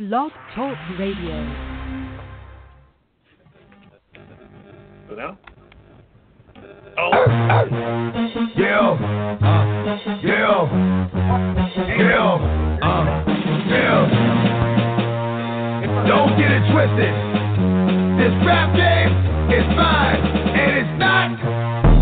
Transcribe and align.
Blog 0.00 0.32
Talk 0.54 0.78
Radio. 0.98 1.44
Go 5.10 5.14
down. 5.14 5.36
Oh. 6.96 7.10
Yeah. 8.56 8.96
Uh, 9.36 9.60
yeah. 10.24 10.40
Yeah. 10.40 10.56
Uh, 12.80 13.04
yeah. 13.68 14.00
Don't 16.08 16.32
get 16.38 16.50
it 16.50 16.64
twisted. 16.72 17.14
This 18.16 18.32
rap 18.46 18.72
game 18.74 19.12
is 19.52 19.66
mine, 19.76 20.24
and 20.56 20.78
it's 20.80 20.96
not 20.98 21.36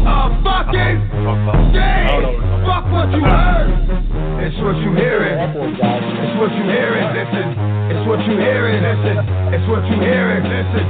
a 0.07 0.31
fucking 0.45 1.03
game. 1.73 2.63
Fuck 2.65 2.85
what 2.93 3.11
you 3.11 3.25
heard. 3.25 3.88
It's 4.49 4.57
what 4.65 4.81
you 4.81 4.97
hearing. 4.97 5.37
It's 5.37 5.53
what 6.41 6.49
you 6.57 6.65
hearing. 6.65 7.05
Listen. 7.13 7.53
It's 7.93 8.05
what 8.09 8.17
you 8.25 8.33
hearing. 8.41 8.81
Listen. 8.81 9.21
It's 9.53 9.69
what 9.69 9.85
you 9.93 10.01
hearing. 10.01 10.41
Listen. 10.41 10.89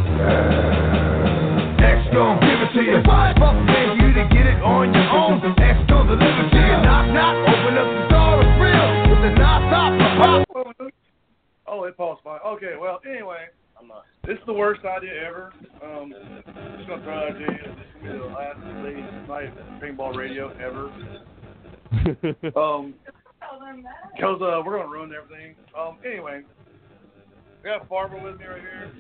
X 1.82 2.06
gon' 2.14 2.38
give 2.38 2.54
it 2.54 2.70
to 2.78 2.82
you. 2.86 3.02
Fuck 3.02 3.58
man, 3.66 3.98
you 3.98 4.14
to 4.14 4.30
get 4.30 4.46
it 4.46 4.62
on 4.62 4.94
your 4.94 5.10
own. 5.10 5.42
X 5.58 5.74
gon' 5.90 6.06
deliver 6.06 6.22
to 6.22 6.54
you. 6.54 6.76
Knock 6.86 7.10
knock. 7.10 7.34
Open 7.50 7.74
up 7.82 7.90
the 7.98 8.06
door. 8.06 8.46
It's 8.46 8.54
real. 8.62 9.10
With 9.10 9.26
the 9.26 9.34
knock 9.34 9.62
top. 9.74 10.46
Pop. 10.46 10.92
Oh, 11.66 11.82
it 11.82 11.96
paused 11.96 12.22
fine. 12.22 12.38
Okay, 12.46 12.78
well, 12.80 13.00
anyway, 13.10 13.50
I'm 13.74 13.88
not. 13.88 14.04
This 14.24 14.38
is 14.38 14.46
the 14.46 14.54
worst 14.54 14.84
idea 14.84 15.27
ever. 15.27 15.52
Um, 15.82 16.14
just 16.78 16.88
gonna 16.88 17.02
throw 17.02 17.27
it 17.27 17.32
out 17.32 17.34
to 17.34 17.40
you. 17.42 17.74
This 17.74 17.90
is 17.90 18.06
gonna 18.06 18.12
be 18.12 18.18
the 18.22 18.24
last 18.30 18.62
late 18.86 19.02
night 19.27 19.82
paintball 19.82 20.14
radio 20.14 20.54
ever. 20.62 20.94
Um, 22.54 22.94
cause 24.20 24.41
uh, 24.42 24.62
we're 24.64 24.78
gonna 24.78 24.88
ruin 24.88 25.12
everything. 25.12 25.55
Um, 25.78 25.98
anyway, 26.05 26.42
we 27.62 27.70
got 27.70 27.88
Farber 27.88 28.23
with 28.23 28.38
me 28.38 28.46
right 28.46 28.60
here. 28.60 28.92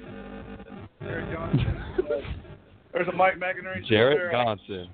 Garrett 1.00 1.34
Johnson. 1.34 1.76
There's 2.92 3.08
a 3.08 3.12
Mike 3.12 3.34
McInerney. 3.38 3.86
Jared 3.86 4.18
there. 4.18 4.32
Johnson. 4.32 4.88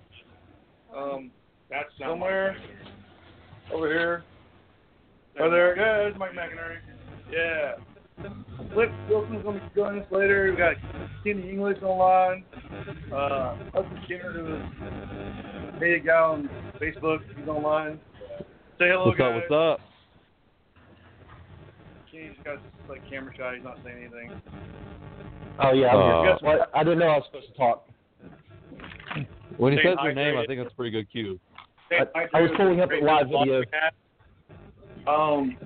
Um, 0.94 1.30
that's 1.70 1.88
somewhere 1.98 2.56
over 3.72 3.88
here. 3.88 4.24
Oh, 5.40 5.50
there. 5.50 5.76
Yeah, 5.76 5.98
there's 5.98 6.18
Mike 6.18 6.32
McInerney. 6.32 6.78
Yeah. 7.32 7.74
Flip 8.72 8.90
Wilson's 9.08 9.42
gonna 9.42 9.58
be 9.58 9.66
joining 9.74 10.02
us 10.02 10.06
later. 10.12 10.50
We 10.50 10.56
got 10.56 10.74
Kenny 11.24 11.50
English 11.50 11.82
online. 11.82 12.44
Uh, 13.12 13.56
Hudson 13.72 14.00
Skinner, 14.04 14.32
who 14.32 14.54
is 14.54 15.82
a 15.82 16.06
guy 16.06 16.12
on 16.12 16.48
Facebook. 16.80 17.20
He's 17.36 17.48
online. 17.48 17.98
Say 18.78 18.88
hello, 18.88 19.06
What's 19.06 19.18
guys. 19.18 19.42
up? 19.44 19.50
What's 19.50 19.52
up? 19.52 19.80
Kenny's 22.10 22.36
got 22.44 22.58
like 22.88 23.08
camera 23.08 23.32
shy. 23.36 23.54
He's 23.56 23.64
not 23.64 23.78
saying 23.84 23.98
anything. 23.98 24.40
Oh 25.60 25.72
yeah, 25.72 25.88
I'm 25.88 25.96
Uh, 25.98 26.22
here. 26.22 26.38
Well, 26.42 26.66
I 26.74 26.82
didn't 26.84 26.98
know 26.98 27.06
I 27.06 27.16
was 27.18 27.24
supposed 27.26 27.48
to 27.48 27.54
talk. 27.54 27.88
When 29.56 29.72
he 29.72 29.78
Say 29.78 29.84
says 29.84 29.98
your 30.02 30.12
name, 30.14 30.36
I 30.36 30.44
think 30.46 30.60
that's 30.60 30.72
a 30.72 30.76
pretty 30.76 30.90
good 30.90 31.10
cue. 31.10 31.38
I- 31.92 32.28
I 32.34 32.40
was 32.40 32.50
pulling 32.56 32.80
up 32.80 32.90
the 32.90 32.96
live 32.96 33.28
video. 33.28 33.62
Um, 35.06 35.56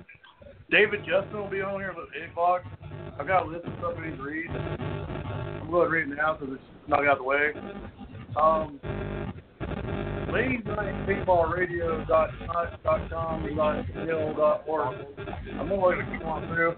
David 0.69 1.03
Justin 1.05 1.39
will 1.39 1.47
be 1.47 1.61
on 1.61 1.79
here 1.79 1.89
at 1.89 2.21
8 2.23 2.29
o'clock. 2.29 2.63
I've 3.19 3.25
got 3.25 3.43
a 3.47 3.49
list 3.49 3.65
of 3.65 3.73
stuff 3.79 3.93
I 3.97 4.07
need 4.09 4.17
to 4.17 4.21
read. 4.23 4.49
I'm 4.51 5.71
going 5.71 5.85
to 5.89 5.91
read 5.91 6.09
it 6.11 6.15
now 6.15 6.33
because 6.35 6.55
it's 6.55 6.63
not 6.87 6.99
out 7.07 7.13
of 7.13 7.17
the 7.19 7.23
way. 7.23 7.53
Um, 8.35 8.79
ladies 10.31 10.65
night 10.65 11.07
paintball 11.07 11.51
radio 11.51 12.05
dot 12.05 12.29
dot 12.83 13.09
com 13.09 13.55
dot 13.55 13.85
hill 13.85 14.33
dot 14.35 14.63
org. 14.67 14.97
I'm 15.59 15.69
going 15.69 15.99
to 15.99 16.05
keep 16.11 16.25
on 16.25 16.47
through. 16.47 16.75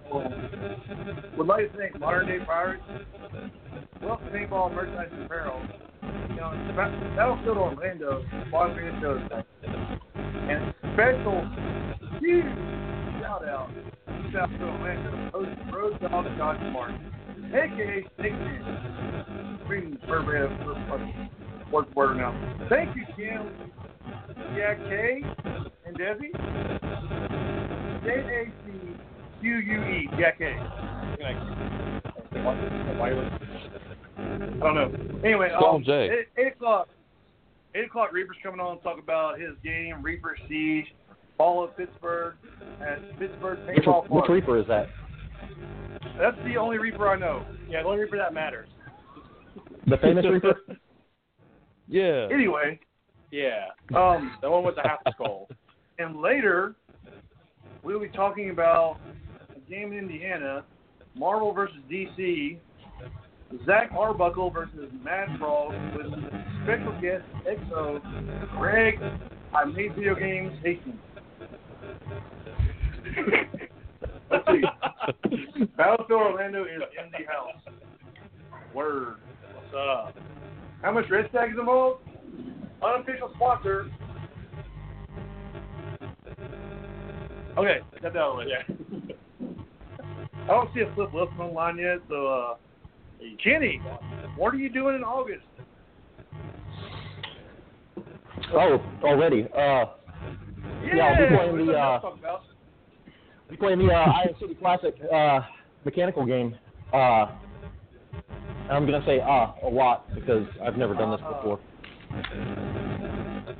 Would 1.38 1.48
like 1.48 1.72
to 1.72 1.78
thank 1.78 2.00
Modern 2.00 2.28
Day 2.28 2.40
Pirates, 2.46 2.84
Wealth 4.02 4.22
Paintball 4.34 4.74
Merchandise 4.74 5.10
and 5.12 5.26
Apparel, 5.26 5.62
you 6.30 6.36
know, 6.36 6.52
Ba- 6.76 7.14
Battlefield 7.16 7.58
Orlando, 7.58 8.26
Bottom 8.52 8.76
Green 8.76 9.00
Shows, 9.02 9.22
and 9.64 10.74
special 10.94 11.48
huge 12.20 12.46
shout 13.22 13.48
out 13.48 13.70
to 13.74 14.32
Battlefield 14.34 14.70
Orlando, 14.70 15.32
host 15.34 15.74
Road 15.74 16.00
Dog 16.02 16.26
Josh 16.38 16.62
Martin, 16.72 17.14
aka 17.54 18.06
Snake 18.18 18.34
Man. 18.34 18.78
Verbatim 20.06 20.58
for 20.66 21.00
fucking 21.72 21.94
word 21.94 21.94
for 21.94 22.08
word 22.08 22.18
now. 22.18 22.68
Thank 22.70 22.96
you, 22.96 23.06
Kim, 23.16 23.50
Jack 24.56 24.78
K, 24.80 25.24
and 25.86 25.98
Desi. 25.98 26.32
J 28.04 28.10
A 28.10 28.46
C 28.66 28.72
Q 29.42 29.58
U 29.58 29.82
E, 29.84 30.10
Jack 30.20 30.38
K. 30.40 30.54
I 30.54 31.44
don't 34.60 34.76
know. 34.76 34.92
Anyway, 35.24 35.50
um, 35.52 35.84
Jay. 35.84 36.10
Eight, 36.12 36.28
eight 36.38 36.54
o'clock. 36.54 36.90
Eight 37.76 37.86
o'clock. 37.86 38.12
Reaper's 38.12 38.38
coming 38.44 38.60
on 38.60 38.78
to 38.78 38.84
talk 38.84 39.00
about 39.00 39.40
his 39.40 39.52
game, 39.64 40.02
Reaper 40.02 40.38
Siege, 40.48 40.86
Ball 41.38 41.64
of 41.64 41.78
Pittsburgh, 41.78 42.36
at 42.82 43.20
Pittsburgh 43.20 43.60
Which, 43.68 43.78
Paintball 43.78 44.04
which 44.04 44.26
Park. 44.26 44.30
Reaper 44.30 44.60
is 44.60 44.68
that? 44.68 44.88
That's 46.20 46.38
the 46.46 46.58
only 46.58 46.78
Reaper 46.78 47.10
I 47.10 47.18
know. 47.18 47.46
Yeah, 47.70 47.82
the 47.84 47.90
only 47.90 48.02
Reaper 48.02 48.18
that 48.18 48.34
matters. 48.34 48.68
The 49.88 49.98
famous 49.98 50.26
Reaper? 50.26 50.56
Yeah. 51.92 52.28
Anyway, 52.32 52.80
Yeah, 53.32 53.66
um, 53.96 54.38
the 54.42 54.50
one 54.50 54.64
with 54.64 54.76
the 54.76 54.82
half 54.84 55.00
skull. 55.14 55.50
and 56.00 56.22
later 56.22 56.74
we'll 57.84 58.00
be 58.00 58.08
talking 58.08 58.50
about 58.50 58.98
a 59.56 59.60
game 59.70 59.92
in 59.92 60.00
Indiana, 60.00 60.64
Marvel 61.16 61.52
versus 61.54 61.76
DC, 61.92 62.58
Zach 63.66 63.92
Arbuckle 63.92 64.50
versus 64.50 64.90
Mad 65.04 65.38
Frog 65.38 65.74
with 65.98 66.08
special 66.64 66.94
guest 67.02 67.26
XO 67.46 68.02
Greg. 68.58 68.98
I 69.54 69.66
made 69.66 69.94
video 69.94 70.16
games 70.16 70.54
Hastings. 70.64 70.96
Let's 74.32 74.48
see. 74.48 75.66
Battlefield 75.76 76.22
Orlando 76.22 76.64
is 76.64 76.82
in 77.04 77.12
the 77.12 77.26
house. 77.30 77.62
Word. 78.74 79.16
What's 79.54 79.76
up? 79.76 80.16
How 80.82 80.92
much 80.92 81.10
Red 81.10 81.28
Stag 81.30 81.52
is 81.52 81.60
involved? 81.60 82.02
Unofficial 82.84 83.32
sponsor. 83.36 83.92
Okay, 87.58 87.80
got 88.02 88.14
that 88.14 88.18
out 88.18 88.42
of. 88.42 88.48
Yeah. 88.48 88.64
I 90.44 90.48
don't 90.48 90.74
see 90.74 90.82
a 90.82 90.94
Flip 90.96 91.14
Wilson 91.14 91.38
online 91.40 91.78
yet, 91.78 92.00
so 92.10 92.28
uh, 92.28 92.56
Kenny, 93.44 93.80
what 94.36 94.54
are 94.54 94.58
you 94.58 94.70
doing 94.70 94.96
in 94.96 95.04
August? 95.04 95.46
Oh, 98.54 98.82
already. 99.04 99.44
Uh, 99.56 99.86
Yeah, 100.84 101.04
I'll 101.06 101.30
be 101.30 101.36
playing 101.36 101.58
the, 101.58 101.64
nothing 101.66 101.76
else 101.76 101.78
uh, 101.78 101.96
to 101.96 102.02
talk 102.02 102.20
about. 102.20 102.42
we 103.50 103.58
playing 103.58 103.80
the 103.80 103.94
uh, 103.94 103.98
Iron 103.98 104.36
City 104.40 104.56
Classic 104.56 104.96
uh, 105.14 105.42
mechanical 105.86 106.26
game. 106.26 106.56
Uh, 106.92 107.28
and 108.72 108.78
I'm 108.78 108.86
gonna 108.90 109.06
say 109.06 109.20
uh 109.20 109.68
a 109.68 109.70
lot 109.70 110.14
because 110.16 110.48
I've 110.64 110.78
never 110.78 110.94
done 110.94 111.12
this 111.12 111.20
before. 111.20 111.60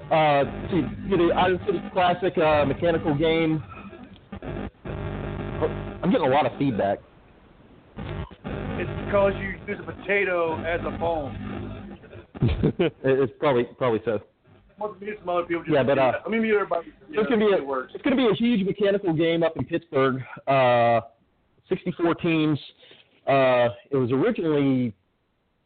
Uh, 0.10 0.44
see, 0.70 0.84
you 1.10 1.18
know, 1.18 1.32
Iron 1.34 1.60
City 1.66 1.82
Classic 1.94 2.38
uh, 2.38 2.66
mechanical 2.66 3.14
game. 3.16 3.62
I'm 4.42 6.12
getting 6.12 6.28
a 6.28 6.30
lot 6.30 6.46
of 6.46 6.58
feedback. 6.58 7.00
It's 8.46 9.06
because 9.06 9.34
you 9.40 9.56
use 9.68 9.80
a 9.80 9.92
potato 9.92 10.62
as 10.64 10.80
a 10.82 10.98
phone. 10.98 11.98
It's 13.04 13.34
probably 13.40 13.66
probably 13.78 14.00
so. 14.06 14.20
Well, 14.80 14.96
maybe 15.00 15.12
some 15.20 15.30
other 15.30 15.44
people 15.44 15.64
just 15.64 15.74
Yeah, 15.74 15.84
but, 15.84 16.00
uh, 16.00 16.14
I 16.26 16.30
mean, 16.30 16.44
everybody. 16.46 16.88
It's 17.10 17.30
gonna 17.30 17.38
be 17.38 17.54
a 17.54 17.58
it 17.58 17.66
works. 17.66 17.92
it's 17.94 18.04
gonna 18.04 18.16
be 18.16 18.28
a 18.28 18.34
huge 18.34 18.66
mechanical 18.66 19.14
game 19.14 19.44
up 19.44 19.56
in 19.58 19.66
Pittsburgh. 19.66 20.22
Uh, 20.48 21.02
64 21.70 22.16
teams. 22.16 22.58
Uh, 23.28 23.70
it 23.92 23.98
was 23.98 24.12
originally 24.12 24.96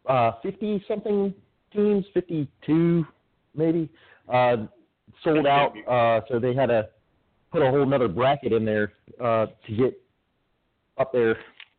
uh, 0.08 0.34
50 0.42 0.84
something 0.88 1.34
teams, 1.74 2.06
52 2.14 3.06
maybe. 3.56 3.90
Uh, 4.32 4.58
sold 5.24 5.46
out, 5.46 5.74
uh, 5.88 6.22
so 6.28 6.40
they 6.40 6.54
had 6.54 6.68
to 6.68 6.88
put 7.52 7.62
a 7.62 7.70
whole 7.70 7.86
nother 7.86 8.08
bracket 8.08 8.52
in 8.52 8.66
there 8.66 8.94
uh, 9.24 9.48
to 9.68 9.76
get 9.76 10.02
up 10.98 11.12
there 11.12 11.38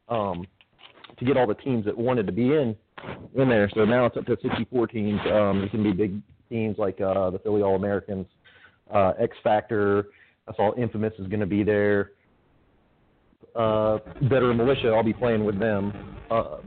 um, 0.09 0.47
to 1.19 1.25
get 1.25 1.37
all 1.37 1.47
the 1.47 1.55
teams 1.55 1.85
that 1.85 1.97
wanted 1.97 2.27
to 2.27 2.33
be 2.33 2.53
in 2.53 2.77
in 3.35 3.49
there. 3.49 3.71
So 3.75 3.85
now 3.85 4.07
it's 4.07 4.17
up 4.17 4.27
to 4.27 4.37
64 4.43 4.87
teams. 4.89 5.21
Um, 5.27 5.59
there's 5.59 5.71
gonna 5.71 5.85
be 5.85 5.93
big 5.93 6.21
teams 6.49 6.79
like 6.79 7.01
uh, 7.01 7.31
the 7.31 7.39
Philly 7.39 7.63
All 7.63 7.77
Americans 7.77 8.27
uh, 8.93 9.13
X 9.19 9.37
Factor. 9.43 10.09
I 10.49 10.55
saw 10.55 10.75
Infamous 10.77 11.13
is 11.19 11.27
going 11.27 11.41
to 11.41 11.47
be 11.47 11.63
there. 11.63 12.13
Uh, 13.55 13.99
Veteran 14.23 14.57
Militia, 14.57 14.89
I'll 14.89 15.03
be 15.03 15.13
playing 15.13 15.45
with 15.45 15.59
them. 15.59 15.93
Uh, 16.31 16.59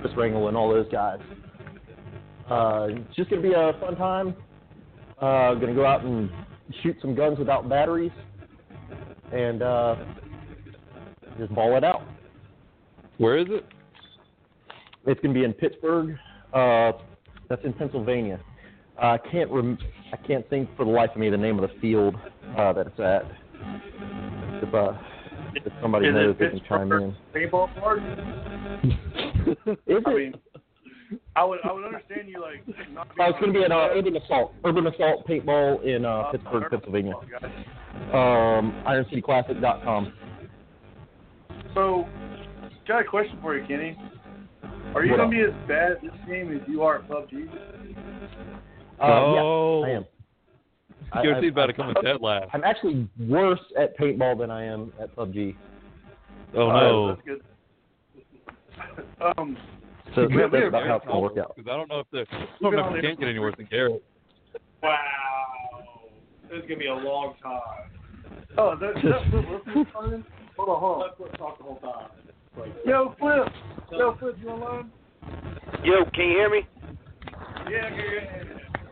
Chris 0.00 0.12
Rangel 0.14 0.48
and 0.48 0.56
all 0.56 0.68
those 0.70 0.88
guys. 0.90 1.18
Uh, 2.50 2.88
it's 2.90 3.16
just 3.16 3.30
going 3.30 3.42
to 3.42 3.48
be 3.48 3.54
a 3.54 3.72
fun 3.80 3.96
time. 3.96 4.34
Uh, 5.20 5.54
going 5.54 5.68
to 5.68 5.74
go 5.74 5.84
out 5.84 6.04
and 6.04 6.30
shoot 6.82 6.96
some 7.00 7.14
guns 7.14 7.38
without 7.38 7.68
batteries. 7.68 8.12
And 9.32 9.62
uh, 9.62 9.96
just 11.38 11.54
ball 11.54 11.76
it 11.76 11.84
out. 11.84 12.02
Where 13.18 13.36
is 13.36 13.46
it? 13.50 13.66
It's 15.06 15.20
going 15.20 15.34
to 15.34 15.38
be 15.38 15.44
in 15.44 15.52
Pittsburgh. 15.52 16.16
Uh, 16.52 16.92
that's 17.48 17.64
in 17.64 17.72
Pennsylvania. 17.72 18.40
Uh, 19.00 19.06
I 19.06 19.18
can't 19.30 19.50
rem- 19.50 19.78
I 20.12 20.16
can't 20.16 20.48
think 20.50 20.68
for 20.76 20.84
the 20.84 20.90
life 20.90 21.10
of 21.10 21.18
me 21.18 21.30
the 21.30 21.36
name 21.36 21.58
of 21.58 21.68
the 21.68 21.80
field 21.80 22.14
uh, 22.56 22.72
that 22.72 22.86
it's 22.86 23.00
at. 23.00 23.24
If, 24.62 24.74
uh, 24.74 24.92
if 25.54 25.72
somebody 25.80 26.08
Is 26.08 26.14
knows, 26.14 26.36
they 26.38 26.48
can 26.48 26.60
chime 26.68 26.92
in. 26.92 27.14
Paintball 27.34 27.74
park? 27.78 28.00
Is 29.52 30.04
I 30.06 30.10
it? 30.10 30.16
mean, 30.16 30.34
I 31.36 31.44
would 31.44 31.58
I 31.64 31.72
would 31.72 31.84
understand 31.84 32.28
you 32.28 32.40
like 32.40 32.62
not. 32.92 33.08
Oh, 33.18 33.24
it's 33.30 33.38
going 33.40 33.52
to 33.52 33.58
be 33.58 33.64
an 33.64 33.72
uh, 33.72 33.88
urban 33.92 34.16
assault, 34.16 34.52
urban 34.64 34.86
assault 34.86 35.26
paintball 35.26 35.82
in 35.84 36.04
uh, 36.04 36.24
Pittsburgh, 36.30 36.64
Pennsylvania. 36.70 37.14
Um, 38.12 38.74
IronCityClassic.com. 38.86 40.12
So, 41.74 42.06
got 42.86 43.00
a 43.00 43.04
question 43.04 43.38
for 43.40 43.56
you, 43.56 43.66
Kenny. 43.66 43.96
Are 44.94 45.04
you 45.04 45.10
What 45.12 45.18
gonna 45.18 45.24
up? 45.24 45.30
be 45.30 45.40
as 45.42 45.68
bad 45.68 45.92
at 45.92 46.02
this 46.02 46.10
game 46.26 46.54
as 46.54 46.66
you 46.68 46.82
are 46.82 46.96
at 46.96 47.08
PUBG? 47.08 47.48
Uh, 49.00 49.02
oh, 49.04 49.84
yeah, 49.86 49.92
I 49.92 49.96
am. 49.96 50.04
I- 51.12 51.22
Your 51.22 51.36
I- 51.36 51.40
team's 51.40 51.52
about 51.52 51.66
to 51.66 51.72
come 51.72 51.88
in 51.90 51.94
dead 52.02 52.20
last. 52.20 52.48
I'm 52.52 52.64
actually 52.64 53.08
worse 53.18 53.60
at 53.78 53.96
paintball 53.98 54.38
than 54.38 54.50
I 54.50 54.64
am 54.64 54.92
at 55.00 55.14
PUBG. 55.16 55.56
Oh 56.54 56.70
Uh, 56.70 56.80
no. 56.80 57.08
that's 57.08 57.20
good. 57.26 57.42
um, 59.38 59.56
So 60.14 60.22
Yeah, 60.22 60.48
that's 60.50 60.52
we 60.52 60.66
about 60.66 60.82
are 60.82 60.88
how 60.88 60.96
it's 60.96 61.06
going 61.06 61.16
to 61.16 61.20
work 61.20 61.38
out. 61.38 61.56
Because 61.56 61.70
I 61.70 61.76
don't 61.76 61.88
know 61.88 62.00
if 62.00 62.06
the 62.12 62.24
I 62.30 62.46
don't 62.62 62.72
know 62.74 62.88
if 62.90 62.96
it 62.96 63.02
can't 63.06 63.18
get 63.20 63.28
any 63.28 63.38
worse 63.38 63.54
than 63.56 63.66
Garrett. 63.70 64.02
Wow. 64.82 64.94
This 66.50 66.58
is 66.58 66.62
gonna 66.62 66.76
be 66.76 66.86
a 66.86 66.94
long 66.94 67.34
time. 67.42 67.60
oh, 68.56 68.72
is 68.72 68.80
that, 68.80 68.90
is 68.96 69.04
that 69.04 69.30
Flip 69.30 69.44
Wilson 69.48 69.86
calling? 69.92 70.24
Hold 70.56 70.68
on, 70.70 70.80
hold 70.80 70.94
on. 70.94 71.00
Let's 71.00 71.14
let's 71.20 71.38
talk 71.38 71.58
the 71.58 71.64
whole 71.64 71.76
time. 71.76 72.08
Like, 72.58 72.72
Yo, 72.86 73.14
Flip. 73.18 73.48
Yo, 73.92 74.16
Flip, 74.18 74.36
you 74.40 74.48
online? 74.48 74.90
Yo, 75.84 76.04
can 76.14 76.24
you 76.24 76.38
hear 76.38 76.50
me? 76.50 76.60
Yeah, 77.70 77.90
yeah, 77.90 78.44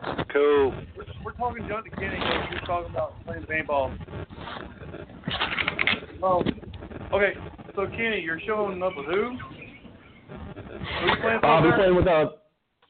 yeah. 0.05 0.23
Cool. 0.31 0.71
We're, 0.95 1.05
we're 1.25 1.31
talking 1.33 1.67
junk 1.67 1.85
to 1.85 1.91
Kenny. 1.91 2.15
and 2.15 2.49
He's 2.53 2.67
talking 2.67 2.91
about 2.91 3.13
playing 3.25 3.41
the 3.41 3.47
paintball. 3.47 3.97
Um, 6.23 6.43
okay, 7.13 7.33
so 7.75 7.87
Kenny, 7.87 8.21
you're 8.21 8.39
showing 8.45 8.81
up 8.83 8.93
with 8.95 9.07
who? 9.07 9.13
Who 9.15 9.21
you 9.21 9.35
playing 9.35 9.37
for? 9.37 10.56
I'll 11.43 11.63
be 11.63 11.71
playing 11.75 11.95
with 11.95 12.07
a 12.07 12.29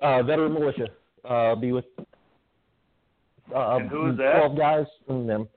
uh, 0.01 0.05
uh, 0.05 0.23
veteran 0.23 0.53
militia. 0.53 0.87
Uh, 1.27 1.55
be 1.55 1.71
with 1.71 1.85
uh, 3.53 3.77
And 3.77 3.89
who 3.89 4.11
is 4.11 4.17
that? 4.17 4.39
12 4.39 4.57
guys 4.57 4.85
and 5.07 5.27
them. 5.27 5.47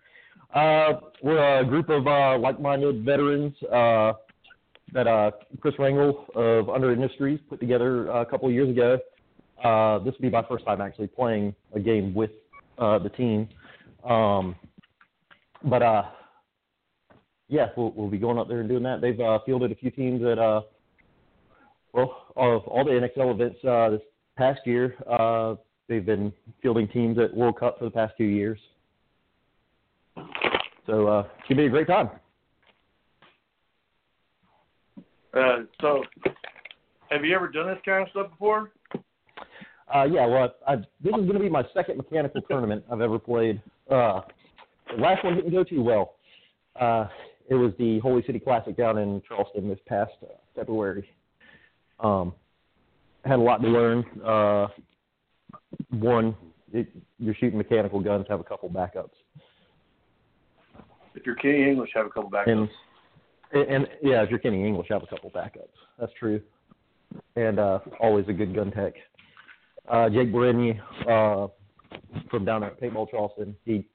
Uh, 0.55 0.95
we're 1.23 1.61
a 1.61 1.65
group 1.65 1.89
of 1.91 2.07
uh, 2.07 2.37
like-minded 2.39 3.05
veterans 3.05 3.55
uh, 3.65 4.13
that 4.93 5.07
uh, 5.07 5.31
Chris 5.61 5.75
Rangel 5.79 6.29
of 6.35 6.69
Under 6.69 6.93
Industries 6.93 7.39
put 7.49 7.61
together 7.61 8.11
uh, 8.11 8.23
a 8.23 8.27
couple 8.27 8.49
of 8.49 8.55
years 8.55 8.69
ago. 8.69 8.99
Uh, 9.63 9.99
this 10.01 10.15
will 10.15 10.23
be 10.23 10.31
my 10.31 10.43
first 10.49 10.65
time 10.65 10.81
actually 10.81 11.07
playing 11.07 11.55
a 11.75 11.81
game 11.81 12.15
with 12.15 12.31
uh, 12.79 12.99
the 12.99 13.11
team. 13.11 13.49
Um, 14.09 14.57
but 15.63 15.83
uh, 15.83 16.03
yeah, 17.49 17.69
we'll, 17.77 17.93
we'll 17.93 18.09
be 18.09 18.19
going 18.19 18.39
up 18.39 18.49
there 18.49 18.61
and 18.61 18.69
doing 18.69 18.83
that. 18.85 19.01
They've 19.01 19.21
uh, 19.21 19.39
fielded 19.45 19.71
a 19.71 19.75
few 19.75 19.91
teams 19.91 20.25
at 20.25 20.39
uh, 20.39 20.63
well, 21.93 22.27
of 22.37 22.63
all 22.67 22.85
the 22.85 22.91
NXL 22.91 23.35
events 23.35 23.65
uh, 23.65 23.91
this 23.91 24.01
past 24.37 24.61
year, 24.65 24.95
uh, 25.09 25.57
they've 25.89 26.07
been 26.07 26.33
fielding 26.63 26.89
teams 26.89 27.19
at 27.19 27.35
World 27.35 27.59
Cup 27.59 27.79
for 27.79 27.85
the 27.85 27.91
past 27.91 28.15
two 28.17 28.25
years. 28.25 28.59
So 30.87 31.07
uh, 31.07 31.27
it's 31.39 31.49
gonna 31.49 31.63
be 31.63 31.67
a 31.67 31.71
great 31.71 31.87
time. 31.87 32.11
Uh, 35.33 35.63
so, 35.81 36.03
have 37.11 37.25
you 37.25 37.35
ever 37.35 37.49
done 37.49 37.69
this 37.69 37.79
kind 37.85 38.03
of 38.03 38.11
stuff 38.11 38.31
before? 38.31 38.73
Uh, 39.93 40.05
yeah, 40.05 40.27
well, 40.27 40.55
I, 40.67 40.77
this 40.77 40.87
is 41.05 41.11
going 41.11 41.33
to 41.33 41.41
be 41.41 41.49
my 41.49 41.65
second 41.75 41.97
mechanical 41.97 42.41
tournament 42.51 42.85
I've 42.91 43.01
ever 43.01 43.19
played. 43.19 43.61
Uh, 43.91 44.23
the 44.95 45.01
last 45.01 45.25
one 45.25 45.37
didn't 45.37 45.51
go 45.51 45.65
too 45.65 45.83
well. 45.83 46.15
Uh, 46.81 47.07
it 47.49 47.55
was 47.55 47.73
the 47.79 47.99
Holy 48.01 48.23
City 48.25 48.39
Classic 48.39 48.77
down 48.77 48.99
in 48.99 49.21
Charleston 49.27 49.69
this 49.69 49.79
past 49.87 50.13
uh, 50.23 50.27
February. 50.55 51.09
Um, 52.03 52.35
had 53.25 53.39
a 53.39 53.43
lot 53.43 53.63
to 53.63 53.69
learn. 53.69 54.05
Uh, 54.25 54.69
one, 55.91 56.35
it, 56.73 56.89
you're 57.19 57.35
shooting 57.35 57.59
mechanical 57.59 58.01
guns, 58.01 58.27
have 58.29 58.41
a 58.41 58.45
couple 58.45 58.69
backups, 58.71 59.11
If 61.15 61.27
you're 61.27 61.35
Kenny 61.35 61.69
English, 61.69 61.91
have 61.95 62.07
a 62.07 62.11
couple 62.11 62.31
backups. 62.31 62.49
and 62.49 62.69
and 63.53 63.89
yeah, 64.03 64.23
if 64.23 64.31
you're 64.31 64.39
Kenny 64.39 64.65
English, 64.65 64.87
have 64.91 65.03
a 65.03 65.07
couple 65.07 65.31
backups. 65.31 65.69
That's 65.99 66.13
true. 66.19 66.41
And 67.35 67.59
uh, 67.59 67.81
always 68.01 68.27
a 68.29 68.33
good 68.33 68.55
gun 68.55 68.71
tech. 68.71 68.95
Uh, 69.89 70.09
Jake 70.09 70.33
Bereni, 70.33 70.81
uh, 71.09 71.49
from 72.31 72.45
down 72.45 72.63
at 72.63 72.81
Paintball 72.81 73.11
Charleston, 73.11 73.57
he 73.65 73.87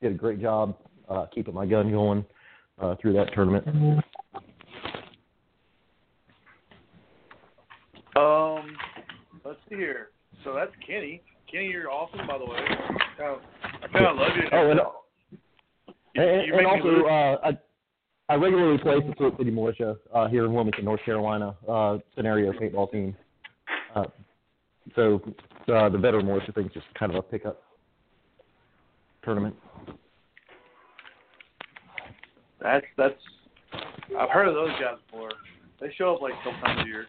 did 0.00 0.12
a 0.12 0.14
great 0.14 0.40
job 0.40 0.76
uh, 1.08 1.26
keeping 1.34 1.54
my 1.54 1.66
gun 1.66 1.90
going 1.90 2.24
uh, 2.80 2.94
through 3.00 3.14
that 3.14 3.32
tournament. 3.34 4.04
Um, 8.16 8.76
let's 9.44 9.58
see 9.68 9.76
here. 9.76 10.08
So 10.44 10.54
that's 10.54 10.72
Kenny. 10.86 11.22
Kenny, 11.50 11.66
you're 11.66 11.90
awesome, 11.90 12.26
by 12.26 12.38
the 12.38 12.44
way. 12.44 12.58
I 12.60 13.86
kind 13.92 14.06
of 14.06 14.16
love 14.16 14.30
you. 14.36 14.48
Oh, 14.52 14.70
and, 14.70 14.80
You- 16.14 16.22
and, 16.22 16.46
you 16.46 16.54
and 16.56 16.66
also, 16.66 17.06
uh, 17.06 17.36
I, 17.48 18.32
I 18.32 18.36
regularly 18.36 18.78
play 18.78 19.00
for 19.00 19.14
Port 19.14 19.36
City 19.38 19.50
Militia 19.50 19.96
uh, 20.14 20.28
here 20.28 20.44
in 20.44 20.52
Wilmington, 20.54 20.84
North 20.84 21.00
Carolina, 21.04 21.54
uh, 21.68 21.98
scenario 22.16 22.52
paintball 22.52 22.90
team. 22.90 23.16
Uh, 23.94 24.04
so 24.96 25.20
uh, 25.72 25.88
the 25.88 25.98
veteran 25.98 26.26
militia 26.26 26.52
thing's 26.52 26.72
just 26.72 26.86
kind 26.98 27.12
of 27.12 27.18
a 27.18 27.22
pickup 27.22 27.62
tournament. 29.22 29.54
That's 32.60 32.84
that's. 32.96 33.14
I've 34.18 34.30
heard 34.30 34.48
of 34.48 34.54
those 34.54 34.70
guys 34.80 34.96
before. 35.10 35.30
They 35.80 35.92
show 35.96 36.14
up 36.16 36.22
like 36.22 36.34
a 36.34 36.36
couple 36.44 36.60
times 36.60 36.82
a 36.84 36.86
year. 36.86 37.06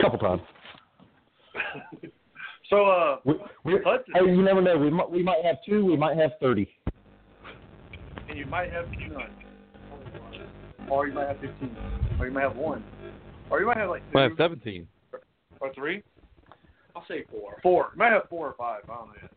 Couple 0.00 0.18
times. 0.18 0.42
so 2.70 2.86
uh, 2.86 3.16
We, 3.24 3.34
we, 3.64 3.72
Hudson. 3.84 4.14
hey, 4.14 4.26
you 4.26 4.42
never 4.42 4.60
know. 4.60 4.76
We 4.78 4.90
might, 4.90 5.10
we 5.10 5.22
might 5.22 5.44
have 5.44 5.56
two. 5.66 5.84
We 5.84 5.96
might 5.96 6.16
have 6.16 6.32
thirty. 6.40 6.68
and 8.28 8.38
you 8.38 8.46
might 8.46 8.72
have 8.72 8.86
none, 8.90 9.30
or 10.88 11.06
you 11.06 11.12
might 11.14 11.28
have 11.28 11.40
fifteen, 11.40 11.76
or 12.18 12.26
you 12.26 12.32
might 12.32 12.42
have 12.42 12.56
one, 12.56 12.82
or 13.50 13.60
you 13.60 13.66
might 13.66 13.76
have 13.76 13.90
like 13.90 14.02
two 14.12 14.18
I 14.18 14.22
have 14.22 14.32
17. 14.36 14.86
or 15.60 15.72
three, 15.74 16.02
I'll 16.96 17.04
say 17.06 17.24
four. 17.30 17.58
four. 17.62 17.90
You 17.94 17.98
might 17.98 18.12
have 18.12 18.28
four 18.28 18.48
or 18.48 18.54
five. 18.58 18.82
I 18.88 18.94
don't 18.94 19.08
know. 19.08 19.14
Yet. 19.22 19.30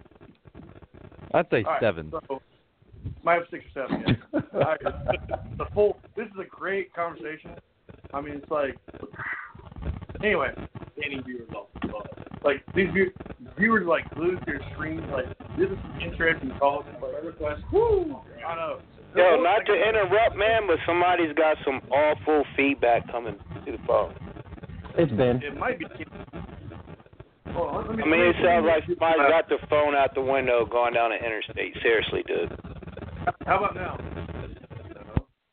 I'd 1.34 1.50
say 1.52 1.64
All 1.64 1.72
right, 1.74 1.82
seven. 1.82 2.12
So, 2.28 2.42
might 3.24 3.36
have 3.36 3.44
six 3.52 3.64
or 3.76 3.88
seven. 3.88 4.04
Yeah. 4.34 4.40
All 4.54 4.60
right. 4.62 5.58
the 5.58 5.66
full. 5.74 5.98
This 6.16 6.26
is 6.28 6.40
a 6.42 6.46
great 6.50 6.94
conversation. 6.94 7.52
I 8.14 8.22
mean, 8.22 8.36
it's 8.36 8.50
like. 8.52 8.76
Anyway, 10.24 10.50
Any 11.04 11.22
viewers 11.22 11.50
off 11.56 11.68
the 11.82 11.94
like 12.44 12.64
these 12.76 12.90
view- 12.94 13.12
viewers 13.58 13.86
like 13.88 14.10
glued 14.16 14.40
to 14.40 14.46
their 14.46 14.62
screens. 14.74 15.02
Like 15.12 15.28
this 15.58 15.70
is 15.70 15.78
some 15.82 16.00
interesting 16.02 16.52
calls. 16.60 16.86
Like, 17.02 17.24
request. 17.24 17.62
woo! 17.72 18.18
I 18.46 18.56
know. 18.56 18.80
Yo, 19.16 19.42
not 19.42 19.66
to 19.66 19.74
interrupt, 19.74 20.36
man, 20.36 20.68
but 20.68 20.78
somebody's 20.86 21.34
got 21.34 21.58
some 21.66 21.82
awful 21.92 22.44
feedback 22.56 23.10
coming 23.12 23.36
to 23.66 23.72
the 23.72 23.78
phone. 23.88 24.14
It's 24.98 25.12
Ben. 25.14 25.42
It 25.44 25.58
might 25.58 25.80
be. 25.80 25.86
Hold 27.54 27.70
on, 27.76 27.88
let 27.88 27.96
me, 27.98 28.04
I 28.04 28.06
mean, 28.06 28.20
it 28.22 28.36
sounds 28.44 28.66
like 28.68 28.84
somebody 28.86 29.18
got 29.30 29.50
the 29.50 29.58
phone 29.70 29.96
out 29.96 30.14
the 30.14 30.22
window 30.22 30.66
going 30.66 30.94
down 30.94 31.10
the 31.12 31.18
interstate. 31.18 31.74
Seriously, 31.82 32.24
dude. 32.28 32.52
How 33.46 33.58
about 33.58 33.74
now? 33.76 33.98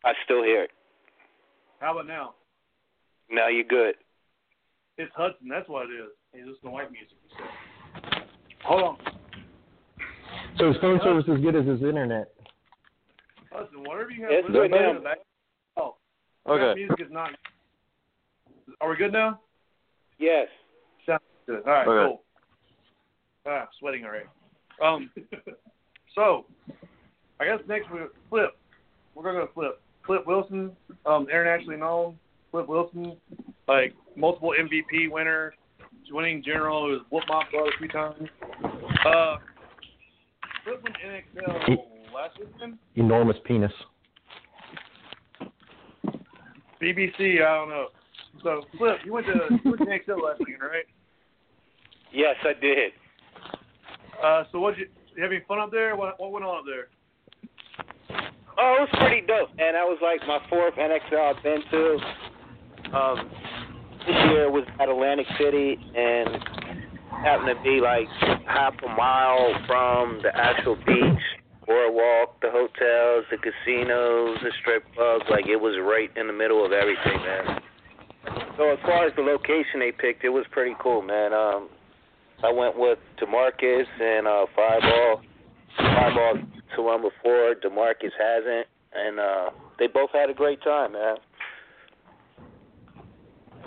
I 0.04 0.12
still 0.24 0.42
hear 0.42 0.64
it. 0.64 0.70
How 1.80 1.92
about 1.92 2.06
now? 2.06 2.34
Now 3.30 3.48
you're 3.48 3.64
good. 3.64 3.94
It's 4.98 5.12
Hudson. 5.16 5.48
That's 5.48 5.68
what 5.68 5.86
it 5.86 5.94
is. 5.94 6.10
Hey, 6.32 6.40
listen 6.40 6.62
to 6.64 6.70
white 6.70 6.90
music. 6.92 7.16
you 7.28 7.36
said. 7.36 8.22
Hold 8.64 8.82
on, 8.82 8.96
So 10.58 10.68
his 10.68 10.76
phone 10.80 10.98
service 11.02 11.24
is 11.28 11.40
good 11.42 11.54
as 11.56 11.66
his 11.66 11.82
internet. 11.82 12.32
Hudson. 13.52 13.82
Whatever 13.84 14.10
you 14.10 14.22
have. 14.22 14.32
It's 14.32 14.48
good 14.50 14.70
now. 14.70 14.92
to 14.94 15.00
that- 15.00 15.24
Oh, 15.76 15.96
that 16.46 16.52
Okay. 16.52 16.80
music 16.80 17.00
is 17.00 17.10
not. 17.12 17.30
Are 18.80 18.88
we 18.88 18.96
good 18.96 19.12
now? 19.12 19.40
Yes. 20.18 20.48
Sounds 21.04 21.20
good. 21.46 21.62
All 21.66 21.72
right, 21.72 21.86
Okay. 21.88 22.08
cool. 22.08 22.24
Ah, 23.46 23.68
sweating 23.78 24.04
already. 24.06 24.26
Um, 24.80 25.10
so 26.14 26.46
I 27.40 27.44
guess 27.44 27.60
next 27.66 27.90
we 27.90 28.00
Flip. 28.30 28.56
We're 29.14 29.22
gonna 29.24 29.44
go 29.46 29.52
Flip. 29.52 29.80
Flip 30.06 30.26
Wilson, 30.26 30.74
um, 31.06 31.28
internationally 31.28 31.76
known. 31.76 32.18
Flip 32.50 32.66
Wilson, 32.66 33.20
like 33.68 33.94
multiple 34.16 34.54
MVP 34.58 35.10
winner, 35.10 35.54
winning 36.10 36.42
general, 36.44 36.82
was 36.84 37.00
whooped 37.10 37.28
my 37.28 37.44
butt 37.52 37.68
a 37.68 37.78
few 37.78 37.88
times. 37.88 38.28
Uh, 39.06 39.36
Flip 40.64 40.82
went 40.82 40.96
NXL 41.04 41.76
last 42.14 42.38
weekend. 42.38 42.78
Enormous 42.96 43.36
penis. 43.44 43.72
BBC, 46.80 47.42
I 47.42 47.56
don't 47.56 47.68
know. 47.68 47.86
So, 48.42 48.62
Flip, 48.78 48.96
you 49.04 49.12
went 49.12 49.26
to 49.26 49.32
you 49.64 49.70
went 49.70 49.78
to 49.78 49.86
NXL 49.86 50.22
last 50.22 50.40
weekend, 50.40 50.62
right? 50.62 50.84
Yes, 52.12 52.36
I 52.44 52.52
did. 52.60 52.92
Uh, 54.22 54.44
so 54.52 54.60
what 54.60 54.76
you, 54.78 54.86
you 55.16 55.22
have 55.22 55.32
any 55.32 55.42
fun 55.48 55.58
up 55.58 55.70
there? 55.70 55.96
What 55.96 56.20
what 56.20 56.32
went 56.32 56.44
on 56.44 56.58
up 56.58 56.64
there? 56.66 56.88
Oh, 58.56 58.76
it 58.78 58.80
was 58.82 58.88
pretty 58.92 59.26
dope, 59.26 59.50
and 59.50 59.74
that 59.74 59.84
was 59.84 59.98
like 60.00 60.20
my 60.28 60.38
fourth 60.48 60.74
NXL 60.74 61.36
I've 61.36 61.42
been 61.42 61.60
to. 61.70 62.96
Um, 62.96 63.30
this 64.06 64.16
year 64.30 64.50
was 64.50 64.64
at 64.80 64.88
Atlantic 64.88 65.26
City, 65.38 65.78
and 65.96 66.42
happened 67.24 67.56
to 67.56 67.62
be 67.62 67.80
like 67.80 68.08
half 68.46 68.74
a 68.84 68.88
mile 68.88 69.54
from 69.66 70.20
the 70.22 70.30
actual 70.36 70.76
beach, 70.86 71.24
boardwalk, 71.66 72.40
the 72.40 72.50
hotels, 72.50 73.24
the 73.30 73.38
casinos, 73.38 74.38
the 74.42 74.52
strip 74.60 74.84
clubs. 74.94 75.24
Like 75.30 75.46
it 75.46 75.56
was 75.56 75.80
right 75.80 76.10
in 76.16 76.26
the 76.26 76.32
middle 76.32 76.64
of 76.64 76.72
everything, 76.72 77.16
man. 77.24 77.60
So 78.56 78.70
as 78.70 78.78
far 78.82 79.06
as 79.06 79.12
the 79.16 79.22
location 79.22 79.80
they 79.80 79.92
picked, 79.92 80.24
it 80.24 80.30
was 80.30 80.44
pretty 80.50 80.74
cool, 80.80 81.02
man. 81.02 81.32
Um, 81.32 81.68
I 82.42 82.52
went 82.52 82.78
with 82.78 82.98
Demarcus 83.20 83.88
and 84.00 84.26
uh, 84.26 84.46
Fireball. 84.54 85.22
Fireball 85.76 86.38
to 86.76 86.82
one 86.82 87.02
before, 87.02 87.54
Demarcus 87.54 88.12
hasn't, 88.18 88.66
and 88.94 89.18
uh, 89.18 89.50
they 89.78 89.86
both 89.86 90.10
had 90.12 90.30
a 90.30 90.34
great 90.34 90.62
time, 90.62 90.92
man. 90.92 91.16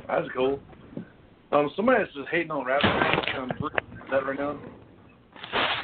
That's 0.08 0.28
cool. 0.36 0.60
Um, 1.52 1.72
somebody's 1.76 2.08
just 2.14 2.28
hating 2.30 2.52
on 2.52 2.66
rap 2.66 2.84
um, 3.38 3.52
that 4.12 4.26
right 4.26 4.38
now. 4.38 4.60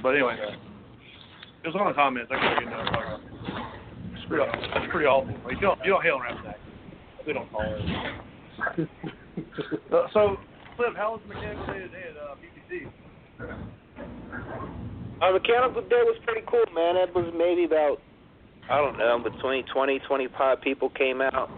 But 0.02 0.10
anyway, 0.10 0.38
it 1.64 1.68
was 1.68 1.76
on 1.80 1.88
the 1.88 1.94
comments. 1.94 2.32
I 2.34 2.40
can't 2.40 2.60
get 2.60 2.70
that. 2.70 3.20
It's 4.14 4.26
pretty, 4.28 4.44
it's 4.44 4.92
pretty 4.92 5.08
awful. 5.08 5.34
Like, 5.46 5.56
you 5.56 5.62
don't 5.62 5.80
you 5.84 5.92
don't 5.92 6.04
hate 6.04 6.12
on 6.12 6.22
rap 6.22 6.40
attack. 6.40 6.60
They 7.26 7.34
don't 7.34 7.50
call 7.52 7.64
it. 7.64 8.90
Uh, 9.92 10.08
so, 10.14 10.38
Flip, 10.76 10.94
how 10.96 11.14
was 11.14 11.22
the 11.28 11.34
mechanical 11.34 11.66
day 11.68 11.80
today 11.80 12.04
at 12.10 12.18
uh, 12.18 12.36
BBC? 12.42 12.90
Our 15.22 15.34
mechanical 15.34 15.82
day 15.84 16.02
was 16.04 16.20
pretty 16.26 16.42
cool, 16.48 16.66
man. 16.74 16.98
It 16.98 17.14
was 17.16 17.32
maybe 17.38 17.64
about, 17.66 18.02
I 18.70 18.78
don't 18.78 18.98
know, 18.98 19.20
between 19.20 19.66
20, 19.74 20.00
25 20.00 20.62
people 20.62 20.90
came 20.90 21.22
out. 21.22 21.50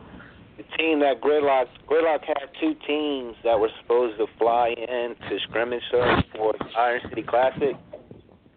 Team 0.78 1.00
that 1.00 1.22
Gridlock, 1.22 1.68
Gridlock 1.88 2.26
had 2.26 2.50
two 2.60 2.76
teams 2.86 3.36
that 3.44 3.60
were 3.60 3.70
supposed 3.82 4.18
to 4.18 4.28
fly 4.38 4.74
in 4.78 5.16
to 5.30 5.40
scrimmage 5.48 5.84
us 5.94 6.24
for 6.36 6.54
Iron 6.78 7.02
City 7.10 7.24
Classic. 7.24 7.76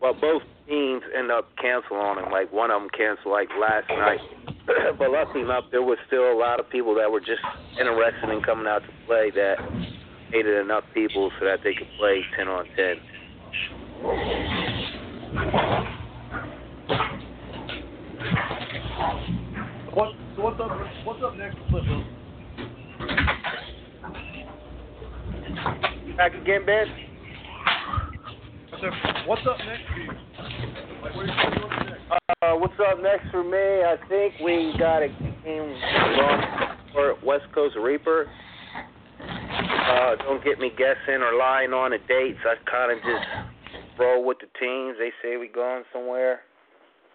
Well, 0.01 0.15
both 0.15 0.43
teams 0.69 1.03
ended 1.17 1.31
up 1.31 1.49
canceling 1.61 2.01
on 2.01 2.17
them. 2.17 2.31
Like 2.31 2.53
one 2.53 2.71
of 2.71 2.81
them 2.81 2.91
canceled 2.91 3.33
like 3.33 3.49
last 3.61 3.89
night. 3.89 4.21
but 4.99 5.11
luckily 5.11 5.43
enough, 5.43 5.65
there 5.71 5.83
was 5.83 5.99
still 6.07 6.33
a 6.33 6.39
lot 6.39 6.61
of 6.61 6.69
people 6.71 6.95
that 6.97 7.11
were 7.11 7.21
just 7.21 7.43
interested 7.79 8.31
in 8.31 8.43
coming 8.43 8.67
out 8.67 8.83
to 8.83 8.91
play 9.07 9.31
that 9.35 9.57
needed 10.33 10.59
enough 10.59 10.85
people 10.95 11.31
so 11.39 11.47
that 11.47 11.61
they 11.65 11.75
could 11.75 11.89
play 11.99 12.23
10 12.37 12.49
on 12.49 12.67
10. 12.77 13.01
What 19.95 20.15
so 20.39 20.45
what's 20.45 20.61
up? 20.61 20.71
What's 21.05 21.23
up 21.23 21.37
next? 21.37 21.57
Back 26.17 26.35
again, 26.35 26.65
Ben? 26.65 26.87
What's 29.27 29.43
up 29.47 29.59
next 29.67 29.83
for 29.93 29.99
you? 29.99 30.13
Like, 31.03 31.17
what 31.17 31.27
you 31.27 31.33
next? 31.91 32.03
Uh, 32.43 32.55
what's 32.55 32.75
up 32.89 33.03
next 33.03 33.31
for 33.33 33.43
me? 33.43 33.59
I 33.59 33.97
think 34.09 34.35
we 34.45 34.75
got 34.79 35.03
a 35.03 35.09
game 35.09 35.35
going 35.45 36.43
for 36.93 37.15
West 37.25 37.45
Coast 37.53 37.77
Reaper. 37.77 38.27
Uh, 39.21 40.17
don't 40.23 40.45
get 40.45 40.61
me 40.61 40.71
guessing 40.71 41.21
or 41.23 41.37
lying 41.37 41.73
on 41.73 41.91
the 41.91 41.99
dates. 42.07 42.39
I 42.45 42.55
kind 42.71 42.93
of 42.93 42.99
just 42.99 43.99
roll 43.99 44.25
with 44.25 44.39
the 44.39 44.47
teams. 44.61 44.97
They 44.99 45.11
say 45.21 45.37
we 45.37 45.49
going 45.49 45.83
somewhere. 45.93 46.41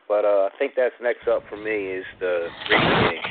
But 0.08 0.26
uh, 0.26 0.50
I 0.54 0.58
think 0.60 0.74
that's 0.76 0.96
next 1.02 1.28
up 1.28 1.44
for 1.50 1.58
me 1.58 1.88
is 1.88 2.06
the 2.20 2.48
Reaper 2.70 3.12
game. 3.12 3.22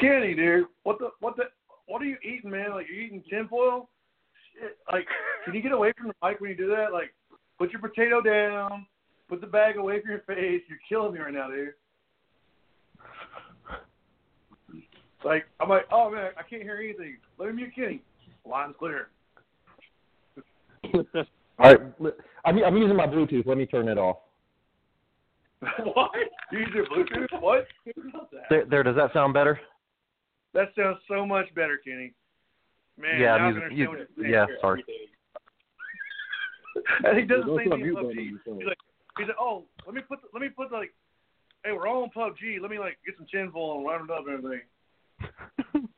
Kenny, 0.00 0.34
dude, 0.34 0.66
what 0.82 0.98
the 0.98 1.10
what 1.20 1.36
the 1.36 1.44
what 1.86 2.02
are 2.02 2.06
you 2.06 2.16
eating, 2.22 2.50
man? 2.50 2.72
Like 2.72 2.86
you're 2.88 3.00
eating 3.00 3.22
tinfoil? 3.28 3.88
Shit. 4.52 4.76
Like, 4.92 5.06
can 5.44 5.54
you 5.54 5.62
get 5.62 5.72
away 5.72 5.92
from 5.96 6.08
the 6.08 6.14
mic 6.26 6.40
when 6.40 6.50
you 6.50 6.56
do 6.56 6.68
that? 6.68 6.92
Like, 6.92 7.14
put 7.58 7.70
your 7.72 7.80
potato 7.80 8.20
down, 8.20 8.86
put 9.28 9.40
the 9.40 9.46
bag 9.46 9.76
away 9.76 10.00
from 10.00 10.10
your 10.10 10.20
face. 10.20 10.62
You're 10.68 10.78
killing 10.88 11.14
me 11.14 11.20
right 11.20 11.32
now, 11.32 11.48
dude. 11.48 11.74
Like, 15.24 15.46
I'm 15.60 15.68
like, 15.68 15.86
oh 15.90 16.10
man, 16.10 16.30
I 16.38 16.42
can't 16.42 16.62
hear 16.62 16.76
anything. 16.76 17.16
Let 17.38 17.48
me 17.48 17.54
mute 17.54 17.74
Kenny. 17.74 18.02
Line's 18.44 18.74
clear. 18.78 19.08
All 21.58 21.72
right, 21.72 21.80
I'm, 22.44 22.62
I'm 22.64 22.76
using 22.76 22.96
my 22.96 23.06
Bluetooth. 23.06 23.46
Let 23.46 23.58
me 23.58 23.66
turn 23.66 23.88
it 23.88 23.98
off. 23.98 24.18
what? 25.94 26.10
You 26.52 26.60
use 26.60 26.68
your 26.74 26.86
Bluetooth? 26.86 27.40
What? 27.40 27.66
There, 28.48 28.64
there. 28.64 28.82
Does 28.84 28.94
that 28.96 29.12
sound 29.12 29.34
better? 29.34 29.58
That 30.54 30.68
sounds 30.76 30.98
so 31.08 31.26
much 31.26 31.52
better, 31.54 31.78
Kenny. 31.84 32.12
Man, 32.96 33.20
yeah, 33.20 33.36
now 33.36 33.46
I'm 33.46 33.54
using. 33.54 33.62
understand 33.62 33.78
You, 33.78 33.88
what 33.88 33.98
you're 33.98 34.06
saying. 34.18 34.32
yeah, 34.32 34.46
sorry. 34.60 34.84
And 37.04 37.18
he 37.18 37.24
does 37.24 37.42
the 37.42 37.46
Don't 37.46 37.58
same 37.58 37.70
thing 37.70 37.72
in 37.72 37.72
a 37.72 37.84
mute 37.84 37.94
button 37.94 38.10
PUBG. 38.10 38.18
on 38.18 38.24
your 38.24 38.40
phone. 38.44 38.56
He's 38.58 38.66
like, 38.66 38.78
he's 39.18 39.26
like, 39.28 39.36
oh, 39.40 39.64
let 39.86 39.94
me 39.94 40.00
put, 40.08 40.22
the, 40.22 40.28
let 40.32 40.42
me 40.42 40.48
put 40.48 40.70
the, 40.70 40.76
like, 40.76 40.94
hey, 41.64 41.72
we're 41.72 41.86
all 41.88 42.02
on 42.04 42.10
PUBG. 42.10 42.60
Let 42.60 42.70
me 42.70 42.78
like 42.78 42.98
get 43.04 43.16
some 43.16 43.26
tinfoil 43.30 43.78
and 43.78 43.86
round 43.86 44.10
it 44.10 44.14
up 44.14 44.24
and 44.26 44.38
everything. 44.38 45.88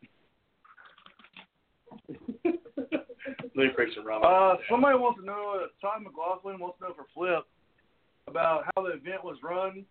Let 3.60 3.66
me 3.66 3.72
break 3.76 3.94
some 3.94 4.06
rum. 4.06 4.22
Uh, 4.24 4.56
somebody 4.70 4.96
wants 4.96 5.20
to 5.20 5.26
know. 5.26 5.60
Uh, 5.60 5.66
Todd 5.82 6.02
McLaughlin 6.02 6.58
wants 6.58 6.78
to 6.78 6.88
know 6.88 6.94
for 6.94 7.04
Flip 7.12 7.44
about 8.26 8.64
how 8.64 8.82
the 8.82 8.92
event 8.92 9.22
was 9.22 9.36
run 9.42 9.84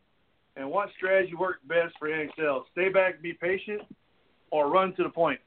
and 0.55 0.69
what 0.69 0.89
strategy 0.97 1.35
worked 1.35 1.67
best 1.67 1.93
for 1.99 2.09
NXL. 2.09 2.63
Stay 2.71 2.89
back, 2.89 3.21
be 3.21 3.33
patient, 3.33 3.81
or 4.49 4.71
run 4.71 4.95
to 4.95 5.03
the 5.03 5.09
point. 5.09 5.39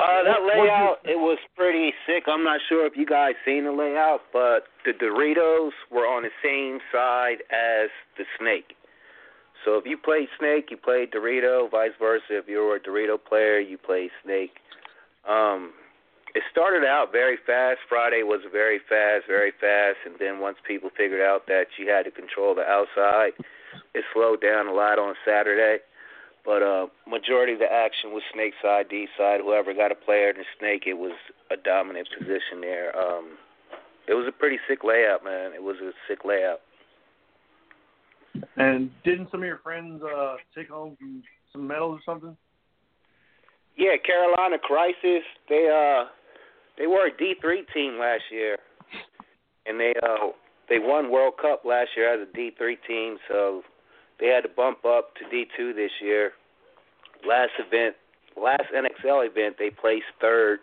Uh, 0.00 0.24
that 0.24 0.42
What- 0.42 0.42
what'd 0.42 0.56
you- 0.56 0.62
layout, 0.62 1.00
it 1.04 1.18
was 1.18 1.38
pretty 1.54 1.94
sick. 2.06 2.26
I'm 2.26 2.42
not 2.42 2.60
sure 2.62 2.86
if 2.86 2.96
you 2.96 3.06
guys 3.06 3.36
seen 3.44 3.62
the 3.62 3.70
layout, 3.70 4.24
but 4.32 4.66
the 4.84 4.94
Doritos 4.94 5.72
were 5.90 6.08
on 6.08 6.24
the 6.24 6.32
same 6.42 6.80
side 6.90 7.44
as 7.50 7.88
the 8.16 8.26
snake. 8.38 8.76
So 9.64 9.76
if 9.76 9.86
you 9.86 9.96
played 9.96 10.28
snake, 10.38 10.72
you 10.72 10.76
played 10.76 11.12
Dorito. 11.12 11.70
Vice 11.70 11.94
versa, 12.00 12.36
if 12.38 12.48
you 12.48 12.64
were 12.64 12.76
a 12.76 12.80
Dorito 12.80 13.22
player, 13.22 13.60
you 13.60 13.78
played 13.78 14.10
snake. 14.24 14.58
Um, 15.24 15.72
it 16.34 16.42
started 16.50 16.84
out 16.84 17.12
very 17.12 17.36
fast. 17.46 17.80
Friday 17.88 18.22
was 18.22 18.40
very 18.50 18.78
fast, 18.88 19.26
very 19.26 19.52
fast, 19.60 19.98
and 20.06 20.14
then 20.18 20.40
once 20.40 20.56
people 20.66 20.90
figured 20.96 21.20
out 21.20 21.46
that 21.46 21.66
you 21.78 21.88
had 21.88 22.04
to 22.04 22.10
control 22.10 22.54
the 22.54 22.62
outside, 22.62 23.32
it 23.94 24.04
slowed 24.14 24.40
down 24.40 24.66
a 24.66 24.72
lot 24.72 24.98
on 24.98 25.14
Saturday. 25.26 25.82
But 26.44 26.62
uh, 26.62 26.86
majority 27.06 27.52
of 27.52 27.60
the 27.60 27.70
action 27.70 28.12
was 28.12 28.22
snake 28.34 28.54
side, 28.60 28.88
D 28.88 29.06
side. 29.16 29.40
Whoever 29.40 29.74
got 29.74 29.92
a 29.92 29.94
player 29.94 30.30
in 30.30 30.36
the 30.38 30.44
snake, 30.58 30.84
it 30.86 30.98
was 30.98 31.12
a 31.50 31.56
dominant 31.56 32.08
position 32.18 32.60
there. 32.60 32.96
Um, 32.98 33.38
it 34.08 34.14
was 34.14 34.26
a 34.26 34.32
pretty 34.32 34.58
sick 34.68 34.82
layout, 34.82 35.22
man. 35.22 35.52
It 35.54 35.62
was 35.62 35.76
a 35.80 35.92
sick 36.08 36.24
layout. 36.24 36.60
And 38.56 38.90
didn't 39.04 39.30
some 39.30 39.40
of 39.40 39.46
your 39.46 39.58
friends 39.58 40.02
uh, 40.02 40.36
take 40.56 40.70
home 40.70 40.96
some, 40.98 41.22
some 41.52 41.66
medals 41.66 42.00
or 42.00 42.12
something? 42.12 42.36
Yeah, 43.76 43.96
Carolina 44.04 44.58
Crisis. 44.58 45.22
They 45.48 45.68
uh, 45.68 46.08
they 46.78 46.86
were 46.86 47.06
a 47.06 47.16
D 47.16 47.34
three 47.40 47.64
team 47.74 47.98
last 47.98 48.22
year, 48.30 48.56
and 49.66 49.78
they 49.78 49.94
uh, 50.02 50.28
they 50.68 50.78
won 50.78 51.10
World 51.10 51.34
Cup 51.40 51.64
last 51.64 51.90
year 51.96 52.12
as 52.12 52.26
a 52.26 52.32
D 52.32 52.50
three 52.56 52.78
team. 52.86 53.18
So 53.28 53.62
they 54.20 54.28
had 54.28 54.42
to 54.42 54.48
bump 54.48 54.84
up 54.84 55.14
to 55.16 55.28
D 55.30 55.46
two 55.56 55.72
this 55.72 55.90
year. 56.00 56.32
Last 57.26 57.52
event, 57.58 57.96
last 58.36 58.64
NXL 58.74 59.28
event, 59.28 59.56
they 59.58 59.70
placed 59.70 60.06
third. 60.20 60.60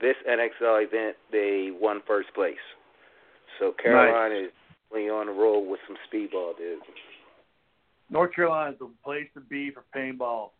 This 0.00 0.16
NXL 0.28 0.86
event, 0.86 1.16
they 1.32 1.70
won 1.72 2.02
first 2.06 2.32
place. 2.34 2.56
So 3.58 3.72
Carolina 3.72 4.46
is 4.46 4.50
really 4.92 5.08
on 5.10 5.26
the 5.26 5.32
roll 5.32 5.68
with 5.68 5.80
some 5.86 5.96
speedball, 6.06 6.56
dude. 6.56 6.78
North 8.10 8.34
Carolina 8.34 8.72
is 8.72 8.78
the 8.78 8.90
place 9.04 9.26
to 9.34 9.40
be 9.40 9.70
for 9.70 9.84
paintball. 9.94 10.50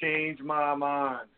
Change 0.00 0.40
my 0.40 0.74
mind. 0.74 1.28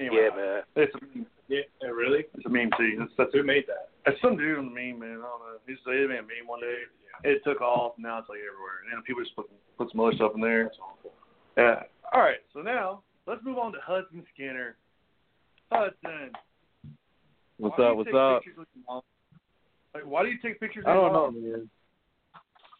Anyway, 0.00 0.16
Yeah, 0.16 0.36
man. 0.36 0.62
it's 0.76 0.94
a 0.94 1.00
meme. 1.04 1.26
Yeah, 1.48 1.60
yeah, 1.82 1.88
really? 1.88 2.24
It's 2.34 2.46
a 2.46 2.48
meme 2.48 2.70
too. 2.78 2.96
That's, 2.98 3.10
that's 3.18 3.30
Who 3.34 3.42
made 3.42 3.66
that? 3.68 3.90
It's 4.06 4.20
some 4.22 4.36
dude 4.36 4.58
on 4.58 4.72
the 4.72 4.74
meme, 4.74 4.98
man. 4.98 5.20
I 5.20 5.28
don't 5.28 5.44
know. 5.44 5.60
He 5.66 5.74
just 5.74 5.86
it 5.86 6.08
made 6.08 6.18
a 6.18 6.22
meme 6.22 6.46
one 6.46 6.60
day. 6.60 6.88
It 7.24 7.42
took 7.44 7.60
off. 7.60 7.92
Now 7.98 8.18
it's 8.18 8.28
like 8.30 8.38
everywhere. 8.38 8.80
And 8.90 9.04
people 9.04 9.22
just 9.22 9.36
put 9.36 9.46
put 9.76 9.90
some 9.90 10.00
other 10.00 10.14
stuff 10.14 10.32
in 10.34 10.40
there. 10.40 10.64
That's 10.64 10.78
awful. 10.80 11.12
Yeah. 11.58 11.82
All 12.14 12.22
right. 12.22 12.40
So 12.54 12.60
now 12.60 13.02
let's 13.26 13.44
move 13.44 13.58
on 13.58 13.72
to 13.72 13.78
Hudson 13.84 14.24
Skinner. 14.32 14.76
Hudson. 15.70 16.32
What's 17.58 17.76
why 17.76 17.84
up? 17.84 17.96
What's 17.96 18.10
up? 18.16 18.42
pictures 18.42 18.58
with 18.58 18.68
your 18.74 18.84
mom? 18.88 19.02
Like, 19.94 20.06
why 20.06 20.22
do 20.22 20.30
you 20.30 20.38
take 20.40 20.60
pictures? 20.60 20.84
I 20.86 20.94
don't 20.94 21.12
know, 21.12 21.30
man. 21.30 21.68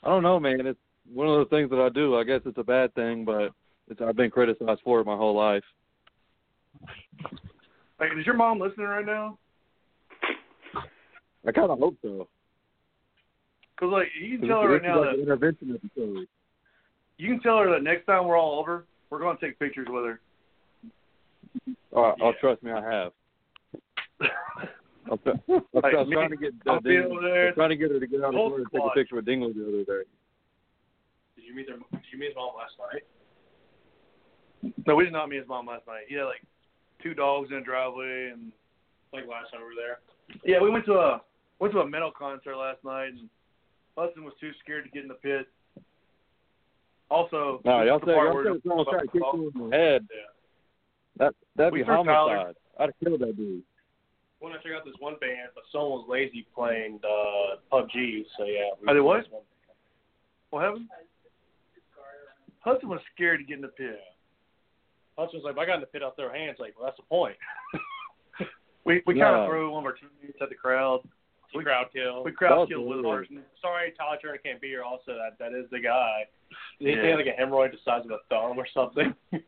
I 0.02 0.08
don't 0.08 0.22
know, 0.22 0.40
man. 0.40 0.66
It's 0.66 0.78
one 1.12 1.28
of 1.28 1.38
the 1.38 1.54
things 1.54 1.68
that 1.68 1.80
I 1.80 1.90
do. 1.90 2.16
I 2.16 2.24
guess 2.24 2.40
it's 2.46 2.56
a 2.56 2.64
bad 2.64 2.94
thing, 2.94 3.26
but 3.26 3.50
it's 3.88 4.00
I've 4.00 4.16
been 4.16 4.30
criticized 4.30 4.80
for 4.84 5.00
it 5.00 5.06
my 5.06 5.16
whole 5.16 5.36
life. 5.36 5.64
Like, 7.98 8.10
is 8.18 8.24
your 8.26 8.36
mom 8.36 8.58
listening 8.60 8.86
right 8.86 9.04
now? 9.04 9.38
I 11.46 11.52
kind 11.52 11.70
of 11.70 11.78
hope 11.78 11.96
so. 12.02 12.28
Because 13.74 13.92
like 13.92 14.08
you 14.20 14.38
can 14.38 14.40
'Cause 14.40 14.48
tell 14.48 14.62
her 14.62 14.72
right 14.74 14.82
now 14.82 15.00
like 15.00 15.08
that 15.10 15.14
an 15.16 15.20
intervention 15.22 15.74
episode. 15.74 16.26
you 17.18 17.28
can 17.28 17.40
tell 17.40 17.58
her 17.58 17.70
that 17.70 17.82
next 17.82 18.04
time 18.06 18.26
we're 18.26 18.38
all 18.38 18.58
over, 18.60 18.84
we're 19.08 19.18
going 19.20 19.36
to 19.38 19.46
take 19.46 19.58
pictures 19.58 19.88
with 19.90 20.04
her. 20.04 20.20
Oh, 21.94 22.14
oh, 22.22 22.32
trust 22.40 22.62
me, 22.62 22.70
I 22.72 22.82
have. 22.82 23.12
I'm, 25.10 25.18
try- 25.18 25.32
I'm, 25.48 25.62
Like, 25.72 25.94
I'm 25.98 26.10
trying 26.10 26.30
to 26.30 26.36
get 26.36 26.52
uh, 26.68 26.78
be 26.80 26.90
Ding- 26.96 27.20
there. 27.22 27.48
I'm 27.48 27.54
trying 27.54 27.70
to 27.70 27.76
get 27.76 27.90
her 27.90 27.98
to 28.00 28.06
get 28.06 28.20
out 28.20 28.28
of 28.28 28.34
Whole 28.34 28.50
the 28.50 28.56
and 28.56 28.66
take 28.72 28.82
a 28.82 28.90
picture 28.94 29.16
with 29.16 29.24
Dingley 29.24 29.52
the 29.54 29.62
other 29.66 29.84
day. 29.84 30.04
Did 31.36 31.44
you 31.46 31.54
meet 31.54 31.66
their? 31.66 31.76
Did 31.76 32.00
you 32.12 32.18
meet 32.18 32.26
his 32.28 32.36
mom 32.36 32.52
last 32.56 32.74
night? 32.92 33.02
No, 34.86 34.94
we 34.94 35.04
did 35.04 35.12
not 35.14 35.28
meet 35.30 35.38
his 35.38 35.48
mom 35.48 35.66
last 35.66 35.86
night. 35.86 36.04
He 36.06 36.14
had 36.16 36.24
like 36.24 36.42
two 37.02 37.14
dogs 37.14 37.50
in 37.50 37.56
the 37.58 37.62
driveway, 37.64 38.30
and 38.32 38.52
Like 39.12 39.26
last 39.26 39.50
time 39.50 39.60
we 39.60 39.66
were 39.66 39.74
there. 39.74 39.98
yeah, 40.44 40.60
we 40.60 40.70
went 40.70 40.84
to 40.86 40.94
a 40.94 41.20
went 41.58 41.72
to 41.74 41.80
a 41.80 41.86
metal 41.88 42.10
concert 42.16 42.56
last 42.56 42.82
night, 42.84 43.08
and 43.08 43.28
Hudson 43.96 44.24
was 44.24 44.34
too 44.40 44.52
scared 44.62 44.84
to 44.84 44.90
get 44.90 45.02
in 45.02 45.08
the 45.08 45.14
pit. 45.14 45.46
Also, 47.10 47.60
No, 47.64 47.82
y'all 47.82 47.96
is 47.96 48.00
the 48.02 48.06
say 48.06 48.14
part 48.14 48.26
y'all 48.26 48.34
where- 48.34 48.54
say 48.54 48.60
someone 48.68 48.86
try 48.86 49.00
to 49.00 49.06
kick 49.08 49.22
you 49.34 49.52
in 49.54 49.70
the 49.70 49.76
head. 49.76 50.06
Yeah. 50.10 50.20
That 51.16 51.34
that'd 51.56 51.72
We 51.72 51.80
be 51.80 51.84
threw 51.84 51.96
Tyler. 52.04 52.36
homicide. 52.36 52.56
I'd 52.78 52.82
have 52.90 52.98
killed 53.02 53.20
that 53.20 53.36
dude. 53.36 53.64
When 54.38 54.52
I 54.52 54.56
check 54.58 54.72
out 54.72 54.84
this 54.86 54.94
one 55.00 55.16
band, 55.20 55.50
but 55.54 55.64
someone 55.72 55.90
was 56.00 56.08
lazy 56.08 56.46
playing 56.54 57.00
uh, 57.04 57.56
PUBG, 57.70 58.24
so 58.38 58.44
yeah. 58.44 58.70
we 58.80 58.88
Oh, 58.88 58.94
they 58.94 59.00
what? 59.00 59.22
this 59.24 59.30
one- 59.32 59.42
What 60.50 60.62
happened? 60.64 60.88
Hudson 62.60 62.88
was 62.88 63.00
scared 63.14 63.40
to 63.40 63.44
get 63.44 63.56
in 63.56 63.62
the 63.62 63.68
pit. 63.68 64.00
Hudson's 65.20 65.44
like, 65.44 65.52
if 65.52 65.58
I 65.58 65.66
got 65.66 65.74
in 65.76 65.80
the 65.80 65.86
pit, 65.86 66.02
I'll 66.02 66.14
throw 66.14 66.32
hands. 66.32 66.56
Like, 66.58 66.74
well, 66.78 66.86
that's 66.86 66.96
the 66.96 67.04
point. 67.04 67.36
We 68.86 69.02
we 69.06 69.12
No. 69.14 69.24
kind 69.24 69.36
of 69.42 69.48
threw 69.48 69.70
one 69.72 69.82
of 69.84 69.86
our 69.86 69.92
teammates 69.92 70.38
at 70.40 70.48
the 70.48 70.54
crowd. 70.54 71.00
We 71.54 71.62
crowd 71.62 71.88
kill. 71.92 72.24
We 72.24 72.32
crowd 72.32 72.60
That's 72.60 72.70
killed 72.70 72.88
with 72.88 73.28
Sorry, 73.60 73.92
Tyler 73.98 74.16
Turner 74.22 74.38
can't 74.38 74.58
be 74.60 74.68
here. 74.68 74.82
Also, 74.82 75.12
that 75.20 75.36
that 75.38 75.52
is 75.52 75.68
the 75.70 75.80
guy. 75.80 76.24
He, 76.78 76.86
he 76.86 76.92
Yeah. 76.92 77.08
had 77.10 77.16
like 77.16 77.26
a 77.26 77.36
hemorrhoid 77.38 77.72
the 77.72 77.78
size 77.84 78.06
of 78.06 78.10
a 78.10 78.18
thumb 78.30 78.56
or 78.58 78.66
something. 78.72 79.14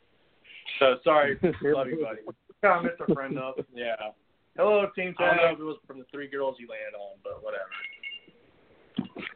so 0.78 0.96
sorry, 1.02 1.38
love 1.62 1.86
you, 1.88 2.04
buddy. 2.04 2.20
Kind 2.62 2.76
of 2.78 2.84
missed 2.84 3.00
our 3.00 3.14
friend 3.14 3.38
up. 3.38 3.56
Yeah. 3.74 3.96
Hello, 4.56 4.84
Team 4.94 5.14
I 5.18 5.26
don't 5.28 5.36
know 5.38 5.52
if 5.54 5.58
it 5.60 5.64
was 5.64 5.78
from 5.86 5.98
the 5.98 6.04
three 6.12 6.28
girls 6.28 6.56
you 6.60 6.68
landed 6.68 6.94
on, 6.94 7.16
but 7.24 7.42
whatever. 7.42 7.70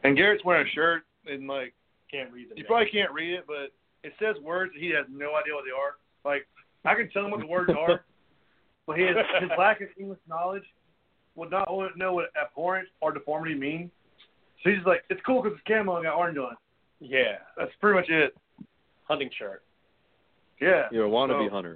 And 0.03 0.15
Garrett's 0.15 0.45
wearing 0.45 0.67
a 0.67 0.71
shirt, 0.71 1.03
and 1.25 1.47
like 1.47 1.73
Can't 2.11 2.31
read 2.31 2.49
them. 2.51 2.57
you 2.57 2.63
yet. 2.63 2.67
probably 2.67 2.89
can't 2.91 3.11
read 3.11 3.33
it, 3.33 3.45
but 3.47 3.73
it 4.03 4.13
says 4.21 4.35
words 4.43 4.73
that 4.73 4.79
he 4.79 4.89
has 4.91 5.05
no 5.09 5.35
idea 5.35 5.55
what 5.55 5.65
they 5.65 5.73
are. 5.73 5.97
Like 6.25 6.47
I 6.85 6.95
can 6.95 7.09
tell 7.09 7.25
him 7.25 7.31
what 7.31 7.39
the 7.39 7.47
words 7.47 7.71
are, 7.77 8.03
but 8.87 8.97
his 8.97 9.09
his 9.39 9.49
lack 9.57 9.81
of 9.81 9.87
English 9.99 10.19
knowledge 10.27 10.63
would 11.35 11.51
not 11.51 11.67
know 11.97 12.13
what 12.13 12.25
abhorrent 12.41 12.87
or 13.01 13.11
deformity 13.11 13.55
mean. 13.55 13.91
So 14.63 14.71
he's 14.71 14.79
just 14.79 14.87
like, 14.87 15.03
it's 15.09 15.21
cool 15.23 15.43
because 15.43 15.57
it's 15.57 15.67
camo 15.67 15.97
and 15.97 16.05
got 16.05 16.15
orange 16.17 16.37
on 16.37 16.53
it. 16.53 16.57
Yeah. 16.99 17.37
That's 17.55 17.71
pretty 17.79 17.99
much 17.99 18.09
it. 18.09 18.35
Hunting 19.03 19.29
shirt. 19.37 19.63
Yeah. 20.59 20.87
You're 20.91 21.05
a 21.05 21.09
wannabe 21.09 21.47
So, 21.47 21.53
hunter. 21.53 21.75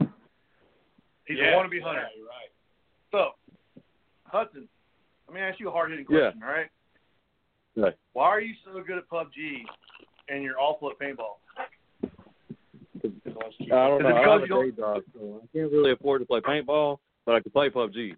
He's 1.25 1.37
yeah. 1.37 1.51
a 1.51 1.53
wannabe 1.53 1.79
hunter. 1.81 2.01
Yeah, 2.01 2.17
you're 2.17 2.25
right. 2.25 2.49
So, 3.11 3.29
Hudson, 4.25 4.67
let 5.27 5.35
me 5.35 5.41
ask 5.41 5.59
you 5.59 5.69
a 5.69 5.71
hard 5.71 5.91
hitting 5.91 6.07
Yeah. 6.09 6.31
question, 6.31 6.41
all 6.43 6.49
right? 6.49 6.69
Right. 7.77 7.93
Why 8.13 8.25
are 8.25 8.41
you 8.41 8.55
so 8.65 8.81
good 8.81 8.97
at 8.97 9.07
PUBG 9.09 9.61
and 10.29 10.43
you're 10.43 10.59
awful 10.59 10.89
at 10.89 10.97
paintball? 10.97 11.37
I 13.03 13.87
don't 13.87 14.03
know. 14.03 14.09
I 14.09 14.37
because 14.37 14.41
have 14.49 14.59
a 14.59 14.63
day 14.71 14.71
job, 14.77 15.01
so 15.13 15.41
I 15.43 15.57
can't 15.57 15.71
really 15.71 15.91
afford 15.91 16.21
to 16.21 16.25
play 16.27 16.39
paintball, 16.41 16.97
but 17.25 17.35
I 17.35 17.39
can 17.39 17.51
play 17.51 17.69
PUBG. 17.69 18.11
Is 18.11 18.17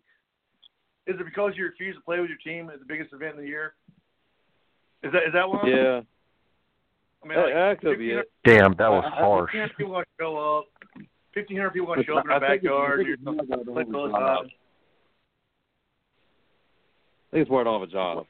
it 1.19 1.25
because 1.25 1.53
you 1.55 1.65
refuse 1.65 1.95
to 1.95 2.01
play 2.01 2.19
with 2.19 2.29
your 2.29 2.37
team 2.39 2.69
at 2.69 2.79
the 2.79 2.85
biggest 2.85 3.11
event 3.13 3.33
of 3.35 3.41
the 3.41 3.47
year? 3.47 3.73
Is 5.03 5.11
that 5.11 5.23
is 5.27 5.33
that 5.33 5.49
one? 5.49 5.67
Yeah, 5.67 6.01
I 7.23 7.27
mean, 7.27 7.35
that, 7.37 7.43
like, 7.45 7.53
that 7.53 7.81
could 7.81 7.97
be 7.99 8.11
it. 8.11 8.31
Damn, 8.45 8.73
that 8.75 8.89
was 8.89 9.03
I- 9.05 9.17
I- 9.17 9.19
harsh. 9.21 9.53
1,500 9.53 9.77
people 9.77 9.93
going 9.93 10.03
to 10.05 10.09
show 10.19 10.37
up. 10.59 10.65
1,500 11.33 11.69
people 11.71 11.87
going 11.87 11.99
to 11.99 12.05
show 12.05 12.17
up 12.17 12.25
in 12.25 12.31
I 12.31 12.39
the 12.39 12.45
think 12.47 12.63
it's- 12.63 12.71
backyard. 12.71 12.99
I 12.99 13.03
You're 13.03 13.17
think 13.17 13.39
it's 13.41 13.49
more 13.49 13.59
about 13.59 13.65
play 13.73 13.83
the 13.83 13.91
close 13.91 14.11
job. 14.11 14.45
side. 14.45 14.51
I 17.27 17.35
think 17.35 17.41
it's 17.41 17.49
more 17.51 17.67
of 17.67 17.81
a 17.81 17.87
job. 17.87 18.25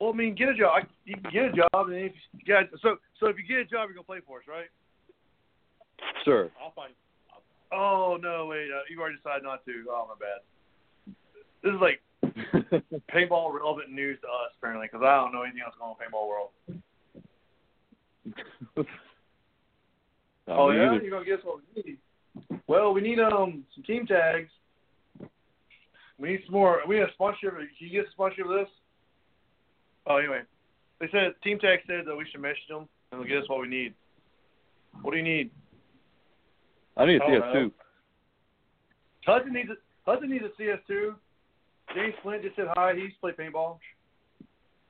Well, 0.00 0.10
I 0.10 0.12
mean, 0.16 0.34
get 0.34 0.48
a 0.50 0.54
job. 0.54 0.82
I- 0.82 0.86
You 1.04 1.16
can 1.16 1.30
get 1.32 1.44
a 1.46 1.52
job, 1.52 1.88
and 1.88 1.94
if 1.96 2.12
you 2.32 2.40
got 2.46 2.64
so 2.82 2.96
so 3.18 3.26
if 3.28 3.36
you 3.38 3.44
get 3.44 3.58
a 3.58 3.64
job, 3.64 3.88
you're 3.88 3.94
gonna 3.94 4.04
play 4.04 4.20
for 4.26 4.38
us, 4.40 4.44
right? 4.46 4.68
Sure. 6.24 6.50
I'll 6.60 6.72
find. 6.72 6.92
Oh 7.72 8.18
no, 8.20 8.46
wait, 8.46 8.68
uh, 8.70 8.80
you 8.90 9.00
already 9.00 9.16
decided 9.16 9.42
not 9.44 9.64
to. 9.64 9.86
Oh 9.90 10.06
my 10.08 10.14
bad. 10.20 10.40
This 11.62 11.72
is 11.74 11.80
like 11.80 12.00
paintball 13.10 13.52
relevant 13.54 13.90
news 13.90 14.20
to 14.20 14.26
us 14.28 14.52
apparently, 14.58 14.88
because 14.90 15.02
I 15.04 15.16
don't 15.16 15.32
know 15.32 15.42
anything 15.42 15.62
else 15.64 15.74
going 15.78 15.90
on 15.90 15.96
in 15.96 16.12
paintball 16.12 16.28
world. 16.28 16.50
Oh, 20.48 20.70
yeah, 20.70 20.92
you- 20.92 21.00
you're 21.02 21.10
gonna 21.10 21.24
guess 21.24 21.42
what 21.44 21.60
we 21.74 21.82
need? 21.82 21.98
Well, 22.66 22.92
we 22.92 23.00
need 23.00 23.18
um 23.18 23.64
some 23.74 23.84
team 23.84 24.06
tags. 24.06 24.50
We 26.18 26.30
need 26.30 26.44
some 26.44 26.52
more. 26.54 26.82
We 26.86 26.96
need 26.96 27.02
a 27.08 27.12
sponsorship. 27.12 27.54
Can 27.56 27.68
you 27.78 27.90
get 27.90 28.06
a 28.08 28.10
sponsorship 28.10 28.46
of 28.46 28.52
this? 28.52 28.68
Oh, 30.06 30.16
anyway, 30.16 30.42
they 31.00 31.08
said 31.10 31.34
team 31.42 31.58
Tech 31.58 31.80
said 31.86 32.04
that 32.06 32.16
we 32.16 32.24
should 32.30 32.40
message 32.40 32.66
them 32.68 32.88
and 33.12 33.20
they'll 33.20 33.28
get 33.28 33.38
us 33.38 33.48
what 33.48 33.60
we 33.60 33.68
need. 33.68 33.94
What 35.02 35.10
do 35.12 35.16
you 35.18 35.22
need? 35.24 35.50
I 36.96 37.04
need 37.06 37.18
to 37.18 37.24
I 37.24 37.26
see 37.28 37.32
don't 37.32 37.42
us 37.42 37.54
know. 37.54 37.60
too. 37.68 37.72
Hudson 39.26 39.52
needs 39.52 39.70
a 39.70 39.74
Hudson 40.10 40.30
needs 40.30 40.44
a 40.44 40.62
CS2. 40.62 41.14
James 41.94 42.14
Flint 42.22 42.42
just 42.42 42.56
said 42.56 42.66
hi. 42.76 42.94
He 42.94 43.02
used 43.02 43.16
to 43.16 43.20
play 43.20 43.32
paintball. 43.32 43.78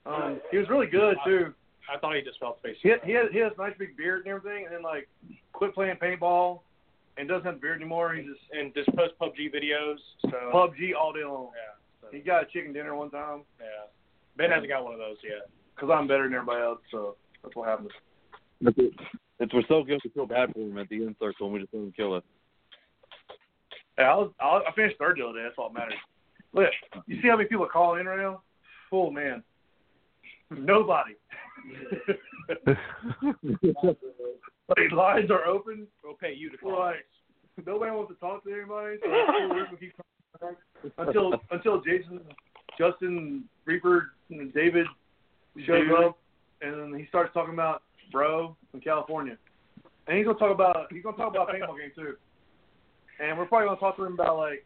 Um, 0.05 0.41
he 0.51 0.59
was 0.59 0.69
really 0.69 0.87
good 0.87 1.17
too. 1.25 1.53
I 1.93 1.99
thought 1.99 2.15
he 2.17 2.23
just 2.23 2.39
felt 2.39 2.61
face. 2.63 2.77
He 2.83 2.93
he 3.05 3.13
has 3.13 3.27
he 3.33 3.39
has 3.39 3.53
a 3.59 3.61
nice 3.61 3.75
big 3.79 3.97
beard 3.97 4.27
and 4.27 4.35
everything, 4.35 4.65
and 4.67 4.75
then 4.75 4.83
like 4.83 5.09
quit 5.53 5.75
playing 5.75 5.97
paintball 5.97 6.61
and 7.17 7.29
doesn't 7.29 7.45
have 7.47 7.57
a 7.57 7.59
beard 7.59 7.81
anymore. 7.81 8.15
He 8.15 8.23
just 8.23 8.41
and 8.53 8.73
just 8.75 8.89
post 8.97 9.15
PUBG 9.21 9.53
videos. 9.55 9.97
So 10.23 10.37
PUBG 10.53 10.95
all 10.99 11.13
day 11.13 11.25
long. 11.25 11.51
yeah. 11.55 11.75
So, 12.03 12.09
He 12.13 12.21
got 12.21 12.45
a 12.45 12.47
chicken 12.47 12.73
dinner 12.73 12.95
one 12.95 13.11
time 13.11 13.43
yeah. 13.59 13.67
Ben 14.37 14.51
hasn't 14.51 14.68
got 14.68 14.85
one 14.85 14.92
of 14.94 14.99
those 14.99 15.16
yet. 15.25 15.49
because 15.75 15.90
I'm 15.92 16.07
better 16.07 16.25
than 16.25 16.35
everybody 16.35 16.62
else, 16.62 16.81
so 16.90 17.16
that's 17.42 17.55
what 17.57 17.68
happens. 17.68 17.90
It's, 18.61 18.96
it's 19.40 19.53
we're 19.55 19.62
so 19.68 19.83
good 19.85 20.01
we 20.05 20.11
feel 20.11 20.27
bad 20.27 20.53
for 20.53 20.61
him 20.61 20.79
at 20.79 20.88
the 20.88 20.96
end 21.05 21.16
circle 21.20 21.46
and 21.46 21.55
we 21.55 21.61
just 21.61 21.72
let 21.75 21.83
him 21.83 21.92
kill 21.96 22.14
us. 22.14 22.22
Yeah, 23.99 24.12
I 24.12 24.14
was 24.16 24.31
I, 24.40 24.44
was- 24.46 24.64
I 24.68 24.72
finished 24.75 24.96
third 24.99 25.18
the 25.18 25.25
other 25.27 25.38
day. 25.38 25.44
That's 25.44 25.55
all 25.59 25.68
that 25.70 25.79
matters. 25.79 25.94
Look, 26.53 26.70
you 27.07 27.20
see 27.20 27.29
how 27.29 27.37
many 27.37 27.49
people 27.49 27.64
are 27.64 27.68
calling 27.68 28.01
in 28.01 28.07
right 28.07 28.18
now? 28.18 28.42
Full 28.90 29.11
man. 29.11 29.42
Nobody. 30.51 31.14
These 34.77 34.92
lines 34.92 35.31
are 35.31 35.44
open. 35.44 35.87
We'll 36.05 36.14
pay 36.14 36.35
you 36.35 36.51
to 36.51 36.57
We're 36.62 36.72
call. 36.72 36.81
like, 36.81 37.07
nobody 37.66 37.90
wants 37.92 38.12
to 38.12 38.18
talk 38.20 38.44
to 38.44 38.53
anybody. 38.53 38.96
So 39.03 39.09
we're 39.11 39.64
gonna 39.64 39.77
keep 39.79 39.92
talking 40.40 40.57
until 40.99 41.35
until 41.51 41.81
Jason, 41.81 42.20
Justin, 42.79 43.45
Reaper, 43.65 44.12
and 44.31 44.53
David 44.53 44.87
shows 45.65 45.89
up, 46.05 46.19
and 46.62 46.93
then 46.93 46.99
he 46.99 47.07
starts 47.09 47.33
talking 47.35 47.55
about 47.55 47.83
bro 48.12 48.57
in 48.75 48.81
California, 48.81 49.37
and 50.07 50.17
he's 50.17 50.27
gonna 50.27 50.39
talk 50.39 50.53
about 50.53 50.87
he's 50.91 51.03
gonna 51.03 51.17
talk 51.17 51.31
about 51.31 51.49
paintball 51.49 51.79
game 51.79 51.93
too, 51.95 52.17
and 53.21 53.37
we're 53.37 53.47
probably 53.47 53.67
gonna 53.67 53.81
talk 53.81 53.97
to 53.97 54.05
him 54.05 54.15
about 54.15 54.37
like 54.37 54.65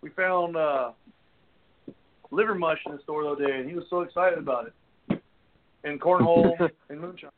we 0.00 0.10
found 0.10 0.56
uh, 0.56 0.92
liver 2.30 2.54
mush 2.54 2.78
in 2.86 2.92
the 2.92 3.02
store 3.02 3.22
the 3.22 3.30
other 3.30 3.46
day, 3.46 3.58
and 3.58 3.68
he 3.68 3.74
was 3.74 3.84
so 3.88 4.00
excited 4.00 4.38
about 4.38 4.66
it, 4.66 5.22
and 5.84 6.00
cornhole 6.00 6.52
and 6.88 7.00
moonshine. 7.00 7.30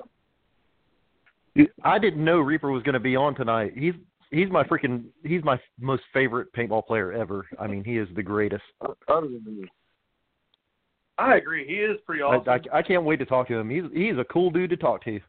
I 1.84 1.98
didn't 1.98 2.24
know 2.24 2.38
Reaper 2.38 2.70
was 2.70 2.82
going 2.82 2.94
to 2.94 3.00
be 3.00 3.16
on 3.16 3.34
tonight. 3.34 3.72
He's 3.76 3.94
he's 4.30 4.50
my 4.50 4.64
freaking 4.64 5.04
he's 5.24 5.42
my 5.44 5.58
most 5.80 6.02
favorite 6.12 6.52
paintball 6.52 6.86
player 6.86 7.12
ever. 7.12 7.46
I 7.58 7.66
mean, 7.66 7.84
he 7.84 7.96
is 7.98 8.08
the 8.14 8.22
greatest. 8.22 8.64
Other 9.08 9.28
than 9.28 9.60
me. 9.60 9.68
I 11.18 11.36
agree, 11.36 11.66
he 11.66 11.74
is 11.74 11.98
pretty 12.04 12.22
I, 12.22 12.26
awesome. 12.26 12.68
I, 12.72 12.78
I 12.78 12.82
can't 12.82 13.04
wait 13.04 13.18
to 13.18 13.26
talk 13.26 13.48
to 13.48 13.54
him. 13.54 13.70
He's 13.70 13.84
he's 13.92 14.18
a 14.18 14.24
cool 14.24 14.50
dude 14.50 14.70
to 14.70 14.76
talk 14.76 15.02
to. 15.04 15.20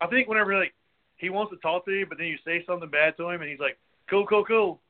I 0.00 0.06
think 0.06 0.28
whenever 0.28 0.58
like 0.58 0.74
he 1.16 1.30
wants 1.30 1.52
to 1.52 1.58
talk 1.58 1.84
to 1.86 1.92
you, 1.92 2.06
but 2.06 2.18
then 2.18 2.26
you 2.26 2.36
say 2.44 2.64
something 2.66 2.90
bad 2.90 3.16
to 3.16 3.28
him, 3.28 3.40
and 3.40 3.50
he's 3.50 3.60
like, 3.60 3.78
"Cool, 4.10 4.26
cool, 4.26 4.44
cool." 4.44 4.80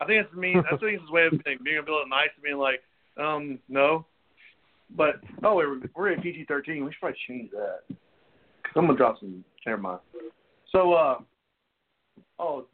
I 0.00 0.06
think 0.06 0.24
that's 0.24 0.34
mean. 0.36 0.58
I 0.58 0.76
think 0.76 0.94
it's 0.94 1.02
his 1.02 1.10
way 1.10 1.26
of 1.26 1.32
being, 1.44 1.58
being 1.62 1.78
a 1.78 1.80
little 1.80 2.08
nice 2.08 2.30
and 2.34 2.42
being 2.42 2.58
like, 2.58 2.82
"Um, 3.16 3.58
no." 3.68 4.06
But 4.96 5.20
oh, 5.44 5.54
we're 5.56 5.80
we're 5.94 6.12
at 6.12 6.22
PG 6.22 6.46
thirteen. 6.48 6.84
We 6.84 6.92
should 6.92 7.00
probably 7.00 7.18
change 7.28 7.50
that. 7.50 7.80
Cause 7.88 8.72
I'm 8.76 8.86
gonna 8.86 8.96
drop 8.96 9.20
some. 9.20 9.44
Never 9.66 9.80
mind. 9.80 10.00
So, 10.72 10.92
uh, 10.94 11.18
oh, 12.38 12.66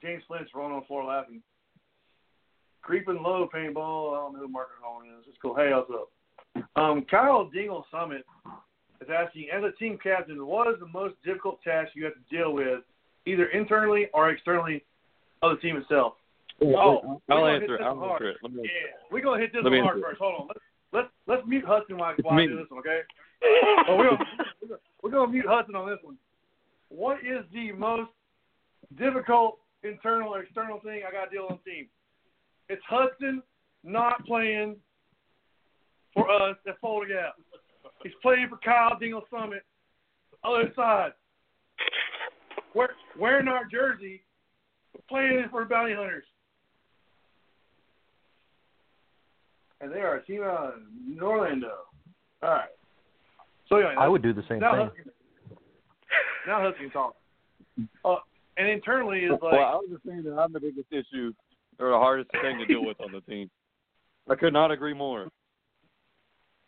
James 0.00 0.22
Flint's 0.26 0.50
rolling 0.54 0.74
on 0.74 0.80
the 0.80 0.86
floor 0.86 1.04
laughing. 1.04 1.42
Creeping 2.82 3.22
low 3.22 3.48
paintball. 3.52 4.12
I 4.12 4.20
don't 4.20 4.32
know 4.34 4.40
who 4.40 4.48
Marcus 4.48 4.74
Holman 4.82 5.08
is. 5.18 5.24
It's 5.28 5.38
cool. 5.40 5.54
Hey, 5.54 5.70
what's 5.72 5.90
up? 5.90 6.08
Um, 6.76 7.04
Kyle 7.10 7.48
Dingle 7.48 7.86
Summit 7.90 8.24
is 9.00 9.08
asking, 9.08 9.48
as 9.54 9.62
a 9.62 9.70
team 9.78 9.98
captain, 10.02 10.44
what 10.46 10.68
is 10.68 10.80
the 10.80 10.88
most 10.88 11.14
difficult 11.24 11.62
task 11.62 11.92
you 11.94 12.04
have 12.04 12.14
to 12.14 12.36
deal 12.36 12.52
with, 12.52 12.80
either 13.26 13.46
internally 13.46 14.08
or 14.12 14.30
externally, 14.30 14.84
of 15.42 15.56
the 15.56 15.60
team 15.62 15.76
itself? 15.76 16.14
Oh, 16.60 17.20
I'll 17.30 17.46
answer 17.46 17.60
hit 17.62 17.70
it. 17.70 17.78
this 17.78 17.86
I'll 17.86 17.96
hard. 17.98 18.22
answer 18.22 18.30
it. 18.30 18.36
Let 18.42 18.52
me, 18.52 18.62
Yeah, 18.64 18.90
we're 19.10 19.22
gonna 19.22 19.40
hit 19.40 19.52
this 19.52 19.62
one 19.64 19.72
hard 19.80 20.00
first. 20.02 20.20
Hold 20.20 20.34
on. 20.42 20.46
Let's 20.48 20.60
let's, 20.92 21.08
let's 21.26 21.42
mute 21.48 21.64
Hudson 21.66 21.96
while, 21.98 22.14
while 22.22 22.38
I 22.38 22.46
do 22.46 22.56
this 22.56 22.66
one, 22.68 22.80
okay? 22.80 23.00
Oh, 23.88 23.96
we're, 23.96 24.10
gonna, 24.10 24.24
we're 24.60 24.68
gonna- 24.68 24.80
we're 25.02 25.10
gonna 25.10 25.32
mute 25.32 25.46
Hudson 25.48 25.74
on 25.74 25.88
this 25.88 25.98
one. 26.02 26.16
What 26.90 27.18
is 27.18 27.44
the 27.52 27.72
most 27.72 28.10
difficult 28.98 29.58
internal 29.82 30.34
or 30.34 30.42
external 30.42 30.78
thing 30.80 31.02
I 31.08 31.10
got 31.10 31.24
to 31.24 31.30
deal 31.30 31.42
with 31.44 31.52
on 31.52 31.58
the 31.64 31.70
team? 31.70 31.86
It's 32.72 32.82
Hudson 32.88 33.42
not 33.84 34.24
playing 34.24 34.76
for 36.14 36.30
us 36.30 36.56
at 36.66 36.80
Fulda 36.80 37.06
Gap. 37.06 37.34
He's 38.02 38.14
playing 38.22 38.48
for 38.48 38.56
Kyle 38.64 38.98
Dingle 38.98 39.24
Summit, 39.30 39.62
other 40.42 40.72
side. 40.74 41.10
We're, 42.74 42.88
wearing 43.20 43.46
our 43.46 43.66
jersey, 43.70 44.22
playing 45.06 45.48
for 45.50 45.64
the 45.64 45.68
Bounty 45.68 45.92
Hunters. 45.92 46.24
And 49.82 49.92
they 49.92 50.00
are 50.00 50.16
a 50.16 50.24
team 50.24 50.42
out 50.42 50.74
of 50.74 51.22
Orlando. 51.22 51.72
All 52.42 52.48
right. 52.48 52.68
So 53.68 53.76
anyway, 53.76 53.96
I 53.98 54.08
would 54.08 54.22
do 54.22 54.32
the 54.32 54.44
same 54.48 54.60
now 54.60 54.72
thing. 54.72 54.86
Hudson, 54.86 55.12
now 56.46 56.62
Hudson 56.62 56.84
can 56.84 56.90
talk. 56.90 57.16
Uh, 58.02 58.16
and 58.56 58.68
internally 58.68 59.20
is 59.20 59.32
like 59.32 59.42
well, 59.42 59.60
I 59.60 59.74
was 59.74 59.88
just 59.90 60.06
saying 60.06 60.22
that 60.24 60.38
I'm 60.38 60.54
the 60.54 60.60
biggest 60.60 60.86
issue 60.90 61.34
or 61.78 61.90
the 61.90 61.98
hardest 61.98 62.30
thing 62.32 62.58
to 62.58 62.66
deal 62.66 62.84
with 62.84 63.00
on 63.00 63.12
the 63.12 63.20
team. 63.22 63.50
I 64.28 64.34
could 64.36 64.52
not 64.52 64.70
agree 64.70 64.94
more. 64.94 65.28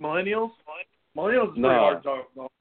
millennials. 0.02 0.50
Millennials 1.16 1.52
is 1.52 1.58
No. 1.58 1.68
pretty 1.68 1.80
hard 1.80 2.02
to 2.02 2.08
talk 2.08 2.28
about. 2.34 2.52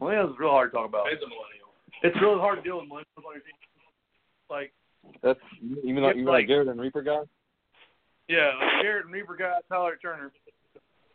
Millennials 0.00 0.32
is 0.32 0.38
real 0.38 0.50
hard 0.50 0.70
to 0.72 0.76
talk 0.76 0.88
about. 0.88 1.06
It's 1.12 1.22
a 1.22 1.26
millennial. 1.28 1.70
It's 2.02 2.16
really 2.20 2.40
hard 2.40 2.58
to 2.58 2.62
deal 2.62 2.80
with 2.80 2.88
millennials 2.88 3.24
on 3.24 3.34
your 3.34 3.42
team. 3.42 3.54
Like, 4.48 4.72
That's 5.22 5.40
even 5.84 6.02
though 6.02 6.08
It's 6.10 6.18
you 6.18 6.24
like- 6.24 6.40
like 6.42 6.46
Garrett 6.48 6.68
and 6.68 6.80
Reaper 6.80 7.02
guy. 7.02 7.22
yeah, 8.28 8.52
like 8.58 8.82
Garrett 8.82 9.04
and 9.06 9.14
Reaper 9.14 9.36
got 9.36 9.66
Tyler 9.68 9.96
Turner. 9.96 10.32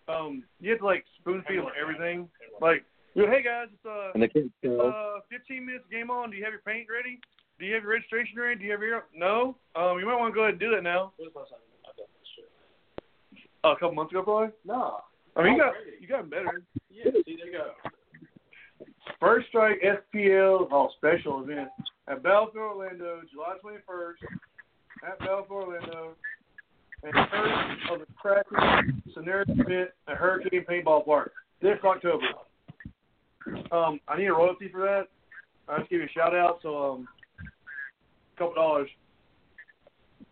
Um, 0.07 0.43
you 0.59 0.71
have 0.71 0.79
to 0.79 0.85
like 0.85 1.05
spoon 1.19 1.43
feed 1.43 1.57
them 1.59 1.69
everything. 1.79 2.29
Like, 2.61 2.83
hey 3.13 3.41
guys, 3.43 3.67
it's 3.73 3.85
uh, 3.85 4.11
And 4.13 4.21
they 4.23 4.27
can't 4.27 4.51
tell. 4.63 4.81
uh, 4.87 5.21
15 5.29 5.65
minutes 5.65 5.85
game 5.91 6.09
on. 6.11 6.29
Do 6.31 6.37
you 6.37 6.43
have 6.43 6.53
your 6.53 6.61
paint 6.61 6.87
ready? 6.89 7.19
Do 7.59 7.65
you 7.65 7.73
have 7.73 7.83
your 7.83 7.93
registration 7.93 8.37
ready? 8.37 8.59
Do 8.59 8.65
you 8.65 8.71
have 8.71 8.81
your 8.81 9.03
no? 9.15 9.55
Um, 9.75 9.99
you 9.99 10.05
might 10.05 10.19
want 10.19 10.33
to 10.33 10.35
go 10.35 10.41
ahead 10.43 10.53
and 10.53 10.59
do 10.59 10.71
that 10.71 10.83
now. 10.83 11.13
When's 11.17 11.31
the 11.33 11.39
last 11.39 11.51
time 11.51 11.59
I've 11.87 11.95
done 11.95 12.07
this 12.19 12.29
shit? 12.35 12.49
Uh, 13.63 13.71
a 13.71 13.75
couple 13.75 13.95
months 13.95 14.11
ago, 14.11 14.23
probably. 14.23 14.53
No. 14.65 14.97
I 15.35 15.43
mean, 15.43 15.53
you 15.53 15.59
got 15.59 15.73
you 16.01 16.07
got 16.07 16.29
better. 16.29 16.61
Yeah, 16.89 17.11
see, 17.25 17.37
there 17.37 17.47
you 17.47 17.53
go. 17.53 17.71
First 19.19 19.47
Strike 19.47 19.81
SPL 19.81 20.67
oh, 20.71 20.89
special 20.97 21.43
event 21.43 21.69
at 22.07 22.23
Battlefield 22.23 22.77
Orlando, 22.77 23.21
July 23.31 23.55
21st 23.63 25.09
at 25.09 25.19
Battlefield 25.19 25.63
Orlando. 25.63 26.15
And 27.03 27.13
first 27.13 27.91
of 27.91 27.99
the 27.99 28.05
Kraken 28.17 29.03
scenario 29.13 29.45
event 29.49 29.89
at 30.07 30.17
Hurricane 30.17 30.65
Paintball 30.69 31.05
Park 31.05 31.31
this 31.61 31.77
October. 31.83 32.25
Um, 33.71 33.99
I 34.07 34.17
need 34.17 34.27
a 34.27 34.33
royalty 34.33 34.69
for 34.71 34.81
that. 34.81 35.07
I'll 35.67 35.79
just 35.79 35.89
give 35.89 35.99
you 35.99 36.07
a 36.07 36.09
shout 36.09 36.35
out. 36.35 36.59
So, 36.61 36.93
um, 36.93 37.07
couple 38.37 38.55
dollars. 38.55 38.89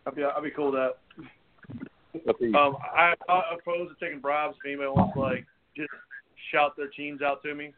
I'll 0.06 0.14
be 0.14 0.24
I'll 0.24 0.42
be 0.42 0.52
cool 0.52 0.72
with 0.72 0.80
that. 0.80 0.98
Um, 2.56 2.78
I, 2.96 3.16
I 3.28 3.42
oppose 3.58 3.90
to 3.90 4.06
taking 4.06 4.20
bribes. 4.20 4.56
If 4.60 4.68
anybody 4.68 4.90
wants 4.90 5.14
to 5.16 5.20
like 5.20 5.46
just 5.76 5.90
shout 6.52 6.76
their 6.78 6.90
teams 6.90 7.22
out 7.22 7.42
to 7.44 7.56
me, 7.56 7.74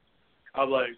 I'm 0.53 0.69
like, 0.69 0.89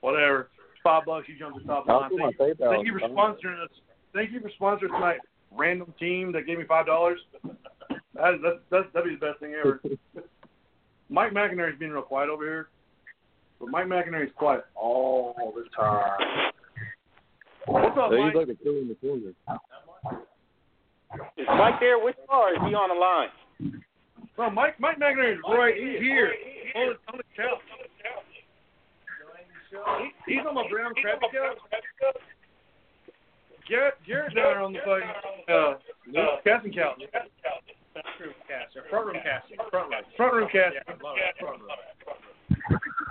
whatever. 0.00 0.50
Five 0.82 1.06
bucks, 1.06 1.28
you 1.28 1.38
jump 1.38 1.54
to 1.54 1.60
the 1.60 1.66
top 1.66 1.86
line. 1.86 2.10
Thank, 2.18 2.36
PayPal. 2.36 2.70
thank 2.70 2.86
you 2.86 2.98
for 2.98 3.08
sponsoring 3.08 3.62
us. 3.62 3.70
Thank 4.12 4.32
you 4.32 4.40
for 4.40 4.50
sponsoring 4.60 4.92
tonight. 4.92 5.18
Random 5.50 5.94
team 5.98 6.32
that 6.32 6.46
gave 6.46 6.58
me 6.58 6.64
five 6.68 6.86
dollars. 6.86 7.18
That, 7.42 8.38
that's 8.42 8.58
that's 8.70 8.86
that'd 8.92 9.08
be 9.08 9.14
the 9.14 9.26
best 9.26 9.40
thing 9.40 9.54
ever. 9.58 9.80
Mike 11.08 11.32
McInerney's 11.32 11.78
being 11.78 11.92
real 11.92 12.02
quiet 12.02 12.28
over 12.28 12.44
here, 12.44 12.68
but 13.60 13.68
Mike 13.68 13.86
McInerney's 13.86 14.32
quiet 14.36 14.64
all 14.74 15.54
the 15.54 15.64
time. 15.74 16.52
What's 17.66 17.96
up, 17.98 18.10
So 18.10 18.18
Mike? 18.18 18.32
he's 18.32 18.38
like 18.40 18.48
a 18.48 18.58
killer 18.62 18.78
in 18.80 18.88
the 18.88 18.94
corner. 18.96 19.32
Is 21.38 21.46
Mike 21.48 21.80
there 21.80 21.98
with 21.98 22.16
you 22.18 22.28
or 22.34 22.50
is 22.52 22.58
he 22.68 22.74
on 22.74 22.88
the 22.90 22.98
line? 22.98 23.30
No, 24.36 24.50
Mike 24.50 24.78
Mike 24.80 24.98
McInerney's 24.98 25.40
right 25.48 25.74
here 25.76 26.32
on 26.74 26.88
the, 26.90 27.12
on 27.12 27.18
the 27.18 27.24
couch. 27.36 27.62
He, 30.26 30.34
he's 30.34 30.44
on 30.46 30.54
my 30.54 30.68
brown 30.68 30.92
crappy 30.94 31.26
couch. 31.32 31.58
Garrett, 33.68 33.94
Garrett 34.06 34.34
down 34.34 34.58
on 34.58 34.72
the 34.72 34.80
fucking 34.84 35.14
uh, 35.48 35.74
casting 36.44 36.72
couch. 36.74 37.00
Front 37.14 38.26
room 38.26 38.34
casting. 38.46 38.82
Front 38.90 39.06
room 39.06 39.16
casting. 39.24 39.56
Front 39.70 39.88
room. 39.90 40.02
Front 40.16 40.34
room 40.34 40.48
casting. 40.52 40.82
Yeah, 40.86 40.94
love 41.02 41.16
it. 41.16 41.34
Front 41.40 41.60
room. 41.62 41.70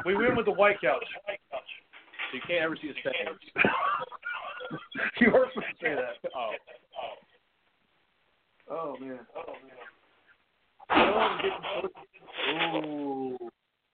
We 0.06 0.16
went 0.16 0.36
with 0.38 0.46
the 0.46 0.52
white 0.52 0.80
couch. 0.82 1.04
So 1.26 2.36
you 2.36 2.42
can't 2.46 2.64
ever 2.64 2.76
see 2.80 2.88
his 2.88 2.98
face. 3.04 3.64
you 5.22 5.30
heard 5.32 5.48
me 5.56 5.64
say 5.82 5.96
that. 5.96 6.32
Oh. 8.70 8.96
Oh 8.96 8.96
man. 9.00 9.20
Oh 9.36 9.54
man. 10.90 12.86
Ooh. 12.86 13.38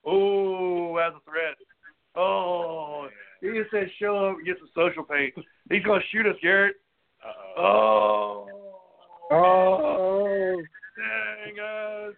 Ooh, 0.07 0.99
as 0.99 1.13
a 1.13 1.19
threat. 1.29 1.57
Oh, 2.15 3.07
he 3.41 3.47
just 3.49 3.71
said 3.71 3.89
show 3.99 4.29
up 4.29 4.37
and 4.37 4.45
get 4.45 4.57
some 4.59 4.69
social 4.75 5.03
paint. 5.03 5.33
He's 5.69 5.83
gonna 5.83 6.01
shoot 6.11 6.27
us, 6.27 6.35
Garrett. 6.41 6.75
Uh-oh. 7.25 8.47
Oh. 9.31 9.35
Oh. 9.35 10.61
Dang, 10.97 11.55
guys. 11.55 12.13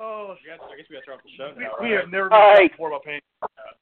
Oh, 0.00 0.34
I 0.34 0.46
guess, 0.46 0.58
I 0.72 0.76
guess 0.76 0.86
we 0.90 0.96
got 0.96 1.00
to 1.00 1.06
turn 1.06 1.14
off 1.16 1.22
the 1.24 1.30
show 1.36 1.52
we, 1.56 1.62
now, 1.62 1.70
we 1.80 1.92
right? 1.92 2.00
have 2.00 2.10
never 2.10 2.28
been 2.28 2.38
All 2.38 2.48
right. 2.48 2.58
talked 2.60 2.72
before 2.72 2.88
about 2.88 3.04
paint. 3.04 3.22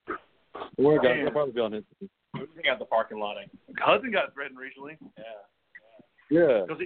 Don't 0.06 0.78
worry, 0.78 0.98
guys. 0.98 1.16
Man. 1.16 1.26
I'll 1.26 1.32
probably 1.32 1.52
be 1.52 1.60
on 1.60 1.74
it. 1.74 1.84
We 2.34 2.62
got 2.64 2.78
the 2.78 2.84
parking 2.84 3.18
lot. 3.18 3.36
Hudson 3.78 4.12
got 4.12 4.32
threatened 4.34 4.58
recently 4.58 4.96
Yeah. 5.16 5.24
Yeah. 6.30 6.62
because 6.66 6.82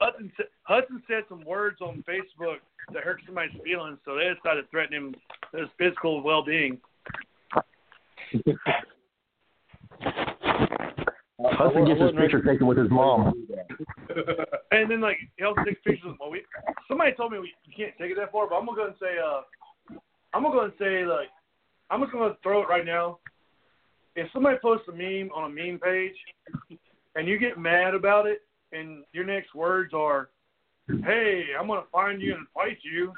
Hudson 0.00 0.32
said, 0.36 0.46
Hudson 0.62 1.02
said 1.06 1.24
some 1.28 1.44
words 1.44 1.80
on 1.80 2.02
Facebook 2.08 2.58
that 2.92 3.04
hurt 3.04 3.20
somebody's 3.26 3.52
feelings, 3.64 3.98
so 4.04 4.16
they 4.16 4.32
decided 4.34 4.62
to 4.62 4.68
threaten 4.70 4.94
him 4.94 5.14
his 5.54 5.68
physical 5.78 6.22
well-being. 6.22 6.80
Hudson 11.40 11.84
gets 11.84 12.00
his 12.00 12.12
picture 12.12 12.42
taken 12.42 12.66
with 12.66 12.78
his 12.78 12.90
mom. 12.90 13.46
And 14.70 14.90
then 14.90 15.00
like 15.00 15.18
he 15.36 15.44
also 15.44 15.62
takes 15.64 15.80
pictures 15.84 16.10
of 16.10 16.16
well, 16.20 16.30
we, 16.30 16.42
somebody 16.88 17.12
told 17.12 17.32
me 17.32 17.38
we, 17.38 17.52
you 17.64 17.72
can't 17.76 17.96
take 17.98 18.10
it 18.10 18.16
that 18.16 18.32
far, 18.32 18.48
but 18.48 18.56
I'm 18.56 18.66
gonna 18.66 18.76
go 18.76 18.86
and 18.86 18.94
say 19.00 19.16
uh 19.18 19.42
I'm 20.34 20.42
gonna 20.42 20.54
go 20.54 20.64
and 20.64 20.72
say 20.78 21.04
like 21.04 21.28
I'm 21.90 22.00
just 22.00 22.12
gonna 22.12 22.36
throw 22.42 22.62
it 22.62 22.68
right 22.68 22.84
now. 22.84 23.18
If 24.18 24.32
somebody 24.32 24.58
posts 24.60 24.88
a 24.88 24.92
meme 24.92 25.30
on 25.32 25.50
a 25.50 25.54
meme 25.54 25.78
page 25.78 26.16
and 27.14 27.28
you 27.28 27.38
get 27.38 27.56
mad 27.56 27.94
about 27.94 28.26
it 28.26 28.42
and 28.72 29.04
your 29.12 29.24
next 29.24 29.54
words 29.54 29.94
are, 29.94 30.30
Hey, 30.88 31.44
I'm 31.58 31.68
gonna 31.68 31.82
find 31.92 32.20
you 32.20 32.34
and 32.34 32.46
fight 32.54 32.78
you 32.82 33.12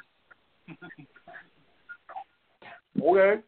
Okay. 3.01 3.41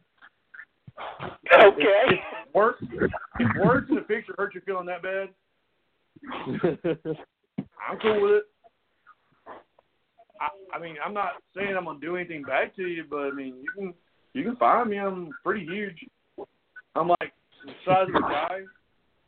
Okay. 1.53 2.21
Words 2.55 2.77
if 3.39 3.57
words 3.59 3.87
in 3.89 3.95
the 3.95 4.01
picture 4.01 4.33
hurt 4.37 4.55
you 4.55 4.61
feeling 4.65 4.87
that 4.87 5.03
bad, 5.03 5.29
I'm 7.87 7.99
cool 7.99 8.21
with 8.21 8.31
it. 8.31 8.43
I, 10.39 10.75
I 10.75 10.79
mean, 10.79 10.95
I'm 11.05 11.13
not 11.13 11.33
saying 11.55 11.75
I'm 11.77 11.85
gonna 11.85 11.99
do 11.99 12.15
anything 12.15 12.41
back 12.43 12.75
to 12.77 12.87
you, 12.87 13.03
but 13.07 13.27
I 13.27 13.31
mean, 13.31 13.57
you 13.61 13.69
can 13.75 13.93
you 14.33 14.43
can 14.43 14.55
find 14.55 14.89
me. 14.89 14.97
I'm 14.97 15.29
pretty 15.43 15.65
huge. 15.65 15.97
I'm 16.95 17.09
like 17.09 17.33
the 17.65 17.73
size 17.85 18.07
of 18.09 18.15
a 18.15 18.21
guy, 18.21 18.59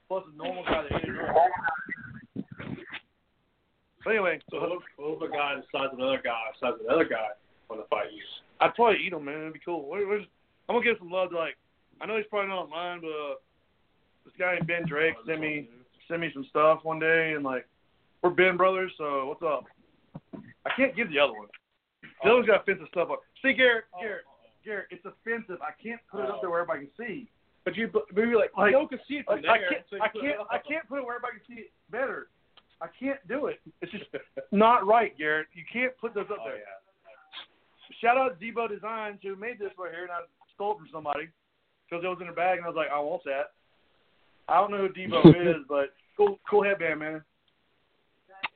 plus 0.08 0.24
a 0.34 0.38
normal 0.38 0.63
guy 0.63 0.84
that 0.89 0.93
ain't 1.06 1.15
normal. 1.15 1.41
So 4.04 4.12
anyway, 4.12 4.39
So 4.52 4.60
what 4.62 4.71
if, 4.71 4.84
what 4.98 5.17
if 5.24 5.30
a 5.30 5.34
guy 5.34 5.56
the 5.56 5.63
size 5.71 5.89
of 5.91 5.98
another 6.00 6.21
guy, 6.24 6.38
the 6.54 6.67
size 6.67 6.74
of 6.80 6.86
another 6.86 7.06
guy, 7.06 7.30
want 7.69 7.82
to 7.82 7.88
fight 7.89 8.13
you? 8.13 8.21
I'd 8.62 8.76
probably 8.76 9.00
eat 9.06 9.10
them, 9.12 9.26
man. 9.26 9.41
It'd 9.41 9.54
be 9.54 9.60
cool. 9.65 9.89
Is- 9.95 10.28
I'm 10.69 10.76
gonna 10.76 10.86
give 10.86 10.98
some 11.00 11.10
love 11.12 11.30
to 11.32 11.38
like. 11.38 11.58
I 12.02 12.06
know 12.06 12.17
he's 12.17 12.26
probably 12.30 12.50
not 12.50 12.65
online, 12.65 13.02
but 13.02 13.08
uh, 13.08 13.36
this 14.26 14.34
guy 14.38 14.56
named 14.56 14.67
Ben 14.67 14.86
Drake 14.88 15.15
sent 15.26 15.39
me 15.39 15.69
sent 16.08 16.21
me 16.21 16.30
some 16.34 16.45
stuff 16.50 16.80
one 16.84 17.00
day, 17.00 17.34
and 17.36 17.43
like 17.43 17.67
we're 18.21 18.32
Ben 18.32 18.58
brothers, 18.58 18.91
so 18.98 19.28
what's 19.28 19.43
up? 19.43 19.65
I 20.65 20.71
can't 20.76 20.95
give 20.95 21.10
the 21.10 21.19
other 21.19 21.34
one. 21.34 21.48
The 22.24 22.30
other 22.30 22.36
one's 22.38 22.48
got 22.48 22.62
offensive 22.62 22.88
stuff 22.89 23.10
on. 23.12 23.17
See, 23.43 23.54
Garrett, 23.54 23.86
Garrett, 24.02 24.24
Garrett, 24.63 24.88
it's 24.89 25.06
offensive. 25.06 25.62
I 25.62 25.71
can't 25.82 26.02
put 26.12 26.24
it 26.24 26.30
up 26.30 26.41
there 26.41 26.50
where 26.50 26.62
everybody 26.62 26.88
can 26.88 27.06
see. 27.08 27.30
But 27.65 27.75
you, 27.75 27.88
but 27.91 28.04
maybe 28.15 28.36
like, 28.36 28.56
Like- 28.56 28.71
no 28.73 28.80
one 28.80 28.88
can 28.88 28.99
see 29.08 29.15
it 29.15 29.25
from 29.25 29.41
Like, 29.41 29.49
I 29.49 29.58
there. 29.58 29.69
can't, 29.69 29.84
so 29.89 29.97
I 29.99 30.06
it 30.06 30.12
can't, 30.21 30.39
up. 30.39 30.47
I 30.51 30.58
can't 30.60 30.88
put 30.88 30.99
it 30.99 31.06
where 31.06 31.15
everybody 31.15 31.39
can 31.45 31.56
see 31.56 31.62
it 31.63 31.71
better. 31.91 32.28
I 32.82 32.88
can't 32.99 33.19
do 33.28 33.47
it. 33.47 33.60
It's 33.82 33.91
just 33.91 34.06
not 34.51 34.86
right, 34.86 35.17
Garrett. 35.17 35.47
You 35.54 35.63
can't 35.71 35.97
put 35.97 36.13
those 36.13 36.30
up 36.32 36.38
Oh 36.41 36.45
there. 36.45 36.58
yeah. 36.58 37.95
shout 38.01 38.17
out 38.17 38.39
Debo 38.39 38.69
Designs 38.69 39.19
who 39.23 39.36
made 39.36 39.58
this 39.60 39.71
right 39.80 39.91
here, 39.91 40.04
and 40.04 40.12
I 40.12 40.19
stole 40.54 40.73
it 40.73 40.78
from 40.78 40.89
somebody 40.91 41.28
because 41.89 42.04
it 42.04 42.08
was 42.08 42.19
in 42.21 42.28
a 42.28 42.34
bag, 42.34 42.58
and 42.58 42.65
I 42.65 42.69
was 42.69 42.75
like, 42.78 42.89
I 42.93 42.99
want 42.99 43.23
that. 43.25 43.54
I 44.47 44.60
don't 44.62 44.69
know 44.71 44.78
who 44.86 44.89
Debo 44.89 45.25
is, 45.58 45.63
but 45.67 45.93
cool, 46.17 46.38
cool 46.49 46.63
headband, 46.63 46.99
man. 46.99 47.23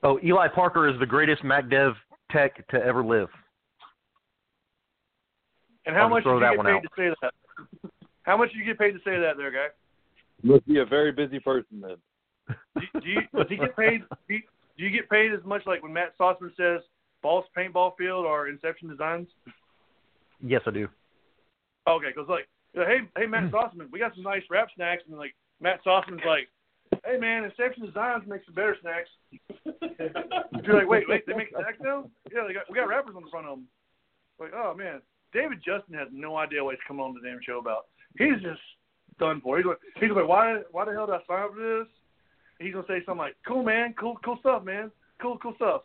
Oh, 0.04 0.20
Eli 0.22 0.48
Parker 0.48 0.88
is 0.88 0.98
the 1.00 1.06
greatest 1.06 1.42
MacDev 1.42 1.94
tech 2.30 2.66
to 2.68 2.76
ever 2.76 3.02
live. 3.04 3.28
And 5.86 5.96
how 5.96 6.02
I'll 6.02 6.08
much 6.10 6.24
just 6.24 6.38
did 6.38 6.42
you 6.50 6.56
get 6.56 6.64
paid 6.64 6.72
out. 6.72 6.82
to 6.82 6.88
say 6.96 7.14
that? 7.22 7.32
How 8.30 8.36
much 8.36 8.52
did 8.52 8.58
you 8.58 8.64
get 8.64 8.78
paid 8.78 8.92
to 8.92 8.98
say 8.98 9.18
that, 9.18 9.36
there, 9.36 9.50
guy? 9.50 9.74
Must 10.44 10.64
be 10.64 10.78
a 10.78 10.84
very 10.84 11.10
busy 11.10 11.40
person 11.40 11.82
then. 11.82 11.96
Do, 12.76 13.00
do 13.00 13.08
you 13.08 13.20
does 13.34 13.46
he 13.48 13.56
get 13.56 13.76
paid? 13.76 14.02
Do 14.28 14.34
you, 14.34 14.42
do 14.78 14.84
you 14.84 14.90
get 14.90 15.10
paid 15.10 15.32
as 15.32 15.44
much 15.44 15.62
like 15.66 15.82
when 15.82 15.92
Matt 15.92 16.16
Sossman 16.16 16.54
says 16.56 16.80
Boss 17.24 17.44
Paintball 17.58 17.96
Field 17.98 18.24
or 18.26 18.46
Inception 18.46 18.88
Designs? 18.88 19.26
Yes, 20.40 20.60
I 20.64 20.70
do. 20.70 20.86
Okay, 21.88 22.06
because 22.14 22.28
like, 22.28 22.46
hey, 22.72 22.98
hey, 23.16 23.26
Matt 23.26 23.50
Sossman, 23.52 23.90
we 23.90 23.98
got 23.98 24.14
some 24.14 24.22
nice 24.22 24.42
wrap 24.48 24.68
snacks, 24.76 25.02
and 25.08 25.18
like 25.18 25.34
Matt 25.60 25.80
Sossman's 25.84 26.22
like, 26.24 26.46
hey 27.04 27.18
man, 27.18 27.42
Inception 27.42 27.84
Designs 27.84 28.22
makes 28.28 28.46
some 28.46 28.54
better 28.54 28.76
snacks. 28.80 29.10
You're 30.64 30.76
like, 30.76 30.88
wait, 30.88 31.08
wait, 31.08 31.26
they 31.26 31.34
make 31.34 31.50
snacks 31.50 31.78
now? 31.82 32.08
Yeah, 32.32 32.42
they 32.46 32.54
got 32.54 32.70
we 32.70 32.76
got 32.76 32.86
wrappers 32.86 33.16
on 33.16 33.24
the 33.24 33.30
front 33.30 33.48
of 33.48 33.58
them. 33.58 33.66
Like, 34.38 34.52
oh 34.54 34.72
man, 34.72 35.00
David 35.32 35.58
Justin 35.66 35.94
has 35.94 36.06
no 36.12 36.36
idea 36.36 36.62
what 36.62 36.76
he's 36.76 36.86
coming 36.86 37.02
on 37.02 37.12
the 37.12 37.28
damn 37.28 37.40
show 37.44 37.58
about. 37.58 37.86
He's 38.18 38.40
just 38.42 38.60
done 39.18 39.40
for. 39.40 39.56
He's 39.58 39.66
like, 39.66 39.78
he's 40.00 40.10
like, 40.10 40.28
why, 40.28 40.62
why 40.72 40.84
the 40.84 40.92
hell 40.92 41.06
did 41.06 41.14
I 41.14 41.20
sign 41.26 41.44
up 41.44 41.54
for 41.54 41.78
this? 41.78 41.88
He's 42.58 42.74
gonna 42.74 42.86
say 42.86 43.00
something 43.06 43.18
like, 43.18 43.36
cool 43.46 43.62
man, 43.62 43.94
cool, 43.98 44.16
cool 44.24 44.36
stuff, 44.40 44.64
man, 44.64 44.90
cool, 45.20 45.38
cool 45.38 45.54
stuff, 45.56 45.82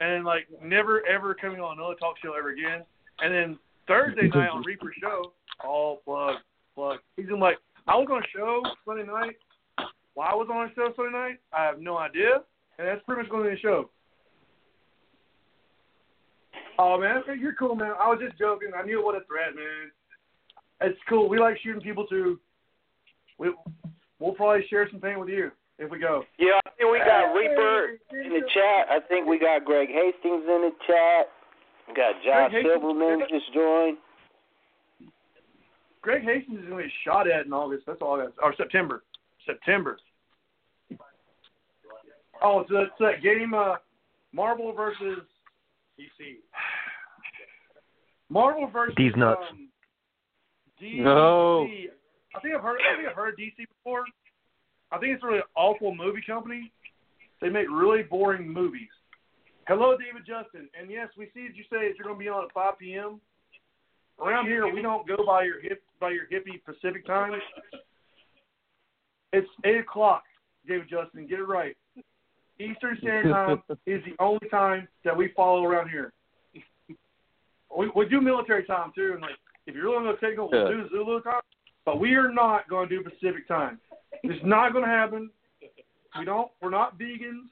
and 0.00 0.24
like 0.24 0.46
never 0.62 1.04
ever 1.06 1.34
coming 1.34 1.60
on 1.60 1.78
another 1.78 1.96
talk 1.96 2.16
show 2.22 2.34
ever 2.34 2.50
again. 2.50 2.84
And 3.20 3.34
then 3.34 3.58
Thursday 3.88 4.28
night 4.28 4.48
on 4.48 4.62
Reaper 4.64 4.92
show, 5.00 5.32
all 5.64 6.02
plug, 6.04 6.36
plug. 6.74 6.98
He's 7.16 7.26
gonna 7.26 7.40
like, 7.40 7.58
I 7.88 7.96
was 7.96 8.06
on 8.12 8.22
a 8.22 8.26
show 8.32 8.62
Sunday 8.86 9.04
night. 9.04 9.36
Why 10.14 10.28
I 10.30 10.34
was 10.34 10.48
on 10.52 10.70
a 10.70 10.74
show 10.74 10.92
Sunday 10.94 11.12
night, 11.12 11.40
I 11.52 11.64
have 11.64 11.80
no 11.80 11.98
idea, 11.98 12.42
and 12.78 12.86
that's 12.86 13.02
pretty 13.04 13.22
much 13.22 13.30
going 13.30 13.44
to 13.44 13.50
be 13.50 13.56
the 13.56 13.60
show. 13.60 13.90
Oh 16.78 16.98
man, 16.98 17.22
you're 17.38 17.54
cool, 17.54 17.74
man. 17.74 17.92
I 18.00 18.08
was 18.08 18.20
just 18.24 18.38
joking. 18.38 18.70
I 18.76 18.84
knew 18.84 19.04
what 19.04 19.16
a 19.16 19.24
threat, 19.26 19.54
man. 19.54 19.90
It's 20.84 20.98
cool. 21.08 21.28
We 21.28 21.38
like 21.38 21.58
shooting 21.62 21.80
people 21.80 22.06
too. 22.06 22.38
We 23.38 23.52
we'll 24.18 24.32
probably 24.32 24.66
share 24.68 24.88
some 24.90 25.00
pain 25.00 25.18
with 25.18 25.28
you 25.28 25.50
if 25.78 25.90
we 25.90 25.98
go. 25.98 26.24
Yeah, 26.38 26.60
I 26.66 26.70
think 26.78 26.92
we 26.92 26.98
got 26.98 27.32
Reaper 27.32 27.88
in 28.12 28.30
the 28.30 28.42
chat. 28.52 28.86
I 28.90 28.98
think 29.08 29.26
we 29.26 29.38
got 29.38 29.64
Greg 29.64 29.88
Hastings 29.88 30.44
in 30.46 30.70
the 30.70 30.72
chat. 30.86 31.26
We 31.88 31.94
got 31.94 32.14
Josh 32.24 32.50
Greg 32.50 32.52
Hastings? 32.52 32.72
Silverman 32.74 33.20
just 33.28 33.52
joined. 33.54 33.98
Greg 36.02 36.22
Hastings 36.22 36.60
is 36.60 36.68
going 36.68 36.82
to 36.82 36.88
be 36.88 36.92
shot 37.02 37.28
at 37.28 37.46
in 37.46 37.52
August. 37.52 37.84
That's 37.86 38.02
all 38.02 38.20
I 38.20 38.24
got. 38.24 38.34
Or 38.42 38.54
September. 38.56 39.02
September. 39.46 39.96
Oh, 42.42 42.60
it's, 42.60 42.70
it's 42.72 42.92
that 43.00 43.22
game, 43.22 43.54
uh, 43.54 43.76
Marvel 44.32 44.72
versus 44.72 45.20
DC. 45.98 46.36
Marvel 48.28 48.68
versus 48.70 48.94
These 48.98 49.12
nuts. 49.16 49.40
Um, 49.50 49.63
DC. 50.80 51.00
No. 51.00 51.66
I 52.34 52.40
think 52.40 52.54
I've 52.54 52.62
heard. 52.62 52.78
I 52.80 52.96
think 52.96 53.08
I've 53.08 53.16
heard 53.16 53.36
DC 53.36 53.56
before. 53.56 54.04
I 54.90 54.98
think 54.98 55.14
it's 55.14 55.22
a 55.22 55.26
really 55.26 55.40
awful 55.56 55.94
movie 55.94 56.22
company. 56.26 56.72
They 57.40 57.48
make 57.48 57.66
really 57.70 58.02
boring 58.02 58.48
movies. 58.48 58.88
Hello, 59.66 59.96
David 59.96 60.26
Justin. 60.26 60.68
And 60.78 60.90
yes, 60.90 61.08
we 61.16 61.26
see 61.34 61.48
that 61.48 61.56
you 61.56 61.64
say 61.64 61.88
that 61.88 61.94
you're 61.96 62.06
going 62.06 62.18
to 62.18 62.24
be 62.24 62.28
on 62.28 62.44
at 62.44 62.52
5 62.52 62.78
p.m. 62.78 63.20
Around 64.20 64.46
here, 64.46 64.72
we 64.72 64.82
don't 64.82 65.06
go 65.08 65.16
by 65.26 65.42
your 65.42 65.60
hip 65.60 65.82
by 66.00 66.10
your 66.10 66.26
hippie 66.26 66.62
Pacific 66.64 67.04
time. 67.06 67.32
It's 69.32 69.48
eight 69.64 69.78
o'clock, 69.78 70.22
David 70.68 70.88
Justin. 70.88 71.26
Get 71.26 71.40
it 71.40 71.48
right. 71.48 71.76
Eastern 72.60 72.96
Standard 73.00 73.32
Time 73.32 73.62
is 73.86 74.00
the 74.04 74.14
only 74.20 74.48
time 74.50 74.86
that 75.04 75.16
we 75.16 75.32
follow 75.34 75.64
around 75.64 75.88
here. 75.88 76.12
We, 77.76 77.90
we 77.96 78.06
do 78.08 78.20
military 78.20 78.64
time 78.64 78.92
too, 78.94 79.12
and 79.14 79.22
like 79.22 79.34
if 79.66 79.74
you're 79.74 79.84
really 79.84 80.04
going 80.04 80.16
to 80.16 80.20
take 80.20 80.38
it, 80.38 80.40
we'll 80.40 80.50
do 80.50 80.88
Zulu 80.90 81.20
time. 81.22 81.40
But 81.84 82.00
we 82.00 82.14
are 82.14 82.32
not 82.32 82.68
going 82.68 82.88
to 82.88 82.96
do 82.96 83.02
Pacific 83.02 83.46
time. 83.46 83.78
It's 84.22 84.44
not 84.44 84.72
going 84.72 84.84
to 84.84 84.90
happen. 84.90 85.30
We 86.18 86.24
don't. 86.24 86.50
We're 86.62 86.70
not 86.70 86.98
vegans. 86.98 87.48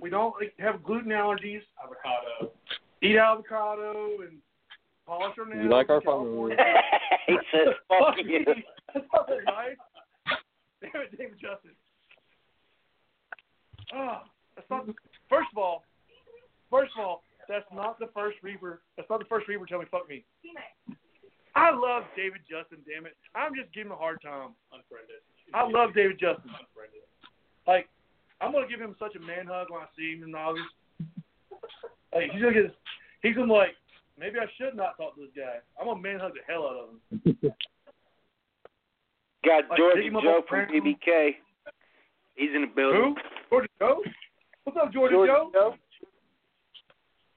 We 0.00 0.10
don't 0.10 0.34
like, 0.40 0.54
have 0.58 0.82
gluten 0.82 1.10
allergies. 1.10 1.60
Avocado. 1.82 2.52
Eat 3.02 3.16
avocado 3.16 4.22
and 4.22 4.38
polish 5.06 5.34
our 5.38 5.46
nails. 5.46 5.62
We 5.64 5.68
like 5.68 5.90
our 5.90 5.96
in 5.96 6.02
California. 6.02 6.56
he 7.26 7.36
says, 7.52 7.74
"Fuck 7.88 8.16
Fuck 8.16 8.24
you." 8.24 8.38
you. 8.38 8.44
That's 8.94 9.06
not 9.12 9.28
very 9.28 9.44
nice. 9.44 9.76
Damn 10.80 11.02
it, 11.02 11.10
David 11.18 11.38
Justin. 11.40 11.72
Oh, 13.94 14.20
that's 14.54 14.70
not. 14.70 14.86
First 15.28 15.48
of 15.52 15.58
all, 15.58 15.82
first 16.70 16.92
of 16.96 17.04
all, 17.04 17.22
that's 17.48 17.66
not 17.74 17.98
the 17.98 18.08
first 18.14 18.38
Reaper. 18.42 18.80
That's 18.96 19.10
not 19.10 19.18
the 19.18 19.26
first 19.26 19.48
Reaper 19.48 19.66
tell 19.66 19.80
me 19.80 19.86
fuck 19.90 20.08
me. 20.08 20.24
I 21.56 21.72
love 21.72 22.04
David 22.14 22.44
Justin. 22.44 22.84
Damn 22.84 23.06
it, 23.06 23.16
I'm 23.34 23.56
just 23.56 23.72
giving 23.72 23.88
him 23.88 23.96
a 23.96 24.00
hard 24.00 24.20
time. 24.20 24.52
Unfriended. 24.72 25.24
I 25.56 25.64
love 25.64 25.96
David 25.96 26.20
Justin. 26.20 26.52
Unfriended. 26.52 27.00
Like, 27.66 27.88
I'm 28.40 28.52
gonna 28.52 28.68
give 28.68 28.78
him 28.80 28.94
such 29.00 29.16
a 29.16 29.20
man 29.20 29.46
hug 29.48 29.72
when 29.72 29.80
I 29.80 29.88
see 29.96 30.14
him 30.14 30.28
in 30.28 30.34
August. 30.36 30.68
Like, 32.12 32.30
he's 32.30 32.42
gonna 32.42 32.52
get. 32.52 32.76
He's 33.22 33.34
gonna 33.34 33.52
like, 33.52 33.74
maybe 34.20 34.36
I 34.38 34.44
should 34.60 34.76
not 34.76 34.96
talk 35.00 35.16
to 35.16 35.22
this 35.22 35.32
guy. 35.34 35.64
I'm 35.80 35.88
gonna 35.88 36.00
man 36.00 36.20
hug 36.20 36.36
the 36.36 36.44
hell 36.46 36.68
out 36.68 36.76
of 36.76 36.88
him. 36.92 37.52
Got 39.44 39.68
Like, 39.70 39.78
Georgia 39.78 39.96
pick 39.96 40.04
him 40.04 40.16
up 40.16 40.22
Joe 40.22 40.42
from 40.46 40.66
Franklin. 40.68 40.94
BBK. 40.94 41.36
He's 42.36 42.50
in 42.54 42.62
the 42.62 42.72
building. 42.76 43.16
Who? 43.16 43.16
Georgia 43.48 43.68
Joe? 43.80 44.02
What's 44.64 44.76
up, 44.76 44.92
Georgia, 44.92 45.14
Georgia 45.14 45.32
Joe? 45.32 45.50
Joe? 45.54 45.74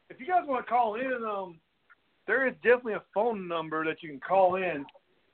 If 0.10 0.20
you 0.20 0.28
guys 0.28 0.42
want 0.46 0.66
to 0.66 0.70
call 0.70 0.96
in, 0.96 1.24
um, 1.24 1.56
there 2.30 2.48
is 2.48 2.54
definitely 2.62 2.94
a 2.94 3.02
phone 3.12 3.48
number 3.48 3.84
that 3.84 4.04
you 4.04 4.10
can 4.10 4.20
call 4.20 4.58
in, 4.58 4.86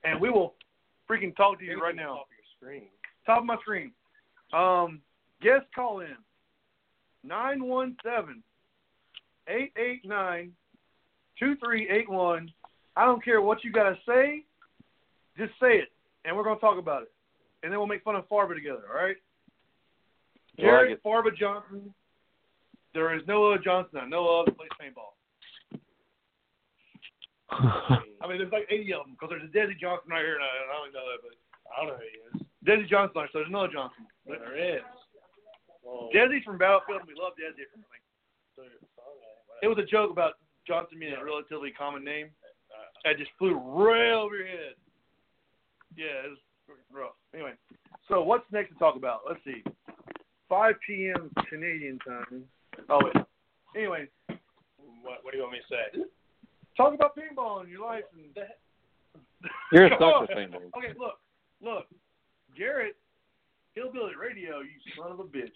and 0.05 0.21
we 0.21 0.29
will 0.29 0.53
freaking 1.09 1.35
talk 1.35 1.59
to 1.59 1.65
you 1.65 1.77
right 1.77 1.93
now. 1.93 2.15
Top 2.15 2.21
of 2.21 2.37
your 2.37 2.45
screen. 2.57 2.87
Top 3.25 3.39
of 3.39 3.45
my 3.45 3.57
screen. 3.57 3.91
Um, 4.53 5.01
guest 5.41 5.65
call 5.75 5.99
in. 5.99 6.15
917 7.25 8.41
889 9.49 10.53
2381. 11.37 12.51
I 12.95 13.03
don't 13.03 13.21
care 13.21 13.41
what 13.41 13.65
you 13.65 13.73
got 13.73 13.89
to 13.89 13.97
say, 14.07 14.45
just 15.37 15.51
say 15.59 15.79
it, 15.79 15.89
and 16.23 16.33
we're 16.33 16.45
going 16.45 16.55
to 16.55 16.61
talk 16.61 16.79
about 16.79 17.01
it. 17.01 17.11
And 17.61 17.73
then 17.73 17.77
we'll 17.77 17.89
make 17.89 18.03
fun 18.03 18.15
of 18.15 18.29
Farba 18.29 18.55
together, 18.55 18.83
all 18.89 19.03
right? 19.03 19.17
I 20.57 20.61
like 20.61 20.71
Jared. 20.71 21.03
Farba 21.03 21.35
Johnson. 21.37 21.93
There 22.93 23.13
is 23.13 23.23
no 23.27 23.51
other 23.51 23.61
Johnson 23.61 23.99
I 24.01 24.07
know 24.07 24.39
of 24.39 24.45
that 24.45 24.55
plays 24.55 24.69
paintball. 24.81 25.11
I 28.21 28.25
mean, 28.27 28.41
there's 28.41 28.51
like 28.51 28.67
80 28.69 28.93
of 28.93 29.05
them 29.05 29.13
because 29.13 29.29
there's 29.29 29.45
a 29.45 29.53
Desi 29.53 29.77
Johnson 29.77 30.09
right 30.09 30.25
here, 30.25 30.41
and 30.41 30.45
I, 30.45 30.49
I 30.49 30.73
don't 30.81 30.93
know 30.93 31.05
that, 31.05 31.21
but 31.21 31.35
I 31.69 31.73
don't 31.77 31.89
know 31.93 31.99
who 32.01 32.09
he 32.09 32.17
is. 32.25 32.35
Desi 32.65 32.89
Johnson, 32.89 33.13
so 33.29 33.39
there's 33.39 33.53
another 33.53 33.69
Johnson. 33.69 34.09
But 34.25 34.41
there 34.41 34.57
is. 34.57 34.85
Well, 35.85 36.09
Desi's 36.09 36.43
from 36.43 36.57
Battlefield, 36.57 37.05
and 37.05 37.09
we 37.09 37.13
love 37.13 37.37
Desi. 37.37 37.61
It 39.61 39.67
was 39.67 39.77
a 39.77 39.85
joke 39.85 40.11
about 40.11 40.41
Johnson 40.67 40.97
being 40.99 41.13
a 41.13 41.23
relatively 41.23 41.71
common 41.71 42.03
name. 42.03 42.29
Uh, 42.41 42.81
uh. 42.81 42.89
That 43.05 43.19
just 43.19 43.31
flew 43.37 43.53
right 43.55 44.13
over 44.13 44.35
your 44.35 44.47
head. 44.47 44.73
Yeah, 45.95 46.25
it 46.25 46.29
was 46.29 46.77
rough. 46.91 47.15
Anyway, 47.33 47.53
so 48.09 48.21
what's 48.23 48.45
next 48.51 48.73
to 48.73 48.79
talk 48.79 48.95
about? 48.95 49.21
Let's 49.27 49.39
see. 49.45 49.63
5 50.49 50.75
p.m. 50.85 51.31
Canadian 51.49 51.99
time. 51.99 52.43
Oh, 52.89 52.99
wait. 53.03 53.25
Anyway, 53.75 54.07
what, 55.01 55.23
what 55.23 55.31
do 55.31 55.37
you 55.37 55.43
want 55.43 55.53
me 55.53 55.59
to 55.59 55.73
say? 55.73 56.03
Talk 56.77 56.93
about 56.93 57.15
paintball 57.15 57.63
in 57.63 57.69
your 57.69 57.85
life. 57.85 58.03
And 58.13 58.23
You're 59.71 59.85
a 59.87 59.89
Come 59.89 60.03
on. 60.03 60.27
sucker, 60.27 60.39
paintball. 60.39 60.77
Okay, 60.77 60.93
look, 60.99 61.19
look. 61.61 61.85
Garrett, 62.57 62.95
Hillbilly 63.75 64.13
Radio, 64.19 64.59
you 64.59 64.69
son 64.97 65.11
of 65.11 65.19
a 65.19 65.23
bitch. 65.23 65.51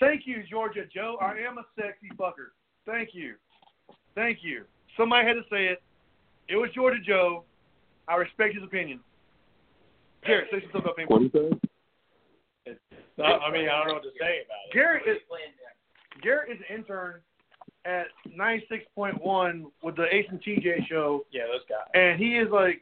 Thank 0.00 0.22
you, 0.26 0.42
Georgia 0.50 0.84
Joe. 0.92 1.16
I 1.20 1.38
am 1.46 1.58
a 1.58 1.64
sexy 1.76 2.08
fucker. 2.18 2.50
Thank 2.86 3.10
you. 3.12 3.34
Thank 4.14 4.38
you. 4.42 4.64
Somebody 4.96 5.26
had 5.26 5.34
to 5.34 5.44
say 5.50 5.66
it. 5.66 5.82
It 6.48 6.56
was 6.56 6.70
Georgia 6.74 6.98
Joe. 7.06 7.44
I 8.08 8.16
respect 8.16 8.54
his 8.54 8.64
opinion. 8.64 9.00
Garrett, 10.26 10.48
say 10.50 10.60
something 10.72 10.80
about 10.80 10.96
paintball. 10.96 11.08
What 11.08 11.32
do 11.32 11.38
you 11.38 11.58
say? 12.66 13.22
I 13.22 13.50
mean, 13.52 13.68
I 13.68 13.78
don't 13.78 13.88
know 13.88 13.94
what 13.94 14.02
to 14.02 14.10
say 14.18 14.42
about 14.44 14.66
it. 14.66 14.72
Garrett 14.72 15.02
is 15.06 15.18
Garrett 16.22 16.50
is 16.50 16.58
an 16.68 16.76
intern 16.76 17.20
at 17.84 18.06
96.1 18.38 19.64
with 19.82 19.96
the 19.96 20.06
Ace 20.14 20.26
and 20.30 20.40
TJ 20.42 20.86
show. 20.88 21.24
Yeah, 21.32 21.42
those 21.50 21.62
guys. 21.68 21.88
and 21.94 22.18
he 22.18 22.36
is 22.36 22.48
like 22.50 22.80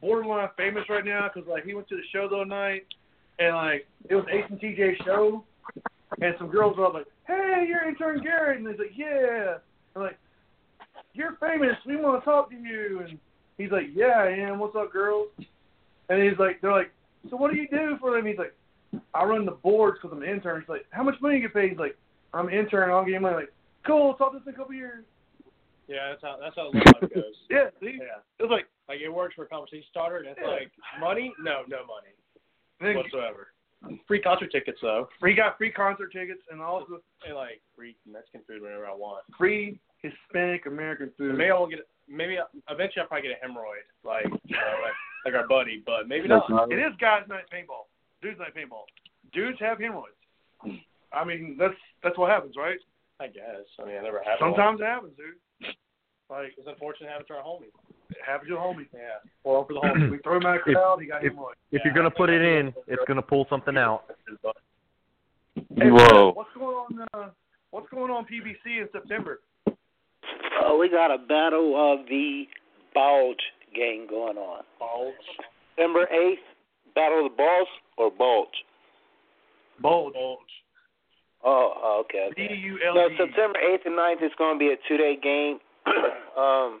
borderline 0.00 0.48
famous 0.56 0.84
right 0.88 1.04
now 1.04 1.30
because 1.32 1.48
like 1.48 1.64
he 1.64 1.74
went 1.74 1.88
to 1.88 1.96
the 1.96 2.02
show 2.12 2.28
the 2.28 2.36
other 2.36 2.44
night 2.44 2.84
and 3.38 3.54
like 3.54 3.86
it 4.08 4.14
was 4.14 4.24
Ace 4.32 4.44
and 4.50 4.60
TJ 4.60 5.04
show 5.04 5.44
and 6.20 6.34
some 6.38 6.48
girls 6.48 6.76
were 6.76 6.90
like, 6.90 7.06
"Hey, 7.26 7.64
you're 7.68 7.88
intern 7.88 8.22
Garrett," 8.22 8.58
and 8.58 8.68
he's 8.68 8.78
like, 8.78 8.96
"Yeah," 8.96 9.58
and 9.94 10.04
like 10.04 10.18
you're 11.14 11.36
famous. 11.40 11.76
We 11.86 11.96
want 11.96 12.20
to 12.20 12.24
talk 12.24 12.50
to 12.50 12.56
you." 12.56 13.00
And 13.08 13.18
he's 13.56 13.70
like, 13.70 13.86
"Yeah, 13.94 14.18
I 14.18 14.28
am. 14.28 14.58
What's 14.58 14.76
up, 14.76 14.92
girls?" 14.92 15.28
And 16.08 16.22
he's 16.22 16.38
like, 16.38 16.60
"They're 16.60 16.72
like, 16.72 16.90
so 17.30 17.36
what 17.36 17.50
do 17.52 17.56
you 17.56 17.68
do 17.68 17.96
for 18.00 18.14
them?" 18.14 18.26
He's 18.26 18.38
like, 18.38 18.54
"I 19.14 19.24
run 19.24 19.46
the 19.46 19.52
boards 19.52 19.98
because 20.02 20.14
I'm 20.14 20.22
an 20.22 20.28
intern." 20.28 20.60
He's 20.60 20.68
like, 20.68 20.86
"How 20.90 21.02
much 21.02 21.14
money 21.20 21.36
do 21.36 21.42
you 21.42 21.48
get 21.48 21.54
paid?" 21.54 21.70
He's 21.70 21.78
like, 21.78 21.96
"I'm 22.34 22.48
an 22.48 22.54
intern. 22.54 22.90
I'll 22.90 23.04
give 23.04 23.14
you 23.14 23.20
money." 23.20 23.36
Like, 23.36 23.52
cool. 23.86 24.14
Talk 24.14 24.32
to 24.32 24.38
us 24.38 24.44
in 24.46 24.54
a 24.54 24.56
couple 24.56 24.74
years. 24.74 25.04
Yeah, 25.88 26.10
that's 26.10 26.22
how 26.22 26.36
that's 26.40 26.56
how 26.56 26.70
the 26.72 26.78
love 26.78 27.10
goes. 27.12 27.34
Yeah, 27.50 27.68
see, 27.80 27.98
Yeah. 28.00 28.22
it 28.38 28.42
was 28.42 28.50
like 28.50 28.66
Like 28.88 29.00
it 29.00 29.08
works 29.08 29.34
for 29.34 29.44
a 29.44 29.48
conversation 29.48 29.84
starter, 29.90 30.18
and 30.18 30.28
it's 30.28 30.40
Yeah. 30.42 30.48
like 30.48 30.70
money? 31.00 31.32
No, 31.42 31.62
no 31.68 31.84
money 31.86 32.14
then 32.80 32.96
whatsoever. 32.96 33.48
Free 34.06 34.20
concert 34.22 34.50
tickets 34.52 34.78
though, 34.80 35.08
he 35.24 35.34
got 35.34 35.58
free 35.58 35.70
concert 35.70 36.12
tickets 36.12 36.40
and 36.50 36.60
also 36.60 37.02
and 37.26 37.34
like 37.34 37.60
free 37.76 37.96
Mexican 38.10 38.42
food 38.46 38.62
whenever 38.62 38.86
I 38.86 38.94
want. 38.94 39.24
free 39.36 39.78
Hispanic 40.02 40.66
American 40.66 41.10
food. 41.18 41.36
Maybe 41.36 41.50
I'll 41.50 41.66
get 41.66 41.80
maybe 42.08 42.38
eventually 42.70 43.02
I'll 43.02 43.08
probably 43.08 43.28
get 43.28 43.38
a 43.42 43.46
hemorrhoid 43.46 43.86
like 44.04 44.26
you 44.46 44.56
know, 44.56 44.74
like, 44.82 44.94
like 45.26 45.34
our 45.34 45.46
buddy, 45.48 45.82
but 45.84 46.06
maybe 46.08 46.28
not. 46.28 46.44
That's 46.48 46.50
not 46.50 46.72
It 46.72 46.78
is 46.78 46.92
guys' 47.00 47.26
night 47.28 47.44
paintball. 47.52 47.86
Dudes' 48.22 48.38
night 48.38 48.54
paintball. 48.54 48.86
Dudes 49.32 49.58
have 49.60 49.78
hemorrhoids. 49.80 50.14
I 51.12 51.24
mean, 51.24 51.56
that's 51.58 51.74
that's 52.02 52.16
what 52.18 52.30
happens, 52.30 52.54
right? 52.56 52.78
I 53.20 53.26
guess. 53.28 53.66
I 53.80 53.84
mean, 53.86 53.96
I 53.98 54.02
never 54.02 54.20
had 54.24 54.38
Sometimes 54.40 54.80
it 54.80 54.84
happens, 54.84 55.12
dude. 55.16 55.74
Like 56.30 56.52
It's 56.56 56.66
unfortunate 56.66 57.06
to 57.06 57.12
happen 57.12 57.26
to 57.28 57.34
our 57.34 57.42
homie. 57.44 57.70
it 58.10 58.16
happens 58.26 58.48
to 58.50 58.56
a 58.56 58.58
homie. 58.60 58.86
Yeah. 58.92 59.20
Or 59.44 59.66
for 59.66 59.74
the 59.74 59.80
homie. 59.80 60.10
We 60.12 60.18
throw 60.18 60.36
him 60.38 60.46
out 60.46 60.56
of 60.56 60.62
the 60.66 60.72
crowd, 60.72 60.98
he 61.00 61.06
got 61.06 61.24
if- 61.24 61.32
hemorrhoids. 61.32 61.58
If 61.70 61.82
you're 61.84 61.94
gonna 61.94 62.10
put 62.10 62.30
it 62.30 62.42
in, 62.42 62.72
it's 62.86 63.02
gonna 63.06 63.22
pull 63.22 63.46
something 63.50 63.76
out. 63.76 64.04
Hey, 65.54 65.90
Whoa. 65.90 66.32
What's 66.32 66.50
going 66.54 66.76
on? 66.76 67.06
Uh, 67.14 67.30
what's 67.70 67.88
going 67.90 68.10
on 68.10 68.24
PBC 68.24 68.80
in 68.80 68.88
September? 68.92 69.40
Oh, 70.64 70.78
we 70.78 70.88
got 70.88 71.10
a 71.10 71.18
battle 71.18 71.74
of 71.76 72.06
the 72.08 72.44
bulge 72.94 73.36
game 73.74 74.06
going 74.08 74.36
on. 74.38 74.62
Bulge. 74.78 75.14
September 75.76 76.06
eighth, 76.12 76.40
battle 76.94 77.26
of 77.26 77.32
the 77.32 77.36
balls 77.36 77.68
or 77.98 78.10
bulge? 78.10 78.48
Bulge. 79.80 80.12
Bulge. 80.14 80.38
Oh, 81.44 81.74
oh, 81.76 82.04
okay. 82.04 82.28
Okay. 82.30 82.54
U 82.54 82.78
L 82.86 82.94
No, 82.94 83.08
September 83.16 83.58
eighth 83.58 83.82
and 83.84 83.98
9th 83.98 84.24
is 84.24 84.32
going 84.38 84.54
to 84.54 84.58
be 84.58 84.72
a 84.72 84.76
two-day 84.88 85.18
game. 85.20 85.58
um, 86.38 86.80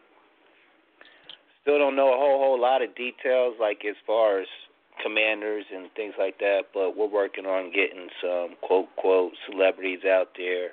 still 1.62 1.78
don't 1.78 1.96
know 1.96 2.14
a 2.14 2.16
whole 2.16 2.38
whole 2.38 2.60
lot 2.60 2.82
of 2.82 2.94
details, 2.94 3.54
like 3.60 3.82
as 3.88 3.96
far 4.06 4.40
as 4.40 4.46
commanders 5.02 5.64
and 5.74 5.90
things 5.96 6.14
like 6.18 6.38
that. 6.38 6.70
But 6.72 6.96
we're 6.96 7.10
working 7.10 7.46
on 7.46 7.72
getting 7.72 8.08
some 8.20 8.56
quote 8.62 8.88
quote 8.96 9.32
celebrities 9.50 10.04
out 10.06 10.28
there. 10.36 10.70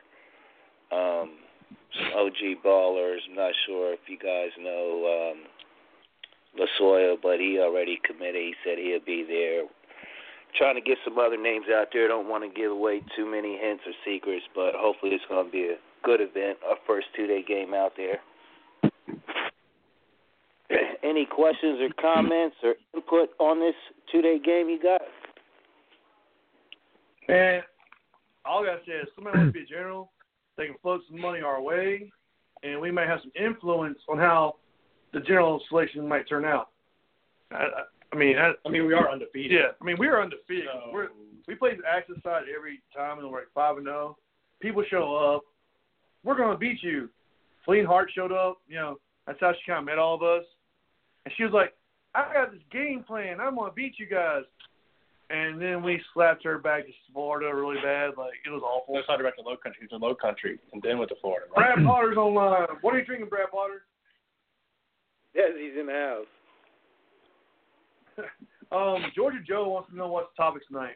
Um, 0.92 1.32
some 1.98 2.14
OG 2.16 2.64
ballers. 2.64 3.20
I'm 3.30 3.36
not 3.36 3.54
sure 3.66 3.94
if 3.94 4.00
you 4.08 4.18
guys 4.18 4.50
know 4.60 5.34
um, 5.34 5.44
Lasoya, 6.60 7.16
but 7.22 7.40
he 7.40 7.60
already 7.60 8.00
committed. 8.04 8.36
He 8.36 8.54
said 8.64 8.78
he'll 8.78 9.04
be 9.06 9.26
there. 9.28 9.64
Trying 10.58 10.76
to 10.76 10.82
get 10.82 10.98
some 11.06 11.18
other 11.18 11.42
names 11.42 11.66
out 11.74 11.88
there. 11.94 12.08
Don't 12.08 12.28
want 12.28 12.44
to 12.44 12.50
give 12.50 12.72
away 12.72 13.02
too 13.16 13.30
many 13.30 13.58
hints 13.58 13.84
or 13.86 13.94
secrets, 14.06 14.46
but 14.56 14.74
hopefully 14.76 15.12
it's 15.14 15.24
going 15.30 15.46
to 15.46 15.52
be 15.52 15.70
a 15.70 15.78
good 16.04 16.22
event. 16.22 16.58
Our 16.68 16.78
first 16.88 17.08
two-day 17.16 17.44
game 17.48 17.74
out 17.74 17.94
there. 17.96 18.20
Any 21.04 21.26
questions 21.26 21.80
or 21.82 21.90
comments 22.02 22.56
or 22.64 22.76
input 22.94 23.30
on 23.40 23.60
this 23.60 23.76
two-day 24.12 24.40
game 24.44 24.70
you 24.70 24.80
got? 24.82 25.02
And 27.30 27.64
all 28.44 28.64
I 28.64 28.68
gotta 28.68 28.82
say 28.88 28.94
is, 28.94 29.08
somebody 29.16 29.38
wants 29.38 29.54
to 29.54 29.60
be 29.60 29.66
a 29.66 29.78
general, 29.78 30.12
they 30.58 30.66
can 30.66 30.76
float 30.82 31.02
some 31.10 31.22
money 31.22 31.42
our 31.42 31.62
way, 31.62 32.12
and 32.64 32.82
we 32.82 32.92
might 32.92 33.08
have 33.08 33.20
some 33.22 33.32
influence 33.40 34.00
on 34.10 34.18
how 34.18 34.56
the 35.14 35.20
general 35.20 35.62
selection 35.70 36.08
might 36.08 36.28
turn 36.28 36.44
out. 36.44 36.70
I, 37.52 37.68
I 38.12 38.16
mean, 38.16 38.38
I, 38.38 38.54
I 38.66 38.70
mean, 38.70 38.86
we 38.88 38.94
are 38.94 39.10
undefeated. 39.12 39.52
yeah, 39.52 39.72
I 39.80 39.84
mean, 39.84 39.98
we 40.00 40.08
are 40.08 40.22
undefeated. 40.22 40.66
So, 40.74 40.92
We're, 40.92 41.10
we 41.48 41.56
play 41.56 41.76
the 41.76 41.84
Axis 41.88 42.18
side 42.24 42.44
every 42.56 42.82
time, 42.96 43.20
and 43.20 43.30
we're 43.30 43.40
like 43.40 43.48
five 43.54 43.78
and 43.78 43.86
zero. 43.86 44.18
People 44.62 44.84
show 44.90 45.16
up. 45.16 45.44
We're 46.24 46.38
gonna 46.38 46.58
beat 46.58 46.82
you. 46.82 47.10
Fleeing 47.66 47.86
Hart 47.86 48.10
showed 48.14 48.32
up. 48.32 48.58
You 48.68 48.76
know, 48.76 49.00
that's 49.28 49.40
how 49.40 49.52
she 49.54 49.60
kind 49.72 49.80
of 49.80 49.86
met 49.86 50.00
all 50.00 50.16
of 50.16 50.24
us. 50.24 50.44
And 51.26 51.34
she 51.38 51.44
was 51.44 51.54
like, 51.54 51.74
"I 52.16 52.34
got 52.34 52.52
this 52.52 52.62
game 52.72 53.04
plan. 53.08 53.40
I'm 53.40 53.56
gonna 53.56 53.72
beat 53.72 53.94
you 54.00 54.06
guys." 54.08 54.44
And 55.32 55.62
then 55.62 55.84
we 55.84 56.02
slapped 56.14 56.44
her 56.44 56.58
back 56.58 56.88
to 56.88 56.92
Florida 57.14 57.54
really 57.54 57.80
bad. 57.84 58.18
Like 58.18 58.34
it 58.46 58.50
was 58.50 58.64
awful. 58.64 58.96
Let's 58.96 59.06
talk 59.06 59.20
about 59.20 59.34
the 59.38 59.44
low 59.44 59.56
country. 59.58 59.82
He's 59.84 59.92
in 59.96 60.02
low 60.02 60.16
country, 60.16 60.58
and 60.74 60.82
then 60.82 60.98
went 60.98 61.10
to 61.10 61.16
Florida. 61.22 61.46
Right? 61.56 61.76
Brad 61.76 61.86
Potter's 61.86 62.18
online. 62.18 62.68
What 62.82 62.96
are 62.96 63.00
you 63.00 63.06
drinking, 63.06 63.30
Brad 63.30 63.52
Potter? 63.52 63.84
Yes, 65.36 65.52
he's 65.58 65.78
in 65.80 65.86
the 65.86 65.94
house. 65.94 66.26
Um, 68.72 69.06
Georgia 69.16 69.40
Joe 69.48 69.68
wants 69.68 69.90
to 69.90 69.98
know 69.98 70.10
what's 70.10 70.30
the 70.38 70.44
topic 70.44 70.68
tonight. 70.68 70.94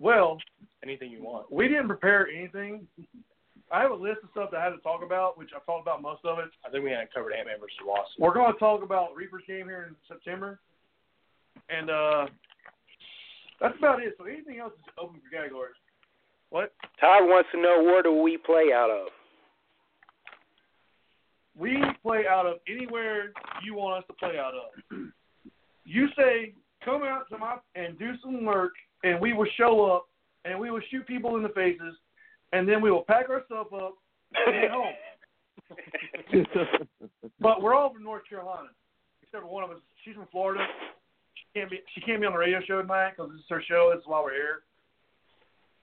Well, 0.00 0.38
Anything 0.82 1.12
you 1.12 1.22
want. 1.22 1.46
we 1.52 1.68
didn't 1.68 1.86
prepare 1.86 2.26
anything. 2.26 2.88
I 3.70 3.82
have 3.82 3.92
a 3.92 3.94
list 3.94 4.18
of 4.24 4.30
stuff 4.32 4.50
that 4.50 4.58
I 4.60 4.64
had 4.64 4.70
to 4.70 4.78
talk 4.78 5.04
about, 5.04 5.38
which 5.38 5.50
I've 5.54 5.64
talked 5.64 5.82
about 5.82 6.02
most 6.02 6.24
of 6.24 6.38
it. 6.40 6.46
I 6.66 6.70
think 6.70 6.82
we 6.82 6.90
hadn't 6.90 7.14
covered 7.14 7.34
Ant 7.34 7.46
Man 7.46 7.60
versus 7.60 7.76
Wasp. 7.86 8.10
We're 8.18 8.34
going 8.34 8.52
to 8.52 8.58
talk 8.58 8.82
about 8.82 9.14
Reaper's 9.14 9.44
game 9.46 9.66
here 9.66 9.86
in 9.88 9.94
September, 10.08 10.58
and 11.68 11.88
uh, 11.90 12.26
that's 13.60 13.78
about 13.78 14.02
it. 14.02 14.14
So 14.18 14.24
anything 14.24 14.58
else 14.58 14.72
is 14.72 14.84
open 14.98 15.20
for 15.20 15.36
categories. 15.36 15.74
What? 16.50 16.72
Todd 17.00 17.28
wants 17.28 17.48
to 17.54 17.60
know 17.60 17.82
where 17.84 18.02
do 18.02 18.12
we 18.12 18.38
play 18.38 18.72
out 18.74 18.90
of? 18.90 19.08
We 21.56 21.80
play 22.02 22.22
out 22.28 22.46
of 22.46 22.58
anywhere 22.68 23.32
you 23.62 23.74
want 23.74 24.02
us 24.02 24.06
to 24.08 24.14
play 24.14 24.38
out 24.38 24.54
of. 24.54 24.98
You 25.88 26.08
say, 26.18 26.52
come 26.84 27.02
out 27.02 27.30
to 27.30 27.38
my 27.38 27.56
and 27.74 27.98
do 27.98 28.12
some 28.22 28.44
work, 28.44 28.72
and 29.04 29.18
we 29.18 29.32
will 29.32 29.48
show 29.56 29.86
up, 29.86 30.06
and 30.44 30.60
we 30.60 30.70
will 30.70 30.82
shoot 30.90 31.06
people 31.06 31.36
in 31.36 31.42
the 31.42 31.48
faces, 31.48 31.94
and 32.52 32.68
then 32.68 32.82
we 32.82 32.90
will 32.90 33.04
pack 33.04 33.30
our 33.30 33.42
stuff 33.46 33.68
up 33.72 33.94
and 34.34 34.60
get 34.60 34.70
home. 34.70 34.92
But 37.40 37.62
we're 37.62 37.74
all 37.74 37.92
from 37.92 38.02
North 38.02 38.28
Carolina, 38.28 38.70
except 39.22 39.44
for 39.44 39.48
one 39.48 39.62
of 39.62 39.70
us. 39.70 39.76
She's 40.04 40.16
from 40.16 40.26
Florida. 40.32 40.66
She 41.34 41.60
can't 41.60 41.70
be. 41.70 41.78
She 41.94 42.00
can't 42.00 42.20
be 42.20 42.26
on 42.26 42.32
the 42.32 42.38
radio 42.38 42.58
show 42.66 42.82
tonight 42.82 43.12
because 43.16 43.30
this 43.30 43.38
is 43.38 43.46
her 43.48 43.62
show. 43.62 43.92
This 43.94 44.00
is 44.00 44.06
why 44.08 44.20
we're 44.20 44.32
here. 44.32 44.62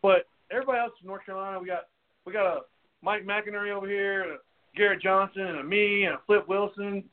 But 0.02 0.28
everybody 0.52 0.80
else 0.80 0.92
from 1.00 1.08
North 1.08 1.26
Carolina, 1.26 1.58
we 1.62 1.68
got 1.68 1.84
we 2.26 2.34
got 2.34 2.46
a 2.46 2.60
Mike 3.02 3.26
McInerny 3.26 3.72
over 3.72 3.88
here, 3.88 4.24
and 4.24 4.32
a 4.34 4.38
Garrett 4.76 5.02
Johnson, 5.02 5.44
and 5.44 5.60
a 5.60 5.64
me, 5.64 6.04
and 6.04 6.16
a 6.16 6.20
Flip 6.26 6.46
Wilson, 6.50 7.06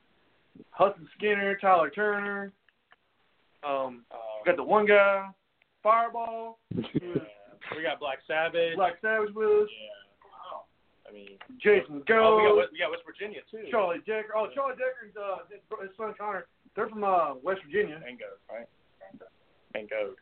Hudson 0.71 1.09
Skinner, 1.17 1.57
Tyler 1.59 1.91
Turner. 1.91 2.53
Um, 3.67 4.05
we 4.45 4.51
got 4.51 4.57
the 4.57 4.65
one 4.65 4.87
guy, 4.87 5.29
Fireball, 5.83 6.59
We 6.75 7.83
got 7.83 8.01
Black 8.01 8.19
Savage. 8.27 8.77
Black 8.77 8.95
Savage 9.01 9.35
with 9.35 9.47
us, 9.49 9.69
Yeah. 9.71 10.27
Wow. 10.27 10.65
I 11.09 11.13
mean, 11.13 11.39
Jason 11.63 12.03
oh, 12.11 12.37
we 12.37 12.43
got 12.43 12.49
Go, 12.49 12.57
West, 12.57 12.69
we 12.73 12.79
got 12.79 12.91
West 12.91 13.03
Virginia 13.07 13.41
too. 13.51 13.65
Charlie 13.71 14.03
Decker. 14.07 14.35
Oh, 14.37 14.49
Charlie 14.55 14.75
Decker 14.75 15.07
and 15.07 15.17
uh, 15.17 15.47
his, 15.51 15.61
his 15.81 15.97
son 15.97 16.15
Connor. 16.19 16.47
They're 16.75 16.89
from 16.89 17.05
uh, 17.05 17.35
West 17.43 17.61
Virginia. 17.65 18.01
And 18.07 18.19
Goat, 18.19 18.41
right? 18.51 18.67
And 19.75 19.89
Goat. 19.89 20.17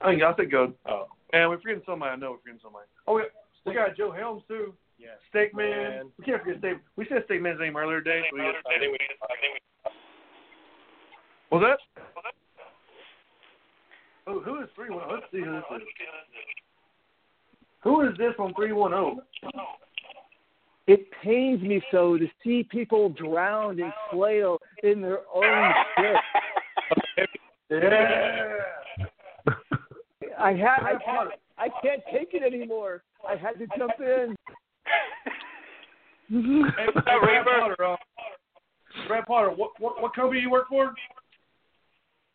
I 0.00 0.10
think 0.10 0.22
I 0.22 0.32
think 0.34 0.50
Go. 0.52 0.72
Oh, 0.86 1.06
And 1.32 1.50
we're 1.50 1.58
forgetting 1.58 1.82
somebody. 1.84 2.12
I 2.12 2.16
know 2.16 2.32
we're 2.32 2.38
forgetting 2.46 2.62
somebody. 2.62 2.86
Oh, 3.06 3.14
we 3.16 3.22
got, 3.22 3.30
we 3.66 3.74
got 3.74 3.96
Joe 3.96 4.12
Helms 4.12 4.42
too. 4.46 4.74
yes. 4.98 5.18
Steak 5.30 5.54
Man. 5.54 5.70
Man. 5.70 6.04
We 6.18 6.24
can't 6.24 6.42
forget 6.42 6.58
Steak. 6.60 6.76
We 6.96 7.06
said 7.08 7.22
Steak 7.26 7.42
Man's 7.42 7.58
name 7.58 7.76
earlier 7.76 8.00
today. 8.00 8.22
So 8.30 8.36
we 8.38 8.46
just, 8.46 8.62
I 8.70 8.78
think 8.78 8.92
we. 8.92 8.98
I 9.02 9.34
think 9.42 9.52
we. 9.58 9.60
was 11.50 11.62
that? 11.66 11.80
Who 14.26 14.60
is 14.62 14.68
three 14.74 14.90
one? 14.90 15.08
Let's 15.10 15.24
see 15.32 15.40
who 15.40 15.52
this 15.52 15.64
is. 15.76 15.82
Who 17.82 18.00
is 18.02 18.16
this 18.18 18.34
on 18.38 18.54
three 18.54 18.72
one 18.72 18.94
oh? 18.94 19.22
It 20.86 21.08
pains 21.22 21.62
me 21.62 21.80
so 21.90 22.18
to 22.18 22.26
see 22.42 22.64
people 22.64 23.08
drowned 23.10 23.80
and 23.80 23.92
flail 24.10 24.58
in 24.82 25.00
their 25.00 25.20
own 25.34 25.72
shit. 25.96 27.28
Yeah. 27.70 28.56
I 30.38 30.52
had 30.52 30.82
I 30.82 30.96
can't 31.04 31.30
I 31.58 31.68
can't 31.82 32.02
take 32.12 32.34
it 32.34 32.42
anymore. 32.42 33.02
I 33.28 33.36
had 33.36 33.58
to 33.58 33.66
jump 33.78 33.92
in. 34.00 34.36
Hey, 36.28 36.86
Brad 36.94 37.44
Potter. 37.44 37.84
Uh, 37.84 37.96
Brad 39.06 39.26
Potter. 39.26 39.50
What 39.50 39.70
what 39.78 40.00
what 40.02 40.14
company 40.14 40.40
you 40.40 40.50
work 40.50 40.68
for? 40.68 40.94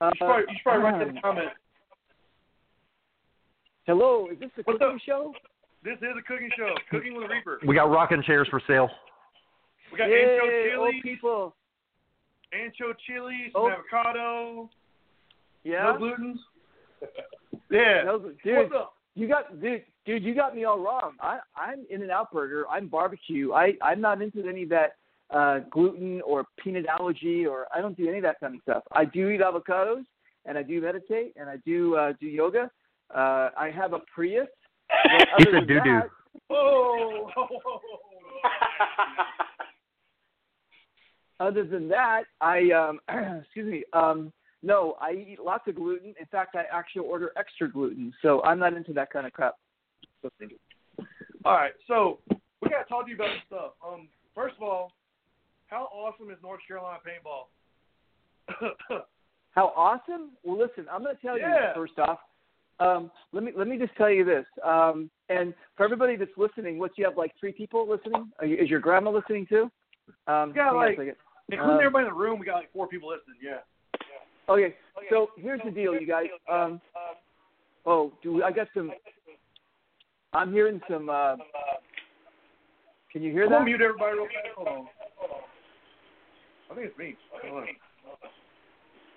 You 0.01 0.09
should 0.09 0.19
probably, 0.19 0.41
you 0.41 0.55
should 0.55 0.63
probably 0.63 0.83
write 0.83 0.99
that 0.99 1.07
in 1.09 1.15
the 1.15 1.21
comment. 1.21 1.49
Hello, 3.87 4.27
is 4.31 4.37
this 4.39 4.49
a 4.57 4.61
What's 4.63 4.79
cooking 4.79 4.95
up? 4.95 5.01
show? 5.05 5.33
This 5.83 5.97
is 5.97 6.03
a 6.17 6.21
cooking 6.21 6.49
show. 6.57 6.73
Cooking 6.91 7.15
with 7.15 7.29
Reaper. 7.31 7.59
We 7.65 7.73
got 7.75 7.89
rocking 7.89 8.21
chairs 8.23 8.47
for 8.49 8.61
sale. 8.67 8.89
We 9.91 9.97
got 9.97 10.09
Yay, 10.09 10.37
ancho 10.41 10.77
old 10.77 10.91
chili, 10.93 11.01
people. 11.01 11.55
ancho 12.53 12.93
chili, 13.07 13.49
some 13.53 13.61
Oh. 13.61 13.69
avocado, 13.69 14.69
Yeah. 15.63 15.83
no 15.93 15.97
gluten. 15.97 16.39
Yeah. 17.69 18.03
No, 18.03 18.19
dude, 18.43 18.57
What's 18.57 18.73
up? 18.75 18.93
you 19.15 19.27
got 19.27 19.59
dude, 19.61 19.83
dude, 20.05 20.23
you 20.23 20.33
got 20.33 20.55
me 20.55 20.63
all 20.65 20.79
wrong. 20.79 21.15
I 21.19 21.39
I'm 21.55 21.85
In-N-Out 21.89 22.31
Burger. 22.31 22.65
I'm 22.69 22.87
barbecue. 22.87 23.53
I 23.53 23.77
I'm 23.81 23.99
not 24.01 24.21
into 24.21 24.47
any 24.47 24.63
of 24.63 24.69
that 24.69 24.95
uh, 25.29 25.59
gluten 25.69 26.21
or 26.21 26.45
peanut 26.63 26.85
allergy, 26.87 27.45
or 27.45 27.67
I 27.75 27.81
don't 27.81 27.95
do 27.97 28.07
any 28.07 28.17
of 28.17 28.23
that 28.23 28.39
kind 28.39 28.55
of 28.55 28.61
stuff. 28.61 28.83
I 28.93 29.03
do 29.05 29.29
eat 29.29 29.41
avocados, 29.41 30.05
and 30.45 30.57
I 30.57 30.63
do 30.63 30.79
meditate, 30.81 31.33
and 31.37 31.49
I 31.49 31.57
do 31.57 31.95
uh, 31.95 32.13
do 32.19 32.27
yoga. 32.27 32.71
Uh, 33.13 33.49
I 33.57 33.71
have 33.75 33.93
a 33.93 33.99
Prius. 34.13 34.47
but 34.89 35.27
He 35.39 35.45
said 35.51 35.67
doo-doo. 35.67 35.81
that- 35.83 36.09
Oh. 36.49 37.29
other 41.39 41.63
than 41.65 41.87
that, 41.89 42.23
I 42.41 42.71
um, 42.71 42.99
excuse 43.41 43.69
me. 43.71 43.83
Um, 43.93 44.31
no, 44.63 44.95
I 45.01 45.11
eat 45.11 45.37
lots 45.43 45.67
of 45.67 45.75
gluten. 45.75 46.13
In 46.19 46.25
fact, 46.31 46.55
I 46.55 46.63
actually 46.71 47.05
order 47.07 47.31
extra 47.37 47.69
gluten, 47.71 48.11
so 48.21 48.41
I'm 48.43 48.59
not 48.59 48.73
into 48.73 48.91
that 48.93 49.11
kind 49.11 49.25
of 49.27 49.33
crap. 49.33 49.55
All 51.45 51.53
right, 51.53 51.73
so 51.87 52.19
we 52.29 52.69
got 52.69 52.83
to 52.83 52.89
talk 52.89 53.05
to 53.05 53.09
you 53.11 53.15
about 53.15 53.27
this 53.33 53.43
stuff. 53.47 53.71
Um, 53.85 54.07
first 54.33 54.55
of 54.57 54.63
all, 54.63 54.91
how 55.67 55.83
awesome 55.93 56.31
is 56.31 56.37
North 56.41 56.59
Carolina 56.67 56.97
paintball? 57.05 57.47
How 59.51 59.67
awesome! 59.75 60.31
Well, 60.43 60.57
listen, 60.57 60.85
I'm 60.91 61.03
going 61.03 61.15
to 61.15 61.21
tell 61.21 61.37
Yeah. 61.37 61.69
you 61.69 61.73
first 61.75 61.99
off. 61.99 62.19
Um, 62.79 63.11
let 63.33 63.43
me 63.43 63.51
let 63.55 63.67
me 63.67 63.77
just 63.77 63.95
tell 63.95 64.09
you 64.09 64.23
this. 64.23 64.45
Um, 64.63 65.09
and 65.29 65.53
for 65.75 65.83
everybody 65.83 66.15
that's 66.15 66.31
listening, 66.37 66.77
what 66.77 66.91
you 66.97 67.05
have 67.05 67.17
like 67.17 67.33
three 67.39 67.51
people 67.51 67.89
listening? 67.89 68.31
Are 68.39 68.45
you, 68.45 68.57
is 68.57 68.69
your 68.69 68.79
grandma 68.79 69.11
listening 69.11 69.47
too? 69.47 69.71
Um, 70.27 70.49
We 70.49 70.55
got 70.55 70.67
hang 70.67 70.75
on 70.75 70.83
a 70.83 70.87
like, 70.87 71.17
including 71.49 71.75
Um, 71.75 71.79
everybody 71.79 72.05
in 72.07 72.13
the 72.13 72.19
room, 72.19 72.39
we 72.39 72.45
got 72.45 72.55
like 72.55 72.71
four 72.71 72.87
people 72.87 73.09
listening. 73.09 73.37
Yeah. 73.41 73.59
Okay, 74.49 74.75
so 75.09 75.31
here's 75.37 75.59
the 75.65 75.71
deal, 75.71 75.93
you 75.99 76.07
guys. 76.07 76.27
Um, 76.49 76.79
oh, 77.85 78.13
do 78.23 78.43
I 78.43 78.51
got 78.51 78.67
some? 78.73 78.91
I'm 80.33 80.53
hearing 80.53 80.79
some. 80.89 81.09
Uh, 81.09 81.35
can 83.11 83.23
you 83.23 83.31
hear 83.31 83.45
I'm 83.45 83.51
that? 83.51 83.63
mute 83.63 83.81
everybody 83.81 84.13
real 84.13 84.25
fast. 84.27 84.55
Hold 84.55 84.67
on. 84.67 84.87
I 86.69 86.75
think 86.75 86.87
it's 86.87 86.97
me. 86.97 87.15
Hold 87.43 87.63
on. 87.63 87.67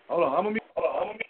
Hold 0.09 0.23
on. 0.25 0.33
I'm 0.33 0.45
gonna 0.45 0.51
mute. 0.51 0.63
Hold 0.77 0.87
on. 0.87 0.95
I'm 0.95 1.07
gonna 1.09 1.19
mute. 1.19 1.30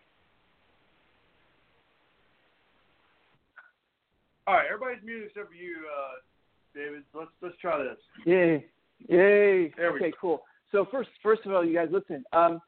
All 4.51 4.57
right, 4.57 4.67
everybody's 4.67 5.01
muted 5.05 5.29
except 5.29 5.51
for 5.51 5.55
you, 5.55 5.77
uh, 5.97 6.15
David. 6.75 7.05
Let's 7.15 7.31
let's 7.41 7.55
try 7.59 7.81
this. 7.85 7.99
Yay! 8.27 8.67
Yay! 9.09 9.73
There 9.77 9.95
okay, 9.95 10.13
cool. 10.21 10.43
So 10.73 10.89
first, 10.91 11.09
first 11.23 11.43
of 11.47 11.53
all, 11.53 11.65
you 11.65 11.73
guys 11.73 11.87
listen. 11.93 12.25
Um, 12.33 12.61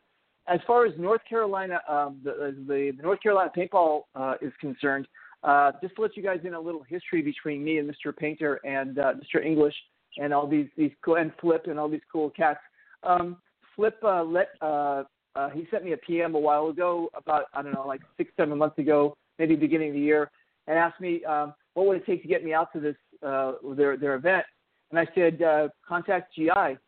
as 0.46 0.60
far 0.64 0.86
as 0.86 0.92
North 0.96 1.22
Carolina, 1.28 1.80
um, 1.88 2.20
the, 2.22 2.54
the 2.68 2.92
the 2.96 3.02
North 3.02 3.20
Carolina 3.20 3.50
paintball 3.56 4.02
uh, 4.14 4.34
is 4.40 4.52
concerned, 4.60 5.08
uh, 5.42 5.72
just 5.82 5.96
to 5.96 6.02
let 6.02 6.16
you 6.16 6.22
guys 6.22 6.38
in 6.44 6.54
a 6.54 6.60
little 6.60 6.84
history 6.88 7.20
between 7.20 7.64
me 7.64 7.78
and 7.78 7.90
Mr. 7.90 8.16
Painter 8.16 8.60
and 8.62 9.00
uh, 9.00 9.14
Mr. 9.14 9.44
English 9.44 9.74
and 10.18 10.32
all 10.32 10.46
these 10.46 10.68
these 10.76 10.92
cool 11.04 11.16
and 11.16 11.32
Flip 11.40 11.66
and 11.66 11.80
all 11.80 11.88
these 11.88 12.06
cool 12.12 12.30
cats. 12.30 12.60
Um, 13.02 13.38
Flip 13.74 13.98
uh, 14.04 14.22
let 14.22 14.50
uh, 14.60 15.02
uh, 15.34 15.50
he 15.50 15.66
sent 15.68 15.82
me 15.84 15.94
a 15.94 15.96
PM 15.96 16.36
a 16.36 16.38
while 16.38 16.68
ago, 16.68 17.10
about 17.16 17.46
I 17.52 17.60
don't 17.60 17.74
know, 17.74 17.88
like 17.88 18.02
six 18.16 18.30
seven 18.36 18.56
months 18.56 18.78
ago, 18.78 19.16
maybe 19.40 19.56
beginning 19.56 19.88
of 19.88 19.94
the 19.94 20.00
year, 20.00 20.30
and 20.68 20.78
asked 20.78 21.00
me 21.00 21.24
um, 21.24 21.54
what 21.74 21.86
would 21.86 21.96
it 21.98 22.06
take 22.06 22.22
to 22.22 22.28
get 22.28 22.44
me 22.44 22.52
out 22.52 22.72
to 22.72 22.80
this 22.80 22.96
uh, 23.22 23.52
their 23.74 23.96
their 23.96 24.14
event, 24.14 24.44
and 24.90 24.98
I 24.98 25.06
said 25.14 25.42
uh, 25.42 25.68
contact 25.86 26.34
GI. 26.34 26.78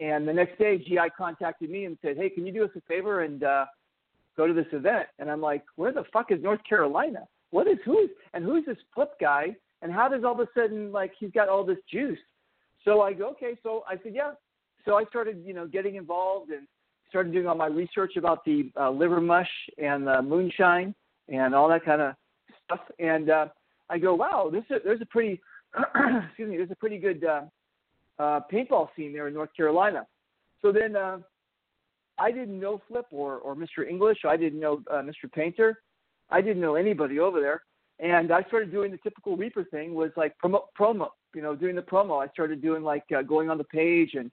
And 0.00 0.28
the 0.28 0.32
next 0.32 0.58
day, 0.58 0.78
GI 0.78 1.10
contacted 1.16 1.70
me 1.70 1.84
and 1.84 1.98
said, 2.02 2.16
"Hey, 2.16 2.30
can 2.30 2.46
you 2.46 2.52
do 2.52 2.64
us 2.64 2.70
a 2.76 2.80
favor 2.82 3.22
and 3.22 3.42
uh, 3.42 3.66
go 4.36 4.46
to 4.46 4.52
this 4.52 4.66
event?" 4.72 5.08
And 5.18 5.30
I'm 5.30 5.40
like, 5.40 5.64
"Where 5.76 5.92
the 5.92 6.04
fuck 6.12 6.30
is 6.30 6.42
North 6.42 6.60
Carolina? 6.68 7.26
What 7.50 7.66
is 7.66 7.78
who's 7.84 8.10
and 8.34 8.44
who's 8.44 8.64
this 8.64 8.76
flip 8.94 9.10
guy? 9.20 9.56
And 9.82 9.92
how 9.92 10.08
does 10.08 10.24
all 10.24 10.32
of 10.32 10.40
a 10.40 10.48
sudden 10.54 10.92
like 10.92 11.12
he's 11.18 11.32
got 11.32 11.48
all 11.48 11.64
this 11.64 11.78
juice?" 11.90 12.18
So 12.84 13.00
I 13.00 13.12
go, 13.12 13.30
"Okay." 13.30 13.58
So 13.62 13.82
I 13.88 13.96
said, 14.02 14.12
"Yeah." 14.14 14.32
So 14.84 14.96
I 14.96 15.04
started, 15.04 15.42
you 15.44 15.52
know, 15.52 15.66
getting 15.66 15.96
involved 15.96 16.50
and 16.50 16.66
started 17.08 17.32
doing 17.32 17.46
all 17.46 17.54
my 17.54 17.66
research 17.66 18.16
about 18.16 18.44
the 18.44 18.70
uh, 18.78 18.90
liver 18.90 19.20
mush 19.20 19.50
and 19.78 20.06
the 20.06 20.22
moonshine 20.22 20.94
and 21.28 21.54
all 21.54 21.68
that 21.68 21.84
kind 21.84 22.00
of 22.00 22.14
stuff. 22.64 22.80
And 22.98 23.30
uh, 23.30 23.46
I 23.90 23.98
go, 23.98 24.14
"Wow, 24.14 24.50
this 24.52 24.64
is, 24.70 24.82
there's 24.84 25.00
a 25.00 25.06
pretty, 25.06 25.40
excuse 26.26 26.48
me, 26.48 26.56
there's 26.56 26.70
a 26.70 26.76
pretty 26.76 26.98
good." 26.98 27.24
Uh, 27.24 27.42
uh, 28.18 28.40
paintball 28.52 28.88
scene 28.96 29.12
there 29.12 29.28
in 29.28 29.34
North 29.34 29.54
Carolina. 29.56 30.06
So 30.60 30.72
then 30.72 30.96
uh, 30.96 31.18
I 32.18 32.30
didn't 32.30 32.58
know 32.58 32.80
Flip 32.88 33.06
or, 33.10 33.36
or 33.36 33.54
Mr. 33.54 33.88
English. 33.88 34.18
I 34.26 34.36
didn't 34.36 34.60
know 34.60 34.82
uh, 34.90 35.02
Mr. 35.02 35.30
Painter. 35.32 35.80
I 36.30 36.40
didn't 36.40 36.60
know 36.60 36.74
anybody 36.74 37.20
over 37.20 37.40
there. 37.40 37.62
And 38.00 38.32
I 38.32 38.42
started 38.44 38.70
doing 38.70 38.90
the 38.90 38.98
typical 38.98 39.36
Reaper 39.36 39.64
thing 39.64 39.94
was 39.94 40.10
like 40.16 40.34
promo, 40.42 40.62
promo, 40.78 41.08
you 41.34 41.42
know, 41.42 41.56
doing 41.56 41.74
the 41.74 41.82
promo. 41.82 42.24
I 42.24 42.30
started 42.32 42.62
doing 42.62 42.82
like 42.82 43.04
uh, 43.16 43.22
going 43.22 43.50
on 43.50 43.58
the 43.58 43.64
page 43.64 44.10
and, 44.14 44.30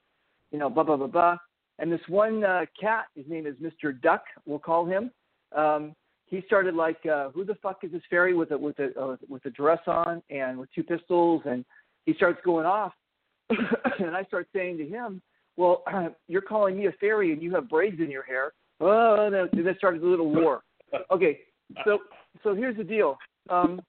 you 0.52 0.60
know, 0.60 0.70
blah, 0.70 0.84
blah, 0.84 0.98
blah, 0.98 1.08
blah. 1.08 1.38
And 1.80 1.92
this 1.92 2.02
one 2.08 2.44
uh, 2.44 2.66
cat, 2.80 3.06
his 3.16 3.26
name 3.28 3.48
is 3.48 3.56
Mr. 3.56 4.00
Duck, 4.02 4.24
we'll 4.46 4.60
call 4.60 4.86
him. 4.86 5.12
Um, 5.56 5.94
he 6.28 6.42
started 6.46 6.76
like, 6.76 7.06
uh, 7.06 7.30
who 7.30 7.46
the 7.46 7.56
fuck 7.56 7.84
is 7.84 7.92
this 7.92 8.02
fairy 8.10 8.34
with 8.34 8.52
a 8.52 8.58
with 8.58 8.78
a 8.80 9.00
uh, 9.00 9.16
with 9.30 9.46
a 9.46 9.50
dress 9.50 9.80
on 9.88 10.22
and 10.30 10.58
with 10.58 10.70
two 10.74 10.84
pistols? 10.84 11.44
And 11.46 11.64
he 12.06 12.14
starts 12.16 12.40
going 12.44 12.66
off, 12.66 12.94
and 13.50 14.16
I 14.16 14.24
start 14.24 14.48
saying 14.54 14.78
to 14.80 14.86
him, 14.86 15.22
"Well, 15.58 15.84
uh, 15.92 16.10
you're 16.28 16.42
calling 16.42 16.78
me 16.78 16.88
a 16.88 16.92
fairy, 16.94 17.32
and 17.32 17.42
you 17.42 17.54
have 17.54 17.70
braids 17.70 18.00
in 18.00 18.10
your 18.10 18.24
hair." 18.24 18.54
Oh, 18.82 19.26
and 19.26 19.66
then 19.66 19.76
started 19.78 20.04
a 20.04 20.08
little 20.08 20.30
war. 20.30 20.64
Okay, 21.12 21.40
so 21.86 22.00
so 22.44 22.56
here's 22.56 22.78
the 22.78 22.84
deal. 22.84 23.18
Um, 23.50 23.82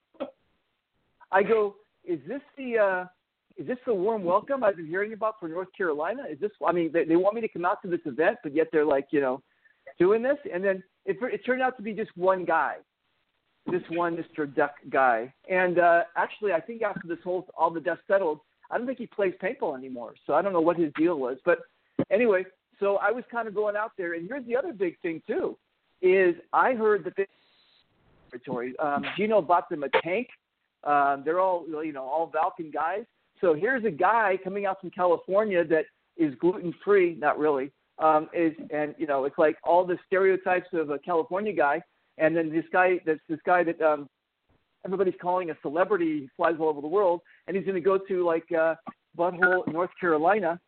I 1.33 1.43
go, 1.43 1.77
is 2.05 2.21
this 2.29 2.43
the 2.57 2.79
uh, 2.79 3.05
is 3.57 3.67
this 3.67 3.79
the 3.87 3.95
warm 3.95 4.25
welcome 4.25 4.63
I've 4.63 4.77
been 4.77 4.87
hearing 4.87 5.13
about 5.13 5.37
for 5.41 5.49
North 5.49 5.69
Carolina? 5.77 6.25
Is 6.31 6.39
this? 6.39 6.53
I 6.65 6.73
mean, 6.73 6.91
they, 6.93 7.05
they 7.05 7.17
want 7.17 7.35
me 7.35 7.41
to 7.41 7.49
come 7.49 7.65
out 7.65 7.83
to 7.83 7.89
this 7.89 8.01
event, 8.05 8.39
but 8.43 8.55
yet 8.55 8.69
they're 8.71 8.85
like, 8.85 9.09
you 9.11 9.21
know, 9.21 9.43
doing 9.99 10.23
this, 10.23 10.37
and 10.53 10.63
then 10.63 10.83
it, 11.07 11.19
it 11.23 11.45
turned 11.45 11.63
out 11.63 11.77
to 11.77 11.83
be 11.83 11.93
just 11.93 12.11
one 12.17 12.45
guy, 12.45 12.77
this 13.71 13.83
one 13.91 14.17
Mr. 14.17 14.53
Duck 14.53 14.75
guy, 14.91 15.33
and 15.49 15.79
uh, 15.79 16.03
actually, 16.17 16.53
I 16.53 16.61
think 16.61 16.83
after 16.83 17.07
this 17.07 17.19
whole 17.25 17.47
all 17.57 17.71
the 17.71 17.81
dust 17.81 18.01
settled, 18.07 18.41
I 18.71 18.79
don't 18.79 18.87
think 18.87 18.99
he 18.99 19.07
plays 19.07 19.35
paintball 19.43 19.77
anymore. 19.77 20.15
So 20.27 20.35
I 20.35 20.43
don't 20.43 20.53
know 20.53 20.61
what 20.61 20.79
his 20.79 20.93
deal 20.97 21.19
was, 21.19 21.39
but 21.45 21.61
anyway, 22.11 22.45
so 22.79 22.97
I 22.97 23.11
was 23.11 23.25
kind 23.31 23.49
of 23.49 23.55
going 23.55 23.77
out 23.77 23.93
there, 23.97 24.15
and 24.15 24.29
here's 24.29 24.47
the 24.47 24.57
other 24.57 24.73
big 24.73 24.99
thing 25.01 25.23
too, 25.27 25.57
is 26.03 26.35
I 26.53 26.75
heard 26.75 27.05
that 27.05 27.17
this 27.17 27.27
territory. 28.31 28.75
Um, 28.79 29.05
Gino 29.17 29.41
bought 29.41 29.69
them 29.69 29.85
a 29.85 29.89
tank. 30.03 30.29
Um, 30.85 31.23
they're 31.25 31.41
all 31.41 31.65
you 31.69 31.93
know 31.93 32.05
all 32.05 32.31
Valken 32.31 32.73
guys. 32.73 33.05
So 33.41 33.55
here's 33.55 33.85
a 33.85 33.91
guy 33.91 34.39
coming 34.43 34.67
out 34.67 34.81
from 34.81 34.91
California 34.91 35.65
that 35.65 35.85
is 36.17 36.35
gluten 36.41 36.75
free, 36.85 37.17
not 37.19 37.39
really. 37.39 37.71
Um, 37.99 38.29
is 38.35 38.53
and 38.71 38.95
you 38.99 39.07
know 39.07 39.25
it's 39.25 39.39
like 39.39 39.57
all 39.65 39.87
the 39.87 39.99
stereotypes 40.07 40.69
of 40.75 40.91
a 40.91 40.99
California 40.99 41.53
guy, 41.53 41.81
and 42.19 42.37
then 42.37 42.51
this 42.51 42.65
guy 42.73 43.01
that's 43.07 43.21
this 43.29 43.41
guy 43.47 43.65
that 43.65 43.81
um, 43.81 44.09
everybody's 44.85 45.15
calling 45.21 45.51
a 45.51 45.55
celebrity, 45.63 46.29
flies 46.37 46.57
all 46.61 46.69
over 46.69 46.83
the 46.83 46.87
world, 46.87 47.21
and 47.47 47.57
he's 47.57 47.65
going 47.65 47.75
to 47.75 47.81
go 47.81 47.99
to 47.99 48.25
like 48.25 48.45
uh, 48.53 48.75
Butthole, 49.17 49.67
North 49.73 49.91
Carolina, 49.99 50.61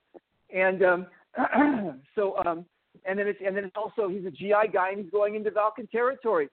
and 0.54 0.82
um, 0.82 1.06
so 2.14 2.36
um, 2.46 2.64
and 3.04 3.18
then 3.18 3.26
it's 3.26 3.38
and 3.44 3.56
then 3.56 3.64
it's 3.64 3.76
also 3.76 4.08
he's 4.08 4.24
a 4.24 4.30
GI 4.30 4.72
guy 4.72 4.90
and 4.90 5.00
he's 5.00 5.10
going 5.10 5.34
into 5.34 5.50
Valken 5.50 5.90
territory. 5.90 6.48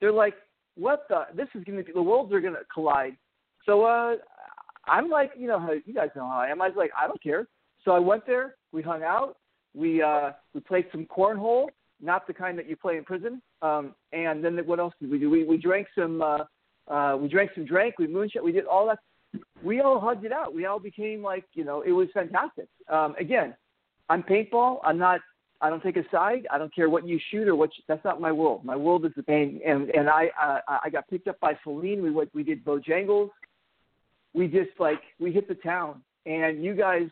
They're 0.00 0.12
like, 0.12 0.34
what 0.76 1.06
the? 1.08 1.22
This 1.34 1.48
is 1.54 1.64
going 1.64 1.78
to 1.78 1.84
be 1.84 1.92
the 1.92 2.02
worlds 2.02 2.32
are 2.32 2.40
going 2.40 2.54
to 2.54 2.60
collide. 2.72 3.16
So 3.66 3.84
uh, 3.84 4.14
I'm 4.86 5.08
like, 5.08 5.32
you 5.36 5.46
know, 5.46 5.58
how 5.58 5.72
you 5.72 5.94
guys 5.94 6.10
know 6.14 6.26
how 6.26 6.38
I 6.40 6.48
am. 6.48 6.62
I 6.62 6.68
was 6.68 6.76
like, 6.76 6.90
I 6.98 7.06
don't 7.06 7.22
care. 7.22 7.46
So 7.84 7.92
I 7.92 7.98
went 7.98 8.26
there. 8.26 8.54
We 8.72 8.82
hung 8.82 9.02
out. 9.02 9.36
We 9.74 10.02
uh, 10.02 10.32
we 10.54 10.60
played 10.60 10.86
some 10.92 11.06
cornhole, 11.06 11.68
not 12.00 12.26
the 12.26 12.34
kind 12.34 12.58
that 12.58 12.68
you 12.68 12.76
play 12.76 12.96
in 12.96 13.04
prison. 13.04 13.42
Um, 13.62 13.94
and 14.12 14.44
then 14.44 14.56
what 14.66 14.78
else 14.78 14.94
did 15.00 15.10
we 15.10 15.18
do? 15.18 15.30
We 15.30 15.44
we 15.44 15.56
drank 15.56 15.88
some. 15.96 16.22
Uh, 16.22 16.44
uh, 16.88 17.16
we 17.16 17.28
drank 17.28 17.50
some 17.54 17.66
drink. 17.66 17.98
We 17.98 18.06
moonshot. 18.06 18.42
We 18.42 18.52
did 18.52 18.64
all 18.64 18.86
that. 18.86 18.98
We 19.62 19.80
all 19.80 20.00
hugged 20.00 20.24
it 20.24 20.32
out. 20.32 20.54
We 20.54 20.64
all 20.64 20.80
became 20.80 21.22
like, 21.22 21.44
you 21.52 21.64
know, 21.64 21.82
it 21.82 21.92
was 21.92 22.08
fantastic. 22.14 22.66
Um, 22.88 23.14
again, 23.20 23.54
I'm 24.08 24.22
paintball. 24.22 24.78
I'm 24.84 24.98
not. 24.98 25.20
I 25.60 25.70
don't 25.70 25.82
take 25.82 25.96
a 25.96 26.04
side. 26.10 26.46
I 26.50 26.56
don't 26.56 26.74
care 26.74 26.88
what 26.88 27.06
you 27.06 27.18
shoot 27.30 27.48
or 27.48 27.56
what. 27.56 27.70
You, 27.76 27.82
that's 27.88 28.04
not 28.04 28.20
my 28.20 28.32
world. 28.32 28.64
My 28.64 28.76
world 28.76 29.04
is 29.04 29.12
the 29.16 29.22
pain. 29.22 29.60
And 29.66 29.90
and 29.90 30.08
I 30.08 30.30
uh, 30.40 30.60
I 30.84 30.88
got 30.90 31.08
picked 31.08 31.28
up 31.28 31.38
by 31.40 31.58
Celine. 31.62 32.02
We 32.02 32.10
went. 32.10 32.34
We 32.34 32.42
did 32.42 32.64
Bojangles. 32.64 33.30
We 34.34 34.46
just 34.46 34.70
like 34.78 35.02
we 35.18 35.32
hit 35.32 35.48
the 35.48 35.56
town. 35.56 36.02
And 36.26 36.62
you 36.62 36.74
guys, 36.74 37.08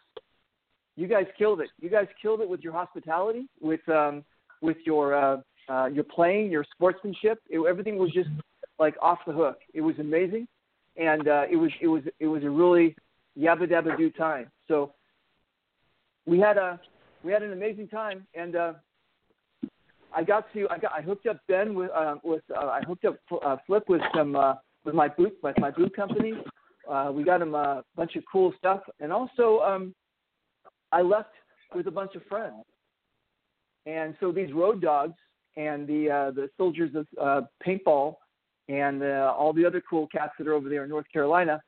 you 0.97 1.07
guys 1.07 1.27
killed 1.37 1.61
it. 1.61 1.69
You 1.81 1.91
guys 1.91 2.07
killed 2.21 2.41
it 2.41 2.49
with 2.49 2.61
your 2.61 2.73
hospitality, 2.73 3.47
with 3.61 3.87
um, 3.89 4.25
with 4.63 4.79
your 4.85 5.15
uh, 5.15 5.41
uh, 5.69 5.87
your 5.87 6.05
playing, 6.05 6.51
your 6.51 6.65
sportsmanship. 6.73 7.39
It, 7.51 7.61
everything 7.61 7.99
was 7.99 8.13
just 8.13 8.31
like 8.79 8.95
off 9.01 9.19
the 9.27 9.33
hook. 9.33 9.59
It 9.75 9.83
was 9.83 9.99
amazing, 9.99 10.49
and 10.97 11.29
uh, 11.29 11.45
it 11.51 11.57
was 11.57 11.71
it 11.81 11.89
was 11.89 12.03
it 12.19 12.27
was 12.27 12.43
a 12.45 12.51
really 12.51 12.97
yabba 13.39 13.71
dabba 13.71 13.97
do 13.97 14.11
time. 14.11 14.51
So 14.69 14.93
we 16.27 16.39
had 16.39 16.57
a 16.57 16.81
we 17.23 17.33
had 17.33 17.43
an 17.43 17.53
amazing 17.53 17.89
time, 17.89 18.27
and 18.35 18.57
uh, 18.57 18.73
I 20.15 20.25
got 20.25 20.53
to 20.55 20.67
I 20.71 20.79
got 20.79 20.93
I 20.93 21.03
hooked 21.03 21.27
up 21.27 21.39
Ben 21.47 21.75
with 21.75 21.91
uh, 21.91 22.17
with 22.25 22.43
uh, 22.57 22.67
I 22.67 22.81
hooked 22.87 23.05
up 23.05 23.19
uh, 23.45 23.57
Flip 23.67 23.85
with 23.89 24.03
some 24.15 24.35
uh, 24.35 24.55
with 24.85 24.95
my 24.95 25.09
boot 25.09 25.37
with 25.43 25.59
my 25.59 25.71
boot 25.71 25.95
company. 25.95 26.33
Uh, 26.89 27.11
we 27.13 27.25
got 27.25 27.43
him 27.43 27.55
a 27.55 27.83
bunch 27.97 28.17
of 28.17 28.23
cool 28.31 28.55
stuff, 28.59 28.81
and 29.01 29.13
also 29.13 29.59
um, 29.61 29.95
I 30.93 31.03
left 31.03 31.31
with 31.75 31.87
a 31.87 31.91
bunch 31.91 32.15
of 32.15 32.23
friends. 32.25 32.65
And 33.87 34.15
so 34.21 34.33
these 34.33 34.53
road 34.53 34.81
dogs 34.81 35.15
and 35.57 35.87
the 35.87 36.11
uh, 36.11 36.31
the 36.33 36.49
soldiers 36.57 36.91
of 36.95 37.07
uh, 37.21 37.47
paintball 37.67 38.17
and 38.69 39.03
uh, 39.03 39.33
all 39.37 39.53
the 39.53 39.65
other 39.65 39.83
cool 39.89 40.09
cats 40.09 40.33
that 40.39 40.49
are 40.49 40.55
over 40.55 40.69
there 40.69 40.85
in 40.85 40.91
North 40.91 41.07
Carolina, 41.13 41.63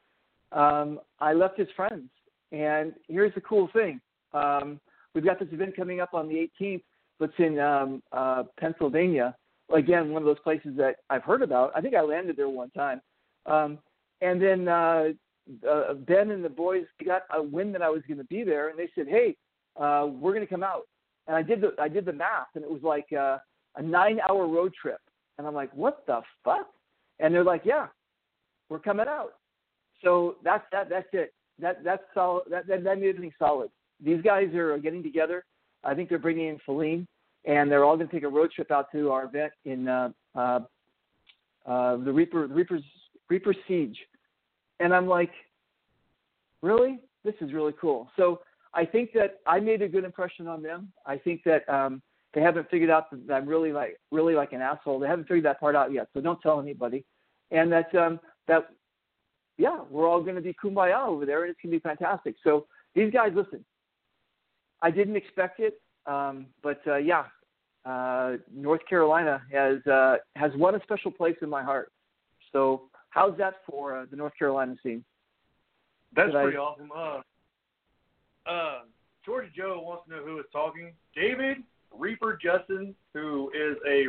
um, 0.53 1.01
I 1.21 1.33
left 1.33 1.61
as 1.61 1.69
friends. 1.77 2.11
And 2.51 2.93
here's 3.09 3.35
the 3.35 3.41
cool 3.41 3.69
thing: 3.73 4.01
um, 4.33 4.81
we've 5.15 5.25
got 5.25 5.39
this 5.39 5.49
event 5.53 5.77
coming 5.77 6.01
up 6.01 6.15
on 6.15 6.29
the 6.29 6.49
18th. 6.61 6.83
That's 7.21 7.33
in 7.39 7.59
um, 7.59 8.03
uh, 8.13 8.45
Pennsylvania. 8.59 9.35
Again, 9.75 10.11
one 10.11 10.23
of 10.23 10.27
those 10.27 10.39
places 10.43 10.77
that 10.77 10.97
I've 11.11 11.25
heard 11.25 11.43
about. 11.43 11.73
I 11.75 11.81
think 11.81 11.95
I 11.95 12.01
landed 12.01 12.37
there 12.37 12.49
one 12.49 12.71
time. 12.71 13.01
Um, 13.47 13.79
and 14.21 14.41
then 14.41 14.69
uh, 14.69 15.09
uh, 15.69 15.95
Ben 15.95 16.31
and 16.31 16.45
the 16.45 16.49
boys 16.49 16.85
got 17.05 17.23
a 17.35 17.43
win 17.43 17.73
that 17.73 17.83
I 17.83 17.89
was 17.89 18.03
going 18.07 18.19
to 18.19 18.25
be 18.25 18.45
there, 18.45 18.69
and 18.69 18.79
they 18.79 18.89
said, 18.95 19.07
"Hey, 19.09 19.37
uh, 19.77 20.09
we're 20.11 20.33
going 20.33 20.47
to 20.47 20.53
come 20.53 20.63
out." 20.63 20.83
And 21.27 21.37
I 21.37 21.43
did 21.43 21.61
the 21.61 21.75
I 21.81 21.89
did 21.89 22.05
the 22.05 22.13
math, 22.13 22.49
and 22.55 22.65
it 22.65 22.71
was 22.71 22.83
like 22.83 23.07
uh, 23.13 23.39
a 23.77 23.83
nine-hour 23.83 24.47
road 24.47 24.73
trip. 24.81 25.01
And 25.39 25.47
I'm 25.47 25.55
like, 25.55 25.75
"What 25.75 26.07
the 26.07 26.21
fuck?" 26.45 26.69
And 27.21 27.35
they're 27.35 27.45
like, 27.45 27.63
"Yeah, 27.65 27.87
we're 28.69 28.79
coming 28.79 29.07
out." 29.09 29.35
So 30.03 30.37
that's 30.45 30.65
that. 30.73 30.89
That's 30.89 31.09
it. 31.13 31.33
That 31.61 31.83
that's 31.85 32.03
solid. 32.15 32.45
That 32.51 32.67
that, 32.67 32.85
that 32.85 33.01
made 33.01 33.19
me 33.19 33.33
solid. 33.39 33.71
These 34.05 34.23
guys 34.23 34.53
are 34.55 34.79
getting 34.79 35.03
together. 35.03 35.45
I 35.85 35.95
think 35.95 36.09
they're 36.09 36.19
bringing 36.19 36.49
in 36.49 36.59
Feline, 36.67 37.07
and 37.45 37.71
they're 37.71 37.85
all 37.85 37.97
going 37.97 38.09
to 38.09 38.15
take 38.15 38.25
a 38.25 38.29
road 38.29 38.51
trip 38.53 38.71
out 38.71 38.91
to 38.93 39.11
our 39.11 39.25
event 39.25 39.53
in 39.65 39.89
uh, 39.89 40.11
uh, 40.35 40.61
uh, 41.67 41.97
the 41.97 42.13
Reaper 42.13 42.49
the 42.49 42.55
Reaper's 42.55 42.85
Reaper 43.29 43.55
Siege. 43.67 43.97
And 44.81 44.95
I'm 44.95 45.07
like, 45.07 45.31
really? 46.63 47.01
This 47.25 47.35
is 47.41 47.53
really 47.53 47.75
cool. 47.81 48.09
So 48.17 48.41
I 48.75 48.85
think 48.85 49.13
that 49.15 49.41
I 49.47 49.61
made 49.61 49.83
a 49.83 49.89
good 49.89 50.05
impression 50.05 50.47
on 50.47 50.63
them. 50.63 50.93
I 51.07 51.17
think 51.17 51.43
that 51.45 51.69
um, 51.69 52.03
they 52.35 52.41
haven't 52.41 52.71
figured 52.71 52.91
out 52.91 53.07
that 53.11 53.33
I'm 53.35 53.47
really 53.47 53.73
like 53.73 53.99
really 54.11 54.35
like 54.35 54.53
an 54.53 54.61
asshole. 54.61 54.99
They 54.99 55.09
haven't 55.09 55.25
figured 55.25 55.45
that 55.47 55.61
part 55.61 55.75
out 55.75 55.93
yet. 55.93 56.09
So 56.15 56.21
don't 56.21 56.41
tell 56.41 56.61
anybody. 56.61 57.05
And 57.51 57.73
that 57.73 57.95
um, 57.95 58.21
that 58.47 58.69
yeah, 59.57 59.81
we're 59.91 60.09
all 60.09 60.23
going 60.23 60.37
to 60.37 60.41
be 60.41 60.55
kumbaya 60.55 61.07
over 61.07 61.27
there, 61.27 61.43
and 61.43 61.51
it's 61.51 61.61
going 61.63 61.73
to 61.73 61.77
be 61.79 61.83
fantastic. 61.83 62.37
So 62.45 62.67
these 62.95 63.13
guys, 63.13 63.33
listen. 63.35 63.65
I 64.81 64.93
didn't 64.93 65.17
expect 65.17 65.59
it, 65.59 65.81
um, 66.07 66.47
but 66.63 66.81
uh, 66.87 66.99
yeah, 66.99 67.25
uh, 67.85 68.37
North 68.55 68.83
Carolina 68.89 69.43
has 69.53 69.85
uh, 69.87 70.17
has 70.37 70.53
won 70.55 70.77
a 70.77 70.83
special 70.83 71.11
place 71.11 71.37
in 71.43 71.49
my 71.49 71.65
heart. 71.65 71.91
So 72.53 72.83
how's 73.11 73.37
that 73.39 73.55
for 73.69 73.99
uh, 73.99 74.07
the 74.11 74.17
North 74.17 74.33
Carolina 74.39 74.75
scene? 74.83 75.05
That's 76.15 76.29
Did 76.29 76.37
I- 76.37 76.43
pretty 76.43 76.59
awesome. 76.59 76.91
Uh, 76.95 77.21
uh, 78.51 78.79
Georgia 79.25 79.49
Joe 79.55 79.81
wants 79.85 80.05
to 80.09 80.17
know 80.17 80.25
who 80.25 80.39
is 80.39 80.47
talking. 80.53 80.93
David 81.15 81.59
Reaper 81.97 82.39
Justin, 82.43 82.95
who 83.13 83.51
is 83.55 83.77
a 83.87 84.05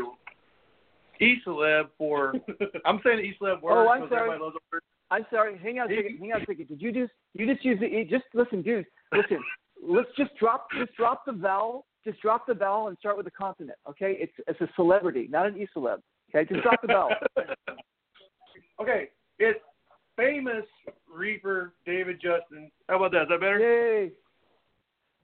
e 1.23 1.37
celeb 1.45 1.87
for. 1.97 2.33
I'm 2.85 3.01
saying 3.03 3.19
e 3.19 3.33
celeb 3.41 3.61
word 3.61 3.85
Oh, 3.85 3.89
I'm 3.89 4.07
sorry. 4.07 4.21
everybody 4.21 4.41
loves 4.41 4.55
the 4.55 4.59
word. 4.71 4.83
I'm 5.11 5.25
sorry. 5.29 5.57
Hang 5.57 5.79
on 5.79 5.91
a 5.91 5.95
second. 5.95 6.19
Hang 6.19 6.31
on 6.33 6.41
a 6.41 6.45
second. 6.45 6.67
Did 6.67 6.81
you 6.81 6.91
just 6.93 7.11
you 7.33 7.51
just 7.51 7.65
use 7.65 7.79
the 7.79 7.85
E 7.85 8.07
just 8.09 8.25
listen, 8.33 8.61
dude? 8.61 8.85
Listen. 9.11 9.39
let's 9.87 10.09
just 10.17 10.31
drop 10.37 10.67
just 10.77 10.95
drop 10.95 11.25
the 11.25 11.31
vowel. 11.33 11.85
Just 12.05 12.21
drop 12.21 12.47
the 12.47 12.53
vowel 12.53 12.87
and 12.87 12.97
start 12.97 13.17
with 13.17 13.25
the 13.25 13.31
consonant. 13.31 13.77
Okay? 13.89 14.15
It's 14.19 14.33
it's 14.47 14.61
a 14.61 14.69
celebrity, 14.75 15.27
not 15.29 15.47
an 15.47 15.57
e 15.57 15.67
celeb. 15.75 15.99
Okay? 16.33 16.47
Just 16.49 16.63
drop 16.63 16.81
the 16.81 16.87
vowel. 16.87 17.09
Okay, 18.81 19.09
it's 19.39 19.59
famous 20.15 20.65
Reaper 21.13 21.73
David 21.85 22.21
Justin. 22.21 22.71
How 22.87 22.97
about 22.97 23.11
that? 23.11 23.23
Is 23.23 23.27
that 23.29 23.39
better? 23.39 23.59
Yay. 23.59 24.11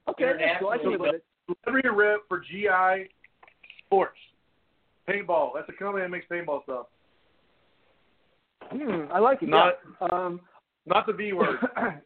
Okay, 0.08 0.32
that's 0.38 0.60
cool. 0.60 0.68
I 0.68 0.78
can 0.78 0.92
live 0.92 1.00
with 1.00 1.14
it. 1.16 1.24
Celebrity 1.64 1.88
rep 1.88 2.20
for 2.28 2.40
GI 2.40 3.08
Sports. 3.86 4.18
Paintball. 5.08 5.50
That's 5.54 5.68
a 5.68 5.72
company 5.72 6.04
that 6.04 6.10
makes 6.10 6.26
paintball 6.30 6.64
stuff. 6.64 6.86
Hmm, 8.70 9.04
I 9.12 9.20
like 9.20 9.42
it. 9.42 9.48
Not 9.48 9.74
yeah. 10.00 10.08
Um, 10.10 10.40
not 10.86 11.06
the 11.06 11.12
V 11.12 11.32
word. 11.32 11.58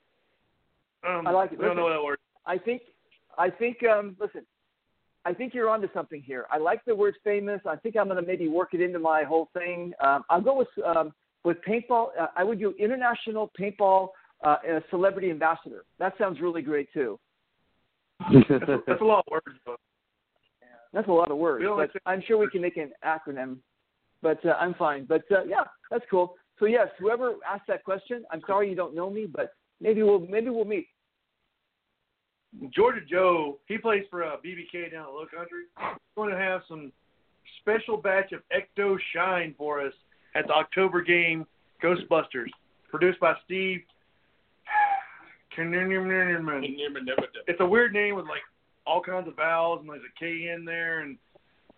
Um, 1.03 1.27
I 1.27 1.31
like 1.31 1.51
it. 1.51 1.59
I 1.59 1.65
don't 1.65 1.77
know 1.77 1.87
Listen. 1.87 1.97
that 1.97 2.05
word. 2.05 2.19
I 2.45 2.59
think, 2.59 2.83
I 3.39 3.49
think. 3.49 3.79
Um, 3.85 4.17
listen, 4.21 4.45
I 5.25 5.33
think 5.33 5.55
you're 5.55 5.71
onto 5.71 5.89
something 5.95 6.23
here. 6.23 6.45
I 6.51 6.59
like 6.59 6.85
the 6.85 6.95
word 6.95 7.15
famous. 7.25 7.61
I 7.67 7.77
think 7.77 7.97
I'm 7.97 8.07
going 8.07 8.21
to 8.21 8.27
maybe 8.27 8.49
work 8.49 8.75
it 8.75 8.83
into 8.83 8.99
my 8.99 9.23
whole 9.25 9.49
thing. 9.55 9.95
Um, 10.05 10.25
I'll 10.29 10.43
go 10.43 10.59
with 10.59 10.69
um, 10.85 11.15
with 11.45 11.59
paintball. 11.67 12.09
Uh, 12.19 12.27
I 12.37 12.45
would 12.45 12.59
do 12.59 12.75
international 12.79 13.51
paintball 13.59 14.09
uh, 14.45 14.57
celebrity 14.91 15.31
ambassador. 15.31 15.85
That 15.99 16.15
sounds 16.19 16.41
really 16.41 16.63
great 16.63 16.93
too. 16.93 17.19
That's, 18.33 18.51
a, 18.51 18.79
that's 18.87 19.01
a 19.01 19.05
lot 19.05 19.25
of 19.27 19.31
words. 19.31 19.59
But 19.65 19.77
That's 20.93 21.09
a 21.09 21.13
lot 21.13 21.31
of 21.31 21.39
words, 21.39 21.65
but 21.77 21.91
I'm 22.05 22.23
sure 22.27 22.39
we 22.39 22.51
can 22.51 22.61
make 22.61 22.77
an 22.77 22.93
acronym. 23.05 23.59
But 24.23 24.45
uh, 24.45 24.55
I'm 24.61 24.75
fine. 24.75 25.07
But 25.07 25.23
uh, 25.31 25.45
yeah, 25.45 25.65
that's 25.91 26.05
cool. 26.11 26.35
So 26.59 26.67
yes, 26.67 26.89
whoever 26.99 27.37
asked 27.49 27.67
that 27.69 27.85
question, 27.85 28.25
I'm 28.31 28.43
sorry 28.47 28.69
you 28.69 28.77
don't 28.77 28.95
know 28.95 29.09
me, 29.09 29.27
but 29.27 29.55
maybe 29.81 30.03
we'll 30.03 30.21
maybe 30.21 30.51
we'll 30.51 30.67
meet. 30.67 30.87
Georgia 32.75 33.01
Joe, 33.09 33.59
he 33.67 33.79
plays 33.79 34.05
for 34.11 34.25
uh, 34.25 34.37
BBK 34.45 34.93
down 34.93 35.09
in 35.09 35.15
Low 35.15 35.27
Country. 35.35 35.65
He's 35.79 35.99
going 36.17 36.31
to 36.31 36.37
have 36.37 36.63
some 36.69 36.93
special 37.61 37.97
batch 37.97 38.33
of 38.33 38.41
Ecto 38.53 38.99
Shine 39.15 39.55
for 39.57 39.81
us 39.81 39.93
at 40.35 40.47
the 40.47 40.53
October 40.53 41.03
game 41.03 41.47
Ghostbusters, 41.83 42.49
produced 42.91 43.19
by 43.21 43.35
Steve. 43.45 43.81
It's 47.47 47.61
a 47.61 47.67
weird 47.67 47.93
name 47.93 48.15
with 48.15 48.27
like 48.27 48.41
all 48.87 49.01
kinds 49.03 49.29
of 49.29 49.37
vowels 49.37 49.81
and 49.81 49.89
there's 49.89 50.03
a 50.03 50.19
K 50.19 50.51
in 50.55 50.65
there 50.65 51.01
and, 51.01 51.17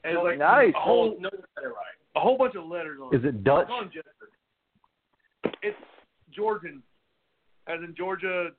and 0.04 0.14
it's 0.14 0.22
like 0.24 0.38
Nice. 0.38 0.72
a 0.76 0.80
whole 0.80 1.16
No, 1.20 1.28
no, 1.32 1.62
right. 1.68 1.74
a 2.16 2.20
whole 2.20 2.36
bunch 2.38 2.54
of 2.54 2.64
letters 2.66 2.98
on 3.02 3.14
Is 3.14 3.24
it 3.24 3.42
Dutch? 3.44 3.66
Call 3.66 3.82
him 3.82 3.90
It's 5.62 5.76
Georgian, 6.34 6.82
as 7.66 7.80
in 7.80 7.94
Georgia, 7.96 8.50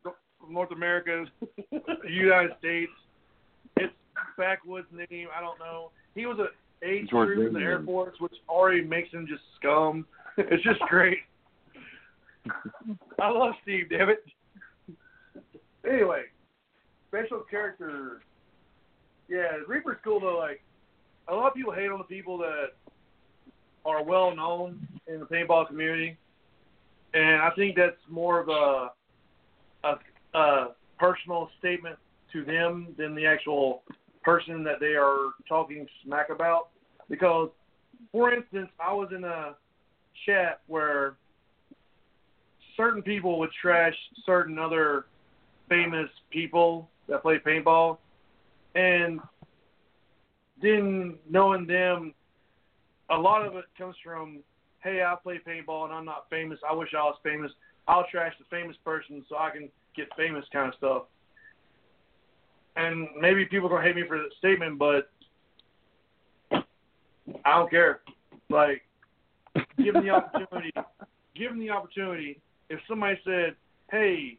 North 0.49 0.71
America, 0.71 1.25
United 2.09 2.51
States. 2.59 2.91
It's 3.77 3.93
backwoods 4.37 4.87
name. 4.91 5.27
I 5.35 5.41
don't 5.41 5.59
know. 5.59 5.91
He 6.15 6.25
was 6.25 6.37
a 6.39 6.47
age 6.83 7.09
crew 7.09 7.47
in 7.47 7.53
the 7.53 7.59
Air 7.59 7.81
Force, 7.83 8.15
which 8.19 8.33
already 8.49 8.81
makes 8.81 9.11
him 9.11 9.27
just 9.27 9.43
scum. 9.59 10.05
It's 10.35 10.63
just 10.63 10.79
great. 10.89 11.19
I 13.21 13.29
love 13.29 13.53
Steve, 13.61 13.87
damn 13.91 14.09
it. 14.09 14.23
Anyway, 15.87 16.23
special 17.07 17.41
character. 17.49 18.21
Yeah, 19.29 19.57
Reaper's 19.67 19.97
cool 20.03 20.19
though. 20.19 20.39
Like 20.39 20.63
a 21.27 21.35
lot 21.35 21.49
of 21.49 21.53
people 21.53 21.71
hate 21.71 21.91
on 21.91 21.99
the 21.99 22.03
people 22.03 22.39
that 22.39 22.69
are 23.85 24.03
well 24.03 24.35
known 24.35 24.87
in 25.07 25.19
the 25.19 25.25
paintball 25.27 25.67
community, 25.67 26.17
and 27.13 27.41
I 27.41 27.51
think 27.55 27.75
that's 27.75 27.95
more 28.09 28.39
of 28.39 28.49
a 28.49 28.89
a, 29.87 30.37
a 30.37 30.67
personal 30.97 31.49
statement 31.59 31.97
to 32.31 32.43
them 32.43 32.95
than 32.97 33.13
the 33.13 33.25
actual 33.25 33.83
person 34.23 34.63
that 34.63 34.79
they 34.79 34.95
are 34.95 35.31
talking 35.47 35.85
smack 36.03 36.29
about. 36.29 36.69
Because, 37.09 37.49
for 38.11 38.33
instance, 38.33 38.69
I 38.79 38.93
was 38.93 39.09
in 39.15 39.23
a 39.23 39.55
chat 40.25 40.61
where 40.67 41.15
certain 42.75 43.01
people 43.01 43.39
would 43.39 43.51
trash 43.61 43.95
certain 44.25 44.57
other 44.57 45.05
famous 45.69 46.09
people 46.31 46.89
that 47.07 47.21
play 47.21 47.39
paintball, 47.39 47.97
and 48.75 49.19
then 50.61 51.15
knowing 51.29 51.67
them 51.67 52.13
a 53.09 53.17
lot 53.17 53.45
of 53.45 53.55
it 53.55 53.65
comes 53.77 53.95
from, 54.03 54.39
hey, 54.81 55.03
I 55.03 55.15
play 55.21 55.39
paintball 55.45 55.85
and 55.85 55.93
I'm 55.93 56.05
not 56.05 56.25
famous. 56.29 56.59
I 56.67 56.73
wish 56.73 56.89
I 56.97 57.03
was 57.03 57.17
famous. 57.23 57.51
I'll 57.87 58.05
trash 58.09 58.33
the 58.39 58.45
famous 58.49 58.77
person 58.83 59.23
so 59.27 59.37
I 59.37 59.49
can 59.49 59.69
get 59.95 60.07
famous 60.15 60.45
kind 60.51 60.69
of 60.69 60.75
stuff. 60.75 61.03
And 62.75 63.07
maybe 63.19 63.45
people 63.45 63.67
are 63.67 63.69
gonna 63.69 63.83
hate 63.83 63.95
me 63.95 64.03
for 64.07 64.17
that 64.17 64.31
statement, 64.39 64.79
but 64.79 65.11
I 67.45 67.57
don't 67.57 67.69
care. 67.69 68.01
Like, 68.49 68.83
give 69.77 69.93
them 69.93 70.05
the 70.05 70.11
opportunity. 70.11 70.71
give 71.35 71.49
them 71.51 71.59
the 71.59 71.69
opportunity. 71.69 72.39
If 72.69 72.79
somebody 72.87 73.19
said, 73.23 73.55
"Hey, 73.91 74.37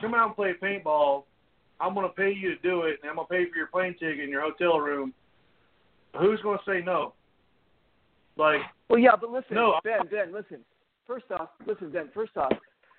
come 0.00 0.14
out 0.14 0.28
and 0.28 0.36
play 0.36 0.54
paintball," 0.54 1.24
I'm 1.80 1.94
gonna 1.94 2.08
pay 2.08 2.32
you 2.32 2.54
to 2.54 2.62
do 2.62 2.82
it, 2.82 3.00
and 3.02 3.10
I'm 3.10 3.16
gonna 3.16 3.28
pay 3.28 3.48
for 3.50 3.56
your 3.56 3.66
plane 3.68 3.94
ticket 3.94 4.20
and 4.20 4.30
your 4.30 4.42
hotel 4.42 4.78
room. 4.80 5.12
Who's 6.18 6.40
gonna 6.42 6.60
say 6.66 6.82
no? 6.84 7.14
Like, 8.36 8.60
Well, 8.88 8.98
yeah, 8.98 9.16
but 9.20 9.30
listen, 9.30 9.54
No, 9.54 9.78
Ben, 9.84 10.06
Ben, 10.10 10.32
listen. 10.32 10.64
First 11.06 11.26
off, 11.32 11.50
listen, 11.66 11.90
Ben. 11.90 12.08
First 12.14 12.36
off, 12.36 12.52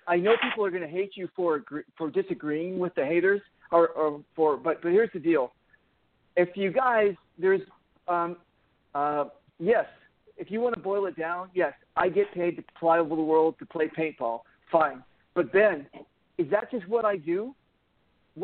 I 0.06 0.16
know 0.16 0.34
people 0.42 0.64
are 0.64 0.70
going 0.70 0.82
to 0.82 0.88
hate 0.88 1.12
you 1.16 1.28
for 1.34 1.64
for 1.96 2.10
disagreeing 2.10 2.78
with 2.78 2.94
the 2.94 3.04
haters, 3.04 3.40
or, 3.72 3.88
or 3.88 4.20
for. 4.36 4.56
But 4.56 4.82
but 4.82 4.92
here's 4.92 5.10
the 5.12 5.18
deal: 5.18 5.52
if 6.36 6.56
you 6.56 6.70
guys, 6.70 7.14
there's, 7.38 7.62
um, 8.08 8.36
uh, 8.94 9.24
yes, 9.58 9.86
if 10.36 10.50
you 10.50 10.60
want 10.60 10.74
to 10.74 10.80
boil 10.80 11.06
it 11.06 11.16
down, 11.16 11.50
yes, 11.54 11.72
I 11.96 12.08
get 12.08 12.32
paid 12.34 12.56
to 12.56 12.64
fly 12.78 12.98
over 12.98 13.14
the 13.14 13.22
world 13.22 13.56
to 13.58 13.66
play 13.66 13.88
paintball. 13.88 14.40
Fine, 14.70 15.02
but 15.34 15.52
then, 15.52 15.86
is 16.38 16.50
that 16.50 16.70
just 16.70 16.88
what 16.88 17.04
I 17.04 17.16
do? 17.16 17.54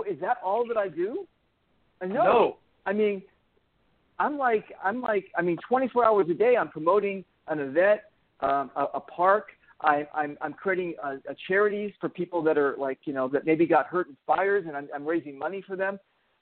Is 0.09 0.21
that 0.21 0.37
all 0.45 0.67
that 0.69 0.77
I 0.77 0.89
do? 0.89 1.27
I 2.01 2.07
know. 2.07 2.15
No. 2.15 2.57
I 2.87 2.93
mean, 2.93 3.23
I'm 4.19 4.37
like 4.39 4.65
I'm 4.85 5.01
like 5.01 5.27
I 5.37 5.43
mean 5.43 5.57
24 5.69 6.05
hours 6.05 6.27
a 6.31 6.35
day 6.35 6.57
I'm 6.57 6.69
promoting 6.69 7.25
an 7.49 7.59
event, 7.59 8.01
um, 8.41 8.71
a, 8.77 8.85
a 8.95 9.01
park. 9.01 9.49
I, 9.81 10.07
I'm 10.15 10.37
I'm 10.43 10.53
creating 10.53 10.95
uh, 11.03 11.17
uh, 11.29 11.35
charities 11.49 11.93
for 12.01 12.11
people 12.11 12.43
that 12.43 12.59
are 12.59 12.77
like 12.79 12.99
you 13.05 13.15
know 13.15 13.29
that 13.29 13.47
maybe 13.47 13.67
got 13.67 13.87
hurt 13.87 14.09
in 14.09 14.17
fires, 14.27 14.65
and 14.69 14.77
I'm, 14.77 14.89
I'm 14.95 15.07
raising 15.07 15.39
money 15.39 15.65
for 15.67 15.75
them. 15.75 15.99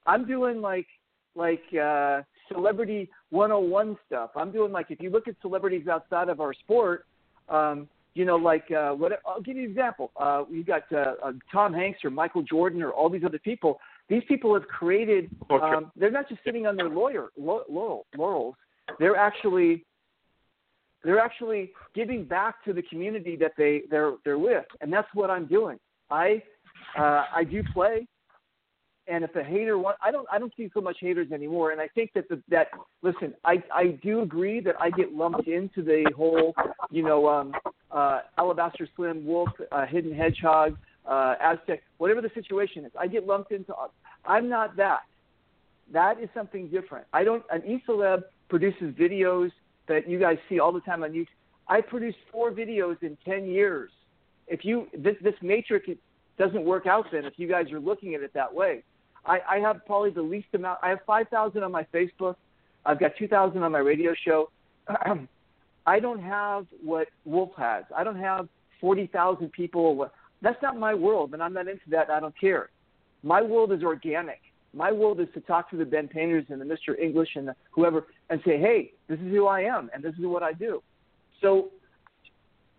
I'm 0.06 0.26
doing 0.26 0.60
like 0.60 0.88
like 1.36 1.62
uh, 1.72 2.22
celebrity 2.52 3.08
101 3.30 3.96
stuff. 4.06 4.30
I'm 4.36 4.50
doing 4.50 4.72
like 4.72 4.86
if 4.90 5.00
you 5.00 5.10
look 5.10 5.28
at 5.28 5.34
celebrities 5.42 5.88
outside 5.88 6.28
of 6.28 6.40
our 6.40 6.52
sport, 6.54 7.06
um, 7.48 7.88
you 8.14 8.24
know, 8.24 8.36
like 8.36 8.70
uh, 8.70 8.90
what 8.92 9.12
I'll 9.26 9.40
give 9.40 9.56
you 9.56 9.64
an 9.64 9.70
example. 9.70 10.10
Uh, 10.16 10.44
you 10.50 10.64
got 10.64 10.82
uh, 10.92 11.14
uh, 11.22 11.32
Tom 11.52 11.72
Hanks 11.72 12.00
or 12.04 12.10
Michael 12.10 12.42
Jordan 12.42 12.82
or 12.82 12.90
all 12.90 13.08
these 13.08 13.24
other 13.24 13.38
people. 13.38 13.78
These 14.08 14.22
people 14.26 14.54
have 14.54 14.66
created. 14.66 15.30
Um, 15.50 15.92
they're 15.96 16.10
not 16.10 16.28
just 16.28 16.42
sitting 16.44 16.66
on 16.66 16.76
their 16.76 16.88
lawyer 16.88 17.28
laurel, 17.38 18.06
laurels. 18.16 18.54
They're 18.98 19.16
actually 19.16 19.84
they're 21.04 21.20
actually 21.20 21.72
giving 21.94 22.24
back 22.24 22.64
to 22.64 22.72
the 22.72 22.82
community 22.82 23.36
that 23.36 23.52
they 23.56 23.82
they're 23.90 24.14
they're 24.24 24.38
with, 24.38 24.64
and 24.80 24.92
that's 24.92 25.08
what 25.14 25.30
I'm 25.30 25.46
doing. 25.46 25.78
I 26.10 26.42
uh, 26.98 27.24
I 27.34 27.44
do 27.44 27.62
play, 27.72 28.06
and 29.08 29.24
if 29.24 29.34
a 29.36 29.42
hater 29.42 29.78
want, 29.78 29.96
I 30.02 30.10
don't 30.10 30.26
I 30.30 30.38
don't 30.38 30.52
see 30.56 30.70
so 30.74 30.80
much 30.80 30.98
haters 31.00 31.32
anymore, 31.32 31.70
and 31.70 31.80
I 31.80 31.88
think 31.88 32.12
that 32.14 32.28
the, 32.28 32.40
that 32.48 32.68
listen, 33.02 33.34
I 33.44 33.62
I 33.72 33.98
do 34.02 34.22
agree 34.22 34.60
that 34.60 34.74
I 34.80 34.90
get 34.90 35.12
lumped 35.12 35.48
into 35.48 35.82
the 35.82 36.10
whole 36.16 36.54
you 36.90 37.02
know 37.02 37.28
um, 37.28 37.54
uh, 37.90 38.20
alabaster 38.36 38.88
slim 38.96 39.24
wolf, 39.24 39.48
uh, 39.72 39.86
hidden 39.86 40.14
hedgehog, 40.14 40.76
uh, 41.06 41.34
Aztec, 41.40 41.82
whatever 41.96 42.20
the 42.20 42.30
situation 42.34 42.84
is, 42.84 42.92
I 42.98 43.06
get 43.06 43.26
lumped 43.26 43.52
into. 43.52 43.74
I'm 44.24 44.48
not 44.48 44.76
that. 44.76 45.00
That 45.92 46.20
is 46.20 46.28
something 46.34 46.68
different. 46.68 47.06
I 47.12 47.24
don't. 47.24 47.42
An 47.50 47.62
eCeleb 47.62 48.24
produces 48.48 48.94
videos 48.94 49.50
that 49.88 50.08
you 50.08 50.18
guys 50.18 50.36
see 50.48 50.60
all 50.60 50.72
the 50.72 50.80
time 50.80 51.02
on 51.02 51.12
YouTube. 51.12 51.28
I 51.66 51.80
produced 51.80 52.18
four 52.32 52.50
videos 52.50 53.02
in 53.02 53.16
10 53.24 53.46
years. 53.46 53.90
If 54.46 54.64
you 54.64 54.86
this 54.96 55.16
this 55.22 55.34
matrix 55.42 55.88
doesn't 56.38 56.64
work 56.64 56.86
out, 56.86 57.06
then 57.12 57.24
if 57.24 57.34
you 57.36 57.48
guys 57.48 57.70
are 57.72 57.80
looking 57.80 58.14
at 58.14 58.22
it 58.22 58.32
that 58.34 58.52
way, 58.54 58.82
I, 59.24 59.40
I 59.48 59.58
have 59.58 59.84
probably 59.86 60.10
the 60.10 60.22
least 60.22 60.48
amount. 60.54 60.78
I 60.82 60.88
have 60.90 61.00
5,000 61.06 61.62
on 61.62 61.72
my 61.72 61.84
Facebook. 61.92 62.36
I've 62.86 63.00
got 63.00 63.12
2,000 63.18 63.62
on 63.62 63.72
my 63.72 63.78
radio 63.78 64.14
show. 64.24 64.50
I 65.86 66.00
don't 66.00 66.22
have 66.22 66.66
what 66.82 67.08
Wolf 67.24 67.50
has. 67.56 67.84
I 67.96 68.04
don't 68.04 68.18
have 68.18 68.48
40,000 68.80 69.50
people. 69.52 70.10
That's 70.42 70.60
not 70.62 70.78
my 70.78 70.94
world, 70.94 71.32
and 71.34 71.42
I'm 71.42 71.52
not 71.52 71.68
into 71.68 71.88
that. 71.90 72.10
I 72.10 72.20
don't 72.20 72.38
care. 72.38 72.70
My 73.22 73.42
world 73.42 73.72
is 73.72 73.82
organic. 73.82 74.40
My 74.74 74.92
world 74.92 75.20
is 75.20 75.28
to 75.34 75.40
talk 75.40 75.70
to 75.70 75.76
the 75.76 75.84
Ben 75.84 76.08
Painters 76.08 76.44
and 76.50 76.60
the 76.60 76.64
Mr. 76.64 76.98
English 76.98 77.30
and 77.36 77.48
the 77.48 77.56
whoever 77.70 78.06
and 78.30 78.40
say, 78.44 78.58
hey, 78.58 78.92
this 79.08 79.18
is 79.18 79.30
who 79.30 79.46
I 79.46 79.62
am 79.62 79.90
and 79.94 80.02
this 80.02 80.14
is 80.14 80.26
what 80.26 80.42
I 80.42 80.52
do. 80.52 80.82
So 81.40 81.70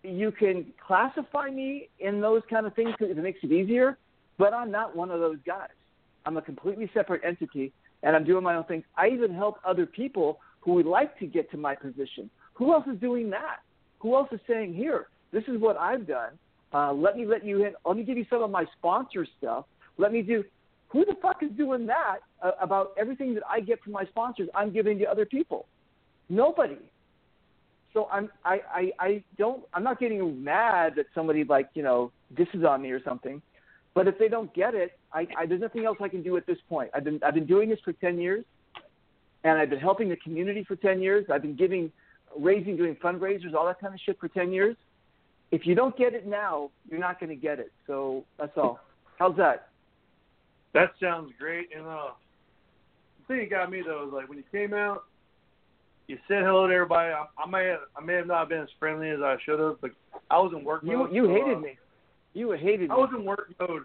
you 0.02 0.30
can 0.30 0.66
classify 0.86 1.48
me 1.50 1.88
in 1.98 2.20
those 2.20 2.42
kind 2.48 2.66
of 2.66 2.74
things 2.74 2.92
because 2.96 3.16
it 3.16 3.22
makes 3.22 3.40
it 3.42 3.52
easier, 3.52 3.98
but 4.38 4.54
I'm 4.54 4.70
not 4.70 4.96
one 4.96 5.10
of 5.10 5.20
those 5.20 5.38
guys. 5.44 5.68
I'm 6.26 6.36
a 6.36 6.42
completely 6.42 6.90
separate 6.92 7.22
entity 7.24 7.72
and 8.02 8.16
I'm 8.16 8.24
doing 8.24 8.44
my 8.44 8.54
own 8.54 8.64
thing. 8.64 8.84
I 8.96 9.08
even 9.08 9.34
help 9.34 9.58
other 9.64 9.86
people 9.86 10.40
who 10.60 10.74
would 10.74 10.86
like 10.86 11.18
to 11.18 11.26
get 11.26 11.50
to 11.52 11.56
my 11.56 11.74
position. 11.74 12.30
Who 12.54 12.72
else 12.72 12.84
is 12.92 13.00
doing 13.00 13.30
that? 13.30 13.58
Who 14.00 14.14
else 14.14 14.28
is 14.32 14.40
saying, 14.46 14.74
here, 14.74 15.08
this 15.32 15.44
is 15.48 15.60
what 15.60 15.76
I've 15.76 16.06
done. 16.06 16.32
Uh, 16.72 16.92
let 16.92 17.16
me 17.16 17.26
let 17.26 17.44
you 17.44 17.64
in. 17.64 17.72
Let 17.84 17.96
me 17.96 18.04
give 18.04 18.16
you 18.16 18.26
some 18.30 18.42
of 18.42 18.50
my 18.50 18.64
sponsor 18.78 19.26
stuff. 19.38 19.64
Let 19.98 20.12
me 20.12 20.22
do 20.22 20.44
who 20.88 21.04
the 21.04 21.14
fuck 21.22 21.42
is 21.42 21.50
doing 21.56 21.86
that 21.86 22.18
uh, 22.42 22.52
about 22.60 22.92
everything 22.98 23.34
that 23.34 23.44
I 23.48 23.60
get 23.60 23.80
from 23.82 23.92
my 23.92 24.04
sponsors? 24.06 24.48
I'm 24.54 24.72
giving 24.72 24.98
to 24.98 25.04
other 25.06 25.24
people. 25.24 25.66
Nobody. 26.28 26.78
So 27.92 28.08
I'm 28.10 28.30
I, 28.44 28.60
I 28.72 28.92
I 28.98 29.24
don't 29.36 29.64
I'm 29.74 29.82
not 29.82 29.98
getting 29.98 30.42
mad 30.42 30.94
that 30.96 31.06
somebody 31.14 31.44
like 31.44 31.68
you 31.74 31.82
know 31.82 32.12
disses 32.36 32.64
on 32.64 32.82
me 32.82 32.90
or 32.90 33.02
something, 33.02 33.42
but 33.94 34.06
if 34.06 34.18
they 34.18 34.28
don't 34.28 34.52
get 34.54 34.74
it, 34.74 34.98
I, 35.12 35.26
I 35.36 35.46
there's 35.46 35.60
nothing 35.60 35.84
else 35.84 35.98
I 36.00 36.08
can 36.08 36.22
do 36.22 36.36
at 36.36 36.46
this 36.46 36.58
point. 36.68 36.90
I've 36.94 37.04
been 37.04 37.20
I've 37.24 37.34
been 37.34 37.46
doing 37.46 37.68
this 37.68 37.80
for 37.84 37.92
ten 37.94 38.18
years, 38.18 38.44
and 39.44 39.58
I've 39.58 39.70
been 39.70 39.80
helping 39.80 40.08
the 40.08 40.16
community 40.16 40.64
for 40.64 40.76
ten 40.76 41.00
years. 41.00 41.26
I've 41.32 41.42
been 41.42 41.56
giving, 41.56 41.90
raising, 42.38 42.76
doing 42.76 42.96
fundraisers, 42.96 43.54
all 43.54 43.66
that 43.66 43.80
kind 43.80 43.94
of 43.94 44.00
shit 44.00 44.18
for 44.20 44.28
ten 44.28 44.52
years. 44.52 44.76
If 45.50 45.66
you 45.66 45.74
don't 45.74 45.96
get 45.96 46.14
it 46.14 46.26
now, 46.26 46.70
you're 46.88 47.00
not 47.00 47.18
going 47.18 47.30
to 47.30 47.36
get 47.36 47.58
it. 47.58 47.72
So 47.86 48.24
that's 48.38 48.56
all. 48.56 48.78
How's 49.18 49.36
that? 49.36 49.68
That 50.72 50.92
sounds 51.00 51.32
great. 51.38 51.70
And 51.76 51.84
uh, 51.86 52.10
the 53.18 53.26
thing 53.26 53.38
that 53.40 53.50
got 53.50 53.70
me 53.70 53.82
though 53.84 54.06
is 54.06 54.12
like 54.12 54.28
when 54.28 54.38
you 54.38 54.44
came 54.52 54.72
out, 54.72 55.04
you 56.06 56.18
said 56.28 56.44
hello 56.44 56.66
to 56.66 56.74
everybody. 56.74 57.12
I, 57.12 57.26
I 57.38 57.48
may 57.48 57.66
have, 57.66 57.80
I 57.96 58.04
may 58.04 58.14
have 58.14 58.26
not 58.26 58.48
been 58.48 58.60
as 58.60 58.68
friendly 58.78 59.10
as 59.10 59.20
I 59.20 59.36
should 59.44 59.58
have, 59.58 59.80
but 59.80 59.90
I 60.30 60.38
was 60.38 60.52
in 60.56 60.64
work 60.64 60.82
you, 60.84 60.98
mode. 60.98 61.12
You 61.12 61.26
so, 61.26 61.32
hated 61.32 61.56
uh, 61.56 61.60
me. 61.60 61.78
You 62.34 62.52
hated 62.52 62.90
I 62.90 62.94
me. 62.96 63.00
was 63.00 63.10
in 63.16 63.24
work 63.24 63.52
mode. 63.60 63.84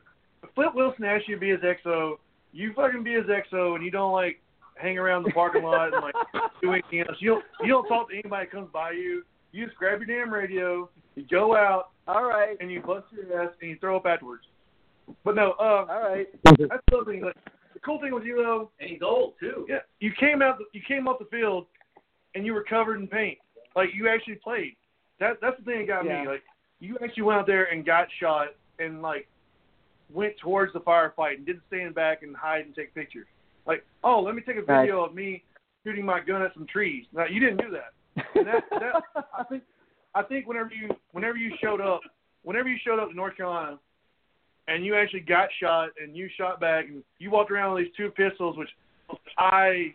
Flip 0.54 0.76
Wilson 0.76 1.06
asked 1.06 1.28
you 1.28 1.36
to 1.36 1.42
be 1.42 1.50
his 1.50 1.60
XO, 1.62 2.16
you 2.54 2.72
fucking 2.76 3.04
be 3.04 3.14
his 3.14 3.26
XO, 3.26 3.76
and 3.76 3.84
you 3.84 3.92
don't 3.92 4.12
like 4.14 4.40
hang 4.78 4.98
around 4.98 5.24
the 5.24 5.32
parking 5.32 5.64
lot 5.64 5.94
and 5.94 6.02
like 6.04 6.14
do 6.62 6.72
anything 6.74 7.00
else. 7.02 7.18
You 7.20 7.32
don't 7.36 7.46
you 7.62 7.68
don't 7.70 7.88
talk 7.88 8.10
to 8.10 8.16
anybody 8.16 8.46
that 8.46 8.52
comes 8.52 8.70
by 8.72 8.92
you. 8.92 9.24
You 9.52 9.66
just 9.66 9.78
grab 9.78 10.02
your 10.02 10.08
damn 10.20 10.34
radio, 10.34 10.90
you 11.16 11.24
go 11.32 11.56
out, 11.56 11.90
all 12.08 12.26
right, 12.26 12.58
and 12.60 12.70
you 12.72 12.82
bust 12.82 13.06
your 13.12 13.42
ass 13.42 13.52
and 13.62 13.70
you 13.72 13.78
throw 13.80 13.96
up 13.98 14.06
afterwards. 14.06 14.44
But 15.24 15.36
no, 15.36 15.52
uh, 15.60 15.86
all 15.90 16.10
right. 16.10 16.28
That's 16.44 16.58
something. 16.92 17.22
Like, 17.22 17.36
the 17.74 17.80
cool 17.80 18.00
thing 18.02 18.14
with 18.14 18.24
you 18.26 18.36
though, 18.38 18.70
and 18.80 18.90
he's 18.90 19.02
old 19.02 19.34
too. 19.40 19.66
Yeah, 19.70 19.80
you 20.00 20.12
came 20.20 20.42
out. 20.42 20.58
You 20.74 20.82
came 20.88 21.08
off 21.08 21.20
the 21.20 21.26
field, 21.26 21.68
and 22.36 22.46
you 22.46 22.54
were 22.54 22.64
covered 22.64 23.00
in 23.00 23.08
paint. 23.08 23.38
Like 23.76 23.90
you 23.96 24.08
actually 24.10 24.36
played. 24.36 24.76
That 25.20 25.38
that's 25.42 25.58
the 25.58 25.64
thing 25.64 25.80
that 25.80 25.88
got 25.88 26.06
Yeah. 26.06 26.22
me. 26.24 26.28
Like 26.28 26.44
you 26.80 26.98
actually 27.04 27.24
went 27.24 27.40
out 27.40 27.48
there 27.48 27.66
and 27.66 27.86
got 27.86 28.08
shot 28.20 28.48
and 28.80 29.02
like 29.02 29.28
went 30.14 30.34
towards 30.38 30.74
the 30.74 30.80
firefight 30.80 31.36
and 31.38 31.46
didn't 31.46 31.64
stand 31.68 31.96
back 31.96 32.24
and 32.24 32.36
hide 32.36 32.66
and 32.66 32.76
take 32.76 32.94
pictures. 32.94 33.28
Like, 33.66 33.84
oh, 34.04 34.20
let 34.22 34.36
me 34.36 34.42
take 34.42 34.58
a 34.58 34.62
Right. 34.62 34.82
video 34.82 35.04
of 35.04 35.16
me 35.16 35.44
shooting 35.84 36.06
my 36.06 36.20
gun 36.20 36.42
at 36.42 36.54
some 36.54 36.68
trees. 36.68 37.06
Now 37.14 37.26
you 37.26 37.40
didn't 37.40 37.58
do 37.62 37.72
that. 37.72 38.26
And 38.36 38.48
that, 38.48 38.64
that 38.72 39.26
I 39.38 39.44
think 39.44 39.64
I 40.14 40.22
think 40.24 40.48
whenever 40.48 40.70
you 40.74 40.90
whenever 41.12 41.38
you 41.38 41.54
showed 41.62 41.82
up 41.82 42.02
whenever 42.44 42.70
you 42.70 42.78
showed 42.86 43.00
up 43.00 43.10
to 43.10 43.16
North 43.16 43.36
Carolina 43.36 43.80
and 44.68 44.86
you 44.86 44.96
actually 44.96 45.20
got 45.22 45.50
shot 45.62 45.90
and 46.02 46.16
you 46.16 46.30
shot 46.38 46.60
back 46.60 46.86
and 46.86 47.04
you 47.20 47.30
walked 47.32 47.52
around 47.52 47.74
with 47.74 47.86
these 47.86 47.94
two 47.98 48.10
pistols 48.12 48.58
which 48.58 48.70
I 49.38 49.94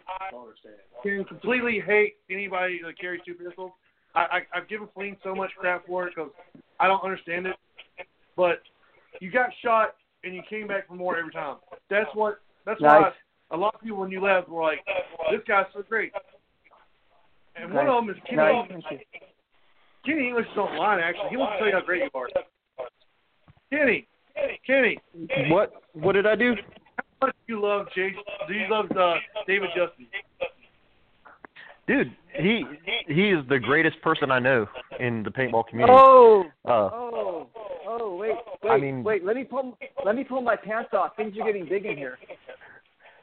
can 1.03 1.25
completely 1.25 1.81
hate 1.85 2.17
anybody 2.31 2.81
that 2.85 2.99
carries 2.99 3.21
two 3.27 3.35
pistols. 3.35 3.73
I, 4.15 4.21
I 4.21 4.41
I've 4.55 4.69
given 4.69 4.89
Fleen 4.97 5.17
so 5.23 5.35
much 5.35 5.51
crap 5.59 5.87
for 5.87 6.07
it 6.07 6.15
because 6.15 6.31
I 6.79 6.87
don't 6.87 7.03
understand 7.03 7.47
it. 7.47 7.57
But 8.37 8.63
you 9.21 9.31
got 9.31 9.51
shot 9.63 9.95
and 10.25 10.35
you 10.35 10.43
came 10.49 10.67
back 10.67 10.89
for 10.89 10.95
more 10.95 11.19
every 11.19 11.33
time. 11.33 11.57
That's 11.89 12.09
what 12.15 12.41
that's 12.67 12.81
why 12.81 13.01
Nice. 13.01 13.13
a 13.51 13.57
lot 13.57 13.75
of 13.75 13.81
people 13.81 13.99
when 13.99 14.11
you 14.11 14.21
left 14.21 14.49
were 14.49 14.63
like, 14.63 14.79
This 15.31 15.41
guy's 15.47 15.67
so 15.75 15.83
great. 15.89 16.13
And 17.57 17.73
one 17.75 17.89
of 17.89 17.95
them 18.07 18.11
is 18.15 18.21
Kenny 18.25 18.37
Nice. 18.37 18.71
English. 18.71 19.03
Kenny 20.07 20.29
English 20.29 20.47
is 20.53 20.59
online 20.59 21.01
actually. 21.01 21.31
He 21.31 21.37
wants 21.37 21.55
to 21.55 21.59
tell 21.59 21.67
you 21.69 21.75
how 21.75 21.85
great 21.85 22.03
you 22.03 22.11
are. 22.15 22.29
Kenny, 23.71 24.07
Kenny, 24.67 24.99
What 25.49 25.73
what 25.93 26.13
did 26.13 26.27
I 26.27 26.35
do? 26.37 26.55
how 26.97 27.27
much 27.27 27.37
do 27.47 27.55
you 27.55 27.61
love 27.63 27.87
Jay? 27.95 28.11
Do 28.49 28.55
you 28.55 28.67
love 28.71 28.87
uh, 28.97 29.15
David 29.47 29.69
Justin? 29.77 30.07
Dude, 31.91 32.13
he 32.39 32.65
he 33.09 33.31
is 33.31 33.45
the 33.49 33.59
greatest 33.59 34.01
person 34.01 34.31
I 34.31 34.39
know 34.39 34.65
in 35.01 35.25
the 35.25 35.31
paintball 35.31 35.67
community. 35.67 35.93
Oh, 35.99 36.45
Uh, 36.65 36.71
oh, 36.71 37.49
oh! 37.89 38.17
Wait, 38.17 38.37
wait, 38.63 38.71
I 38.71 38.77
mean- 38.79 39.03
wait. 39.03 39.25
Let 39.25 39.35
me 39.35 39.43
pull. 39.43 39.77
Let 40.05 40.15
me 40.15 40.23
pull 40.23 40.41
my 40.41 40.55
pants 40.55 40.91
off. 40.93 41.17
Things 41.17 41.37
are 41.41 41.45
getting 41.45 41.69
big 41.69 41.87
in 41.87 41.97
here. 41.97 42.17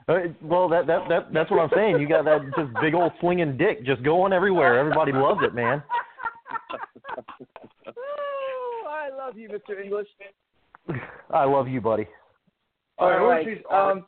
uh, 0.09 0.17
well, 0.41 0.67
that 0.67 0.85
that 0.87 1.07
that 1.07 1.31
that's 1.33 1.49
what 1.49 1.61
I'm 1.61 1.69
saying. 1.73 2.01
You 2.01 2.09
got 2.09 2.25
that 2.25 2.41
just 2.57 2.71
big 2.81 2.93
old 2.93 3.13
swinging 3.21 3.55
dick 3.57 3.85
just 3.85 4.03
going 4.03 4.33
everywhere. 4.33 4.77
Everybody 4.77 5.13
loves 5.13 5.39
it, 5.43 5.53
man. 5.55 5.81
oh, 7.87 8.87
I 8.89 9.09
love 9.15 9.37
you, 9.37 9.49
Mr. 9.49 9.81
English. 9.81 10.07
I 11.29 11.45
love 11.45 11.67
you, 11.69 11.79
buddy. 11.79 12.07
All 12.97 13.09
right, 13.09 13.19
All 13.19 13.27
where's 13.27 13.45
right. 13.45 13.57
his 13.57 13.65
art? 13.69 13.97
Um, 13.97 14.05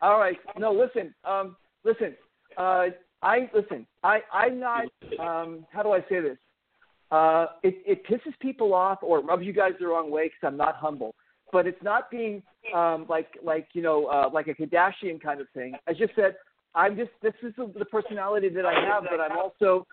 all 0.00 0.18
right. 0.20 0.36
No, 0.58 0.72
listen. 0.72 1.14
Um, 1.24 1.56
listen. 1.84 2.14
Uh, 2.56 2.86
I 3.22 3.50
listen. 3.54 3.86
I 4.02 4.20
I'm 4.32 4.58
not. 4.58 4.84
Um, 5.18 5.66
how 5.72 5.82
do 5.82 5.92
I 5.92 6.00
say 6.08 6.20
this? 6.20 6.38
Uh, 7.10 7.46
it 7.62 7.76
it 7.86 8.06
pisses 8.06 8.32
people 8.40 8.74
off 8.74 8.98
or 9.02 9.20
rubs 9.20 9.44
you 9.44 9.52
guys 9.52 9.72
the 9.78 9.86
wrong 9.86 10.10
way 10.10 10.24
because 10.24 10.46
I'm 10.46 10.56
not 10.56 10.76
humble. 10.76 11.14
But 11.52 11.66
it's 11.66 11.82
not 11.82 12.10
being 12.10 12.42
um, 12.74 13.06
like 13.08 13.28
like 13.42 13.68
you 13.74 13.82
know 13.82 14.06
uh, 14.06 14.30
like 14.32 14.48
a 14.48 14.54
Kardashian 14.54 15.20
kind 15.20 15.40
of 15.40 15.46
thing. 15.54 15.74
I 15.86 15.92
just 15.92 16.14
said 16.16 16.36
I'm 16.74 16.96
just 16.96 17.10
this 17.22 17.34
is 17.42 17.52
the, 17.56 17.70
the 17.78 17.84
personality 17.84 18.48
that 18.48 18.64
I 18.64 18.72
have, 18.72 19.04
but 19.10 19.20
I'm 19.20 19.38
also 19.38 19.86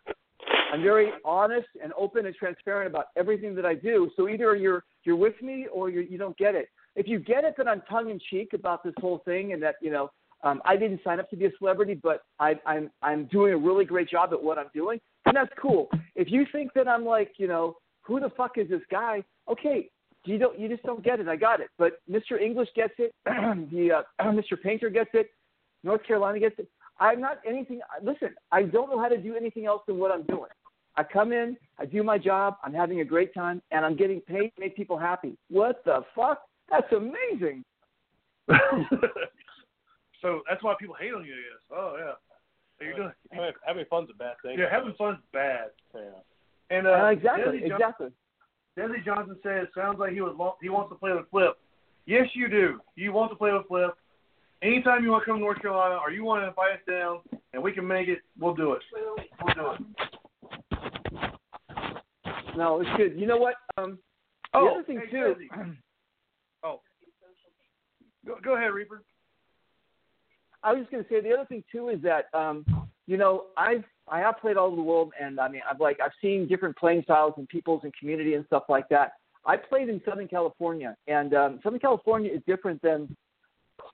I'm 0.71 0.81
very 0.81 1.11
honest 1.25 1.67
and 1.83 1.91
open 1.97 2.25
and 2.25 2.35
transparent 2.35 2.89
about 2.89 3.07
everything 3.17 3.55
that 3.55 3.65
I 3.65 3.75
do. 3.75 4.09
So 4.15 4.29
either 4.29 4.55
you're 4.55 4.83
you're 5.03 5.15
with 5.15 5.41
me 5.41 5.67
or 5.71 5.89
you're, 5.89 6.03
you 6.03 6.17
don't 6.17 6.37
get 6.37 6.55
it. 6.55 6.69
if 6.95 7.07
you 7.07 7.19
get 7.19 7.43
it 7.43 7.55
that 7.57 7.67
I'm 7.67 7.81
tongue 7.89 8.09
in 8.09 8.19
cheek 8.29 8.53
about 8.53 8.83
this 8.83 8.93
whole 8.99 9.19
thing 9.25 9.53
and 9.53 9.61
that 9.61 9.75
you 9.81 9.91
know 9.91 10.09
um, 10.43 10.61
I 10.65 10.77
didn't 10.77 11.01
sign 11.03 11.19
up 11.19 11.29
to 11.31 11.35
be 11.35 11.45
a 11.45 11.51
celebrity, 11.57 11.99
but 12.01 12.23
I, 12.39 12.55
I'm 12.65 12.89
I'm 13.01 13.25
doing 13.25 13.53
a 13.53 13.57
really 13.57 13.85
great 13.85 14.09
job 14.09 14.31
at 14.33 14.41
what 14.41 14.57
I'm 14.57 14.69
doing, 14.73 14.99
and 15.25 15.35
that's 15.35 15.51
cool. 15.61 15.89
If 16.15 16.31
you 16.31 16.45
think 16.51 16.73
that 16.73 16.87
I'm 16.87 17.05
like 17.05 17.33
you 17.37 17.47
know 17.47 17.77
who 18.01 18.19
the 18.19 18.29
fuck 18.35 18.57
is 18.57 18.69
this 18.69 18.81
guy? 18.89 19.23
Okay, 19.49 19.89
you 20.25 20.37
don't 20.37 20.59
you 20.59 20.69
just 20.69 20.83
don't 20.83 21.03
get 21.03 21.19
it. 21.19 21.27
I 21.27 21.35
got 21.35 21.59
it. 21.59 21.69
But 21.77 21.99
Mr. 22.09 22.39
English 22.41 22.69
gets 22.75 22.93
it. 22.97 23.13
the 23.25 24.03
uh, 24.19 24.23
Mr. 24.31 24.61
Painter 24.61 24.89
gets 24.89 25.11
it. 25.13 25.29
North 25.83 26.03
Carolina 26.05 26.39
gets 26.39 26.59
it. 26.59 26.67
I'm 26.99 27.21
not 27.21 27.39
anything. 27.47 27.79
Listen, 28.03 28.35
I 28.51 28.63
don't 28.63 28.89
know 28.89 28.99
how 28.99 29.07
to 29.07 29.17
do 29.17 29.35
anything 29.35 29.65
else 29.65 29.81
than 29.87 29.97
what 29.97 30.11
I'm 30.11 30.23
doing. 30.23 30.49
I 30.95 31.03
come 31.03 31.31
in, 31.31 31.55
I 31.77 31.85
do 31.85 32.03
my 32.03 32.17
job, 32.17 32.57
I'm 32.61 32.73
having 32.73 32.99
a 32.99 33.05
great 33.05 33.33
time, 33.33 33.61
and 33.71 33.85
I'm 33.85 33.95
getting 33.95 34.19
paid 34.19 34.51
to 34.55 34.59
make 34.59 34.75
people 34.75 34.97
happy. 34.97 35.37
What 35.49 35.81
the 35.85 36.03
fuck? 36.13 36.41
That's 36.69 36.91
amazing. 36.91 37.63
so 40.21 40.41
that's 40.49 40.63
why 40.63 40.75
people 40.79 40.95
hate 40.99 41.13
on 41.13 41.23
you, 41.25 41.33
I 41.33 41.37
guess. 41.37 41.63
Oh 41.71 41.95
yeah. 41.97 42.13
How 42.79 42.85
you 42.87 42.95
doing? 42.95 43.11
Having, 43.31 43.51
having 43.65 43.85
fun's 43.89 44.09
a 44.13 44.17
bad 44.17 44.35
thing. 44.43 44.57
Yeah, 44.57 44.69
having 44.71 44.93
fun's 44.97 45.19
bad. 45.33 45.71
Yeah. 45.93 46.01
And 46.69 46.87
uh, 46.87 46.91
Uh, 46.91 47.07
exactly, 47.09 47.59
Desi 47.59 47.67
John- 47.67 47.81
exactly. 47.81 48.07
Desi 48.77 49.03
Johnson 49.05 49.37
says, 49.43 49.67
"Sounds 49.75 49.99
like 49.99 50.13
he 50.13 50.21
was 50.21 50.35
lo- 50.37 50.55
he 50.61 50.69
wants 50.69 50.89
to 50.91 50.95
play 50.95 51.11
with 51.11 51.29
Flip." 51.29 51.57
Yes, 52.05 52.27
you 52.33 52.47
do. 52.47 52.79
You 52.95 53.11
want 53.11 53.31
to 53.31 53.35
play 53.35 53.51
with 53.51 53.67
Flip. 53.67 53.91
Anytime 54.61 55.03
you 55.03 55.11
want 55.11 55.23
to 55.23 55.25
come 55.25 55.37
to 55.37 55.41
North 55.41 55.61
Carolina, 55.61 55.95
or 56.01 56.11
you 56.11 56.23
want 56.23 56.41
to 56.43 56.47
invite 56.47 56.73
us 56.73 56.79
down, 56.87 57.19
and 57.53 57.61
we 57.63 57.71
can 57.71 57.85
make 57.87 58.07
it, 58.07 58.19
we'll 58.39 58.53
do 58.55 58.73
it. 58.73 58.81
We'll 59.43 59.53
do 59.55 59.71
it. 59.71 59.79
No, 62.57 62.81
it's 62.81 62.89
good. 62.97 63.17
You 63.19 63.25
know 63.27 63.37
what? 63.37 63.55
Um, 63.77 63.99
oh, 64.53 64.65
the 64.65 64.69
Oh, 64.71 64.73
other 64.75 64.83
thing 64.83 65.01
hey, 65.05 65.11
too. 65.11 65.35
Desi. 65.57 65.75
Oh, 66.63 66.81
go, 68.25 68.35
go 68.43 68.55
ahead, 68.57 68.71
Reaper. 68.73 69.01
I 70.63 70.73
was 70.73 70.81
just 70.81 70.91
going 70.91 71.03
to 71.03 71.09
say 71.09 71.21
the 71.21 71.33
other 71.33 71.45
thing 71.45 71.63
too 71.71 71.89
is 71.89 72.01
that 72.01 72.25
um, 72.33 72.65
you 73.07 73.17
know 73.17 73.45
I've 73.57 73.83
I 74.07 74.19
have 74.19 74.39
played 74.39 74.57
all 74.57 74.67
over 74.67 74.75
the 74.75 74.81
world, 74.81 75.13
and 75.19 75.39
I 75.39 75.47
mean 75.47 75.61
I've 75.69 75.79
like 75.79 75.99
I've 76.03 76.11
seen 76.21 76.47
different 76.47 76.77
playing 76.77 77.03
styles 77.03 77.33
and 77.37 77.47
peoples 77.47 77.81
and 77.83 77.93
community 77.97 78.33
and 78.33 78.45
stuff 78.47 78.63
like 78.69 78.89
that. 78.89 79.13
I 79.45 79.57
played 79.57 79.89
in 79.89 80.01
Southern 80.05 80.27
California, 80.27 80.95
and 81.07 81.33
um, 81.33 81.59
Southern 81.63 81.79
California 81.79 82.31
is 82.31 82.41
different 82.45 82.81
than 82.81 83.15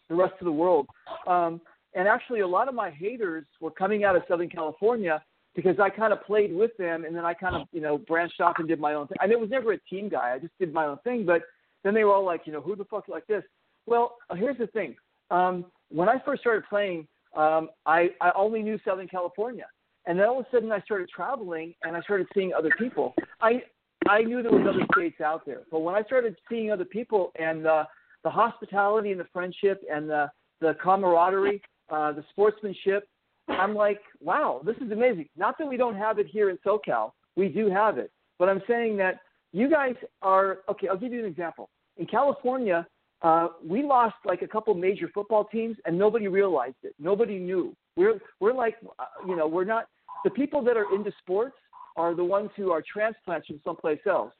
the 0.09 0.15
rest 0.15 0.33
of 0.39 0.45
the 0.45 0.51
world. 0.51 0.87
Um, 1.27 1.61
and 1.93 2.07
actually, 2.07 2.41
a 2.41 2.47
lot 2.47 2.67
of 2.67 2.75
my 2.75 2.89
haters 2.89 3.45
were 3.61 3.71
coming 3.71 4.03
out 4.03 4.15
of 4.15 4.23
Southern 4.27 4.49
California 4.49 5.23
because 5.55 5.79
I 5.79 5.89
kind 5.89 6.11
of 6.11 6.23
played 6.25 6.53
with 6.53 6.75
them, 6.77 7.05
and 7.05 7.15
then 7.15 7.25
I 7.25 7.33
kind 7.33 7.55
of 7.55 7.67
you 7.71 7.81
know 7.81 7.97
branched 7.97 8.41
off 8.41 8.55
and 8.59 8.67
did 8.67 8.79
my 8.79 8.93
own 8.93 9.07
thing. 9.07 9.17
I 9.21 9.27
mean, 9.27 9.33
it 9.33 9.39
was 9.39 9.49
never 9.49 9.71
a 9.73 9.79
team 9.89 10.09
guy; 10.09 10.33
I 10.33 10.39
just 10.39 10.53
did 10.59 10.73
my 10.73 10.85
own 10.85 10.97
thing. 11.03 11.25
But 11.25 11.43
then 11.83 11.93
they 11.93 12.03
were 12.03 12.13
all 12.13 12.25
like, 12.25 12.41
you 12.45 12.53
know, 12.53 12.61
who 12.61 12.75
the 12.75 12.85
fuck 12.85 13.07
like 13.07 13.27
this? 13.27 13.43
Well, 13.85 14.17
here's 14.35 14.57
the 14.57 14.67
thing. 14.67 14.95
Um, 15.29 15.65
when 15.89 16.09
I 16.09 16.21
first 16.25 16.41
started 16.41 16.63
playing, 16.69 17.07
um, 17.35 17.69
I, 17.85 18.09
I 18.21 18.31
only 18.35 18.61
knew 18.63 18.79
Southern 18.85 19.07
California. 19.07 19.65
And 20.07 20.19
then 20.19 20.27
all 20.27 20.39
of 20.39 20.45
a 20.45 20.55
sudden 20.55 20.71
I 20.71 20.81
started 20.81 21.09
traveling 21.09 21.73
and 21.83 21.95
I 21.95 22.01
started 22.01 22.27
seeing 22.33 22.53
other 22.53 22.71
people. 22.77 23.15
I 23.41 23.63
I 24.07 24.21
knew 24.21 24.43
there 24.43 24.51
was 24.51 24.67
other 24.67 24.85
states 24.95 25.19
out 25.19 25.45
there. 25.45 25.61
But 25.71 25.79
when 25.79 25.95
I 25.95 26.03
started 26.03 26.35
seeing 26.47 26.71
other 26.71 26.85
people 26.85 27.31
and 27.39 27.65
uh, 27.65 27.85
the 28.23 28.29
hospitality 28.29 29.11
and 29.11 29.19
the 29.19 29.25
friendship 29.33 29.81
and 29.91 30.07
the, 30.07 30.29
the 30.61 30.75
camaraderie, 30.83 31.61
uh, 31.89 32.11
the 32.11 32.23
sportsmanship, 32.29 33.07
I'm 33.47 33.73
like, 33.73 33.99
wow, 34.21 34.61
this 34.63 34.75
is 34.77 34.91
amazing. 34.91 35.27
Not 35.35 35.57
that 35.57 35.67
we 35.67 35.77
don't 35.77 35.95
have 35.95 36.19
it 36.19 36.27
here 36.27 36.49
in 36.49 36.57
SoCal. 36.65 37.11
We 37.35 37.49
do 37.49 37.69
have 37.69 37.97
it. 37.97 38.11
But 38.37 38.49
I'm 38.49 38.61
saying 38.67 38.97
that 38.97 39.21
you 39.53 39.69
guys 39.69 39.95
are, 40.21 40.59
okay, 40.69 40.87
I'll 40.87 40.97
give 40.97 41.13
you 41.13 41.19
an 41.19 41.25
example. 41.25 41.69
In 41.97 42.05
California, 42.05 42.85
uh, 43.21 43.47
we 43.63 43.83
lost 43.83 44.15
like 44.25 44.41
a 44.41 44.47
couple 44.47 44.73
major 44.73 45.09
football 45.13 45.45
teams, 45.45 45.77
and 45.85 45.97
nobody 45.97 46.27
realized 46.27 46.75
it. 46.83 46.93
Nobody 46.99 47.39
knew. 47.39 47.75
We're 47.95 48.19
we're 48.39 48.53
like, 48.53 48.75
uh, 48.99 49.05
you 49.27 49.35
know, 49.35 49.47
we're 49.47 49.65
not 49.65 49.87
the 50.23 50.29
people 50.29 50.61
that 50.63 50.77
are 50.77 50.93
into 50.93 51.11
sports 51.19 51.55
are 51.95 52.13
the 52.13 52.23
ones 52.23 52.49
who 52.55 52.71
are 52.71 52.83
transplants 52.91 53.47
from 53.47 53.61
someplace 53.63 53.99
else. 54.05 54.33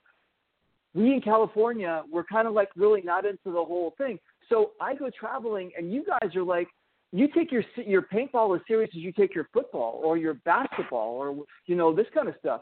We 0.93 1.13
in 1.13 1.21
California, 1.21 2.03
we're 2.11 2.23
kind 2.23 2.47
of 2.47 2.53
like 2.53 2.69
really 2.75 3.01
not 3.01 3.25
into 3.25 3.45
the 3.45 3.51
whole 3.51 3.93
thing. 3.97 4.19
So 4.49 4.71
I 4.79 4.95
go 4.95 5.09
traveling, 5.17 5.71
and 5.77 5.93
you 5.93 6.05
guys 6.05 6.35
are 6.35 6.43
like, 6.43 6.67
you 7.11 7.27
take 7.33 7.51
your 7.51 7.63
your 7.77 8.01
paintball 8.01 8.55
as 8.55 8.61
serious 8.67 8.89
as 8.95 9.01
you 9.01 9.11
take 9.11 9.33
your 9.33 9.47
football 9.53 10.01
or 10.03 10.17
your 10.17 10.35
basketball 10.45 11.15
or 11.15 11.45
you 11.65 11.75
know 11.75 11.93
this 11.93 12.07
kind 12.13 12.27
of 12.27 12.35
stuff. 12.39 12.61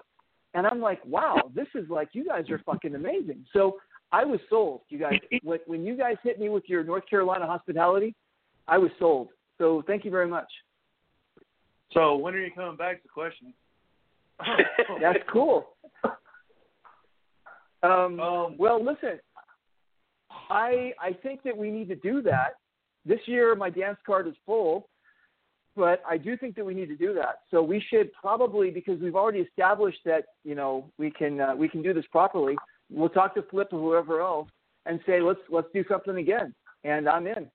And 0.53 0.67
I'm 0.67 0.79
like, 0.79 1.03
wow, 1.05 1.49
this 1.55 1.67
is 1.73 1.89
like 1.89 2.09
you 2.13 2.25
guys 2.25 2.49
are 2.51 2.59
fucking 2.59 2.93
amazing. 2.93 3.45
So 3.53 3.77
I 4.13 4.23
was 4.23 4.39
sold, 4.49 4.81
you 4.89 4.99
guys. 4.99 5.19
When, 5.43 5.59
when 5.65 5.83
you 5.83 5.97
guys 5.97 6.15
hit 6.23 6.39
me 6.39 6.47
with 6.47 6.63
your 6.67 6.83
North 6.83 7.03
Carolina 7.09 7.45
hospitality, 7.47 8.15
I 8.67 8.77
was 8.77 8.91
sold. 8.99 9.29
So 9.57 9.83
thank 9.87 10.05
you 10.05 10.11
very 10.11 10.27
much. 10.27 10.47
So 11.93 12.15
when 12.15 12.33
are 12.33 12.39
you 12.39 12.51
coming 12.51 12.77
back? 12.77 12.97
Is 12.97 13.03
the 13.03 13.09
question. 13.09 13.53
That's 15.01 15.19
cool. 15.31 15.67
Um, 17.81 18.19
Um, 18.19 18.55
well, 18.57 18.83
listen, 18.83 19.19
I 20.49 20.93
I 20.99 21.11
think 21.21 21.43
that 21.43 21.57
we 21.57 21.69
need 21.69 21.89
to 21.89 21.95
do 21.95 22.21
that. 22.21 22.53
This 23.05 23.19
year, 23.25 23.55
my 23.55 23.69
dance 23.69 23.97
card 24.05 24.27
is 24.27 24.35
full, 24.45 24.87
but 25.75 26.01
I 26.09 26.17
do 26.17 26.37
think 26.37 26.55
that 26.55 26.65
we 26.65 26.73
need 26.73 26.87
to 26.87 26.95
do 26.95 27.13
that. 27.15 27.41
So 27.51 27.61
we 27.61 27.83
should 27.89 28.13
probably, 28.13 28.69
because 28.71 29.01
we've 29.01 29.15
already 29.15 29.39
established 29.39 29.99
that 30.05 30.23
you 30.45 30.55
know 30.55 30.89
we 30.97 31.11
can 31.11 31.41
uh, 31.41 31.55
we 31.55 31.67
can 31.67 31.81
do 31.81 31.93
this 31.93 32.05
properly. 32.11 32.55
We'll 32.89 33.09
talk 33.09 33.35
to 33.35 33.43
Flip 33.43 33.69
or 33.71 33.79
whoever 33.79 34.21
else 34.21 34.49
and 34.85 34.99
say 35.05 35.21
let's 35.21 35.39
let's 35.49 35.67
do 35.73 35.83
something 35.89 36.17
again. 36.17 36.53
And 36.83 37.07
I'm 37.07 37.27
in. 37.27 37.49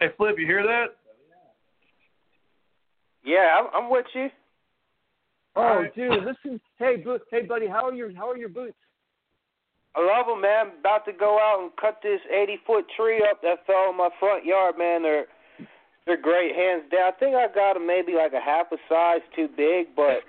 Hey, 0.00 0.08
Flip, 0.16 0.36
you 0.38 0.46
hear 0.46 0.62
that? 0.62 0.86
Yeah, 3.24 3.56
I'm, 3.58 3.84
I'm 3.84 3.90
with 3.90 4.06
you. 4.14 4.28
Oh, 5.56 5.60
Alright. 5.60 5.94
dude, 5.94 6.24
listen. 6.24 6.60
Hey, 6.78 6.96
bo- 6.96 7.18
hey, 7.30 7.42
buddy, 7.42 7.66
how 7.66 7.88
are 7.88 7.94
your 7.94 8.14
how 8.14 8.30
are 8.30 8.36
your 8.36 8.48
boots? 8.48 8.76
I 9.96 10.00
love 10.00 10.26
them, 10.26 10.42
man. 10.42 10.78
About 10.78 11.04
to 11.06 11.12
go 11.12 11.38
out 11.38 11.60
and 11.60 11.72
cut 11.80 11.98
this 12.02 12.20
80 12.30 12.60
foot 12.66 12.84
tree 12.96 13.24
up 13.28 13.42
that 13.42 13.66
fell 13.66 13.90
in 13.90 13.96
my 13.96 14.10
front 14.20 14.44
yard, 14.44 14.76
man. 14.78 15.02
They're 15.02 15.26
they're 16.06 16.20
great, 16.20 16.54
hands 16.54 16.84
down. 16.90 17.12
I 17.12 17.18
think 17.18 17.34
I 17.34 17.52
got 17.52 17.74
them 17.74 17.86
maybe 17.86 18.12
like 18.14 18.32
a 18.32 18.40
half 18.40 18.72
a 18.72 18.76
size 18.88 19.20
too 19.34 19.48
big, 19.56 19.88
but 19.96 20.24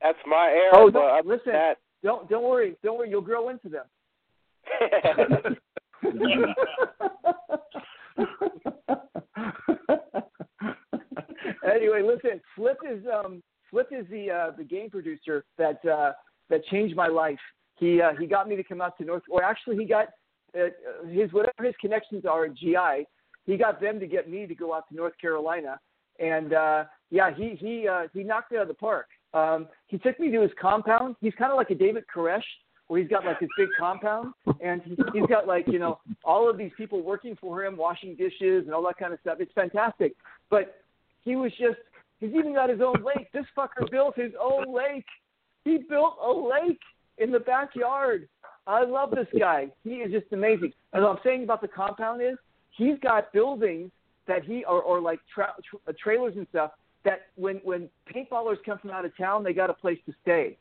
that's 0.00 0.18
my 0.26 0.48
era. 0.48 0.72
Oh, 0.72 0.90
but 0.90 1.00
no, 1.00 1.20
listen. 1.24 1.52
that, 1.52 1.78
Don't 2.02 2.28
don't 2.28 2.44
worry, 2.44 2.76
don't 2.82 2.98
worry. 2.98 3.10
You'll 3.10 3.20
grow 3.20 3.48
into 3.48 3.68
them. 3.68 3.84
anyway, 11.64 12.02
listen. 12.02 12.40
Flip 12.56 12.78
is 12.88 13.04
um 13.12 13.42
Flip 13.72 13.88
is 13.90 14.06
the 14.10 14.30
uh, 14.30 14.50
the 14.56 14.64
game 14.64 14.90
producer 14.90 15.44
that 15.56 15.84
uh, 15.84 16.12
that 16.50 16.64
changed 16.66 16.94
my 16.94 17.08
life. 17.08 17.38
He 17.78 18.00
uh, 18.00 18.12
he 18.20 18.26
got 18.26 18.48
me 18.48 18.54
to 18.54 18.62
come 18.62 18.80
out 18.82 18.98
to 18.98 19.04
North, 19.04 19.22
or 19.30 19.42
actually 19.42 19.76
he 19.76 19.86
got 19.86 20.08
uh, 20.54 20.66
his 21.08 21.32
whatever 21.32 21.64
his 21.64 21.74
connections 21.80 22.24
are 22.26 22.44
at 22.44 22.54
GI. 22.54 23.06
He 23.46 23.56
got 23.56 23.80
them 23.80 23.98
to 23.98 24.06
get 24.06 24.30
me 24.30 24.46
to 24.46 24.54
go 24.54 24.74
out 24.74 24.88
to 24.90 24.94
North 24.94 25.14
Carolina, 25.18 25.80
and 26.20 26.52
uh, 26.52 26.84
yeah, 27.10 27.34
he 27.34 27.56
he 27.58 27.88
uh, 27.88 28.08
he 28.12 28.22
knocked 28.22 28.52
it 28.52 28.56
out 28.56 28.62
of 28.62 28.68
the 28.68 28.74
park. 28.74 29.06
Um, 29.34 29.68
he 29.88 29.98
took 29.98 30.18
me 30.20 30.30
to 30.30 30.40
his 30.40 30.50
compound. 30.60 31.16
He's 31.20 31.34
kind 31.38 31.50
of 31.50 31.56
like 31.56 31.70
a 31.70 31.74
David 31.74 32.04
Koresh, 32.14 32.42
where 32.88 33.00
he's 33.00 33.08
got 33.08 33.24
like 33.24 33.40
this 33.40 33.48
big 33.56 33.68
compound, 33.78 34.34
and 34.62 34.82
he, 34.82 34.96
he's 35.14 35.26
got 35.26 35.46
like 35.46 35.66
you 35.66 35.78
know 35.78 35.98
all 36.24 36.48
of 36.48 36.58
these 36.58 36.72
people 36.76 37.02
working 37.02 37.36
for 37.40 37.64
him, 37.64 37.76
washing 37.76 38.14
dishes 38.14 38.64
and 38.64 38.74
all 38.74 38.82
that 38.84 38.98
kind 38.98 39.12
of 39.12 39.20
stuff. 39.20 39.38
It's 39.40 39.52
fantastic. 39.54 40.14
But 40.50 40.76
he 41.24 41.36
was 41.36 41.52
just 41.52 41.78
he's 42.20 42.34
even 42.34 42.54
got 42.54 42.68
his 42.68 42.80
own 42.80 43.02
lake. 43.04 43.28
This 43.32 43.46
fucker 43.56 43.90
built 43.90 44.16
his 44.16 44.32
own 44.40 44.74
lake. 44.74 45.06
He 45.64 45.78
built 45.88 46.16
a 46.22 46.30
lake 46.30 46.80
in 47.18 47.30
the 47.30 47.40
backyard. 47.40 48.28
I 48.66 48.84
love 48.84 49.10
this 49.10 49.26
guy. 49.38 49.68
He 49.82 49.94
is 49.94 50.12
just 50.12 50.32
amazing. 50.32 50.72
And 50.92 51.02
what 51.02 51.10
I'm 51.10 51.18
saying 51.24 51.44
about 51.44 51.62
the 51.62 51.68
compound 51.68 52.22
is 52.22 52.36
he's 52.76 52.98
got 53.02 53.32
buildings 53.32 53.90
that 54.28 54.44
he 54.44 54.64
or, 54.64 54.82
or 54.82 55.00
like 55.00 55.20
tra- 55.32 55.54
tra- 55.68 55.94
trailers 55.94 56.34
and 56.36 56.46
stuff 56.50 56.72
that 57.04 57.26
when 57.36 57.56
when 57.64 57.88
paintballers 58.14 58.56
come 58.64 58.78
from 58.78 58.90
out 58.90 59.04
of 59.04 59.16
town, 59.16 59.42
they 59.44 59.52
got 59.52 59.70
a 59.70 59.74
place 59.74 59.98
to 60.06 60.14
stay. 60.22 60.56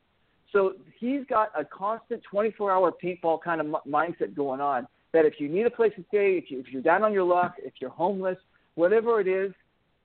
So 0.52 0.74
he's 1.00 1.22
got 1.30 1.50
a 1.58 1.64
constant 1.64 2.22
24-hour 2.34 2.94
paintball 3.02 3.42
kind 3.42 3.62
of 3.62 3.68
m- 3.68 3.76
mindset 3.88 4.36
going 4.36 4.60
on. 4.60 4.86
That 5.14 5.26
if 5.26 5.36
you 5.40 5.48
need 5.48 5.66
a 5.66 5.70
place 5.70 5.94
to 5.98 6.04
stay, 6.10 6.34
if 6.38 6.50
you 6.52 6.60
if 6.60 6.68
you're 6.70 6.82
down 6.82 7.04
on 7.04 7.14
your 7.14 7.24
luck, 7.24 7.56
if 7.60 7.74
you're 7.80 7.90
homeless, 7.90 8.38
whatever 8.76 9.20
it 9.22 9.28
is, 9.28 9.54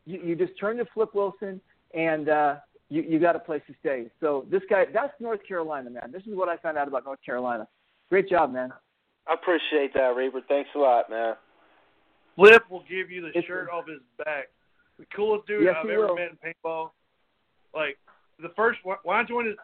you, 0.04 0.20
you 0.22 0.36
just 0.36 0.58
turn 0.58 0.76
to 0.78 0.84
Flip 0.94 1.14
Wilson 1.14 1.60
and 1.94 2.28
uh, 2.28 2.56
you 2.88 3.02
you 3.02 3.18
got 3.18 3.36
a 3.36 3.38
place 3.40 3.62
to 3.68 3.74
stay. 3.80 4.06
So 4.20 4.46
this 4.50 4.62
guy, 4.68 4.84
that's 4.92 5.12
North 5.20 5.40
Carolina, 5.46 5.90
man. 5.90 6.10
This 6.12 6.22
is 6.22 6.34
what 6.34 6.48
I 6.48 6.56
found 6.58 6.76
out 6.76 6.88
about 6.88 7.04
North 7.04 7.20
Carolina. 7.24 7.66
Great 8.10 8.28
job, 8.28 8.52
man. 8.52 8.72
I 9.28 9.34
appreciate 9.34 9.94
that, 9.94 10.14
Reaper. 10.16 10.40
Thanks 10.48 10.70
a 10.74 10.78
lot, 10.78 11.10
man. 11.10 11.34
Flip 12.36 12.62
will 12.70 12.84
give 12.88 13.10
you 13.10 13.22
the 13.22 13.28
It's- 13.28 13.44
shirt 13.44 13.68
off 13.70 13.86
his 13.88 14.00
back. 14.18 14.48
The 14.98 15.06
coolest 15.14 15.46
dude 15.46 15.64
Yes, 15.64 15.76
I've 15.82 15.88
ever 15.90 16.06
will. 16.08 16.14
met 16.16 16.30
in 16.30 16.38
paintball. 16.52 16.90
Like 17.74 17.98
the 18.40 18.50
first 18.56 18.78
when 18.84 19.16
I 19.16 19.24
joined 19.24 19.48
his, 19.48 19.56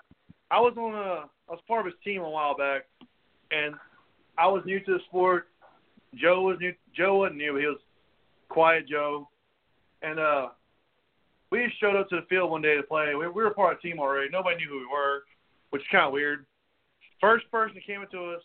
I 0.50 0.60
was 0.60 0.74
on 0.76 0.94
a 0.94 1.28
I 1.48 1.50
was 1.52 1.60
part 1.66 1.86
of 1.86 1.92
his 1.92 2.02
team 2.04 2.22
a 2.22 2.28
while 2.28 2.56
back, 2.56 2.82
and 3.50 3.74
I 4.38 4.46
was 4.48 4.62
new 4.66 4.80
to 4.80 4.92
the 4.94 5.00
sport. 5.08 5.48
Joe 6.14 6.42
was 6.42 6.58
new. 6.60 6.74
Joe 6.94 7.16
wasn't 7.18 7.38
new. 7.38 7.56
He 7.56 7.66
was 7.66 7.78
quiet 8.50 8.86
Joe, 8.88 9.28
and 10.02 10.18
uh, 10.20 10.48
we 11.50 11.64
just 11.64 11.80
showed 11.80 11.96
up 11.96 12.08
to 12.10 12.16
the 12.16 12.26
field 12.28 12.50
one 12.50 12.60
day 12.62 12.76
to 12.76 12.82
play. 12.82 13.14
We, 13.14 13.26
we 13.28 13.42
were 13.42 13.54
part 13.54 13.74
of 13.74 13.78
the 13.82 13.88
team 13.88 13.98
already. 13.98 14.28
Nobody 14.30 14.56
knew 14.56 14.68
who 14.68 14.78
we 14.80 14.86
were, 14.86 15.22
which 15.70 15.80
is 15.82 15.88
kind 15.90 16.04
of 16.06 16.12
weird. 16.12 16.44
First 17.20 17.50
person 17.50 17.74
that 17.76 17.86
came 17.86 18.02
into 18.02 18.32
us, 18.34 18.42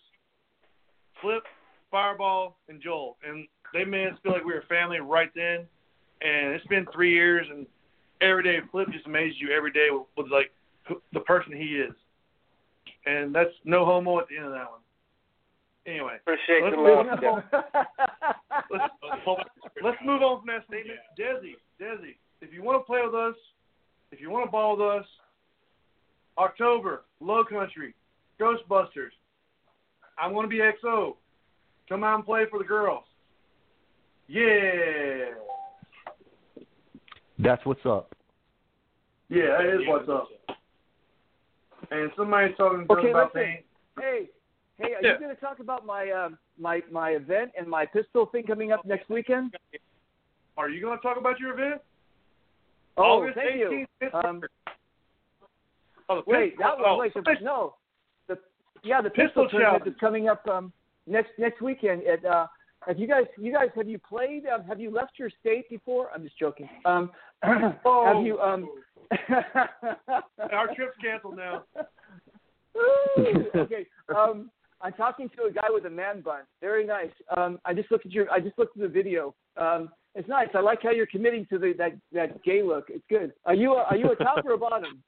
Flip, 1.21 1.43
Fireball, 1.91 2.55
and 2.69 2.81
Joel, 2.81 3.17
and 3.27 3.47
they 3.73 3.83
made 3.83 4.07
us 4.09 4.19
feel 4.23 4.31
like 4.33 4.45
we 4.45 4.53
were 4.53 4.63
family 4.69 4.99
right 4.99 5.31
then. 5.35 5.65
And 6.21 6.53
it's 6.53 6.65
been 6.67 6.85
three 6.93 7.13
years, 7.13 7.47
and 7.49 7.65
every 8.21 8.43
day 8.43 8.59
Flip 8.71 8.87
just 8.91 9.05
amazes 9.05 9.39
you 9.39 9.51
every 9.51 9.71
day 9.71 9.87
with, 9.91 10.03
with 10.17 10.31
like 10.31 10.51
who, 10.87 11.01
the 11.13 11.19
person 11.21 11.53
he 11.53 11.75
is, 11.77 11.93
and 13.05 13.33
that's 13.33 13.51
no 13.65 13.85
homo 13.85 14.19
at 14.19 14.27
the 14.29 14.37
end 14.37 14.45
of 14.45 14.51
that 14.53 14.69
one. 14.69 14.81
Anyway, 15.85 16.17
Appreciate 16.21 16.63
let's 16.63 16.75
the 16.75 16.81
move 16.81 17.07
love. 17.07 17.23
on. 17.23 17.43
let's, 18.71 18.93
let's 19.83 19.97
move 20.03 20.21
on 20.21 20.39
from 20.39 20.47
that 20.47 20.65
statement. 20.67 20.99
Desi, 21.17 21.55
Desi, 21.79 22.15
if 22.41 22.53
you 22.53 22.61
want 22.61 22.81
to 22.81 22.85
play 22.85 23.01
with 23.05 23.15
us, 23.15 23.35
if 24.11 24.19
you 24.19 24.29
want 24.29 24.45
to 24.45 24.51
ball 24.51 24.75
with 24.75 24.85
us, 24.85 25.05
October, 26.37 27.03
Low 27.19 27.43
Country, 27.43 27.93
Ghostbusters. 28.39 29.11
I'm 30.19 30.33
going 30.33 30.43
to 30.43 30.49
be 30.49 30.61
XO. 30.61 31.15
Come 31.89 32.03
out 32.03 32.15
and 32.15 32.25
play 32.25 32.43
for 32.49 32.59
the 32.59 32.65
girls. 32.65 33.03
Yeah. 34.27 35.33
That's 37.39 37.63
what's 37.65 37.85
up. 37.85 38.13
Yeah, 39.29 39.57
that 39.57 39.65
is 39.81 39.87
what's 39.87 40.09
up. 40.09 40.27
And 41.91 42.11
somebody's 42.17 42.55
talking 42.57 42.87
to 42.87 42.93
Okay, 42.93 43.09
about 43.11 43.33
listen. 43.35 43.49
things. 43.49 43.63
Hey, 43.99 44.29
hey, 44.77 44.93
are 44.95 45.03
Yeah. 45.03 45.13
you 45.13 45.19
going 45.19 45.35
to 45.35 45.41
talk 45.41 45.59
about 45.59 45.85
my 45.85 46.09
um, 46.11 46.37
my 46.57 46.81
my 46.91 47.11
event 47.11 47.51
and 47.57 47.67
my 47.67 47.85
pistol 47.85 48.25
thing 48.25 48.43
coming 48.45 48.71
up 48.71 48.83
next 48.85 49.09
weekend? 49.09 49.55
Are 50.57 50.69
you 50.69 50.81
going 50.81 50.97
to 50.97 51.01
talk 51.01 51.17
about 51.17 51.39
your 51.39 51.53
event? 51.53 51.81
Oh, 52.97 53.21
August 53.21 53.35
thank 53.35 53.57
you. 53.57 53.85
18th, 54.01 54.25
Um, 54.25 54.41
Oh, 56.09 56.23
wait, 56.25 56.57
that 56.57 56.77
was 56.77 56.85
oh, 56.87 56.97
wait, 56.97 57.13
the, 57.13 57.35
no, 57.43 57.75
the 58.29 58.39
yeah, 58.81 59.01
the 59.01 59.09
Pistol 59.09 59.43
pistol, 59.43 59.49
tournament 59.49 59.83
challenge. 59.83 59.95
is 59.95 59.99
coming 59.99 60.29
up 60.29 60.47
um, 60.47 60.71
next 61.05 61.31
next 61.37 61.61
weekend. 61.61 62.01
At 62.03 62.23
uh, 62.23 62.47
have 62.87 62.97
you 62.97 63.07
guys 63.07 63.25
you 63.37 63.51
guys 63.53 63.69
have 63.75 63.87
you 63.87 63.99
played? 63.99 64.45
Um, 64.45 64.63
have 64.63 64.79
you 64.79 64.89
left 64.91 65.13
your 65.19 65.29
state 65.39 65.69
before? 65.69 66.09
I'm 66.13 66.23
just 66.23 66.37
joking. 66.39 66.69
Um, 66.85 67.11
Oh. 67.43 68.05
have 68.15 68.25
you 68.25 68.39
um? 68.39 68.69
Our 70.51 70.73
trip's 70.75 70.97
canceled 71.01 71.37
now. 71.37 71.63
Okay. 73.55 73.87
Um, 74.15 74.51
I'm 74.81 74.93
talking 74.93 75.29
to 75.35 75.45
a 75.45 75.51
guy 75.51 75.67
with 75.69 75.85
a 75.85 75.89
man 75.89 76.21
bun. 76.21 76.41
Very 76.61 76.85
nice. 76.85 77.09
Um, 77.35 77.59
I 77.65 77.73
just 77.73 77.91
looked 77.91 78.05
at 78.05 78.11
your. 78.11 78.29
I 78.31 78.39
just 78.39 78.57
looked 78.59 78.77
at 78.77 78.83
the 78.83 78.87
video. 78.87 79.33
Um, 79.59 79.89
it's 80.13 80.29
nice. 80.29 80.49
I 80.53 80.59
like 80.59 80.83
how 80.83 80.91
you're 80.91 81.07
committing 81.07 81.47
to 81.51 81.57
the 81.57 81.73
that 81.79 81.93
that 82.11 82.43
gay 82.43 82.61
look. 82.61 82.85
It's 82.89 83.03
good. 83.09 83.33
Are 83.45 83.55
you 83.55 83.73
a, 83.73 83.83
are 83.83 83.97
you 83.97 84.11
a 84.11 84.15
top 84.15 84.45
or 84.45 84.53
a 84.53 84.57
bottom? 84.57 85.03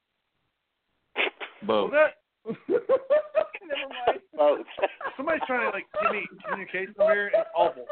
Both. 1.67 1.91
Was 1.91 1.93
that 1.93 2.13
Never 2.69 3.89
mind. 3.89 4.19
Both. 4.37 4.65
somebody's 5.17 5.41
trying 5.47 5.69
to 5.69 5.75
like 5.75 5.85
give 6.01 6.11
me 6.11 6.23
communication 6.47 6.95
over 6.99 7.13
here? 7.13 7.31
It's 7.33 7.49
awful. 7.55 7.85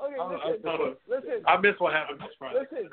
Okay, 0.00 0.14
I- 0.16 0.22
I- 0.22 0.50
listen, 0.52 0.68
I- 0.68 0.94
listen, 1.08 1.42
I 1.46 1.56
missed 1.60 1.80
what 1.80 1.92
happened. 1.92 2.20
This 2.20 2.28
Friday. 2.38 2.60
Listen. 2.70 2.88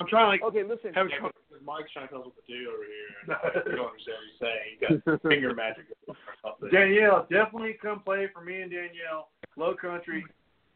I'm 0.00 0.06
trying 0.08 0.24
to 0.26 0.28
like 0.28 0.42
Okay, 0.42 0.62
listen. 0.64 0.92
have 0.94 1.06
a 1.06 1.10
tr- 1.10 1.32
Mike's 1.64 1.92
trying 1.92 2.08
to 2.08 2.12
tell 2.12 2.20
us 2.22 2.26
what 2.26 2.44
to 2.44 2.52
do 2.52 2.70
over 2.74 2.82
here. 2.84 3.72
You 3.72 3.76
don't 3.76 3.86
understand 3.86 4.18
what 4.18 4.26
he's 4.28 4.40
saying. 4.42 4.66
He 4.74 5.10
got 5.10 5.22
finger 5.30 5.54
magic 5.54 5.84
or 6.08 6.16
something. 6.42 6.70
Danielle, 6.70 7.26
definitely 7.30 7.78
come 7.80 8.00
play 8.00 8.26
for 8.34 8.42
me 8.42 8.60
and 8.62 8.70
Danielle, 8.70 9.28
Low 9.56 9.74
Country, 9.74 10.24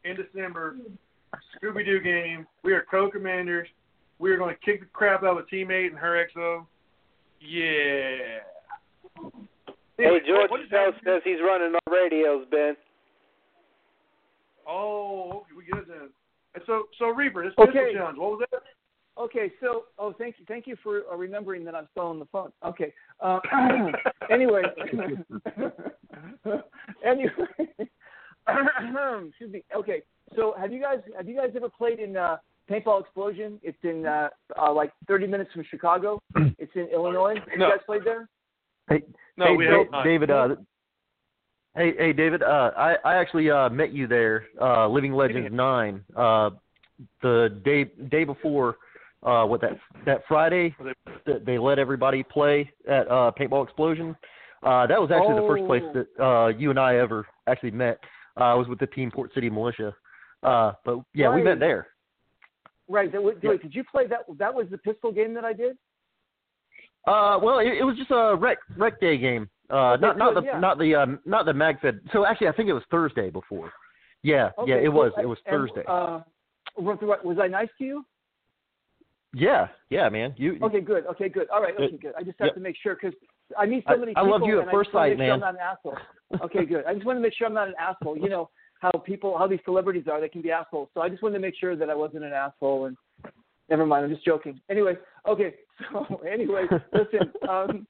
in 0.05 0.15
December. 0.15 0.77
Scooby 1.61 1.83
Doo 1.85 1.99
game. 1.99 2.47
We 2.63 2.71
are 2.73 2.85
co-commanders. 2.89 3.67
We 4.19 4.31
are 4.31 4.37
going 4.37 4.55
to 4.55 4.61
kick 4.65 4.79
the 4.79 4.85
crap 4.87 5.23
out 5.23 5.37
of 5.37 5.39
a 5.39 5.43
teammate 5.53 5.87
and 5.89 5.97
her 5.97 6.25
XO. 6.33 6.65
Yeah. 7.41 8.39
Hey, 9.97 10.19
George 10.27 10.49
what 10.49 10.61
is 10.61 10.69
Bell 10.69 10.91
happening? 10.91 11.01
says 11.05 11.21
he's 11.23 11.39
running 11.43 11.73
our 11.73 11.93
radios, 11.93 12.45
Ben. 12.51 12.75
Oh, 14.67 15.29
okay, 15.41 15.53
we 15.57 15.65
get 15.65 15.79
it 15.79 15.87
then. 15.87 16.09
So, 16.65 16.83
so 16.99 17.07
Reaper, 17.09 17.43
this 17.43 17.53
Okay. 17.57 17.71
pistol 17.71 17.93
challenge. 17.93 18.17
What 18.17 18.31
was 18.31 18.47
that? 18.51 18.63
Okay, 19.17 19.51
so 19.59 19.85
oh, 19.97 20.13
thank 20.13 20.35
you, 20.37 20.45
thank 20.47 20.67
you 20.67 20.75
for 20.83 21.01
uh, 21.11 21.15
remembering 21.15 21.63
that 21.65 21.73
I'm 21.73 21.87
still 21.91 22.05
on 22.05 22.19
the 22.19 22.25
phone. 22.25 22.51
Okay. 22.63 22.93
Uh, 23.19 23.39
anyway, 24.31 24.61
anyway, 27.05 27.31
excuse 29.27 29.51
me. 29.51 29.63
Okay, 29.75 30.03
so 30.35 30.53
have 30.59 30.71
you 30.71 30.79
guys 30.79 30.99
have 31.15 31.27
you 31.27 31.35
guys 31.35 31.49
ever 31.55 31.69
played 31.69 31.99
in 31.99 32.15
uh, 32.15 32.37
Paintball 32.69 33.01
Explosion? 33.01 33.59
It's 33.63 33.77
in 33.83 34.05
uh, 34.05 34.29
uh, 34.61 34.71
like 34.73 34.91
30 35.07 35.27
minutes 35.27 35.51
from 35.53 35.63
Chicago. 35.69 36.19
It's 36.59 36.71
in 36.75 36.87
Illinois. 36.93 37.35
Have 37.35 37.59
No. 37.59 37.67
you 37.67 37.71
guys 37.73 37.81
played 37.85 38.01
there? 38.03 38.27
Hey, 38.89 39.03
No, 39.37 39.45
hey, 39.47 39.55
we 39.55 39.65
Da- 39.65 39.77
have 39.83 39.91
not. 39.91 40.03
David. 40.03 40.31
Uh, 40.31 40.55
hey, 41.75 41.93
hey, 41.97 42.13
David. 42.13 42.41
Uh, 42.43 42.71
I 42.77 42.95
I 43.05 43.15
actually 43.15 43.49
uh, 43.51 43.69
met 43.69 43.91
you 43.93 44.07
there, 44.07 44.45
uh, 44.59 44.87
Living 44.87 45.13
Legends 45.13 45.49
Nine, 45.51 46.03
uh, 46.15 46.49
the 47.21 47.59
day 47.63 47.85
day 48.09 48.23
before. 48.23 48.77
Uh, 49.23 49.45
what 49.45 49.59
that 49.61 49.77
that 50.05 50.21
Friday 50.27 50.75
that 51.25 51.43
they 51.45 51.57
let 51.57 51.79
everybody 51.79 52.21
play 52.23 52.71
at 52.87 53.09
uh, 53.09 53.31
Paintball 53.37 53.63
Explosion. 53.63 54.15
Uh, 54.63 54.85
that 54.87 54.99
was 55.01 55.09
actually 55.11 55.35
the 55.35 55.47
first 55.47 55.65
place 55.65 55.83
Oh. 55.85 55.93
that 55.93 56.23
uh, 56.23 56.47
you 56.47 56.69
and 56.69 56.79
I 56.79 56.97
ever 56.97 57.25
actually 57.47 57.71
met. 57.71 57.99
Uh, 58.39 58.43
I 58.43 58.53
was 58.53 58.67
with 58.67 58.79
the 58.79 58.87
team 58.87 59.09
Port 59.11 59.33
City 59.33 59.49
Militia. 59.49 59.93
Uh, 60.43 60.73
but 60.85 60.99
yeah, 61.13 61.33
we 61.33 61.41
met 61.43 61.59
there. 61.59 61.87
Right. 62.89 63.11
That, 63.11 63.21
wait, 63.21 63.37
Yeah. 63.41 63.51
did 63.61 63.75
you 63.75 63.83
play 63.83 64.07
that? 64.07 64.21
That 64.37 64.53
was 64.53 64.67
the 64.69 64.77
pistol 64.77 65.11
game 65.11 65.33
that 65.33 65.43
I 65.45 65.53
did. 65.53 65.77
Uh, 67.05 67.39
well, 67.41 67.59
it, 67.59 67.67
it 67.79 67.83
was 67.83 67.95
just 67.97 68.11
a 68.11 68.35
rec 68.35 68.57
rec 68.77 68.99
day 68.99 69.17
game. 69.17 69.49
Uh, 69.69 69.93
Okay, 69.93 70.01
not 70.01 70.17
not 70.17 70.33
good, 70.33 70.43
the 70.43 70.47
yeah. 70.47 70.59
not 70.59 70.77
the 70.77 70.95
um, 70.95 71.19
not 71.25 71.45
the 71.45 71.51
MagFed. 71.51 71.99
So 72.11 72.25
actually, 72.25 72.47
I 72.47 72.51
think 72.53 72.69
it 72.69 72.73
was 72.73 72.83
Thursday 72.89 73.29
before. 73.29 73.71
Yeah, 74.23 74.51
Okay, 74.57 74.71
yeah, 74.71 74.77
it 74.77 74.91
was. 74.91 75.11
It 75.21 75.25
was 75.25 75.37
And, 75.45 75.53
Thursday. 75.55 75.83
Uh, 75.87 76.21
was, 76.77 77.37
I 77.41 77.47
nice 77.47 77.69
to 77.77 77.83
you? 77.83 78.05
yeah, 79.33 79.67
yeah, 79.89 80.09
man. 80.09 80.33
You. 80.37 80.57
Okay, 80.63 80.81
good. 80.81 81.05
Okay, 81.07 81.29
good. 81.29 81.49
All 81.49 81.61
right. 81.61 81.73
Okay, 81.75 81.97
good. 81.97 82.13
I 82.17 82.23
just 82.23 82.37
have 82.39 82.53
to 82.55 82.59
make 82.59 82.75
sure 82.81 82.95
because 82.95 83.17
I 83.57 83.65
meet 83.65 83.83
so 83.89 83.97
many 83.97 84.13
I 84.15 84.21
people. 84.21 84.31
love 84.39 84.41
you 84.47 84.61
at 84.61 84.71
first 84.71 84.89
I 84.93 85.09
sight, 85.09 85.17
make 85.17 85.27
sure 85.27 85.33
I'm 85.33 85.39
not 85.39 85.53
an 85.53 85.59
asshole. 85.61 85.97
Okay, 86.41 86.65
good. 86.65 86.83
I 86.85 86.93
just 86.93 87.05
want 87.05 87.17
to 87.17 87.21
make 87.21 87.33
sure 87.33 87.47
I'm 87.47 87.53
not 87.53 87.67
an 87.67 87.75
asshole. 87.79 88.17
You 88.17 88.29
know 88.29 88.49
how 88.79 88.91
people, 88.91 89.37
how 89.37 89.47
these 89.47 89.59
celebrities 89.65 90.05
are. 90.11 90.21
They 90.21 90.29
can 90.29 90.41
be 90.41 90.51
assholes. 90.51 90.89
So 90.93 91.01
I 91.01 91.09
just 91.09 91.21
wanted 91.23 91.35
to 91.35 91.39
make 91.41 91.55
sure 91.59 91.75
that 91.75 91.89
I 91.89 91.95
wasn't 91.95 92.23
an 92.23 92.33
asshole. 92.33 92.85
And 92.85 92.97
never 93.69 93.85
mind. 93.85 94.05
I'm 94.05 94.11
just 94.11 94.25
joking. 94.25 94.59
Anyway. 94.69 94.97
Okay. 95.27 95.55
So 95.93 96.21
anyway, 96.27 96.63
listen. 96.91 97.31
Um, 97.47 97.85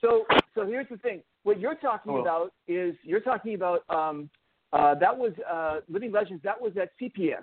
so 0.00 0.24
so 0.54 0.64
here's 0.64 0.86
the 0.88 0.98
thing. 0.98 1.20
What 1.42 1.58
you're 1.58 1.74
talking 1.74 2.12
Oh. 2.12 2.18
about 2.20 2.52
is 2.68 2.94
you're 3.02 3.18
talking 3.18 3.56
about 3.56 3.80
um, 3.90 4.30
uh, 4.72 4.94
that 4.94 5.16
was 5.18 5.32
uh, 5.50 5.80
Living 5.88 6.12
Legends. 6.12 6.44
That 6.44 6.60
was 6.60 6.72
at 6.80 6.90
CPX. 7.02 7.42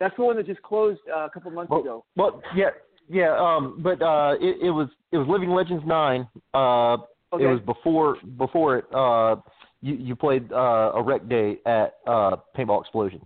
That's 0.00 0.14
the 0.16 0.22
one 0.24 0.36
that 0.36 0.44
just 0.44 0.60
closed 0.60 1.00
uh, 1.10 1.20
a 1.20 1.30
couple 1.30 1.50
months 1.50 1.70
Well, 1.70 1.80
ago. 1.80 2.04
well, 2.14 2.42
yeah, 2.54 2.70
yeah. 3.08 3.34
Um, 3.38 3.78
but 3.82 4.02
uh, 4.02 4.34
it, 4.38 4.66
it 4.66 4.70
was 4.70 4.88
it 5.12 5.16
was 5.16 5.26
Living 5.28 5.48
Legends 5.48 5.84
Nine. 5.86 6.28
Uh, 6.52 6.98
Okay. 7.32 7.44
it 7.44 7.46
was 7.46 7.60
before 7.64 8.18
before 8.36 8.76
it. 8.76 8.84
Uh, 8.94 9.36
you 9.82 9.94
you 9.94 10.16
played 10.16 10.50
uh 10.52 10.92
a 10.94 11.02
rec 11.02 11.28
day 11.28 11.58
at 11.66 11.96
uh 12.06 12.36
Paintball 12.56 12.80
Explosion. 12.80 13.20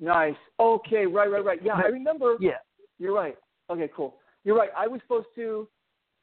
Nice. 0.00 0.34
Okay, 0.60 1.06
right, 1.06 1.30
right, 1.30 1.44
right. 1.44 1.60
Yeah, 1.62 1.74
I 1.74 1.88
remember. 1.88 2.36
Yeah. 2.40 2.58
You're 2.98 3.14
right. 3.14 3.36
Okay, 3.70 3.90
cool. 3.94 4.16
You're 4.44 4.56
right. 4.56 4.70
I 4.76 4.86
was 4.86 5.00
supposed 5.02 5.28
to. 5.36 5.68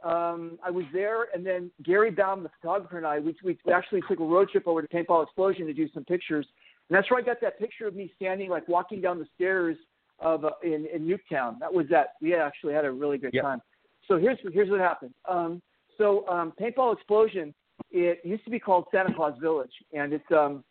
Um, 0.04 0.60
I 0.62 0.70
was 0.70 0.84
there, 0.92 1.28
and 1.34 1.46
then 1.46 1.72
Gary 1.84 2.12
Baum, 2.12 2.44
the 2.44 2.50
photographer, 2.60 2.98
and 2.98 3.08
I, 3.08 3.20
we, 3.20 3.34
we 3.42 3.58
actually 3.74 4.02
took 4.02 4.20
a 4.20 4.26
road 4.26 4.50
trip 4.50 4.68
over 4.68 4.82
to 4.82 4.88
Paintball 4.90 5.24
Explosion 5.24 5.66
to 5.66 5.74
do 5.74 5.88
some 5.94 6.04
pictures. 6.04 6.46
And 6.90 6.98
that's 6.98 7.10
where 7.10 7.22
I 7.22 7.24
got 7.24 7.40
that 7.40 7.58
picture 7.58 7.88
of 7.88 7.96
me 7.96 8.12
standing, 8.18 8.50
like 8.50 8.68
walking 8.68 9.00
down 9.00 9.18
the 9.18 9.28
stairs 9.34 9.78
of 10.20 10.44
uh, 10.44 10.52
in 10.62 10.88
in 10.94 11.08
Nuketown. 11.08 11.58
That 11.60 11.74
was 11.74 11.86
that. 11.90 12.16
We 12.22 12.36
actually 12.36 12.74
had 12.74 12.86
a 12.86 12.92
really 12.92 13.18
good 13.18 13.34
Yep. 13.34 13.44
time. 13.44 13.62
So 14.08 14.18
here's 14.18 14.38
here's 14.52 14.70
what 14.70 14.82
happened. 14.82 15.14
Um, 15.28 15.62
so 15.98 16.28
um, 16.28 16.52
Paintball 16.60 16.94
Explosion, 16.94 17.54
it 17.92 18.22
used 18.24 18.44
to 18.46 18.52
be 18.52 18.60
called 18.60 18.86
Santa 18.92 19.14
Claus 19.14 19.38
Village, 19.40 19.72
and 19.94 20.14
it's 20.14 20.32
um, 20.32 20.64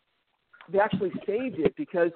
they 0.71 0.79
actually 0.79 1.13
saved 1.27 1.59
it 1.59 1.75
because 1.77 2.11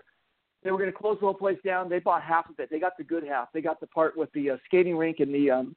they 0.63 0.71
were 0.71 0.79
going 0.79 0.91
to 0.91 0.97
close 0.97 1.17
the 1.21 1.27
whole 1.27 1.35
place 1.35 1.59
down. 1.65 1.89
They 1.89 1.99
bought 1.99 2.23
half 2.23 2.49
of 2.49 2.59
it. 2.59 2.69
They 2.71 2.81
got 2.81 2.97
the 2.97 3.05
good 3.05 3.25
half. 3.25 3.49
They 3.53 3.61
got 3.61 3.81
the 3.81 3.87
part 3.87 4.17
with 4.17 4.33
the 4.33 4.51
uh, 4.51 4.57
skating 4.65 4.97
rink 4.97 5.21
and 5.21 5.35
the 5.35 5.51
um, 5.51 5.77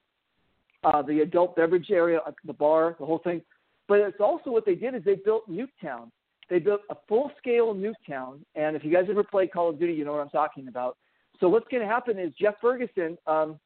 uh, 0.83 1.01
the 1.01 1.21
adult 1.21 1.55
beverage 1.55 1.91
area, 1.91 2.21
uh, 2.25 2.31
the 2.45 2.53
bar, 2.53 2.95
the 2.99 3.05
whole 3.05 3.19
thing. 3.19 3.41
But 3.87 3.99
it's 3.99 4.19
also 4.19 4.51
what 4.51 4.65
they 4.65 4.75
did 4.75 4.95
is 4.95 5.03
they 5.03 5.15
built 5.15 5.49
Nuketown. 5.49 6.09
They 6.49 6.59
built 6.59 6.81
a 6.89 6.95
full 7.07 7.31
scale 7.37 7.75
Nuketown. 7.75 8.39
And 8.55 8.75
if 8.75 8.83
you 8.83 8.91
guys 8.91 9.05
ever 9.09 9.23
played 9.23 9.51
Call 9.51 9.69
of 9.69 9.79
Duty, 9.79 9.93
you 9.93 10.05
know 10.05 10.13
what 10.13 10.21
I'm 10.21 10.29
talking 10.29 10.67
about. 10.67 10.97
So 11.39 11.49
what's 11.49 11.67
going 11.69 11.81
to 11.81 11.87
happen 11.87 12.17
is 12.17 12.33
Jeff 12.39 12.55
Ferguson 12.61 13.17
um, 13.27 13.59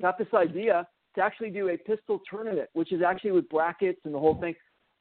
got 0.00 0.18
this 0.18 0.28
idea 0.34 0.86
to 1.18 1.24
actually 1.24 1.50
do 1.50 1.68
a 1.68 1.76
pistol 1.76 2.20
tournament, 2.30 2.68
which 2.72 2.92
is 2.92 3.02
actually 3.02 3.32
with 3.32 3.48
brackets 3.48 4.00
and 4.04 4.14
the 4.14 4.18
whole 4.18 4.40
thing. 4.40 4.54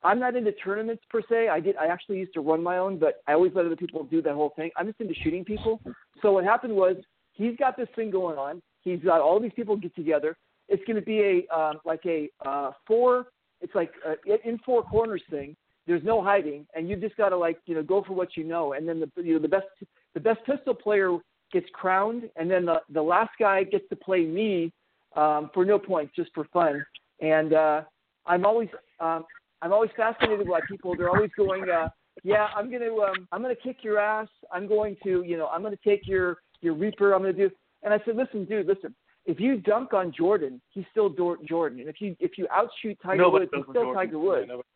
I'm 0.04 0.20
not 0.20 0.36
into 0.36 0.52
tournaments 0.52 1.04
per 1.10 1.22
se. 1.30 1.48
I 1.50 1.60
did. 1.60 1.76
I 1.78 1.88
actually 1.88 2.18
used 2.18 2.34
to 2.34 2.42
run 2.42 2.62
my 2.62 2.78
own, 2.78 2.98
but 2.98 3.22
I 3.28 3.34
always 3.34 3.52
let 3.56 3.66
other 3.66 3.76
people 3.76 4.04
do 4.04 4.22
that 4.24 4.34
whole 4.34 4.54
thing. 4.56 4.72
I'm 4.76 4.88
just 4.88 5.00
into 5.00 5.14
shooting 5.24 5.46
people. 5.46 5.80
So 6.22 6.34
what 6.34 6.44
happened 6.44 6.76
was 6.76 6.96
he's 7.34 7.56
got 7.58 7.78
this 7.78 7.88
thing 7.96 8.12
going 8.12 8.38
on. 8.38 8.62
He's 8.82 9.00
got 9.00 9.22
all 9.22 9.40
these 9.40 9.52
people 9.56 9.76
get 9.76 9.96
together. 9.96 10.38
It's 10.70 10.84
going 10.86 11.00
to 11.00 11.06
be 11.06 11.46
a 11.50 11.56
um, 11.56 11.80
like 11.86 12.02
a 12.06 12.30
uh, 12.46 12.72
four. 12.86 13.28
It's 13.62 13.74
like 13.74 13.92
a 14.06 14.48
in 14.48 14.60
four 14.66 14.84
corners 14.84 15.24
thing. 15.30 15.56
There's 15.88 16.04
no 16.04 16.24
hiding, 16.24 16.66
and 16.76 16.90
you 16.90 16.96
just 16.96 17.16
got 17.16 17.30
to 17.30 17.38
like 17.38 17.60
you 17.66 17.76
know 17.76 17.84
go 17.84 18.04
for 18.06 18.14
what 18.14 18.36
you 18.36 18.44
know. 18.44 18.74
And 18.74 18.88
then 18.88 19.00
the 19.00 19.24
you 19.24 19.34
know 19.34 19.40
the 19.40 19.48
best 19.48 19.68
the 20.14 20.20
best 20.20 20.40
pistol 20.46 20.74
player 20.74 21.18
gets 21.52 21.68
crowned, 21.74 22.30
and 22.36 22.50
then 22.50 22.66
the 22.66 22.82
the 22.90 23.02
last 23.02 23.32
guy 23.40 23.64
gets 23.64 23.88
to 23.90 23.96
play 23.96 24.26
me 24.26 24.72
um, 25.18 25.50
for 25.54 25.66
no 25.66 25.78
points, 25.80 26.14
just 26.16 26.30
for 26.34 26.46
fun. 26.54 26.86
And 27.22 27.54
uh, 27.54 27.82
I'm 28.26 28.46
always 28.46 28.70
um, 29.00 29.26
I'm 29.62 29.74
always 29.74 29.92
fascinated 29.98 30.48
by 30.48 30.60
people. 30.70 30.96
They're 30.96 31.10
always 31.10 31.32
going, 31.38 31.64
uh, 31.70 31.90
yeah, 32.24 32.48
I'm 32.56 32.72
gonna 32.72 32.94
um, 32.96 33.28
I'm 33.32 33.42
gonna 33.42 33.56
kick 33.56 33.78
your 33.84 34.00
ass. 34.00 34.28
I'm 34.52 34.68
going 34.68 34.96
to 35.04 35.24
you 35.24 35.38
know 35.38 35.48
I'm 35.48 35.64
gonna 35.64 35.76
take 35.84 36.08
your 36.08 36.38
your 36.62 36.74
Reaper. 36.74 37.14
I'm 37.14 37.22
gonna 37.22 37.34
do. 37.34 37.50
And 37.84 37.94
I 37.94 38.00
said, 38.06 38.16
listen, 38.16 38.46
dude, 38.46 38.68
listen. 38.68 38.96
If 39.26 39.40
you 39.42 39.58
dunk 39.58 39.94
on 39.94 40.14
Jordan, 40.18 40.62
he's 40.70 40.86
still 40.92 41.10
Jordan. 41.10 41.80
And 41.82 41.90
if 41.90 42.00
you 42.00 42.16
if 42.20 42.38
you 42.38 42.48
outshoot 42.52 42.98
Tiger 43.04 43.22
Nobody 43.24 43.46
Woods, 43.46 43.52
he's 43.56 43.64
still 43.64 43.74
Jordan. 43.74 43.96
Tiger 43.96 44.20
Woods. 44.20 44.46
Yeah, 44.48 44.54
nobody- 44.54 44.68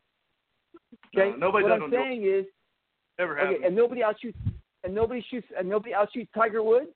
Okay. 1.15 1.31
No, 1.31 1.45
nobody 1.47 1.63
what 1.63 1.71
I'm 1.83 1.91
saying 1.91 2.23
is, 2.25 2.45
Never 3.17 3.39
okay, 3.39 3.65
and 3.65 3.75
nobody 3.75 4.01
outshoots 4.01 4.35
and 4.83 4.93
nobody 4.93 5.23
shoots 5.29 5.47
and 5.57 5.69
nobody 5.69 5.93
outshoots 5.93 6.27
Tiger 6.35 6.63
Woods. 6.63 6.87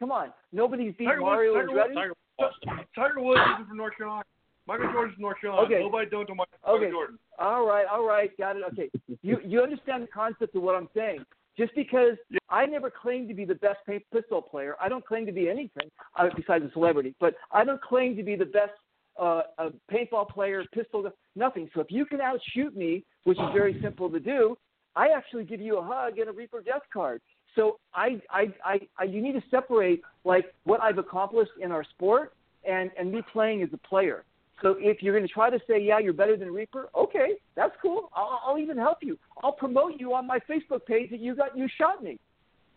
Come 0.00 0.10
on, 0.10 0.32
nobody's 0.52 0.94
beat 0.98 1.04
Tiger 1.06 1.20
Mario 1.20 1.52
Woods. 1.54 1.68
Tiger 1.68 1.78
Woods. 1.78 1.94
Tiger 1.94 2.12
Woods 3.16 3.40
isn't 3.54 3.68
from 3.68 3.76
North 3.76 3.96
Carolina. 3.96 4.24
Michael 4.66 4.92
Jordan's 4.92 5.14
from 5.14 5.22
North 5.22 5.40
Carolina. 5.40 5.66
Okay. 5.66 5.80
Nobody 5.82 6.10
don't 6.10 6.28
know 6.28 6.34
Michael 6.36 6.76
Okay. 6.76 6.90
Jordan. 6.90 7.18
All 7.38 7.66
right, 7.66 7.86
all 7.90 8.06
right, 8.06 8.30
got 8.38 8.56
it. 8.56 8.62
Okay, 8.72 8.90
you 9.22 9.38
you 9.44 9.60
understand 9.60 10.04
the 10.04 10.08
concept 10.08 10.54
of 10.54 10.62
what 10.62 10.74
I'm 10.74 10.88
saying. 10.94 11.24
Just 11.58 11.74
because 11.74 12.16
I 12.48 12.64
never 12.66 12.90
claimed 12.90 13.28
to 13.28 13.34
be 13.34 13.44
the 13.44 13.56
best 13.56 13.78
pistol 14.12 14.40
player, 14.40 14.74
I 14.80 14.88
don't 14.88 15.04
claim 15.04 15.26
to 15.26 15.32
be 15.32 15.50
anything 15.50 15.90
uh, 16.16 16.28
besides 16.34 16.64
a 16.64 16.72
celebrity. 16.72 17.14
But 17.20 17.34
I 17.50 17.64
don't 17.64 17.82
claim 17.82 18.16
to 18.16 18.22
be 18.22 18.36
the 18.36 18.46
best 18.46 18.72
uh, 19.20 19.42
uh, 19.58 19.70
paintball 19.92 20.30
player, 20.30 20.64
pistol, 20.72 21.10
nothing. 21.36 21.68
So 21.74 21.80
if 21.80 21.88
you 21.90 22.06
can 22.06 22.20
outshoot 22.22 22.74
me, 22.74 23.04
which 23.24 23.38
is 23.38 23.44
very 23.52 23.78
simple 23.82 24.08
to 24.08 24.18
do, 24.18 24.56
I 24.96 25.08
actually 25.08 25.44
give 25.44 25.60
you 25.60 25.78
a 25.78 25.82
hug 25.82 26.18
and 26.18 26.28
a 26.28 26.32
Reaper 26.32 26.62
Death 26.62 26.82
card. 26.92 27.20
So 27.54 27.78
I, 27.94 28.20
I, 28.30 28.52
I, 28.64 28.80
I, 28.98 29.04
you 29.04 29.20
need 29.20 29.32
to 29.32 29.42
separate 29.50 30.02
like 30.24 30.46
what 30.64 30.80
I've 30.80 30.98
accomplished 30.98 31.52
in 31.60 31.72
our 31.72 31.84
sport 31.84 32.32
and 32.64 32.90
and 32.98 33.10
me 33.12 33.22
playing 33.32 33.62
as 33.62 33.68
a 33.72 33.88
player. 33.88 34.24
So 34.62 34.76
if 34.78 35.02
you're 35.02 35.12
going 35.12 35.26
to 35.26 35.32
try 35.32 35.50
to 35.50 35.58
say, 35.66 35.82
yeah, 35.82 35.98
you're 35.98 36.12
better 36.12 36.36
than 36.36 36.52
Reaper, 36.52 36.88
okay, 36.96 37.32
that's 37.56 37.74
cool. 37.82 38.10
I'll, 38.14 38.40
I'll 38.46 38.58
even 38.58 38.78
help 38.78 38.98
you. 39.02 39.18
I'll 39.42 39.52
promote 39.52 39.94
you 39.98 40.14
on 40.14 40.26
my 40.26 40.38
Facebook 40.48 40.86
page 40.86 41.10
that 41.10 41.18
you 41.18 41.34
got 41.34 41.58
you 41.58 41.66
shot 41.76 42.02
me, 42.02 42.18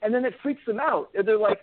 and 0.01 0.13
then 0.13 0.25
it 0.25 0.33
freaks 0.41 0.61
them 0.65 0.79
out. 0.79 1.09
They're 1.13 1.37
like, 1.37 1.61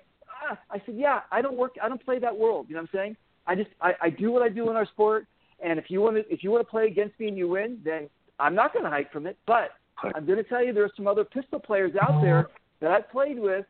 ah. 0.48 0.58
I 0.70 0.80
said, 0.86 0.94
yeah, 0.96 1.20
I 1.32 1.42
don't 1.42 1.56
work, 1.56 1.74
I 1.82 1.88
don't 1.88 2.02
play 2.04 2.20
that 2.20 2.36
world. 2.36 2.66
You 2.68 2.76
know 2.76 2.82
what 2.82 2.90
I'm 2.92 2.98
saying? 2.98 3.16
I 3.46 3.56
just 3.56 3.70
I, 3.80 3.92
I 4.00 4.10
do 4.10 4.30
what 4.30 4.42
I 4.42 4.48
do 4.48 4.70
in 4.70 4.76
our 4.76 4.86
sport, 4.86 5.26
and 5.62 5.78
if 5.78 5.86
you 5.88 6.00
want 6.00 6.16
to 6.16 6.32
if 6.32 6.44
you 6.44 6.52
want 6.52 6.64
to 6.64 6.70
play 6.70 6.86
against 6.86 7.18
me 7.18 7.26
and 7.26 7.36
you 7.36 7.48
win, 7.48 7.80
then 7.84 8.08
I'm 8.38 8.54
not 8.54 8.72
going 8.72 8.84
to 8.84 8.90
hide 8.90 9.08
from 9.12 9.26
it. 9.26 9.36
But 9.46 9.70
I'm 10.02 10.24
going 10.24 10.38
to 10.38 10.44
tell 10.44 10.64
you 10.64 10.72
there 10.72 10.84
are 10.84 10.92
some 10.96 11.08
other 11.08 11.24
pistol 11.24 11.58
players 11.58 11.92
out 12.00 12.22
there 12.22 12.48
that 12.82 12.90
I've 12.90 13.10
played 13.10 13.38
with 13.38 13.64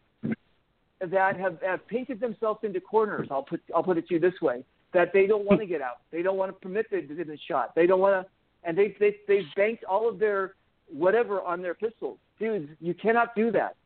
that 1.00 1.38
have, 1.38 1.58
have 1.62 1.86
painted 1.86 2.18
themselves 2.18 2.60
into 2.64 2.80
corners. 2.80 3.28
I'll 3.30 3.42
put 3.42 3.60
I'll 3.74 3.82
put 3.82 3.98
it 3.98 4.08
to 4.08 4.14
you 4.14 4.20
this 4.20 4.40
way: 4.40 4.64
that 4.92 5.12
they 5.12 5.26
don't 5.26 5.44
want 5.44 5.60
to 5.60 5.66
get 5.66 5.80
out. 5.80 5.98
They 6.10 6.22
don't 6.22 6.36
want 6.36 6.50
to 6.50 6.58
permit 6.60 6.86
the, 6.90 7.02
the, 7.02 7.38
shot. 7.46 7.74
They 7.76 7.86
don't 7.86 8.00
want 8.00 8.26
to, 8.26 8.32
and 8.68 8.76
they 8.76 8.96
they 8.98 9.16
they've 9.28 9.44
banked 9.54 9.84
all 9.84 10.08
of 10.08 10.18
their 10.18 10.54
whatever 10.88 11.40
on 11.42 11.62
their 11.62 11.74
pistols. 11.74 12.18
Dudes, 12.40 12.70
you 12.80 12.94
cannot 12.94 13.36
do 13.36 13.52
that. 13.52 13.76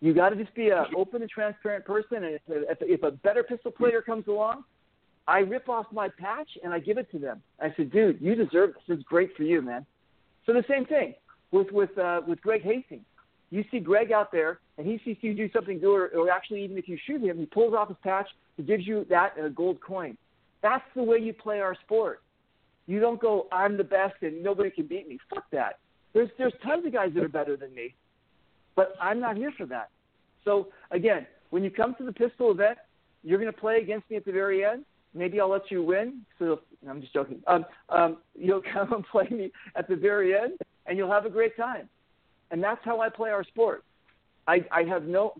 You 0.00 0.12
got 0.14 0.30
to 0.30 0.36
just 0.36 0.54
be 0.54 0.68
a 0.68 0.86
open 0.96 1.22
and 1.22 1.30
transparent 1.30 1.84
person. 1.84 2.24
And 2.24 2.34
if, 2.34 2.42
if, 2.48 2.78
if 2.80 3.02
a 3.02 3.10
better 3.10 3.42
pistol 3.42 3.70
player 3.70 4.02
comes 4.02 4.26
along, 4.26 4.64
I 5.26 5.38
rip 5.38 5.68
off 5.68 5.86
my 5.92 6.08
patch 6.08 6.48
and 6.62 6.72
I 6.72 6.78
give 6.78 6.98
it 6.98 7.10
to 7.12 7.18
them. 7.18 7.42
I 7.60 7.72
said, 7.76 7.90
dude, 7.90 8.20
you 8.20 8.34
deserve 8.34 8.74
this. 8.74 8.82
This 8.88 8.98
is 8.98 9.04
great 9.04 9.34
for 9.36 9.44
you, 9.44 9.62
man. 9.62 9.86
So 10.44 10.52
the 10.52 10.64
same 10.68 10.84
thing 10.84 11.14
with 11.52 11.70
with 11.70 11.96
uh, 11.98 12.22
with 12.26 12.40
Greg 12.40 12.62
Hastings. 12.62 13.04
You 13.54 13.64
see 13.70 13.78
Greg 13.78 14.10
out 14.10 14.32
there, 14.32 14.58
and 14.78 14.84
he 14.84 15.00
sees 15.04 15.16
you 15.20 15.32
do 15.32 15.48
something 15.52 15.78
good, 15.78 15.94
or, 15.94 16.08
or 16.08 16.28
actually 16.28 16.64
even 16.64 16.76
if 16.76 16.88
you 16.88 16.98
shoot 17.06 17.22
him, 17.22 17.38
he 17.38 17.46
pulls 17.46 17.72
off 17.72 17.86
his 17.86 17.96
patch, 18.02 18.26
he 18.56 18.64
gives 18.64 18.84
you 18.84 19.06
that 19.10 19.36
and 19.36 19.46
a 19.46 19.50
gold 19.50 19.80
coin. 19.80 20.18
That's 20.60 20.82
the 20.96 21.04
way 21.04 21.18
you 21.18 21.32
play 21.32 21.60
our 21.60 21.76
sport. 21.84 22.20
You 22.88 22.98
don't 22.98 23.20
go, 23.20 23.46
I'm 23.52 23.76
the 23.76 23.84
best 23.84 24.14
and 24.22 24.42
nobody 24.42 24.70
can 24.70 24.88
beat 24.88 25.08
me. 25.08 25.20
Fuck 25.32 25.44
that. 25.52 25.78
There's 26.14 26.30
there's 26.36 26.52
tons 26.64 26.84
of 26.84 26.92
guys 26.92 27.12
that 27.14 27.22
are 27.22 27.28
better 27.28 27.56
than 27.56 27.72
me, 27.76 27.94
but 28.74 28.96
I'm 29.00 29.20
not 29.20 29.36
here 29.36 29.52
for 29.56 29.66
that. 29.66 29.90
So 30.44 30.68
again, 30.90 31.24
when 31.50 31.62
you 31.62 31.70
come 31.70 31.94
to 31.98 32.04
the 32.04 32.12
pistol 32.12 32.50
event, 32.50 32.78
you're 33.22 33.38
going 33.38 33.52
to 33.52 33.56
play 33.56 33.76
against 33.76 34.10
me 34.10 34.16
at 34.16 34.24
the 34.24 34.32
very 34.32 34.64
end. 34.64 34.84
Maybe 35.14 35.38
I'll 35.40 35.48
let 35.48 35.70
you 35.70 35.80
win. 35.84 36.22
So 36.40 36.58
I'm 36.90 37.00
just 37.00 37.14
joking. 37.14 37.40
Um, 37.46 37.66
um, 37.88 38.16
you'll 38.36 38.62
come 38.72 38.92
and 38.92 39.06
play 39.06 39.28
me 39.30 39.52
at 39.76 39.88
the 39.88 39.94
very 39.94 40.36
end, 40.36 40.58
and 40.86 40.98
you'll 40.98 41.12
have 41.12 41.24
a 41.24 41.30
great 41.30 41.56
time. 41.56 41.88
And 42.54 42.62
that's 42.62 42.78
how 42.84 43.00
I 43.00 43.08
play 43.08 43.30
our 43.30 43.42
sport. 43.42 43.82
I, 44.46 44.64
I 44.70 44.84
have 44.84 45.06
no. 45.06 45.34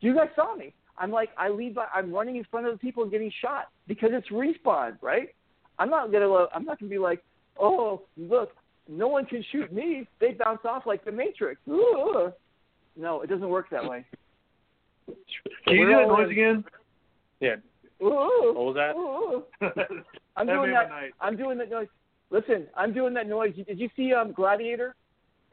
You 0.00 0.16
guys 0.16 0.30
saw 0.34 0.56
me. 0.56 0.74
I'm 0.98 1.12
like 1.12 1.28
I 1.38 1.48
lead 1.48 1.76
by. 1.76 1.86
I'm 1.94 2.12
running 2.12 2.34
in 2.34 2.44
front 2.50 2.66
of 2.66 2.72
the 2.72 2.78
people 2.78 3.04
and 3.04 3.12
getting 3.12 3.30
shot 3.40 3.68
because 3.86 4.10
it's 4.12 4.26
respawn, 4.30 4.96
right? 5.00 5.28
I'm 5.78 5.88
not 5.90 6.10
gonna. 6.10 6.46
I'm 6.52 6.64
not 6.64 6.80
gonna 6.80 6.90
be 6.90 6.98
like, 6.98 7.22
oh, 7.60 8.02
look, 8.16 8.50
no 8.88 9.06
one 9.06 9.26
can 9.26 9.44
shoot 9.52 9.72
me. 9.72 10.08
They 10.18 10.32
bounce 10.32 10.58
off 10.64 10.86
like 10.86 11.04
the 11.04 11.12
Matrix. 11.12 11.60
Ooh. 11.68 12.32
No, 12.96 13.20
it 13.22 13.28
doesn't 13.28 13.48
work 13.48 13.70
that 13.70 13.88
way. 13.88 14.04
Can 15.06 15.74
you 15.76 15.80
We're 15.82 15.90
do 15.90 15.96
that 15.98 16.08
noise 16.08 16.26
in. 16.26 16.32
again? 16.32 16.64
Yeah. 17.38 17.54
Ooh. 18.04 18.54
What 18.56 18.64
was 18.64 18.74
that? 18.74 18.96
Ooh. 18.96 19.44
I'm 20.36 20.48
That 20.48 20.52
doing 20.54 20.72
that. 20.72 20.88
night. 20.88 21.12
I'm 21.20 21.36
doing 21.36 21.58
that 21.58 21.70
noise. 21.70 21.86
Listen, 22.30 22.66
I'm 22.76 22.92
doing 22.92 23.14
that 23.14 23.28
noise. 23.28 23.54
Did 23.54 23.78
you 23.78 23.88
see 23.96 24.12
um, 24.12 24.32
Gladiator? 24.32 24.96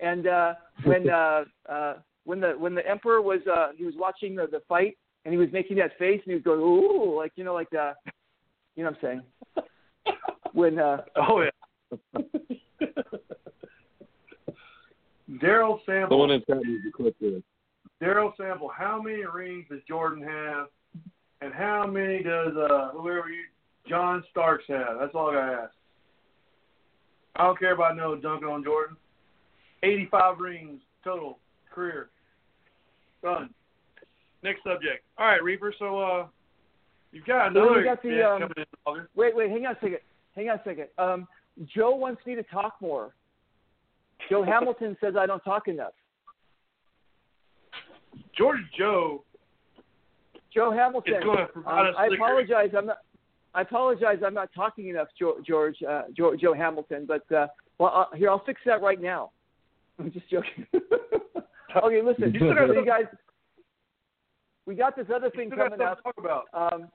And 0.03 0.27
uh, 0.27 0.53
when 0.83 1.09
uh, 1.09 1.45
uh, 1.67 1.93
when 2.25 2.41
the 2.41 2.49
when 2.49 2.75
the 2.75 2.87
Emperor 2.87 3.21
was 3.21 3.39
uh, 3.51 3.69
he 3.75 3.85
was 3.85 3.95
watching 3.97 4.35
the, 4.35 4.47
the 4.47 4.61
fight 4.67 4.97
and 5.23 5.33
he 5.33 5.37
was 5.37 5.47
making 5.53 5.77
that 5.77 5.97
face 5.97 6.21
and 6.25 6.31
he 6.31 6.33
was 6.33 6.43
going 6.43 6.59
ooh 6.59 7.15
like 7.17 7.31
you 7.35 7.45
know 7.45 7.53
like 7.53 7.73
uh, 7.73 7.93
you 8.75 8.83
know 8.83 8.91
what 8.91 9.09
I'm 9.09 9.21
saying 9.55 9.65
when 10.51 10.77
uh, 10.77 10.97
Oh 11.15 11.41
yeah. 11.41 11.49
Daryl 15.41 15.79
Sample. 15.85 16.09
The 16.09 16.17
one 16.17 16.31
in 16.31 16.43
chat 16.47 16.57
needs 16.63 16.83
to 16.83 16.91
clip 16.91 17.15
this. 17.19 17.41
Daryl 18.01 18.35
Sample. 18.35 18.69
How 18.75 19.01
many 19.01 19.25
rings 19.25 19.65
does 19.69 19.79
Jordan 19.87 20.21
have, 20.21 20.67
and 21.41 21.53
how 21.53 21.87
many 21.87 22.21
does 22.21 22.55
uh 22.57 22.89
whoever 22.91 23.29
you 23.29 23.45
John 23.87 24.21
Starks 24.31 24.65
have? 24.67 24.97
That's 24.99 25.15
all 25.15 25.29
I 25.29 25.35
gotta 25.35 25.61
ask. 25.63 25.73
I 27.37 27.45
don't 27.45 27.57
care 27.57 27.73
about 27.73 27.95
no 27.95 28.15
dunking 28.15 28.49
on 28.49 28.65
Jordan. 28.65 28.97
Eighty-five 29.83 30.39
rings 30.39 30.81
total 31.03 31.39
career. 31.71 32.09
Done. 33.21 33.49
Next 34.41 34.63
subject. 34.63 35.03
All 35.17 35.27
right, 35.27 35.43
Reaper. 35.43 35.73
So 35.77 35.99
uh, 35.99 36.27
you've 37.11 37.25
got 37.25 37.47
another 37.47 37.83
got 37.83 38.01
the, 38.01 38.23
um, 38.23 38.41
coming 38.41 38.53
in 38.57 39.05
wait 39.15 39.35
wait 39.35 39.49
hang 39.49 39.65
on 39.65 39.73
a 39.73 39.75
second 39.75 39.99
hang 40.35 40.49
on 40.49 40.59
a 40.59 40.61
second 40.65 40.87
um, 40.97 41.27
Joe 41.75 41.95
wants 41.95 42.25
me 42.25 42.35
to 42.35 42.43
talk 42.43 42.75
more. 42.81 43.13
Joe 44.29 44.43
Hamilton 44.47 44.97
says 44.99 45.13
I 45.17 45.25
don't 45.25 45.43
talk 45.43 45.67
enough. 45.67 45.93
George 48.37 48.59
Joe 48.77 49.23
Joe 50.53 50.71
Hamilton. 50.71 51.15
is 51.15 51.23
going 51.23 51.37
to 51.37 51.69
Um, 51.69 51.93
I 51.97 52.07
apologize. 52.13 52.69
I'm 52.77 52.85
not. 52.87 52.97
I 53.55 53.61
apologize. 53.61 54.17
I'm 54.25 54.33
not 54.33 54.49
talking 54.55 54.87
enough, 54.87 55.07
George, 55.19 55.75
uh, 55.87 56.03
Joe, 56.17 56.35
Joe 56.35 56.53
Hamilton. 56.53 57.05
But 57.07 57.31
uh, 57.31 57.47
well, 57.77 58.07
uh, 58.11 58.15
here 58.15 58.29
I'll 58.29 58.43
fix 58.43 58.61
that 58.65 58.81
right 58.81 58.99
now. 58.99 59.31
I'm 59.99 60.11
just 60.11 60.29
joking. 60.29 60.65
okay, 60.73 62.01
listen, 62.01 62.33
You 62.33 62.39
so 62.39 62.73
you 62.73 62.85
guys. 62.85 63.05
We 64.65 64.75
got 64.75 64.95
this 64.95 65.07
other 65.13 65.29
thing 65.29 65.49
coming 65.49 65.81
up. 65.81 66.01
talk 66.03 66.15
about. 66.17 66.45
Um, 66.53 66.87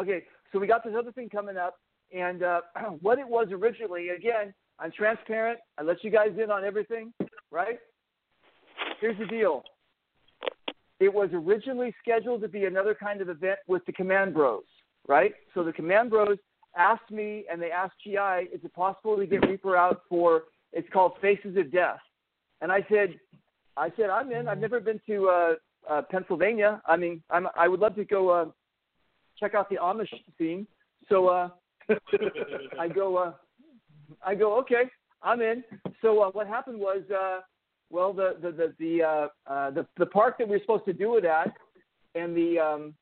okay, 0.00 0.22
so 0.52 0.58
we 0.58 0.66
got 0.66 0.84
this 0.84 0.94
other 0.96 1.12
thing 1.12 1.28
coming 1.28 1.56
up, 1.56 1.78
and 2.14 2.42
uh, 2.42 2.60
what 3.00 3.18
it 3.18 3.28
was 3.28 3.48
originally. 3.50 4.10
Again, 4.10 4.54
I'm 4.78 4.92
transparent. 4.92 5.58
I 5.78 5.82
let 5.82 6.04
you 6.04 6.10
guys 6.10 6.30
in 6.42 6.50
on 6.50 6.64
everything, 6.64 7.12
right? 7.50 7.78
Here's 9.00 9.18
the 9.18 9.26
deal. 9.26 9.62
It 11.00 11.12
was 11.12 11.28
originally 11.32 11.94
scheduled 12.00 12.40
to 12.42 12.48
be 12.48 12.64
another 12.64 12.94
kind 12.94 13.20
of 13.20 13.28
event 13.28 13.58
with 13.66 13.84
the 13.84 13.92
Command 13.92 14.32
Bros, 14.32 14.62
right? 15.06 15.34
So 15.54 15.62
the 15.62 15.72
Command 15.72 16.10
Bros 16.10 16.38
asked 16.76 17.10
me, 17.10 17.44
and 17.50 17.60
they 17.60 17.70
asked 17.70 17.96
GI, 18.02 18.54
is 18.54 18.64
it 18.64 18.72
possible 18.74 19.16
to 19.16 19.26
get 19.26 19.46
Reaper 19.46 19.76
out 19.76 20.02
for? 20.08 20.44
It's 20.72 20.88
called 20.92 21.12
Faces 21.20 21.56
of 21.56 21.70
Death, 21.70 22.00
and 22.60 22.72
I 22.72 22.84
said, 22.88 23.18
I 23.76 23.90
said 23.96 24.10
I'm 24.10 24.32
in. 24.32 24.48
I've 24.48 24.58
never 24.58 24.80
been 24.80 25.00
to 25.06 25.28
uh, 25.28 25.54
uh, 25.88 26.02
Pennsylvania. 26.10 26.80
I 26.86 26.96
mean, 26.96 27.22
I'm, 27.30 27.48
I 27.56 27.68
would 27.68 27.80
love 27.80 27.94
to 27.96 28.04
go 28.04 28.30
uh, 28.30 28.46
check 29.38 29.54
out 29.54 29.68
the 29.68 29.76
Amish 29.76 30.12
scene. 30.38 30.66
So 31.08 31.28
uh, 31.28 31.48
I 32.80 32.88
go, 32.88 33.16
uh, 33.16 33.32
I 34.24 34.34
go, 34.34 34.58
okay. 34.60 34.84
I'm 35.22 35.40
in. 35.40 35.64
So 36.02 36.22
uh, 36.22 36.30
what 36.30 36.46
happened 36.46 36.78
was, 36.78 37.02
uh, 37.10 37.40
well, 37.90 38.12
the 38.12 38.36
the 38.40 38.50
the 38.50 38.74
the, 38.78 39.02
uh, 39.02 39.52
uh, 39.52 39.70
the 39.70 39.86
the 39.98 40.06
park 40.06 40.38
that 40.38 40.48
we 40.48 40.56
were 40.56 40.60
supposed 40.60 40.84
to 40.86 40.92
do 40.92 41.16
it 41.16 41.24
at, 41.24 41.52
and 42.14 42.36
the 42.36 42.58
um, 42.58 42.94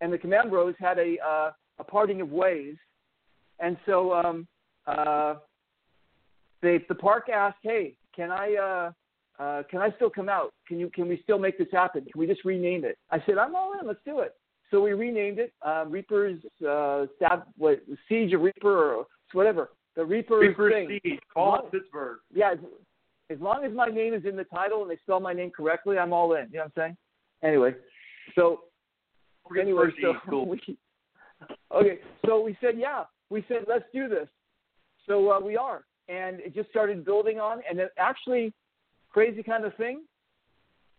and 0.00 0.12
the 0.12 0.18
Command 0.18 0.50
Bros 0.50 0.74
had 0.78 0.98
a 0.98 1.16
uh, 1.24 1.50
a 1.78 1.84
parting 1.84 2.20
of 2.20 2.30
ways, 2.30 2.76
and 3.60 3.76
so 3.86 4.12
um, 4.12 4.46
uh, 4.86 5.34
they 6.62 6.84
the 6.88 6.94
park 6.94 7.28
asked, 7.28 7.58
hey, 7.62 7.94
can 8.18 8.32
I 8.32 8.54
uh, 9.40 9.42
uh, 9.42 9.62
can 9.70 9.80
I 9.80 9.90
still 9.94 10.10
come 10.10 10.28
out? 10.28 10.52
Can 10.66 10.80
you 10.80 10.90
can 10.90 11.08
we 11.08 11.20
still 11.22 11.38
make 11.38 11.56
this 11.56 11.68
happen? 11.72 12.04
Can 12.10 12.20
we 12.20 12.26
just 12.26 12.44
rename 12.44 12.84
it? 12.84 12.98
I 13.12 13.22
said, 13.24 13.38
I'm 13.38 13.54
all 13.54 13.74
in. 13.80 13.86
Let's 13.86 14.00
do 14.04 14.18
it. 14.18 14.34
So 14.70 14.82
we 14.82 14.92
renamed 14.92 15.38
it 15.38 15.52
uh, 15.64 15.84
Reaper's 15.86 16.40
uh, 16.68 17.06
Stab, 17.16 17.44
what 17.56 17.80
Siege 18.08 18.32
of 18.32 18.40
Reaper 18.40 18.94
or 18.94 19.06
whatever. 19.32 19.70
The 19.94 20.04
Reaper 20.04 20.38
Reaper 20.38 20.70
thing. 20.70 20.98
Siege, 21.02 21.20
Fall 21.32 21.60
of 21.64 21.72
Pittsburgh. 21.72 22.18
Yeah, 22.34 22.52
as, 22.52 22.58
as 23.30 23.40
long 23.40 23.64
as 23.64 23.72
my 23.72 23.86
name 23.86 24.12
is 24.14 24.24
in 24.24 24.36
the 24.36 24.44
title 24.44 24.82
and 24.82 24.90
they 24.90 24.96
spell 24.96 25.20
my 25.20 25.32
name 25.32 25.52
correctly, 25.56 25.96
I'm 25.96 26.12
all 26.12 26.34
in. 26.34 26.48
You 26.50 26.58
know 26.58 26.64
what 26.64 26.64
I'm 26.64 26.72
saying? 26.76 26.96
Anyway, 27.44 27.74
so 28.34 28.62
anyway, 29.58 29.86
so 30.02 30.14
cool. 30.28 30.46
we, 30.48 30.60
okay, 31.72 32.00
so 32.26 32.40
we 32.40 32.58
said, 32.60 32.74
yeah, 32.76 33.04
we 33.30 33.44
said 33.46 33.58
let's 33.68 33.84
do 33.94 34.08
this. 34.08 34.28
So 35.06 35.30
uh, 35.30 35.40
we 35.40 35.56
are, 35.56 35.84
and 36.08 36.40
it 36.40 36.54
just 36.54 36.70
started 36.70 37.04
building 37.04 37.38
on, 37.38 37.60
and 37.68 37.78
then 37.78 37.88
actually, 37.98 38.52
crazy 39.10 39.42
kind 39.42 39.64
of 39.64 39.74
thing. 39.76 40.02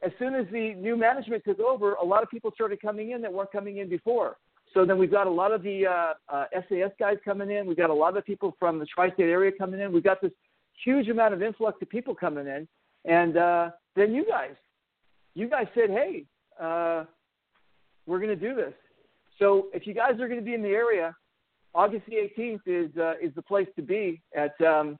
As 0.01 0.11
soon 0.17 0.33
as 0.35 0.45
the 0.51 0.73
new 0.75 0.95
management 0.95 1.43
took 1.43 1.59
over, 1.59 1.93
a 1.95 2.05
lot 2.05 2.23
of 2.23 2.29
people 2.29 2.51
started 2.53 2.81
coming 2.81 3.11
in 3.11 3.21
that 3.21 3.33
weren't 3.33 3.51
coming 3.51 3.77
in 3.77 3.89
before. 3.89 4.37
So 4.73 4.85
then 4.85 4.97
we've 4.97 5.11
got 5.11 5.27
a 5.27 5.31
lot 5.31 5.51
of 5.51 5.63
the 5.63 5.87
uh, 5.87 6.13
uh, 6.33 6.45
SAS 6.53 6.91
guys 6.99 7.17
coming 7.25 7.49
in. 7.49 7.65
We've 7.65 7.77
got 7.77 7.89
a 7.89 7.93
lot 7.93 8.15
of 8.15 8.25
people 8.25 8.55
from 8.59 8.79
the 8.79 8.85
tri-state 8.85 9.23
area 9.23 9.51
coming 9.51 9.79
in. 9.79 9.91
We've 9.91 10.03
got 10.03 10.21
this 10.21 10.31
huge 10.83 11.09
amount 11.09 11.33
of 11.33 11.41
influx 11.41 11.81
of 11.81 11.89
people 11.89 12.13
coming 12.13 12.47
in. 12.47 12.67
And 13.05 13.37
uh, 13.37 13.69
then 13.95 14.13
you 14.13 14.25
guys, 14.25 14.55
you 15.33 15.49
guys 15.49 15.65
said, 15.73 15.89
hey, 15.89 16.25
uh, 16.61 17.05
we're 18.05 18.19
going 18.19 18.29
to 18.29 18.35
do 18.35 18.55
this. 18.55 18.73
So 19.39 19.67
if 19.73 19.87
you 19.87 19.93
guys 19.93 20.13
are 20.19 20.27
going 20.27 20.39
to 20.39 20.45
be 20.45 20.53
in 20.53 20.61
the 20.61 20.69
area, 20.69 21.15
August 21.79 22.03
the 22.07 22.15
18th 22.37 22.59
is 22.65 22.97
uh, 22.97 23.13
is 23.21 23.33
the 23.35 23.41
place 23.41 23.67
to 23.77 23.81
be 23.81 24.21
at 24.35 24.59
um, 24.59 24.99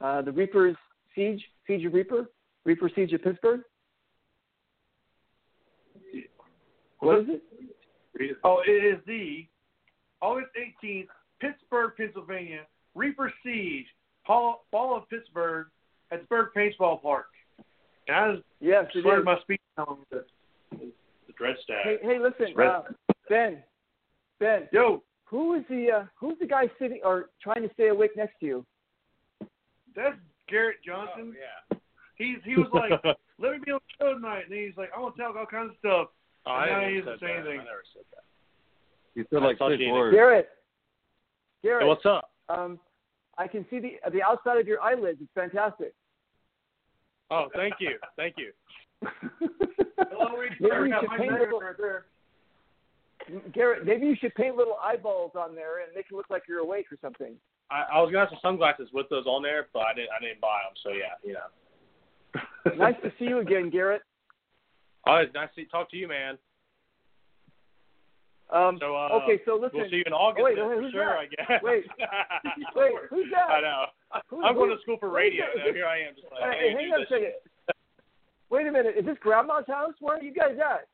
uh, 0.00 0.22
the 0.22 0.32
Reaper's 0.32 0.74
Siege, 1.14 1.44
Siege 1.66 1.84
of 1.84 1.92
Reaper, 1.92 2.30
Reaper 2.64 2.90
Siege 2.94 3.12
of 3.12 3.22
Pittsburgh. 3.22 3.60
What 7.00 7.18
is 7.18 7.26
it? 7.28 8.36
Oh, 8.42 8.62
it 8.66 8.70
is 8.70 8.98
the 9.06 9.46
August 10.22 10.48
18th, 10.82 11.08
Pittsburgh, 11.42 11.92
Pennsylvania, 11.98 12.62
Reaper 12.94 13.30
Siege, 13.44 13.84
Fall, 14.26 14.64
Fall 14.70 14.96
of 14.96 15.06
Pittsburgh 15.10 15.66
at 16.10 16.20
Pittsburgh 16.20 16.48
Baseball 16.54 16.96
Park. 16.96 17.26
And 18.08 18.16
I 18.16 18.32
just 18.32 18.44
Yes, 18.60 18.86
it 18.94 19.02
slurred 19.02 19.20
is. 19.20 19.24
my 19.26 19.38
speech 19.42 19.60
on 19.76 19.98
this. 20.10 20.22
The 20.70 21.32
Dread 21.36 21.56
Stack. 21.64 21.84
Hey, 21.84 21.98
hey, 22.00 22.18
listen, 22.18 22.58
uh, 22.58 22.82
Ben, 23.28 23.62
Ben, 24.40 24.68
Yo, 24.72 25.02
who 25.30 25.54
is 25.54 25.64
the 25.68 25.90
uh, 25.90 26.04
who's 26.18 26.38
the 26.40 26.46
guy 26.46 26.70
sitting 26.78 27.00
or 27.04 27.30
trying 27.42 27.62
to 27.66 27.72
stay 27.74 27.88
awake 27.88 28.12
next 28.16 28.38
to 28.40 28.46
you? 28.46 28.66
that's 29.96 30.16
Garrett 30.48 30.76
Johnson. 30.84 31.34
Oh, 31.34 31.40
yeah. 31.72 31.78
He's 32.16 32.38
he 32.44 32.56
was 32.56 32.68
like, 32.72 32.92
let 33.38 33.52
me 33.52 33.58
be 33.64 33.72
on 33.72 33.80
the 33.98 34.04
show 34.04 34.14
tonight, 34.14 34.44
and 34.50 34.54
he's 34.58 34.76
like, 34.76 34.90
I 34.96 35.00
want 35.00 35.16
to 35.16 35.22
talk 35.22 35.36
all 35.36 35.46
kinds 35.46 35.70
of 35.70 35.76
stuff. 35.78 36.08
Oh, 36.46 36.50
I 36.50 36.66
No, 36.66 36.72
never 36.80 36.90
he 36.90 37.00
doesn't 37.00 37.20
say 37.20 37.26
that. 37.26 37.32
anything. 37.36 37.60
I 37.60 37.64
never 37.64 37.84
said 37.92 38.02
that. 38.14 38.24
You 39.14 39.24
said 39.30 39.42
I 39.42 39.46
like 39.46 39.58
thought 39.58 39.72
six 39.72 39.82
you- 39.82 39.92
words. 39.92 40.14
Garrett, 40.14 40.48
Garrett, 41.62 41.82
Hey, 41.82 41.88
what's 41.88 42.06
up? 42.06 42.30
um, 42.48 42.78
I 43.36 43.46
can 43.48 43.64
see 43.70 43.78
the 43.80 43.92
the 44.12 44.22
outside 44.22 44.58
of 44.58 44.66
your 44.66 44.80
eyelids. 44.80 45.18
It's 45.20 45.30
fantastic. 45.34 45.92
Oh, 47.30 47.48
thank 47.54 47.74
you, 47.80 47.98
thank 48.16 48.34
you. 48.38 48.52
Hello, 49.98 50.36
Reed. 50.38 50.52
Maybe 50.60 50.74
we 50.82 50.90
should 51.00 51.08
my 51.08 51.18
paint 51.18 51.30
name 51.32 51.40
little- 51.40 51.60
right 51.60 51.76
there. 51.76 52.06
Garrett, 53.52 53.84
maybe 53.86 54.06
you 54.06 54.16
should 54.20 54.34
paint 54.34 54.56
little 54.56 54.76
eyeballs 54.82 55.32
on 55.34 55.54
there 55.54 55.82
and 55.82 55.94
make 55.94 56.06
it 56.10 56.14
look 56.14 56.30
like 56.30 56.42
you're 56.48 56.60
awake 56.60 56.86
or 56.92 56.98
something. 57.00 57.34
I, 57.70 57.84
I 57.94 58.00
was 58.00 58.10
gonna 58.10 58.20
have 58.24 58.30
some 58.30 58.38
sunglasses 58.42 58.88
with 58.92 59.08
those 59.10 59.26
on 59.26 59.42
there, 59.42 59.68
but 59.72 59.80
I 59.80 59.94
didn't. 59.94 60.10
I 60.18 60.22
didn't 60.24 60.40
buy 60.40 60.60
them. 60.64 60.74
So 60.82 60.90
yeah, 60.90 61.14
you 61.24 61.34
know. 61.34 62.76
nice 62.78 62.96
to 63.02 63.12
see 63.18 63.26
you 63.26 63.38
again, 63.38 63.70
Garrett. 63.70 64.02
Oh, 65.06 65.16
it's 65.16 65.34
nice 65.34 65.48
to 65.56 65.64
talk 65.66 65.90
to 65.90 65.96
you, 65.96 66.08
man. 66.08 66.38
Um, 68.50 68.78
So 68.80 68.96
uh, 68.96 69.20
okay, 69.22 69.40
so 69.44 69.56
listen. 69.60 69.80
we'll 69.80 69.90
see 69.90 69.96
you 69.96 70.04
in 70.06 70.12
August 70.12 70.44
wait, 70.44 70.56
then, 70.56 70.68
wait, 70.68 70.76
for 70.76 70.82
who's 70.82 70.92
sure. 70.92 71.04
that? 71.04 71.18
I 71.20 71.26
guess. 71.28 71.62
Wait, 71.62 71.84
wait, 72.76 72.92
who's 73.10 73.26
that? 73.32 73.50
I 73.50 73.60
know. 73.60 73.84
Who's- 74.28 74.44
I'm 74.46 74.54
going 74.54 74.70
to 74.70 74.80
school 74.80 74.96
for 74.98 75.10
radio. 75.10 75.44
Now 75.56 75.72
here 75.72 75.86
I 75.86 76.00
am, 76.08 76.14
just 76.14 76.26
like, 76.32 76.52
Hey, 76.56 76.72
hey, 76.72 76.72
hang 76.72 76.92
on 76.92 77.02
a 77.02 77.06
second. 77.06 77.32
Wait 78.50 78.66
a 78.66 78.72
minute. 78.72 78.94
Is 78.98 79.04
this 79.04 79.18
Grandma's 79.20 79.66
house? 79.68 79.92
Where 80.00 80.16
are 80.16 80.22
you 80.22 80.32
guys 80.32 80.56
at? 80.56 80.88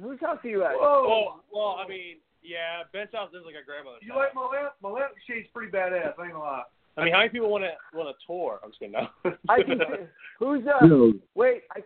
Whose 0.00 0.20
house 0.20 0.38
to 0.42 0.48
you 0.48 0.62
at? 0.64 0.72
Whoa. 0.72 1.06
Well, 1.08 1.44
well, 1.52 1.76
I 1.82 1.88
mean, 1.88 2.16
yeah, 2.42 2.82
Ben's 2.92 3.08
house 3.12 3.30
is 3.30 3.42
like 3.46 3.54
a 3.60 3.64
grandmother's 3.64 4.02
You 4.02 4.12
house. 4.12 4.28
like 4.28 4.34
my 4.34 4.46
lamp? 4.46 4.74
My 4.82 4.90
lamp 4.90 5.12
shade's 5.26 5.48
pretty 5.54 5.72
badass. 5.72 6.14
I 6.18 6.24
ain't 6.24 6.32
gonna 6.32 6.38
lie. 6.38 6.62
I 6.98 7.04
mean, 7.04 7.12
how 7.12 7.18
many 7.18 7.30
people 7.30 7.50
want 7.50 7.64
to 7.64 7.72
want 7.96 8.08
a 8.08 8.14
tour? 8.26 8.60
I'm 8.62 8.70
just 8.70 8.78
kidding. 8.80 8.92
No. 8.92 9.08
I 9.48 9.62
can 9.62 9.78
see. 9.80 10.04
Who's 10.38 10.64
uh? 10.66 10.86
Wait, 11.34 11.62
I 11.74 11.80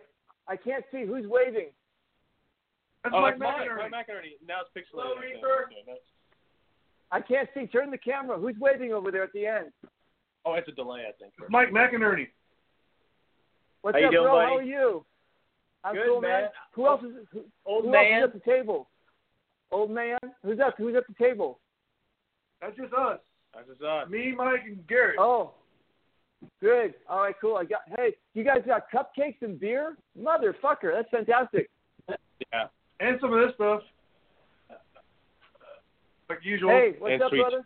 I 0.47 0.55
can't 0.57 0.83
see. 0.91 1.05
Who's 1.05 1.25
waving? 1.27 1.69
That's 3.03 3.15
oh, 3.15 3.21
Mike 3.21 3.39
that's 3.39 3.57
Mike. 3.59 3.67
McInerny. 3.67 3.91
Mike 3.91 4.07
McInerny. 4.07 4.47
Now 4.47 4.59
it's 4.61 4.69
pixelated. 4.75 5.03
Hello, 5.03 5.15
Reaper. 5.19 5.69
I 7.11 7.19
can't 7.19 7.49
see. 7.53 7.65
Turn 7.67 7.91
the 7.91 7.97
camera. 7.97 8.37
Who's 8.37 8.55
waving 8.59 8.93
over 8.93 9.11
there 9.11 9.23
at 9.23 9.33
the 9.33 9.45
end? 9.47 9.71
Oh, 10.45 10.53
it's 10.53 10.67
a 10.67 10.71
delay, 10.71 11.01
I 11.01 11.11
think. 11.19 11.33
It's 11.39 11.49
Mike 11.49 11.69
McInerny. 11.71 12.27
What's 13.81 13.95
How 13.95 13.99
you 13.99 14.05
up, 14.07 14.11
doing, 14.11 14.23
bro? 14.23 14.33
buddy? 14.35 14.47
How 14.49 14.57
are 14.57 14.63
you? 14.63 15.05
I'm 15.83 15.95
Good, 15.95 16.07
cool, 16.07 16.21
man. 16.21 16.43
Who 16.73 16.85
else 16.87 17.01
is 17.03 17.11
who, 17.31 17.41
Old 17.65 17.85
who 17.85 17.91
man. 17.91 18.21
else 18.21 18.29
is 18.29 18.35
at 18.35 18.45
the 18.45 18.51
table? 18.51 18.87
Old 19.71 19.89
man. 19.89 20.17
Who's 20.43 20.59
up? 20.59 20.75
Who's 20.77 20.95
at 20.95 21.03
the 21.07 21.13
table? 21.23 21.59
That's 22.61 22.75
just 22.77 22.93
us. 22.93 23.19
That's 23.55 23.67
just 23.67 23.81
us. 23.81 24.07
Me, 24.09 24.33
Mike, 24.37 24.61
and 24.67 24.85
Garrett. 24.87 25.17
Oh, 25.19 25.51
good. 26.61 26.93
All 27.09 27.21
right, 27.23 27.35
cool. 27.41 27.57
I 27.57 27.63
got. 27.65 27.81
Hey, 27.97 28.15
you 28.33 28.43
guys 28.43 28.59
got 28.65 28.91
cupcakes 28.91 29.41
and 29.41 29.59
beer? 29.59 29.95
Motherfucker, 30.19 30.93
that's 30.93 31.09
fantastic. 31.09 31.69
Yeah. 32.07 32.67
And 32.99 33.17
some 33.19 33.33
of 33.33 33.39
this 33.45 33.55
stuff. 33.55 33.81
Like 36.29 36.39
usual. 36.43 36.69
Hey, 36.69 36.93
what's 36.99 37.13
And 37.13 37.21
up, 37.23 37.29
sweets. 37.31 37.43
brother? 37.49 37.65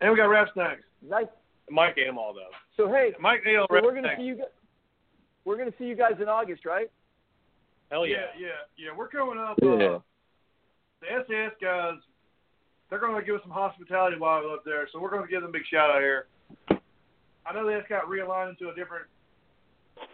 And 0.00 0.10
we 0.10 0.16
got 0.16 0.24
wrap 0.26 0.48
snacks. 0.54 0.82
Nice. 1.02 1.26
Mike 1.70 1.94
ate 1.96 2.06
them 2.06 2.18
all 2.18 2.34
though. 2.34 2.48
So 2.76 2.88
hey, 2.92 3.12
Mike 3.20 3.40
ate 3.46 3.56
all 3.56 3.66
so 3.68 3.74
wrap 3.74 3.84
we're 3.84 3.90
gonna 3.94 4.02
snacks. 4.08 4.18
see 4.20 4.24
you. 4.24 4.34
gu- 4.36 4.42
We're 5.44 5.56
gonna 5.56 5.72
see 5.78 5.84
you 5.84 5.96
guys 5.96 6.14
in 6.20 6.28
August, 6.28 6.64
right? 6.64 6.90
Hell 7.90 8.06
yeah, 8.06 8.16
yeah. 8.38 8.46
yeah, 8.46 8.86
yeah. 8.86 8.90
We're 8.96 9.08
coming 9.08 9.38
up. 9.38 9.58
Yeah. 9.60 9.68
Uh, 9.68 10.00
the 11.02 11.06
SAS 11.26 11.52
guys, 11.60 11.98
they're 12.88 13.00
going 13.00 13.18
to 13.18 13.26
give 13.26 13.36
us 13.36 13.40
some 13.42 13.50
hospitality 13.50 14.16
while 14.18 14.40
we're 14.40 14.54
up 14.54 14.64
there, 14.64 14.88
so 14.92 15.00
we're 15.00 15.10
going 15.10 15.22
to 15.22 15.28
give 15.28 15.42
them 15.42 15.50
a 15.50 15.52
big 15.52 15.62
shout 15.70 15.90
out 15.90 16.00
here. 16.00 16.26
I 17.44 17.52
know 17.52 17.66
they 17.66 17.76
just 17.76 17.88
got 17.88 18.04
realigned 18.04 18.50
into 18.50 18.70
a 18.70 18.74
different 18.74 19.06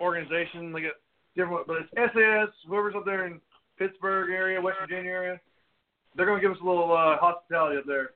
organization. 0.01 0.73
They 0.73 0.81
get 0.81 0.93
different, 1.37 1.67
but 1.67 1.77
it's 1.83 1.91
SAS. 1.95 2.49
Whoever's 2.67 2.95
up 2.97 3.05
there 3.05 3.27
in 3.27 3.41
Pittsburgh 3.79 4.31
area, 4.31 4.61
West 4.61 4.79
Virginia 4.81 5.11
area, 5.11 5.41
they're 6.17 6.27
going 6.27 6.41
to 6.41 6.43
give 6.43 6.53
us 6.53 6.63
a 6.63 6.67
little 6.67 6.91
uh, 6.91 7.17
hospitality 7.19 7.79
up 7.79 7.85
there. 7.87 8.11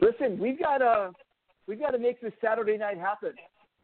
Listen, 0.00 0.38
we've 0.38 0.58
got 0.58 0.78
to 0.78 1.10
we've 1.66 1.80
got 1.80 1.90
to 1.90 1.98
make 1.98 2.20
this 2.20 2.32
Saturday 2.40 2.76
night 2.76 2.98
happen, 2.98 3.32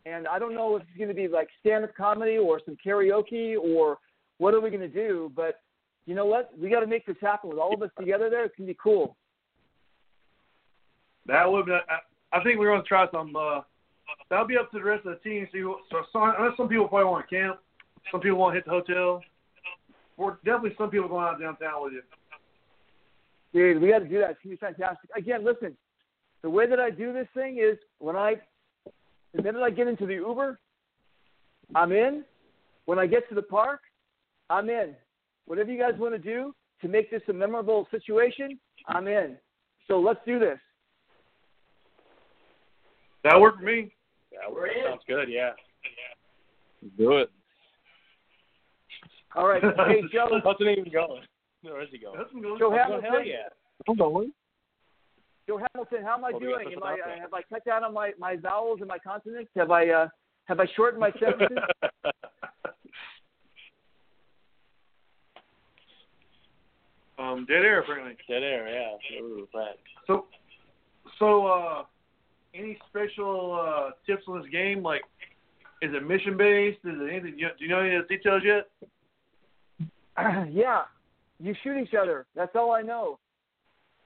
and 0.07 0.27
I 0.27 0.39
don't 0.39 0.55
know 0.55 0.77
if 0.77 0.83
it's 0.83 0.97
going 0.97 1.09
to 1.09 1.15
be 1.15 1.29
like 1.29 1.49
stand-up 1.61 1.95
comedy 1.95 2.39
or 2.39 2.61
some 2.65 2.77
karaoke 2.85 3.57
or 3.57 3.99
what 4.39 4.55
are 4.55 4.61
we 4.61 4.71
going 4.71 4.81
to 4.81 4.89
do, 4.89 5.31
but 5.37 5.61
you 6.07 6.15
know 6.15 6.27
what? 6.27 6.51
We 6.59 6.69
got 6.69 6.81
to 6.81 6.87
make 6.87 7.07
this 7.07 7.17
happen 7.21 7.51
with 7.51 7.59
all 7.59 7.75
of 7.75 7.83
us 7.83 7.91
together. 7.99 8.29
There, 8.29 8.45
it's 8.45 8.57
going 8.57 8.67
to 8.67 8.73
be 8.73 8.79
cool. 8.83 9.17
That 11.27 11.51
would 11.51 11.67
be. 11.67 11.73
I, 11.73 12.37
I 12.37 12.43
think 12.43 12.59
we're 12.59 12.71
going 12.71 12.83
to 12.83 12.89
try 12.89 13.07
some. 13.13 13.37
Uh, 13.37 13.61
that'll 14.29 14.47
be 14.47 14.57
up 14.57 14.71
to 14.73 14.79
the 14.79 14.85
rest 14.85 15.07
of 15.07 15.15
the 15.15 15.29
team. 15.29 15.47
See, 15.53 15.61
who, 15.61 15.77
so 15.91 15.99
some, 16.13 16.23
I 16.23 16.39
know 16.39 16.53
some 16.57 16.69
people 16.69 16.89
probably 16.89 17.05
want 17.05 17.29
to 17.29 17.35
camp. 17.35 17.59
Some 18.11 18.21
people 18.21 18.39
want 18.39 18.55
to 18.55 18.57
hit 18.57 18.65
the 18.65 18.73
hotel. 18.73 19.23
Or 20.17 20.39
definitely 20.45 20.75
some 20.77 20.91
people 20.91 21.09
going 21.09 21.25
out 21.25 21.41
downtown 21.41 21.85
with 21.85 21.93
you. 21.93 22.03
Dude, 23.55 23.81
we 23.81 23.91
got 23.91 24.01
to 24.01 24.09
do 24.09 24.19
that. 24.19 24.31
It's 24.31 24.41
going 24.43 24.57
to 24.57 24.61
be 24.61 24.67
fantastic. 24.67 25.11
Again, 25.17 25.45
listen, 25.45 25.77
the 26.43 26.51
way 26.51 26.67
that 26.69 26.81
I 26.81 26.91
do 26.91 27.13
this 27.13 27.29
thing 27.35 27.59
is 27.59 27.79
when 27.99 28.17
I, 28.17 28.37
the 29.35 29.43
minute 29.43 29.63
I 29.63 29.71
get 29.71 29.89
into 29.89 30.07
the 30.07 30.15
Uber, 30.15 30.59
I'm 31.75 31.93
in. 31.93 32.25
When 32.85 32.99
I 32.99 33.07
get 33.07 33.29
to 33.29 33.35
the 33.35 33.43
park, 33.43 33.81
I'm 34.51 34.69
in. 34.69 34.95
Whatever 35.47 35.71
you 35.71 35.79
guys 35.81 35.99
want 35.99 36.15
to 36.15 36.19
do 36.19 36.55
to 36.83 36.89
make 36.89 37.11
this 37.11 37.23
a 37.29 37.33
memorable 37.33 37.87
situation, 37.91 38.59
I'm 38.89 39.07
in. 39.09 39.37
So 39.89 40.01
let's 40.01 40.21
do 40.27 40.39
this. 40.39 40.59
That 43.25 43.41
worked 43.41 43.59
for 43.61 43.65
me. 43.67 43.95
That 44.33 44.53
well, 44.53 44.63
that 44.65 44.89
sounds 44.91 45.03
good. 45.07 45.29
Yeah. 45.29 45.51
Let's 46.83 46.97
Do 46.97 47.13
it. 47.19 47.31
All 49.37 49.47
right. 49.47 49.63
Hey, 49.63 50.03
Joe. 50.13 50.41
How's 50.45 50.57
it 50.61 50.79
even 50.79 50.93
going? 50.93 51.23
Where 51.63 51.81
is 51.83 51.89
he 51.93 51.99
going? 51.99 52.19
That's 52.19 52.31
some 52.33 52.43
good. 52.43 52.59
Joe 52.59 52.73
Oh, 52.73 52.77
Hamilton. 52.77 53.11
hell 53.11 53.25
yeah. 53.25 53.49
I'm 53.89 53.97
going. 53.97 54.33
Joe 55.53 55.61
Hamilton, 55.75 55.99
how 56.03 56.15
am 56.15 56.25
I 56.25 56.31
What 56.31 56.41
do 56.41 56.49
you 56.49 56.57
got 56.57 56.65
doing? 56.65 56.77
Am 56.77 56.83
I 56.83 56.97
say 56.97 57.03
uh, 57.19 57.21
have 57.21 57.35
I 57.35 57.43
cut 57.43 57.63
down 57.65 57.85
on 57.85 57.93
my 57.93 58.13
my 58.19 58.37
vowels 58.37 58.79
and 58.81 58.89
my 58.89 58.97
consonants? 58.99 59.51
Have 59.57 59.71
I 59.71 59.89
uh 59.89 60.09
have 60.47 60.61
I 60.61 60.67
shortened 60.75 61.01
my 61.01 61.13
sentences? 61.13 61.59
um, 67.19 67.45
dead 67.47 67.65
air 67.67 67.81
apparently. 67.81 68.17
Dead 68.29 68.43
air, 68.43 68.67
yeah. 68.67 68.97
Ooh, 69.21 69.47
that. 69.53 69.77
So, 70.07 70.25
so 71.19 71.47
uh, 71.47 71.83
any 72.55 72.79
special 72.89 73.61
uh, 73.61 73.91
tips 74.07 74.23
on 74.29 74.41
this 74.41 74.51
game? 74.51 74.83
Like, 74.83 75.03
is 75.83 75.93
it 75.95 76.03
mission 76.07 76.39
based? 76.39 76.79
Is 76.85 76.95
it 76.99 77.11
anything? 77.11 77.37
Do 77.37 77.47
you 77.59 77.69
know 77.69 77.81
any 77.81 77.97
of 77.97 78.09
the 78.09 78.17
details 78.17 78.43
yet? 78.43 78.71
yeah, 80.51 80.85
you 81.39 81.55
shoot 81.63 81.77
each 81.77 81.95
other. 81.95 82.25
That's 82.35 82.57
all 82.57 82.73
I 82.73 82.81
know. 82.81 83.19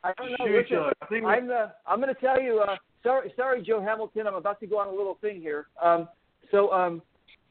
I 0.06 0.12
don't 0.16 0.30
know. 0.30 0.46
Shoot 0.46 0.60
each 0.60 0.70
Listen. 0.70 0.92
I 1.02 1.06
think 1.06 1.24
we, 1.24 1.30
I'm 1.30 1.50
uh, 1.50 1.68
I'm 1.86 2.00
going 2.00 2.14
to 2.14 2.20
tell 2.20 2.40
you. 2.40 2.60
Uh, 2.60 2.76
sorry, 3.02 3.32
sorry, 3.36 3.62
Joe 3.62 3.80
Hamilton. 3.80 4.26
I'm 4.28 4.34
about 4.34 4.60
to 4.60 4.66
go 4.66 4.78
on 4.78 4.86
a 4.86 4.90
little 4.90 5.18
thing 5.20 5.40
here. 5.40 5.66
Um, 5.82 6.08
so 6.52 6.70
um, 6.72 7.02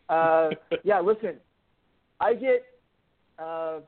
uh, 0.07 0.49
yeah, 0.83 1.01
listen. 1.01 1.35
I 2.21 2.33
get. 2.33 2.63
Uh, 3.37 3.79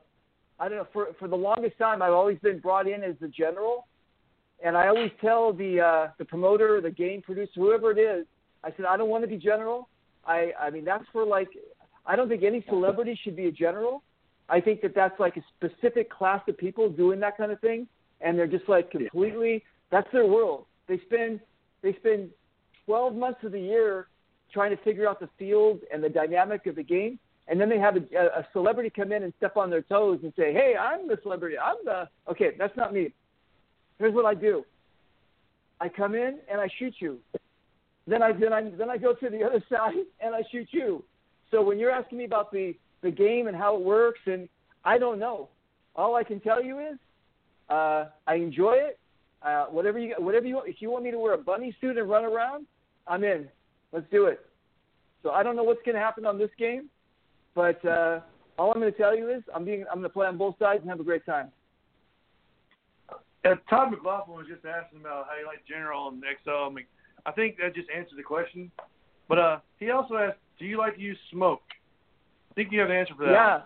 I 0.60 0.68
don't 0.68 0.76
know. 0.78 0.86
For 0.92 1.08
for 1.18 1.28
the 1.28 1.36
longest 1.36 1.78
time, 1.78 2.02
I've 2.02 2.12
always 2.12 2.38
been 2.40 2.58
brought 2.58 2.86
in 2.86 3.02
as 3.02 3.14
the 3.20 3.28
general, 3.28 3.86
and 4.62 4.76
I 4.76 4.88
always 4.88 5.12
tell 5.22 5.52
the 5.54 5.80
uh, 5.80 6.10
the 6.18 6.26
promoter, 6.26 6.82
the 6.82 6.90
game 6.90 7.22
producer, 7.22 7.52
whoever 7.56 7.90
it 7.90 7.98
is, 7.98 8.26
I 8.64 8.70
said 8.76 8.84
I 8.84 8.98
don't 8.98 9.08
want 9.08 9.24
to 9.24 9.28
be 9.28 9.38
general. 9.38 9.88
I 10.26 10.52
I 10.60 10.70
mean 10.70 10.84
that's 10.84 11.04
for 11.12 11.24
like. 11.24 11.48
I 12.04 12.16
don't 12.16 12.28
think 12.28 12.42
any 12.42 12.64
celebrity 12.68 13.18
should 13.22 13.36
be 13.36 13.46
a 13.46 13.52
general. 13.52 14.02
I 14.48 14.60
think 14.60 14.80
that 14.80 14.94
that's 14.94 15.18
like 15.20 15.36
a 15.36 15.44
specific 15.56 16.10
class 16.10 16.40
of 16.48 16.56
people 16.56 16.88
doing 16.88 17.20
that 17.20 17.36
kind 17.36 17.52
of 17.52 17.60
thing, 17.60 17.86
and 18.20 18.38
they're 18.38 18.46
just 18.46 18.68
like 18.68 18.90
completely. 18.90 19.64
That's 19.90 20.08
their 20.12 20.26
world. 20.26 20.66
They 20.86 21.00
spend 21.06 21.40
they 21.82 21.94
spend 21.94 22.30
12 22.86 23.14
months 23.14 23.40
of 23.44 23.52
the 23.52 23.60
year 23.60 24.08
trying 24.52 24.76
to 24.76 24.82
figure 24.82 25.08
out 25.08 25.20
the 25.20 25.28
field 25.38 25.80
and 25.92 26.02
the 26.02 26.08
dynamic 26.08 26.66
of 26.66 26.74
the 26.74 26.82
game, 26.82 27.18
and 27.46 27.60
then 27.60 27.68
they 27.68 27.78
have 27.78 27.96
a, 27.96 28.00
a 28.16 28.46
celebrity 28.52 28.90
come 28.90 29.12
in 29.12 29.22
and 29.22 29.32
step 29.36 29.56
on 29.56 29.70
their 29.70 29.82
toes 29.82 30.20
and 30.22 30.32
say, 30.36 30.52
"Hey, 30.52 30.74
I'm 30.78 31.06
the 31.06 31.18
celebrity. 31.22 31.56
I'm 31.58 31.76
the 31.84 32.08
okay." 32.30 32.52
That's 32.58 32.76
not 32.76 32.92
me. 32.92 33.12
Here's 33.98 34.14
what 34.14 34.24
I 34.24 34.34
do. 34.34 34.64
I 35.80 35.88
come 35.88 36.14
in 36.14 36.38
and 36.50 36.60
I 36.60 36.68
shoot 36.78 36.94
you. 36.98 37.18
Then 38.06 38.22
I 38.22 38.32
then 38.32 38.52
I 38.52 38.70
then 38.70 38.90
I 38.90 38.96
go 38.96 39.12
to 39.14 39.30
the 39.30 39.44
other 39.46 39.62
side 39.70 39.94
and 40.20 40.34
I 40.34 40.42
shoot 40.50 40.68
you. 40.70 41.04
So 41.50 41.62
when 41.62 41.78
you're 41.78 41.90
asking 41.90 42.18
me 42.18 42.24
about 42.24 42.52
the 42.52 42.74
the 43.02 43.10
game 43.10 43.46
and 43.46 43.56
how 43.56 43.76
it 43.76 43.82
works, 43.82 44.20
and 44.26 44.48
I 44.84 44.98
don't 44.98 45.18
know. 45.18 45.48
All 45.94 46.14
I 46.14 46.24
can 46.24 46.40
tell 46.40 46.62
you 46.62 46.78
is 46.78 46.98
uh, 47.70 48.06
I 48.26 48.34
enjoy 48.34 48.72
it. 48.74 48.98
Uh, 49.42 49.66
whatever 49.66 49.98
you 49.98 50.14
whatever 50.18 50.46
you 50.46 50.56
want. 50.56 50.68
If 50.68 50.82
you 50.82 50.90
want 50.90 51.04
me 51.04 51.10
to 51.10 51.18
wear 51.18 51.34
a 51.34 51.38
bunny 51.38 51.74
suit 51.80 51.96
and 51.96 52.10
run 52.10 52.24
around, 52.24 52.66
I'm 53.06 53.22
in. 53.22 53.48
Let's 53.92 54.06
do 54.10 54.26
it. 54.26 54.40
So 55.22 55.30
I 55.30 55.42
don't 55.42 55.56
know 55.56 55.62
what's 55.62 55.82
going 55.84 55.94
to 55.94 56.00
happen 56.00 56.26
on 56.26 56.38
this 56.38 56.50
game, 56.58 56.88
but 57.54 57.82
uh, 57.84 58.20
all 58.58 58.72
I'm 58.72 58.80
going 58.80 58.92
to 58.92 58.98
tell 58.98 59.16
you 59.16 59.30
is 59.30 59.42
I'm 59.54 59.64
being 59.64 59.84
I'm 59.90 59.98
going 59.98 60.02
to 60.04 60.08
play 60.08 60.26
on 60.26 60.38
both 60.38 60.56
sides 60.58 60.80
and 60.80 60.90
have 60.90 61.00
a 61.00 61.04
great 61.04 61.24
time. 61.24 61.50
uh, 63.44 63.54
Todd 63.70 63.90
McLaughlin 63.92 64.36
was 64.36 64.46
just 64.48 64.64
asking 64.64 65.00
about 65.00 65.26
how 65.28 65.38
you 65.38 65.46
like 65.46 65.64
General 65.66 66.08
and 66.08 66.22
XL. 66.44 66.50
I 66.50 66.70
mean, 66.70 66.86
I 67.26 67.32
think 67.32 67.56
that 67.58 67.74
just 67.74 67.88
answered 67.96 68.18
the 68.18 68.22
question. 68.22 68.70
But 69.28 69.38
uh, 69.38 69.58
he 69.78 69.90
also 69.90 70.16
asked, 70.16 70.38
"Do 70.58 70.64
you 70.64 70.78
like 70.78 70.96
to 70.96 71.00
use 71.00 71.18
smoke?" 71.30 71.62
I 72.50 72.54
think 72.54 72.72
you 72.72 72.80
have 72.80 72.90
an 72.90 72.96
answer 72.96 73.14
for 73.14 73.26
that. 73.26 73.32
Yeah. 73.32 73.60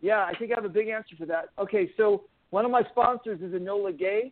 Yeah, 0.00 0.24
I 0.24 0.34
think 0.36 0.50
I 0.50 0.56
have 0.56 0.64
a 0.64 0.68
big 0.68 0.88
answer 0.88 1.14
for 1.16 1.26
that. 1.26 1.50
Okay, 1.58 1.90
so 1.96 2.24
one 2.52 2.66
of 2.66 2.70
my 2.70 2.82
sponsors 2.90 3.40
is 3.40 3.54
Enola 3.54 3.98
Gaye, 3.98 4.30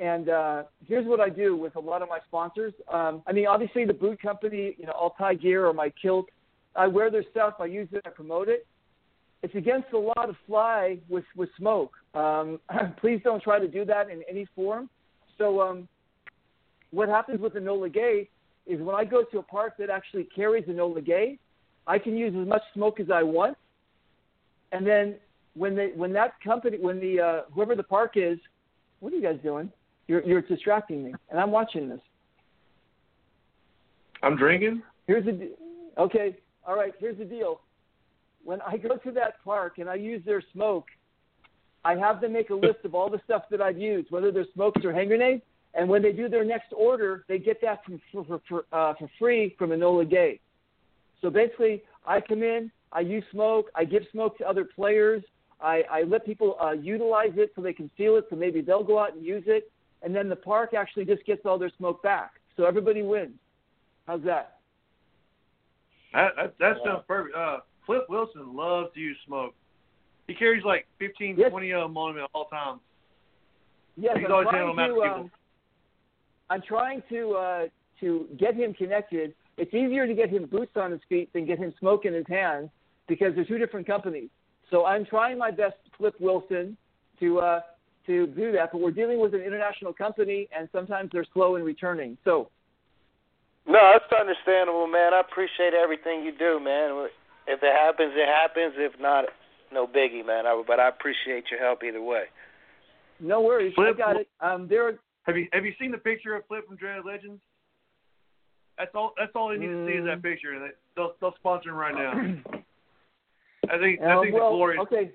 and 0.00 0.28
uh, 0.28 0.62
here's 0.86 1.04
what 1.04 1.18
I 1.18 1.28
do 1.28 1.56
with 1.56 1.74
a 1.74 1.80
lot 1.80 2.02
of 2.02 2.08
my 2.08 2.20
sponsors. 2.28 2.72
Um, 2.88 3.20
I 3.26 3.32
mean, 3.32 3.48
obviously 3.48 3.84
the 3.84 3.92
boot 3.92 4.22
company, 4.22 4.76
you 4.78 4.86
know, 4.86 4.92
Altai 4.92 5.34
Gear 5.34 5.66
or 5.66 5.72
my 5.72 5.92
kilt, 6.00 6.26
I 6.76 6.86
wear 6.86 7.10
their 7.10 7.24
stuff, 7.32 7.54
I 7.58 7.64
use 7.64 7.88
it, 7.90 8.02
I 8.06 8.10
promote 8.10 8.48
it. 8.48 8.64
It's 9.42 9.56
against 9.56 9.90
the 9.90 9.98
law 9.98 10.24
to 10.24 10.36
fly 10.46 10.98
with 11.08 11.24
with 11.34 11.48
smoke. 11.58 11.94
Um, 12.14 12.60
please 13.00 13.20
don't 13.24 13.42
try 13.42 13.58
to 13.58 13.66
do 13.66 13.84
that 13.86 14.08
in 14.08 14.22
any 14.30 14.46
form. 14.54 14.88
So, 15.36 15.60
um, 15.60 15.88
what 16.92 17.08
happens 17.08 17.40
with 17.40 17.54
Enola 17.54 17.92
Gaye 17.92 18.28
is 18.66 18.80
when 18.80 18.94
I 18.94 19.04
go 19.04 19.24
to 19.24 19.38
a 19.38 19.42
park 19.42 19.74
that 19.80 19.90
actually 19.90 20.24
carries 20.24 20.66
Enola 20.66 21.04
Gaye, 21.04 21.38
I 21.88 21.98
can 21.98 22.16
use 22.16 22.34
as 22.40 22.46
much 22.46 22.62
smoke 22.72 23.00
as 23.00 23.10
I 23.12 23.24
want. 23.24 23.56
And 24.70 24.86
then 24.86 25.16
when 25.54 25.74
they 25.74 25.92
when 25.94 26.12
that 26.12 26.40
company 26.42 26.78
when 26.78 27.00
the 27.00 27.20
uh, 27.20 27.40
whoever 27.52 27.74
the 27.74 27.82
park 27.82 28.12
is, 28.16 28.38
what 29.00 29.12
are 29.12 29.16
you 29.16 29.22
guys 29.22 29.38
doing? 29.42 29.70
You're 30.06 30.24
you're 30.24 30.42
distracting 30.42 31.04
me, 31.04 31.14
and 31.30 31.40
I'm 31.40 31.50
watching 31.50 31.88
this. 31.88 32.00
I'm 34.22 34.36
drinking. 34.36 34.82
Here's 35.06 35.24
the 35.24 35.32
de- 35.32 35.50
okay. 35.98 36.36
All 36.66 36.76
right. 36.76 36.92
Here's 36.98 37.18
the 37.18 37.24
deal. 37.24 37.60
When 38.44 38.60
I 38.62 38.76
go 38.76 38.96
to 38.96 39.10
that 39.12 39.42
park 39.44 39.78
and 39.78 39.88
I 39.88 39.94
use 39.94 40.22
their 40.24 40.42
smoke, 40.52 40.86
I 41.84 41.94
have 41.96 42.20
them 42.20 42.32
make 42.32 42.50
a 42.50 42.54
list 42.54 42.80
of 42.84 42.94
all 42.94 43.10
the 43.10 43.20
stuff 43.24 43.42
that 43.50 43.60
I've 43.60 43.78
used, 43.78 44.10
whether 44.10 44.32
they're 44.32 44.46
smokes 44.54 44.84
or 44.84 44.92
hand 44.92 45.08
grenades. 45.08 45.42
And 45.74 45.88
when 45.88 46.02
they 46.02 46.12
do 46.12 46.28
their 46.28 46.44
next 46.44 46.72
order, 46.76 47.24
they 47.28 47.38
get 47.38 47.60
that 47.62 47.84
from, 47.84 48.00
for 48.12 48.40
for 48.48 48.64
uh, 48.72 48.94
for 48.98 49.08
free 49.18 49.54
from 49.58 49.70
Enola 49.70 50.08
Gaye. 50.08 50.40
So 51.20 51.30
basically, 51.30 51.82
I 52.06 52.20
come 52.20 52.42
in, 52.42 52.70
I 52.92 53.00
use 53.00 53.24
smoke, 53.32 53.66
I 53.74 53.84
give 53.84 54.04
smoke 54.12 54.38
to 54.38 54.48
other 54.48 54.64
players, 54.64 55.22
I, 55.60 55.82
I 55.90 56.02
let 56.02 56.24
people 56.24 56.56
uh, 56.60 56.72
utilize 56.72 57.32
it 57.36 57.52
so 57.56 57.62
they 57.62 57.72
can 57.72 57.90
feel 57.96 58.16
it, 58.16 58.26
so 58.30 58.36
maybe 58.36 58.60
they'll 58.60 58.84
go 58.84 58.98
out 58.98 59.14
and 59.14 59.24
use 59.24 59.44
it, 59.46 59.70
and 60.02 60.14
then 60.14 60.28
the 60.28 60.36
park 60.36 60.72
actually 60.74 61.04
just 61.04 61.24
gets 61.26 61.44
all 61.44 61.58
their 61.58 61.72
smoke 61.76 62.02
back. 62.02 62.32
So 62.56 62.64
everybody 62.64 63.02
wins. 63.02 63.34
How's 64.06 64.22
that? 64.22 64.58
That 66.14 66.32
that, 66.36 66.54
that 66.58 66.76
sounds 66.84 67.02
perfect. 67.06 67.36
Uh, 67.36 67.58
Flip 67.86 68.04
Wilson 68.08 68.54
loves 68.54 68.92
to 68.94 69.00
use 69.00 69.16
smoke. 69.26 69.54
He 70.26 70.34
carries 70.34 70.64
like 70.64 70.86
15, 70.98 71.36
Yes. 71.38 71.50
20 71.50 71.70
of 71.72 71.82
them 71.82 71.96
on 71.96 72.16
him 72.16 72.22
at 72.24 72.30
all 72.34 72.46
times. 72.46 72.80
Yes, 73.96 74.16
He's 74.16 74.26
I'm 74.26 74.32
always 74.32 74.48
trying 74.48 74.76
handling 74.76 74.76
them 74.86 74.94
to. 74.96 75.02
out 75.02 75.14
to 75.16 75.20
Um, 75.22 75.30
I'm 76.50 76.62
trying 76.62 77.02
to 77.10 77.32
uh, 77.34 77.66
to 78.00 78.26
get 78.38 78.54
him 78.54 78.74
connected. 78.74 79.34
It's 79.56 79.74
easier 79.74 80.06
to 80.06 80.14
get 80.14 80.30
him 80.30 80.46
boots 80.46 80.72
on 80.76 80.92
his 80.92 81.00
feet 81.08 81.32
than 81.32 81.46
get 81.46 81.58
him 81.58 81.74
smoke 81.80 82.04
in 82.04 82.14
his 82.14 82.26
hands 82.28 82.70
because 83.08 83.34
they're 83.34 83.44
two 83.44 83.58
different 83.58 83.86
companies. 83.86 84.28
So 84.70 84.84
I'm 84.84 85.04
trying 85.06 85.38
my 85.38 85.50
best 85.50 85.74
to 85.84 85.90
flip 85.96 86.14
Wilson 86.20 86.76
to 87.20 87.38
uh, 87.40 87.60
to 88.06 88.26
do 88.28 88.52
that, 88.52 88.70
but 88.72 88.80
we're 88.80 88.90
dealing 88.90 89.20
with 89.20 89.34
an 89.34 89.40
international 89.42 89.92
company, 89.92 90.48
and 90.56 90.68
sometimes 90.72 91.10
they're 91.12 91.26
slow 91.34 91.56
in 91.56 91.62
returning. 91.62 92.16
So 92.24 92.48
No, 93.66 93.78
that's 93.92 94.10
understandable, 94.18 94.86
man. 94.86 95.12
I 95.14 95.20
appreciate 95.20 95.74
everything 95.74 96.24
you 96.24 96.32
do, 96.38 96.58
man. 96.62 97.08
If 97.46 97.60
it 97.62 97.72
happens, 97.74 98.12
it 98.14 98.26
happens. 98.28 98.74
If 98.76 98.98
not, 99.00 99.26
no 99.72 99.86
biggie, 99.86 100.24
man. 100.24 100.46
I, 100.46 100.62
but 100.66 100.80
I 100.80 100.88
appreciate 100.88 101.44
your 101.50 101.60
help 101.60 101.82
either 101.82 102.00
way. 102.02 102.24
no 103.20 103.40
worries, 103.42 103.72
I 103.78 103.82
Flip- 103.82 103.98
got 103.98 104.16
it. 104.16 104.28
Um, 104.40 104.68
there. 104.68 104.88
Are, 104.88 104.98
Have 105.24 105.36
you 105.36 105.46
have 105.52 105.64
you 105.64 105.72
seen 105.80 105.90
the 105.90 105.98
picture 105.98 106.34
of 106.36 106.46
Flip 106.46 106.66
from 106.66 106.76
Dreaded 106.76 107.04
Legends? 107.04 107.40
That's 108.78 108.90
all. 108.94 109.12
That's 109.18 109.32
all 109.34 109.48
they 109.48 109.56
need 109.58 109.66
to 109.66 109.86
see 109.86 109.92
is 109.94 110.04
Mm. 110.04 110.06
that 110.06 110.22
picture. 110.22 110.52
and 110.52 110.72
They'll 110.96 111.14
they'll 111.20 111.34
sponsor 111.36 111.70
him 111.70 111.76
right 111.76 111.94
now. 111.94 112.12
I 113.70 113.78
think 113.78 114.00
I 114.00 114.12
Uh, 114.16 114.22
think 114.22 114.34
well, 114.34 114.50
the 114.50 114.56
glorious. 114.56 114.80
okay. 114.82 115.12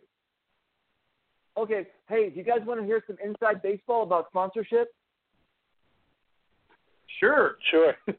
Okay. 1.57 1.87
Hey, 2.09 2.29
do 2.29 2.37
you 2.37 2.43
guys 2.43 2.61
want 2.65 2.79
to 2.79 2.85
hear 2.85 3.03
some 3.07 3.17
inside 3.23 3.61
baseball 3.61 4.03
about 4.03 4.27
sponsorship? 4.29 4.93
Sure. 7.19 7.57
Sure. 7.69 7.95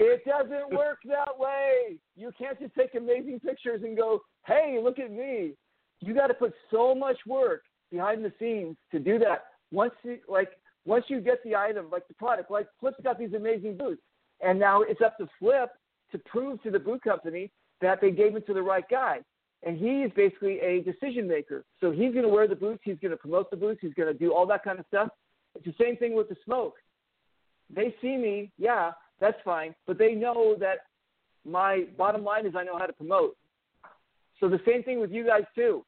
It 0.00 0.24
doesn't 0.24 0.74
work 0.76 0.98
that 1.04 1.38
way. 1.38 1.98
You 2.16 2.32
can't 2.36 2.58
just 2.58 2.74
take 2.74 2.94
amazing 2.96 3.38
pictures 3.38 3.82
and 3.84 3.96
go, 3.96 4.22
"Hey, 4.44 4.80
look 4.82 4.98
at 4.98 5.12
me." 5.12 5.52
You 6.00 6.14
got 6.14 6.26
to 6.26 6.34
put 6.34 6.52
so 6.72 6.96
much 6.96 7.16
work 7.26 7.62
behind 7.92 8.24
the 8.24 8.32
scenes 8.40 8.76
to 8.90 8.98
do 8.98 9.20
that. 9.20 9.44
Once 9.70 9.94
you 10.02 10.18
like, 10.28 10.50
once 10.84 11.04
you 11.08 11.20
get 11.20 11.42
the 11.44 11.54
item, 11.54 11.90
like 11.92 12.08
the 12.08 12.14
product, 12.14 12.50
like 12.50 12.66
Flip's 12.80 13.00
got 13.04 13.20
these 13.20 13.34
amazing 13.34 13.76
boots, 13.76 14.02
and 14.40 14.58
now 14.58 14.82
it's 14.82 15.00
up 15.00 15.16
to 15.18 15.28
Flip 15.38 15.70
to 16.10 16.18
prove 16.26 16.60
to 16.64 16.72
the 16.72 16.78
boot 16.78 17.00
company 17.02 17.52
that 17.80 18.00
they 18.00 18.10
gave 18.10 18.36
it 18.36 18.46
to 18.46 18.54
the 18.54 18.62
right 18.62 18.84
guy. 18.90 19.20
And 19.66 19.78
he 19.78 20.02
is 20.02 20.12
basically 20.14 20.60
a 20.60 20.82
decision 20.82 21.26
maker. 21.26 21.64
So 21.80 21.90
he's 21.90 22.12
going 22.12 22.24
to 22.24 22.28
wear 22.28 22.46
the 22.46 22.56
boots. 22.56 22.82
He's 22.84 22.98
going 23.00 23.12
to 23.12 23.16
promote 23.16 23.50
the 23.50 23.56
boots. 23.56 23.80
He's 23.80 23.94
going 23.94 24.12
to 24.12 24.18
do 24.18 24.32
all 24.32 24.46
that 24.46 24.62
kind 24.62 24.78
of 24.78 24.84
stuff. 24.88 25.08
It's 25.54 25.64
the 25.64 25.74
same 25.82 25.96
thing 25.96 26.14
with 26.14 26.28
the 26.28 26.36
smoke. 26.44 26.74
They 27.74 27.94
see 28.02 28.16
me, 28.16 28.52
yeah, 28.58 28.92
that's 29.20 29.38
fine, 29.44 29.74
but 29.86 29.98
they 29.98 30.12
know 30.14 30.54
that 30.60 30.80
my 31.44 31.84
bottom 31.96 32.24
line 32.24 32.46
is 32.46 32.54
I 32.56 32.64
know 32.64 32.78
how 32.78 32.86
to 32.86 32.92
promote. 32.92 33.36
So 34.40 34.48
the 34.48 34.60
same 34.66 34.82
thing 34.82 35.00
with 35.00 35.10
you 35.10 35.24
guys 35.24 35.44
too. 35.54 35.84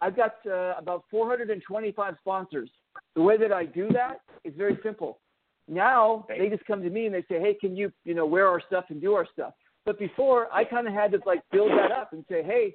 I've 0.00 0.16
got 0.16 0.34
uh, 0.46 0.74
about 0.78 1.04
425 1.10 2.14
sponsors. 2.20 2.70
The 3.14 3.22
way 3.22 3.36
that 3.36 3.52
I 3.52 3.64
do 3.64 3.88
that 3.92 4.20
is 4.44 4.54
very 4.56 4.78
simple. 4.82 5.18
Now 5.66 6.24
they 6.28 6.48
just 6.48 6.64
come 6.66 6.82
to 6.82 6.90
me 6.90 7.06
and 7.06 7.14
they 7.14 7.22
say, 7.22 7.40
"Hey, 7.40 7.54
can 7.60 7.76
you, 7.76 7.92
you 8.04 8.14
know, 8.14 8.24
wear 8.24 8.46
our 8.46 8.62
stuff 8.66 8.86
and 8.88 9.00
do 9.00 9.14
our 9.14 9.26
stuff?" 9.32 9.52
But 9.84 9.98
before, 9.98 10.48
I 10.52 10.64
kind 10.64 10.86
of 10.86 10.92
had 10.92 11.12
to 11.12 11.20
like 11.24 11.42
build 11.50 11.70
that 11.72 11.92
up 11.92 12.12
and 12.12 12.24
say, 12.28 12.42
"Hey, 12.42 12.74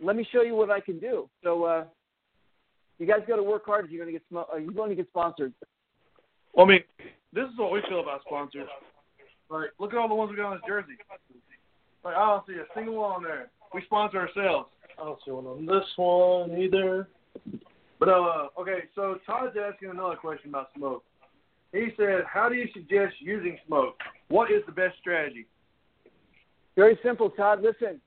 let 0.00 0.16
me 0.16 0.26
show 0.32 0.42
you 0.42 0.54
what 0.54 0.70
I 0.70 0.80
can 0.80 0.98
do." 0.98 1.28
So, 1.44 1.64
uh, 1.64 1.84
You 2.98 3.06
guys 3.06 3.20
got 3.26 3.36
to 3.36 3.42
work 3.42 3.64
hard 3.64 3.86
if 3.86 3.90
you're 3.90 4.04
going 4.04 4.14
to 4.14 4.18
get 4.20 4.26
sm- 4.28 4.52
uh, 4.52 4.56
you're 4.58 4.72
going 4.72 4.90
to 4.90 4.94
get 4.94 5.08
sponsored. 5.08 5.54
Well, 6.52 6.66
I 6.66 6.68
mean, 6.68 6.80
this 7.32 7.44
is 7.44 7.58
what 7.58 7.72
we 7.72 7.80
feel 7.88 8.00
about 8.00 8.20
sponsors. 8.26 8.68
Like, 9.48 9.70
look 9.78 9.92
at 9.92 9.98
all 9.98 10.06
the 10.06 10.14
ones 10.14 10.30
we 10.30 10.36
got 10.36 10.52
on 10.52 10.56
this 10.56 10.68
jersey. 10.68 10.98
Like, 12.04 12.14
I 12.14 12.26
don't 12.26 12.46
see 12.46 12.54
a 12.54 12.66
single 12.74 12.96
one 12.96 13.12
on 13.12 13.22
there. 13.22 13.50
We 13.72 13.82
sponsor 13.86 14.18
ourselves. 14.18 14.68
I 15.00 15.04
don't 15.04 15.18
see 15.24 15.30
one 15.30 15.46
on 15.46 15.64
this 15.64 15.84
one 15.96 16.58
either. 16.58 17.08
But 17.98 18.08
uh, 18.10 18.48
okay, 18.58 18.84
so 18.94 19.18
Todd's 19.26 19.56
asking 19.56 19.90
another 19.90 20.16
question 20.16 20.50
about 20.50 20.68
smoke. 20.76 21.02
He 21.72 21.88
said, 21.96 22.24
"How 22.26 22.48
do 22.48 22.54
you 22.54 22.68
suggest 22.74 23.14
using 23.20 23.56
smoke? 23.66 23.96
What 24.28 24.50
is 24.50 24.62
the 24.66 24.72
best 24.72 24.98
strategy?" 24.98 25.46
Very 26.76 26.98
simple, 27.02 27.30
Todd. 27.30 27.62
Listen, 27.62 28.00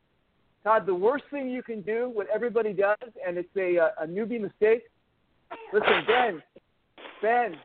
Todd. 0.63 0.85
The 0.85 0.95
worst 0.95 1.25
thing 1.31 1.49
you 1.49 1.61
can 1.63 1.81
do, 1.81 2.09
what 2.13 2.27
everybody 2.33 2.73
does, 2.73 2.97
and 3.25 3.37
it's 3.37 3.49
a 3.57 3.75
a, 3.77 3.91
a 4.01 4.07
newbie 4.07 4.39
mistake. 4.41 4.83
Listen, 5.73 6.03
Ben. 6.07 6.43
Ben. 7.21 7.55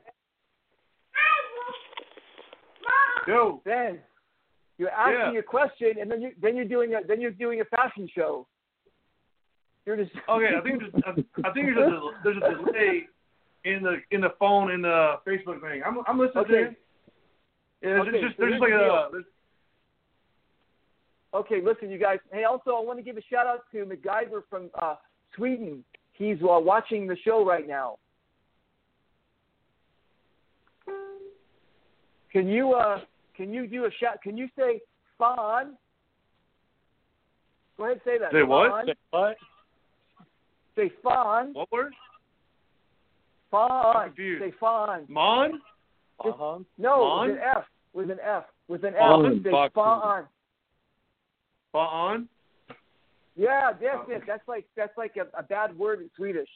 Yo. 3.27 3.61
Ben. 3.65 3.99
You're 4.79 4.91
asking 4.91 5.35
Yeah. 5.35 5.41
a 5.41 5.43
question, 5.43 5.99
and 6.01 6.11
then 6.11 6.23
you 6.23 6.33
then 6.41 6.57
you're 6.57 6.65
doing 6.65 6.95
a 6.95 7.03
then 7.07 7.21
you're 7.21 7.31
doing 7.33 7.61
a 7.61 7.65
fashion 7.65 8.09
show. 8.15 8.47
You're 9.87 9.97
just 9.97 10.13
Okay, 10.29 10.55
I 10.57 10.61
think 10.61 10.81
there's, 10.81 10.93
I 11.45 11.51
think 11.53 11.67
there's 11.75 11.93
a 11.93 12.01
there's 12.23 12.37
a 12.37 12.65
delay 12.65 13.09
in 13.65 13.83
the 13.83 13.97
in 14.13 14.21
the 14.21 14.31
phone 14.39 14.71
in 14.71 14.83
the 14.83 15.17
Facebook 15.27 15.61
thing. 15.61 15.83
I'm 15.85 15.99
I'm 16.07 16.19
listening 16.19 16.45
to 16.45 16.51
Okay. 16.51 16.61
you. 16.71 16.77
Yeah, 17.83 17.95
there's 17.95 18.09
Okay, 18.09 18.21
just 18.23 18.39
there's 18.39 18.53
just 18.53 18.63
like 18.63 18.73
a 18.73 19.09
there's, 19.13 19.25
Okay, 21.35 21.61
listen, 21.63 21.91
you 21.91 21.99
guys. 21.99 22.19
Hey, 22.33 22.45
also, 22.45 22.71
I 22.71 22.81
want 22.83 22.99
to 22.99 23.03
give 23.03 23.17
a 23.17 23.23
shout 23.31 23.47
out 23.47 23.65
to 23.73 23.85
MacGyver 23.85 24.43
from 24.49 24.71
uh, 24.81 24.95
Sweden. 25.37 25.85
He's 26.15 26.39
uh, 26.43 26.59
watching 26.59 27.07
the 27.07 27.17
show 27.25 27.45
right 27.45 27.69
now. 27.69 27.99
Can 32.33 32.49
you 32.49 32.73
uh, 32.73 33.01
can 33.37 33.53
you 33.53 33.67
do 33.67 33.85
a 33.85 33.91
shout? 34.01 34.23
Can 34.23 34.37
you 34.37 34.49
say 34.57 34.81
"fawn"? 35.19 35.77
Go 37.77 37.85
ahead, 37.85 37.93
and 37.93 38.01
say 38.05 38.19
that. 38.19 38.33
Say 38.33 38.43
what? 38.43 38.71
Fawn. 38.71 38.87
Say 38.87 38.95
what? 39.11 39.37
Say 40.77 40.93
"fawn." 41.03 41.53
what 41.55 41.73
word? 41.73 41.95
Fawn. 43.51 44.07
confused. 44.07 44.43
Say 44.43 44.53
"fawn." 44.59 45.05
Mon? 45.09 45.61
Uh-huh. 46.21 46.59
No, 46.79 46.97
Fawn? 46.97 47.29
with 47.29 47.37
an 47.37 47.43
F. 47.57 47.65
With 47.93 48.11
an 48.11 48.19
F. 48.23 48.45
With 48.67 48.85
an 48.85 48.95
F. 48.95 49.01
Fawn? 49.01 49.41
Say 49.45 49.51
Fox. 49.51 50.29
"Fawn." 51.87 52.15
On? 52.15 52.29
Yeah, 53.37 53.73
that's 53.81 54.09
it. 54.09 54.23
That's 54.27 54.47
like 54.49 54.67
that's 54.77 54.97
like 54.99 55.17
a, 55.17 55.27
a 55.39 55.43
bad 55.43 55.79
word 55.79 56.01
in 56.01 56.11
Swedish. 56.17 56.49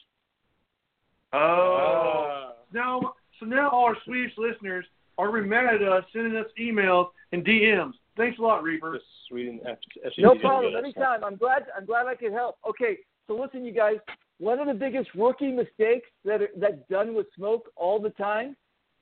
Oh. 1.31 2.51
now 2.73 3.13
so 3.39 3.45
now 3.45 3.69
all 3.69 3.85
our 3.85 3.97
Swedish 4.05 4.33
listeners 4.37 4.85
are 5.17 5.29
gonna 5.29 5.43
be 5.43 5.49
mad 5.49 5.75
at 5.75 5.81
us 5.81 6.03
sending 6.13 6.35
us 6.35 6.45
emails 6.59 7.09
and 7.31 7.43
DMs. 7.43 7.93
Thanks 8.15 8.37
a 8.37 8.41
lot, 8.41 8.63
Reaper. 8.63 8.99
Sweden. 9.27 9.59
F- 9.65 9.77
F- 10.05 10.11
No 10.17 10.33
F- 10.33 10.41
problem. 10.41 10.75
Anytime. 10.75 11.23
I'm 11.23 11.35
glad. 11.35 11.65
I'm 11.75 11.85
glad 11.85 12.05
I 12.05 12.15
could 12.15 12.31
help. 12.33 12.57
Okay. 12.67 12.97
So 13.27 13.35
listen, 13.35 13.65
you 13.65 13.71
guys. 13.71 13.97
One 14.39 14.59
of 14.59 14.67
the 14.67 14.73
biggest 14.73 15.09
rookie 15.15 15.51
mistakes 15.51 16.09
that 16.25 16.41
are, 16.41 16.49
that's 16.57 16.81
done 16.89 17.15
with 17.15 17.27
smoke 17.35 17.71
all 17.75 17.99
the 17.99 18.09
time 18.11 18.55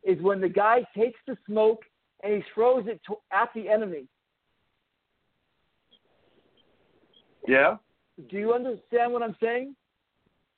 is 0.03 0.21
when 0.21 0.39
the 0.39 0.49
guy 0.49 0.85
takes 0.95 1.19
the 1.25 1.37
smoke 1.47 1.83
and 2.23 2.33
he 2.33 2.43
throws 2.53 2.85
it 2.87 3.01
to, 3.07 3.15
at 3.31 3.49
the 3.55 3.67
enemy. 3.67 4.05
Yeah? 7.47 7.77
Do 8.29 8.37
you 8.37 8.53
understand 8.53 9.13
what 9.13 9.23
I'm 9.23 9.35
saying? 9.41 9.75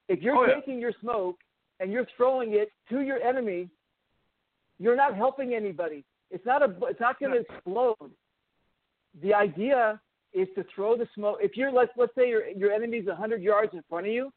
If 0.10 0.22
you're 0.22 0.35
Oh, 0.35 0.45
yeah. 0.45 0.55
taking 0.55 0.80
your 0.80 0.93
smoke 1.01 1.38
and 1.80 1.91
you're 1.91 2.07
throwing 2.18 2.53
it 2.53 2.72
to 2.89 3.01
your 3.01 3.22
enemy, 3.22 3.69
you're 4.80 4.95
not 4.95 5.15
helping 5.15 5.53
anybody. 5.53 6.03
It's 6.30 6.45
not 6.45 6.61
a. 6.61 6.76
It's 6.89 6.99
not 6.99 7.19
going 7.19 7.31
to 7.34 7.39
explode. 7.39 8.11
The 9.22 9.34
idea 9.34 10.01
is 10.34 10.47
to 10.55 10.65
throw 10.73 10.97
the 10.97 11.07
smoke. 11.14 11.38
If 11.41 11.55
you're 11.55 11.72
let's 11.72 11.91
let's 11.95 12.14
say 12.15 12.27
your 12.27 12.47
your 12.47 12.72
enemy's 12.72 13.05
100 13.05 13.41
yards 13.41 13.73
in 13.73 13.84
front 13.88 14.07
of 14.07 14.14
you, 14.14 14.34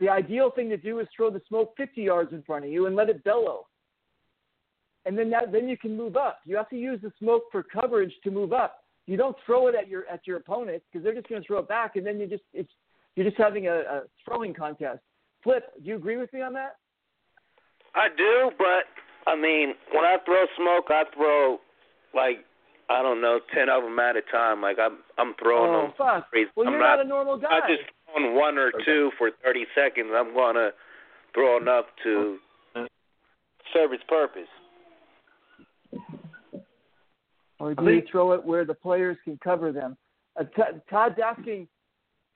the 0.00 0.08
ideal 0.08 0.50
thing 0.50 0.68
to 0.70 0.76
do 0.76 0.98
is 1.00 1.06
throw 1.14 1.30
the 1.30 1.42
smoke 1.48 1.74
50 1.76 2.00
yards 2.02 2.32
in 2.32 2.42
front 2.42 2.64
of 2.64 2.70
you 2.70 2.86
and 2.86 2.96
let 2.96 3.08
it 3.10 3.22
bellow. 3.24 3.66
And 5.04 5.16
then 5.18 5.30
that 5.30 5.52
then 5.52 5.68
you 5.68 5.76
can 5.76 5.96
move 5.96 6.16
up. 6.16 6.38
You 6.44 6.56
have 6.56 6.70
to 6.70 6.76
use 6.76 7.00
the 7.02 7.12
smoke 7.18 7.44
for 7.52 7.62
coverage 7.62 8.12
to 8.24 8.30
move 8.30 8.52
up. 8.52 8.84
You 9.08 9.16
don't 9.16 9.36
throw 9.46 9.68
it 9.68 9.74
at 9.74 9.88
your 9.88 10.06
at 10.06 10.26
your 10.26 10.36
opponent 10.36 10.82
because 10.92 11.02
they're 11.02 11.14
just 11.14 11.28
going 11.28 11.40
to 11.40 11.46
throw 11.46 11.60
it 11.60 11.68
back, 11.68 11.96
and 11.96 12.06
then 12.06 12.20
you 12.20 12.26
just 12.26 12.42
it's 12.52 12.70
you're 13.16 13.24
just 13.24 13.38
having 13.38 13.66
a, 13.66 13.72
a 13.72 14.02
throwing 14.22 14.52
contest. 14.52 15.00
Flip, 15.42 15.64
do 15.82 15.88
you 15.88 15.96
agree 15.96 16.18
with 16.18 16.30
me 16.34 16.42
on 16.42 16.52
that? 16.52 16.76
I 17.94 18.08
do, 18.14 18.50
but 18.58 18.84
I 19.26 19.34
mean, 19.34 19.72
when 19.94 20.04
I 20.04 20.18
throw 20.26 20.44
smoke, 20.58 20.90
I 20.90 21.04
throw 21.16 21.56
like 22.14 22.44
I 22.90 23.00
don't 23.00 23.22
know, 23.22 23.40
ten 23.54 23.70
of 23.70 23.82
them 23.82 23.98
at 23.98 24.16
a 24.16 24.22
time. 24.30 24.60
Like 24.60 24.76
I'm 24.78 24.98
I'm 25.16 25.34
throwing 25.42 25.74
oh 25.74 25.82
them. 25.84 25.92
fuck! 25.96 26.28
Well, 26.54 26.66
I'm 26.66 26.74
you're 26.74 26.82
not, 26.82 26.96
not, 26.96 27.06
a 27.06 27.08
normal 27.08 27.38
guy. 27.38 27.48
not 27.48 27.62
just 27.66 27.88
throwing 28.12 28.34
one 28.36 28.58
or 28.58 28.72
two 28.84 29.10
for 29.16 29.30
30 29.42 29.64
seconds. 29.74 30.10
I'm 30.14 30.34
gonna 30.34 30.72
throw 31.32 31.56
enough 31.56 31.86
to 32.04 32.36
uh, 32.76 32.84
serve 33.72 33.94
its 33.94 34.04
purpose. 34.06 34.52
Or 37.60 37.74
do 37.74 37.90
you 37.90 38.02
throw 38.10 38.32
it 38.32 38.44
where 38.44 38.64
the 38.64 38.74
players 38.74 39.16
can 39.24 39.38
cover 39.42 39.72
them? 39.72 39.96
Uh, 40.38 40.44
T- 40.44 40.78
Todd's 40.88 41.18
asking. 41.22 41.66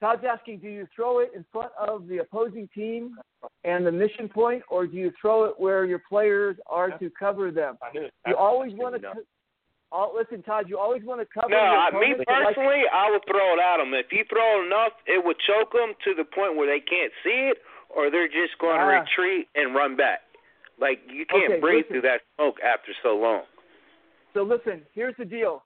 Todd's 0.00 0.24
asking, 0.28 0.58
do 0.58 0.66
you 0.68 0.88
throw 0.96 1.20
it 1.20 1.30
in 1.32 1.44
front 1.52 1.70
of 1.78 2.08
the 2.08 2.18
opposing 2.18 2.68
team 2.74 3.14
and 3.62 3.86
the 3.86 3.92
mission 3.92 4.28
point, 4.28 4.60
or 4.68 4.84
do 4.84 4.96
you 4.96 5.12
throw 5.20 5.44
it 5.44 5.54
where 5.58 5.84
your 5.84 6.02
players 6.08 6.56
are 6.66 6.90
to 6.98 7.08
cover 7.16 7.52
them? 7.52 7.78
I. 7.80 8.08
You 8.26 8.34
always 8.36 8.72
want 8.74 8.96
to. 8.96 9.00
know. 9.00 9.12
Co- 9.92 10.12
listen, 10.18 10.42
Todd. 10.42 10.64
You 10.68 10.76
always 10.76 11.04
want 11.04 11.20
to 11.20 11.26
cover. 11.32 11.50
Them. 11.54 11.58
No, 11.58 11.70
your 11.70 11.78
I, 11.78 11.90
me 11.92 11.96
opponent, 12.18 12.24
but 12.26 12.32
like- 12.34 12.46
personally, 12.56 12.82
I 12.92 13.10
would 13.12 13.22
throw 13.30 13.54
it 13.54 13.60
at 13.62 13.76
them. 13.78 13.94
If 13.94 14.06
you 14.10 14.24
throw 14.28 14.66
enough, 14.66 14.90
it 15.06 15.24
would 15.24 15.36
choke 15.46 15.70
them 15.70 15.94
to 16.02 16.14
the 16.18 16.24
point 16.24 16.56
where 16.56 16.66
they 16.66 16.80
can't 16.82 17.12
see 17.22 17.54
it, 17.54 17.58
or 17.94 18.10
they're 18.10 18.26
just 18.26 18.58
going 18.58 18.74
to 18.74 18.82
Ah. 18.82 19.06
retreat 19.06 19.46
and 19.54 19.72
run 19.72 19.94
back. 19.94 20.22
Like 20.80 20.98
you 21.06 21.26
can't 21.26 21.52
Okay, 21.52 21.60
breathe 21.60 21.86
listen. 21.86 22.02
through 22.02 22.10
that 22.10 22.22
smoke 22.34 22.56
after 22.64 22.90
so 23.04 23.14
long. 23.14 23.42
So 24.34 24.42
listen, 24.42 24.82
here's 24.94 25.14
the 25.18 25.24
deal. 25.24 25.64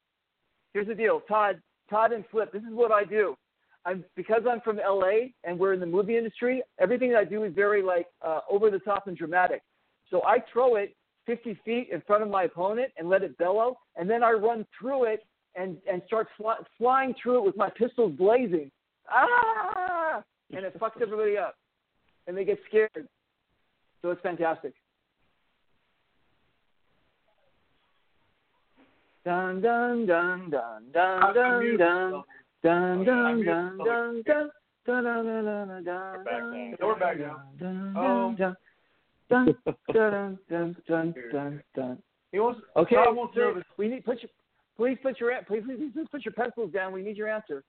Here's 0.72 0.86
the 0.86 0.94
deal, 0.94 1.20
Todd. 1.28 1.60
Todd 1.88 2.12
and 2.12 2.24
Flip. 2.30 2.52
This 2.52 2.62
is 2.62 2.72
what 2.72 2.90
I 2.90 3.04
do. 3.04 3.36
I'm 3.84 4.04
because 4.16 4.42
I'm 4.50 4.60
from 4.60 4.78
LA 4.78 5.28
and 5.44 5.58
we're 5.58 5.72
in 5.72 5.80
the 5.80 5.86
movie 5.86 6.18
industry. 6.18 6.62
Everything 6.80 7.14
I 7.14 7.24
do 7.24 7.44
is 7.44 7.54
very 7.54 7.82
like 7.82 8.06
uh, 8.20 8.40
over 8.50 8.70
the 8.70 8.80
top 8.80 9.06
and 9.06 9.16
dramatic. 9.16 9.62
So 10.10 10.22
I 10.24 10.38
throw 10.52 10.74
it 10.74 10.96
50 11.26 11.58
feet 11.64 11.88
in 11.92 12.00
front 12.06 12.22
of 12.22 12.28
my 12.28 12.44
opponent 12.44 12.92
and 12.98 13.08
let 13.08 13.22
it 13.22 13.38
bellow, 13.38 13.78
and 13.96 14.08
then 14.10 14.22
I 14.22 14.32
run 14.32 14.66
through 14.78 15.04
it 15.04 15.24
and 15.54 15.76
and 15.90 16.02
start 16.06 16.26
fly, 16.36 16.56
flying 16.76 17.14
through 17.22 17.38
it 17.38 17.44
with 17.44 17.56
my 17.56 17.70
pistols 17.70 18.12
blazing. 18.18 18.70
Ah! 19.08 20.22
And 20.52 20.64
it 20.64 20.78
fucks 20.80 21.00
everybody 21.00 21.38
up, 21.38 21.56
and 22.26 22.36
they 22.36 22.44
get 22.44 22.58
scared. 22.68 23.08
So 24.02 24.10
it's 24.10 24.20
fantastic. 24.20 24.74
Dun 29.26 29.60
dun 29.60 30.06
dun 30.06 30.50
dun 30.50 30.90
dun 30.92 31.18
I- 31.20 31.30
I 31.30 31.32
dun 31.32 31.76
dun 31.76 32.22
dun 32.62 33.04
dun 33.04 33.04
dun 33.04 33.44
dun 33.44 33.76
dun 33.82 34.22
dun 34.22 34.22
dun 34.24 34.50
dun 34.86 35.04
dun 35.04 35.66
dun 35.66 35.84
dun. 35.84 36.76
We're 36.80 36.94
back 36.94 37.18
now. 37.18 37.42
dun 37.58 37.96
Um, 37.96 38.36
dun 38.36 38.56
dun 39.28 39.56
dun 39.92 40.38
dun 40.48 40.76
dun 40.86 41.14
dun 41.32 41.62
dun. 41.74 42.02
He 42.30 42.38
wants 42.38 42.60
Okay, 42.76 42.94
to 42.94 43.30
sir, 43.34 43.62
we 43.76 43.88
need 43.88 44.04
put 44.04 44.22
your 44.22 44.30
please 44.76 44.96
put 45.02 45.18
your 45.18 45.32
please 45.42 45.64
please, 45.66 45.90
please 45.92 46.06
put 46.12 46.24
your 46.24 46.32
pencils 46.32 46.70
down. 46.70 46.92
We 46.92 47.02
need 47.02 47.16
your 47.16 47.28
answer. 47.28 47.64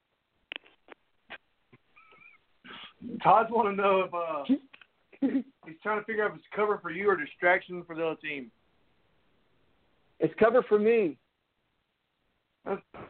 Todd's 3.24 3.50
want 3.50 3.68
to 3.68 3.76
know 3.76 4.02
if 4.02 4.14
uh 4.14 4.44
he's 5.66 5.80
trying 5.82 6.00
to 6.00 6.06
figure 6.06 6.24
out 6.24 6.34
if 6.34 6.38
it's 6.38 6.46
cover 6.56 6.78
for 6.78 6.92
you 6.92 7.10
or 7.10 7.16
distraction 7.16 7.84
for 7.84 7.96
the 7.96 8.06
other 8.06 8.22
team. 8.22 8.52
It's 10.20 10.36
cover 10.40 10.62
for 10.70 10.78
me. 10.78 11.18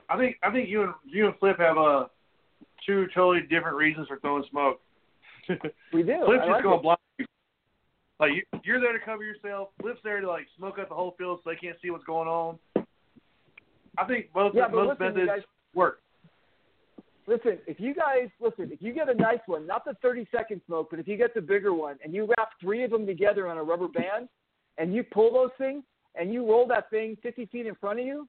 I 0.10 0.18
think 0.18 0.38
I 0.44 0.52
think 0.52 0.70
you 0.70 0.84
and 0.84 0.94
you 1.06 1.28
and 1.28 1.36
Flip 1.40 1.58
have 1.60 1.78
uh 1.78 2.06
two 2.86 3.08
totally 3.14 3.42
different 3.48 3.78
reasons 3.78 4.08
for 4.08 4.20
throwing 4.20 4.44
smoke. 4.50 4.80
We 5.94 6.04
do. 6.04 6.18
Flip's 6.26 6.42
I 6.44 6.46
just 6.46 6.50
like 6.50 6.64
gonna 6.64 6.76
it. 6.78 6.82
block 6.84 7.00
you. 7.18 7.26
Like 8.20 8.32
you, 8.34 8.44
you're 8.64 8.82
there 8.82 8.94
to 8.98 9.04
cover 9.04 9.24
yourself. 9.24 9.70
Flip's 9.82 10.00
there 10.04 10.20
to 10.22 10.28
like 10.28 10.46
smoke 10.58 10.78
up 10.80 10.90
the 10.90 10.96
whole 10.96 11.16
field 11.18 11.40
so 11.44 11.50
they 11.50 11.56
can't 11.56 11.78
see 11.82 11.90
what's 11.90 12.04
going 12.04 12.28
on. 12.28 12.58
I 13.98 14.06
think 14.06 14.32
both 14.34 14.54
Yeah, 14.56 14.68
both 14.68 14.90
listen, 15.00 15.06
methods 15.16 15.28
guys- 15.28 15.42
work. 15.74 16.00
Listen, 17.28 17.58
if 17.68 17.80
you 17.80 17.94
guys 17.94 18.30
listen, 18.40 18.70
if 18.72 18.82
you 18.82 18.94
get 18.94 19.10
a 19.10 19.14
nice 19.14 19.40
one, 19.48 19.68
not 19.68 19.84
the 19.86 19.94
30 20.02 20.28
second 20.34 20.62
smoke, 20.66 20.88
but 20.90 21.00
if 21.00 21.08
you 21.08 21.18
get 21.18 21.34
the 21.34 21.42
bigger 21.42 21.74
one 21.74 21.98
and 22.04 22.14
you 22.14 22.26
wrap 22.38 22.52
three 22.62 22.84
of 22.84 22.92
them 22.92 23.06
together 23.06 23.48
on 23.50 23.58
a 23.58 23.64
rubber 23.64 23.88
band 23.90 24.30
and 24.78 24.94
you 24.94 25.04
pull 25.04 25.34
those 25.34 25.50
things 25.58 25.84
and 26.16 26.32
you 26.34 26.46
roll 26.50 26.66
that 26.68 26.90
thing 26.90 27.18
50 27.22 27.46
feet 27.48 27.66
in 27.66 27.76
front 27.76 28.00
of 28.00 28.06
you, 28.06 28.28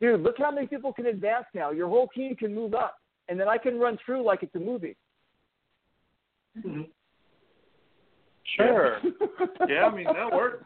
dude, 0.00 0.20
look 0.20 0.36
how 0.38 0.50
many 0.50 0.66
people 0.66 0.92
can 0.92 1.06
advance 1.06 1.46
now. 1.54 1.70
Your 1.70 1.88
whole 1.88 2.08
team 2.08 2.36
can 2.36 2.54
move 2.54 2.74
up, 2.74 2.98
and 3.28 3.38
then 3.38 3.48
I 3.48 3.58
can 3.58 3.78
run 3.78 3.98
through 4.04 4.24
like 4.24 4.42
it's 4.42 4.54
a 4.54 4.60
movie. 4.60 4.96
Sure. 8.56 8.98
Yeah, 9.68 9.86
I 9.86 9.94
mean 9.94 10.04
that 10.04 10.32
worked. 10.32 10.64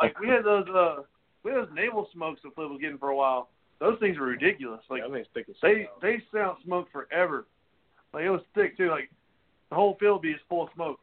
Like 0.00 0.18
we 0.20 0.28
had 0.28 0.44
those 0.44 0.66
uh 0.68 1.02
we 1.44 1.50
had 1.50 1.62
those 1.62 1.68
naval 1.74 2.08
smokes 2.12 2.40
that 2.42 2.54
Flip 2.54 2.70
was 2.70 2.78
getting 2.80 2.96
for 2.98 3.10
a 3.10 3.16
while. 3.16 3.50
Those 3.80 3.98
things 3.98 4.18
were 4.18 4.26
ridiculous. 4.26 4.80
Like 4.88 5.02
that 5.02 5.12
thing's 5.12 5.26
thick 5.34 5.46
they 5.60 5.82
hell. 5.82 5.98
they 6.00 6.22
stay 6.30 6.40
out 6.40 6.58
smoke 6.64 6.88
forever. 6.90 7.46
Like 8.14 8.24
it 8.24 8.30
was 8.30 8.40
thick 8.54 8.76
too. 8.76 8.88
Like 8.90 9.10
the 9.68 9.76
whole 9.76 9.96
field 10.00 10.16
would 10.16 10.22
be 10.22 10.32
just 10.32 10.44
full 10.48 10.62
of 10.62 10.68
smoke. 10.74 11.00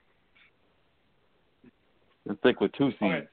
It's 2.26 2.40
thick 2.42 2.60
with 2.60 2.72
two 2.74 2.90
seeds. 2.92 3.04
Okay. 3.04 3.28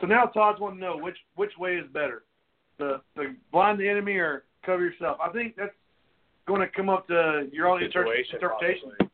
So 0.00 0.06
now 0.06 0.24
Todd's 0.26 0.60
want 0.60 0.74
to 0.74 0.80
know 0.80 0.96
which 0.96 1.16
which 1.36 1.52
way 1.58 1.76
is 1.76 1.86
better, 1.92 2.24
the 2.78 3.00
the 3.16 3.36
blind 3.52 3.78
the 3.78 3.88
enemy 3.88 4.16
or 4.16 4.44
cover 4.66 4.82
yourself. 4.82 5.18
I 5.22 5.30
think 5.30 5.54
that's 5.56 5.72
going 6.46 6.60
to 6.60 6.68
come 6.68 6.88
up 6.88 7.06
to 7.08 7.48
your 7.52 7.68
own 7.68 7.82
inter- 7.82 8.02
Situation, 8.04 8.34
interpretation. 8.34 8.88
probably. 8.98 9.10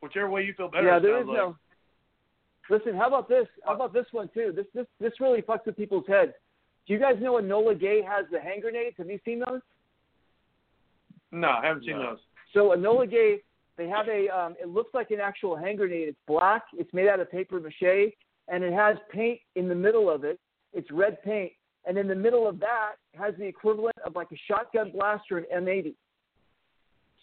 Whichever 0.00 0.28
way 0.30 0.42
you 0.44 0.52
feel 0.54 0.68
better. 0.68 0.86
yeah, 0.86 0.96
it 0.98 1.02
there 1.02 1.20
is 1.20 1.26
like. 1.26 1.36
no. 1.36 1.56
Listen, 2.68 2.94
how 2.96 3.06
about 3.06 3.28
this? 3.28 3.46
How 3.64 3.74
about 3.74 3.92
this 3.92 4.06
one 4.12 4.28
too? 4.34 4.52
This 4.54 4.66
this 4.74 4.86
this 5.00 5.12
really 5.20 5.40
fucks 5.42 5.66
with 5.66 5.76
people's 5.76 6.06
heads. 6.08 6.32
Do 6.86 6.92
you 6.92 6.98
guys 7.00 7.14
know 7.20 7.34
Enola 7.34 7.78
Gaye 7.78 8.02
has 8.02 8.26
the 8.30 8.40
hand 8.40 8.62
grenades? 8.62 8.96
Have 8.98 9.08
you 9.08 9.18
seen 9.24 9.40
those? 9.40 9.60
No, 11.32 11.48
I 11.48 11.66
haven't 11.66 11.84
seen 11.84 11.98
No. 11.98 12.10
those. 12.10 12.18
So 12.52 12.70
Enola 12.76 13.10
Gaye, 13.10 13.38
they 13.76 13.88
have 13.88 14.08
a. 14.08 14.28
Um, 14.28 14.56
it 14.60 14.68
looks 14.68 14.92
like 14.94 15.10
an 15.10 15.20
actual 15.20 15.56
hand 15.56 15.78
grenade. 15.78 16.08
It's 16.08 16.18
black. 16.26 16.62
It's 16.74 16.92
made 16.92 17.08
out 17.08 17.20
of 17.20 17.30
paper 17.30 17.60
mache, 17.60 18.12
and 18.48 18.62
it 18.62 18.72
has 18.72 18.96
paint 19.10 19.40
in 19.54 19.68
the 19.68 19.74
middle 19.74 20.10
of 20.10 20.24
it. 20.24 20.38
It's 20.72 20.90
red 20.90 21.22
paint, 21.22 21.52
and 21.86 21.96
in 21.96 22.08
the 22.08 22.14
middle 22.14 22.46
of 22.48 22.58
that 22.60 22.94
has 23.14 23.34
the 23.38 23.46
equivalent 23.46 23.96
of 24.04 24.14
like 24.14 24.28
a 24.32 24.36
shotgun 24.48 24.90
blast 24.92 25.24
or 25.30 25.38
an 25.38 25.46
M80. 25.54 25.94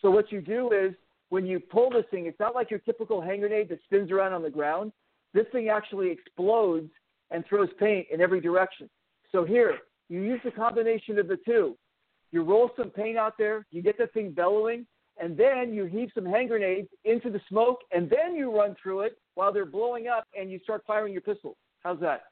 So 0.01 0.09
what 0.11 0.31
you 0.31 0.41
do 0.41 0.71
is 0.71 0.93
when 1.29 1.45
you 1.45 1.59
pull 1.59 1.89
this 1.89 2.05
thing, 2.11 2.25
it's 2.25 2.39
not 2.39 2.55
like 2.55 2.69
your 2.69 2.79
typical 2.79 3.21
hand 3.21 3.39
grenade 3.39 3.69
that 3.69 3.79
spins 3.83 4.11
around 4.11 4.33
on 4.33 4.43
the 4.43 4.49
ground. 4.49 4.91
This 5.33 5.45
thing 5.51 5.69
actually 5.69 6.11
explodes 6.11 6.91
and 7.31 7.45
throws 7.45 7.69
paint 7.79 8.07
in 8.11 8.21
every 8.21 8.39
direction. 8.39 8.89
So 9.31 9.43
here, 9.43 9.79
you 10.09 10.21
use 10.21 10.39
the 10.43 10.51
combination 10.51 11.17
of 11.17 11.27
the 11.27 11.37
two. 11.45 11.75
You 12.31 12.43
roll 12.43 12.71
some 12.77 12.89
paint 12.89 13.17
out 13.17 13.33
there, 13.37 13.65
you 13.71 13.81
get 13.81 13.97
the 13.97 14.07
thing 14.07 14.31
bellowing, 14.31 14.85
and 15.21 15.37
then 15.37 15.73
you 15.73 15.85
heave 15.85 16.09
some 16.15 16.25
hand 16.25 16.49
grenades 16.49 16.87
into 17.05 17.29
the 17.29 17.39
smoke, 17.49 17.79
and 17.91 18.09
then 18.09 18.35
you 18.35 18.55
run 18.55 18.75
through 18.81 19.01
it 19.01 19.17
while 19.35 19.53
they're 19.53 19.65
blowing 19.65 20.07
up, 20.07 20.25
and 20.37 20.51
you 20.51 20.59
start 20.63 20.83
firing 20.87 21.13
your 21.13 21.21
pistol. 21.21 21.55
How's 21.83 21.99
that? 21.99 22.23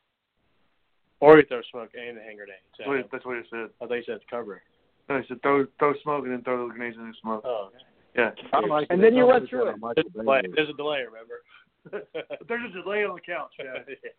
Or 1.20 1.38
you 1.38 1.46
throw 1.48 1.62
smoke 1.72 1.90
and 1.94 2.18
the 2.18 2.22
hand 2.22 2.38
grenade. 2.38 2.56
That's 2.78 2.88
what, 2.88 2.98
it, 2.98 3.10
that's 3.12 3.26
what 3.26 3.38
it 3.38 3.46
said. 3.52 3.70
I 3.82 3.86
thought 3.88 3.94
you 3.94 4.04
said 4.06 4.20
cover. 4.30 4.62
No, 5.08 5.18
it 5.18 5.26
said 5.28 5.42
throw 5.44 5.66
throw 5.78 5.94
smoke 6.02 6.24
and 6.26 6.34
then 6.34 6.42
throw 6.44 6.68
the 6.68 6.74
grenades 6.74 6.98
in 6.98 7.08
the 7.08 7.14
smoke. 7.22 7.44
Oh, 7.46 7.70
Yeah. 8.16 8.32
I 8.54 8.60
like 8.66 8.88
And 8.90 9.00
it. 9.00 9.04
then 9.04 9.16
you 9.16 9.30
run 9.30 9.46
through 9.48 9.68
it. 9.70 9.76
a 9.76 9.94
there's 9.96 10.08
a 10.08 10.18
delay. 10.24 10.42
There's 10.56 10.70
a 10.70 10.74
delay. 10.74 11.00
Remember? 11.06 11.42
There's 12.48 12.70
a 12.72 12.82
delay 12.84 13.04
on 13.06 13.16
the 13.16 13.22
couch. 13.22 13.52
Yeah. 13.60 13.66
yeah. 13.88 14.10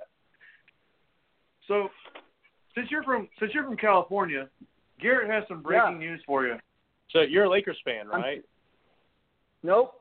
So 1.68 1.89
since 2.74 2.89
you're 2.90 3.02
from 3.05 3.28
since 3.39 3.52
you're 3.55 3.64
from 3.64 3.76
California, 3.76 4.48
Garrett 5.01 5.30
has 5.30 5.44
some 5.48 5.62
breaking 5.62 5.98
news 5.98 6.20
for 6.26 6.47
you. 6.47 6.56
So 7.10 7.20
you're 7.20 7.44
a 7.44 7.51
Lakers 7.51 7.78
fan, 7.84 8.06
I'm- 8.12 8.20
right? 8.22 8.43
Nope. 9.62 9.94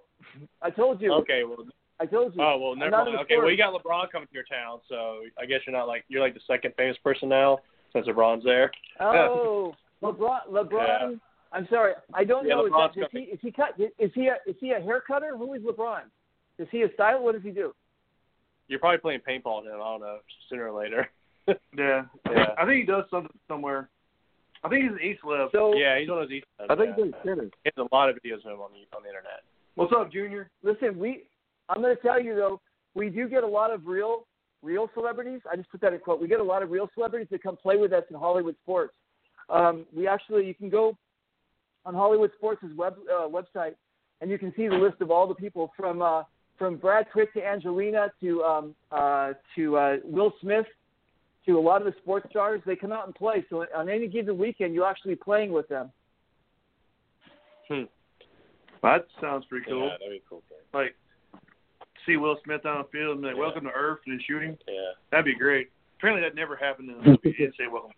I 0.61 0.69
told 0.69 1.01
you. 1.01 1.13
Okay. 1.13 1.43
Well. 1.43 1.65
I 1.99 2.05
told 2.05 2.35
you. 2.35 2.41
Oh 2.41 2.57
well, 2.57 2.75
never 2.75 2.91
mind. 2.91 3.17
Okay. 3.21 3.37
Well, 3.37 3.51
you 3.51 3.57
got 3.57 3.73
LeBron 3.73 4.11
coming 4.11 4.27
to 4.27 4.33
your 4.33 4.43
town, 4.43 4.79
so 4.89 5.21
I 5.39 5.45
guess 5.45 5.59
you're 5.67 5.75
not 5.75 5.87
like 5.87 6.03
you're 6.07 6.21
like 6.21 6.33
the 6.33 6.41
second 6.47 6.73
famous 6.75 6.97
person 7.03 7.29
now 7.29 7.59
since 7.93 8.07
LeBron's 8.07 8.43
there. 8.43 8.71
Oh, 8.99 9.75
LeBron. 10.01 10.47
LeBron. 10.49 11.19
I'm 11.53 11.67
sorry. 11.69 11.93
I 12.13 12.23
don't 12.23 12.47
Yeah, 12.47 12.55
know. 12.55 12.65
Is, 12.65 12.71
that, 12.71 13.01
is 13.01 13.07
he 13.11 13.19
is 13.19 13.39
he 13.41 13.51
cut? 13.51 13.79
Is 13.99 14.11
he 14.15 14.27
a 14.27 14.37
is 14.47 14.55
he 14.59 14.71
a 14.71 14.79
hair 14.79 15.01
cutter? 15.05 15.37
Who 15.37 15.53
is 15.53 15.61
LeBron? 15.61 16.01
Is 16.57 16.67
he 16.71 16.83
a 16.83 16.93
style? 16.93 17.23
What 17.23 17.33
does 17.33 17.43
he 17.43 17.51
do? 17.51 17.73
You're 18.67 18.79
probably 18.79 18.99
playing 18.99 19.19
paintball 19.27 19.65
now. 19.65 19.81
I 19.81 19.91
don't 19.91 20.01
know. 20.01 20.17
Sooner 20.49 20.69
or 20.69 20.79
later. 20.81 21.09
Yeah. 21.75 22.03
Yeah. 22.29 22.45
I 22.57 22.65
think 22.65 22.77
he 22.81 22.85
does 22.85 23.03
something 23.09 23.35
somewhere. 23.47 23.89
I 24.63 24.69
think 24.69 24.83
he's 24.83 24.91
an 24.91 24.99
East 25.01 25.21
Lib. 25.23 25.49
So 25.51 25.75
yeah, 25.75 25.99
he's 25.99 26.09
one 26.09 26.21
of 26.21 26.29
those 26.29 26.37
East. 26.37 26.45
I 26.69 26.75
think 26.75 26.95
yeah. 26.97 27.05
they 27.05 27.29
tennis. 27.29 27.51
He 27.63 27.71
has 27.75 27.85
a 27.91 27.95
lot 27.95 28.09
of 28.09 28.15
videos 28.17 28.45
of 28.45 28.53
him 28.53 28.61
on 28.61 28.71
the 28.71 28.85
on 28.95 29.03
the 29.03 29.09
internet. 29.09 29.41
What's 29.75 29.93
up, 29.95 30.11
Junior? 30.11 30.49
listen, 30.63 30.97
we. 30.99 31.23
I'm 31.69 31.81
going 31.81 31.95
to 31.95 32.01
tell 32.01 32.21
you 32.21 32.35
though, 32.35 32.59
we 32.95 33.09
do 33.09 33.29
get 33.29 33.43
a 33.43 33.47
lot 33.47 33.71
of 33.71 33.85
real 33.85 34.27
real 34.61 34.89
celebrities. 34.93 35.41
I 35.51 35.55
just 35.55 35.71
put 35.71 35.81
that 35.81 35.93
in 35.93 35.99
quote. 35.99 36.21
We 36.21 36.27
get 36.27 36.39
a 36.39 36.43
lot 36.43 36.61
of 36.61 36.69
real 36.69 36.89
celebrities 36.93 37.27
that 37.31 37.41
come 37.41 37.57
play 37.57 37.77
with 37.77 37.93
us 37.93 38.03
in 38.09 38.15
Hollywood 38.15 38.55
sports. 38.63 38.93
Um, 39.49 39.85
we 39.95 40.07
actually, 40.07 40.45
you 40.45 40.53
can 40.53 40.69
go 40.69 40.97
on 41.85 41.93
Hollywood 41.93 42.31
Sports' 42.37 42.63
web 42.75 42.95
uh, 43.11 43.27
website, 43.27 43.75
and 44.21 44.29
you 44.29 44.37
can 44.37 44.53
see 44.55 44.67
the 44.67 44.75
list 44.75 45.01
of 45.01 45.11
all 45.11 45.27
the 45.27 45.35
people 45.35 45.71
from 45.75 46.01
uh, 46.01 46.23
from 46.57 46.77
Brad 46.77 47.07
Pitt 47.13 47.29
to 47.33 47.45
Angelina 47.45 48.11
to 48.21 48.43
um, 48.43 48.75
uh, 48.91 49.33
to 49.55 49.77
uh, 49.77 49.97
Will 50.03 50.33
Smith 50.41 50.67
to 51.45 51.57
a 51.57 51.59
lot 51.59 51.81
of 51.81 51.85
the 51.85 51.93
sports 52.01 52.27
stars. 52.29 52.61
They 52.65 52.75
come 52.75 52.91
out 52.91 53.05
and 53.05 53.15
play. 53.15 53.45
So 53.49 53.65
on 53.75 53.89
any 53.89 54.07
given 54.07 54.37
weekend, 54.37 54.73
you're 54.73 54.87
actually 54.87 55.15
playing 55.15 55.51
with 55.51 55.67
them. 55.67 55.91
Hmm. 57.67 57.83
That 58.83 59.07
sounds 59.19 59.45
pretty 59.45 59.65
cool. 59.69 59.87
Yeah, 59.87 59.97
that'd 59.99 60.11
be 60.11 60.21
cool. 60.27 60.43
Thing. 60.49 60.57
Like 60.73 60.95
see 62.05 62.17
Will 62.17 62.37
Smith 62.43 62.65
on 62.65 62.79
the 62.79 62.87
field 62.91 63.13
and 63.13 63.21
be 63.21 63.27
like, 63.27 63.35
Yeah. 63.35 63.41
"Welcome 63.41 63.63
to 63.65 63.71
Earth" 63.71 63.99
and 64.07 64.21
shooting. 64.23 64.57
Yeah. 64.67 64.91
That'd 65.11 65.25
be 65.25 65.35
great. 65.35 65.71
Apparently, 65.97 66.27
that 66.27 66.35
never 66.35 66.55
happened 66.55 66.89
in 66.89 66.97
the 66.97 67.03
movie. 67.09 67.19
He 67.37 67.43
didn't 67.43 67.55
say 67.57 67.67
welcome. 67.71 67.91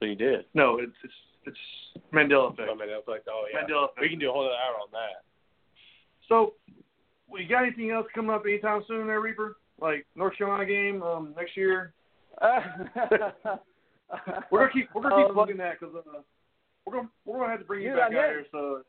So 0.00 0.06
you 0.06 0.14
did. 0.14 0.44
No, 0.54 0.78
it's 0.78 0.92
it's 1.02 1.14
it's 1.46 2.02
Mandela 2.12 2.52
effect. 2.52 2.68
I 2.70 2.74
mean, 2.74 2.88
that's 2.88 3.08
like, 3.08 3.24
oh 3.28 3.46
yeah. 3.52 3.62
Mandela 3.62 3.84
effect. 3.84 4.00
We 4.00 4.08
can 4.10 4.18
do 4.18 4.30
a 4.30 4.32
whole 4.32 4.42
other 4.44 4.54
hour 4.54 4.76
on 4.82 4.88
that. 4.92 5.24
So, 6.28 6.54
well, 7.28 7.42
you 7.42 7.48
got 7.48 7.64
anything 7.64 7.90
else 7.90 8.06
coming 8.14 8.30
up 8.30 8.42
anytime 8.46 8.82
soon, 8.86 9.06
there, 9.06 9.20
Reaper? 9.20 9.56
Like 9.80 10.06
North 10.14 10.36
Carolina 10.36 10.66
game 10.66 11.02
um, 11.02 11.34
next 11.36 11.56
year? 11.56 11.92
We're 14.50 14.58
gonna 14.60 14.72
keep 14.72 14.88
we're 14.94 15.02
gonna 15.02 15.16
keep 15.16 15.26
Um, 15.28 15.34
plugging 15.34 15.56
that 15.56 15.80
because 15.80 15.94
uh, 15.96 16.20
we're 16.84 16.92
gonna 16.94 17.08
we're 17.24 17.38
gonna 17.38 17.50
have 17.50 17.60
to 17.60 17.64
bring 17.64 17.82
you 17.82 17.90
Dude, 17.90 17.98
back 17.98 18.10
I'm 18.10 18.16
out 18.18 18.24
in. 18.24 18.30
here. 18.30 18.46
So 18.52 18.82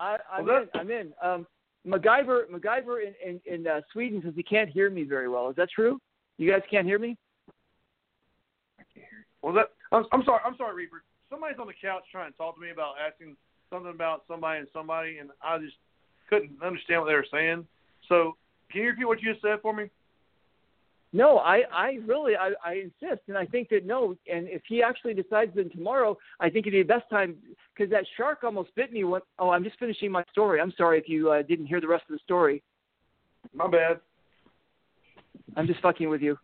I, 0.00 0.16
I'm 0.30 0.44
Well, 0.44 0.62
in. 0.62 0.68
I'm 0.74 0.90
in. 0.90 1.12
Um, 1.22 1.46
MacGyver, 1.86 2.46
MacGyver 2.50 2.98
in 3.06 3.14
in, 3.26 3.40
in 3.46 3.66
uh, 3.66 3.80
Sweden 3.92 4.20
says 4.22 4.34
he 4.36 4.42
can't 4.42 4.68
hear 4.68 4.90
me 4.90 5.04
very 5.04 5.28
well. 5.28 5.48
Is 5.48 5.56
that 5.56 5.70
true? 5.70 5.98
You 6.36 6.50
guys 6.50 6.62
can't 6.70 6.86
hear 6.86 6.98
me? 6.98 7.16
was 9.42 9.54
that? 9.54 9.70
I'm, 9.92 10.04
I'm 10.12 10.22
sorry. 10.24 10.40
I'm 10.44 10.56
sorry, 10.56 10.74
Reaper. 10.74 11.02
Somebody's 11.30 11.58
on 11.58 11.66
the 11.66 11.72
couch 11.80 12.02
trying 12.12 12.30
to 12.30 12.36
talk 12.36 12.56
to 12.56 12.60
me 12.60 12.70
about 12.70 12.94
asking 13.04 13.36
something 13.70 13.90
about 13.90 14.24
somebody 14.28 14.58
and 14.60 14.68
somebody, 14.72 15.18
and 15.18 15.30
I 15.42 15.58
just 15.58 15.76
couldn't 16.28 16.50
understand 16.62 17.00
what 17.00 17.06
they 17.08 17.14
were 17.14 17.26
saying. 17.32 17.66
So, 18.08 18.36
can 18.70 18.82
you 18.82 18.88
repeat 18.88 19.04
what 19.06 19.22
you 19.22 19.32
just 19.32 19.42
said 19.42 19.60
for 19.62 19.72
me? 19.72 19.88
No, 21.12 21.38
I, 21.38 21.62
I 21.72 21.98
really, 22.06 22.36
I, 22.36 22.50
I 22.64 22.74
insist, 22.74 23.22
and 23.28 23.38
I 23.38 23.46
think 23.46 23.68
that 23.70 23.86
no. 23.86 24.16
And 24.30 24.48
if 24.48 24.62
he 24.68 24.82
actually 24.82 25.14
decides 25.14 25.52
then 25.54 25.70
tomorrow, 25.70 26.16
I 26.40 26.50
think 26.50 26.66
it'd 26.66 26.72
be 26.72 26.82
the 26.82 26.98
best 26.98 27.08
time 27.08 27.36
because 27.74 27.90
that 27.90 28.04
shark 28.16 28.44
almost 28.44 28.74
bit 28.74 28.92
me. 28.92 29.04
When, 29.04 29.20
oh, 29.38 29.50
I'm 29.50 29.64
just 29.64 29.78
finishing 29.78 30.10
my 30.10 30.24
story. 30.30 30.60
I'm 30.60 30.72
sorry 30.76 30.98
if 30.98 31.08
you 31.08 31.30
uh, 31.30 31.42
didn't 31.42 31.66
hear 31.66 31.80
the 31.80 31.88
rest 31.88 32.04
of 32.10 32.14
the 32.14 32.20
story. 32.24 32.62
My 33.54 33.68
bad. 33.68 34.00
I'm 35.56 35.66
just 35.66 35.80
fucking 35.80 36.08
with 36.08 36.22
you. 36.22 36.36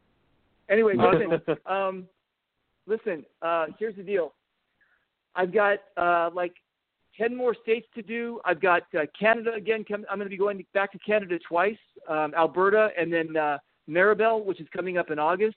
Anyway, 0.70 0.94
listen. 0.96 1.56
um, 1.66 2.06
listen. 2.86 3.24
Uh, 3.42 3.66
here's 3.78 3.96
the 3.96 4.02
deal. 4.02 4.32
I've 5.34 5.52
got 5.52 5.78
uh, 5.96 6.30
like 6.32 6.54
ten 7.18 7.36
more 7.36 7.54
states 7.62 7.86
to 7.94 8.02
do. 8.02 8.40
I've 8.44 8.60
got 8.60 8.82
uh, 8.94 9.06
Canada 9.18 9.52
again. 9.54 9.84
Come, 9.84 10.06
I'm 10.10 10.18
going 10.18 10.26
to 10.26 10.30
be 10.30 10.38
going 10.38 10.64
back 10.72 10.92
to 10.92 10.98
Canada 10.98 11.38
twice, 11.46 11.76
um, 12.08 12.32
Alberta, 12.34 12.90
and 12.98 13.12
then 13.12 13.36
uh, 13.36 13.58
Maribel, 13.88 14.44
which 14.44 14.60
is 14.60 14.66
coming 14.74 14.98
up 14.98 15.10
in 15.10 15.18
August. 15.18 15.56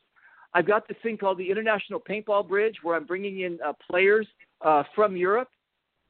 I've 0.53 0.67
got 0.67 0.87
this 0.87 0.97
thing 1.03 1.17
called 1.17 1.37
the 1.37 1.49
International 1.49 1.99
Paintball 1.99 2.47
Bridge, 2.47 2.75
where 2.81 2.95
I'm 2.95 3.05
bringing 3.05 3.41
in 3.41 3.59
uh, 3.65 3.73
players 3.89 4.27
uh, 4.61 4.83
from 4.95 5.17
Europe 5.17 5.49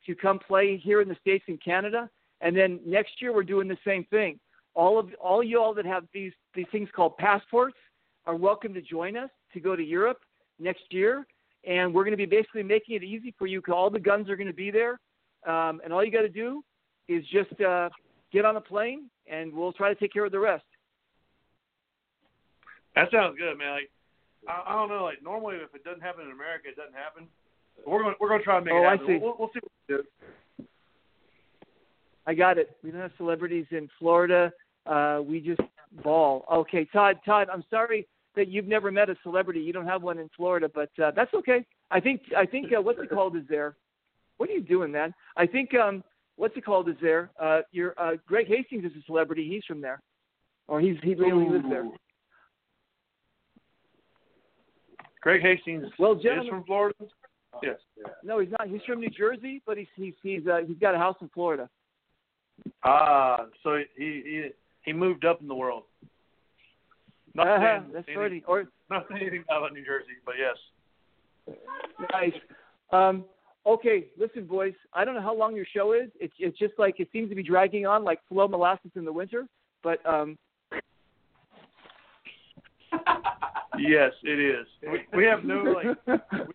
to 0.05 0.15
come 0.15 0.39
play 0.39 0.77
here 0.77 1.01
in 1.01 1.09
the 1.09 1.17
states 1.19 1.45
and 1.47 1.61
Canada. 1.63 2.09
And 2.41 2.55
then 2.55 2.79
next 2.85 3.21
year 3.21 3.33
we're 3.33 3.43
doing 3.43 3.67
the 3.67 3.77
same 3.85 4.03
thing. 4.05 4.39
All 4.75 4.99
of 4.99 5.09
all 5.21 5.43
y'all 5.43 5.73
that 5.73 5.85
have 5.85 6.03
these 6.13 6.33
these 6.53 6.67
things 6.71 6.89
called 6.95 7.17
passports 7.17 7.77
are 8.25 8.35
welcome 8.35 8.73
to 8.73 8.81
join 8.81 9.17
us 9.17 9.29
to 9.53 9.59
go 9.59 9.75
to 9.75 9.83
Europe 9.83 10.19
next 10.59 10.83
year. 10.91 11.25
And 11.65 11.93
we're 11.93 12.03
going 12.03 12.11
to 12.11 12.17
be 12.17 12.25
basically 12.25 12.63
making 12.63 12.95
it 12.95 13.03
easy 13.03 13.33
for 13.39 13.47
you 13.47 13.61
all 13.71 13.89
the 13.89 13.99
guns 13.99 14.29
are 14.29 14.35
going 14.35 14.47
to 14.47 14.53
be 14.53 14.69
there. 14.69 14.99
Um, 15.47 15.81
and 15.83 15.91
all 15.91 16.03
you 16.03 16.11
got 16.11 16.21
to 16.21 16.29
do 16.29 16.63
is 17.07 17.23
just 17.31 17.59
uh, 17.61 17.89
get 18.31 18.45
on 18.45 18.57
a 18.57 18.61
plane, 18.61 19.09
and 19.27 19.53
we'll 19.53 19.73
try 19.73 19.89
to 19.93 19.99
take 19.99 20.13
care 20.13 20.25
of 20.25 20.31
the 20.31 20.39
rest. 20.39 20.65
That 22.95 23.11
sounds 23.11 23.37
good, 23.37 23.57
man. 23.57 23.71
Like, 23.71 23.89
I, 24.47 24.63
I 24.67 24.73
don't 24.73 24.89
know. 24.89 25.03
Like 25.03 25.21
normally, 25.23 25.57
if 25.57 25.73
it 25.75 25.83
doesn't 25.83 26.01
happen 26.01 26.25
in 26.25 26.31
America, 26.31 26.69
it 26.69 26.75
doesn't 26.77 26.95
happen. 26.95 27.27
But 27.77 27.91
we're 27.91 28.03
gonna 28.03 28.15
we're 28.19 28.29
gonna 28.29 28.43
try 28.43 28.59
to 28.59 28.65
make 28.65 28.73
Oh, 28.73 28.83
it 28.83 28.87
I 28.87 28.91
happen. 28.91 29.07
see. 29.07 29.17
We'll, 29.21 29.35
we'll 29.37 29.49
see 29.53 29.59
what 29.61 29.71
we 29.89 29.95
do. 29.95 30.67
I 32.27 32.33
got 32.33 32.57
it. 32.57 32.75
We 32.83 32.91
don't 32.91 33.01
have 33.01 33.11
celebrities 33.17 33.65
in 33.71 33.89
Florida. 33.99 34.51
Uh, 34.85 35.21
we 35.25 35.39
just 35.39 35.61
ball. 36.03 36.45
Okay, 36.51 36.85
Todd. 36.91 37.17
Todd, 37.25 37.47
I'm 37.51 37.63
sorry 37.69 38.07
that 38.35 38.47
you've 38.49 38.67
never 38.67 38.91
met 38.91 39.09
a 39.09 39.15
celebrity. 39.23 39.59
You 39.61 39.73
don't 39.73 39.85
have 39.87 40.01
one 40.03 40.19
in 40.19 40.29
Florida, 40.35 40.69
but 40.73 40.89
uh, 41.03 41.11
that's 41.15 41.33
okay. 41.33 41.65
I 41.91 41.99
think 41.99 42.21
I 42.35 42.45
think 42.45 42.67
uh, 42.77 42.81
what's 42.81 42.99
it 43.01 43.09
called 43.09 43.35
is 43.35 43.43
there. 43.49 43.75
What 44.37 44.49
are 44.49 44.53
you 44.53 44.61
doing, 44.61 44.91
man? 44.91 45.13
I 45.37 45.45
think 45.47 45.73
um, 45.75 46.03
what's 46.35 46.55
it 46.57 46.65
called 46.65 46.89
is 46.89 46.95
there. 47.01 47.31
Uh, 47.41 47.61
your 47.71 47.93
uh, 47.99 48.13
Greg 48.27 48.47
Hastings 48.47 48.85
is 48.85 48.91
a 48.99 49.03
celebrity. 49.05 49.47
He's 49.49 49.63
from 49.65 49.81
there, 49.81 50.01
or 50.67 50.81
he's 50.81 50.97
he 51.03 51.15
really 51.15 51.47
lives 51.49 51.65
there. 51.69 51.85
Ooh. 51.85 51.93
Greg 55.25 55.41
Hastings 55.41 55.87
Well, 55.97 56.13
is 56.13 56.47
from 56.47 56.63
Florida. 56.65 56.95
Yes. 57.63 57.77
No, 58.23 58.39
he's 58.39 58.51
not. 58.59 58.69
He's 58.69 58.81
from 58.85 58.99
New 58.99 59.09
Jersey, 59.09 59.59
but 59.65 59.75
he's 59.75 59.87
he's 59.95 60.13
he's 60.21 60.45
uh, 60.45 60.59
he's 60.67 60.77
got 60.77 60.93
a 60.93 60.99
house 60.99 61.15
in 61.19 61.29
Florida. 61.29 61.67
Ah, 62.83 63.47
so 63.63 63.79
he 63.97 64.21
he 64.23 64.49
he 64.83 64.93
moved 64.93 65.25
up 65.25 65.41
in 65.41 65.47
the 65.47 65.55
world. 65.55 65.83
Not 67.33 67.47
Uh-huh, 67.47 67.79
saying 67.79 67.91
that's 67.91 68.07
anything-. 68.07 68.43
Or 68.47 68.65
Not 68.91 69.07
saying 69.09 69.21
anything 69.23 69.43
about 69.49 69.73
New 69.73 69.83
Jersey, 69.83 70.13
but 70.27 70.35
yes. 70.37 71.57
Nice. 72.13 72.33
Um, 72.91 73.25
okay, 73.65 74.05
listen, 74.19 74.45
boys. 74.45 74.73
I 74.93 75.05
don't 75.05 75.15
know 75.15 75.21
how 75.21 75.35
long 75.35 75.55
your 75.55 75.65
show 75.65 75.93
is. 75.93 76.11
It's 76.19 76.35
it's 76.37 76.59
just 76.59 76.73
like 76.77 76.99
it 76.99 77.07
seems 77.11 77.29
to 77.29 77.35
be 77.35 77.41
dragging 77.43 77.87
on 77.87 78.03
like 78.03 78.19
slow 78.29 78.47
molasses 78.47 78.91
in 78.95 79.05
the 79.05 79.13
winter. 79.13 79.47
But 79.81 80.05
um, 80.05 80.37
Yes, 83.79 84.11
it 84.23 84.39
is. 84.39 84.67
We, 84.91 85.17
we 85.17 85.25
have 85.25 85.43
no 85.43 85.63
like 85.63 85.85
we 86.07 86.13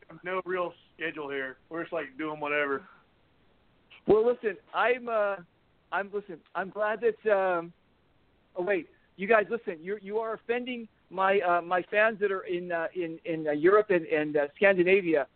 have 0.09 0.25
no 0.25 0.41
real 0.45 0.73
schedule 0.97 1.29
here. 1.31 1.57
We're 1.69 1.83
just 1.83 1.93
like 1.93 2.07
doing 2.19 2.41
whatever. 2.41 2.83
well, 4.07 4.25
listen. 4.27 4.57
I'm 4.75 5.09
uh, 5.09 5.37
I'm 5.93 6.11
listen. 6.13 6.39
I'm 6.55 6.71
glad 6.71 7.01
that. 7.01 7.31
Um, 7.31 7.73
oh 8.57 8.63
wait, 8.63 8.89
you 9.17 9.27
guys, 9.27 9.47
listen. 9.51 9.77
You 9.83 9.99
you 10.01 10.19
are 10.19 10.35
offending 10.35 10.89
my 11.11 11.41
uh, 11.41 11.61
my 11.63 11.83
fans 11.91 12.19
that 12.21 12.31
are 12.31 12.43
in 12.43 12.71
uh, 12.73 12.87
in 12.95 13.19
in 13.25 13.49
uh, 13.49 13.53
Europe 13.53 13.91
and 13.91 14.07
and 14.07 14.37
uh, 14.37 14.47
Scandinavia. 14.57 15.27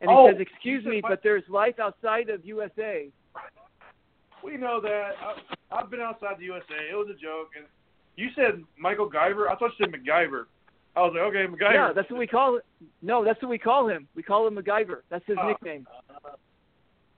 And 0.00 0.10
he 0.10 0.16
Oh, 0.16 0.28
says, 0.30 0.40
"Excuse 0.40 0.84
me, 0.84 1.00
but 1.00 1.20
there's 1.22 1.44
life 1.48 1.78
outside 1.80 2.28
of 2.28 2.44
USA." 2.44 3.08
We 4.42 4.56
know 4.56 4.80
that. 4.80 5.12
I, 5.22 5.76
I've 5.76 5.90
been 5.90 6.00
outside 6.00 6.38
the 6.38 6.44
USA. 6.44 6.90
It 6.90 6.94
was 6.94 7.08
a 7.08 7.14
joke. 7.18 7.50
And 7.56 7.66
you 8.16 8.28
said 8.36 8.62
Michael 8.78 9.10
Guyver. 9.10 9.48
I 9.50 9.56
thought 9.56 9.70
you 9.78 9.86
said 9.86 9.92
MacGyver. 9.94 10.44
I 10.96 11.00
was 11.00 11.12
like, 11.14 11.22
okay, 11.24 11.46
MacGyver. 11.46 11.74
Yeah, 11.74 11.92
that's 11.92 12.08
what 12.10 12.18
we 12.20 12.26
call 12.26 12.56
it. 12.56 12.64
No, 13.02 13.24
that's 13.24 13.40
what 13.42 13.48
we 13.48 13.58
call 13.58 13.88
him. 13.88 14.06
We 14.14 14.22
call 14.22 14.46
him 14.46 14.54
MacGyver. 14.56 15.00
That's 15.10 15.26
his 15.26 15.36
Oh. 15.40 15.48
nickname. 15.48 15.86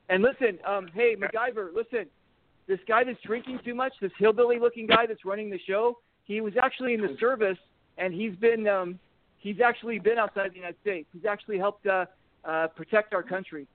And 0.09 0.23
listen, 0.23 0.59
um, 0.65 0.89
hey 0.95 1.17
MacGyver, 1.17 1.75
listen. 1.75 2.07
This 2.67 2.81
guy 2.89 3.05
that's 3.05 3.21
drinking 3.23 3.61
too 3.65 3.75
much, 3.75 3.93
this 4.01 4.13
hillbilly-looking 4.19 4.87
guy 4.87 5.07
that's 5.07 5.25
running 5.25 5.51
the 5.51 5.59
show, 5.67 5.99
he 6.25 6.41
was 6.41 6.55
actually 6.61 6.95
in 6.95 7.01
the 7.01 7.17
service, 7.21 7.59
and 7.99 8.13
he's 8.13 8.35
been 8.37 8.67
um, 8.67 8.99
he's 9.39 9.61
actually 9.61 9.99
been 9.99 10.19
outside 10.19 10.51
the 10.53 10.57
United 10.57 10.81
States. 10.81 11.09
He's 11.13 11.25
actually 11.27 11.59
helped 11.59 11.87
uh, 11.87 12.07
uh, 12.45 12.69
protect 12.69 13.15
our 13.15 13.23
country. 13.23 13.69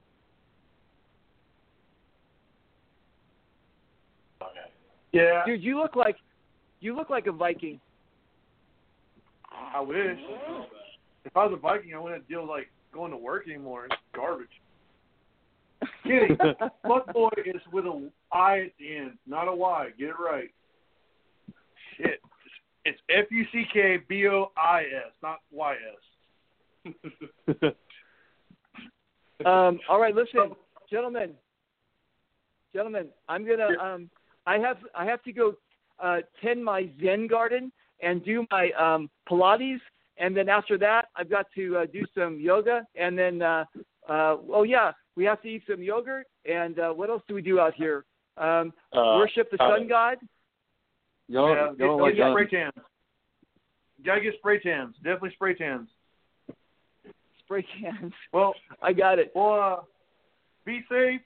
Okay. 4.41 4.60
Yeah. 5.14 5.45
Dude, 5.45 5.64
you 5.64 5.78
look 5.78 5.95
like 5.95 6.18
you 6.80 6.95
look 6.95 7.10
like 7.10 7.28
a 7.28 7.32
Viking. 7.32 7.80
I 9.74 9.80
wish. 9.82 10.20
If 11.24 11.38
I 11.38 11.46
was 11.46 11.54
a 11.54 11.60
Viking, 11.60 11.94
I 11.94 12.00
wouldn't 12.00 12.28
deal 12.28 12.42
with 12.42 12.50
like 12.50 12.72
going 12.94 13.12
to 13.12 13.18
work 13.18 13.48
anymore. 13.48 13.86
It's 13.86 13.96
garbage. 14.16 14.48
Kidding. 16.04 16.38
Fuckboy 16.86 17.32
is 17.46 17.62
with 17.72 17.86
a 17.86 18.10
I 18.32 18.62
at 18.62 18.72
the 18.80 18.98
end, 18.98 19.18
not 19.28 19.48
a 19.48 19.54
Y. 19.54 19.90
Get 19.98 20.10
it 20.10 20.16
right. 20.20 20.50
Shit. 21.98 22.22
It's 22.86 23.00
F 23.10 23.26
U 23.30 23.46
C 23.52 23.64
K 23.72 23.98
B 24.08 24.28
O 24.28 24.52
I 24.58 24.82
S, 24.82 25.14
not 25.22 25.40
Y 25.52 25.76
S. 26.86 27.74
Um, 29.46 29.80
all 29.90 30.00
right, 30.00 30.14
listen, 30.14 30.52
gentlemen, 30.90 31.32
gentlemen, 32.74 33.08
I'm 33.28 33.46
gonna. 33.46 33.70
Um, 33.82 34.10
I 34.46 34.58
have 34.58 34.78
I 34.96 35.06
have 35.06 35.24
to 35.24 35.32
go 35.32 35.54
uh, 36.00 36.18
tend 36.44 36.64
my 36.64 36.90
Zen 37.02 37.28
garden 37.28 37.72
and 38.02 38.23
do 38.23 38.45
my 38.52 38.72
um, 38.80 39.10
Pilates, 39.30 39.80
and 40.18 40.36
then 40.36 40.49
after 40.49 40.78
that, 40.78 41.07
I've 41.15 41.30
got 41.30 41.48
to 41.56 41.78
uh, 41.78 41.86
do 41.91 42.03
some 42.15 42.40
yoga, 42.40 42.86
and 42.95 43.18
then 43.18 43.41
uh, 43.41 43.65
uh, 44.10 44.38
oh 44.53 44.64
yeah, 44.64 44.91
we 45.15 45.23
have 45.26 45.41
to 45.44 45.48
eat 45.48 45.64
some 45.69 45.82
yogurt, 45.82 46.26
and 46.45 46.80
uh, 46.80 46.91
what 46.91 47.10
else 47.10 47.22
do 47.28 47.34
we 47.36 47.41
do 47.41 47.60
out 47.60 47.73
here? 47.76 48.06
Um, 48.38 48.73
Uh, 48.94 49.18
worship 49.18 49.49
the 49.52 49.57
sun 49.57 49.88
god. 49.88 50.18
Y'all, 51.28 51.49
yeah, 51.49 51.56
y'all 51.65 51.73
get, 51.76 51.86
don't 51.86 52.02
like 52.02 52.15
get 52.15 52.32
spray 52.32 52.48
tans. 52.48 52.73
Gotta 54.06 54.22
get 54.22 54.34
spray 54.40 54.60
tans. 54.60 54.95
Definitely 54.98 55.32
spray 55.32 55.53
tans. 55.56 55.88
Spray 57.44 57.65
cans. 57.82 58.14
Well, 58.34 58.53
I 58.82 58.94
got 58.94 59.19
it. 59.19 59.32
well, 59.36 59.60
uh, 59.61 59.82
be 60.65 60.82
safe. 60.90 61.22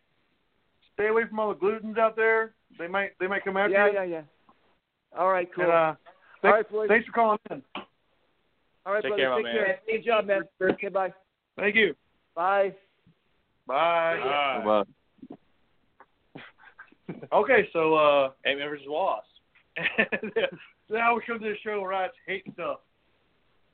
Stay 0.93 1.07
away 1.07 1.23
from 1.27 1.39
all 1.39 1.49
the 1.53 1.59
glutens 1.59 1.97
out 1.97 2.15
there. 2.15 2.53
They 2.79 2.87
might 2.87 3.11
they 3.19 3.27
might 3.27 3.43
come 3.43 3.57
after 3.57 3.71
Yeah, 3.73 3.87
you. 3.87 3.93
yeah, 3.93 4.03
yeah. 4.03 4.21
yeah. 5.13 5.19
All 5.19 5.29
right, 5.29 5.47
cool. 5.53 5.63
And, 5.65 5.73
uh, 5.73 5.75
All 5.75 5.97
thanks, 6.51 6.69
right, 6.71 6.87
thanks 6.89 7.05
for 7.07 7.11
calling 7.11 7.37
in. 7.51 7.61
All 8.85 8.93
right, 8.93 9.01
Take 9.03 9.11
brother. 9.11 9.21
care, 9.23 9.29
my 9.31 9.35
Take 9.37 9.43
man. 9.45 9.53
care. 9.55 9.79
Good 9.87 10.05
job, 10.05 10.25
man. 10.27 10.41
Okay, 10.61 10.87
bye. 10.89 11.13
Thank 11.57 11.75
you. 11.75 11.95
Bye. 12.35 12.73
Bye. 13.67 14.19
Bye. 14.63 14.83
Bye. 14.83 16.37
Okay, 17.31 17.67
so 17.71 17.93
uh, 17.95 18.31
Ant-Man 18.45 18.67
versus 18.69 18.85
Wasp. 18.87 19.25
now 20.89 21.15
we 21.15 21.21
come 21.25 21.39
to 21.39 21.45
the 21.49 21.55
show 21.63 21.79
where 21.81 21.93
I 21.93 22.07
hate 22.25 22.43
stuff. 22.53 22.79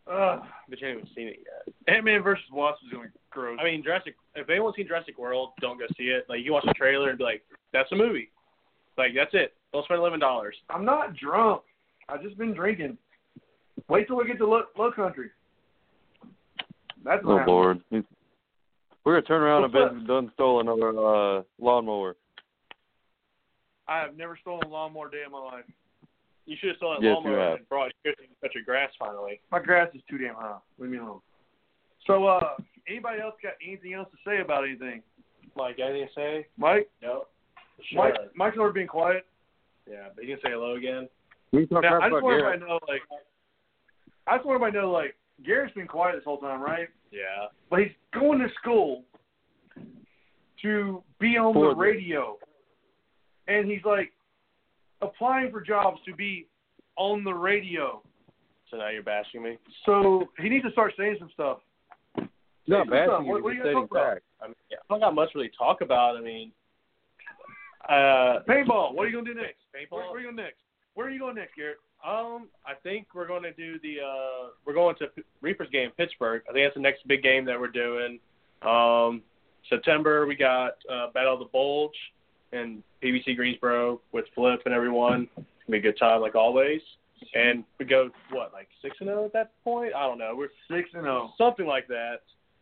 Uh, 0.10 0.40
But 0.70 0.80
you 0.82 0.88
haven't 0.88 1.04
even 1.04 1.16
seen 1.16 1.28
it 1.28 1.40
yet. 1.46 1.74
Ant 1.94 2.06
Man 2.06 2.22
versus 2.24 2.44
Wasp 2.52 2.80
is 2.86 2.92
going 2.92 3.08
to 3.10 3.14
gross. 3.30 3.58
I 3.62 3.64
mean, 3.64 3.84
Jurassic. 3.84 4.16
If 4.36 4.50
anyone's 4.50 4.76
seen 4.76 4.88
Jurassic 4.88 5.18
World, 5.18 5.52
don't 5.62 5.78
go 5.80 5.86
see 5.98 6.06
it. 6.06 6.26
Like 6.28 6.40
you 6.44 6.54
watch 6.54 6.66
the 6.66 6.74
trailer 6.74 7.10
and 7.10 7.18
be 7.18 7.24
like, 7.24 7.44
"That's 7.72 7.92
a 7.92 7.96
movie." 7.96 8.30
Like 8.98 9.12
that's 9.16 9.34
it. 9.34 9.54
Don't 9.74 9.86
spend 9.86 10.00
eleven 10.00 10.20
dollars. 10.20 10.56
I'm 10.70 10.84
not 10.86 11.16
drunk. 11.16 11.62
I've 12.12 12.22
just 12.22 12.38
been 12.38 12.54
drinking. 12.54 12.98
Wait 13.88 14.08
till 14.08 14.18
we 14.18 14.28
get 14.28 14.38
to 14.40 14.46
low, 14.46 14.64
low 14.78 14.92
country. 14.92 15.30
That's 17.04 17.22
Oh 17.26 17.36
what 17.38 17.48
Lord. 17.48 17.82
We're 17.92 18.04
gonna 19.06 19.22
turn 19.24 19.42
around 19.42 19.64
and 19.64 19.74
What's 19.74 19.94
Ben 19.96 20.06
done 20.06 20.32
stole 20.34 20.60
another 20.60 20.90
uh 20.90 21.44
lawnmower. 21.60 22.16
I 23.88 24.00
have 24.00 24.16
never 24.16 24.38
stolen 24.40 24.68
a 24.68 24.70
lawnmower 24.70 25.10
day 25.10 25.24
in 25.26 25.32
my 25.32 25.40
life. 25.40 25.66
You 26.46 26.56
should 26.60 26.70
have 26.70 26.78
stolen 26.78 27.02
that 27.02 27.08
Yes, 27.08 27.16
lawnmower 27.16 27.40
have. 27.40 27.58
and 27.60 27.70
brought 27.70 27.92
you 28.06 28.14
could 28.16 28.28
touch 28.42 28.52
your 28.54 28.64
grass 28.64 28.92
finally. 29.00 29.40
My 29.52 29.60
grass 29.60 29.90
is 29.96 30.02
too 30.10 30.18
damn 30.18 30.36
high. 30.36 30.58
Leave 30.78 30.92
me 30.92 30.98
alone. 30.98 31.22
So, 32.08 32.26
uh, 32.26 32.56
anybody 32.88 33.22
else 33.22 33.36
got 33.42 33.54
anything 33.66 33.94
else 33.94 34.10
to 34.12 34.18
say 34.30 34.42
about 34.42 34.64
anything? 34.66 35.02
Like 35.56 35.80
anything 35.80 36.08
to 36.08 36.14
say? 36.14 36.48
Mike? 36.58 36.90
No. 37.02 37.26
Mike, 37.94 38.16
Mike's 38.36 38.58
already 38.58 38.82
been 38.82 38.88
quiet. 38.88 39.26
Yeah, 39.90 40.08
but 40.16 40.26
you 40.26 40.36
can 40.36 40.42
say 40.44 40.52
hello 40.52 40.76
again. 40.76 41.08
We 41.52 41.68
can 41.68 41.76
talk 41.76 41.84
Now, 41.84 42.00
I 42.00 42.10
just 42.10 42.24
want 42.24 42.40
everybody 42.40 42.60
to 42.60 42.66
know, 42.66 42.80
like, 42.88 43.02
I 44.28 44.38
just 44.38 44.46
want 44.46 44.56
everybody 44.56 44.74
to 44.74 44.82
know, 44.84 44.92
like, 44.92 45.16
Garrett's 45.46 45.74
been 45.74 45.88
quiet 45.88 46.16
this 46.16 46.24
whole 46.24 46.38
time, 46.38 46.62
right? 46.62 46.88
Yeah. 47.12 47.48
But 47.70 47.80
he's 47.80 47.92
going 48.14 48.40
to 48.40 48.48
school 48.62 49.04
to 50.62 51.04
be 51.20 51.38
on 51.38 51.54
For 51.54 51.70
the 51.70 51.74
the- 51.74 51.80
radio, 51.80 52.38
and 53.48 53.70
he's 53.70 53.84
like 53.84 54.14
applying 55.02 55.52
for 55.52 55.60
jobs 55.62 56.00
to 56.06 56.16
be 56.16 56.48
on 56.96 57.24
the 57.24 57.34
radio. 57.34 58.02
So 58.70 58.78
now 58.78 58.90
you're 58.90 59.04
bashing 59.04 59.44
me. 59.44 59.58
So 59.86 60.30
he 60.38 60.48
needs 60.48 60.64
to 60.64 60.72
start 60.72 60.94
saying 60.98 61.18
some 61.20 61.30
stuff. 61.34 61.58
Not 62.68 62.86
Say 62.86 62.92
bashing 62.92 63.26
you, 63.26 63.32
What, 63.32 63.44
what 63.44 63.50
are 63.50 63.54
you 63.54 63.64
gonna 63.64 63.72
stating 63.72 63.88
talk 63.88 63.92
about? 63.92 64.18
I 64.42 64.48
mean, 64.48 64.56
yeah, 64.70 64.78
I 64.78 64.94
don't 64.94 65.00
got 65.02 65.16
much 65.16 65.30
really 65.36 65.50
to 65.50 65.58
talk 65.58 65.82
about. 65.82 66.16
I 66.16 66.22
mean, 66.22 66.52
uh, 67.90 68.40
Paintball. 68.48 68.94
What 68.94 69.06
are 69.06 69.10
you 69.10 69.18
gonna 69.18 69.34
do 69.34 69.42
next? 69.42 69.60
Paintball? 69.76 69.98
Where, 69.98 70.06
where 70.06 70.16
are 70.18 70.20
you 70.20 70.28
going 70.28 70.38
to 70.38 70.44
next? 70.44 70.60
Where 71.02 71.10
are 71.10 71.14
you 71.14 71.20
going 71.20 71.34
next, 71.34 71.56
Garrett? 71.56 71.78
Um, 72.06 72.48
I 72.64 72.76
think 72.84 73.08
we're 73.16 73.26
going 73.28 73.42
to 73.42 73.54
do 73.54 73.80
the 73.80 73.96
uh 74.02 74.50
we're 74.66 74.76
going 74.76 74.96
to 74.98 75.08
P- 75.08 75.24
Reapers 75.42 75.68
game 75.72 75.86
in 75.86 75.92
Pittsburgh. 75.92 76.44
I 76.48 76.54
think 76.54 76.64
that's 76.68 76.76
the 76.76 76.82
next 76.82 77.08
big 77.08 77.24
game 77.24 77.44
that 77.46 77.60
we're 77.60 77.70
doing. 77.70 78.20
Um 78.62 79.24
September 79.68 80.28
we 80.28 80.36
got 80.36 80.74
uh 80.92 81.08
Battle 81.12 81.34
of 81.34 81.40
the 81.40 81.46
Bulge 81.46 81.96
and 82.54 82.84
PBC 83.04 83.36
Greensboro 83.36 84.00
with 84.12 84.26
Flip 84.36 84.62
and 84.66 84.76
everyone. 84.76 85.28
It's 85.38 85.48
gonna 85.68 85.72
be 85.72 85.78
a 85.80 85.82
good 85.82 85.98
time 85.98 86.22
like 86.22 86.36
always. 86.36 86.82
And 87.34 87.64
we 87.80 87.86
go 87.86 88.12
what, 88.30 88.54
like 88.54 88.68
six 88.84 88.98
and 89.00 89.08
zero 89.10 89.26
at 89.26 89.34
that 89.34 89.52
point? 89.64 89.96
I 89.96 90.06
don't 90.06 90.20
know. 90.20 90.36
We're 90.36 90.50
Six 90.70 90.90
and 90.94 91.02
zero. 91.04 91.34
something 91.36 91.66
like 91.66 91.88
that. 91.88 92.18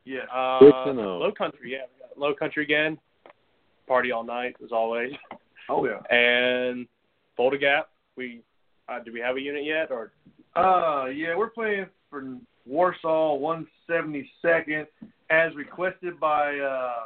Yeah. 0.06 0.24
Uh 0.34 0.60
Six 0.60 0.72
and 0.86 1.00
oh. 1.02 1.18
low 1.18 1.34
country, 1.34 1.74
yeah. 1.74 1.88
We 1.94 2.08
got 2.08 2.18
low 2.18 2.34
country 2.34 2.64
again. 2.64 2.98
Party 3.86 4.14
all 4.14 4.24
night 4.24 4.56
as 4.64 4.72
always. 4.72 5.12
Oh 5.70 5.86
yeah. 5.86 6.00
And 6.10 6.88
Fulda 7.38 7.58
Gap, 7.58 7.90
we 8.20 8.42
uh, 8.88 9.00
do 9.04 9.12
we 9.12 9.20
have 9.20 9.38
a 9.38 9.42
unit 9.42 9.64
yet 9.64 9.90
or 9.90 10.12
Uh, 10.56 11.06
yeah, 11.06 11.36
we're 11.36 11.50
playing 11.50 11.88
for 12.10 12.38
Warsaw 12.66 13.38
172nd 13.38 14.86
as 15.30 15.56
requested 15.56 16.20
by 16.20 16.58
uh, 16.58 17.06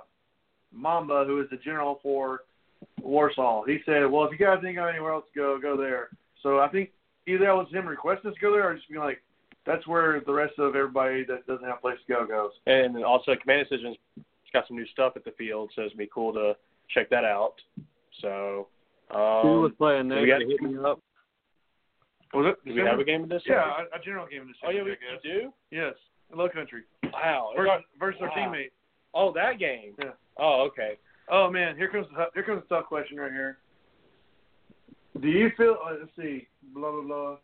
Mamba, 0.71 1.23
who 1.25 1.41
is 1.41 1.47
the 1.51 1.57
general 1.57 1.99
for 2.01 2.41
Warsaw. 3.01 3.63
He 3.65 3.79
said, 3.85 4.09
"Well, 4.09 4.25
if 4.25 4.31
you 4.31 4.45
guys 4.45 4.63
ain't 4.65 4.75
got 4.75 4.87
anywhere 4.87 5.13
else 5.13 5.25
to 5.33 5.39
go, 5.39 5.59
go 5.61 5.77
there." 5.77 6.09
So 6.41 6.59
I 6.59 6.67
think 6.67 6.89
either 7.27 7.45
that 7.45 7.55
was 7.55 7.67
him 7.71 7.87
requesting 7.87 8.31
us 8.31 8.35
to 8.35 8.41
go 8.41 8.51
there, 8.51 8.69
or 8.69 8.75
just 8.75 8.89
being 8.89 9.01
like, 9.01 9.21
"That's 9.65 9.85
where 9.87 10.21
the 10.25 10.33
rest 10.33 10.57
of 10.57 10.75
everybody 10.75 11.23
that 11.25 11.45
doesn't 11.47 11.65
have 11.65 11.77
a 11.77 11.81
place 11.81 11.99
to 12.07 12.13
go 12.13 12.25
goes." 12.25 12.51
And 12.65 12.95
then 12.95 13.03
also, 13.03 13.35
Command 13.35 13.67
Decisions 13.69 13.97
got 14.53 14.67
some 14.67 14.77
new 14.77 14.87
stuff 14.87 15.13
at 15.15 15.25
the 15.25 15.31
field, 15.31 15.71
so 15.75 15.81
it'd 15.81 15.97
be 15.97 16.09
cool 16.13 16.31
to 16.33 16.55
check 16.89 17.09
that 17.09 17.25
out. 17.25 17.55
So, 18.21 18.67
Who 19.11 19.17
um, 19.17 19.61
was 19.61 19.71
playing 19.77 20.09
do 20.09 20.15
next? 20.15 20.21
we 20.23 20.27
got- 20.27 20.41
Hit 20.41 20.61
me 20.61 20.77
up. 20.83 20.99
Was 22.33 22.47
it? 22.57 22.67
do 22.67 22.73
we 22.73 22.81
have 22.81 22.99
a 22.99 23.03
game 23.03 23.23
in 23.23 23.29
this? 23.29 23.43
Yeah, 23.45 23.63
a, 23.93 23.97
a 23.97 23.99
general 24.03 24.25
game 24.27 24.41
of 24.41 24.47
this 24.47 24.57
Oh 24.65 24.71
yeah, 24.71 24.81
we 24.83 24.91
I 24.91 24.95
guess. 24.95 25.21
do. 25.23 25.53
Yes, 25.69 25.93
Low 26.33 26.49
Country 26.49 26.81
Wow. 27.13 27.51
versus, 27.55 27.69
our- 27.69 27.81
versus 27.99 28.21
our 28.23 28.29
teammate. 28.31 28.71
Oh, 29.13 29.31
that 29.33 29.59
game. 29.59 29.93
Yeah. 29.99 30.11
Oh, 30.39 30.67
okay. 30.71 30.97
Oh 31.29 31.49
man, 31.51 31.75
here 31.77 31.89
comes 31.89 32.07
the, 32.15 32.25
here 32.33 32.43
comes 32.43 32.63
the 32.67 32.75
tough 32.75 32.87
question 32.87 33.17
right 33.17 33.31
here. 33.31 33.59
Do 35.21 35.27
you 35.27 35.51
feel? 35.55 35.77
Uh, 35.85 35.93
let's 35.99 36.11
see. 36.17 36.47
Blah 36.73 36.91
blah 36.91 37.01
blah. 37.03 37.37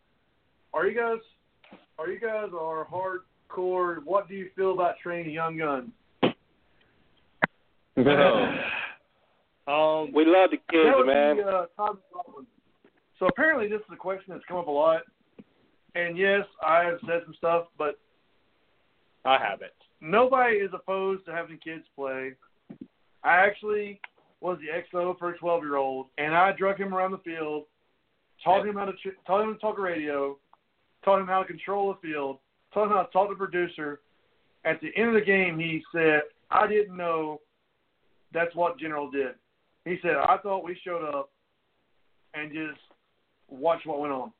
Are 0.74 0.86
you 0.88 0.98
guys? 0.98 1.20
Are 1.98 2.08
you 2.08 2.18
guys 2.18 2.48
are 2.58 2.84
hardcore? 2.92 3.98
What 4.04 4.26
do 4.28 4.34
you 4.34 4.50
feel 4.56 4.72
about 4.72 4.98
training 5.00 5.32
young 5.32 5.56
guns? 5.56 5.90
Um, 9.66 10.12
We 10.12 10.24
love 10.24 10.50
the 10.50 10.58
kids, 10.70 11.06
man. 11.06 11.36
Be, 11.36 11.42
uh, 11.42 11.66
Tom 11.76 11.98
so 13.20 13.26
apparently, 13.26 13.68
this 13.68 13.80
is 13.80 13.92
a 13.92 13.96
question 13.96 14.32
that's 14.32 14.44
come 14.46 14.56
up 14.56 14.66
a 14.66 14.70
lot. 14.70 15.02
And 15.94 16.16
yes, 16.16 16.46
I 16.66 16.84
have 16.84 16.98
said 17.06 17.20
some 17.24 17.34
stuff, 17.34 17.66
but 17.76 17.98
I 19.24 19.38
haven't. 19.38 19.72
nobody 20.00 20.56
is 20.56 20.70
opposed 20.72 21.26
to 21.26 21.32
having 21.32 21.58
kids 21.58 21.84
play. 21.94 22.32
I 23.22 23.36
actually 23.36 24.00
was 24.40 24.58
the 24.60 24.68
XO 24.98 25.18
for 25.18 25.30
a 25.30 25.38
12 25.38 25.62
year 25.62 25.76
old, 25.76 26.06
and 26.16 26.34
I 26.34 26.52
drug 26.52 26.78
him 26.78 26.94
around 26.94 27.10
the 27.10 27.18
field, 27.18 27.64
taught 28.42 28.66
him 28.66 28.76
how 28.76 28.86
to 28.86 28.92
ch- 28.94 29.16
taught 29.26 29.42
him 29.42 29.52
to 29.52 29.60
talk 29.60 29.78
radio, 29.78 30.38
taught 31.04 31.20
him 31.20 31.26
how 31.26 31.40
to 31.42 31.46
control 31.46 31.92
the 31.92 32.08
field, 32.08 32.38
taught 32.72 32.84
him 32.84 32.90
how 32.92 33.02
to 33.02 33.12
talk 33.12 33.28
to 33.28 33.34
the 33.34 33.38
producer. 33.38 34.00
At 34.64 34.80
the 34.80 34.90
end 34.96 35.08
of 35.08 35.14
the 35.14 35.20
game, 35.20 35.58
he 35.58 35.84
said, 35.92 36.22
"I 36.50 36.66
didn't 36.66 36.96
know 36.96 37.42
that's 38.32 38.54
what 38.54 38.78
General 38.78 39.10
did." 39.10 39.34
He 39.90 39.98
said, 40.02 40.14
"I 40.16 40.36
thought 40.38 40.62
we 40.62 40.78
showed 40.84 41.04
up 41.04 41.30
and 42.34 42.52
just 42.52 42.80
watched 43.48 43.86
what 43.86 44.00
went 44.00 44.12
on." 44.12 44.32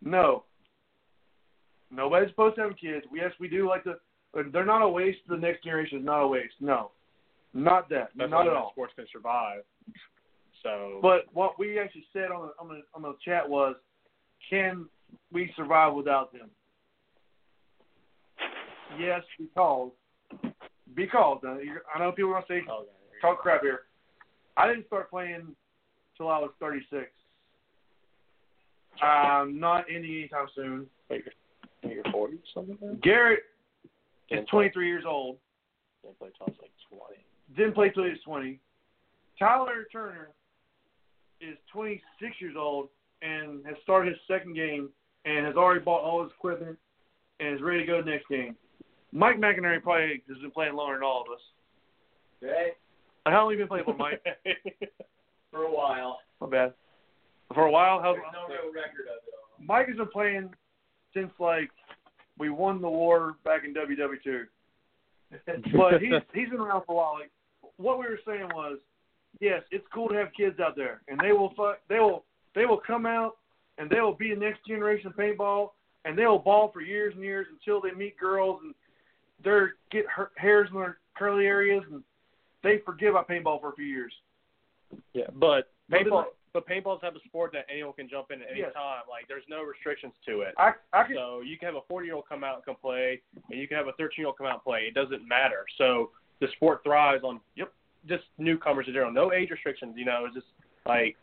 No, 0.00 0.44
nobody's 1.90 2.30
supposed 2.30 2.56
to 2.56 2.62
have 2.62 2.76
kids. 2.78 3.04
Yes, 3.14 3.32
we 3.38 3.48
do 3.48 3.68
like 3.68 3.84
to 3.84 3.96
they're 4.52 4.64
not 4.64 4.80
a 4.80 4.88
waste 4.88 5.18
the 5.28 5.36
next 5.36 5.64
generation. 5.64 5.98
Is 5.98 6.04
not 6.04 6.22
a 6.22 6.26
waste. 6.26 6.54
No, 6.60 6.92
not 7.52 7.90
that. 7.90 8.08
That's 8.16 8.30
not 8.30 8.46
at 8.46 8.54
all. 8.54 8.70
Sports 8.72 8.94
can 8.96 9.06
survive. 9.12 9.62
So, 10.62 11.00
But 11.02 11.26
what 11.32 11.58
we 11.58 11.78
actually 11.78 12.06
said 12.12 12.30
on 12.30 12.48
the, 12.48 12.52
on 12.62 12.68
the 12.68 12.82
on 12.94 13.02
the 13.02 13.14
chat 13.22 13.46
was, 13.46 13.76
can 14.48 14.86
we 15.30 15.52
survive 15.56 15.92
without 15.92 16.32
them? 16.32 16.48
Yes, 18.98 19.22
because 19.38 19.90
because 20.94 21.42
I 21.94 21.98
know 21.98 22.12
people 22.12 22.30
are 22.30 22.40
gonna 22.40 22.46
say 22.48 22.62
okay. 22.62 22.88
talk 23.20 23.40
crap 23.40 23.60
here. 23.60 23.82
I 24.56 24.66
didn't 24.68 24.86
start 24.86 25.10
playing 25.10 25.54
till 26.16 26.28
I 26.28 26.38
was 26.38 26.50
36. 26.60 27.06
I'm 29.00 29.58
not 29.58 29.84
ending 29.92 30.10
anytime 30.12 30.46
soon. 30.54 30.86
Wait, 31.10 31.24
you're, 31.82 31.92
you're 31.92 32.04
40 32.12 32.34
or 32.34 32.38
something? 32.54 32.78
Then? 32.80 32.98
Garrett 33.02 33.40
is 33.84 33.90
Didn't 34.30 34.48
play- 34.48 34.68
23 34.68 34.86
years 34.86 35.04
old. 35.06 35.38
Didn't 36.02 36.18
play 36.18 36.28
till 36.36 36.46
I 36.46 36.50
was 36.50 36.58
like 36.60 36.70
20. 36.90 37.56
didn't 37.56 37.74
play 37.74 37.90
till 37.90 38.04
he 38.04 38.10
was 38.10 38.18
20. 38.24 38.58
Tyler 39.38 39.86
Turner 39.90 40.28
is 41.40 41.56
26 41.72 42.02
years 42.40 42.54
old 42.58 42.88
and 43.22 43.64
has 43.66 43.76
started 43.82 44.10
his 44.12 44.20
second 44.28 44.54
game 44.54 44.88
and 45.24 45.46
has 45.46 45.56
already 45.56 45.80
bought 45.80 46.02
all 46.02 46.22
his 46.22 46.32
equipment 46.32 46.76
and 47.40 47.54
is 47.54 47.62
ready 47.62 47.80
to 47.80 47.86
go 47.86 47.96
to 47.98 48.02
the 48.04 48.10
next 48.10 48.28
game. 48.28 48.54
Mike 49.12 49.36
McInerny 49.38 49.82
probably 49.82 50.22
has 50.28 50.38
been 50.38 50.50
playing 50.50 50.74
longer 50.74 50.94
than 50.96 51.02
all 51.04 51.22
of 51.22 51.32
us. 51.32 51.40
Okay. 52.42 52.70
How 53.26 53.44
long 53.44 53.50
have 53.50 53.58
you 53.58 53.64
been 53.64 53.68
playing 53.68 53.84
for, 53.84 53.96
Mike? 53.96 54.22
For 55.50 55.64
a 55.64 55.70
while. 55.72 56.18
My 56.40 56.48
bad. 56.48 56.74
For 57.52 57.66
a 57.66 57.70
while? 57.70 58.00
How's, 58.00 58.16
There's 58.16 58.26
no 58.32 58.48
real 58.48 58.72
record 58.72 59.06
of 59.06 59.22
it 59.26 59.34
all. 59.34 59.64
Mike 59.64 59.86
has 59.88 59.96
been 59.96 60.08
playing 60.08 60.50
since, 61.14 61.30
like, 61.38 61.70
we 62.38 62.48
won 62.48 62.80
the 62.80 62.88
war 62.88 63.36
back 63.44 63.62
in 63.64 63.74
WW2. 63.74 64.44
but 65.76 66.00
he's 66.00 66.12
he's 66.34 66.48
been 66.50 66.60
around 66.60 66.82
for 66.86 66.92
a 66.92 66.96
while. 66.96 67.14
Like 67.18 67.30
what 67.76 67.98
we 67.98 68.04
were 68.04 68.20
saying 68.26 68.48
was, 68.54 68.78
yes, 69.40 69.62
it's 69.70 69.84
cool 69.92 70.08
to 70.08 70.14
have 70.14 70.28
kids 70.36 70.60
out 70.60 70.76
there, 70.76 71.00
and 71.08 71.18
they 71.18 71.32
will 71.32 71.54
fu- 71.56 71.72
they 71.88 72.00
will 72.00 72.24
they 72.54 72.66
will 72.66 72.80
come 72.86 73.06
out 73.06 73.36
and 73.78 73.88
they 73.88 74.00
will 74.00 74.14
be 74.14 74.30
the 74.34 74.40
next 74.40 74.66
generation 74.66 75.06
of 75.06 75.16
paintball, 75.16 75.70
and 76.04 76.18
they 76.18 76.26
will 76.26 76.38
ball 76.38 76.70
for 76.70 76.82
years 76.82 77.14
and 77.14 77.24
years 77.24 77.46
until 77.50 77.80
they 77.80 77.92
meet 77.92 78.18
girls 78.18 78.60
and 78.62 78.74
they 79.42 79.66
get 79.90 80.06
her, 80.14 80.30
hairs 80.36 80.68
in 80.70 80.78
their 80.78 80.98
curly 81.16 81.46
areas 81.46 81.82
and 81.90 82.02
they 82.62 82.78
forget 82.84 83.10
about 83.10 83.28
paintball 83.28 83.60
for 83.60 83.70
a 83.70 83.74
few 83.74 83.84
years. 83.84 84.12
Yeah, 85.12 85.24
but 85.34 85.70
paintball, 85.90 86.26
but 86.52 86.66
paintball's 86.68 87.00
type 87.00 87.14
a 87.16 87.28
sport 87.28 87.52
that 87.52 87.66
anyone 87.70 87.94
can 87.94 88.08
jump 88.08 88.30
in 88.30 88.42
at 88.42 88.48
any 88.50 88.60
Yes. 88.60 88.74
time. 88.74 89.02
Like 89.08 89.26
there's 89.28 89.44
no 89.48 89.62
restrictions 89.62 90.12
to 90.26 90.42
it. 90.42 90.54
I 90.58 90.72
I 90.92 91.04
can 91.04 91.16
So 91.16 91.40
you 91.40 91.58
can 91.58 91.66
have 91.66 91.76
a 91.76 91.86
40 91.88 92.06
year 92.06 92.14
old 92.14 92.28
come 92.28 92.44
out 92.44 92.56
and 92.56 92.64
come 92.64 92.76
play, 92.76 93.20
and 93.50 93.58
you 93.60 93.66
can 93.66 93.76
have 93.76 93.88
a 93.88 93.92
13 93.92 94.14
year 94.18 94.26
old 94.26 94.38
come 94.38 94.46
out 94.46 94.54
and 94.54 94.62
play. 94.64 94.80
It 94.80 94.94
doesn't 94.94 95.26
matter. 95.26 95.64
So 95.78 96.10
the 96.40 96.48
sport 96.56 96.82
thrives 96.84 97.24
on 97.24 97.40
yep, 97.56 97.72
just 98.08 98.24
newcomers 98.38 98.86
in 98.86 98.92
general. 98.94 99.12
No 99.12 99.32
age 99.32 99.50
restrictions. 99.50 99.94
You 99.96 100.04
know, 100.04 100.24
it's 100.26 100.34
just 100.34 100.48
like. 100.86 101.16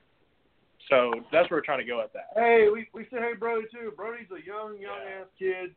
So 0.90 1.12
that's 1.32 1.50
where 1.52 1.60
we're 1.60 1.66
trying 1.66 1.80
to 1.80 1.86
go 1.86 2.02
at 2.02 2.12
that. 2.14 2.30
Hey, 2.36 2.68
we 2.72 2.88
we 2.94 3.06
said 3.12 3.20
hey 3.20 3.34
Brody 3.38 3.68
too. 3.72 3.92
Brody's 3.96 4.32
a 4.32 4.44
young 4.44 4.80
young 4.80 4.98
ass 5.20 5.28
kid. 5.38 5.76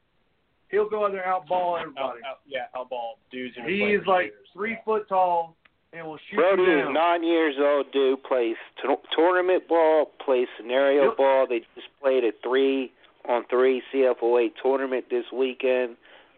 He'll 0.73 0.89
go 0.89 1.05
out 1.05 1.13
there 1.13 1.23
and 1.23 1.31
outball 1.49 1.79
everybody. 1.81 2.21
out, 2.27 2.41
yeah, 2.49 2.67
outball 2.75 3.13
dudes. 3.31 3.55
who've 3.57 3.67
He 3.67 3.83
is 3.95 4.03
like 4.07 4.25
years. 4.27 4.49
three 4.55 4.79
foot 4.85 5.07
tall 5.09 5.55
and 5.93 6.07
will 6.07 6.19
shoot 6.31 6.37
Brody 6.37 6.63
you 6.63 6.79
is 6.79 6.85
down. 6.87 6.95
nine 6.95 7.23
years 7.23 7.55
old, 7.61 7.93
dude. 7.93 8.25
Plays 8.25 8.57
t- 8.83 8.89
tournament 9.15 9.69
ball, 9.69 10.07
plays 10.25 10.49
scenario 10.57 11.09
Yep. 11.11 11.17
ball. 11.19 11.47
They 11.47 11.61
just 11.75 11.89
played 12.01 12.25
a 12.25 12.33
three 12.43 12.91
on 13.29 13.45
three 13.51 13.83
CFOA 13.93 14.51
tournament 14.63 15.05
this 15.11 15.31
weekend. 15.31 15.97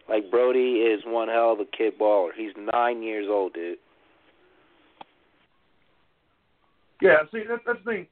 Like 0.09 0.31
Brody 0.31 0.82
is 0.82 1.01
one 1.06 1.28
hell 1.28 1.52
of 1.52 1.61
a 1.61 1.65
kid 1.65 1.97
baller. 1.98 2.31
He's 2.36 2.52
nine 2.74 3.02
years 3.05 3.27
old, 3.31 3.55
dude. 3.55 3.78
Yeah, 7.01 7.19
see 7.32 7.43
that's 7.48 7.62
that's 7.66 7.78
the 7.85 7.90
thing. 7.90 8.06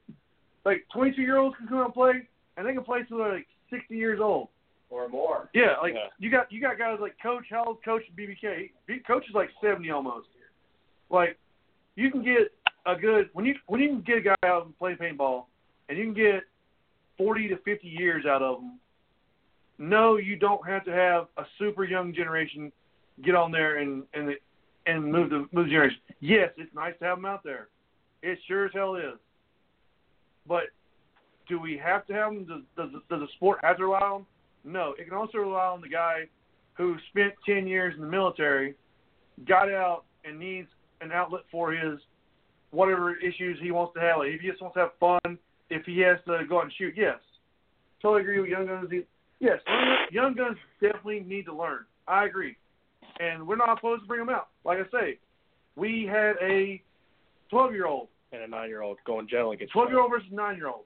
Like 0.65 0.85
twenty 0.93 1.11
two 1.15 1.21
year 1.21 1.37
olds 1.37 1.57
can 1.57 1.67
come 1.67 1.79
out 1.79 1.85
and 1.85 1.93
play 1.93 2.27
and 2.57 2.65
they 2.65 2.73
can 2.73 2.83
play 2.83 2.99
till 3.07 3.17
they're 3.17 3.33
like 3.33 3.47
sixty 3.69 3.95
years 3.97 4.19
old. 4.21 4.47
Or 4.93 5.09
more. 5.09 5.49
Yeah, 5.55 5.77
like 5.81 5.95
Yeah. 5.95 6.09
you 6.19 6.29
got 6.29 6.51
you 6.51 6.61
got 6.61 6.77
guys 6.77 6.99
like 7.01 7.15
Coach. 7.21 7.45
How 7.49 7.65
old 7.65 7.83
Coach 7.83 8.03
BBK? 8.15 8.69
He, 8.87 8.99
Coach 8.99 9.27
is 9.27 9.33
like 9.33 9.49
seventy 9.59 9.89
almost. 9.89 10.27
Like 11.09 11.39
you 11.95 12.11
can 12.11 12.23
get 12.23 12.53
a 12.85 12.95
good 12.95 13.31
when 13.33 13.43
you 13.43 13.55
when 13.65 13.81
you 13.81 13.89
can 13.89 14.01
get 14.01 14.17
a 14.19 14.21
guy 14.21 14.35
out 14.45 14.65
and 14.67 14.77
play 14.77 14.93
paintball, 14.93 15.45
and 15.89 15.97
you 15.97 16.03
can 16.03 16.13
get 16.13 16.43
forty 17.17 17.47
to 17.47 17.57
fifty 17.65 17.87
years 17.87 18.25
out 18.27 18.43
of 18.43 18.57
them. 18.57 18.79
No, 19.79 20.17
you 20.17 20.35
don't 20.35 20.65
have 20.67 20.85
to 20.85 20.91
have 20.91 21.25
a 21.37 21.43
super 21.57 21.85
young 21.85 22.13
generation 22.13 22.71
get 23.25 23.33
on 23.33 23.51
there 23.51 23.79
and 23.79 24.03
and 24.13 24.29
and 24.85 25.11
move 25.11 25.31
the 25.31 25.47
move 25.51 25.65
the 25.65 25.71
generation. 25.71 25.97
Yes, 26.19 26.49
it's 26.55 26.73
nice 26.75 26.93
to 26.99 27.05
have 27.05 27.17
them 27.17 27.25
out 27.25 27.43
there. 27.43 27.69
It 28.21 28.37
sure 28.47 28.67
as 28.67 28.71
hell 28.75 28.93
is. 28.93 29.17
But 30.47 30.65
do 31.49 31.59
we 31.59 31.79
have 31.83 32.05
to 32.07 32.13
have 32.13 32.31
them? 32.31 32.45
Does, 32.45 32.61
does, 32.77 33.01
does 33.09 33.19
the 33.21 33.27
sport 33.35 33.59
have 33.63 33.77
to 33.77 33.85
rely 33.85 33.99
on 33.99 34.19
them? 34.19 34.27
No, 34.63 34.93
it 34.97 35.05
can 35.05 35.13
also 35.13 35.39
rely 35.39 35.65
on 35.65 35.81
the 35.81 35.89
guy 35.89 36.23
who 36.73 36.95
spent 37.09 37.33
10 37.45 37.67
years 37.67 37.93
in 37.95 38.01
the 38.01 38.07
military, 38.07 38.75
got 39.47 39.69
out, 39.71 40.05
and 40.25 40.39
needs 40.39 40.67
an 41.01 41.11
outlet 41.11 41.43
for 41.51 41.71
his 41.71 41.99
whatever 42.71 43.15
issues 43.17 43.57
he 43.61 43.71
wants 43.71 43.93
to 43.93 43.99
have. 43.99 44.19
Like 44.19 44.29
if 44.29 44.41
he 44.41 44.49
just 44.49 44.61
wants 44.61 44.75
to 44.75 44.81
have 44.81 44.91
fun, 44.99 45.37
if 45.69 45.85
he 45.85 45.99
has 45.99 46.17
to 46.27 46.45
go 46.47 46.59
out 46.59 46.65
and 46.65 46.73
shoot, 46.77 46.93
yes. 46.95 47.19
Totally 48.01 48.21
agree 48.21 48.39
with 48.39 48.49
Young 48.49 48.67
Guns. 48.67 48.89
Yes, 49.39 49.59
Young 50.11 50.33
Guns 50.35 50.57
definitely 50.81 51.21
need 51.21 51.45
to 51.45 51.55
learn. 51.55 51.85
I 52.07 52.25
agree. 52.25 52.55
And 53.19 53.45
we're 53.45 53.57
not 53.57 53.77
opposed 53.77 54.03
to 54.03 54.07
bring 54.07 54.19
them 54.19 54.29
out. 54.29 54.49
Like 54.65 54.79
I 54.79 54.89
say, 54.91 55.19
we 55.75 56.07
had 56.09 56.33
a 56.41 56.81
12 57.49 57.73
year 57.73 57.85
old 57.85 58.07
and 58.31 58.41
a 58.41 58.47
nine 58.47 58.69
year 58.69 58.81
old 58.81 58.97
going 59.05 59.27
generally 59.29 59.57
gets 59.57 59.71
12 59.71 59.89
year 59.89 59.99
old 59.99 60.11
versus 60.11 60.27
9 60.31 60.55
year 60.55 60.67
old. 60.67 60.85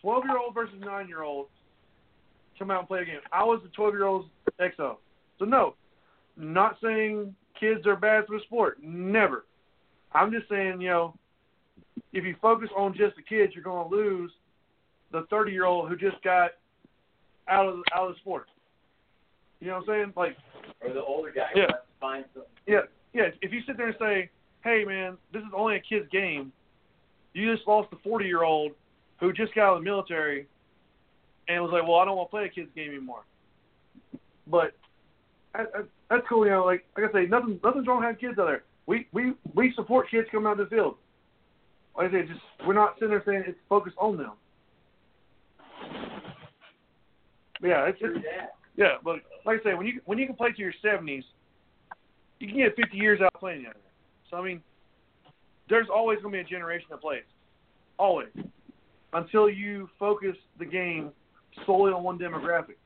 12 0.00 0.24
year 0.24 0.38
old 0.38 0.54
versus 0.54 0.76
9 0.78 1.08
year 1.08 1.22
old 1.22 1.46
come 2.58 2.70
out 2.70 2.80
and 2.80 2.88
play 2.88 3.02
a 3.02 3.04
game. 3.04 3.20
I 3.32 3.44
was 3.44 3.60
the 3.62 3.68
12 3.70 3.94
year 3.94 4.04
old's 4.06 4.28
XO. 4.60 4.96
So, 5.38 5.44
no, 5.44 5.74
not 6.36 6.76
saying 6.82 7.34
kids 7.58 7.86
are 7.86 7.96
bad 7.96 8.26
for 8.26 8.38
the 8.38 8.44
sport. 8.44 8.78
Never. 8.82 9.44
I'm 10.12 10.32
just 10.32 10.48
saying, 10.48 10.80
you 10.80 10.88
know, 10.88 11.14
if 12.12 12.24
you 12.24 12.34
focus 12.40 12.70
on 12.76 12.94
just 12.96 13.16
the 13.16 13.22
kids, 13.22 13.52
you're 13.54 13.64
going 13.64 13.88
to 13.88 13.94
lose 13.94 14.30
the 15.12 15.26
30 15.30 15.52
year 15.52 15.64
old 15.64 15.88
who 15.88 15.96
just 15.96 16.22
got 16.22 16.52
out 17.48 17.66
of 17.66 17.78
out 17.94 18.08
of 18.08 18.14
the 18.14 18.18
sport. 18.20 18.48
You 19.60 19.68
know 19.68 19.74
what 19.80 19.88
I'm 19.90 20.02
saying? 20.04 20.12
Like, 20.16 20.36
Or 20.80 20.92
the 20.92 21.02
older 21.02 21.30
guy 21.32 21.48
Yeah. 21.54 21.66
find 22.00 22.24
something. 22.34 22.50
yeah, 22.66 22.82
yeah. 23.12 23.30
If 23.42 23.52
you 23.52 23.60
sit 23.66 23.76
there 23.76 23.88
and 23.88 23.96
say, 23.98 24.30
"Hey, 24.62 24.84
man, 24.84 25.16
this 25.32 25.42
is 25.42 25.48
only 25.52 25.76
a 25.76 25.80
kid's 25.80 26.08
game," 26.10 26.52
you 27.32 27.52
just 27.54 27.66
lost 27.66 27.90
the 27.90 27.96
forty-year-old 27.96 28.72
who 29.18 29.32
just 29.32 29.54
got 29.54 29.70
out 29.70 29.76
of 29.78 29.80
the 29.80 29.84
military 29.84 30.46
and 31.48 31.62
was 31.62 31.72
like, 31.72 31.82
"Well, 31.82 31.96
I 31.96 32.04
don't 32.04 32.16
want 32.16 32.28
to 32.28 32.36
play 32.36 32.44
a 32.44 32.48
kid's 32.48 32.70
game 32.74 32.90
anymore." 32.90 33.22
But 34.46 34.72
I, 35.54 35.62
I, 35.62 35.82
that's 36.10 36.26
cool, 36.28 36.44
you 36.44 36.52
know. 36.52 36.64
Like 36.64 36.84
like 36.96 37.10
I 37.10 37.12
say, 37.12 37.26
nothing 37.26 37.58
nothing's 37.64 37.86
wrong 37.86 38.02
having 38.02 38.16
kids 38.16 38.38
out 38.38 38.46
there. 38.46 38.64
We 38.86 39.06
we 39.12 39.32
we 39.54 39.72
support 39.74 40.10
kids 40.10 40.28
coming 40.30 40.46
out 40.46 40.60
of 40.60 40.70
the 40.70 40.76
field. 40.76 40.96
like 41.96 42.08
I 42.08 42.12
said, 42.12 42.28
just 42.28 42.40
we're 42.66 42.74
not 42.74 42.94
sitting 42.94 43.10
there 43.10 43.22
saying 43.26 43.44
it's 43.46 43.58
focused 43.68 43.96
on 43.98 44.16
them. 44.16 44.32
But 47.60 47.68
yeah, 47.68 47.86
it's, 47.86 47.98
it's 48.00 48.24
yeah, 48.76 48.96
but 49.02 49.16
like 49.44 49.60
I 49.60 49.70
say, 49.70 49.74
when 49.74 49.86
you 49.86 50.00
when 50.04 50.18
you 50.18 50.26
can 50.26 50.36
play 50.36 50.52
to 50.52 50.60
your 50.60 50.74
seventies, 50.82 51.24
you 52.38 52.48
can 52.48 52.56
get 52.56 52.76
fifty 52.76 52.96
years 52.96 53.20
out 53.20 53.34
playing 53.34 53.60
together. 53.60 53.80
So 54.30 54.36
I 54.36 54.44
mean, 54.44 54.62
there's 55.68 55.88
always 55.92 56.20
going 56.22 56.32
to 56.32 56.38
be 56.38 56.40
a 56.40 56.58
generation 56.58 56.86
that 56.90 57.00
plays, 57.00 57.24
always, 57.98 58.28
until 59.12 59.50
you 59.50 59.88
focus 59.98 60.36
the 60.58 60.64
game 60.64 61.10
solely 61.66 61.92
on 61.92 62.02
one 62.02 62.18
demographic. 62.18 62.76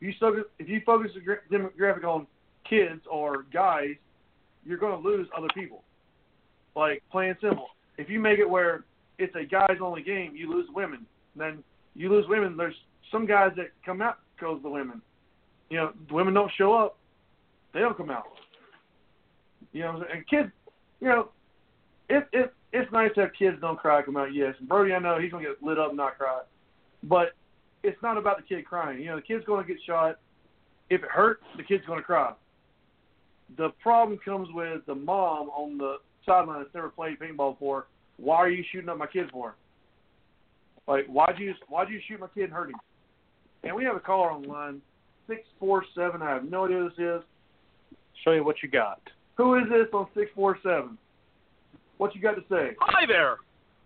If 0.00 0.08
you 0.08 0.12
focus 0.20 0.44
if 0.58 0.68
you 0.68 0.80
focus 0.84 1.10
the 1.14 1.56
demographic 1.56 2.04
on 2.04 2.26
kids 2.68 3.00
or 3.10 3.44
guys, 3.52 3.94
you're 4.64 4.78
going 4.78 5.00
to 5.00 5.08
lose 5.08 5.28
other 5.36 5.48
people. 5.54 5.82
Like 6.74 7.02
plain 7.10 7.34
simple. 7.40 7.68
If 7.96 8.10
you 8.10 8.20
make 8.20 8.38
it 8.38 8.48
where 8.48 8.84
it's 9.18 9.34
a 9.34 9.44
guys 9.44 9.78
only 9.80 10.02
game, 10.02 10.34
you 10.34 10.50
lose 10.50 10.68
women. 10.74 11.06
Then 11.34 11.62
you 11.94 12.10
lose 12.10 12.26
women. 12.28 12.56
There's 12.56 12.74
some 13.10 13.26
guys 13.26 13.52
that 13.56 13.68
come 13.84 14.02
out 14.02 14.18
because 14.34 14.60
the 14.62 14.68
women. 14.68 15.00
You 15.70 15.78
know, 15.78 15.92
the 16.08 16.14
women 16.14 16.34
don't 16.34 16.52
show 16.56 16.74
up. 16.74 16.98
They 17.72 17.80
don't 17.80 17.96
come 17.96 18.10
out. 18.10 18.26
You 19.72 19.82
know, 19.82 20.04
and 20.12 20.26
kids, 20.28 20.50
you 21.00 21.08
know, 21.08 21.30
it 22.08 22.28
it 22.32 22.54
it's 22.72 22.90
nice 22.92 23.10
to 23.14 23.22
have 23.22 23.30
kids 23.38 23.56
don't 23.60 23.78
cry 23.78 24.02
come 24.02 24.16
out. 24.16 24.34
Yes, 24.34 24.54
and 24.58 24.68
Brody, 24.68 24.92
I 24.92 24.98
know 24.98 25.18
he's 25.18 25.30
gonna 25.30 25.44
get 25.44 25.62
lit 25.62 25.78
up 25.78 25.88
and 25.88 25.96
not 25.96 26.18
cry, 26.18 26.42
but 27.02 27.32
it's 27.86 28.02
not 28.02 28.18
about 28.18 28.36
the 28.38 28.42
kid 28.42 28.64
crying. 28.64 29.00
You 29.00 29.06
know, 29.06 29.16
the 29.16 29.22
kid's 29.22 29.44
gonna 29.44 29.66
get 29.66 29.76
shot. 29.86 30.18
If 30.90 31.02
it 31.02 31.10
hurts, 31.10 31.44
the 31.56 31.62
kid's 31.62 31.84
gonna 31.86 32.02
cry. 32.02 32.32
The 33.56 33.70
problem 33.82 34.18
comes 34.24 34.48
with 34.52 34.84
the 34.86 34.94
mom 34.94 35.48
on 35.50 35.78
the 35.78 35.98
sideline 36.24 36.62
that's 36.62 36.74
never 36.74 36.88
played 36.88 37.18
paintball 37.18 37.54
before. 37.54 37.86
Why 38.16 38.36
are 38.36 38.50
you 38.50 38.64
shooting 38.72 38.88
up 38.88 38.98
my 38.98 39.06
kid 39.06 39.30
for? 39.30 39.54
Like, 40.88 41.06
why'd 41.06 41.38
you 41.38 41.54
why'd 41.68 41.88
you 41.90 42.00
shoot 42.08 42.20
my 42.20 42.28
kid 42.34 42.44
and 42.44 42.52
hurt 42.52 42.70
him? 42.70 42.76
And 43.62 43.74
we 43.74 43.84
have 43.84 43.96
a 43.96 44.00
caller 44.00 44.30
on 44.30 44.42
line, 44.42 44.82
six 45.26 45.42
four 45.58 45.84
seven. 45.94 46.22
I 46.22 46.30
have 46.30 46.44
no 46.44 46.64
idea 46.64 46.78
who 46.78 46.88
this 46.88 46.98
is. 46.98 47.22
Show 48.24 48.32
you 48.32 48.44
what 48.44 48.56
you 48.62 48.68
got. 48.68 49.00
Who 49.36 49.54
is 49.56 49.64
this 49.70 49.88
on 49.92 50.06
six 50.14 50.30
four 50.34 50.58
seven? 50.62 50.98
What 51.98 52.14
you 52.14 52.20
got 52.20 52.34
to 52.34 52.42
say? 52.50 52.76
Hi 52.80 53.06
there. 53.06 53.36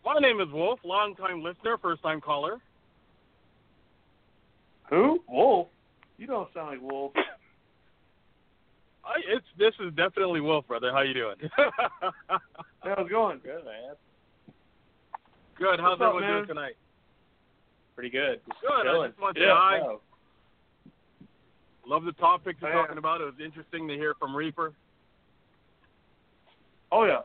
My 0.04 0.18
name 0.18 0.40
is 0.40 0.48
Wolf, 0.52 0.80
long-time 0.82 1.42
listener, 1.42 1.76
first-time 1.76 2.20
caller. 2.20 2.58
Who? 4.90 5.20
Wolf. 5.28 5.68
You 6.18 6.26
don't 6.26 6.48
sound 6.52 6.68
like 6.68 6.82
Wolf. 6.82 7.12
I, 9.02 9.14
it's 9.28 9.46
this 9.58 9.72
is 9.80 9.94
definitely 9.94 10.40
Wolf, 10.40 10.66
brother. 10.68 10.92
How 10.92 11.00
you 11.00 11.14
doing? 11.14 11.36
How's 12.82 12.98
it 13.06 13.08
going? 13.10 13.38
Good 13.42 13.64
man. 13.64 13.94
Good. 15.58 15.80
How's 15.80 15.98
What's 15.98 16.02
up, 16.02 16.08
everyone 16.08 16.22
man? 16.22 16.32
doing 16.34 16.46
tonight? 16.48 16.74
Pretty 17.94 18.10
good. 18.10 18.40
Just 18.46 18.60
Good. 18.60 18.86
I 18.86 19.06
just 19.08 19.20
want 19.20 19.36
to 19.36 19.40
say 19.40 19.46
Yeah. 19.46 19.54
hi. 19.56 19.80
Oh. 19.82 20.00
Love 21.86 22.04
the 22.04 22.12
topics 22.12 22.58
you're 22.60 22.70
Oh, 22.76 22.82
talking 22.82 22.98
about. 22.98 23.20
It 23.20 23.24
was 23.24 23.34
interesting 23.42 23.88
to 23.88 23.94
hear 23.94 24.14
from 24.18 24.34
Reaper. 24.36 24.72
Oh 26.92 27.04
yeah. 27.04 27.20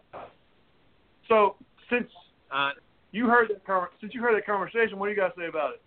So 1.27 1.55
since 1.89 2.07
Uh, 2.51 2.71
you 3.11 3.27
heard 3.27 3.49
that 3.49 3.89
since 3.99 4.13
you 4.13 4.21
heard 4.21 4.35
that 4.35 4.45
conversation, 4.45 4.97
what 4.99 5.07
do 5.07 5.11
you 5.11 5.15
got 5.17 5.35
to 5.35 5.39
say 5.41 5.47
about 5.47 5.73
it? 5.73 5.81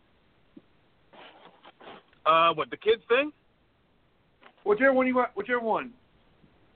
Uh, 2.28 2.54
what 2.54 2.70
the 2.70 2.76
kids 2.76 3.02
thing? 3.08 3.32
Whichever 4.64 4.92
one 4.92 5.06
you 5.06 5.16
want, 5.16 5.30
whichever 5.34 5.60
one. 5.60 5.92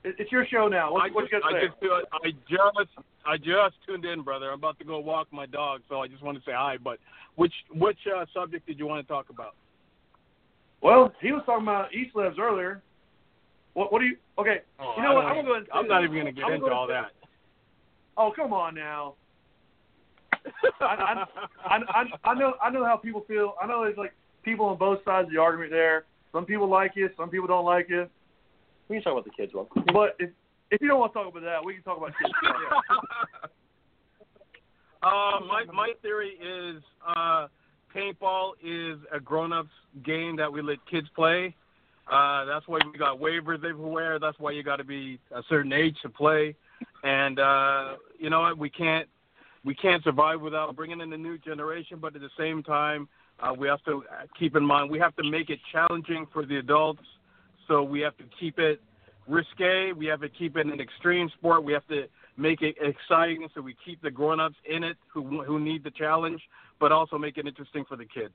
It, 0.03 0.15
it's 0.17 0.31
your 0.31 0.45
show 0.45 0.67
now. 0.67 0.93
What, 0.93 1.03
I 1.03 1.13
what 1.13 1.29
just, 1.29 1.33
you 1.33 1.39
got 1.41 1.49
to 1.49 1.55
I 1.55 1.61
say? 1.61 2.31
just, 2.49 2.59
I 2.85 2.87
just, 2.87 3.07
I 3.25 3.37
just 3.37 3.75
tuned 3.85 4.05
in, 4.05 4.21
brother. 4.21 4.49
I'm 4.49 4.59
about 4.59 4.79
to 4.79 4.85
go 4.85 4.99
walk 4.99 5.27
my 5.31 5.45
dog, 5.45 5.81
so 5.87 6.01
I 6.01 6.07
just 6.07 6.23
want 6.23 6.37
to 6.37 6.43
say 6.43 6.53
hi. 6.55 6.77
But 6.83 6.99
which, 7.35 7.53
which 7.73 7.99
uh, 8.13 8.25
subject 8.33 8.65
did 8.65 8.79
you 8.79 8.87
want 8.87 9.05
to 9.05 9.11
talk 9.11 9.29
about? 9.29 9.55
Well, 10.81 11.13
he 11.21 11.31
was 11.31 11.43
talking 11.45 11.63
about 11.63 11.93
East 11.93 12.15
Lives 12.15 12.37
earlier. 12.39 12.81
What? 13.73 13.91
What 13.91 13.99
do 13.99 14.05
you? 14.05 14.17
Okay. 14.37 14.61
Oh, 14.79 14.93
you 14.97 15.03
know 15.03 15.13
what? 15.15 15.25
I'm 15.25 15.35
gonna 15.35 15.47
go. 15.47 15.55
and 15.55 15.67
I'm 15.73 15.87
not 15.87 16.03
even 16.03 16.15
going 16.15 16.25
to 16.25 16.31
get 16.31 16.45
I'm 16.45 16.53
into 16.53 16.65
gonna 16.65 16.75
all 16.75 16.87
that. 16.87 17.11
Oh 18.17 18.31
come 18.35 18.53
on 18.53 18.75
now. 18.75 19.15
I, 20.81 20.85
I, 20.85 21.25
I, 21.65 21.75
I, 21.77 22.03
I 22.31 22.33
know 22.35 22.53
I 22.61 22.69
know 22.69 22.85
how 22.85 22.97
people 22.97 23.23
feel. 23.27 23.55
I 23.61 23.65
know 23.65 23.83
it's 23.83 23.97
like 23.97 24.13
people 24.43 24.65
on 24.65 24.77
both 24.77 24.99
sides 25.05 25.27
of 25.27 25.33
the 25.33 25.39
argument 25.39 25.71
there. 25.71 26.05
Some 26.31 26.45
people 26.45 26.69
like 26.69 26.93
it, 26.95 27.13
some 27.17 27.29
people 27.29 27.47
don't 27.47 27.65
like 27.65 27.89
it. 27.89 28.09
We 28.87 28.97
can 28.97 29.03
talk 29.03 29.13
about 29.13 29.25
the 29.25 29.31
kids, 29.31 29.53
well. 29.53 29.67
But 29.93 30.15
if 30.19 30.29
if 30.71 30.81
you 30.81 30.87
don't 30.87 30.99
want 30.99 31.13
to 31.13 31.19
talk 31.19 31.29
about 31.29 31.43
that, 31.43 31.63
we 31.63 31.75
can 31.75 31.83
talk 31.83 31.97
about 31.97 32.11
kids. 32.19 32.33
Uh, 35.03 35.41
my 35.45 35.65
my 35.73 35.91
theory 36.01 36.37
is 36.41 36.81
uh, 37.05 37.47
paintball 37.93 38.53
is 38.63 38.97
a 39.11 39.19
grown-ups 39.19 39.67
game 40.05 40.37
that 40.37 40.51
we 40.51 40.61
let 40.61 40.77
kids 40.89 41.07
play. 41.13 41.53
Uh, 42.09 42.45
that's 42.45 42.67
why 42.67 42.79
we 42.91 42.97
got 42.97 43.19
waivers 43.19 43.65
everywhere. 43.65 44.17
That's 44.17 44.39
why 44.39 44.51
you 44.51 44.63
got 44.63 44.77
to 44.77 44.83
be 44.83 45.19
a 45.35 45.41
certain 45.49 45.73
age 45.73 45.97
to 46.03 46.09
play. 46.09 46.55
And 47.03 47.39
uh, 47.39 47.95
you 48.17 48.29
know 48.29 48.41
what? 48.41 48.57
We 48.57 48.69
can't 48.69 49.07
we 49.65 49.75
can't 49.75 50.03
survive 50.03 50.39
without 50.39 50.73
bringing 50.75 51.01
in 51.01 51.09
the 51.09 51.17
new 51.17 51.37
generation. 51.37 51.97
But 51.99 52.15
at 52.15 52.21
the 52.21 52.29
same 52.37 52.63
time, 52.63 53.09
uh, 53.39 53.53
we 53.53 53.67
have 53.67 53.83
to 53.85 54.03
keep 54.39 54.55
in 54.55 54.65
mind 54.65 54.89
we 54.89 54.99
have 54.99 55.15
to 55.15 55.23
make 55.29 55.49
it 55.49 55.59
challenging 55.71 56.25
for 56.31 56.45
the 56.45 56.57
adults. 56.57 57.01
So 57.67 57.81
we 57.81 58.01
have 58.01 58.17
to 58.17 58.23
keep 58.39 58.59
it 58.59 58.81
risque. 59.27 59.93
We 59.93 60.05
have 60.07 60.21
to 60.21 60.29
keep 60.29 60.57
it 60.57 60.65
an 60.65 60.79
extreme 60.79 61.29
sport. 61.37 61.63
We 61.63 61.73
have 61.73 61.87
to 61.87 62.03
make 62.37 62.61
it 62.61 62.75
exciting 62.81 63.47
so 63.53 63.61
we 63.61 63.75
keep 63.85 64.01
the 64.01 64.11
grown-ups 64.11 64.55
in 64.65 64.83
it 64.83 64.97
who 65.13 65.43
who 65.43 65.59
need 65.59 65.83
the 65.83 65.91
challenge, 65.91 66.41
but 66.79 66.91
also 66.91 67.17
make 67.17 67.37
it 67.37 67.47
interesting 67.47 67.85
for 67.87 67.95
the 67.95 68.05
kids. 68.05 68.33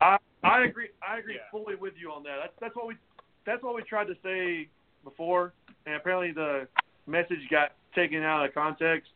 I 0.00 0.16
I 0.44 0.64
agree. 0.64 0.88
I 1.06 1.18
agree 1.18 1.38
fully 1.50 1.74
with 1.74 1.94
you 2.00 2.10
on 2.10 2.22
that. 2.24 2.36
That's 2.40 2.52
that's 2.60 2.76
what 2.76 2.86
we 2.86 2.96
that's 3.44 3.62
what 3.62 3.74
we 3.74 3.82
tried 3.82 4.06
to 4.06 4.14
say 4.22 4.68
before, 5.04 5.52
and 5.86 5.94
apparently 5.94 6.32
the 6.32 6.68
message 7.06 7.38
got 7.50 7.72
taken 7.94 8.22
out 8.22 8.44
of 8.44 8.54
context, 8.54 9.10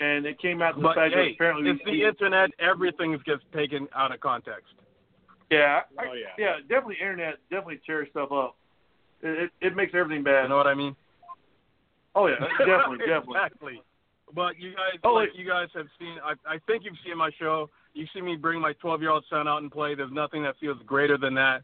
and 0.00 0.26
it 0.26 0.40
came 0.40 0.62
out 0.62 0.76
the 0.76 0.82
But 0.82 0.94
fact 0.96 1.14
that 1.14 1.22
hey, 1.24 1.32
apparently 1.34 1.70
it's 1.70 1.84
the 1.84 2.02
internet. 2.04 2.50
Everything 2.58 3.12
gets 3.24 3.42
taken 3.54 3.86
out 3.94 4.12
of 4.12 4.20
context. 4.20 4.74
yeah, 5.50 5.80
I, 5.98 6.06
Oh, 6.08 6.12
yeah. 6.14 6.26
yeah, 6.38 6.54
definitely 6.68 6.96
internet 7.00 7.34
definitely 7.50 7.80
tears 7.86 8.08
stuff 8.10 8.32
up. 8.32 8.56
It 9.22 9.44
it, 9.44 9.66
it 9.66 9.76
makes 9.76 9.92
everything 9.94 10.24
bad. 10.24 10.44
You 10.44 10.48
know 10.48 10.56
what 10.56 10.66
I 10.66 10.74
mean? 10.74 10.96
Oh 12.14 12.26
yeah, 12.26 12.36
definitely, 12.58 12.98
definitely. 13.06 13.36
exactly. 13.36 13.82
But 14.34 14.58
you 14.58 14.70
guys, 14.70 14.98
Oh, 15.04 15.14
like 15.14 15.30
wait. 15.30 15.38
you 15.38 15.46
guys 15.46 15.68
have 15.74 15.86
seen. 15.98 16.16
I, 16.24 16.32
I 16.46 16.58
think 16.66 16.84
you've 16.84 16.94
seen 17.04 17.16
my 17.18 17.30
show. 17.38 17.68
You 17.94 18.06
see 18.14 18.20
me 18.20 18.36
bring 18.36 18.60
my 18.60 18.72
12-year-old 18.74 19.24
son 19.28 19.48
out 19.48 19.62
and 19.62 19.70
play. 19.72 19.96
There's 19.96 20.12
nothing 20.12 20.44
that 20.44 20.54
feels 20.60 20.78
greater 20.86 21.18
than 21.18 21.34
that. 21.34 21.62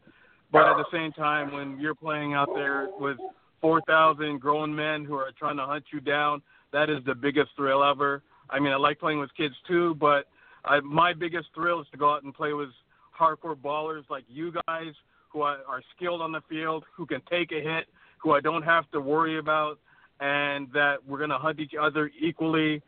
But 0.51 0.67
at 0.67 0.75
the 0.77 0.85
same 0.91 1.13
time, 1.13 1.53
when 1.53 1.79
you're 1.79 1.95
playing 1.95 2.33
out 2.33 2.49
there 2.53 2.89
with 2.99 3.17
4,000 3.61 4.39
grown 4.39 4.73
men 4.75 5.05
who 5.05 5.15
are 5.15 5.31
trying 5.37 5.55
to 5.57 5.65
hunt 5.65 5.85
you 5.93 6.01
down, 6.01 6.41
that 6.73 6.89
is 6.89 6.97
the 7.05 7.15
biggest 7.15 7.49
thrill 7.55 7.83
ever. 7.83 8.23
I 8.49 8.59
mean, 8.59 8.71
I 8.71 8.77
like 8.77 8.99
playing 8.99 9.19
with 9.19 9.33
kids 9.35 9.55
too, 9.67 9.95
but 9.95 10.27
I, 10.65 10.79
my 10.81 11.13
biggest 11.13 11.47
thrill 11.53 11.81
is 11.81 11.87
to 11.91 11.97
go 11.97 12.13
out 12.13 12.23
and 12.23 12.33
play 12.33 12.53
with 12.53 12.69
hardcore 13.17 13.55
ballers 13.55 14.03
like 14.09 14.23
you 14.27 14.53
guys 14.67 14.93
who 15.29 15.41
are, 15.41 15.81
skilled 15.95 16.21
on 16.21 16.31
the 16.31 16.41
field, 16.49 16.83
who 16.95 17.05
can 17.05 17.21
take 17.29 17.51
a 17.51 17.61
hit, 17.61 17.85
who 18.17 18.31
I 18.31 18.41
don't 18.41 18.63
have 18.63 18.89
to 18.91 19.01
worry 19.01 19.37
about, 19.39 19.77
and 20.19 20.67
that 20.73 20.97
we're 21.05 21.17
going 21.17 21.29
to 21.29 21.37
hunt 21.37 21.59
each 21.59 21.73
other 21.79 22.09
equally 22.19 22.81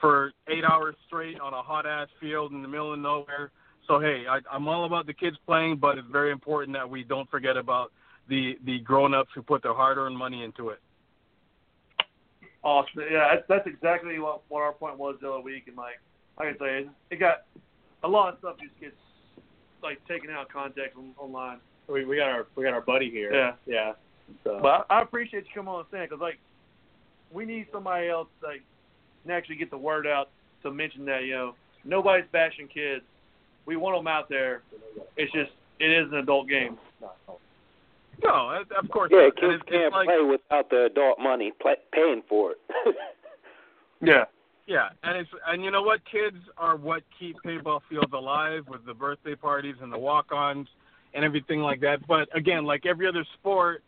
for 0.00 0.32
eight 0.48 0.64
hours 0.64 0.96
straight 1.06 1.40
on 1.40 1.54
a 1.54 1.62
hot 1.62 1.86
ass 1.86 2.08
field 2.20 2.52
in 2.52 2.62
the 2.62 2.68
middle 2.68 2.92
of 2.92 2.98
nowhere. 2.98 3.52
So 3.86 4.00
hey, 4.00 4.24
I, 4.28 4.40
I'm 4.50 4.66
all 4.68 4.84
about 4.84 5.06
the 5.06 5.14
kids 5.14 5.36
playing, 5.46 5.76
but 5.76 5.98
it's 5.98 6.08
very 6.10 6.32
important 6.32 6.76
that 6.76 6.88
we 6.88 7.04
don't 7.04 7.30
forget 7.30 7.56
about 7.56 7.92
the 8.28 8.54
the 8.64 8.80
grown 8.80 9.14
ups 9.14 9.30
who 9.34 9.42
put 9.42 9.62
their 9.62 9.74
hard 9.74 9.98
earned 9.98 10.16
money 10.16 10.42
into 10.42 10.70
it. 10.70 10.80
Awesome. 12.64 13.02
Yeah, 13.10 13.28
that's, 13.34 13.44
that's 13.48 13.66
exactly 13.66 14.18
what 14.18 14.42
what 14.48 14.62
our 14.62 14.72
point 14.72 14.98
was 14.98 15.16
the 15.20 15.30
other 15.30 15.42
week, 15.42 15.64
and 15.68 15.76
like 15.76 16.00
like 16.38 16.48
I 16.48 16.50
can 16.52 16.58
say, 16.58 16.78
it, 16.78 16.88
it 17.10 17.20
got 17.20 17.44
a 18.02 18.08
lot 18.08 18.32
of 18.32 18.38
stuff 18.38 18.56
just 18.60 18.78
gets 18.80 18.96
like 19.82 20.04
taken 20.08 20.30
out 20.30 20.46
of 20.46 20.48
context 20.48 20.96
on, 20.96 21.12
online. 21.18 21.58
We 21.88 22.06
we 22.06 22.16
got 22.16 22.28
our 22.28 22.46
we 22.56 22.64
got 22.64 22.72
our 22.72 22.80
buddy 22.80 23.10
here. 23.10 23.32
Yeah. 23.34 23.52
Yeah. 23.66 23.92
So 24.42 24.58
But 24.62 24.86
I, 24.88 25.00
I 25.00 25.02
appreciate 25.02 25.44
you 25.44 25.50
coming 25.54 25.74
on 25.74 25.84
the 25.84 25.88
stand 25.88 26.08
because 26.08 26.22
like 26.22 26.38
we 27.30 27.44
need 27.44 27.66
somebody 27.70 28.08
else 28.08 28.28
like 28.42 28.62
to 29.26 29.32
actually 29.32 29.56
get 29.56 29.70
the 29.70 29.78
word 29.78 30.06
out 30.06 30.30
to 30.62 30.70
mention 30.70 31.04
that 31.04 31.24
you 31.24 31.34
know 31.34 31.54
nobody's 31.84 32.26
bashing 32.32 32.68
kids. 32.68 33.04
We 33.66 33.76
want 33.76 33.98
them 33.98 34.06
out 34.06 34.28
there. 34.28 34.62
It's 35.16 35.32
just 35.32 35.50
it 35.80 35.90
is 35.90 36.10
an 36.12 36.18
adult 36.18 36.48
game. 36.48 36.78
No, 38.24 38.50
of- 38.50 38.70
of 38.72 38.90
course. 38.90 39.10
Yeah, 39.12 39.24
not. 39.24 39.36
Kids 39.36 39.54
it's, 39.54 39.70
can't 39.70 39.82
it's 39.84 39.92
like, 39.92 40.06
play 40.08 40.22
without 40.22 40.70
the 40.70 40.84
adult 40.86 41.18
money 41.18 41.52
play, 41.60 41.76
paying 41.92 42.22
for 42.28 42.52
it. 42.52 42.58
Yeah. 44.02 44.24
Yeah, 44.66 44.88
and 45.02 45.16
it's 45.18 45.30
and 45.46 45.62
you 45.62 45.70
know 45.70 45.82
what? 45.82 46.00
Kids 46.10 46.36
are 46.56 46.76
what 46.76 47.02
keep 47.18 47.36
paintball 47.44 47.80
fields 47.88 48.12
alive 48.14 48.64
with 48.66 48.84
the 48.86 48.94
birthday 48.94 49.34
parties 49.34 49.76
and 49.82 49.92
the 49.92 49.98
walk-ons 49.98 50.68
and 51.12 51.22
everything 51.22 51.60
like 51.60 51.80
that. 51.80 52.06
But 52.06 52.34
again, 52.34 52.64
like 52.64 52.86
every 52.86 53.06
other 53.06 53.26
sport, 53.34 53.82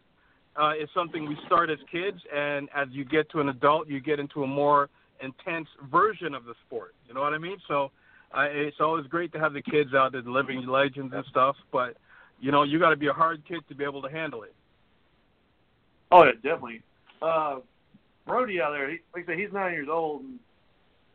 uh, 0.57 0.73
is 0.81 0.89
something 0.95 1.27
we 1.27 1.37
start 1.47 1.71
as 1.71 1.79
kids, 1.91 2.19
and 2.35 2.69
as 2.75 2.89
you 2.91 3.05
get 3.05 3.31
to 3.31 3.41
an 3.41 3.49
adult, 3.49 3.89
you 3.89 4.01
get 4.01 4.19
into 4.19 4.43
a 4.43 4.47
more 4.47 4.89
intense 5.23 5.69
version 5.91 6.35
of 6.35 6.45
the 6.45 6.55
sport. 6.67 6.95
You 7.09 7.15
know 7.15 7.21
what 7.21 7.33
I 7.33 7.39
mean? 7.39 7.57
So 7.69 7.91
uh, 8.37 8.47
it's 8.51 8.79
always 8.81 9.07
great 9.07 9.33
to 9.33 9.39
have 9.39 9.53
the 9.53 9.63
kids 9.63 9.95
out 9.95 10.13
there, 10.13 10.23
the 10.23 10.31
living 10.31 10.67
legends 10.67 11.13
and 11.15 11.25
stuff. 11.31 11.57
But 11.73 11.97
you 12.41 12.53
know, 12.53 12.63
you 12.63 12.79
got 12.79 12.91
to 12.91 12.97
be 12.97 13.07
a 13.09 13.13
hard 13.13 13.43
kid 13.47 13.61
to 13.69 13.75
be 13.75 13.85
able 13.85 14.03
to 14.03 14.09
handle 14.11 14.43
it. 14.43 14.55
Oh 16.13 16.25
yeah, 16.25 16.33
definitely. 16.35 16.83
Uh, 17.23 17.57
Brody 18.27 18.61
out 18.61 18.73
there, 18.73 18.91
he, 18.91 18.99
like 19.15 19.25
I 19.25 19.33
said, 19.33 19.39
he's 19.39 19.53
nine 19.53 19.73
years 19.73 19.89
old. 19.91 20.23
And 20.23 20.39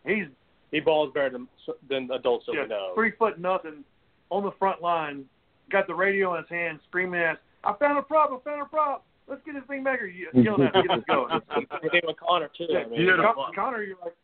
he's 0.06 0.26
He 0.72 0.80
balls 0.80 1.12
better 1.14 1.30
than 1.30 1.48
than 1.90 2.10
adults 2.12 2.46
that 2.48 2.54
yeah, 2.56 2.64
we 2.64 2.70
know. 2.70 2.92
three 2.96 3.12
foot 3.18 3.40
nothing 3.40 3.84
on 4.30 4.44
the 4.44 4.52
front 4.58 4.82
line, 4.82 5.26
got 5.70 5.88
the 5.88 5.94
radio 5.96 6.34
in 6.36 6.42
his 6.42 6.50
hand, 6.50 6.80
screaming 6.88 7.20
at, 7.22 7.40
"I 7.64 7.74
found 7.74 7.98
a 7.98 8.02
prop! 8.02 8.32
I 8.32 8.50
found 8.50 8.62
a 8.62 8.66
prop! 8.66 9.06
Let's 9.28 9.42
get 9.46 9.54
this 9.56 9.64
thing 9.68 9.84
back!" 9.84 10.02
Or 10.02 10.08
ye- 10.08 10.28
yelling 10.34 10.64
at, 10.68 10.76
him, 10.76 10.82
"Get 10.88 10.98
us 10.98 11.04
going!" 11.08 11.40
Same 11.92 12.02
with 12.06 12.18
Connor 12.20 12.50
too. 12.58 12.66
Yeah, 12.70 12.80
I 12.80 12.86
mean, 12.88 13.08
Con- 13.18 13.54
Connor, 13.56 13.84
you're 13.84 13.98
like, 14.04 14.16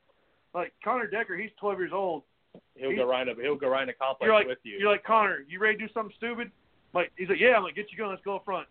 like 0.53 0.73
Connor 0.83 1.07
Decker. 1.07 1.37
He's 1.37 1.51
12 1.59 1.77
years 1.79 1.91
old. 1.93 2.23
he'll 2.75 2.95
go 2.95 3.05
right 3.07 3.27
up. 3.27 3.37
He'll 3.39 3.55
go 3.55 3.69
right 3.69 3.81
in 3.83 3.87
the 3.87 3.93
complex 3.93 4.27
You're 4.27 4.33
like, 4.35 4.47
with 4.47 4.57
you. 4.63 4.77
you're 4.79 4.91
like 4.91 5.03
Connor. 5.03 5.45
You 5.47 5.59
ready 5.59 5.77
to 5.77 5.87
do 5.87 5.93
something 5.93 6.13
stupid? 6.17 6.51
Like 6.93 7.11
he's 7.17 7.29
like, 7.29 7.39
yeah. 7.39 7.55
I'm 7.57 7.63
like, 7.63 7.75
get 7.75 7.91
you 7.91 7.97
going. 7.97 8.11
Let's 8.11 8.23
go 8.23 8.37
up 8.37 8.45
front. 8.45 8.67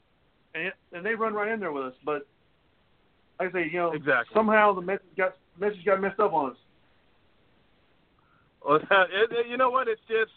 And 0.54 0.72
and 0.92 1.04
they 1.04 1.14
run 1.14 1.34
right 1.34 1.50
in 1.52 1.60
there 1.60 1.72
with 1.72 1.84
us. 1.84 1.94
But 2.04 2.26
like 3.38 3.50
I 3.50 3.52
say, 3.52 3.70
you 3.70 3.78
know, 3.78 3.92
Exactly. 3.92 4.34
somehow 4.34 4.74
the 4.74 4.80
message 4.80 5.06
got 5.16 5.36
message 5.58 5.84
got 5.84 6.00
messed 6.00 6.20
up 6.20 6.32
on 6.32 6.50
us. 6.52 6.56
Well, 8.66 8.76
it, 8.90 9.32
it, 9.32 9.46
you 9.48 9.56
know 9.56 9.70
what? 9.70 9.88
It's 9.88 10.00
just 10.08 10.32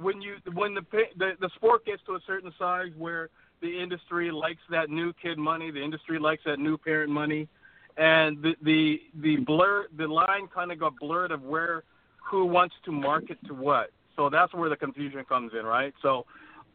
when 0.00 0.20
you 0.20 0.36
when 0.52 0.74
the, 0.74 0.82
the 1.16 1.32
the 1.40 1.50
sport 1.56 1.84
gets 1.86 2.02
to 2.06 2.14
a 2.14 2.20
certain 2.26 2.52
size 2.58 2.92
where 2.96 3.30
the 3.62 3.82
industry 3.82 4.30
likes 4.30 4.60
that 4.70 4.90
new 4.90 5.12
kid 5.14 5.38
money, 5.38 5.70
the 5.70 5.82
industry 5.82 6.18
likes 6.18 6.42
that 6.44 6.58
new 6.58 6.76
parent 6.76 7.10
money, 7.10 7.48
and 7.96 8.42
the 8.42 8.54
the 8.62 9.00
the 9.20 9.36
blur 9.36 9.86
the 9.96 10.06
line 10.06 10.48
kind 10.54 10.70
of 10.70 10.78
got 10.78 10.98
blurred 10.98 11.32
of 11.32 11.42
where 11.42 11.82
who 12.30 12.44
wants 12.44 12.74
to 12.84 12.92
market 12.92 13.38
to 13.46 13.54
what. 13.54 13.90
So 14.16 14.28
that's 14.30 14.52
where 14.54 14.68
the 14.68 14.76
confusion 14.76 15.24
comes 15.24 15.52
in, 15.58 15.64
right? 15.64 15.94
So 16.02 16.26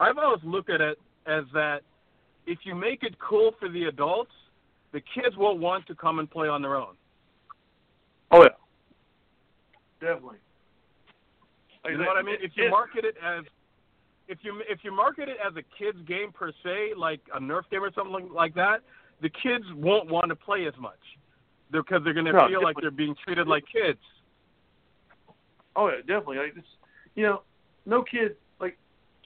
I've 0.02 0.18
always 0.18 0.44
looked 0.44 0.70
at 0.70 0.82
it 0.82 0.98
as 1.28 1.44
that 1.54 1.82
if 2.48 2.60
you 2.64 2.74
make 2.76 3.04
it 3.04 3.16
cool 3.20 3.52
for 3.60 3.70
the 3.70 3.86
adults, 3.86 4.32
the 4.92 5.00
kids 5.00 5.38
will 5.38 5.58
want 5.58 5.86
to 5.88 5.96
come 5.96 6.20
and 6.20 6.30
play 6.30 6.48
on 6.48 6.62
their 6.62 6.76
own. 6.76 6.96
Oh 8.32 8.42
yeah, 8.42 8.50
definitely. 10.00 10.38
You 11.86 11.98
know 11.98 12.06
what 12.06 12.18
I 12.18 12.22
mean? 12.24 12.38
If 12.42 12.52
you 12.56 12.70
market 12.70 13.06
it 13.06 13.16
as 13.24 13.44
if 14.28 14.40
you 14.42 14.62
if 14.68 14.80
you 14.84 14.96
market 14.96 15.30
it 15.30 15.38
as 15.46 15.54
a 15.56 15.64
kids 15.78 15.98
game 16.08 16.32
per 16.32 16.52
se, 16.64 16.94
like 16.98 17.22
a 17.36 17.40
Nerf 17.40 17.64
game 17.70 17.84
or 17.84 17.92
something 17.94 18.14
like- 18.14 18.32
like 18.32 18.54
that, 18.56 18.82
the 19.22 19.30
kids 19.30 19.66
won't 19.76 20.10
want 20.10 20.30
to 20.30 20.36
play 20.36 20.66
as 20.68 20.78
much 20.80 21.00
because 21.70 22.04
they're 22.04 22.14
going 22.14 22.26
to 22.26 22.34
No, 22.34 22.48
feel 22.48 22.64
like 22.64 22.76
they're 22.82 22.92
being 22.92 23.16
treated 23.24 23.48
like 23.48 23.66
kids. 23.72 24.00
Oh 25.76 25.88
yeah, 25.90 25.98
definitely. 26.00 26.38
Like 26.38 26.54
it's, 26.58 26.68
you 27.16 27.24
know, 27.24 27.44
no 27.86 28.04
kid 28.04 28.22
like 28.24 28.36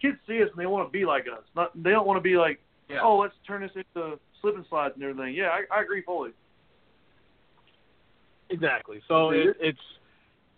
kids 0.05 0.17
see 0.27 0.41
us 0.43 0.49
and 0.51 0.59
they 0.59 0.65
want 0.65 0.87
to 0.87 0.91
be 0.91 1.05
like 1.05 1.25
us. 1.31 1.43
Not 1.55 1.71
they 1.81 1.91
don't 1.91 2.07
want 2.07 2.17
to 2.17 2.21
be 2.21 2.37
like, 2.37 2.59
Yeah. 2.89 2.99
oh, 3.03 3.17
let's 3.17 3.33
turn 3.47 3.61
this 3.61 3.71
into 3.75 4.19
slip 4.41 4.55
and 4.55 4.65
slides 4.69 4.93
and 4.95 5.03
everything. 5.03 5.33
Yeah, 5.35 5.49
I, 5.49 5.77
I 5.79 5.81
agree 5.81 6.01
fully. 6.03 6.31
Exactly. 8.49 9.01
So 9.07 9.31
it, 9.31 9.57
it's 9.59 9.79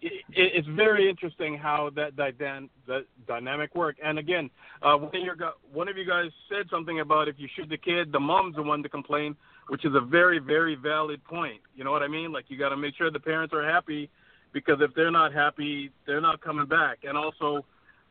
it, 0.01 0.11
it's 0.29 0.67
very 0.67 1.09
interesting 1.09 1.57
how 1.57 1.89
that 1.95 2.15
dyna- 2.15 2.67
that 2.87 3.05
dynamic 3.27 3.73
work. 3.75 3.95
And 4.03 4.19
again, 4.19 4.49
uh, 4.81 4.95
one 4.97 5.15
of 5.15 5.23
your 5.23 5.35
gu- 5.35 5.57
one 5.71 5.87
of 5.87 5.97
you 5.97 6.05
guys 6.05 6.29
said 6.49 6.67
something 6.69 6.99
about 6.99 7.27
if 7.27 7.35
you 7.37 7.47
shoot 7.55 7.69
the 7.69 7.77
kid, 7.77 8.11
the 8.11 8.19
mom's 8.19 8.55
the 8.55 8.61
one 8.61 8.83
to 8.83 8.89
complain, 8.89 9.35
which 9.69 9.85
is 9.85 9.95
a 9.95 10.01
very 10.01 10.39
very 10.39 10.75
valid 10.75 11.23
point. 11.23 11.61
You 11.75 11.83
know 11.83 11.91
what 11.91 12.03
I 12.03 12.07
mean? 12.07 12.31
Like 12.31 12.45
you 12.49 12.57
got 12.57 12.69
to 12.69 12.77
make 12.77 12.95
sure 12.95 13.09
the 13.09 13.19
parents 13.19 13.53
are 13.53 13.63
happy 13.67 14.09
because 14.53 14.77
if 14.81 14.93
they're 14.93 15.11
not 15.11 15.33
happy, 15.33 15.91
they're 16.05 16.21
not 16.21 16.41
coming 16.41 16.65
back. 16.65 16.99
And 17.03 17.17
also, 17.17 17.65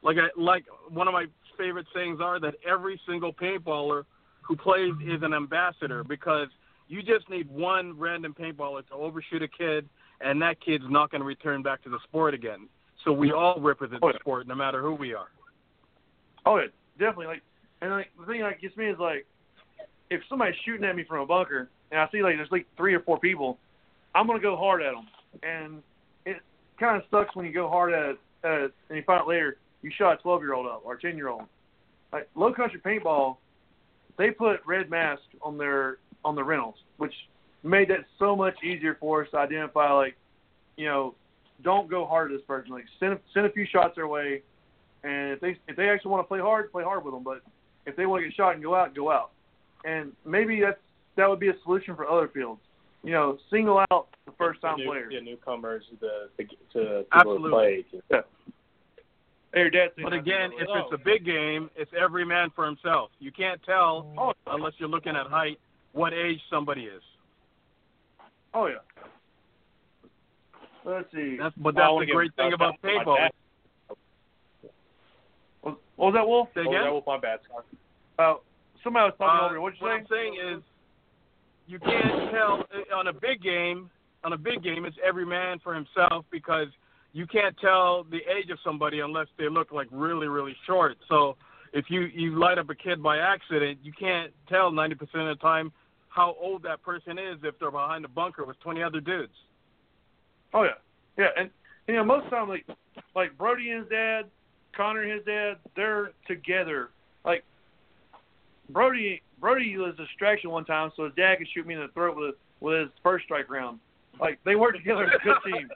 like 0.07 0.17
I 0.19 0.41
like 0.41 0.65
one 0.89 1.09
of 1.09 1.13
my 1.13 1.27
favorite 1.59 1.87
sayings 1.93 2.21
are 2.23 2.39
that 2.41 2.55
every 2.67 2.99
single 3.09 3.33
paintballer 3.33 4.05
who 4.41 4.57
plays 4.57 4.93
is 5.05 5.23
an 5.23 5.35
ambassador 5.35 6.05
because 6.05 6.47
you 6.87 7.03
just 7.03 7.29
need 7.29 7.51
one 7.51 7.99
random 7.99 8.33
paintballer 8.39 8.87
to 8.87 8.95
overshoot 8.95 9.43
a 9.43 9.49
kid, 9.49 9.89
and 10.21 10.41
that 10.41 10.61
kid's 10.65 10.85
not 10.89 11.11
going 11.11 11.21
to 11.21 11.27
return 11.27 11.61
back 11.61 11.83
to 11.83 11.91
the 11.91 11.99
sport 12.05 12.33
again. 12.33 12.69
So 13.05 13.13
we 13.13 13.33
all 13.33 13.61
represent 13.61 14.01
Oh, 14.03 14.13
the 14.13 14.19
sport, 14.21 14.47
no 14.47 14.55
matter 14.55 14.81
who 14.81 14.95
we 14.95 15.13
are. 15.13 15.27
Oh 16.47 16.59
yeah, 16.59 16.67
definitely. 16.99 17.27
Like, 17.27 17.43
and 17.83 17.91
like 17.91 18.11
the 18.19 18.27
thing 18.27 18.43
that 18.43 18.61
gets 18.61 18.77
me 18.77 18.87
is 18.87 18.99
like, 19.01 19.27
if 20.09 20.21
somebody's 20.29 20.55
shooting 20.65 20.85
at 20.85 20.95
me 20.95 21.03
from 21.03 21.21
a 21.21 21.27
bunker 21.27 21.69
and 21.91 22.01
I 22.01 22.09
see 22.13 22.23
like 22.23 22.37
there's 22.37 22.53
like 22.53 22.67
three 22.77 22.95
or 22.95 23.01
four 23.01 23.19
people, 23.19 23.59
I'm 24.15 24.29
gonna 24.29 24.39
go 24.39 24.57
hard 24.57 24.83
at 24.83 24.93
them. 24.93 25.09
And 25.43 25.83
it 26.25 26.37
kind 26.79 26.97
of 26.97 27.03
sucks 27.11 27.35
when 27.35 27.45
you 27.45 27.53
go 27.53 27.69
hard 27.69 27.93
at 27.93 28.17
at 28.45 28.61
it 28.61 28.75
and 28.89 28.97
you 28.99 29.03
find 29.03 29.23
out 29.23 29.27
later 29.29 29.57
you 29.87 29.93
shot 29.97 30.19
a 30.19 30.23
12 30.23 30.43
year 30.43 30.53
old 30.53 30.67
up 30.67 30.83
or 30.85 30.95
a 30.95 31.01
10 31.01 31.17
year 31.17 31.29
old. 31.29 31.45
Like 32.13 32.29
low 32.35 32.53
country 32.53 32.81
paintball, 32.85 33.37
they 34.19 34.31
put 34.31 34.61
red 34.67 34.91
mask 34.91 35.23
on 35.43 35.57
their 35.57 35.99
on 36.25 36.35
the 36.35 36.43
rentals, 36.43 36.75
which 36.97 37.15
made 37.63 37.89
that 37.89 38.01
so 38.19 38.35
much 38.35 38.55
easier 38.65 38.97
for 38.99 39.23
us 39.23 39.31
to 39.31 39.39
identify 39.39 39.93
like, 39.93 40.17
you 40.77 40.87
know, 40.87 41.15
don't 41.63 41.89
go 41.89 42.05
hard 42.05 42.33
at 42.33 42.37
this 42.37 42.47
person. 42.47 42.73
Like 42.73 42.87
send 42.99 43.19
send 43.33 43.47
a 43.47 43.53
few 43.53 43.65
shots 43.65 43.95
their 43.95 44.09
way, 44.09 44.43
and 45.05 45.33
if 45.33 45.41
they 45.41 45.57
if 45.69 45.77
they 45.77 45.89
actually 45.89 46.11
want 46.11 46.25
to 46.25 46.29
play 46.29 46.41
hard, 46.41 46.73
play 46.73 46.83
hard 46.83 47.05
with 47.05 47.15
them. 47.15 47.23
But 47.23 47.43
if 47.87 47.95
they 47.95 48.07
want 48.07 48.23
to 48.23 48.29
get 48.29 48.37
shot 48.37 48.55
and 48.55 48.63
go 48.63 48.75
out, 48.75 48.95
go 48.95 49.13
out. 49.13 49.31
And 49.85 50.13
maybe 50.25 50.61
that's 50.61 50.81
that 51.17 51.29
would 51.29 51.41
be 51.41 51.49
a 51.49 51.55
solution 51.63 51.95
for 51.95 52.11
other 52.11 52.29
fields. 52.29 52.61
You 53.05 53.13
know, 53.13 53.39
single 53.51 53.85
out 53.93 54.09
the 54.25 54.33
first 54.37 54.61
time 54.61 54.79
the 54.79 54.85
new, 54.85 54.91
players. 54.91 55.13
Yeah, 55.15 55.21
newcomers 55.21 55.85
to 55.91 55.97
the 56.01 56.45
to, 56.73 56.81
to 56.81 57.05
Absolutely. 57.13 57.51
play. 57.51 57.85
Yeah. 58.11 58.21
Hey, 59.57 59.63
your 59.63 59.71
dad's 59.71 59.95
But 60.03 60.13
again, 60.13 60.53
if 60.59 60.69
Oh. 60.69 60.75
it's 60.81 60.93
a 60.93 60.99
big 60.99 61.25
game, 61.25 61.71
it's 61.77 61.91
every 61.95 62.27
man 62.27 62.51
for 62.51 62.67
himself. 62.67 63.11
You 63.21 63.33
can't 63.33 63.63
tell 63.63 64.13
Oh, 64.19 64.35
unless 64.49 64.75
you're 64.79 64.89
looking 64.91 65.17
at 65.17 65.27
height 65.29 65.59
what 65.93 66.13
age 66.13 66.43
somebody 66.51 66.85
is. 66.85 67.03
oh 68.53 68.67
yeah. 68.67 68.77
Let's 70.85 71.11
see. 71.11 71.37
That's 71.39 71.55
but 71.57 71.75
that's 71.75 71.99
the 71.99 72.07
great 72.13 72.35
thing 72.35 72.53
about 72.53 72.81
paintball. 72.83 73.31
What, 75.63 75.79
what 75.97 76.13
was 76.13 76.15
that, 76.15 76.27
Wolf? 76.29 76.49
Say 76.55 76.61
Oh, 76.61 76.69
again? 76.69 76.85
that 76.85 76.93
was 76.93 77.03
my 77.07 77.19
bad. 77.19 77.41
Sorry. 77.49 77.65
Uh, 78.19 78.35
somebody 78.85 79.05
was 79.11 79.15
talking 79.19 79.41
Uh, 79.41 79.45
over. 79.47 79.55
you. 79.55 79.61
What'd 79.63 79.81
you 79.81 79.87
what 79.87 79.93
say? 79.95 80.01
I'm 80.01 80.07
saying 80.09 80.35
is, 80.59 80.63
you 81.67 81.79
can't 81.79 82.31
tell 82.31 82.61
uh, 82.73 82.95
on 82.95 83.07
a 83.09 83.13
big 83.15 83.41
game. 83.43 83.91
On 84.23 84.33
a 84.35 84.39
big 84.39 84.63
game, 84.63 84.85
it's 84.85 84.97
every 85.03 85.25
man 85.25 85.59
for 85.61 85.75
himself 85.75 86.27
because 86.31 86.69
you 87.17 87.27
can't 87.27 87.57
tell 87.63 88.05
the 88.05 88.19
age 88.19 88.51
of 88.51 88.59
somebody 88.63 89.01
unless 89.01 89.29
they 89.39 89.49
look 89.49 89.73
like 89.73 89.89
really, 89.91 90.29
really 90.29 90.55
short. 90.67 90.99
So 91.09 91.37
if 91.73 91.87
you 91.89 92.03
you 92.03 92.39
light 92.39 92.59
up 92.59 92.69
a 92.69 92.75
kid 92.75 93.03
by 93.03 93.17
accident, 93.17 93.79
you 93.83 93.91
can't 93.99 94.35
tell 94.51 94.71
90% 94.71 94.93
of 95.01 95.09
the 95.11 95.37
time 95.41 95.73
how 96.11 96.37
old 96.39 96.63
that 96.65 96.83
person 96.83 97.19
is 97.19 97.39
if 97.43 97.59
they're 97.59 97.71
behind 97.71 98.05
a 98.05 98.09
bunker 98.09 98.45
with 98.45 98.61
20 98.61 98.83
other 98.83 99.01
dudes. 99.01 99.33
Oh 100.53 100.65
yeah, 100.65 100.77
yeah, 101.17 101.29
and 101.39 101.49
you 101.89 101.95
know 101.95 102.05
most 102.05 102.25
of 102.25 102.31
the 102.31 102.37
time 102.37 102.49
like 102.51 102.67
like 103.15 103.39
Brody 103.39 103.71
and 103.71 103.85
his 103.85 103.91
dad, 103.91 104.27
Connor 104.77 105.05
and 105.05 105.13
his 105.13 105.25
dad, 105.25 105.55
they're 105.75 106.13
together. 106.29 106.91
Like 107.25 107.45
Brody, 108.69 109.23
Brody 109.41 109.75
was 109.79 109.95
a 109.95 110.03
distraction 110.03 110.51
one 110.51 110.67
time, 110.67 110.93
so 110.95 111.05
his 111.05 111.15
dad 111.17 111.37
could 111.39 111.49
shoot 111.55 111.67
me 111.67 111.73
in 111.73 111.81
the 111.81 111.89
throat 111.89 112.15
with 112.15 112.35
with 112.61 112.79
his 112.79 112.91
first 113.03 113.25
strike 113.25 113.49
round. 113.49 113.81
Like 114.21 114.39
they 114.45 114.57
work 114.57 114.77
together 114.77 115.05
as 115.05 115.11
a 115.21 115.25
good 115.25 115.37
team. 115.45 115.69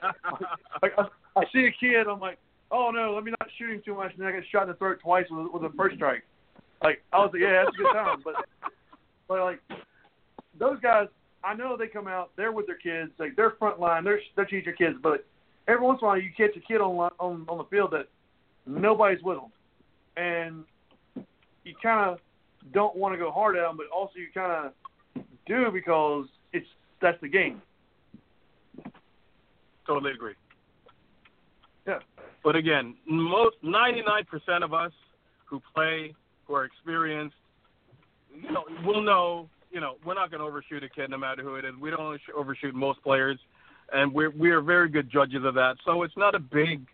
Like 0.81 0.93
I, 0.97 1.05
I 1.35 1.43
see 1.53 1.65
a 1.65 1.71
kid, 1.79 2.07
I'm 2.07 2.19
like, 2.19 2.37
oh 2.71 2.91
no, 2.91 3.13
let 3.13 3.23
me 3.23 3.31
not 3.31 3.49
shoot 3.57 3.71
him 3.71 3.81
too 3.83 3.95
much, 3.95 4.13
and 4.17 4.25
I 4.25 4.31
get 4.31 4.43
shot 4.51 4.63
in 4.63 4.69
the 4.69 4.75
throat 4.75 4.99
twice 5.01 5.25
with 5.29 5.47
with 5.53 5.63
a 5.63 5.75
first 5.75 5.95
strike. 5.95 6.23
Like 6.83 7.03
I 7.13 7.19
was 7.19 7.29
like, 7.33 7.41
yeah, 7.41 7.63
that's 7.63 7.75
a 7.75 7.77
good 7.77 7.93
time, 7.93 8.21
but 8.23 8.35
but 9.27 9.39
like 9.41 9.59
those 10.57 10.79
guys, 10.81 11.07
I 11.43 11.53
know 11.53 11.77
they 11.77 11.87
come 11.87 12.07
out, 12.07 12.31
they're 12.35 12.51
with 12.51 12.67
their 12.67 12.77
kids, 12.77 13.11
like 13.19 13.35
they're 13.35 13.51
front 13.59 13.79
line, 13.79 14.03
they're 14.03 14.21
they're 14.35 14.45
teaching 14.45 14.73
kids, 14.77 14.97
but 15.01 15.25
every 15.67 15.85
once 15.85 15.99
in 16.01 16.05
a 16.05 16.07
while 16.07 16.19
you 16.19 16.31
catch 16.35 16.55
a 16.55 16.59
kid 16.59 16.81
on 16.81 17.11
on 17.19 17.45
on 17.47 17.57
the 17.57 17.65
field 17.65 17.91
that 17.91 18.07
nobody's 18.65 19.21
with 19.23 19.37
them, 19.37 19.51
and 20.17 20.63
you 21.63 21.75
kind 21.81 22.09
of 22.09 22.19
don't 22.73 22.95
want 22.95 23.13
to 23.13 23.17
go 23.17 23.31
hard 23.31 23.55
at 23.55 23.61
them, 23.61 23.77
but 23.77 23.87
also 23.95 24.13
you 24.15 24.27
kind 24.33 24.71
of 25.15 25.23
do 25.45 25.71
because 25.71 26.25
it's 26.53 26.67
that's 27.01 27.19
the 27.21 27.27
game. 27.27 27.61
Totally 29.91 30.13
agree. 30.13 30.35
Yeah. 31.85 31.99
But 32.45 32.55
again, 32.55 32.95
most 33.05 33.57
99% 33.61 34.63
of 34.63 34.73
us 34.73 34.93
who 35.45 35.61
play, 35.75 36.13
who 36.45 36.55
are 36.55 36.63
experienced, 36.63 37.35
you 38.33 38.51
know, 38.53 38.63
we'll 38.85 39.01
know. 39.01 39.49
You 39.69 39.81
know, 39.81 39.95
we're 40.05 40.15
not 40.15 40.31
going 40.31 40.39
to 40.39 40.47
overshoot 40.47 40.83
a 40.83 40.89
kid, 40.89 41.09
no 41.09 41.17
matter 41.17 41.43
who 41.43 41.55
it 41.55 41.65
is. 41.65 41.73
We 41.79 41.89
don't 41.89 42.19
overshoot 42.35 42.73
most 42.73 43.01
players, 43.03 43.37
and 43.93 44.13
we're 44.13 44.29
we 44.29 44.51
are 44.51 44.61
very 44.61 44.89
good 44.89 45.09
judges 45.11 45.43
of 45.45 45.53
that. 45.55 45.75
So 45.85 46.03
it's 46.03 46.15
not 46.15 46.35
a 46.35 46.39
big. 46.39 46.85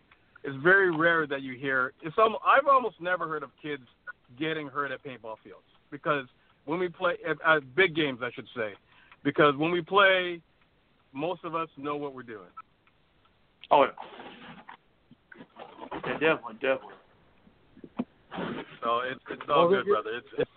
It's 0.44 0.56
very 0.62 0.94
rare 0.94 1.26
that 1.26 1.42
you 1.42 1.54
hear. 1.54 1.92
It's 2.02 2.14
some. 2.16 2.36
I've 2.44 2.66
almost 2.68 3.00
never 3.00 3.28
heard 3.28 3.42
of 3.42 3.50
kids 3.60 3.82
getting 4.38 4.68
hurt 4.68 4.92
at 4.92 5.04
paintball 5.04 5.36
fields 5.42 5.66
because 5.90 6.26
when 6.66 6.78
we 6.78 6.88
play 6.88 7.14
at, 7.28 7.36
at 7.44 7.74
big 7.74 7.94
games, 7.96 8.20
I 8.22 8.30
should 8.32 8.48
say, 8.56 8.74
because 9.24 9.56
when 9.56 9.72
we 9.72 9.82
play, 9.82 10.40
most 11.12 11.44
of 11.44 11.54
us 11.54 11.68
know 11.76 11.96
what 11.96 12.14
we're 12.14 12.22
doing. 12.22 12.50
Oh 13.70 13.84
yeah. 13.84 13.90
Yeah, 16.06 16.12
definitely, 16.12 16.54
definitely. 16.54 16.94
So 18.82 19.00
it's 19.00 19.20
it's 19.30 19.42
all 19.48 19.68
Well, 19.68 19.68
good, 19.68 19.86
you- 19.86 19.92
brother. 19.94 20.10
It's, 20.16 20.26
it's 20.38 20.50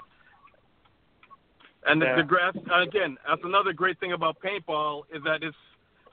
and 1.88 2.02
the, 2.02 2.06
Yeah. 2.06 2.16
the 2.18 2.24
grass 2.24 2.56
uh, 2.72 2.82
again. 2.82 3.18
That's 3.28 3.42
another 3.44 3.74
great 3.74 4.00
thing 4.00 4.14
about 4.14 4.38
paintball 4.40 5.04
is 5.14 5.24
that 5.24 5.42
it's 5.44 5.58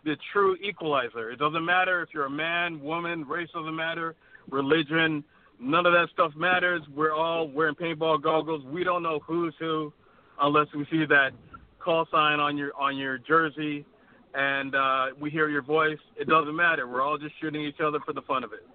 the 0.04 0.16
true 0.32 0.56
equalizer. 0.62 1.30
It 1.30 1.38
doesn't 1.38 1.64
matter 1.64 2.00
if 2.02 2.08
you're 2.14 2.24
a 2.26 2.30
man, 2.30 2.80
woman, 2.80 3.26
race 3.28 3.50
doesn't 3.52 3.76
matter, 3.76 4.14
religion, 4.50 5.22
none 5.60 5.84
of 5.86 5.92
that 5.92 6.08
stuff 6.12 6.32
matters. 6.36 6.80
We're 6.94 7.12
all 7.12 7.48
wearing 7.48 7.74
paintball 7.74 8.22
goggles. 8.22 8.64
We 8.64 8.82
don't 8.82 9.02
know 9.02 9.18
who's 9.26 9.54
who 9.58 9.92
unless 10.40 10.68
we 10.74 10.86
see 10.90 11.04
that 11.04 11.32
call 11.80 12.06
sign 12.10 12.40
on 12.40 12.56
your 12.56 12.72
on 12.76 12.96
your 12.96 13.18
jersey 13.18 13.84
and 14.34 14.74
uh, 14.74 15.06
we 15.20 15.30
hear 15.30 15.48
your 15.48 15.62
voice. 15.62 15.98
It 16.16 16.28
doesn't 16.28 16.54
matter. 16.54 16.86
We're 16.86 17.02
all 17.02 17.18
just 17.18 17.34
shooting 17.40 17.62
each 17.62 17.80
other 17.80 17.98
for 18.04 18.12
the 18.12 18.22
fun 18.22 18.44
of 18.44 18.52
it. 18.52 18.66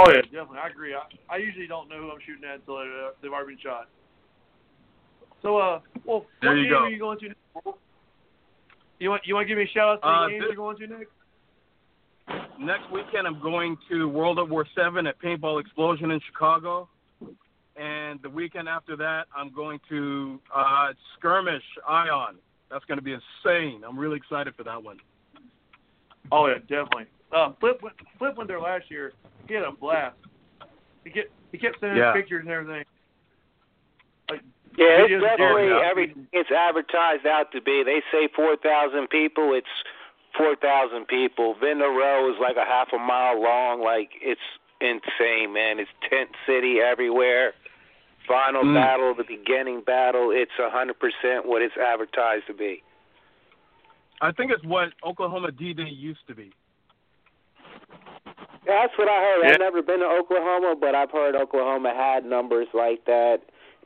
Oh 0.00 0.10
yeah, 0.10 0.20
definitely. 0.22 0.58
I 0.58 0.68
agree. 0.68 0.94
I, 0.94 1.02
I 1.32 1.36
usually 1.38 1.66
don't 1.66 1.88
know 1.88 1.96
who 1.98 2.10
I'm 2.10 2.18
shooting 2.26 2.44
at 2.44 2.56
until 2.60 2.76
they, 2.76 2.82
uh, 2.82 3.10
they've 3.22 3.32
already 3.32 3.54
been 3.54 3.62
shot. 3.62 3.88
So, 5.42 5.56
uh, 5.58 5.80
well, 6.04 6.26
There 6.42 6.50
what 6.50 6.56
you 6.58 6.64
game 6.64 6.72
go. 6.72 6.78
are 6.84 6.90
you 6.90 6.98
going 6.98 7.18
to? 7.20 7.28
next? 7.28 7.38
You 8.98 9.10
want 9.10 9.22
you 9.24 9.34
want 9.34 9.44
to 9.44 9.48
give 9.48 9.56
me 9.58 9.64
a 9.64 9.68
shout 9.68 9.98
out 9.98 10.02
to 10.02 10.06
Uh, 10.08 10.24
the 10.24 10.30
games 10.30 10.42
this- 10.42 10.48
you're 10.48 10.56
going 10.56 10.76
to 10.78 10.86
next? 10.88 11.10
Next 12.58 12.90
weekend, 12.90 13.26
I'm 13.26 13.40
going 13.40 13.78
to 13.88 14.08
World 14.08 14.38
at 14.38 14.48
War 14.48 14.66
Seven 14.74 15.06
at 15.06 15.18
Paintball 15.20 15.60
Explosion 15.60 16.10
in 16.10 16.20
Chicago, 16.26 16.88
and 17.76 18.20
the 18.20 18.28
weekend 18.28 18.68
after 18.68 18.96
that, 18.96 19.28
I'm 19.34 19.50
going 19.50 19.80
to 19.88 20.38
uh, 20.54 20.92
Skirmish 21.16 21.62
Ion. 21.88 22.36
That's 22.70 22.84
going 22.84 22.98
to 22.98 23.02
be 23.04 23.12
insane. 23.14 23.82
I'm 23.86 23.98
really 23.98 24.16
excited 24.16 24.54
for 24.54 24.64
that 24.64 24.82
one. 24.82 24.98
Oh 26.30 26.46
yeah, 26.46 26.58
definitely. 26.68 27.06
Uh, 27.32 27.52
Flip 27.60 27.80
went, 27.82 27.96
Flip 28.18 28.36
went 28.36 28.48
there 28.48 28.60
last 28.60 28.90
year. 28.90 29.12
He 29.46 29.54
had 29.54 29.62
a 29.64 29.72
blast. 29.72 30.16
He 31.04 31.10
kept 31.10 31.28
he 31.52 31.58
kept 31.58 31.80
sending 31.80 31.96
Yeah. 31.98 32.12
pictures 32.12 32.42
and 32.44 32.50
everything. 32.50 32.84
Like 34.30 34.40
Yeah, 34.76 35.04
it's 35.08 35.22
definitely 35.24 35.68
Jared. 35.68 35.84
everything 35.84 36.26
it's 36.32 36.50
advertised 36.50 37.26
out 37.26 37.50
to 37.52 37.62
be. 37.62 37.82
They 37.82 38.02
say 38.12 38.28
4,000 38.36 39.08
people. 39.08 39.54
It's 39.54 39.66
4,000 40.36 41.06
people. 41.08 41.54
Vendor 41.54 41.88
Row 41.90 42.30
is 42.30 42.38
like 42.40 42.56
a 42.56 42.64
half 42.66 42.88
a 42.92 42.98
mile 42.98 43.40
long. 43.42 43.80
Like 43.80 44.10
it's 44.20 44.40
insane, 44.82 45.52
man. 45.54 45.78
It's 45.78 45.90
tent 46.10 46.28
city 46.46 46.80
everywhere. 46.80 47.54
Final 48.28 48.62
Mm. 48.62 48.74
battle, 48.74 49.14
the 49.14 49.24
beginning 49.24 49.80
battle. 49.80 50.30
It's 50.30 50.52
a 50.58 50.68
100% 50.68 51.46
what 51.46 51.62
it's 51.62 51.76
advertised 51.76 52.46
to 52.46 52.52
be. 52.52 52.82
I 54.20 54.32
think 54.32 54.52
it's 54.52 54.64
what 54.64 54.92
Oklahoma 55.02 55.50
D-Day 55.50 55.88
used 55.88 56.26
to 56.26 56.34
be. 56.34 56.52
Yeah, 58.66 58.82
that's 58.82 58.98
what 58.98 59.08
I 59.08 59.20
heard. 59.22 59.44
Yeah. 59.44 59.52
I've 59.52 59.60
never 59.60 59.80
been 59.80 60.00
to 60.00 60.06
Oklahoma, 60.06 60.76
but 60.78 60.94
I've 60.94 61.10
heard 61.10 61.34
Oklahoma 61.34 61.94
had 61.94 62.26
numbers 62.26 62.68
like 62.74 63.04
that. 63.06 63.40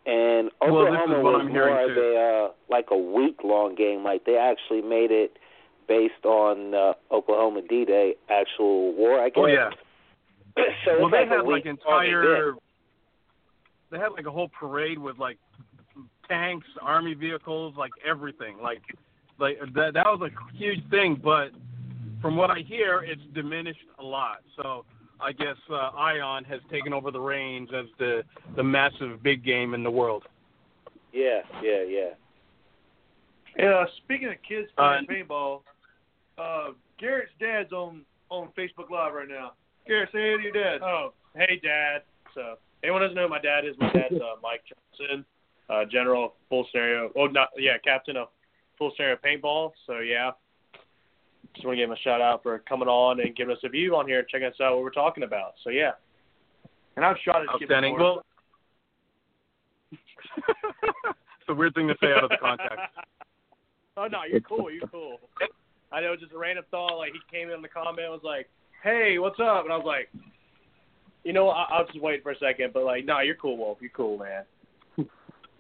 And 0.05 0.51
Well, 0.61 0.79
Oklahoma 0.81 1.21
what 1.21 1.45
was 1.45 1.53
more 1.53 1.81
of 1.81 1.97
a 1.97 2.17
uh, 2.17 2.51
like 2.69 2.87
a 2.91 2.97
week 2.97 3.45
long 3.45 3.77
game. 3.77 4.03
Like 4.03 4.25
they 4.25 4.37
actually 4.37 4.83
made 4.83 5.13
it 5.13 5.39
based 5.87 6.25
on 6.25 6.75
uh, 6.75 6.95
Oklahoma 7.13 7.63
D 7.63 7.85
Day 7.85 8.17
actual 8.29 8.93
war. 8.95 9.21
I 9.21 9.29
guess. 9.29 9.37
Oh 9.37 9.47
yeah. 9.47 9.71
so 10.85 10.99
well, 10.99 11.11
they 11.11 11.19
like 11.19 11.29
had 11.29 11.47
like 11.47 11.67
entire. 11.67 12.55
Event. 13.93 14.01
They 14.01 14.05
had 14.05 14.13
like 14.13 14.27
a 14.27 14.31
whole 14.31 14.49
parade 14.49 14.99
with 14.99 15.19
like 15.19 15.39
tanks, 16.29 16.67
army 16.81 17.15
vehicles, 17.15 17.75
like 17.77 17.93
everything. 18.07 18.57
Like, 18.63 18.83
like 19.39 19.59
that. 19.75 19.95
That 19.95 20.07
was 20.07 20.31
a 20.31 20.57
huge 20.57 20.89
thing. 20.91 21.21
But 21.23 21.51
from 22.21 22.37
what 22.37 22.51
I 22.51 22.61
hear, 22.61 23.01
it's 23.01 23.23
diminished 23.35 23.81
a 23.99 24.05
lot. 24.05 24.39
So 24.57 24.85
I 25.21 25.33
guess 25.33 25.57
uh, 25.71 25.91
Ion 25.97 26.45
has 26.45 26.61
taken 26.71 26.93
over 26.93 27.11
the 27.11 27.21
reins 27.21 27.69
as 27.75 27.87
the 27.99 28.23
the 28.57 28.63
massive 28.63 29.23
big 29.23 29.45
game 29.45 29.75
in 29.75 29.83
the 29.83 29.91
world. 29.91 30.25
Yeah, 31.13 31.41
yeah, 31.63 31.83
yeah. 31.87 32.09
Yeah, 33.59 33.85
speaking 34.05 34.29
of 34.29 34.37
kids 34.49 34.71
playing 34.79 35.07
Uh, 35.09 35.13
paintball, 35.13 35.61
uh, 36.39 36.71
Garrett's 36.99 37.33
dad's 37.39 37.71
on 37.73 38.03
on 38.31 38.49
Facebook 38.57 38.89
Live 38.91 39.13
right 39.13 39.29
now. 39.29 39.53
Garrett, 39.87 40.09
say 40.11 40.21
hey 40.21 40.37
to 40.39 40.43
your 40.43 40.53
dad. 40.53 40.81
Oh, 40.83 41.13
hey, 41.35 41.61
Dad. 41.63 42.03
So, 42.35 42.57
anyone 42.83 43.03
doesn't 43.03 43.15
know 43.15 43.25
who 43.25 43.29
my 43.29 43.41
dad 43.41 43.65
is? 43.65 43.75
My 43.79 43.93
dad's 43.93 44.15
uh, 44.15 44.37
Mike 44.43 44.63
Johnson, 44.99 45.25
uh, 45.71 45.85
General 45.91 46.35
Full 46.49 46.67
Stereo. 46.71 47.11
Oh, 47.17 47.27
not 47.27 47.49
yeah, 47.59 47.79
Captain 47.85 48.17
of 48.17 48.29
Full 48.79 48.93
Stereo 48.95 49.17
Paintball. 49.25 49.71
So 49.87 49.99
yeah, 49.99 50.33
just 51.55 51.67
want 51.67 51.77
to 51.77 51.83
give 51.83 51.91
him 51.91 51.97
a 51.97 52.01
shout 52.01 52.21
out 52.21 52.43
for 52.43 52.59
coming 52.61 52.89
on 52.89 53.21
and 53.21 53.37
giving 53.37 53.55
us 53.55 53.61
a 53.65 53.69
view 53.69 53.97
on 53.97 54.07
here 54.07 54.21
and 54.21 54.29
checking 54.29 54.47
us 54.47 54.55
out 54.61 54.75
what 54.75 54.83
we're 54.83 54.91
talking 54.91 55.25
about. 55.25 55.55
So 55.65 55.71
yeah, 55.71 55.93
And 56.97 57.05
I've 57.05 57.17
shot 57.25 57.43
kid 57.59 57.71
Outstanding. 57.71 57.97
Well, 57.99 58.23
it's 59.93 61.49
a 61.49 61.55
weird 61.55 61.75
thing 61.75 61.89
to 61.89 61.95
say 62.01 62.09
out 62.13 62.25
of 62.25 62.31
the 62.31 62.39
context. 62.41 62.79
oh 63.97 64.07
no, 64.07 64.21
you're 64.29 64.41
cool. 64.41 64.71
You're 64.71 64.89
cool. 64.89 65.19
I 65.93 66.01
know, 66.01 66.17
just 66.17 66.33
a 66.33 66.39
random 66.39 66.65
thought. 66.71 66.97
Like 66.97 67.13
he 67.13 67.21
came 67.37 67.51
in 67.51 67.61
the 67.61 67.69
comment 67.69 68.01
and 68.01 68.13
was 68.13 68.23
like, 68.25 68.49
"Hey, 68.83 69.19
what's 69.19 69.39
up?" 69.41 69.65
And 69.65 69.73
I 69.73 69.77
was 69.77 69.87
like, 69.87 70.09
"You 71.25 71.33
know, 71.33 71.49
I- 71.51 71.69
I'll 71.71 71.87
just 71.87 72.01
wait 72.01 72.23
for 72.23 72.33
a 72.33 72.39
second. 72.39 72.73
But 72.73 72.85
like, 72.85 73.05
no, 73.05 73.21
you're 73.21 73.35
cool, 73.37 73.57
Wolf. 73.57 73.79
You're 73.81 73.91
cool, 73.91 74.19
man. 74.19 74.45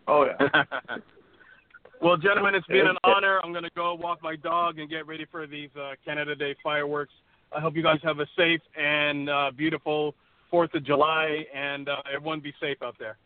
Oh 0.09 0.24
yeah. 0.26 0.64
well, 2.02 2.16
gentlemen, 2.16 2.56
it's 2.56 2.66
been 2.66 2.89
an 2.89 2.97
honor. 3.05 3.40
I'm 3.44 3.52
going 3.52 3.62
to 3.62 3.70
go 3.76 3.94
walk 3.94 4.20
my 4.20 4.34
dog 4.34 4.80
and 4.80 4.90
get 4.90 5.06
ready 5.06 5.24
for 5.30 5.47
these 5.47 5.70
uh, 5.80 5.93
Canada 6.05 6.34
Day 6.34 6.56
fireworks. 6.62 7.12
I 7.56 7.60
hope 7.60 7.76
you 7.76 7.84
guys 7.84 7.98
have 8.02 8.18
a 8.18 8.26
safe 8.36 8.60
and 8.76 9.30
uh, 9.30 9.52
beautiful 9.56 10.16
Fourth 10.51 10.74
of 10.74 10.84
July, 10.84 11.44
and 11.55 11.89
uh, 11.89 11.97
everyone 12.12 12.40
be 12.40 12.52
safe 12.60 12.78
out 12.82 12.97
there. 12.98 13.16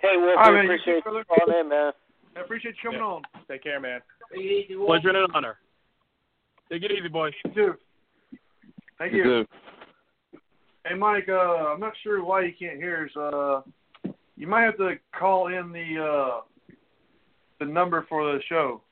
Hey, 0.00 0.16
Wolf, 0.16 0.38
All 0.38 0.52
we 0.52 0.58
right, 0.58 0.62
man, 0.62 0.64
you 0.66 0.70
appreciate 0.74 0.84
too, 0.84 0.96
you 0.96 1.02
brother. 1.02 1.24
calling 1.24 1.60
in, 1.60 1.68
man. 1.68 1.92
I 2.36 2.40
appreciate 2.40 2.74
you 2.82 2.90
coming 2.90 3.00
Yeah. 3.00 3.06
on. 3.06 3.22
Take 3.48 3.62
care, 3.64 3.80
man." 3.80 4.00
Pleasure 4.86 5.08
and 5.08 5.16
an 5.18 5.26
honor. 5.34 5.58
Take 6.70 6.84
it 6.84 6.92
easy, 6.92 7.08
boys. 7.08 7.32
You 7.44 7.52
too. 7.52 7.74
Thank 8.98 9.12
You 9.14 9.24
you. 9.24 9.46
Hey 10.86 10.96
Mike, 10.96 11.30
uh, 11.30 11.72
I'm 11.72 11.80
not 11.80 11.94
sure 12.02 12.22
why 12.22 12.44
you 12.44 12.52
can't 12.58 12.76
hear 12.76 13.08
us. 13.08 13.16
Uh, 13.16 14.10
you 14.36 14.46
might 14.46 14.64
have 14.64 14.76
to 14.76 14.96
call 15.18 15.46
in 15.46 15.72
the 15.72 16.04
uh, 16.04 16.40
the 17.58 17.64
number 17.64 18.04
for 18.06 18.30
the 18.30 18.40
show. 18.50 18.82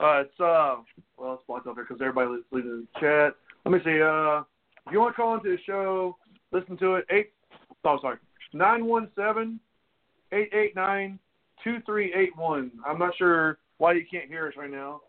Uh, 0.00 0.20
it's 0.20 0.40
uh, 0.40 0.76
well, 1.18 1.34
it's 1.34 1.42
blocked 1.46 1.66
here 1.66 1.74
because 1.74 2.00
everybody 2.00 2.40
leaving 2.50 2.86
the 2.94 3.00
chat. 3.00 3.34
Let 3.66 3.72
me 3.72 3.80
see. 3.84 4.00
Uh, 4.00 4.40
if 4.86 4.92
you 4.92 4.98
want 4.98 5.14
to 5.14 5.20
call 5.20 5.34
into 5.34 5.50
the 5.50 5.58
show, 5.66 6.16
listen 6.50 6.78
to 6.78 6.94
it. 6.94 7.04
Eight. 7.10 7.32
Oh, 7.84 7.98
sorry. 8.00 8.16
Nine 8.54 8.86
one 8.86 9.08
seven 9.14 9.60
eight 10.32 10.48
eight 10.54 10.74
nine 10.74 11.18
two 11.62 11.76
three 11.84 12.14
eight 12.14 12.34
one. 12.38 12.70
I'm 12.86 12.98
not 12.98 13.14
sure 13.18 13.58
why 13.76 13.92
you 13.92 14.04
can't 14.10 14.28
hear 14.28 14.46
us 14.46 14.54
right 14.56 14.70
now. 14.70 15.02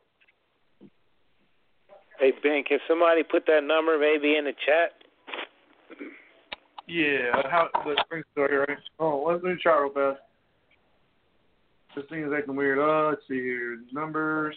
Hey, 2.20 2.34
Ben, 2.44 2.66
can 2.68 2.80
somebody 2.90 3.24
put 3.24 3.46
that 3.46 3.64
number 3.64 3.98
maybe 3.98 4.36
in 4.36 4.44
the 4.44 4.54
chat? 4.66 5.07
Yeah, 6.88 7.42
how 7.50 7.70
the 7.84 8.02
spring 8.06 8.24
story, 8.32 8.58
right? 8.58 8.78
Oh, 9.00 9.26
let 9.28 9.44
me 9.44 9.56
try 9.62 9.78
real 9.82 9.94
fast. 9.94 10.22
This 11.96 12.06
thing 12.10 12.24
is 12.24 12.32
acting 12.38 12.56
weird. 12.56 12.80
Uh, 12.80 13.10
let's 13.10 13.22
see 13.28 13.42
here. 13.42 13.80
Numbers. 13.92 14.56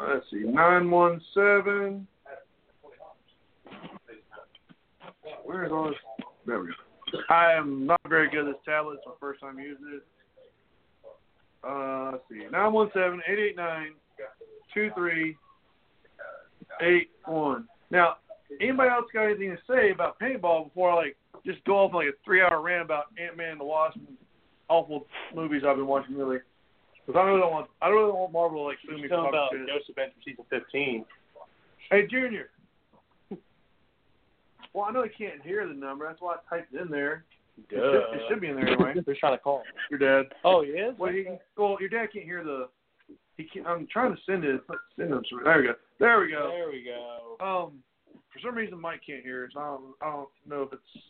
Let's 0.00 0.24
see. 0.30 0.44
Nine 0.44 0.90
one 0.90 1.20
seven. 1.32 2.08
Where 5.44 5.64
is 5.64 5.72
all 5.72 5.88
this? 5.88 5.94
There 6.46 6.58
we 6.58 6.68
go. 6.68 7.18
I 7.30 7.52
am 7.52 7.86
not 7.86 8.00
very 8.08 8.28
good 8.28 8.40
at 8.40 8.46
this 8.46 8.62
tablet. 8.64 8.94
It's 8.94 9.06
my 9.06 9.12
first 9.20 9.40
time 9.40 9.58
using 9.58 10.00
it. 10.00 10.02
Uh, 11.62 12.12
let's 12.12 12.24
see. 12.30 12.46
Nine 12.50 12.72
one 12.72 12.90
seven 12.92 13.20
eight 13.28 13.38
eight 13.38 13.56
nine 13.56 13.92
two 14.72 14.90
three 14.96 15.36
eight 16.80 17.10
one. 17.26 17.68
Now, 17.90 18.16
anybody 18.60 18.90
else 18.90 19.06
got 19.12 19.24
anything 19.24 19.50
to 19.50 19.58
say 19.68 19.90
about 19.90 20.18
paintball 20.18 20.64
before 20.64 20.90
I 20.92 20.94
like 20.94 21.16
just 21.44 21.64
go 21.64 21.78
off 21.78 21.94
like 21.94 22.08
a 22.08 22.12
three 22.24 22.40
hour 22.40 22.60
rant 22.60 22.82
about 22.82 23.04
Ant 23.18 23.36
Man 23.36 23.52
and 23.52 23.60
the 23.60 23.64
Wasp 23.64 23.96
and 23.96 24.16
awful 24.68 25.06
movies 25.34 25.62
I've 25.66 25.76
been 25.76 25.86
watching 25.86 26.16
really? 26.16 26.38
Because 27.06 27.18
I 27.18 27.24
really 27.24 27.40
don't 27.40 27.52
want 27.52 27.70
I 27.82 27.88
really 27.88 28.10
don't 28.10 28.18
want 28.18 28.32
Marvel 28.32 28.60
to 28.60 28.64
like 28.64 28.78
sue 28.86 29.00
me 29.00 29.08
for 29.08 29.28
about. 29.28 29.50
Ghost 29.52 29.88
Adventure 29.88 30.14
season 30.24 30.44
15. 30.50 31.04
Hey 31.90 32.06
Junior. 32.10 32.50
Well, 34.72 34.86
I 34.86 34.90
know 34.90 35.04
you 35.04 35.10
can't 35.16 35.40
hear 35.40 35.68
the 35.68 35.72
number. 35.72 36.04
That's 36.04 36.20
why 36.20 36.34
I 36.34 36.56
typed 36.56 36.74
it 36.74 36.80
in 36.80 36.90
there. 36.90 37.24
It 37.56 37.68
Duh. 37.68 37.76
should, 37.76 38.16
it 38.16 38.22
should 38.28 38.40
be 38.40 38.48
in 38.48 38.56
there 38.56 38.66
anyway. 38.66 38.94
They're 39.06 39.16
trying 39.20 39.36
to 39.36 39.38
call? 39.38 39.62
Your 39.88 40.00
dad. 40.00 40.32
Oh, 40.44 40.64
he 40.64 40.70
is. 40.70 40.98
Well, 40.98 41.12
he, 41.12 41.26
well, 41.56 41.76
your 41.78 41.88
dad 41.88 42.08
can't 42.12 42.24
hear 42.24 42.42
the. 42.42 42.68
He 43.36 43.44
can't, 43.44 43.68
I'm 43.68 43.86
trying 43.86 44.14
to 44.14 44.20
send 44.26 44.44
it. 44.44 44.60
Send 44.98 45.12
him 45.12 45.22
some. 45.30 45.44
There 45.44 45.58
we 45.58 45.66
go. 45.66 45.74
There 46.00 46.20
we 46.20 46.30
go. 46.30 46.50
There 46.50 46.70
we 46.70 46.84
go. 46.84 47.36
Um, 47.44 47.84
for 48.34 48.40
some 48.44 48.54
reason 48.54 48.78
Mike 48.78 49.00
can't 49.06 49.22
hear 49.22 49.44
us. 49.44 49.52
I 49.56 49.60
don't, 49.60 49.94
I 50.02 50.10
don't 50.10 50.28
know 50.46 50.62
if 50.64 50.72
it's 50.74 51.04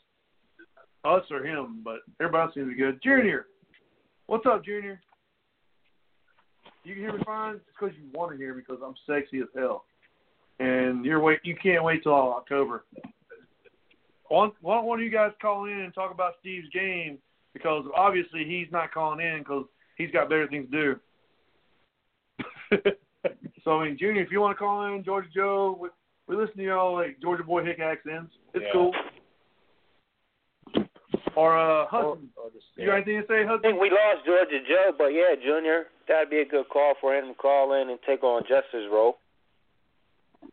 us 1.04 1.24
or 1.30 1.44
him, 1.44 1.80
but 1.82 2.00
everybody 2.20 2.52
seems 2.54 2.66
to 2.66 2.70
be 2.70 2.76
good. 2.76 3.00
Junior, 3.02 3.46
What's 4.26 4.46
up, 4.46 4.64
Junior? 4.64 5.00
You 6.82 6.94
can 6.94 7.02
hear 7.02 7.12
me 7.12 7.22
fine? 7.26 7.56
It's 7.56 7.64
because 7.78 7.94
you 7.96 8.04
want 8.14 8.32
to 8.32 8.38
hear 8.38 8.54
me 8.54 8.62
because 8.66 8.82
I'm 8.84 8.94
sexy 9.06 9.40
as 9.40 9.48
hell. 9.54 9.84
And 10.60 11.04
you're 11.04 11.20
wait 11.20 11.40
you 11.44 11.56
can't 11.62 11.84
wait 11.84 12.02
till 12.02 12.14
October. 12.14 12.84
Why 14.28 14.46
don't, 14.46 14.84
one 14.84 14.98
of 14.98 15.04
you 15.04 15.10
guys 15.10 15.32
call 15.42 15.66
in 15.66 15.80
and 15.80 15.92
talk 15.92 16.10
about 16.10 16.34
Steve's 16.40 16.68
game 16.72 17.18
because 17.52 17.84
obviously 17.94 18.44
he's 18.44 18.68
not 18.72 18.92
calling 18.92 19.24
in 19.24 19.40
because 19.40 19.64
he's 19.98 20.10
got 20.10 20.30
better 20.30 20.48
things 20.48 20.70
to 20.70 20.96
do. 22.70 22.80
so 23.64 23.80
I 23.80 23.84
mean, 23.86 23.98
Junior, 23.98 24.22
if 24.22 24.30
you 24.30 24.40
want 24.40 24.56
to 24.56 24.58
call 24.58 24.86
in, 24.86 25.04
Georgia 25.04 25.28
Joe, 25.34 25.78
we, 25.78 25.88
we 26.28 26.36
listen 26.36 26.56
to 26.56 26.62
y'all 26.64 26.94
like 26.94 27.20
Georgia 27.20 27.42
boy 27.44 27.64
hick 27.64 27.80
accents. 27.80 28.32
It's 28.54 28.64
Yeah. 28.64 28.72
cool. 28.72 28.92
Or 31.36 31.58
uh, 31.58 31.86
Hudson, 31.88 32.30
you 32.76 32.86
got 32.86 32.94
anything 32.96 33.20
to 33.20 33.26
say, 33.26 33.44
Hudson? 33.44 33.58
I 33.58 33.70
think 33.70 33.80
we 33.80 33.90
lost 33.90 34.24
Georgia 34.24 34.60
Joe, 34.68 34.92
but 34.96 35.08
yeah, 35.08 35.34
Junior, 35.34 35.86
that'd 36.06 36.30
be 36.30 36.38
a 36.40 36.44
good 36.44 36.68
call 36.68 36.94
for 37.00 37.14
him 37.14 37.26
to 37.26 37.34
call 37.34 37.72
in 37.74 37.90
and 37.90 37.98
take 38.06 38.22
on 38.22 38.42
Justice's 38.48 38.86
role. 38.90 39.18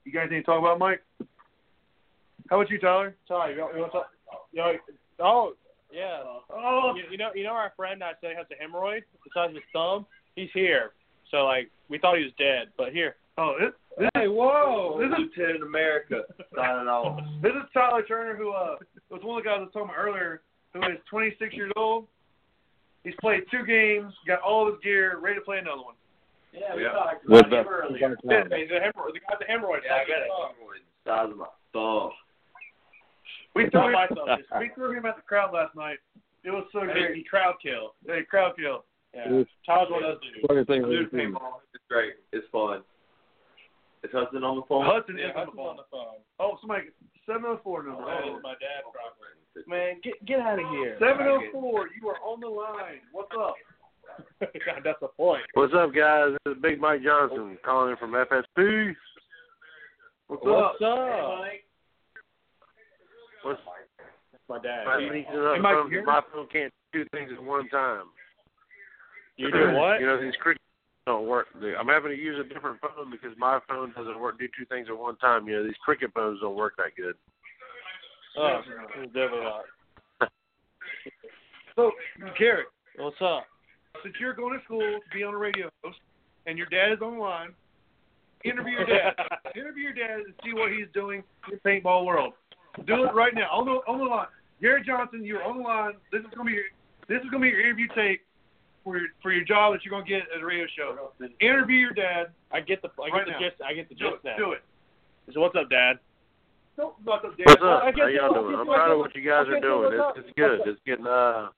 You 0.06 0.12
got 0.12 0.22
anything 0.22 0.40
to 0.42 0.44
talk 0.44 0.60
about, 0.60 0.80
Mike? 0.80 1.04
How 2.50 2.60
about 2.60 2.72
you, 2.72 2.80
Tyler? 2.80 3.16
Sorry, 3.28 3.54
you 3.54 3.62
want, 3.62 3.76
you 3.76 3.82
want 3.82 3.92
to 3.92 3.98
talk? 4.00 4.10
You 4.52 4.60
know, 4.60 4.74
oh, 5.20 5.54
yeah. 5.94 6.24
Oh, 6.50 6.94
You, 6.96 7.04
you 7.12 7.18
know, 7.18 7.30
you 7.36 7.44
know 7.44 7.52
our 7.54 7.74
friend 7.78 8.02
that 8.02 8.18
said 8.20 8.32
he 8.32 8.36
has 8.36 8.48
a 8.52 8.56
hemorrhoid 8.64 9.02
the 9.24 9.30
size 9.34 9.50
of 9.50 9.56
his 9.56 9.64
thumb. 9.72 10.06
He's 10.36 10.50
here. 10.54 10.92
So 11.30 11.46
like, 11.46 11.70
we 11.90 12.00
thought 12.00 12.18
he 12.18 12.24
was 12.24 12.34
dead, 12.40 12.70
but 12.78 12.92
here. 12.92 13.16
Oh, 13.42 13.56
this, 13.60 13.74
this 13.98 14.10
Hey, 14.16 14.28
whoa! 14.28 15.00
This 15.00 15.10
is- 15.10 15.26
Lieutenant 15.36 15.64
America 15.64 16.22
signing 16.56 16.88
off. 16.88 17.20
This 17.42 17.52
is 17.54 17.64
Tyler 17.74 18.04
Turner, 18.04 18.36
who 18.36 18.52
uh 18.52 18.76
was 19.10 19.22
one 19.24 19.38
of 19.40 19.44
the 19.44 19.50
guys 19.50 19.58
I 19.60 19.64
was 19.64 19.70
talking 19.74 19.90
about 19.90 19.98
earlier, 19.98 20.42
who 20.74 20.80
is 20.84 20.98
26 21.10 21.54
years 21.54 21.72
old. 21.76 22.08
He's 23.04 23.16
played 23.20 23.44
two 23.50 23.66
games, 23.66 24.14
got 24.28 24.42
all 24.42 24.68
of 24.68 24.76
his 24.76 24.84
gear, 24.84 25.18
ready 25.20 25.36
to 25.40 25.42
play 25.42 25.58
another 25.58 25.82
one. 25.82 25.96
Yeah, 26.54 26.76
we 26.76 26.84
Yeah. 26.84 26.92
talked 26.92 27.28
What's 27.28 27.48
about 27.48 27.66
him 27.66 27.66
that? 27.66 27.72
earlier. 27.72 28.18
Yeah, 28.24 28.58
he's 28.58 28.70
a 28.72 28.80
hemorrhoid. 28.80 29.14
The 29.14 29.22
guy's 29.26 29.42
a 29.42 29.52
hemorrhoid. 29.52 29.82
Yeah, 29.86 29.96
I 29.96 30.06
got 30.06 30.22
it. 30.22 30.30
Size 31.06 31.32
of 31.32 31.38
my 31.38 31.48
thumb. 31.74 32.12
We 33.56 33.70
threw, 33.70 33.90
him, 33.90 33.96
we 34.60 34.70
threw 34.76 34.92
him 34.98 35.06
at 35.06 35.16
the 35.18 35.22
crowd 35.24 35.52
last 35.54 35.76
night. 35.76 35.98
It 36.44 36.52
was 36.52 36.66
so 36.72 36.82
Hey, 36.82 36.94
great. 36.94 37.16
he 37.16 37.24
crowd 37.24 37.56
kill. 37.62 37.96
Hey, 38.06 38.24
crowd 38.24 38.56
kill. 38.56 38.86
Yeah. 39.14 39.44
Tyler's 39.66 39.90
one 39.92 40.04
of 40.04 40.16
those 40.16 40.22
dudes. 40.22 40.46
Funny 40.48 40.64
thing 40.66 40.84
Dude, 40.84 41.12
paintball. 41.12 41.60
It's 41.74 41.84
great. 41.90 42.14
It's 42.32 42.48
fun. 42.52 42.82
Is 44.04 44.10
Hudson 44.12 44.44
on 44.44 44.56
the 44.58 44.64
phone? 44.68 44.86
Hudson 44.86 45.18
Yeah, 45.18 45.30
is 45.30 45.36
on 45.36 45.46
the 45.48 45.52
phone. 45.54 45.68
on 45.68 45.78
the 45.78 45.84
phone. 45.92 46.18
Oh, 46.40 46.58
somebody, 46.60 46.90
704 47.26 47.84
number. 47.84 48.06
That 48.06 48.24
Oh. 48.26 48.38
is 48.38 48.44
my 48.44 48.54
dad, 48.58 48.82
probably. 48.92 49.30
Oh, 49.58 49.62
Man, 49.68 50.00
get 50.02 50.24
get 50.26 50.40
out 50.40 50.60
of 50.60 50.66
here. 50.70 50.98
704, 51.00 51.90
you 52.00 52.10
are 52.10 52.18
on 52.24 52.40
the 52.40 52.48
line. 52.48 53.02
What's 53.12 53.32
up? 53.38 53.56
God, 54.40 54.82
that's 54.84 55.02
a 55.04 55.08
point. 55.10 55.44
What's 55.54 55.74
up, 55.74 55.94
guys? 55.94 56.34
This 56.46 56.56
is 56.56 56.62
Big 56.62 56.80
Mike 56.80 57.04
Johnson 57.04 57.58
calling 57.64 57.92
in 57.92 57.98
from 57.98 58.12
FSP. 58.14 58.96
What's, 60.28 60.42
up? 60.44 60.48
What's 60.48 60.82
up? 60.82 60.98
up? 60.98 61.46
What's 63.44 63.62
That's 64.32 64.44
my 64.50 64.60
dad. 64.62 64.86
my 64.86 65.00
He- 65.02 65.10
reason 65.10 65.46
up 65.46 65.60
Mike, 65.60 65.76
from 65.78 65.92
you- 65.92 66.04
my 66.06 66.22
phone 66.34 66.48
can't 66.48 66.74
do 66.94 67.06
things 67.12 67.32
at 67.32 67.42
one 67.44 67.68
time. 67.70 68.06
You 69.38 69.52
do 69.52 69.72
what? 69.74 70.00
You 70.00 70.06
know 70.08 70.18
these 70.22 70.36
cricket 70.38 70.62
don't 71.06 71.28
work. 71.28 71.48
I'm 71.56 71.88
having 71.88 72.12
to 72.12 72.18
use 72.18 72.38
a 72.40 72.54
different 72.54 72.80
phone 72.82 73.10
because 73.10 73.36
my 73.38 73.60
phone 73.68 73.94
doesn't 73.96 74.20
work. 74.20 74.40
Do 74.40 74.48
two 74.58 74.66
things 74.66 74.88
at 74.90 74.98
one 74.98 75.18
time. 75.18 75.48
You 75.48 75.58
know 75.58 75.64
these 75.64 75.74
cricket 75.84 76.12
phones 76.14 76.40
don't 76.42 76.56
work 76.56 76.74
that 76.78 76.96
good. 76.96 77.16
Oh, 78.38 78.62
definitely 79.06 79.40
not. 79.42 80.32
So, 81.76 81.92
Garrett, 82.38 82.68
What's 82.98 83.16
up? 83.22 83.46
since 84.04 84.16
you're 84.20 84.34
going 84.34 84.58
to 84.58 84.64
school 84.66 84.80
to 84.80 85.18
be 85.18 85.24
on 85.24 85.34
a 85.34 85.38
radio 85.38 85.70
host 85.84 85.98
and 86.46 86.58
your 86.58 86.68
dad 86.68 86.92
is 86.92 87.00
on 87.02 87.16
the 87.16 87.20
line, 87.20 87.50
interview 88.44 88.74
your 88.74 88.86
dad. 88.86 89.14
interview 89.56 89.84
your 89.84 89.94
dad 89.94 90.22
and 90.26 90.34
see 90.44 90.54
what 90.54 90.72
he's 90.72 90.88
doing 90.94 91.24
in 91.52 91.60
the 91.64 91.70
paintball 91.70 92.06
world. 92.06 92.34
Do 92.86 93.06
it 93.06 93.14
right 93.14 93.34
now 93.34 93.50
on 93.52 93.66
the 93.66 93.72
on 93.92 94.00
the 94.00 94.06
line. 94.06 94.28
Garrett 94.62 94.86
Johnson, 94.86 95.26
you're 95.26 95.44
on 95.44 95.58
the 95.58 95.64
line. 95.64 95.94
This 96.12 96.22
is 96.22 96.28
gonna 96.36 96.50
be 96.50 96.54
your 96.56 96.64
this 97.08 97.24
is 97.24 97.30
gonna 97.30 97.44
be 97.44 97.50
your 97.50 97.62
interview 97.62 97.88
tape 97.96 98.22
for 98.84 98.98
your 98.98 99.08
for 99.22 99.32
your 99.32 99.44
job 99.46 99.74
that 99.74 99.84
you're 99.86 99.92
gonna 99.92 100.06
get 100.08 100.24
at 100.36 100.42
a 100.42 100.46
radio 100.46 100.66
show. 100.78 101.12
Interview 101.40 101.78
your 101.78 101.94
dad. 101.94 102.28
I 102.52 102.60
get 102.62 102.82
the 102.82 102.90
I 103.02 103.08
get 103.08 103.14
Right 103.14 103.26
the 103.26 103.32
now. 103.32 103.40
gist. 103.40 103.62
I 103.62 103.74
get 103.74 103.90
the 103.90 103.96
Do 103.96 104.06
gist 104.12 104.26
it. 104.26 104.28
now. 104.28 104.38
Do 104.38 104.52
it. 104.54 104.64
So 105.34 105.40
what's 105.42 105.56
up, 105.56 105.70
Dad? 105.70 106.00
Don't 106.78 106.96
up, 107.08 107.22
Dad. 107.22 107.32
What's 107.46 107.62
up? 107.62 107.84
How 107.96 108.08
y'all 108.08 108.34
doing? 108.34 108.56
I'm 108.56 108.66
proud 108.66 108.92
of 108.92 108.98
what 109.00 109.16
you 109.16 109.22
guys 109.22 109.46
I 109.50 109.58
are 109.58 109.60
doing. 109.62 109.94
It's, 109.94 110.26
it's 110.28 110.36
good. 110.38 110.60
It's 110.66 110.80
getting 110.86 111.06
uh, 111.08 111.50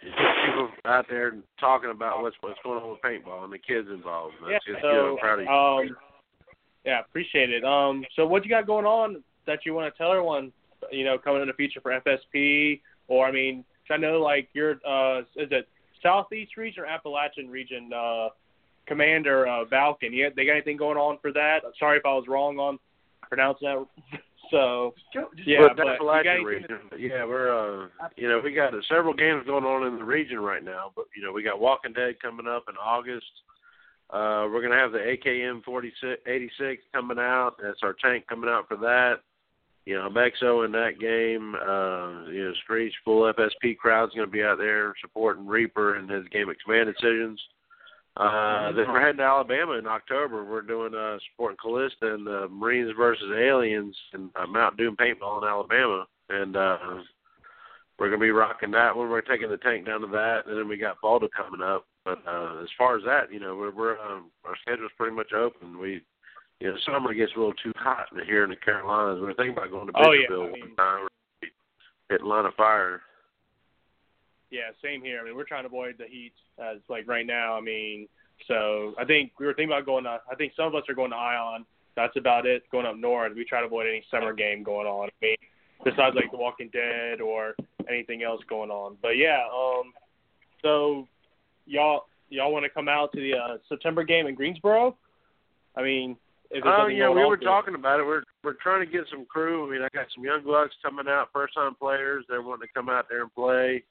it's 0.00 0.14
getting 0.14 0.44
people 0.46 0.68
out 0.84 1.06
there 1.08 1.32
talking 1.58 1.90
about 1.90 2.22
what's 2.22 2.36
what's 2.40 2.58
going 2.62 2.82
on 2.82 2.90
with 2.90 3.00
paintball 3.00 3.44
and 3.44 3.52
the 3.52 3.58
kids 3.58 3.88
involved. 3.88 4.34
Yeah. 4.42 4.52
That's 4.52 4.64
just 4.66 4.80
So, 4.82 4.90
good. 4.90 5.10
I'm 5.12 5.18
proud 5.18 5.38
of 5.40 5.44
you. 5.46 5.90
um, 5.90 5.96
yeah, 6.84 7.00
appreciate 7.00 7.50
it. 7.50 7.64
Um, 7.64 8.04
so 8.16 8.26
what 8.26 8.44
you 8.44 8.50
got 8.50 8.66
going 8.66 8.86
on 8.86 9.22
that 9.46 9.60
you 9.64 9.72
want 9.74 9.92
to 9.92 9.98
tell 9.98 10.10
everyone? 10.12 10.52
You 10.90 11.04
know, 11.04 11.18
coming 11.18 11.42
in 11.42 11.48
the 11.48 11.54
future 11.54 11.80
for 11.80 11.92
FSP, 12.00 12.80
or 13.08 13.26
I 13.26 13.32
mean, 13.32 13.64
I 13.90 13.96
know 13.96 14.18
like 14.20 14.48
you're 14.54 14.80
uh, 14.86 15.20
is 15.36 15.48
it 15.50 15.68
Southeast 16.02 16.56
region 16.56 16.84
or 16.84 16.86
Appalachian 16.86 17.48
region 17.48 17.90
uh, 17.92 18.28
commander 18.86 19.46
uh, 19.46 19.64
Valken? 19.64 20.10
Yeah, 20.12 20.28
they 20.34 20.46
got 20.46 20.52
anything 20.52 20.76
going 20.76 20.98
on 20.98 21.18
for 21.20 21.32
that? 21.32 21.60
Sorry 21.78 21.98
if 21.98 22.06
I 22.06 22.14
was 22.14 22.24
wrong 22.28 22.58
on 22.58 22.78
pronouncing 23.28 23.68
that. 23.68 23.86
so 24.50 24.94
yeah, 25.46 25.58
but 25.60 25.76
but 25.76 25.76
that's 25.76 25.78
you 25.78 25.84
got 25.84 25.94
Appalachian 25.94 26.44
region. 26.44 26.78
But 26.90 27.00
yeah, 27.00 27.24
we're 27.24 27.84
uh, 27.84 27.88
you 28.16 28.28
know, 28.28 28.40
we 28.42 28.52
got 28.52 28.74
uh, 28.74 28.78
several 28.88 29.14
games 29.14 29.44
going 29.46 29.64
on 29.64 29.86
in 29.86 29.96
the 29.96 30.04
region 30.04 30.40
right 30.40 30.64
now. 30.64 30.92
But 30.94 31.06
you 31.16 31.22
know, 31.22 31.32
we 31.32 31.42
got 31.42 31.60
Walking 31.60 31.92
Dead 31.92 32.20
coming 32.20 32.46
up 32.46 32.64
in 32.68 32.76
August. 32.76 33.26
Uh, 34.10 34.50
we're 34.50 34.60
gonna 34.60 34.74
have 34.74 34.92
the 34.92 34.98
AKM 34.98 35.62
46 35.62 36.20
86 36.26 36.82
coming 36.92 37.18
out. 37.18 37.54
That's 37.62 37.78
our 37.82 37.94
tank 37.94 38.26
coming 38.28 38.50
out 38.50 38.66
for 38.66 38.76
that. 38.78 39.20
You 39.86 39.96
know, 39.96 40.02
I'm 40.02 40.16
in 40.16 40.72
that 40.72 41.00
game. 41.00 41.54
Uh, 41.54 42.30
you 42.30 42.44
know, 42.44 42.52
Screech 42.62 42.92
full 43.04 43.32
FSP 43.32 43.76
crowd's 43.78 44.14
gonna 44.14 44.26
be 44.26 44.42
out 44.42 44.58
there 44.58 44.94
supporting 45.00 45.46
Reaper 45.46 45.96
and 45.96 46.08
his 46.08 46.26
game 46.28 46.48
of 46.48 46.56
Command 46.64 46.92
Decisions. 46.94 47.40
Uh, 48.16 48.72
then 48.72 48.88
we're 48.88 49.00
heading 49.00 49.18
to 49.18 49.22
Alabama 49.22 49.72
in 49.72 49.86
October. 49.86 50.44
We're 50.44 50.62
doing 50.62 50.94
uh, 50.94 51.18
supporting 51.30 51.56
Callista 51.62 52.14
and 52.14 52.26
the 52.26 52.48
Marines 52.48 52.92
versus 52.96 53.30
Aliens 53.34 53.96
and 54.12 54.30
uh, 54.36 54.46
Mount 54.46 54.76
Doom 54.76 54.96
paintball 54.96 55.42
in 55.42 55.48
Alabama, 55.48 56.06
and 56.28 56.56
uh, 56.56 56.78
we're 57.98 58.08
gonna 58.08 58.20
be 58.20 58.30
rocking 58.30 58.72
that 58.72 58.94
one. 58.94 59.08
We're 59.08 59.20
taking 59.20 59.48
the 59.48 59.58
tank 59.58 59.86
down 59.86 60.00
to 60.02 60.06
that, 60.08 60.46
and 60.46 60.58
then 60.58 60.68
we 60.68 60.76
got 60.76 61.00
Fulda 61.00 61.28
coming 61.34 61.62
up. 61.62 61.86
But 62.04 62.18
uh, 62.26 62.62
as 62.62 62.68
far 62.76 62.96
as 62.96 63.04
that, 63.04 63.32
you 63.32 63.40
know, 63.40 63.56
we're, 63.56 63.72
we're 63.72 63.98
um, 64.00 64.30
our 64.44 64.56
schedule's 64.62 64.92
pretty 64.96 65.14
much 65.14 65.32
open. 65.32 65.78
We, 65.78 66.02
you 66.60 66.68
know, 66.68 66.76
summer 66.84 67.12
gets 67.14 67.32
a 67.34 67.38
little 67.38 67.54
too 67.54 67.72
hot 67.76 68.06
here 68.26 68.44
in 68.44 68.50
the 68.50 68.56
Carolinas. 68.56 69.20
We're 69.20 69.34
thinking 69.34 69.56
about 69.56 69.70
going 69.70 69.86
to 69.86 69.92
Oh, 69.96 70.12
yeah, 70.12 70.26
I 70.28 70.52
mean- 70.52 70.60
one 70.60 70.76
time. 70.76 71.06
Of 72.12 72.54
fire. 72.54 73.02
Yeah, 74.50 74.70
same 74.82 75.00
here. 75.02 75.20
I 75.20 75.24
mean, 75.24 75.36
we're 75.36 75.44
trying 75.44 75.62
to 75.62 75.68
avoid 75.68 75.94
the 75.96 76.06
heat 76.06 76.32
as 76.58 76.78
like 76.88 77.06
right 77.06 77.24
now. 77.24 77.56
I 77.56 77.60
mean, 77.60 78.08
so 78.48 78.94
I 78.98 79.04
think 79.04 79.32
we 79.38 79.46
were 79.46 79.54
thinking 79.54 79.72
about 79.72 79.86
going 79.86 80.04
to. 80.04 80.20
I 80.30 80.34
think 80.34 80.52
some 80.56 80.66
of 80.66 80.74
us 80.74 80.82
are 80.88 80.94
going 80.94 81.12
to 81.12 81.16
Ion. 81.16 81.64
That's 81.94 82.16
about 82.16 82.46
it. 82.46 82.64
Going 82.72 82.84
up 82.86 82.96
north, 82.96 83.32
we 83.36 83.44
try 83.44 83.60
to 83.60 83.66
avoid 83.66 83.86
any 83.86 84.02
summer 84.10 84.32
game 84.32 84.64
going 84.64 84.88
on. 84.88 85.08
I 85.08 85.24
mean, 85.24 85.36
besides 85.84 86.16
like 86.16 86.32
The 86.32 86.36
Walking 86.36 86.68
Dead 86.72 87.20
or 87.20 87.54
anything 87.88 88.24
else 88.24 88.40
going 88.48 88.70
on. 88.70 88.96
But 89.00 89.16
yeah, 89.16 89.44
um, 89.54 89.92
so 90.62 91.06
y'all 91.66 92.06
y'all 92.28 92.52
want 92.52 92.64
to 92.64 92.70
come 92.70 92.88
out 92.88 93.12
to 93.12 93.20
the 93.20 93.34
uh, 93.34 93.58
September 93.68 94.02
game 94.02 94.26
in 94.26 94.34
Greensboro? 94.34 94.96
I 95.76 95.82
mean, 95.82 96.16
Oh 96.64 96.86
yeah, 96.88 97.08
we 97.08 97.24
were 97.24 97.36
talking 97.36 97.74
about 97.74 98.00
it. 98.00 98.06
We're 98.06 98.22
we're 98.42 98.54
trying 98.54 98.84
to 98.84 98.90
get 98.90 99.04
some 99.10 99.24
crew. 99.26 99.66
I 99.66 99.70
mean, 99.70 99.82
I 99.82 99.88
got 99.94 100.06
some 100.14 100.24
young 100.24 100.42
bucks 100.44 100.74
coming 100.82 101.06
out, 101.08 101.28
first 101.32 101.54
time 101.54 101.74
players. 101.76 102.24
They're 102.28 102.42
wanting 102.42 102.66
to 102.66 102.72
come 102.74 102.88
out 102.88 103.06
there 103.08 103.22
and 103.22 103.34
play. 103.34 103.84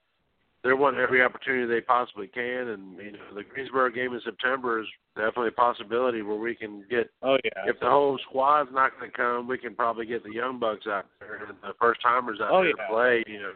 They're 0.62 0.76
wanting 0.76 1.00
every 1.00 1.22
opportunity 1.24 1.66
they 1.74 1.80
possibly 1.80 2.28
can, 2.28 2.68
and 2.68 2.98
you 2.98 3.14
know, 3.14 3.20
the 3.34 3.44
Greensboro 3.44 3.90
game 3.92 4.14
in 4.14 4.20
September 4.26 4.82
is 4.82 4.88
definitely 5.16 5.48
a 5.48 5.52
possibility 5.54 6.22
where 6.22 6.36
we 6.38 6.54
can 6.54 6.84
get. 6.90 7.10
Oh 7.24 7.38
yeah. 7.46 7.64
If 7.66 7.80
the 7.80 7.90
whole 7.90 8.20
squad's 8.30 8.70
not 8.74 8.92
going 9.00 9.10
to 9.10 9.16
come, 9.18 9.48
we 9.48 9.58
can 9.58 9.74
probably 9.74 10.06
get 10.06 10.24
the 10.24 10.34
young 10.34 10.60
bucks 10.60 10.86
out 10.86 11.06
there 11.22 11.46
and 11.48 11.56
the 11.64 11.74
first 11.80 12.02
timers 12.02 12.40
out 12.42 12.52
Oh, 12.52 12.58
there 12.62 12.74
yeah. 12.78 12.88
to 12.88 12.92
play. 12.94 13.24
You 13.26 13.40
know, 13.42 13.52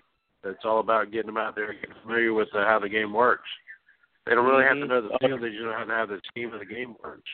it's 0.45 0.63
all 0.63 0.80
about 0.80 1.11
getting 1.11 1.27
them 1.27 1.38
out 1.38 1.55
there 1.55 1.71
and 1.71 1.80
getting 1.81 1.95
familiar 2.03 2.34
with 2.34 2.47
uh, 2.55 2.63
how 2.63 2.80
the 2.80 2.88
game 2.88 3.11
works. 3.11 3.49
They 4.25 4.34
don't 4.34 4.45
really 4.47 4.63
have 4.63 4.77
to 4.77 4.85
Mhm. 4.85 4.88
know 4.88 5.01
the 5.01 5.17
field; 5.19 5.41
they 5.41 5.49
just 5.49 5.61
know 5.61 5.73
how 5.77 5.84
to 5.84 5.91
have 5.93 6.07
the 6.07 6.21
scheme 6.30 6.53
of 6.53 6.59
the 6.59 6.65
game 6.65 6.95
works. 7.03 7.30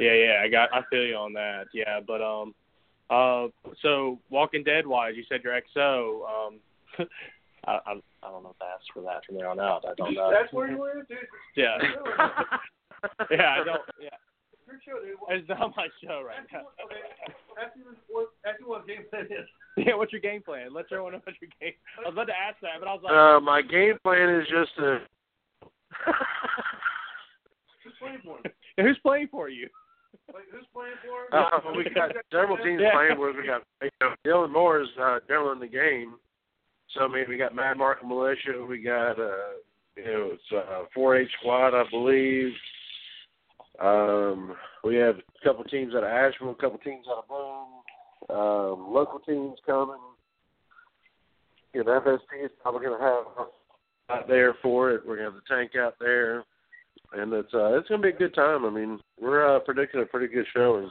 Yeah, 0.00 0.12
yeah, 0.14 0.40
I 0.42 0.48
got, 0.48 0.72
I 0.72 0.82
feel 0.90 1.04
you 1.04 1.16
on 1.16 1.32
that. 1.34 1.64
Yeah, 1.74 2.00
but 2.06 2.22
um, 2.22 2.54
uh, 3.10 3.48
so 3.82 4.18
Walking 4.30 4.62
Dead 4.62 4.86
wise, 4.86 5.14
you 5.16 5.24
said 5.28 5.40
your 5.42 5.58
XO. 5.76 6.20
Um, 6.28 6.60
I, 7.66 7.72
I, 7.86 7.92
I 8.22 8.30
don't 8.30 8.42
know 8.42 8.50
if 8.54 8.62
I 8.62 8.72
asked 8.74 8.90
for 8.94 9.02
that 9.02 9.24
from 9.26 9.36
there 9.36 9.48
on 9.48 9.58
out. 9.60 9.84
I 9.88 9.94
don't 9.96 10.14
know. 10.14 10.30
That's 10.30 10.52
where 10.52 10.70
you 10.70 10.78
went, 10.78 11.08
dude. 11.08 11.18
Yeah, 11.56 11.76
yeah, 13.30 13.56
I 13.60 13.64
don't. 13.64 13.82
Yeah, 14.00 14.10
Your 14.66 14.78
show, 14.84 15.04
dude. 15.04 15.18
it's 15.28 15.48
not 15.48 15.72
my 15.76 15.88
show 16.02 16.22
right 16.22 16.46
now. 16.52 16.60
Okay, 16.84 17.02
ask 17.60 17.76
me 17.76 17.82
what 18.08 18.28
ask 18.46 18.60
me 18.60 18.66
what 18.66 18.86
game 18.86 19.04
plan 19.10 19.24
is. 19.26 19.46
Yeah, 19.76 19.94
what's 19.94 20.10
your 20.12 20.20
game 20.20 20.42
plan? 20.42 20.74
Let 20.74 20.86
everyone 20.90 21.12
know 21.12 21.20
what's 21.22 21.38
your 21.40 21.50
game. 21.60 21.74
I 22.04 22.08
was 22.08 22.14
about 22.14 22.26
to 22.26 22.32
ask 22.34 22.56
that, 22.62 22.80
but 22.80 22.88
I 22.88 22.94
was 22.94 23.02
like, 23.04 23.14
Uh, 23.14 23.38
my 23.40 23.62
game 23.62 23.94
plan 24.02 24.28
is 24.40 24.46
just 24.48 24.74
to. 24.76 24.98
Who's 27.84 27.94
playing 28.00 28.18
for 28.24 28.38
him? 28.38 28.52
Yeah, 28.76 28.84
who's 28.84 28.98
playing 29.04 29.28
for 29.30 29.48
you? 29.48 29.68
Like, 30.32 30.44
who's 30.52 30.66
playing 30.72 30.94
for 31.04 31.36
him? 31.36 31.44
Uh, 31.52 31.72
we 31.76 31.84
got 31.94 32.10
several 32.32 32.56
teams 32.58 32.80
Yeah. 32.82 32.92
playing 32.92 33.18
with. 33.18 33.36
us. 33.36 33.36
We 33.40 33.46
got 33.46 33.62
you 33.82 33.90
know, 34.00 34.14
Dylan 34.24 34.52
Moore 34.52 34.80
is 34.80 34.88
uh, 35.00 35.18
still 35.24 35.52
in 35.52 35.58
the 35.58 35.66
game. 35.68 36.16
So 36.94 37.04
I 37.04 37.08
mean, 37.08 37.24
we 37.28 37.36
got 37.36 37.54
Mad 37.54 37.76
Market 37.76 38.06
Militia. 38.06 38.64
We 38.66 38.78
got 38.82 39.18
uh, 39.18 39.56
you 39.96 40.04
know, 40.04 40.30
it's 40.32 40.52
uh, 40.52 40.84
4-H 40.96 41.28
squad, 41.40 41.74
I 41.74 41.84
believe. 41.90 42.52
Um, 43.80 44.54
we 44.84 44.96
have 44.96 45.16
a 45.16 45.44
couple 45.44 45.64
teams 45.64 45.94
out 45.94 46.04
of 46.04 46.10
Asheville, 46.10 46.50
a 46.50 46.54
couple 46.54 46.78
teams 46.78 47.06
out 47.10 47.24
of 47.24 47.28
Boone, 47.28 48.36
um, 48.36 48.92
local 48.92 49.18
teams 49.20 49.58
coming. 49.66 49.96
You 51.74 51.84
know, 51.84 52.00
FSP 52.00 52.44
is 52.44 52.50
probably 52.62 52.86
going 52.86 52.98
to 52.98 53.04
have 53.04 53.46
out 54.10 54.28
there 54.28 54.54
for 54.62 54.90
it. 54.90 55.02
We're 55.06 55.16
going 55.16 55.30
to 55.30 55.34
have 55.34 55.42
the 55.48 55.54
tank 55.54 55.72
out 55.78 55.94
there, 56.00 56.44
and 57.12 57.32
it's 57.32 57.52
uh, 57.54 57.78
it's 57.78 57.88
going 57.88 58.02
to 58.02 58.08
be 58.08 58.14
a 58.14 58.18
good 58.18 58.34
time. 58.34 58.64
I 58.64 58.70
mean, 58.70 58.98
we're 59.20 59.56
uh, 59.56 59.60
predicting 59.60 60.00
a 60.02 60.06
pretty 60.06 60.32
good 60.32 60.46
showing. 60.54 60.90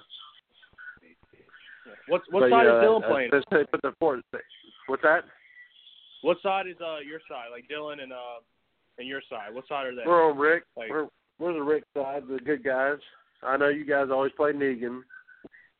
What's 2.07 2.25
what 2.31 2.41
But, 2.41 2.49
side 2.51 2.65
yeah, 2.65 2.79
is 2.79 2.84
Dylan 2.85 3.03
uh, 3.03 3.09
playing? 3.09 3.29
let's 3.34 3.45
say 3.51 3.65
put 3.71 3.81
the 3.81 3.93
fourth. 3.99 4.23
What's 4.88 5.03
that? 5.03 5.23
What 6.21 6.38
side 6.41 6.67
is 6.67 6.75
uh 6.81 6.99
your 6.99 7.19
side? 7.29 7.47
Like 7.51 7.65
Dylan 7.69 8.01
and 8.01 8.11
uh 8.11 8.39
and 8.97 9.07
your 9.07 9.21
side. 9.29 9.53
What 9.53 9.67
side 9.67 9.88
are 9.88 9.95
they? 9.95 10.03
We're 10.05 10.29
on 10.29 10.38
Rick. 10.38 10.63
Like- 10.75 10.89
we're 10.89 11.07
we're 11.39 11.53
the 11.53 11.61
Rick 11.61 11.84
side, 11.95 12.23
the 12.27 12.39
good 12.39 12.63
guys. 12.63 12.97
I 13.43 13.57
know 13.57 13.69
you 13.69 13.85
guys 13.85 14.07
always 14.11 14.31
play 14.35 14.51
Negan, 14.51 15.01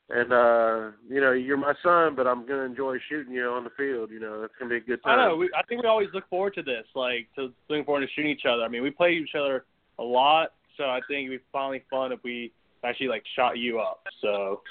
and 0.10 0.32
uh, 0.32 0.92
you 1.10 1.20
know 1.20 1.32
you're 1.32 1.58
my 1.58 1.74
son, 1.82 2.16
but 2.16 2.28
I'm 2.28 2.46
gonna 2.46 2.64
enjoy 2.64 2.98
shooting 3.10 3.34
you 3.34 3.46
on 3.48 3.64
the 3.64 3.72
field. 3.72 4.12
You 4.12 4.20
know 4.20 4.44
it's 4.44 4.54
gonna 4.60 4.70
be 4.70 4.78
a 4.78 4.82
good 4.82 5.02
time. 5.04 5.20
I 5.20 5.26
know. 5.26 5.36
We, 5.36 5.50
I 5.58 5.64
think 5.64 5.82
we 5.82 5.88
always 5.88 6.10
look 6.14 6.30
forward 6.30 6.54
to 6.56 6.62
this, 6.62 6.86
like 6.94 7.28
to 7.36 7.52
looking 7.70 7.86
forward 7.86 8.02
to 8.02 8.08
shooting 8.14 8.30
each 8.30 8.46
other. 8.48 8.64
I 8.64 8.68
mean, 8.68 8.84
we 8.84 8.92
play 8.92 9.14
each 9.14 9.34
other 9.36 9.66
a 10.00 10.04
lot, 10.04 10.54
so 10.78 10.86
I 10.86 11.00
think 11.08 11.28
it'd 11.28 11.40
be 11.40 11.46
finally 11.52 11.84
fun 11.90 12.12
if 12.12 12.20
we 12.24 12.52
actually 12.84 13.08
like 13.08 13.24
shot 13.36 13.58
you 13.58 13.80
up. 13.80 14.02
So, 14.22 14.62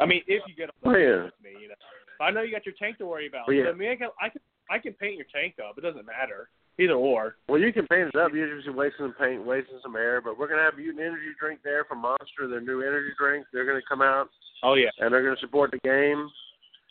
I 0.00 0.06
mean, 0.06 0.22
if 0.26 0.42
you 0.48 0.54
get 0.54 0.70
Oh, 0.84 0.88
on 0.88 0.92
the 0.94 0.98
yeah. 1.00 1.22
with 1.24 1.34
me, 1.42 1.50
you 1.62 1.68
know. 1.68 1.74
I 2.20 2.30
know 2.32 2.42
you 2.42 2.50
got 2.50 2.66
your 2.66 2.74
tank 2.78 2.98
to 2.98 3.06
worry 3.06 3.28
about. 3.28 3.44
Oh, 3.48 3.52
yeah. 3.52 3.64
So, 3.66 3.70
I 3.70 3.74
mean, 3.74 3.90
I 3.90 3.96
can, 3.96 4.08
I 4.20 4.28
can 4.28 4.40
I 4.70 4.78
can 4.78 4.92
paint 4.94 5.16
your 5.16 5.26
tank 5.32 5.54
up. 5.66 5.78
It 5.78 5.82
doesn't 5.82 6.04
matter 6.04 6.50
either 6.80 6.92
or. 6.94 7.36
Well, 7.48 7.60
you 7.60 7.72
can 7.72 7.86
paint 7.86 8.10
it 8.12 8.16
up. 8.16 8.32
You're 8.34 8.54
just 8.60 8.74
wasting 8.74 9.06
some 9.06 9.14
paint, 9.18 9.44
wasting 9.46 9.78
some 9.82 9.96
air. 9.96 10.20
But 10.20 10.38
we're 10.38 10.48
gonna 10.48 10.62
have 10.62 10.76
Mutant 10.76 11.00
Energy 11.00 11.30
drink 11.40 11.60
there 11.64 11.84
from 11.84 12.02
Monster. 12.02 12.48
Their 12.48 12.60
new 12.60 12.82
energy 12.82 13.10
drink. 13.18 13.46
They're 13.52 13.64
gonna 13.66 13.80
come 13.88 14.02
out 14.02 14.28
Oh 14.64 14.74
yeah. 14.74 14.90
and 14.98 15.12
they're 15.14 15.22
gonna 15.22 15.40
support 15.40 15.70
the 15.70 15.78
game. 15.78 16.28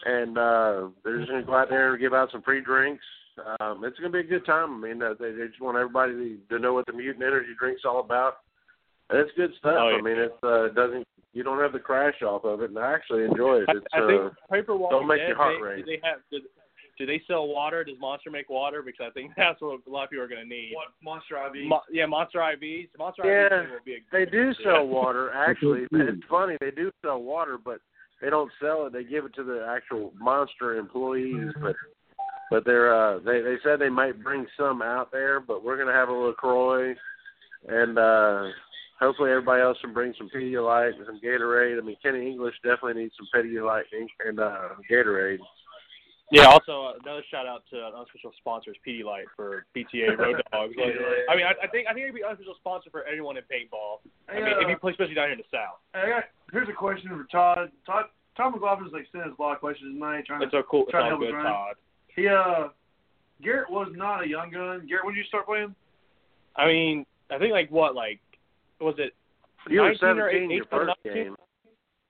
And 0.06 0.38
uh, 0.38 0.88
they're 1.04 1.18
just 1.18 1.30
gonna 1.30 1.44
go 1.44 1.56
out 1.56 1.70
there 1.70 1.92
and 1.92 2.00
give 2.02 2.14
out 2.14 2.30
some 2.32 2.42
free 2.42 2.62
drinks. 2.62 3.04
Um, 3.60 3.84
it's 3.84 3.98
gonna 3.98 4.12
be 4.12 4.20
a 4.20 4.24
good 4.24 4.46
time. 4.46 4.84
I 4.84 4.88
mean, 4.88 5.02
uh, 5.02 5.14
they, 5.20 5.32
they 5.32 5.48
just 5.48 5.62
want 5.62 5.78
everybody 5.78 6.14
to, 6.14 6.38
to 6.50 6.60
know 6.60 6.74
what 6.74 6.86
the 6.86 6.94
Mutant 6.94 7.24
Energy 7.24 7.52
drink's 7.58 7.84
all 7.86 8.00
about. 8.00 8.38
And 9.10 9.20
it's 9.20 9.32
good 9.38 9.52
stuff. 9.60 9.76
Oh, 9.78 9.90
yeah. 9.90 9.98
I 9.98 10.02
mean, 10.02 10.18
it 10.18 10.36
uh, 10.44 10.66
it 10.66 10.76
doesn't. 10.76 11.06
You 11.34 11.44
don't 11.44 11.60
have 11.60 11.72
the 11.74 11.80
crash 11.80 12.22
off 12.24 12.46
of 12.46 12.62
it, 12.62 12.72
and 12.72 12.80
I 12.80 12.94
actually 12.94 13.24
enjoy 13.24 13.58
it. 13.62 13.70
I, 13.70 13.74
It's 13.78 13.86
I 13.94 14.00
uh, 14.00 14.08
think 14.08 14.22
Paper 14.52 14.76
Walking 14.76 15.00
don't 15.00 15.08
make 15.08 15.20
Dead, 15.20 15.28
your 15.30 15.38
heart 15.38 15.56
they, 15.60 15.66
race. 15.68 15.86
Do 15.86 15.92
they 15.92 16.02
have? 16.08 16.20
Do, 16.32 16.40
do 16.98 17.06
they 17.06 17.22
sell 17.28 17.48
water? 17.48 17.84
Does 17.84 17.96
Monster 18.00 18.32
make 18.32 18.50
water? 18.50 18.82
Because 18.82 19.08
I 19.10 19.12
think 19.12 19.32
that's 19.38 19.62
what 19.62 19.80
a 19.86 19.90
lot 19.90 20.06
of 20.06 20.10
people 20.10 20.26
are 20.26 20.28
going 20.28 20.42
to 20.42 20.50
need. 20.50 20.72
What 20.74 20.88
Monster 21.04 21.36
IV? 21.38 21.68
Mo- 21.68 21.82
yeah, 21.92 22.06
Monster 22.06 22.40
IVs. 22.40 22.90
Monster 22.98 23.24
Yeah, 23.24 23.56
IVs 23.56 23.72
will 23.72 23.78
be 23.86 23.94
a 23.94 24.00
good 24.12 24.28
they 24.28 24.32
do 24.32 24.54
Yeah. 24.60 24.74
sell 24.74 24.88
water. 24.88 25.32
Actually, 25.36 25.88
it's 25.92 26.24
funny. 26.30 26.58
They 26.60 26.72
do 26.72 26.92
sell 27.04 27.22
water, 27.22 27.58
but 27.64 27.80
they 28.22 28.30
don't 28.30 28.52
sell 28.60 28.88
it. 28.88 28.94
They 28.94 29.04
give 29.04 29.26
it 29.26 29.36
to 29.36 29.44
the 29.44 29.66
actual 29.70 30.12
Monster 30.18 30.76
employees. 30.76 31.54
But 31.62 31.76
but 32.52 32.66
they're 32.66 32.94
uh, 32.94 33.20
they 33.20 33.42
they 33.42 33.56
said 33.64 33.80
they 33.80 33.90
might 33.90 34.22
bring 34.24 34.46
some 34.58 34.82
out 34.82 35.12
there. 35.12 35.40
But 35.40 35.64
we're 35.64 35.78
gonna 35.78 35.94
have 35.94 36.10
a 36.10 36.14
Lacroix, 36.14 36.96
and 37.68 37.98
uh, 37.98 38.44
hopefully 39.00 39.32
everybody 39.32 39.62
else 39.62 39.78
can 39.82 39.94
bring 39.94 40.14
some 40.18 40.30
Pedialyte 40.30 40.96
and 40.96 41.06
some 41.06 41.20
Gatorade. 41.20 41.78
I 41.78 41.86
mean, 41.86 41.98
Kenny 42.02 42.28
English 42.30 42.56
definitely 42.64 43.04
needs 43.04 43.14
some 43.18 43.28
Pedialyte 43.36 43.84
and, 43.92 44.10
and 44.26 44.40
uh, 44.40 44.70
Gatorade. 44.90 45.40
Yeah. 46.30 46.48
Also, 46.48 46.84
uh, 46.92 46.94
another 47.04 47.24
shout 47.32 47.48
out 47.48 47.64
to 47.72 47.78
an 47.78 47.94
unofficial 47.96 48.34
sponsors, 48.38 48.76
Pedialyte 48.86 49.32
for 49.36 49.66
PTA 49.76 50.18
Road 50.18 50.42
Dogs. 50.52 50.74
Like, 50.78 50.94
I 51.30 51.36
mean, 51.38 51.46
I, 51.46 51.54
I 51.64 51.68
think 51.68 51.88
I 51.88 51.94
think 51.94 52.04
it'd 52.04 52.16
be 52.16 52.24
unofficial 52.24 52.56
sponsor 52.60 52.90
for 52.90 53.06
anyone 53.06 53.38
in 53.38 53.44
paintball. 53.44 54.04
I 54.28 54.34
Hey, 54.34 54.42
mean, 54.44 54.54
if 54.60 54.68
you 54.70 54.78
play, 54.78 54.92
especially 54.92 55.16
down 55.16 55.28
here 55.32 55.34
in 55.34 55.38
the 55.40 55.48
South. 55.52 55.80
I 55.94 56.10
got, 56.10 56.24
here's 56.52 56.68
a 56.68 56.74
question 56.74 57.10
for 57.10 57.24
Todd. 57.32 57.72
Todd 57.86 58.06
Todd 58.36 58.54
McLaughlin's 58.54 58.92
like 58.92 59.08
sending 59.12 59.32
us 59.32 59.36
a 59.40 59.42
lot 59.42 59.54
of 59.54 59.60
questions 59.60 59.96
tonight. 59.96 60.26
Trying 60.28 60.42
It's 60.44 60.52
to 60.52 60.60
so 60.60 60.64
cool. 60.70 60.84
It's 60.84 60.92
trying 60.92 61.10
to 61.10 61.16
all 61.16 61.22
help 61.22 61.22
us 61.24 61.28
good, 61.32 61.36
run. 61.38 61.46
Todd. 61.46 61.76
He 62.18 62.28
uh, 62.28 62.70
Garrett 63.42 63.70
was 63.70 63.88
not 63.96 64.24
a 64.24 64.28
young 64.28 64.52
gun. 64.52 64.86
Garrett, 64.88 65.06
when 65.06 65.14
did 65.14 65.22
you 65.22 65.28
start 65.28 65.46
playing? 65.46 65.74
I 66.58 66.66
mean, 66.68 67.06
I 67.32 67.38
think 67.38 67.54
like 67.54 67.70
what, 67.72 67.96
like, 67.96 68.20
was 68.82 68.96
it? 68.98 69.14
You 69.70 69.82
were 69.82 69.90
19 69.90 70.10
or 70.10 70.30
17 70.32 70.50
your 70.50 70.50
18 70.50 70.62
or 70.62 70.66
first 70.66 70.92
19? 71.06 71.24
game. 71.24 71.36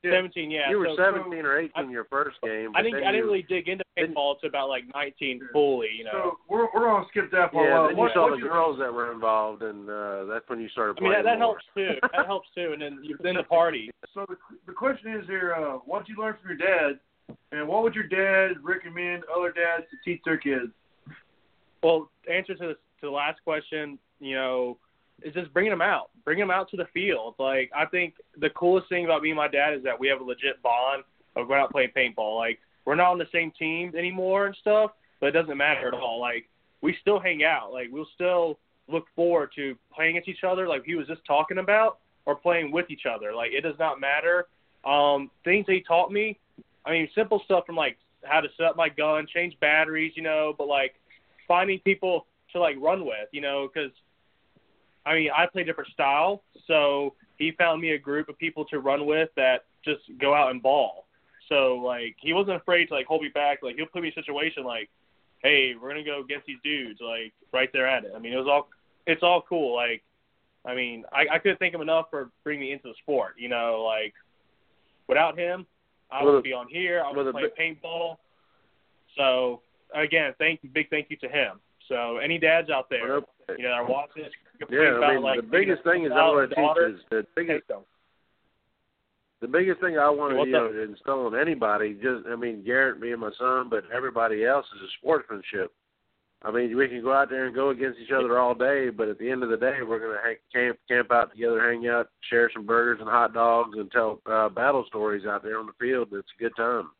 Seventeen, 0.05 0.51
yeah. 0.51 0.69
you 0.69 0.77
were 0.77 0.89
so, 0.95 1.03
17 1.03 1.43
or 1.43 1.57
18 1.57 1.89
your 1.89 2.05
first 2.05 2.37
game. 2.41 2.69
I 2.75 2.79
but 2.79 2.83
didn't. 2.83 3.03
I 3.03 3.11
didn't 3.11 3.15
you- 3.15 3.31
really 3.31 3.45
dig 3.49 3.67
into 3.67 3.83
paintball 3.97 4.35
until 4.35 4.47
about 4.47 4.69
like 4.69 4.83
nineteen 4.93 5.41
fully. 5.51 5.87
You 5.97 6.05
know. 6.05 6.11
So 6.13 6.37
we're 6.47 6.67
we're 6.73 6.85
gonna 6.85 7.05
skip 7.09 7.31
that 7.31 7.51
for 7.51 7.65
a 7.65 7.67
Yeah, 7.67 7.79
while. 7.79 7.87
then 7.89 7.97
you 7.97 8.09
saw 8.13 8.29
the 8.29 8.37
you- 8.37 8.43
girls 8.43 8.77
that 8.79 8.93
were 8.93 9.11
involved, 9.11 9.63
and 9.63 9.89
uh, 9.89 10.25
that's 10.25 10.47
when 10.47 10.61
you 10.61 10.69
started 10.69 10.97
I 10.99 11.03
mean, 11.03 11.11
that, 11.13 11.23
that 11.23 11.39
more. 11.39 11.57
helps 11.57 11.65
too. 11.75 11.89
That 12.15 12.25
helps 12.27 12.47
too. 12.55 12.69
And 12.73 12.81
then 12.81 12.99
you 13.01 13.17
then 13.21 13.35
the 13.35 13.43
party. 13.43 13.89
So 14.13 14.25
the 14.29 14.37
the 14.67 14.71
question 14.73 15.13
is 15.13 15.25
here: 15.27 15.55
uh, 15.55 15.79
what 15.83 16.05
did 16.05 16.15
you 16.15 16.21
learn 16.23 16.35
from 16.41 16.55
your 16.55 16.57
dad, 16.57 16.99
and 17.51 17.67
what 17.67 17.83
would 17.83 17.95
your 17.95 18.07
dad 18.07 18.57
recommend 18.63 19.23
other 19.35 19.51
dads 19.51 19.85
to 19.91 19.97
teach 20.03 20.21
their 20.25 20.37
kids? 20.37 20.71
Well, 21.83 22.09
answer 22.31 22.53
to 22.55 22.67
the, 22.67 22.73
to 22.73 22.77
the 23.03 23.09
last 23.09 23.43
question, 23.43 23.99
you 24.19 24.35
know, 24.35 24.77
is 25.23 25.33
just 25.33 25.53
bringing 25.53 25.71
them 25.71 25.81
out, 25.81 26.09
bring 26.25 26.39
them 26.39 26.51
out 26.51 26.69
to 26.71 26.77
the 26.77 26.85
field. 26.93 27.35
Like 27.39 27.71
I 27.75 27.85
think 27.85 28.15
the 28.39 28.49
coolest 28.51 28.89
thing 28.89 29.05
about 29.05 29.21
me 29.21 29.29
and 29.29 29.37
my 29.37 29.47
dad 29.47 29.73
is 29.73 29.83
that 29.83 29.99
we 29.99 30.07
have 30.07 30.21
a 30.21 30.23
legit 30.23 30.61
bond 30.61 31.03
of 31.35 31.47
going 31.47 31.59
out 31.59 31.71
playing 31.71 31.91
paintball. 31.95 32.37
Like 32.37 32.59
we're 32.85 32.95
not 32.95 33.11
on 33.11 33.17
the 33.17 33.27
same 33.31 33.51
teams 33.57 33.95
anymore 33.95 34.45
and 34.45 34.55
stuff, 34.61 34.91
but 35.19 35.27
it 35.27 35.31
doesn't 35.31 35.57
matter 35.57 35.87
at 35.87 35.93
all. 35.93 36.19
Like 36.19 36.47
we 36.81 36.95
still 37.01 37.19
hang 37.19 37.43
out. 37.43 37.71
Like 37.71 37.87
we'll 37.91 38.07
still 38.13 38.59
look 38.87 39.05
forward 39.15 39.51
to 39.55 39.75
playing 39.93 40.11
against 40.11 40.29
each 40.29 40.43
other, 40.43 40.67
like 40.67 40.83
he 40.85 40.95
was 40.95 41.07
just 41.07 41.21
talking 41.25 41.57
about, 41.57 41.99
or 42.25 42.35
playing 42.35 42.71
with 42.71 42.89
each 42.89 43.05
other. 43.05 43.33
Like 43.33 43.51
it 43.51 43.61
does 43.61 43.75
not 43.79 43.99
matter. 43.99 44.47
Um, 44.85 45.31
things 45.43 45.65
that 45.65 45.73
he 45.73 45.81
taught 45.81 46.11
me, 46.11 46.39
I 46.87 46.91
mean, 46.91 47.09
simple 47.13 47.41
stuff 47.45 47.65
from 47.65 47.75
like 47.75 47.97
how 48.23 48.39
to 48.39 48.47
set 48.57 48.65
up 48.65 48.77
my 48.77 48.89
gun, 48.89 49.27
change 49.31 49.59
batteries, 49.59 50.13
you 50.15 50.23
know, 50.23 50.53
but 50.57 50.67
like 50.67 50.95
finding 51.47 51.79
people 51.79 52.25
to 52.53 52.59
like 52.59 52.77
run 52.79 53.05
with, 53.05 53.27
you 53.31 53.41
know, 53.41 53.69
because 53.71 53.91
I 55.05 55.13
mean, 55.13 55.29
I 55.35 55.45
play 55.45 55.63
different 55.63 55.91
style, 55.91 56.43
so 56.65 57.13
he 57.37 57.51
found 57.51 57.81
me 57.81 57.91
a 57.91 57.97
group 57.97 58.29
of 58.29 58.37
people 58.37 58.65
to 58.65 58.79
run 58.79 59.05
with 59.05 59.29
that 59.35 59.65
just 59.83 60.01
go 60.19 60.33
out 60.33 60.51
and 60.51 60.61
ball. 60.61 61.05
So 61.49 61.75
like 61.75 62.15
he 62.19 62.33
wasn't 62.33 62.57
afraid 62.57 62.87
to 62.87 62.93
like 62.93 63.05
hold 63.05 63.21
me 63.21 63.29
back. 63.29 63.59
Like 63.61 63.75
he'll 63.75 63.85
put 63.85 64.01
me 64.01 64.09
in 64.09 64.13
a 64.13 64.15
situation 64.15 64.63
like, 64.63 64.89
hey, 65.43 65.75
we're 65.79 65.89
gonna 65.89 66.03
go 66.03 66.21
against 66.21 66.45
these 66.45 66.57
dudes, 66.63 66.99
like 67.01 67.33
right 67.53 67.69
there 67.73 67.87
at 67.87 68.05
it. 68.05 68.11
I 68.15 68.19
mean, 68.19 68.33
it 68.33 68.37
was 68.37 68.47
all 68.47 68.69
it's 69.05 69.23
all 69.23 69.41
cool. 69.41 69.75
Like, 69.75 70.03
I 70.65 70.75
mean, 70.75 71.05
I, 71.13 71.35
I 71.35 71.39
couldn't 71.39 71.59
thank 71.59 71.73
him 71.73 71.81
enough 71.81 72.07
for 72.09 72.29
bringing 72.43 72.67
me 72.67 72.71
into 72.73 72.89
the 72.89 72.95
sport. 73.01 73.35
You 73.37 73.49
know, 73.49 73.83
like 73.85 74.13
without 75.07 75.37
him, 75.37 75.65
I 76.11 76.23
wouldn't 76.23 76.43
be 76.43 76.53
on 76.53 76.67
here. 76.69 77.03
I 77.05 77.11
would 77.11 77.31
play 77.33 77.49
paintball. 77.59 78.17
So 79.15 79.61
again, 79.93 80.33
thank 80.37 80.63
you, 80.63 80.69
big 80.69 80.89
thank 80.89 81.09
you 81.09 81.17
to 81.17 81.27
him. 81.27 81.59
So 81.87 82.17
any 82.17 82.37
dads 82.37 82.69
out 82.69 82.89
there, 82.89 83.15
you 83.15 83.63
know, 83.63 83.69
that 83.69 83.71
are 83.71 83.85
watching 83.87 84.23
this, 84.23 84.33
Yeah, 84.69 84.99
I 85.03 85.13
mean, 85.13 85.23
like, 85.23 85.41
the 85.41 85.47
biggest 85.47 85.83
thing 85.83 86.05
is 86.05 86.11
I 86.13 86.27
want 86.27 86.49
to 86.49 86.55
teach 86.55 86.95
is 86.95 87.01
the 87.09 87.25
biggest 87.35 87.63
the 89.39 89.47
biggest 89.47 89.79
thing 89.81 89.99
I 89.99 90.09
want 90.09 90.33
to 90.33 90.45
you 90.45 90.51
know, 90.51 90.71
instill 90.89 91.27
in 91.27 91.39
anybody, 91.39 91.93
just 91.93 92.25
I 92.27 92.35
mean 92.35 92.63
Garrett 92.65 92.99
me 92.99 93.11
and 93.11 93.21
my 93.21 93.31
son, 93.37 93.67
but 93.69 93.83
everybody 93.93 94.43
else 94.45 94.65
is 94.75 94.81
a 94.81 94.91
sportsmanship. 94.99 95.71
I 96.43 96.51
mean, 96.51 96.77
we 96.77 96.87
can 96.87 97.01
go 97.01 97.13
out 97.13 97.29
there 97.29 97.45
and 97.45 97.55
go 97.55 97.69
against 97.69 97.99
each 97.99 98.11
other 98.11 98.37
all 98.37 98.53
day, 98.53 98.89
but 98.89 99.07
at 99.07 99.17
the 99.17 99.29
end 99.29 99.41
of 99.41 99.49
the 99.49 99.57
day, 99.57 99.79
we're 99.81 99.99
gonna 99.99 100.19
hang, 100.23 100.37
camp 100.53 100.77
camp 100.87 101.11
out 101.11 101.31
together, 101.31 101.71
hang 101.71 101.87
out, 101.87 102.09
share 102.29 102.49
some 102.53 102.65
burgers 102.65 102.99
and 102.99 103.09
hot 103.09 103.33
dogs, 103.33 103.75
and 103.77 103.91
tell 103.91 104.21
uh, 104.27 104.47
battle 104.49 104.85
stories 104.87 105.25
out 105.25 105.41
there 105.43 105.59
on 105.59 105.65
the 105.65 105.73
field. 105.79 106.09
It's 106.11 106.27
a 106.37 106.41
good 106.41 106.55
time. 106.55 106.91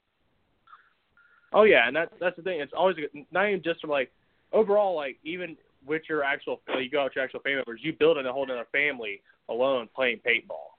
Oh 1.53 1.63
yeah, 1.63 1.87
and 1.87 1.95
that's 1.95 2.11
that's 2.19 2.35
the 2.35 2.41
thing. 2.41 2.59
It's 2.61 2.73
always 2.75 2.97
a 2.97 3.01
good, 3.01 3.25
not 3.31 3.47
even 3.47 3.61
just 3.63 3.79
from 3.81 3.91
like 3.91 4.11
overall, 4.51 4.95
like 4.95 5.17
even 5.23 5.55
with 5.85 6.01
your 6.09 6.23
actual 6.23 6.59
like, 6.67 6.83
you 6.83 6.89
go 6.89 7.01
out 7.01 7.05
with 7.05 7.15
your 7.15 7.23
actual 7.23 7.39
family 7.41 7.57
members, 7.65 7.81
you 7.83 7.93
build 7.93 8.17
in 8.17 8.25
a 8.25 8.33
whole 8.33 8.43
other 8.43 8.67
family 8.71 9.21
alone 9.49 9.87
playing 9.95 10.19
paintball. 10.27 10.73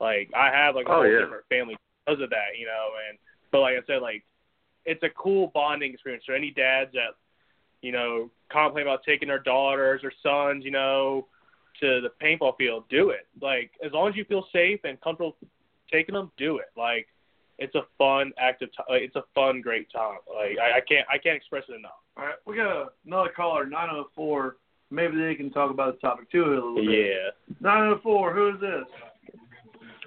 Like 0.00 0.30
I 0.36 0.50
have 0.52 0.74
like 0.74 0.86
a 0.86 0.90
Oh, 0.92 0.96
whole 1.02 1.10
yeah. 1.10 1.20
different 1.20 1.44
family 1.48 1.76
because 2.04 2.20
of 2.22 2.30
that, 2.30 2.58
you 2.58 2.66
know. 2.66 2.88
And 3.08 3.18
but 3.50 3.60
like 3.60 3.74
I 3.74 3.86
said, 3.86 4.02
like 4.02 4.22
it's 4.84 5.02
a 5.02 5.10
cool 5.10 5.50
bonding 5.54 5.92
experience. 5.94 6.24
So 6.26 6.34
any 6.34 6.50
dads 6.50 6.92
that 6.92 7.14
you 7.82 7.92
know 7.92 8.30
complain 8.50 8.86
about 8.86 9.02
taking 9.04 9.28
their 9.28 9.38
daughters 9.38 10.02
or 10.04 10.12
sons, 10.22 10.64
you 10.64 10.70
know, 10.70 11.26
to 11.80 12.00
the 12.00 12.10
paintball 12.24 12.56
field, 12.56 12.84
do 12.88 13.10
it. 13.10 13.26
Like 13.40 13.72
as 13.84 13.92
long 13.92 14.08
as 14.08 14.16
you 14.16 14.24
feel 14.24 14.46
safe 14.52 14.80
and 14.84 15.00
comfortable 15.00 15.36
taking 15.90 16.14
them, 16.14 16.30
do 16.36 16.58
it. 16.58 16.70
Like 16.76 17.06
it's 17.58 17.74
a 17.74 17.82
fun, 17.98 18.32
active. 18.38 18.70
T- 18.70 18.92
like, 18.92 19.02
it's 19.02 19.16
a 19.16 19.24
fun, 19.34 19.60
great 19.60 19.90
time. 19.92 20.18
Like 20.34 20.58
I, 20.58 20.78
I 20.78 20.80
can't 20.80 21.06
I 21.12 21.18
can't 21.18 21.36
express 21.36 21.64
it 21.68 21.74
enough. 21.74 21.92
All 22.16 22.24
right, 22.24 22.34
we 22.46 22.56
got 22.56 22.92
another 23.06 23.30
caller, 23.34 23.64
904. 23.64 24.56
Maybe 24.90 25.16
they 25.16 25.34
can 25.34 25.50
talk 25.50 25.70
about 25.70 25.94
the 25.94 26.00
topic 26.00 26.30
too 26.30 26.44
a 26.44 26.48
little 26.52 26.74
bit. 26.74 26.84
Yeah. 26.84 27.54
904, 27.60 28.34
who 28.34 28.48
is 28.50 28.60
this? 28.60 28.84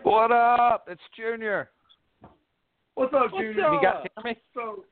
What 0.04 0.32
up? 0.32 0.88
It's 0.88 1.02
Junior. 1.18 1.72
What's 2.94 3.12
up, 3.14 3.32
What's 3.32 3.44
Junior? 3.44 3.66
up? 3.66 3.74
You 3.74 3.82
guys 3.82 4.04
hear 4.04 4.34
me? 4.34 4.40
So, 4.54 4.86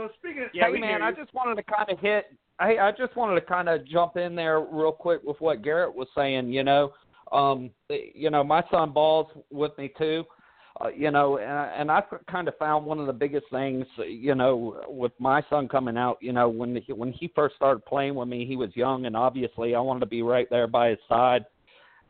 so 0.00 0.12
speaking. 0.18 0.48
Yeah, 0.54 0.70
we 0.70 0.80
man, 0.80 1.02
I 1.02 1.12
just 1.12 1.32
wanted 1.34 1.56
to 1.56 1.62
kind 1.62 1.90
of 1.90 1.98
hit. 1.98 2.26
Hey, 2.60 2.78
I 2.78 2.92
just 2.92 3.16
wanted 3.16 3.34
to 3.40 3.46
kind 3.46 3.68
of 3.68 3.86
jump 3.86 4.16
in 4.16 4.34
there 4.34 4.60
real 4.60 4.92
quick 4.92 5.20
with 5.24 5.40
what 5.40 5.62
Garrett 5.62 5.94
was 5.94 6.08
saying. 6.16 6.52
You 6.52 6.62
know, 6.64 6.92
um, 7.32 7.70
you 7.88 8.30
know, 8.30 8.44
my 8.44 8.62
son 8.70 8.92
balls 8.92 9.26
with 9.50 9.76
me 9.78 9.92
too. 9.96 10.24
Uh, 10.80 10.88
you 10.88 11.10
know, 11.10 11.36
and, 11.38 11.50
I- 11.50 11.74
and 11.76 11.90
I 11.90 12.02
kind 12.30 12.48
of 12.48 12.56
found 12.56 12.86
one 12.86 13.00
of 13.00 13.06
the 13.06 13.12
biggest 13.12 13.46
things, 13.50 13.84
you 14.08 14.34
know, 14.34 14.80
with 14.88 15.12
my 15.18 15.42
son 15.50 15.68
coming 15.68 15.98
out. 15.98 16.16
You 16.20 16.32
know, 16.32 16.48
when 16.48 16.76
he, 16.76 16.92
when 16.92 17.12
he 17.12 17.30
first 17.34 17.56
started 17.56 17.84
playing 17.84 18.14
with 18.14 18.28
me, 18.28 18.46
he 18.46 18.56
was 18.56 18.70
young, 18.74 19.06
and 19.06 19.16
obviously, 19.16 19.74
I 19.74 19.80
wanted 19.80 20.00
to 20.00 20.06
be 20.06 20.22
right 20.22 20.48
there 20.48 20.66
by 20.66 20.90
his 20.90 20.98
side, 21.08 21.44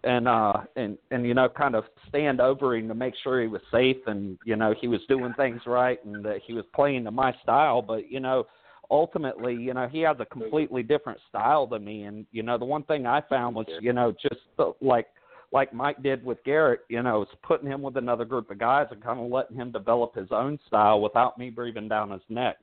and 0.05 0.29
uh, 0.29 0.53
and 0.77 0.99
and 1.11 1.27
you 1.27 1.35
know, 1.35 1.49
kind 1.49 1.75
of 1.75 1.85
stand 2.09 2.41
over 2.41 2.77
him 2.77 2.89
to 2.89 2.95
make 2.95 3.15
sure 3.23 3.41
he 3.41 3.49
was 3.49 3.63
safe, 3.71 3.99
and 4.07 4.39
you 4.45 4.57
know, 4.57 4.75
he 4.81 4.89
was 4.89 5.01
doing 5.09 5.35
things 5.35 5.61
right, 5.67 6.03
and 6.05 6.25
that 6.25 6.41
he 6.47 6.53
was 6.53 6.65
playing 6.75 7.05
to 7.05 7.11
my 7.11 7.35
style. 7.43 7.83
But 7.83 8.11
you 8.11 8.21
know, 8.21 8.47
ultimately, 8.91 9.55
you 9.55 9.73
know, 9.73 9.89
he 9.89 10.01
has 10.01 10.17
a 10.21 10.27
completely 10.27 10.83
different 10.83 11.21
style 11.29 11.67
than 11.67 11.85
me. 11.85 12.05
And, 12.05 12.27
you 12.33 12.43
know, 12.43 12.59
the 12.59 12.65
one 12.65 12.83
thing 12.85 13.07
I 13.07 13.23
found 13.29 13.55
was, 13.55 13.67
you 13.81 13.93
know, 13.93 14.13
just 14.21 14.41
like 14.81 15.07
like 15.53 15.73
Mike 15.75 16.01
did 16.03 16.25
with 16.25 16.43
Garrett, 16.45 16.83
you 16.89 17.03
know, 17.03 17.23
is 17.23 17.29
putting 17.43 17.69
him 17.69 17.83
with 17.83 17.97
another 17.97 18.25
group 18.25 18.51
of 18.53 18.59
guys 18.59 18.87
and 18.93 19.03
kind 19.03 19.19
of 19.19 19.31
letting 19.31 19.57
him 19.57 19.73
develop 19.73 20.15
his 20.15 20.29
own 20.31 20.61
style 20.69 21.01
without 21.01 21.39
me 21.39 21.51
breathing 21.51 21.89
down 21.89 22.11
his 22.11 22.21
neck. 22.29 22.57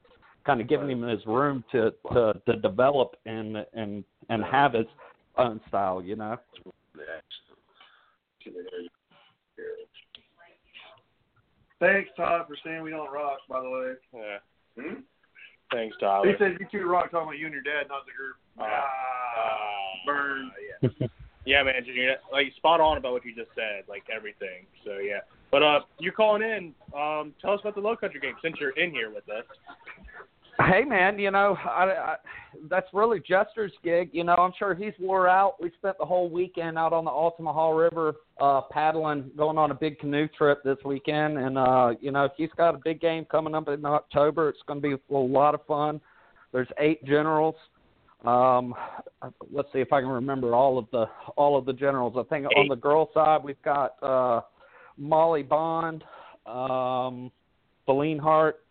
Kind 0.45 0.61
of 0.61 0.69
giving 0.69 0.89
him 0.89 1.01
his 1.01 1.19
room 1.25 1.65
to, 1.73 1.91
to, 2.13 2.41
to 2.45 2.55
develop 2.57 3.15
and 3.25 3.57
and 3.73 4.03
and 4.29 4.43
have 4.43 4.73
his 4.73 4.85
own 5.37 5.59
style, 5.67 6.01
you 6.01 6.15
know. 6.15 6.37
Thanks, 11.79 12.09
Todd, 12.17 12.45
for 12.47 12.57
saying 12.63 12.81
we 12.81 12.89
don't 12.89 13.11
rock. 13.11 13.39
By 13.49 13.61
the 13.61 13.69
way. 13.69 13.93
Yeah. 14.13 14.37
Hmm? 14.81 14.99
Thanks, 15.71 15.95
Todd. 15.99 16.25
He 16.25 16.33
said 16.39 16.57
you 16.59 16.67
two 16.71 16.87
rock 16.87 17.11
talking 17.11 17.27
about 17.27 17.37
you 17.37 17.45
and 17.45 17.53
your 17.53 17.63
dad, 17.63 17.87
not 17.89 18.05
the 18.05 18.13
group. 18.17 18.35
Ah, 18.59 18.83
burn. 20.05 20.51
yeah. 20.81 21.07
yeah, 21.45 21.63
man, 21.63 21.83
Junior, 21.85 22.15
like 22.31 22.47
spot 22.55 22.79
on 22.79 22.97
about 22.97 23.11
what 23.13 23.25
you 23.25 23.35
just 23.35 23.49
said, 23.53 23.83
like 23.87 24.03
everything. 24.13 24.65
So 24.85 24.97
yeah. 24.97 25.19
But 25.51 25.63
uh, 25.63 25.79
you're 25.99 26.13
calling 26.13 26.41
in. 26.41 26.73
Um, 26.97 27.33
tell 27.41 27.53
us 27.53 27.59
about 27.61 27.75
the 27.75 27.81
Low 27.81 27.95
Country 27.95 28.19
game 28.19 28.35
since 28.41 28.55
you're 28.59 28.77
in 28.77 28.91
here 28.91 29.09
with 29.09 29.27
us. 29.29 29.45
Hey 30.59 30.83
man, 30.85 31.19
you 31.19 31.29
know, 31.29 31.55
I, 31.63 31.83
I, 31.83 32.15
that's 32.67 32.87
really 32.91 33.19
Jester's 33.19 33.73
gig. 33.83 34.09
You 34.11 34.23
know, 34.23 34.33
I'm 34.33 34.53
sure 34.57 34.73
he's 34.73 34.93
wore 34.99 35.27
out. 35.29 35.61
We 35.61 35.71
spent 35.77 35.97
the 35.99 36.05
whole 36.05 36.29
weekend 36.29 36.79
out 36.79 36.93
on 36.93 37.05
the 37.05 37.11
Altamaha 37.11 37.69
River, 37.71 38.15
uh, 38.41 38.61
paddling, 38.71 39.29
going 39.37 39.59
on 39.59 39.69
a 39.69 39.75
big 39.75 39.99
canoe 39.99 40.27
trip 40.27 40.63
this 40.63 40.77
weekend, 40.83 41.37
and 41.37 41.59
uh, 41.59 41.93
you 42.01 42.11
know, 42.11 42.29
he's 42.35 42.49
got 42.57 42.73
a 42.73 42.79
big 42.83 42.99
game 42.99 43.25
coming 43.25 43.53
up 43.53 43.67
in 43.67 43.85
October. 43.85 44.49
It's 44.49 44.57
going 44.67 44.81
to 44.81 44.87
be 44.87 44.95
a 45.13 45.17
lot 45.17 45.53
of 45.53 45.63
fun. 45.67 46.01
There's 46.51 46.69
eight 46.79 47.05
generals. 47.05 47.55
Um, 48.25 48.73
let's 49.51 49.69
see 49.71 49.79
if 49.79 49.93
I 49.93 50.01
can 50.01 50.09
remember 50.09 50.55
all 50.55 50.79
of 50.79 50.87
the 50.91 51.05
all 51.35 51.55
of 51.55 51.65
the 51.65 51.73
generals. 51.73 52.15
I 52.17 52.23
think 52.23 52.47
on 52.55 52.67
the 52.67 52.75
girl 52.75 53.11
side 53.13 53.43
we've 53.43 53.61
got 53.61 54.01
uh, 54.01 54.41
Molly 54.97 55.43
Bond, 55.43 56.03
um, 56.47 57.31
Feline 57.85 58.17
Hart. 58.17 58.63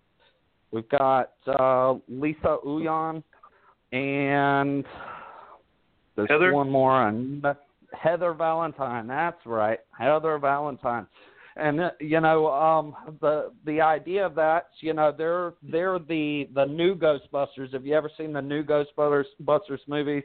We've 0.76 0.88
got 0.90 1.30
uh, 1.46 1.94
Lisa 2.06 2.58
Uyan, 2.66 3.22
and 3.92 4.84
there's 6.14 6.28
Heather? 6.28 6.52
one 6.52 6.70
more 6.70 6.92
on 6.92 7.42
Heather 7.98 8.34
Valentine. 8.34 9.06
That's 9.06 9.40
right, 9.46 9.78
Heather 9.98 10.36
Valentine. 10.38 11.06
And 11.56 11.80
uh, 11.80 11.90
you 11.98 12.20
know, 12.20 12.48
um, 12.52 12.94
the 13.22 13.52
the 13.64 13.80
idea 13.80 14.26
of 14.26 14.34
that, 14.34 14.66
you 14.80 14.92
know, 14.92 15.14
they're 15.16 15.54
they're 15.62 15.98
the 15.98 16.46
the 16.54 16.66
new 16.66 16.94
Ghostbusters. 16.94 17.72
Have 17.72 17.86
you 17.86 17.94
ever 17.94 18.10
seen 18.18 18.34
the 18.34 18.42
new 18.42 18.62
Ghostbusters 18.62 19.24
Busters 19.40 19.80
movies? 19.88 20.24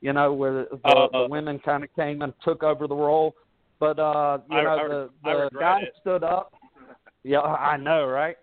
You 0.00 0.12
know, 0.12 0.32
where 0.32 0.52
the, 0.70 0.80
Uh, 0.84 1.08
the 1.10 1.26
women 1.28 1.58
kind 1.58 1.82
of 1.82 1.92
came 1.96 2.22
and 2.22 2.32
took 2.44 2.62
over 2.62 2.86
the 2.86 2.94
role. 2.94 3.34
But 3.80 3.98
uh, 3.98 4.38
you 4.48 4.58
I- 4.58 4.62
know, 4.62 4.70
I- 4.70 4.88
the 4.88 5.10
the 5.24 5.50
guy 5.58 5.80
it. 5.80 5.94
stood 6.00 6.22
up. 6.22 6.52
Yeah, 7.24 7.40
I 7.40 7.76
know, 7.76 8.06
right? 8.06 8.36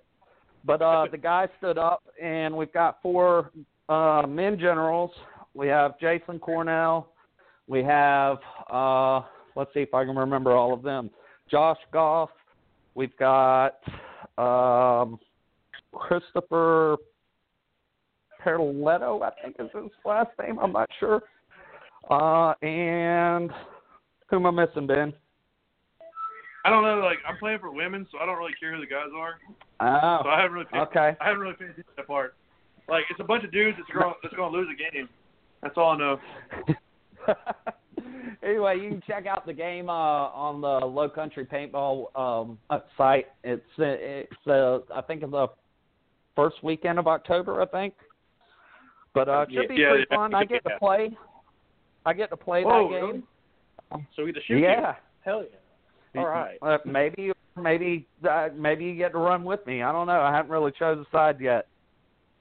But 0.65 0.81
uh, 0.81 1.05
the 1.11 1.17
guy 1.17 1.47
stood 1.59 1.77
up, 1.77 2.03
and 2.21 2.55
we've 2.55 2.73
got 2.73 2.97
four 3.01 3.51
uh, 3.87 4.23
men 4.27 4.57
generals. 4.59 5.11
We 5.53 5.67
have 5.67 5.99
Jason 5.99 6.39
Cornell. 6.39 7.11
We 7.67 7.83
have, 7.83 8.37
uh, 8.71 9.21
let's 9.55 9.73
see 9.73 9.81
if 9.81 9.93
I 9.93 10.03
can 10.05 10.15
remember 10.15 10.51
all 10.51 10.73
of 10.73 10.81
them. 10.81 11.09
Josh 11.49 11.77
Goff. 11.93 12.29
We've 12.95 13.15
got 13.17 13.75
um, 14.37 15.19
Christopher 15.93 16.97
Perletto, 18.43 19.21
I 19.21 19.31
think 19.43 19.55
is 19.59 19.69
his 19.73 19.91
last 20.03 20.29
name. 20.41 20.57
I'm 20.59 20.71
not 20.71 20.89
sure. 20.99 21.21
Uh, 22.09 22.53
and 22.65 23.51
who 24.29 24.37
am 24.37 24.45
I 24.45 24.65
missing, 24.65 24.87
Ben? 24.87 25.13
I 26.65 26.69
don't 26.71 26.83
know. 26.83 26.97
Like 26.97 27.19
I'm 27.27 27.37
playing 27.37 27.59
for 27.59 27.71
women, 27.71 28.07
so 28.11 28.17
I 28.17 28.25
don't 28.25 28.37
really 28.37 28.55
care 28.59 28.73
who 28.73 28.81
the 28.81 28.87
guys 28.87 29.13
are. 29.15 29.35
Oh, 29.79 30.23
So 30.23 30.29
I 30.29 30.41
haven't 30.41 30.53
really. 30.53 30.65
Paid, 30.71 30.79
okay. 30.79 31.15
I 31.21 31.25
haven't 31.27 31.41
really 31.41 31.53
paid 31.53 31.65
attention 31.65 31.83
to 31.83 31.95
that 31.97 32.07
part. 32.07 32.33
Like 32.89 33.03
it's 33.11 33.19
a 33.19 33.23
bunch 33.23 33.43
of 33.43 33.51
dudes 33.51 33.77
that's 33.77 33.89
going 33.91 34.13
that's 34.23 34.33
going 34.33 34.51
to 34.51 34.57
lose 34.57 34.67
a 34.73 34.75
game. 34.75 35.07
That's 35.61 35.75
all 35.77 35.91
I 35.91 35.97
know. 35.97 36.19
anyway, 38.43 38.79
you 38.79 38.89
can 38.89 39.03
check 39.05 39.27
out 39.27 39.45
the 39.45 39.53
game 39.53 39.89
uh, 39.89 39.93
on 39.93 40.59
the 40.61 40.85
Low 40.87 41.07
Country 41.07 41.45
Paintball 41.45 42.15
um, 42.17 42.57
uh, 42.71 42.79
site. 42.97 43.27
It's 43.43 43.61
it's 43.77 44.47
uh, 44.47 44.79
I 44.93 45.01
think 45.01 45.21
it's 45.21 45.31
the 45.31 45.47
first 46.35 46.63
weekend 46.63 46.97
of 46.97 47.07
October, 47.07 47.61
I 47.61 47.67
think. 47.67 47.93
But 49.13 49.29
uh, 49.29 49.45
it 49.47 49.53
should 49.53 49.69
be 49.69 49.75
Yeah, 49.75 49.89
pretty 49.89 50.05
yeah, 50.09 50.17
fun. 50.17 50.33
I 50.33 50.45
get 50.45 50.63
to 50.63 50.79
play. 50.79 51.15
I 52.07 52.13
get 52.13 52.31
to 52.31 52.37
play 52.37 52.63
Whoa, 52.63 52.89
that 52.89 52.95
really? 52.95 53.11
game. 53.13 54.07
So 54.15 54.23
we 54.23 54.31
get 54.31 54.39
to 54.39 54.45
shoot 54.47 54.59
yeah. 54.59 54.89
you. 54.89 54.93
Hell 55.23 55.43
yeah. 55.43 55.57
All 56.17 56.27
right. 56.27 56.57
Uh, 56.61 56.77
maybe 56.85 57.31
maybe 57.55 58.07
uh, 58.29 58.49
maybe 58.55 58.85
you 58.85 58.95
get 58.95 59.11
to 59.13 59.17
run 59.17 59.43
with 59.43 59.65
me. 59.65 59.81
I 59.81 59.91
don't 59.91 60.07
know. 60.07 60.21
I 60.21 60.31
haven't 60.33 60.51
really 60.51 60.71
chose 60.77 61.05
a 61.05 61.09
side 61.15 61.39
yet. 61.39 61.67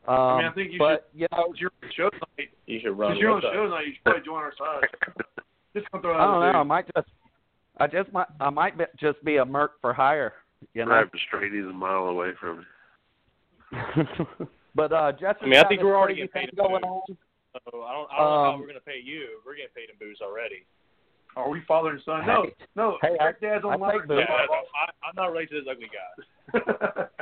Um, 0.06 0.16
I 0.16 0.36
mean, 0.38 0.46
I 0.46 0.52
think 0.52 0.72
you 0.72 0.78
but 0.78 1.08
you 1.14 1.26
know, 1.32 1.46
It's 1.50 1.60
your 1.60 1.70
show 1.96 2.10
night. 2.38 2.50
You 2.66 2.80
should 2.82 2.98
run 2.98 3.12
Since 3.12 3.20
you're 3.20 3.30
on 3.30 3.36
with 3.36 3.44
us. 3.44 3.52
show 3.54 3.68
night, 3.68 3.86
you 3.86 3.92
should 3.94 4.04
probably 4.04 4.24
join 4.24 4.42
our 4.42 4.52
side. 4.58 4.88
Just 5.74 5.90
come 5.90 6.02
throw 6.02 6.14
I 6.14 6.24
don't 6.24 6.40
know. 6.40 6.60
I 6.60 6.62
might 6.62 6.86
just 6.94 7.08
I 7.78 7.86
just 7.86 8.12
might 8.12 8.26
I 8.40 8.50
might 8.50 8.76
be, 8.78 8.84
just 9.00 9.22
be 9.24 9.36
a 9.36 9.44
merc 9.44 9.80
for 9.80 9.92
hire. 9.92 10.34
You 10.74 10.84
know. 10.84 10.92
Right, 10.92 11.06
straight 11.26 11.52
he's 11.52 11.64
a 11.64 11.72
mile 11.72 12.04
away 12.04 12.30
from 12.40 12.58
me. 12.58 12.64
but 14.74 14.92
uh, 14.92 15.12
Jester's 15.12 15.42
I 15.42 15.46
mean, 15.46 15.58
I 15.58 15.68
think 15.68 15.82
we're 15.82 15.96
already 15.96 16.14
crazy 16.14 16.28
getting 16.28 16.48
paid 16.48 16.50
in 16.50 16.56
going 16.56 16.84
on. 16.84 17.02
So 17.08 17.82
I 17.82 17.92
don't, 17.92 18.08
I 18.10 18.18
don't 18.18 18.30
know 18.30 18.44
how 18.44 18.52
Um, 18.54 18.60
we're 18.60 18.66
gonna 18.66 18.80
pay 18.80 19.00
you. 19.02 19.40
We're 19.46 19.56
getting 19.56 19.74
paid 19.74 19.90
in 19.90 19.96
booze 19.98 20.18
already. 20.22 20.66
Are 21.36 21.48
we 21.50 21.60
father 21.66 21.90
and 21.90 22.00
son? 22.04 22.26
No, 22.26 22.42
Hey. 22.44 22.54
no. 22.76 22.98
Hey, 23.02 23.16
Eric 23.20 23.36
I- 23.42 23.46
Dad's 23.46 23.64
I 23.64 23.68
on 23.68 23.80
my 23.80 23.92
take 23.92 24.06
booze. 24.06 24.20
Yeah, 24.28 24.34
I, 24.34 25.06
I'm 25.08 25.14
not 25.16 25.26
related 25.32 25.50
to 25.50 25.60
this 25.60 25.68
ugly 25.70 25.90
guy. 25.90 27.04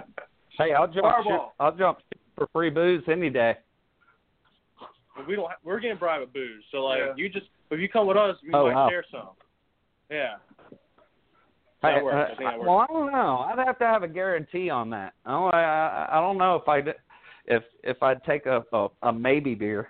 Hey, 0.58 0.74
I'll 0.74 0.86
jump. 0.86 1.06
Fireball. 1.06 1.54
I'll 1.58 1.74
jump 1.74 1.98
for 2.36 2.46
free 2.52 2.68
booze 2.68 3.02
any 3.10 3.30
day. 3.30 3.56
But 5.16 5.26
we 5.26 5.34
don't. 5.34 5.46
Ha- 5.48 5.56
we're 5.64 5.80
getting 5.80 5.96
bribed 5.96 6.20
with 6.26 6.32
booze. 6.34 6.62
So 6.70 6.84
like, 6.84 6.98
Yeah. 6.98 7.12
you 7.16 7.30
just 7.30 7.46
if 7.70 7.80
you 7.80 7.88
come 7.88 8.06
with 8.06 8.18
us, 8.18 8.36
we 8.42 8.50
Oh, 8.52 8.66
might 8.66 8.74
wow. 8.74 8.88
share 8.90 9.02
some. 9.10 9.30
Yeah. 10.10 10.34
Hey, 11.80 11.94
That 11.94 12.04
works. 12.04 12.14
uh, 12.14 12.18
I 12.18 12.26
think 12.28 12.38
that 12.40 12.58
works. 12.58 12.68
well, 12.68 12.78
I 12.80 12.86
don't 12.86 13.12
know. 13.12 13.38
I'd 13.48 13.58
have 13.66 13.78
to 13.78 13.86
have 13.86 14.02
a 14.02 14.08
guarantee 14.08 14.68
on 14.68 14.90
that. 14.90 15.14
I 15.24 15.30
don't, 15.30 15.54
I, 15.54 16.08
I 16.12 16.20
don't 16.20 16.36
know 16.36 16.56
if 16.56 16.68
I 16.68 16.82
if 17.46 17.62
if 17.82 18.02
I'd 18.02 18.22
take 18.24 18.44
a 18.44 18.62
a, 18.74 18.88
a 19.04 19.12
maybe 19.12 19.54
beer. 19.54 19.88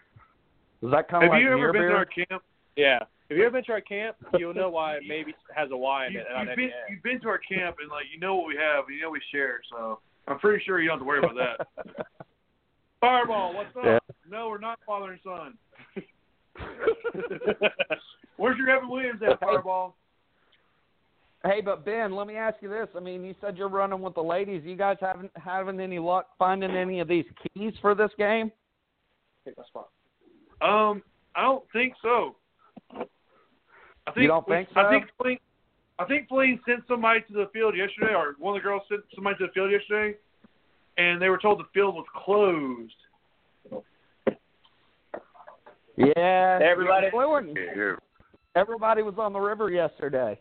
Does 0.80 0.92
that 0.92 1.08
come 1.08 1.22
Have 1.22 1.30
like 1.32 1.40
beer? 1.40 1.50
Have 1.50 1.58
you 1.58 1.64
ever 1.64 1.72
been 1.72 1.82
beer? 1.82 1.90
to 1.90 1.96
our 1.96 2.04
camp? 2.06 2.42
Yeah. 2.76 3.00
If 3.32 3.38
you 3.38 3.46
ever 3.46 3.52
been 3.52 3.64
to 3.64 3.72
our 3.72 3.80
camp, 3.80 4.16
you'll 4.38 4.52
know 4.52 4.68
why 4.68 4.96
it 4.96 5.04
maybe 5.08 5.34
has 5.56 5.70
a 5.70 5.76
Y 5.76 6.06
in 6.06 6.12
You, 6.12 6.20
it. 6.20 6.26
and 6.36 6.48
you've 6.48 6.56
been 6.56 6.70
you've 6.90 7.02
been 7.02 7.20
to 7.22 7.28
our 7.28 7.38
camp 7.38 7.76
and 7.80 7.90
like 7.90 8.04
you 8.12 8.20
know 8.20 8.34
what 8.36 8.46
we 8.46 8.56
have, 8.56 8.84
you 8.90 9.00
know 9.00 9.08
we 9.08 9.22
share. 9.32 9.62
So 9.70 10.00
I'm 10.28 10.38
pretty 10.38 10.62
sure 10.66 10.82
you 10.82 10.88
don't 10.88 10.98
have 10.98 11.06
to 11.06 11.08
worry 11.08 11.20
about 11.20 11.66
that. 11.86 11.86
Fireball, 13.00 13.54
what's 13.54 13.74
up? 13.74 13.84
Yeah. 13.86 13.98
No, 14.30 14.50
we're 14.50 14.58
not 14.58 14.80
father 14.86 15.12
and 15.12 15.20
son. 15.24 15.54
Where's 18.36 18.58
your 18.58 18.68
Evan 18.68 18.90
Williams 18.90 19.22
at, 19.26 19.40
Fireball? 19.40 19.96
Hey, 21.42 21.62
but 21.64 21.86
Ben, 21.86 22.14
let 22.14 22.26
me 22.26 22.36
ask 22.36 22.56
you 22.60 22.68
this. 22.68 22.88
I 22.94 23.00
mean, 23.00 23.24
you 23.24 23.34
said 23.40 23.56
you're 23.56 23.70
running 23.70 24.02
with 24.02 24.14
the 24.14 24.22
ladies. 24.22 24.62
You 24.62 24.76
guys 24.76 24.98
haven't 25.00 25.30
having 25.42 25.80
any 25.80 25.98
luck 25.98 26.28
finding 26.38 26.70
any 26.72 27.00
of 27.00 27.08
these 27.08 27.24
keys 27.54 27.72
for 27.80 27.94
this 27.94 28.10
game? 28.18 28.52
Take 29.46 29.56
my 29.56 29.64
spot. 29.64 29.88
Um, 30.60 31.02
I 31.34 31.44
don't 31.44 31.64
think 31.72 31.94
so. 32.02 32.36
I 34.06 34.10
think 34.12 34.22
You 34.22 34.28
don't 34.28 34.46
we- 34.48 34.54
think 34.54 34.68
I 34.76 34.90
think 34.90 35.06
Feline, 35.18 35.38
I 35.98 36.04
think 36.04 36.28
Feline 36.28 36.60
sent 36.66 36.86
somebody 36.88 37.20
to 37.22 37.32
the 37.32 37.46
field 37.52 37.76
yesterday, 37.76 38.14
or 38.14 38.34
one 38.38 38.56
of 38.56 38.62
the 38.62 38.64
girls 38.64 38.82
sent 38.88 39.02
somebody 39.14 39.36
to 39.38 39.46
the 39.46 39.52
field 39.52 39.70
yesterday, 39.70 40.16
and 40.98 41.20
they 41.22 41.28
were 41.28 41.38
told 41.38 41.58
the 41.60 41.64
field 41.72 41.94
was 41.94 42.06
closed. 42.14 42.94
Yeah. 45.96 46.58
Everybody- 46.62 47.10
we 47.12 47.94
everybody 48.54 49.02
was 49.02 49.18
on 49.18 49.32
the 49.32 49.40
river 49.40 49.70
yesterday. 49.70 50.38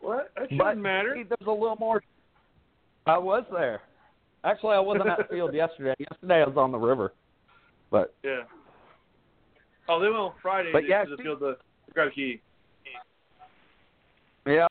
What? 0.00 0.32
That 0.34 0.42
shouldn't 0.44 0.58
But 0.58 0.78
matter. 0.78 1.14
see, 1.16 1.22
there's 1.24 1.46
a 1.46 1.50
little 1.50 1.76
more. 1.76 2.02
I 3.06 3.18
was 3.18 3.44
there. 3.52 3.82
Actually, 4.44 4.76
I 4.76 4.80
wasn't 4.80 5.08
at 5.08 5.18
the 5.18 5.24
field 5.24 5.52
yesterday. 5.54 5.94
Yesterday, 5.98 6.42
I 6.42 6.46
was 6.46 6.56
on 6.56 6.72
the 6.72 6.78
river. 6.78 7.12
But 7.90 8.14
Yeah. 8.22 8.44
Oh, 9.88 9.98
they 10.00 10.06
went 10.06 10.16
on 10.18 10.34
Friday 10.40 10.72
But 10.72 10.86
yeah, 10.86 11.04
to 11.04 11.10
the 11.10 11.16
see- 11.18 11.22
field 11.24 11.40
to 11.40 11.56
grab 11.94 12.08
a 12.08 12.10
key. 12.10 12.40
yeah. 14.46 14.66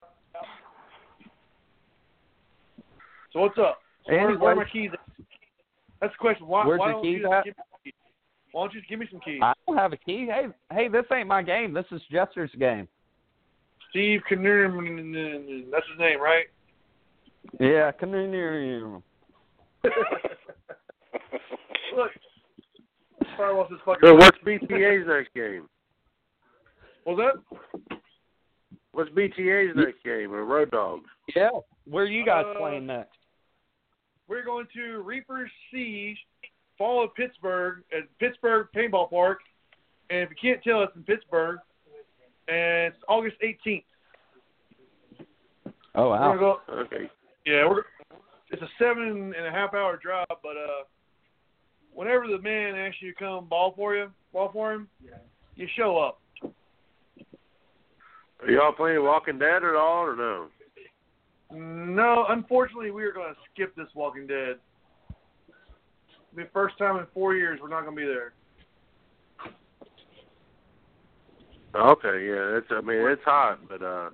So 3.32 3.40
what's 3.40 3.58
up? 3.58 3.80
So 4.06 4.14
where, 4.14 4.38
where 4.38 4.52
are 4.52 4.56
my 4.56 4.66
keys? 4.66 4.92
At? 4.94 5.00
That's 6.02 6.14
the 6.14 6.18
question. 6.20 6.48
Why, 6.48 6.66
why 6.66 6.76
your 6.76 6.78
don't 6.78 7.02
keys 7.02 7.22
you 7.22 7.30
just 7.30 7.46
give 7.46 7.56
me 7.58 7.64
the 7.72 7.84
keys? 7.84 7.94
Why 8.52 8.62
don't 8.64 8.74
you 8.74 8.80
just 8.82 8.90
give 8.90 9.00
me 9.00 9.08
some 9.10 9.22
keys? 9.22 9.40
I 9.42 9.54
don't 9.66 9.78
have 9.78 9.94
a 9.94 9.98
key. 9.98 10.28
Hey, 10.30 10.48
hey, 10.72 10.88
this 10.88 11.06
ain't 11.12 11.28
my 11.28 11.42
game. 11.42 11.74
This 11.74 11.86
is 11.92 12.02
Jester's 12.12 12.52
game. 12.60 12.88
Steve 13.90 14.22
Knurman, 14.30 15.72
that's 15.72 15.86
his 15.90 16.00
name, 16.00 16.20
right? 16.20 16.46
Yeah, 17.60 17.92
canoe. 17.92 19.02
Look. 21.96 22.12
Probably 23.36 23.56
lost 23.56 23.72
his 23.72 23.80
fucking. 23.86 24.02
So 24.04 24.16
what's 24.16 24.38
BTA's 24.46 25.08
next 25.08 25.34
game? 25.34 25.68
Was 27.06 27.18
that? 27.18 27.98
What's 28.92 29.10
BTA's 29.12 29.76
next 29.76 30.04
game? 30.04 30.32
Or 30.32 30.46
Road 30.46 30.72
Dogs? 30.72 31.10
Yeah. 31.36 31.50
Where 31.86 32.04
are 32.04 32.08
you 32.08 32.26
guys 32.26 32.46
Uh, 32.48 32.58
playing 32.60 32.86
next? 32.86 33.18
We're 34.28 34.44
going 34.44 34.68
to 34.74 35.02
Reaper's 35.02 35.52
Siege, 35.72 36.18
fall 36.78 37.04
of 37.04 37.14
Pittsburgh 37.16 37.84
at 37.92 38.04
Pittsburgh 38.20 38.68
Paintball 38.76 39.10
Park, 39.10 39.40
and 40.10 40.20
if 40.20 40.30
you 40.30 40.36
can't 40.40 40.64
tell, 40.64 40.84
it's 40.84 40.96
in 40.96 41.04
Pittsburgh, 41.04 41.60
and 42.48 42.94
it's 42.94 43.04
August 43.08 43.36
18th. 43.42 43.84
Oh 45.96 46.10
We're 46.10 46.10
wow. 46.10 46.38
go. 46.38 46.60
Okay. 46.74 47.10
Yeah, 47.46 47.68
we're. 47.68 47.84
It's 48.50 48.62
a 48.62 48.70
seven 48.80 49.34
and 49.36 49.46
a 49.46 49.52
half 49.52 49.74
hour 49.74 49.98
drive, 49.98 50.26
but 50.30 50.56
uh, 50.56 50.84
whenever 51.94 52.28
the 52.28 52.40
man 52.40 52.76
asks 52.76 53.02
you 53.02 53.12
to 53.14 53.20
come 53.20 53.46
ball 53.46 53.74
for 53.76 53.96
you, 53.96 54.12
ball 54.32 54.52
for 54.52 54.74
him, 54.74 54.88
yeah. 55.04 55.18
you 55.56 55.68
show 55.76 55.98
up. 55.98 56.20
Are 58.44 58.52
y'all 58.52 58.74
playing 58.74 59.04
Walking 59.04 59.40
Dead 59.40 59.64
at 59.64 59.76
all 59.76 60.04
or 60.06 60.16
no? 60.16 60.48
No, 61.52 62.26
unfortunately, 62.30 62.92
we 62.92 63.04
are 63.04 63.14
going 63.14 63.34
to 63.34 63.40
skip 63.54 63.76
this 63.76 63.88
Walking 63.96 64.28
Dead. 64.28 64.56
The 66.36 66.48
first 66.52 66.78
time 66.78 66.98
in 66.98 67.06
four 67.14 67.36
years 67.36 67.60
we're 67.62 67.70
not 67.70 67.84
going 67.84 67.96
to 67.96 68.02
be 68.02 68.08
there. 68.08 68.34
Okay, 71.76 72.28
yeah, 72.28 72.58
it's 72.58 72.68
I 72.70 72.82
mean 72.82 73.02
it's 73.10 73.24
hot, 73.26 73.58
but 73.68 73.82
uh 73.82 74.10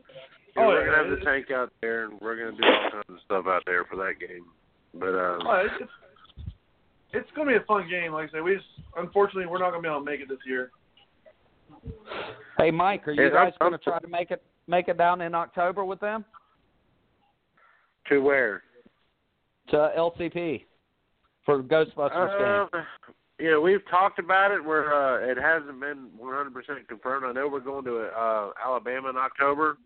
yeah, 0.55 0.63
Oh, 0.63 0.67
we're 0.67 0.79
yeah, 0.79 0.95
gonna 0.95 1.09
have 1.09 1.19
the 1.19 1.25
tank 1.25 1.51
out 1.51 1.73
there 1.81 2.05
and 2.05 2.17
we're 2.21 2.37
gonna 2.37 2.55
do 2.55 2.63
all 2.63 2.89
kinds 2.89 3.03
of 3.09 3.17
stuff 3.25 3.45
out 3.47 3.63
there 3.65 3.83
for 3.83 3.97
that 3.97 4.13
game. 4.17 4.45
But 4.93 5.09
uh 5.09 5.39
Oh, 5.43 5.65
it's, 5.65 5.73
it's, 5.81 5.91
it's 7.11 7.31
going 7.35 7.49
to 7.49 7.53
be 7.55 7.61
a 7.61 7.65
fun 7.65 7.89
game. 7.89 8.13
Like 8.13 8.29
I 8.29 8.31
said, 8.31 8.43
we 8.43 8.55
just 8.55 8.65
unfortunately 8.95 9.45
we're 9.47 9.59
not 9.59 9.71
going 9.71 9.83
to 9.83 9.87
be 9.89 9.91
able 9.91 9.99
to 9.99 10.05
make 10.05 10.21
it 10.21 10.29
this 10.29 10.39
year. 10.47 10.71
Hey, 12.57 12.71
Mike, 12.71 13.07
are 13.07 13.11
you 13.11 13.29
guys 13.31 13.53
going 13.59 13.71
to 13.71 13.77
try 13.77 13.99
to 13.99 14.07
make 14.07 14.31
it 14.31 14.43
make 14.67 14.87
it 14.87 14.97
down 14.97 15.21
in 15.21 15.33
October 15.33 15.85
with 15.85 15.99
them 15.99 16.25
to 18.07 18.19
where? 18.19 18.63
to 19.69 19.91
LCP 19.97 20.65
for 21.45 21.61
Ghostbusters 21.63 22.69
game? 22.71 22.81
Uh, 22.81 22.83
yeah, 23.39 23.57
we've 23.57 23.87
talked 23.89 24.19
about 24.19 24.51
it. 24.51 24.63
Where 24.63 24.93
uh, 24.93 25.31
it 25.31 25.37
hasn't 25.37 25.79
been 25.79 26.09
100% 26.21 26.87
confirmed. 26.87 27.25
I 27.25 27.31
know 27.31 27.47
we're 27.47 27.59
going 27.59 27.85
to 27.85 28.07
uh, 28.07 28.51
Alabama 28.63 29.09
in 29.09 29.17
October, 29.17 29.77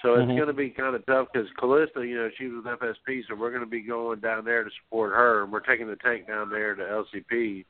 so 0.00 0.14
it's 0.14 0.30
Mhm. 0.30 0.36
going 0.36 0.46
to 0.48 0.54
be 0.54 0.70
kind 0.70 0.94
of 0.94 1.04
tough 1.06 1.28
because 1.32 1.48
Callista, 1.58 2.06
you 2.06 2.16
know, 2.16 2.30
she 2.38 2.46
was 2.46 2.64
with 2.64 2.80
FSP, 2.80 3.26
so 3.28 3.34
we're 3.34 3.50
going 3.50 3.62
to 3.64 3.66
be 3.66 3.82
going 3.82 4.20
down 4.20 4.44
there 4.44 4.64
to 4.64 4.70
support 4.82 5.12
her, 5.12 5.42
and 5.42 5.52
we're 5.52 5.60
taking 5.60 5.88
the 5.88 5.96
tank 5.96 6.26
down 6.26 6.50
there 6.50 6.74
to 6.74 6.82
LCP, 6.82 7.64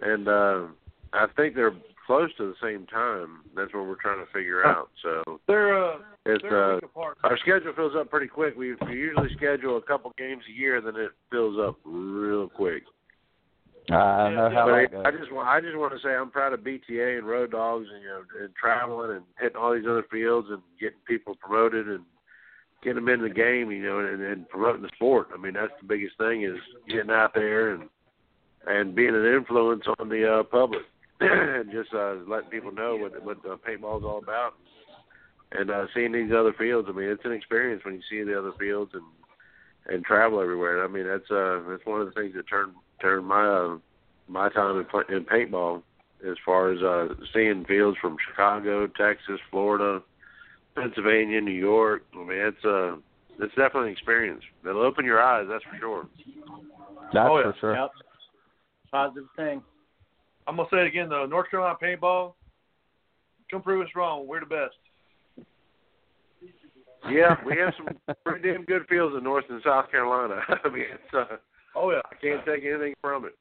and 0.00 0.28
uh, 0.28 0.66
I 1.12 1.26
think 1.36 1.54
they're 1.54 1.74
close 2.06 2.30
to 2.36 2.46
the 2.46 2.54
same 2.62 2.86
time. 2.86 3.40
That's 3.56 3.72
what 3.72 3.86
we're 3.86 4.00
trying 4.00 4.24
to 4.24 4.32
figure 4.32 4.64
out. 4.66 4.90
So 5.02 5.40
They're 5.46 5.92
uh, 5.92 5.98
it's 6.26 6.42
they're 6.42 6.72
a 6.72 6.72
uh, 6.72 6.74
week 6.76 6.84
apart. 6.84 7.18
our 7.24 7.38
schedule 7.38 7.72
fills 7.74 7.94
up 7.96 8.10
pretty 8.10 8.28
quick. 8.28 8.56
We, 8.56 8.74
we 8.86 8.92
usually 8.92 9.30
schedule 9.36 9.76
a 9.76 9.82
couple 9.82 10.12
games 10.18 10.42
a 10.48 10.52
year, 10.52 10.80
then 10.80 10.96
it 10.96 11.10
fills 11.30 11.58
up 11.58 11.76
real 11.84 12.48
quick. 12.48 12.82
I 13.90 14.30
know 14.30 14.50
how 14.52 14.66
But 14.66 14.72
that 14.76 14.92
goes. 14.92 15.02
I, 15.04 15.08
I 15.08 15.10
just 15.12 15.32
want 15.32 15.48
I 15.48 15.60
just 15.60 15.76
want 15.76 15.92
to 15.92 15.98
say 16.00 16.14
I'm 16.14 16.30
proud 16.30 16.52
of 16.52 16.60
BTA 16.60 17.18
and 17.18 17.26
Road 17.26 17.50
Dogs 17.50 17.88
and 17.92 18.02
you 18.02 18.08
know 18.08 18.22
and 18.40 18.54
traveling 18.54 19.16
and 19.16 19.24
hitting 19.40 19.56
all 19.56 19.74
these 19.74 19.86
other 19.88 20.04
fields 20.10 20.48
and 20.50 20.62
getting 20.80 20.98
people 21.06 21.34
promoted 21.36 21.88
and 21.88 22.04
getting 22.82 23.04
them 23.04 23.08
in 23.08 23.22
the 23.22 23.30
game, 23.30 23.70
you 23.70 23.82
know, 23.82 24.00
and, 24.00 24.22
and 24.22 24.48
promoting 24.48 24.82
the 24.82 24.90
sport. 24.94 25.28
I 25.34 25.36
mean 25.36 25.54
that's 25.54 25.72
the 25.80 25.86
biggest 25.86 26.16
thing 26.16 26.44
is 26.44 26.58
getting 26.88 27.10
out 27.10 27.34
there 27.34 27.74
and 27.74 27.88
and 28.66 28.94
being 28.94 29.16
an 29.16 29.26
influence 29.26 29.82
on 29.98 30.08
the 30.08 30.40
uh, 30.40 30.42
public 30.44 30.82
and 30.82 30.91
just 31.72 31.92
uh, 31.94 32.14
letting 32.26 32.50
people 32.50 32.72
know 32.72 32.96
what 32.96 33.22
what 33.24 33.38
uh, 33.44 33.56
paintball 33.66 33.98
is 33.98 34.04
all 34.04 34.18
about 34.22 34.54
and 35.52 35.70
uh, 35.70 35.86
seeing 35.94 36.12
these 36.12 36.32
other 36.32 36.52
fields. 36.58 36.88
I 36.90 36.96
mean 36.96 37.08
it's 37.08 37.24
an 37.24 37.32
experience 37.32 37.84
when 37.84 37.94
you 37.94 38.02
see 38.08 38.22
the 38.22 38.38
other 38.38 38.52
fields 38.58 38.92
and 38.94 39.04
and 39.86 40.04
travel 40.04 40.40
everywhere. 40.40 40.84
I 40.84 40.88
mean 40.88 41.06
that's 41.06 41.30
uh 41.30 41.60
that's 41.68 41.84
one 41.86 42.00
of 42.00 42.06
the 42.06 42.12
things 42.12 42.34
that 42.34 42.48
turned 42.48 42.74
turned 43.00 43.26
my 43.26 43.46
uh, 43.46 43.78
my 44.28 44.48
time 44.50 44.78
in, 44.78 44.84
play, 44.86 45.02
in 45.08 45.24
paintball 45.24 45.82
as 46.28 46.36
far 46.44 46.72
as 46.72 46.82
uh 46.82 47.14
seeing 47.34 47.64
fields 47.64 47.98
from 48.00 48.16
Chicago, 48.28 48.86
Texas, 48.86 49.40
Florida, 49.50 50.02
Pennsylvania, 50.74 51.40
New 51.40 51.50
York. 51.50 52.04
I 52.14 52.18
mean 52.18 52.38
it's 52.38 52.64
uh 52.64 52.96
it's 53.40 53.54
definitely 53.54 53.88
an 53.88 53.92
experience. 53.92 54.42
It'll 54.68 54.82
open 54.82 55.04
your 55.04 55.20
eyes, 55.20 55.46
that's 55.50 55.64
for 55.64 55.76
sure. 55.78 56.06
That's 57.12 57.28
Oh, 57.30 57.38
yeah. 57.38 57.52
for 57.52 57.56
sure. 57.60 57.74
Yep. 57.76 57.90
Positive 58.92 59.28
thing. 59.36 59.62
I'm 60.46 60.56
gonna 60.56 60.68
say 60.70 60.78
it 60.78 60.86
again 60.86 61.08
though. 61.08 61.26
North 61.26 61.50
Carolina 61.50 61.76
paintball. 61.82 62.34
Come 63.50 63.62
prove 63.62 63.84
us 63.86 63.92
wrong. 63.94 64.26
We're 64.26 64.40
the 64.40 64.46
best. 64.46 64.74
Yeah, 67.10 67.34
we 67.44 67.56
have 67.58 67.74
some 67.76 68.14
pretty 68.24 68.52
damn 68.52 68.64
good 68.64 68.82
fields 68.88 69.14
in 69.16 69.24
North 69.24 69.44
and 69.50 69.60
South 69.64 69.90
Carolina. 69.90 70.40
I 70.64 70.68
mean 70.68 70.84
it's 70.92 71.14
uh 71.14 71.36
Oh 71.74 71.90
yeah, 71.90 72.00
I 72.04 72.14
can't 72.16 72.44
take 72.44 72.64
anything 72.64 72.94
from 73.00 73.24
it. 73.24 73.34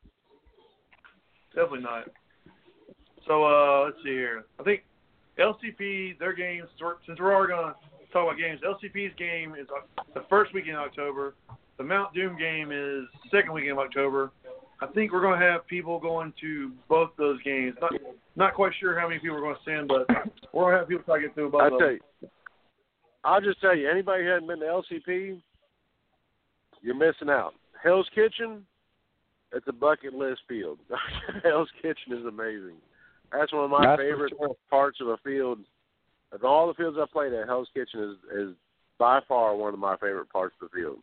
definitely 1.53 1.82
not. 1.82 2.06
So 3.28 3.44
uh, 3.44 3.86
let's 3.86 3.98
see 4.03 4.11
here. 4.11 4.45
I 4.60 4.64
think 4.64 4.84
LCP 5.38 6.18
their 6.18 6.34
games 6.34 6.68
since 7.06 7.19
we're 7.19 7.34
already 7.34 7.53
gonna 7.53 7.76
talk 8.11 8.23
about 8.23 8.38
games. 8.38 8.61
LCP's 8.65 9.15
game 9.18 9.56
is 9.60 9.68
the 10.14 10.23
first 10.30 10.53
weekend 10.53 10.76
in 10.76 10.82
October. 10.82 11.36
The 11.78 11.84
Mount 11.84 12.14
Doom 12.14 12.38
game 12.38 12.72
is 12.72 13.06
second 13.32 13.53
weekend 13.53 13.73
of 13.73 13.80
October. 13.80 14.32
I 14.82 14.88
think 14.88 15.12
we're 15.14 15.22
gonna 15.22 15.40
have 15.40 15.68
people 15.68 15.99
going 15.99 16.34
to 16.41 16.72
both 16.90 17.12
those 17.18 17.41
games. 17.44 17.76
Not 17.80 17.91
not 18.36 18.53
quite 18.56 18.72
sure 18.80 18.99
how 18.99 19.08
many 19.08 19.20
people 19.20 19.36
we're 19.36 19.53
gonna 19.53 19.60
send, 19.64 19.88
but 19.88 20.08
we're 20.53 20.64
gonna 20.66 20.80
have 20.80 20.90
people 20.90 21.03
try 21.03 21.22
to 21.22 21.28
get 21.28 21.36
through 21.36 21.52
both. 21.52 21.62
I 21.62 21.66
of 21.68 21.72
them. 21.74 21.80
tell 21.80 21.91
you, 21.91 21.99
I'll 23.24 23.41
just 23.41 23.62
tell 23.62 23.76
you, 23.76 23.90
anybody 23.90 24.24
who 24.24 24.30
hasn't 24.30 24.48
been 24.48 24.60
to 24.60 24.66
LCP, 24.66 25.40
you're 26.82 26.95
missing 26.95 27.30
out. 27.30 27.53
Hell's 27.82 28.10
Kitchen, 28.16 28.66
it's 29.53 29.68
a 29.68 29.74
bucket 29.74 30.14
list 30.14 30.41
field. 30.48 30.80
Hell's 31.44 31.70
Kitchen 31.82 32.14
is 32.14 32.26
amazing. 32.26 32.78
That's 33.32 33.53
one 33.53 33.66
of 33.66 33.70
my 33.70 33.86
That's 33.86 34.02
favorite 34.02 34.34
sure. 34.38 34.56
parts 34.70 34.99
of 34.99 35.08
a 35.08 35.18
field. 35.18 35.60
Of 36.32 36.44
all 36.44 36.68
the 36.68 36.74
fields 36.74 36.98
I've 36.99 37.12
played 37.12 37.34
at, 37.34 37.48
Hell's 37.48 37.70
Kitchen 37.74 38.02
is 38.02 38.40
is 38.49 38.56
by 38.98 39.20
far 39.28 39.56
one 39.56 39.74
of 39.74 39.80
my 39.80 39.95
favorite 39.98 40.30
parts 40.30 40.56
of 40.62 40.70
the 40.70 40.78
field. 40.80 40.99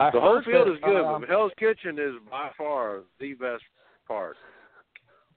I 0.00 0.10
The 0.10 0.20
whole 0.20 0.42
field 0.44 0.68
that, 0.68 0.72
is 0.74 0.78
good, 0.82 1.04
um, 1.04 1.20
but 1.20 1.30
Hell's 1.30 1.52
Kitchen 1.58 1.98
is 1.98 2.14
by 2.30 2.50
far 2.56 3.00
the 3.20 3.34
best 3.34 3.62
part. 4.06 4.36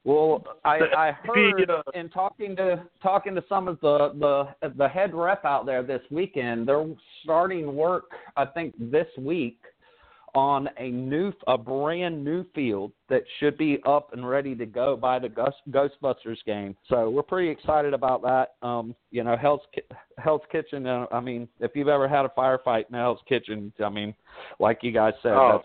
Well, 0.04 0.44
I 0.64 0.80
I 0.98 1.12
heard 1.24 1.70
uh, 1.70 1.84
in 1.94 2.10
talking 2.10 2.56
to 2.56 2.84
talking 3.04 3.36
to 3.36 3.44
some 3.50 3.68
of 3.68 3.80
the 3.82 4.14
the 4.20 4.70
the 4.78 4.88
head 4.88 5.14
rep 5.14 5.44
out 5.46 5.66
there 5.66 5.84
this 5.84 6.02
weekend, 6.10 6.68
they're 6.68 6.86
starting 7.24 7.76
work 7.76 8.06
I 8.36 8.46
think 8.46 8.74
this 8.80 9.08
week 9.18 9.60
on 10.38 10.70
a 10.78 10.90
new 10.92 11.34
a 11.48 11.58
brand 11.58 12.24
new 12.24 12.46
field 12.54 12.92
that 13.10 13.24
should 13.40 13.58
be 13.58 13.80
up 13.88 14.14
and 14.14 14.30
ready 14.30 14.54
to 14.54 14.68
go 14.68 14.96
by 14.96 15.18
the 15.18 15.28
Ghostbusters 15.28 16.38
game. 16.46 16.78
So 16.88 17.10
we're 17.10 17.24
pretty 17.24 17.50
excited 17.50 17.92
about 17.92 18.22
that. 18.22 18.54
Um, 18.62 18.96
you 19.10 19.24
know, 19.24 19.36
Hell's 19.36 19.62
Hell's 20.20 20.44
Kitchen. 20.52 20.86
Uh, 20.86 21.08
I 21.12 21.22
mean, 21.22 21.48
if 21.60 21.72
you've 21.74 21.88
ever 21.88 22.08
had 22.08 22.24
a 22.24 22.30
firefight 22.38 22.84
in 22.88 22.94
Hell's 22.94 23.20
Kitchen, 23.28 23.74
I 23.84 23.90
mean, 23.90 24.14
like 24.60 24.84
you 24.84 24.92
guys 24.92 25.14
said, 25.24 25.32
Oh. 25.32 25.64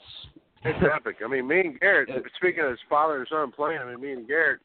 that's 0.65 0.75
It's 0.75 0.87
epic. 0.97 1.17
I 1.23 1.29
mean, 1.29 1.47
me 1.47 1.61
and 1.61 1.79
Garrett, 1.79 2.09
speaking 2.37 2.65
of 2.65 2.71
his 2.71 2.81
father 2.89 3.19
and 3.19 3.27
son 3.29 3.53
playing, 3.55 3.79
I 3.79 3.85
mean, 3.85 4.01
me 4.01 4.13
and 4.13 4.27
Garrett, 4.27 4.61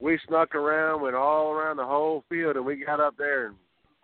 we 0.00 0.18
snuck 0.28 0.54
around, 0.54 1.00
went 1.00 1.16
all 1.16 1.52
around 1.52 1.78
the 1.78 1.86
whole 1.86 2.24
field, 2.28 2.56
and 2.56 2.66
we 2.66 2.84
got 2.84 3.00
up 3.00 3.14
there 3.16 3.46
and 3.46 3.56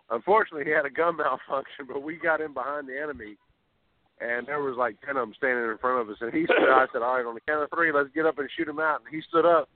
unfortunately, 0.09 0.65
he 0.65 0.71
had 0.71 0.87
a 0.87 0.89
gun 0.89 1.17
malfunction, 1.17 1.85
but 1.87 2.01
we 2.01 2.15
got 2.15 2.41
in 2.41 2.53
behind 2.55 2.87
the 2.87 2.99
enemy, 2.99 3.37
and 4.23 4.47
there 4.47 4.61
was 4.61 4.77
like 4.77 4.95
ten 5.01 5.17
of 5.17 5.27
them 5.27 5.35
standing 5.35 5.69
in 5.69 5.77
front 5.77 6.01
of 6.01 6.09
us. 6.09 6.17
And 6.21 6.33
he 6.33 6.45
said, 6.47 6.69
"I 6.71 6.85
said, 6.93 7.01
all 7.01 7.15
right, 7.17 7.25
on 7.25 7.35
the 7.35 7.41
count 7.41 7.63
of 7.63 7.69
three, 7.69 7.91
let's 7.91 8.09
get 8.15 8.25
up 8.25 8.39
and 8.39 8.49
shoot 8.55 8.67
him 8.67 8.79
out." 8.79 9.01
And 9.03 9.13
he 9.13 9.21
stood 9.27 9.45
up, 9.45 9.67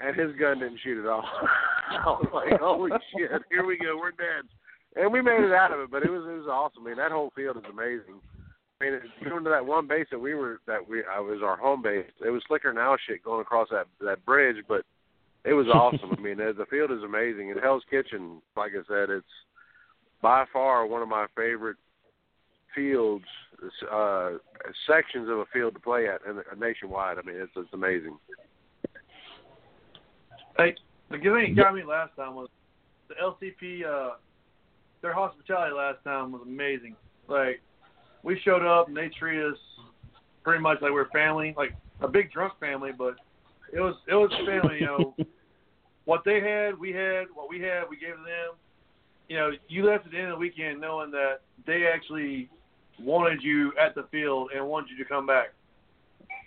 and 0.00 0.14
his 0.14 0.34
gun 0.36 0.60
didn't 0.60 0.80
shoot 0.82 1.02
at 1.02 1.10
all. 1.10 1.24
I 1.90 2.06
was 2.06 2.30
like, 2.32 2.60
"Holy 2.60 2.90
shit! 3.12 3.30
Here 3.50 3.66
we 3.66 3.76
go, 3.78 3.98
we're 3.98 4.12
dead." 4.12 4.46
And 4.94 5.12
we 5.12 5.22
made 5.22 5.40
it 5.40 5.52
out 5.52 5.72
of 5.72 5.80
it, 5.80 5.90
but 5.90 6.04
it 6.04 6.10
was 6.10 6.22
it 6.22 6.38
was 6.38 6.48
awesome. 6.48 6.84
I 6.84 6.90
mean, 6.90 6.98
that 6.98 7.12
whole 7.12 7.32
field 7.34 7.56
is 7.56 7.64
amazing. 7.70 8.20
I 8.80 8.84
mean, 8.84 9.00
going 9.28 9.44
to 9.44 9.50
that 9.50 9.64
one 9.64 9.86
base 9.86 10.06
that 10.10 10.18
we 10.18 10.34
were 10.34 10.60
that 10.66 10.86
we 10.86 11.02
I 11.04 11.20
was 11.20 11.40
our 11.42 11.56
home 11.56 11.82
base. 11.82 12.06
It 12.24 12.30
was 12.30 12.42
slicker 12.46 12.72
now 12.72 12.96
shit 13.06 13.24
going 13.24 13.40
across 13.40 13.68
that 13.70 13.86
that 14.00 14.24
bridge, 14.24 14.56
but 14.68 14.84
it 15.44 15.54
was 15.54 15.66
awesome. 15.68 16.14
I 16.16 16.20
mean, 16.20 16.36
the 16.36 16.52
the 16.56 16.66
field 16.66 16.90
is 16.90 17.02
amazing. 17.02 17.50
And 17.50 17.60
Hell's 17.60 17.84
Kitchen, 17.90 18.42
like 18.56 18.72
I 18.72 18.82
said, 18.86 19.10
it's 19.10 19.26
by 20.20 20.44
far 20.52 20.86
one 20.86 21.02
of 21.02 21.08
my 21.08 21.26
favorite 21.36 21.76
fields, 22.74 23.24
uh, 23.90 24.32
sections 24.86 25.28
of 25.28 25.38
a 25.38 25.44
field 25.52 25.74
to 25.74 25.80
play 25.80 26.08
at 26.08 26.20
and 26.26 26.38
nationwide. 26.58 27.18
I 27.18 27.22
mean, 27.22 27.36
it's 27.36 27.52
it's 27.56 27.72
amazing. 27.72 28.18
Hey, 30.56 30.74
the 31.10 31.18
thing 31.18 31.54
that 31.54 31.62
got 31.62 31.74
me 31.74 31.82
last 31.84 32.14
time 32.16 32.34
was 32.34 32.48
the 33.08 33.14
LCP. 33.14 33.84
uh 33.84 34.16
Their 35.00 35.14
hospitality 35.14 35.74
last 35.74 35.98
time 36.04 36.32
was 36.32 36.42
amazing. 36.44 36.96
Like 37.28 37.60
we 38.22 38.40
showed 38.40 38.62
up 38.62 38.88
and 38.88 38.96
they 38.96 39.08
treated 39.08 39.52
us 39.52 39.58
pretty 40.42 40.60
much 40.60 40.78
like 40.82 40.90
we 40.90 40.96
we're 40.96 41.10
family, 41.10 41.54
like 41.56 41.72
a 42.00 42.08
big 42.08 42.32
drunk 42.32 42.54
family, 42.60 42.90
but 42.96 43.14
it 43.72 43.80
was 43.80 43.94
it 44.08 44.14
was 44.14 44.30
family. 44.46 44.80
You 44.80 44.86
know, 44.86 45.14
what 46.04 46.22
they 46.24 46.40
had, 46.40 46.78
we 46.78 46.92
had. 46.92 47.24
What 47.34 47.48
we 47.48 47.60
had, 47.60 47.84
we 47.88 47.96
gave 47.96 48.14
to 48.16 48.22
them. 48.22 48.56
You 49.28 49.36
know, 49.38 49.50
you 49.68 49.86
left 49.86 50.04
at 50.04 50.12
the 50.12 50.18
end 50.18 50.28
of 50.28 50.34
the 50.34 50.40
weekend 50.40 50.80
knowing 50.80 51.10
that 51.12 51.40
they 51.66 51.86
actually 51.86 52.50
wanted 53.02 53.42
you 53.42 53.72
at 53.80 53.94
the 53.94 54.04
field 54.10 54.50
and 54.54 54.66
wanted 54.66 54.90
you 54.90 55.04
to 55.04 55.08
come 55.08 55.26
back. 55.26 55.48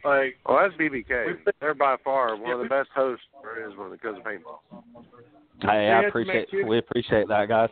Like, 0.03 0.37
well, 0.47 0.59
that's 0.61 0.75
BBK. 0.75 1.37
They're 1.59 1.73
by 1.73 1.95
far 2.03 2.37
one 2.37 2.51
of 2.51 2.59
the 2.59 2.69
best 2.69 2.89
hosts 2.95 3.25
there 3.41 3.67
is 3.67 3.75
when 3.75 3.91
it 3.91 4.01
comes 4.01 4.19
to 4.19 4.23
paintball. 4.23 4.83
Hey, 5.61 5.89
I 5.89 6.03
appreciate 6.03 6.47
we 6.67 6.77
appreciate 6.77 7.27
that, 7.27 7.47
guys. 7.47 7.69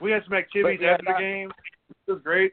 We 0.00 0.10
had 0.10 0.22
some 0.24 0.34
activities 0.34 0.80
yeah, 0.82 0.92
after 0.92 1.04
the 1.06 1.18
game. 1.18 1.52
It 2.06 2.12
was 2.12 2.22
great. 2.22 2.52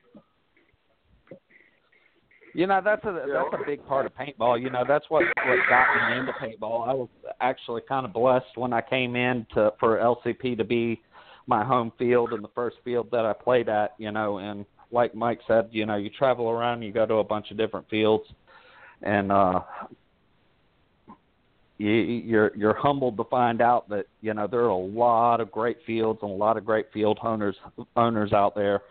You 2.53 2.67
know, 2.67 2.81
that's 2.83 3.03
a 3.05 3.13
that's 3.13 3.61
a 3.61 3.65
big 3.65 3.85
part 3.85 4.05
of 4.05 4.11
paintball. 4.15 4.61
You 4.61 4.69
know, 4.69 4.83
that's 4.87 5.05
what 5.09 5.23
what 5.25 5.59
got 5.69 6.11
me 6.11 6.17
into 6.19 6.33
paintball. 6.33 6.87
I 6.87 6.93
was 6.93 7.07
actually 7.39 7.81
kind 7.87 8.05
of 8.05 8.11
blessed 8.11 8.57
when 8.57 8.73
I 8.73 8.81
came 8.81 9.15
in 9.15 9.45
to 9.53 9.71
for 9.79 9.97
LCP 9.97 10.57
to 10.57 10.63
be 10.63 11.01
my 11.47 11.63
home 11.63 11.93
field 11.97 12.33
and 12.33 12.43
the 12.43 12.49
first 12.53 12.77
field 12.83 13.07
that 13.11 13.25
I 13.25 13.33
played 13.33 13.69
at. 13.69 13.93
You 13.97 14.11
know, 14.11 14.39
and 14.39 14.65
like 14.91 15.13
Mike 15.15 15.39
said, 15.47 15.69
you 15.71 15.85
know, 15.85 15.95
you 15.95 16.09
travel 16.09 16.49
around, 16.49 16.81
you 16.81 16.91
go 16.91 17.05
to 17.05 17.15
a 17.15 17.23
bunch 17.23 17.51
of 17.51 17.57
different 17.57 17.89
fields, 17.89 18.25
and 19.01 19.31
uh 19.31 19.61
you, 21.79 21.89
you're 21.89 22.51
you're 22.55 22.77
humbled 22.77 23.17
to 23.17 23.23
find 23.23 23.61
out 23.61 23.89
that 23.89 24.05
you 24.21 24.33
know 24.33 24.47
there 24.47 24.61
are 24.61 24.67
a 24.67 24.77
lot 24.77 25.39
of 25.39 25.49
great 25.51 25.77
fields 25.87 26.19
and 26.21 26.29
a 26.29 26.35
lot 26.35 26.57
of 26.57 26.65
great 26.65 26.87
field 26.93 27.17
owners 27.23 27.55
owners 27.95 28.33
out 28.33 28.53
there. 28.53 28.81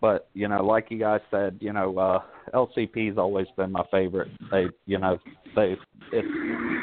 But 0.00 0.28
you 0.32 0.48
know, 0.48 0.64
like 0.64 0.86
you 0.90 0.98
guys 0.98 1.20
said, 1.30 1.58
you 1.60 1.74
know, 1.74 1.98
uh, 1.98 2.20
LCP's 2.54 3.18
always 3.18 3.46
been 3.56 3.70
my 3.70 3.84
favorite. 3.90 4.28
They, 4.50 4.64
you 4.86 4.98
know, 4.98 5.18
they 5.54 5.76
it's 6.12 6.28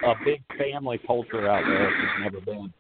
a 0.06 0.14
big 0.23 0.41
family 0.57 0.99
culture 1.06 1.49
out 1.49 1.64
there. 1.65 1.88
If 1.88 1.94
you've 2.02 2.34
never 2.34 2.45
been. 2.45 2.73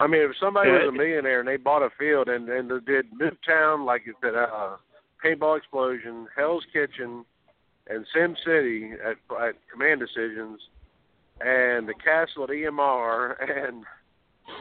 I 0.00 0.06
mean, 0.06 0.22
if 0.22 0.32
somebody 0.40 0.70
was 0.70 0.88
a 0.88 0.92
millionaire 0.92 1.40
and 1.40 1.48
they 1.48 1.58
bought 1.58 1.82
a 1.82 1.90
field 1.98 2.28
and 2.28 2.48
and 2.48 2.70
they 2.70 2.92
did 2.92 3.06
Midtown, 3.12 3.84
like 3.84 4.02
you 4.06 4.14
said, 4.22 4.34
uh, 4.34 4.76
Paintball 5.22 5.58
Explosion, 5.58 6.26
Hell's 6.34 6.64
Kitchen, 6.72 7.24
and 7.86 8.06
Sim 8.14 8.34
City 8.44 8.92
at, 9.04 9.16
at 9.46 9.54
Command 9.70 10.00
Decisions, 10.00 10.58
and 11.40 11.86
the 11.86 11.92
Castle 12.02 12.44
at 12.44 12.50
EMR, 12.50 13.34
and 13.66 13.84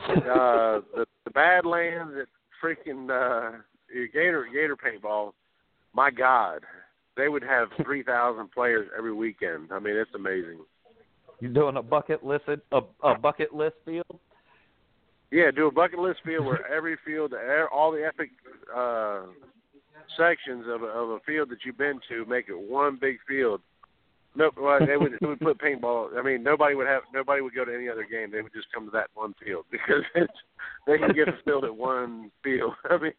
uh, 0.10 0.82
the 0.94 1.06
the 1.24 1.32
Badlands 1.32 2.14
at 2.22 2.28
freaking 2.62 3.10
uh, 3.10 3.60
Gator 4.14 4.46
Gator 4.52 4.76
Paintball. 4.76 5.32
My 5.94 6.12
God, 6.12 6.64
they 7.16 7.30
would 7.30 7.44
have 7.44 7.70
three 7.84 8.04
thousand 8.04 8.52
players 8.52 8.90
every 8.98 9.14
weekend. 9.14 9.72
I 9.72 9.80
mean, 9.80 9.96
it's 9.96 10.12
amazing. 10.14 10.60
You're 11.40 11.54
doing 11.54 11.78
a 11.78 11.82
bucket 11.82 12.26
list 12.26 12.44
a, 12.74 12.82
a 13.04 13.18
bucket 13.18 13.54
list 13.54 13.76
field. 13.86 14.20
Yeah, 15.32 15.52
do 15.52 15.68
a 15.68 15.72
bucket 15.72 16.00
list 16.00 16.20
field 16.26 16.46
where 16.46 16.66
every 16.72 16.98
field, 17.06 17.34
all 17.72 17.92
the 17.92 18.06
epic 18.06 18.32
uh, 18.76 19.24
sections 20.18 20.66
of 20.68 20.82
a, 20.82 20.88
of 20.88 21.10
a 21.10 21.20
field 21.20 21.50
that 21.50 21.60
you've 21.66 21.78
been 21.78 22.00
to, 22.10 22.26
make 22.26 22.50
it 22.50 22.60
one 22.60 22.98
big 23.00 23.18
field. 23.28 23.62
No, 24.36 24.52
well, 24.58 24.80
they 24.86 24.96
would 24.96 25.14
they 25.20 25.28
would 25.28 25.40
put 25.40 25.60
paintball. 25.60 26.18
I 26.18 26.22
mean, 26.22 26.44
nobody 26.44 26.76
would 26.76 26.88
have 26.88 27.02
nobody 27.14 27.42
would 27.42 27.56
go 27.56 27.66
to 27.66 27.74
any 27.74 27.90
other 27.90 28.06
game. 28.10 28.32
They 28.32 28.42
would 28.42 28.54
just 28.54 28.72
come 28.74 28.86
to 28.86 28.92
that 28.92 29.10
one 29.16 29.34
field 29.44 29.66
because 29.72 30.04
it's, 30.16 30.34
they 30.86 30.98
can 30.98 31.14
get 31.14 31.28
filled 31.46 31.66
at 31.66 31.76
one 31.76 32.32
field. 32.44 32.74
I 32.90 32.98
mean, 32.98 33.14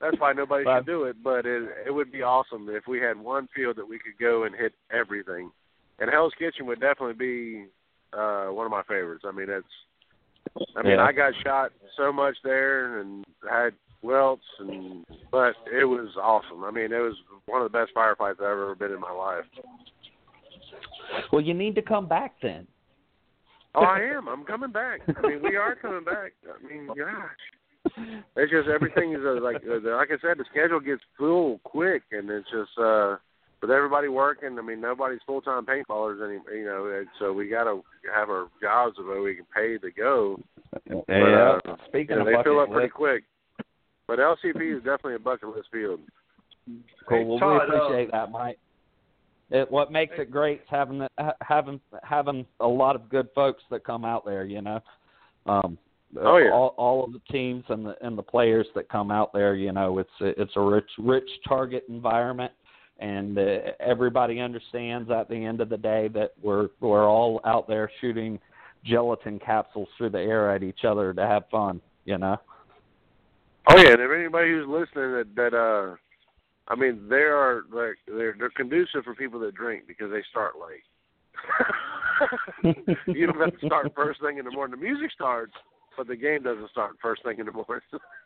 that's 0.00 0.18
why 0.18 0.32
nobody 0.32 0.64
should 0.64 0.86
do 0.86 1.04
it. 1.04 1.16
But 1.22 1.46
it 1.46 1.68
it 1.86 1.90
would 1.90 2.12
be 2.12 2.22
awesome 2.22 2.68
if 2.68 2.86
we 2.86 3.00
had 3.00 3.18
one 3.18 3.48
field 3.54 3.76
that 3.76 3.88
we 3.88 3.98
could 3.98 4.18
go 4.20 4.44
and 4.44 4.54
hit 4.54 4.72
everything. 4.90 5.50
And 5.98 6.10
Hell's 6.10 6.34
Kitchen 6.38 6.66
would 6.66 6.80
definitely 6.80 7.14
be 7.14 7.64
uh 8.12 8.46
one 8.48 8.66
of 8.66 8.70
my 8.70 8.82
favorites. 8.82 9.24
I 9.26 9.32
mean, 9.32 9.48
it's 9.48 9.66
I 10.76 10.82
mean, 10.82 10.92
Yeah. 10.92 11.04
I 11.04 11.12
got 11.12 11.32
shot 11.42 11.72
so 11.96 12.12
much 12.12 12.36
there 12.44 12.98
and 13.00 13.24
had 13.48 13.74
welts, 14.02 14.44
and 14.58 15.04
but 15.30 15.54
it 15.72 15.84
was 15.84 16.08
awesome. 16.20 16.64
I 16.64 16.70
mean, 16.70 16.92
it 16.92 16.98
was 17.00 17.14
one 17.46 17.62
of 17.62 17.70
the 17.70 17.78
best 17.78 17.94
firefights 17.94 18.40
I've 18.40 18.40
ever 18.40 18.74
been 18.74 18.92
in 18.92 19.00
my 19.00 19.12
life. 19.12 19.44
Well, 21.32 21.42
you 21.42 21.54
need 21.54 21.74
to 21.76 21.82
come 21.82 22.08
back 22.08 22.34
then. 22.42 22.66
Oh, 23.74 23.82
I 23.82 24.00
am. 24.00 24.28
I'm 24.28 24.44
coming 24.44 24.70
back. 24.70 25.00
I 25.16 25.26
mean, 25.26 25.42
we 25.42 25.56
are 25.56 25.74
coming 25.74 26.04
back. 26.04 26.32
I 26.46 26.66
mean, 26.66 26.86
gosh, 26.88 27.96
it's 28.36 28.52
just 28.52 28.68
everything 28.68 29.12
is 29.14 29.20
uh, 29.24 29.40
like 29.42 29.62
uh, 29.66 29.78
like 29.96 30.10
I 30.10 30.18
said, 30.20 30.38
the 30.38 30.44
schedule 30.50 30.80
gets 30.80 31.02
full 31.18 31.58
quick, 31.64 32.02
and 32.12 32.28
it's 32.30 32.48
just 32.50 32.78
uh 32.78 33.16
with 33.62 33.70
everybody 33.70 34.08
working. 34.08 34.58
I 34.58 34.62
mean, 34.62 34.80
nobody's 34.80 35.20
full 35.24 35.40
time 35.40 35.64
paintballers 35.64 36.22
anymore. 36.22 36.52
You 36.52 36.64
know, 36.66 36.86
and 36.98 37.06
so 37.18 37.32
we 37.32 37.48
got 37.48 37.64
to 37.64 37.82
have 38.14 38.28
our 38.28 38.48
jobs 38.60 38.98
where 38.98 39.22
we 39.22 39.36
can 39.36 39.46
pay 39.54 39.78
to 39.78 39.90
go. 39.92 40.38
But, 40.72 41.04
Yeah. 41.08 41.58
uh, 41.64 41.76
Speaking 41.86 42.16
yeah, 42.16 42.20
of 42.22 42.26
they 42.26 42.42
fill 42.42 42.60
up 42.60 42.70
pretty 42.70 42.88
quick. 42.88 43.24
But 44.08 44.18
LCP 44.18 44.76
is 44.76 44.82
definitely 44.82 45.14
a 45.14 45.18
bucket 45.20 45.48
list 45.54 45.68
field. 45.72 46.00
Cool. 47.08 47.24
Well, 47.26 47.38
Todd, 47.38 47.68
we 47.70 47.76
uh, 47.76 47.84
appreciate 47.84 48.10
that, 48.12 48.30
Mike. 48.30 48.58
It, 49.50 49.70
what 49.70 49.92
makes 49.92 50.14
it 50.18 50.30
great 50.30 50.60
is 50.62 50.66
having 50.68 50.98
the- 50.98 51.34
having 51.42 51.80
having 52.02 52.46
a 52.60 52.66
lot 52.66 52.96
of 52.96 53.08
good 53.08 53.28
folks 53.34 53.62
that 53.70 53.84
come 53.84 54.04
out 54.04 54.24
there. 54.24 54.44
You 54.44 54.62
know, 54.62 54.80
um, 55.46 55.78
Oh, 56.20 56.36
yeah. 56.36 56.50
all, 56.52 56.74
all 56.76 57.04
of 57.04 57.12
the 57.12 57.20
teams 57.30 57.64
and 57.68 57.86
the 57.86 57.96
and 58.04 58.18
the 58.18 58.22
players 58.22 58.66
that 58.74 58.88
come 58.88 59.10
out 59.10 59.32
there. 59.32 59.54
You 59.54 59.72
know, 59.72 59.98
it's 59.98 60.10
it's 60.20 60.52
a 60.56 60.60
rich 60.60 60.88
rich 60.98 61.28
target 61.46 61.84
environment, 61.88 62.52
and 63.02 63.36
uh, 63.36 63.58
everybody 63.80 64.40
understands 64.40 65.10
at 65.10 65.28
the 65.28 65.34
end 65.34 65.60
of 65.60 65.68
the 65.68 65.76
day 65.76 66.08
that 66.14 66.32
we're 66.40 66.68
we're 66.80 67.08
all 67.08 67.40
out 67.44 67.66
there 67.66 67.90
shooting 68.00 68.38
gelatin 68.84 69.40
capsules 69.40 69.88
through 69.98 70.10
the 70.10 70.20
air 70.20 70.54
at 70.54 70.62
each 70.62 70.84
other 70.84 71.12
to 71.12 71.26
have 71.26 71.42
fun. 71.50 71.80
You 72.04 72.18
know. 72.18 72.36
Oh 73.68 73.76
yeah, 73.76 73.92
and 73.92 74.00
if 74.00 74.10
anybody 74.10 74.50
who's 74.50 74.68
listening 74.68 75.12
that 75.12 75.26
that 75.34 75.54
uh 75.54 75.96
I 76.68 76.76
mean 76.76 77.08
they 77.08 77.16
are 77.16 77.62
like 77.72 77.96
they're 78.06 78.36
they're 78.38 78.50
conducive 78.50 79.02
for 79.04 79.16
people 79.16 79.40
that 79.40 79.54
drink 79.54 79.84
because 79.88 80.10
they 80.10 80.22
start 80.30 80.54
late. 80.62 80.84
you 83.08 83.26
don't 83.26 83.40
have 83.40 83.58
to 83.58 83.66
start 83.66 83.92
first 83.96 84.20
thing 84.20 84.38
in 84.38 84.44
the 84.44 84.50
morning. 84.52 84.78
The 84.78 84.84
music 84.84 85.10
starts, 85.12 85.54
but 85.96 86.06
the 86.06 86.14
game 86.14 86.44
doesn't 86.44 86.70
start 86.70 86.96
first 87.02 87.24
thing 87.24 87.40
in 87.40 87.46
the 87.46 87.52
morning. 87.52 87.80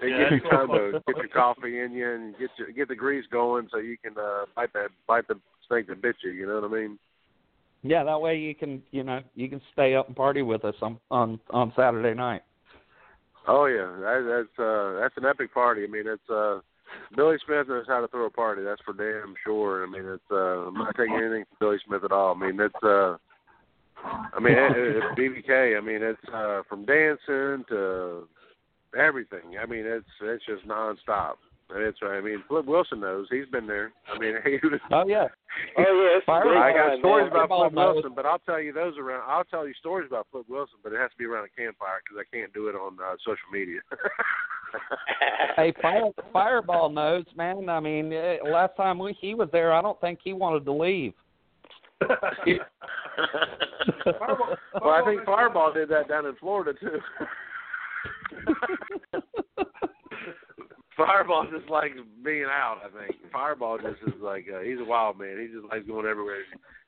they 0.00 0.08
Yeah, 0.08 0.30
give 0.30 0.42
you 0.44 0.50
time 0.50 0.68
to 0.68 1.02
get 1.06 1.16
your 1.16 1.28
coffee 1.28 1.80
in 1.80 1.92
you 1.92 2.10
and 2.10 2.38
get 2.38 2.50
your, 2.58 2.70
get 2.72 2.88
the 2.88 2.94
grease 2.94 3.24
going 3.30 3.68
so 3.70 3.78
you 3.78 3.96
can 3.96 4.12
uh 4.18 4.44
bite 4.54 4.72
that 4.74 4.88
bite 5.06 5.26
the 5.28 5.38
snake 5.68 5.88
that 5.88 6.02
bit 6.02 6.16
you, 6.22 6.30
you 6.30 6.46
know 6.46 6.60
what 6.60 6.70
I 6.70 6.74
mean? 6.74 6.98
Yeah, 7.82 8.04
that 8.04 8.20
way 8.20 8.36
you 8.36 8.54
can 8.54 8.82
you 8.90 9.02
know 9.04 9.20
you 9.34 9.48
can 9.48 9.60
stay 9.72 9.94
up 9.94 10.08
and 10.08 10.16
party 10.16 10.42
with 10.42 10.64
us 10.64 10.74
on 10.82 10.98
on 11.10 11.40
on 11.50 11.72
Saturday 11.76 12.14
night. 12.14 12.42
Oh 13.48 13.66
yeah, 13.66 13.86
that, 14.00 14.26
that's 14.26 14.58
uh 14.58 15.00
that's 15.00 15.16
an 15.16 15.24
epic 15.24 15.54
party. 15.54 15.84
I 15.84 15.86
mean, 15.86 16.06
it's 16.06 16.30
uh 16.30 16.60
Billy 17.14 17.36
Smith 17.46 17.68
knows 17.68 17.84
how 17.86 18.00
to 18.00 18.08
throw 18.08 18.26
a 18.26 18.30
party. 18.30 18.62
That's 18.62 18.80
for 18.82 18.92
damn 18.92 19.34
sure. 19.44 19.84
I 19.84 19.90
mean, 19.90 20.04
it's 20.04 20.30
uh 20.30 20.66
I'm 20.68 20.74
not 20.74 20.96
taking 20.96 21.14
anything 21.14 21.44
from 21.48 21.56
Billy 21.60 21.78
Smith 21.86 22.04
at 22.04 22.12
all. 22.12 22.34
I 22.34 22.38
mean, 22.38 22.60
it's 22.60 22.74
uh 22.82 23.16
I 24.04 24.40
mean, 24.40 24.54
it, 24.54 24.96
it's 24.96 25.18
BBK. 25.18 25.76
I 25.76 25.80
mean, 25.80 26.02
it's 26.02 26.34
uh 26.34 26.62
from 26.68 26.84
dancing 26.84 27.64
to 27.68 28.26
everything. 28.98 29.58
I 29.60 29.66
mean, 29.66 29.84
it's 29.86 30.06
it's 30.22 30.44
just 30.46 30.66
nonstop. 30.66 31.34
That's 31.68 32.00
right. 32.00 32.18
I 32.18 32.20
mean, 32.20 32.44
Flip 32.46 32.64
Wilson 32.64 33.00
knows. 33.00 33.26
He's 33.28 33.48
been 33.50 33.66
there. 33.66 33.92
I 34.12 34.18
mean, 34.18 34.34
he 34.44 34.58
was. 34.62 34.80
Oh 34.92 35.04
yeah. 35.06 35.26
Oh 35.78 35.82
yeah, 35.82 36.18
it's 36.18 36.28
a 36.28 36.32
I 36.32 36.42
great 36.42 36.76
got 36.76 36.98
stories 37.00 37.28
about 37.30 37.48
Flip. 37.48 37.72
Wilson, 37.72 38.12
but 38.14 38.26
I'll 38.26 38.38
tell 38.40 38.60
you 38.60 38.72
those 38.72 38.96
around. 38.98 39.24
I'll 39.26 39.44
tell 39.44 39.66
you 39.66 39.74
stories 39.80 40.06
about 40.08 40.26
Flip 40.30 40.46
Wilson, 40.48 40.78
but 40.84 40.92
it 40.92 41.00
has 41.00 41.10
to 41.10 41.16
be 41.16 41.24
around 41.24 41.46
a 41.46 41.60
campfire 41.60 42.00
because 42.04 42.22
I 42.22 42.36
can't 42.36 42.52
do 42.54 42.68
it 42.68 42.76
on 42.76 42.98
uh, 43.02 43.16
social 43.24 43.50
media. 43.52 43.80
Hey, 45.56 45.72
Fire, 45.80 46.10
Fireball 46.32 46.90
knows, 46.90 47.24
man. 47.34 47.70
I 47.70 47.80
mean, 47.80 48.12
eh, 48.12 48.36
last 48.44 48.76
time 48.76 48.98
we, 48.98 49.16
he 49.18 49.34
was 49.34 49.48
there, 49.52 49.72
I 49.72 49.80
don't 49.80 49.98
think 50.02 50.18
he 50.22 50.34
wanted 50.34 50.66
to 50.66 50.72
leave. 50.72 51.14
well, 52.00 52.18
I 54.84 55.02
think 55.06 55.24
Fireball 55.24 55.72
did 55.72 55.88
that 55.88 56.08
down 56.08 56.26
in 56.26 56.36
Florida 56.36 56.78
too. 56.78 56.98
Fireball 60.96 61.46
just 61.52 61.68
likes 61.70 61.96
being 62.24 62.44
out. 62.44 62.80
I 62.84 62.88
think 63.06 63.16
Fireball 63.30 63.78
just 63.78 64.00
is 64.06 64.20
like 64.20 64.46
uh, 64.52 64.60
he's 64.60 64.80
a 64.80 64.84
wild 64.84 65.18
man. 65.18 65.38
He 65.40 65.48
just 65.54 65.70
likes 65.70 65.86
going 65.86 66.06
everywhere. 66.06 66.38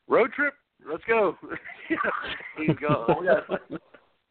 Road 0.08 0.32
trip, 0.32 0.54
let's 0.90 1.04
go. 1.06 1.36
he's 2.58 2.76
gone. 2.80 3.16
we 3.20 3.26
got, 3.26 3.44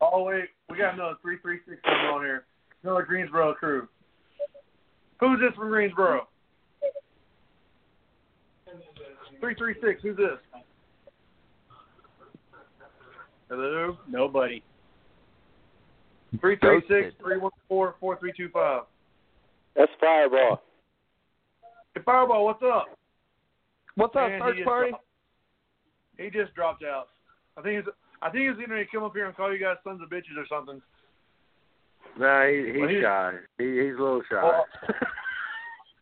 oh 0.02 0.24
wait, 0.24 0.46
we 0.70 0.78
got 0.78 0.96
another 0.96 1.16
three 1.22 1.38
three 1.42 1.60
six 1.68 1.80
number 1.86 2.12
on 2.12 2.22
here. 2.24 2.46
Another 2.84 3.04
Greensboro 3.04 3.54
crew. 3.54 3.88
Who's 5.20 5.40
this 5.40 5.56
from 5.56 5.70
Greensboro? 5.70 6.28
Three 9.40 9.56
three 9.56 9.76
six. 9.82 10.02
Who's 10.02 10.18
this? 10.18 10.40
Hello. 13.50 13.98
Nobody. 14.10 14.64
Three 16.42 16.58
three 16.58 16.82
six 16.90 17.16
three 17.22 17.38
one 17.38 17.52
four 17.68 17.96
four 18.00 18.18
three 18.20 18.34
two 18.36 18.50
five. 18.50 18.84
That's 19.76 19.92
Fireball. 20.00 20.62
Hey 21.96 22.02
Fireball, 22.04 22.46
what's 22.46 22.62
up? 22.64 22.86
What's 23.96 24.16
up, 24.16 24.30
Man, 24.30 24.42
search 24.42 24.54
he 24.56 24.60
just 24.62 24.68
party? 24.68 24.90
dropped- 24.92 25.06
He 26.18 26.30
just 26.30 26.54
dropped 26.56 26.84
out. 26.84 27.08
I 27.58 27.62
think 27.62 27.86
he's. 27.86 27.94
I 28.22 28.30
think 28.32 28.48
he's 28.48 28.58
going 28.68 28.78
to 28.80 28.86
come 28.92 29.04
up 29.04 29.14
here 29.14 29.28
and 29.28 29.36
call 29.36 29.54
you 29.54 29.60
guys 29.60 29.76
sons 29.84 30.02
of 30.02 30.10
bitches 30.10 30.38
or 30.38 30.46
something. 30.50 30.82
Nah, 32.18 32.48
he, 32.48 32.72
he's 32.72 32.80
Well, 32.82 32.90
he- 32.90 33.02
shy. 33.02 33.34
He, 33.60 33.64
he's 33.66 33.96
a 33.96 34.02
little 34.02 34.24
shy. 34.30 34.42
Well, 34.44 34.66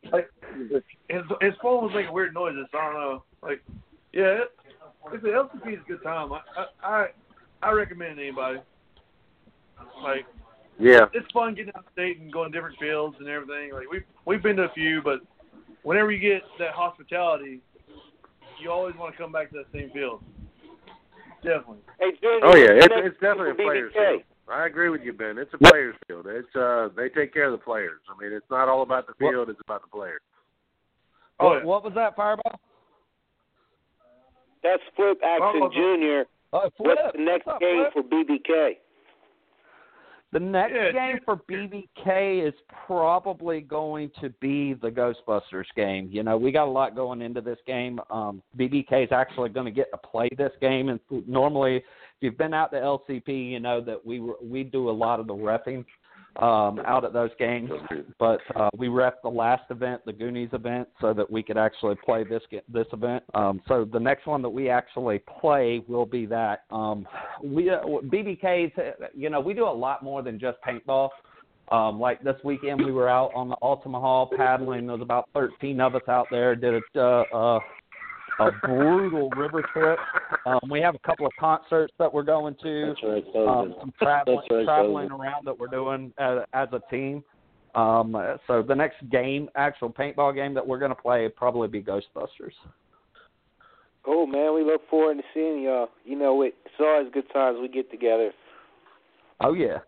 like 0.13 0.29
his 1.09 1.21
his 1.41 1.53
phone 1.61 1.83
was 1.83 1.91
making 1.93 2.13
weird 2.13 2.33
noises. 2.33 2.67
So 2.71 2.77
I 2.77 2.85
don't 2.85 3.01
know. 3.01 3.23
Like, 3.43 3.61
yeah, 4.13 4.43
it, 4.43 4.51
it's 5.13 5.23
the 5.23 5.29
LCP 5.29 5.73
is 5.73 5.79
a 5.85 5.87
good 5.91 6.03
time. 6.03 6.31
I 6.33 6.39
I 6.57 6.65
I, 6.87 7.07
I 7.61 7.71
recommend 7.71 8.17
anybody. 8.19 8.59
Like, 10.03 10.25
yeah. 10.79 11.05
it's 11.13 11.29
fun 11.31 11.55
getting 11.55 11.73
out 11.75 11.85
of 11.85 11.91
state 11.93 12.19
and 12.19 12.31
going 12.31 12.51
to 12.51 12.57
different 12.57 12.77
fields 12.79 13.15
and 13.19 13.27
everything. 13.27 13.73
Like 13.73 13.89
we've 13.89 14.03
we've 14.25 14.43
been 14.43 14.57
to 14.57 14.63
a 14.63 14.73
few, 14.73 15.01
but 15.01 15.21
whenever 15.83 16.11
you 16.11 16.19
get 16.19 16.43
that 16.59 16.71
hospitality, 16.71 17.61
you 18.61 18.71
always 18.71 18.95
want 18.95 19.13
to 19.15 19.21
come 19.21 19.31
back 19.31 19.51
to 19.51 19.57
that 19.57 19.65
same 19.73 19.89
field. 19.91 20.21
Definitely. 21.43 21.77
Hey, 21.99 22.11
Junior, 22.21 22.39
Oh 22.43 22.55
yeah, 22.55 22.71
it's 22.71 22.93
it's 22.97 23.19
definitely 23.19 23.51
a 23.51 23.53
BBK. 23.53 23.65
players 23.65 23.93
field. 23.93 24.21
I 24.47 24.67
agree 24.67 24.89
with 24.89 25.01
you, 25.01 25.13
Ben. 25.13 25.37
It's 25.37 25.51
a 25.53 25.57
players 25.57 25.95
field. 26.07 26.27
It's 26.27 26.55
uh 26.55 26.89
they 26.95 27.09
take 27.09 27.33
care 27.33 27.45
of 27.45 27.51
the 27.51 27.63
players. 27.63 28.01
I 28.09 28.21
mean, 28.21 28.33
it's 28.33 28.45
not 28.51 28.67
all 28.69 28.81
about 28.83 29.07
the 29.07 29.13
field. 29.19 29.49
It's 29.49 29.61
about 29.61 29.81
the 29.81 29.87
players. 29.87 30.21
Oh, 31.39 31.49
what, 31.49 31.65
what 31.65 31.83
was 31.83 31.93
that, 31.95 32.15
Fireball? 32.15 32.59
That's 34.63 34.81
Flip 34.95 35.17
Action 35.23 35.61
Oh, 35.61 35.69
oh. 35.71 36.23
Jr. 36.23 36.29
Oh, 36.53 36.69
What's 36.77 37.01
the 37.13 37.21
next 37.21 37.47
up, 37.47 37.59
game 37.59 37.83
Flip? 37.91 38.05
for 38.05 38.23
BBK? 38.23 38.77
The 40.35 40.41
next 40.41 40.73
Yeah, 40.73 40.91
game 40.91 41.19
for 41.23 41.37
BBK 41.49 42.45
is 42.45 42.53
probably 42.85 43.61
going 43.61 44.11
to 44.19 44.27
be 44.41 44.73
the 44.73 44.91
Ghostbusters 44.91 45.63
game. 45.77 46.09
You 46.11 46.23
know, 46.23 46.35
we 46.35 46.51
got 46.51 46.67
a 46.67 46.71
lot 46.71 46.93
going 46.93 47.21
into 47.21 47.39
this 47.39 47.57
game. 47.65 48.01
Um, 48.09 48.43
BBK 48.57 49.05
is 49.05 49.13
actually 49.13 49.47
going 49.47 49.65
to 49.65 49.71
get 49.71 49.89
to 49.91 49.97
play 49.97 50.27
this 50.37 50.51
game, 50.59 50.89
and 50.89 50.99
normally, 51.25 51.77
if 51.77 51.83
you've 52.19 52.37
been 52.37 52.53
out 52.53 52.71
to 52.71 52.77
LCP, 52.77 53.49
you 53.49 53.61
know 53.61 53.79
that 53.79 54.05
we 54.05 54.19
we 54.19 54.63
do 54.63 54.89
a 54.89 54.91
lot 54.91 55.21
of 55.21 55.27
the 55.27 55.33
refing 55.33 55.85
um, 56.37 56.79
out 56.85 57.03
at 57.05 57.13
those 57.13 57.31
games. 57.39 57.69
But 58.19 58.39
uh, 58.55 58.69
we 58.77 58.87
ref 58.87 59.13
the 59.23 59.29
last 59.29 59.63
event, 59.69 60.01
the 60.05 60.13
Goonies 60.13 60.49
event, 60.53 60.87
so 61.01 61.13
that 61.13 61.29
we 61.29 61.43
could 61.43 61.57
actually 61.57 61.95
play 62.03 62.23
this 62.23 62.41
this 62.71 62.87
event. 62.93 63.23
Um, 63.33 63.61
so 63.67 63.85
the 63.85 63.99
next 63.99 64.27
one 64.27 64.41
that 64.41 64.49
we 64.49 64.69
actually 64.69 65.21
play 65.39 65.83
will 65.87 66.05
be 66.05 66.25
that. 66.27 66.63
Um, 66.71 67.07
we 67.43 67.69
uh, 67.69 67.79
BBKs, 67.83 68.77
uh, 68.77 69.07
you 69.13 69.29
know, 69.29 69.39
we 69.39 69.53
do 69.53 69.65
a 69.65 69.69
lot 69.69 70.03
more 70.03 70.21
than 70.21 70.39
just 70.39 70.57
paintball. 70.67 71.09
Um, 71.71 71.99
like 71.99 72.23
this 72.23 72.35
weekend, 72.43 72.85
we 72.85 72.91
were 72.91 73.09
out 73.09 73.31
on 73.33 73.49
the 73.49 73.55
Altamaha 73.55 74.27
paddling. 74.37 74.85
There 74.85 74.95
was 74.95 75.01
about 75.01 75.29
13 75.33 75.81
of 75.81 75.95
us 75.95 76.03
out 76.07 76.27
there. 76.29 76.55
Did 76.55 76.75
a 76.95 76.99
uh, 76.99 77.23
uh, 77.33 77.59
a 78.39 78.51
brutal 78.63 79.29
river 79.31 79.63
trip. 79.73 79.97
Um, 80.45 80.59
we 80.69 80.81
have 80.81 80.95
a 80.95 80.99
couple 80.99 81.25
of 81.25 81.31
concerts 81.39 81.93
that 81.99 82.13
we're 82.13 82.23
going 82.23 82.55
to. 82.63 82.93
That's 82.93 83.03
right, 83.03 83.47
Um, 83.47 83.75
some 83.79 83.93
traveling 84.01 84.39
right, 84.49 84.65
traveling 84.65 85.11
around 85.11 85.45
that 85.45 85.57
we're 85.57 85.67
doing 85.67 86.13
as, 86.17 86.39
as 86.53 86.67
a 86.71 86.81
team. 86.91 87.23
Um, 87.75 88.15
so 88.47 88.61
the 88.61 88.75
next 88.75 88.97
game, 89.09 89.49
actual 89.55 89.89
paintball 89.89 90.33
game 90.33 90.53
that 90.53 90.65
we're 90.65 90.79
going 90.79 90.95
to 90.95 91.01
play, 91.01 91.27
probably 91.29 91.67
be 91.67 91.81
Ghostbusters. 91.81 92.53
Oh 94.07 94.25
man, 94.25 94.53
we 94.53 94.63
look 94.63 94.87
forward 94.89 95.17
to 95.17 95.23
seeing 95.33 95.63
y'all. 95.63 95.89
You 96.05 96.17
know, 96.17 96.41
it's 96.43 96.55
always 96.79 97.11
good 97.13 97.31
times 97.33 97.57
we 97.59 97.67
get 97.67 97.89
together. 97.89 98.31
Oh 99.41 99.53
yeah. 99.53 99.79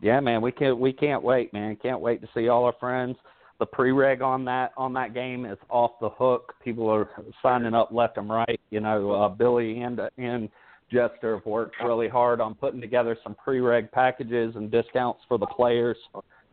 Yeah, 0.00 0.20
man, 0.20 0.42
we 0.42 0.52
can't 0.52 0.78
we 0.78 0.92
can't 0.92 1.22
wait, 1.22 1.52
man. 1.52 1.76
Can't 1.76 2.00
wait 2.00 2.20
to 2.22 2.28
see 2.34 2.48
all 2.48 2.64
our 2.64 2.74
friends. 2.80 3.16
The 3.62 3.66
pre-reg 3.66 4.22
on 4.22 4.44
that 4.46 4.72
on 4.76 4.92
that 4.94 5.14
game 5.14 5.46
is 5.46 5.56
off 5.68 5.92
the 6.00 6.08
hook. 6.08 6.52
People 6.64 6.90
are 6.90 7.08
signing 7.44 7.74
up 7.74 7.92
left 7.92 8.18
and 8.18 8.28
right. 8.28 8.60
You 8.70 8.80
know, 8.80 9.12
uh, 9.12 9.28
Billy 9.28 9.82
and 9.82 10.00
and 10.18 10.48
Jester 10.90 11.36
have 11.36 11.46
worked 11.46 11.76
really 11.80 12.08
hard 12.08 12.40
on 12.40 12.56
putting 12.56 12.80
together 12.80 13.16
some 13.22 13.36
pre-reg 13.36 13.92
packages 13.92 14.56
and 14.56 14.68
discounts 14.68 15.20
for 15.28 15.38
the 15.38 15.46
players 15.46 15.96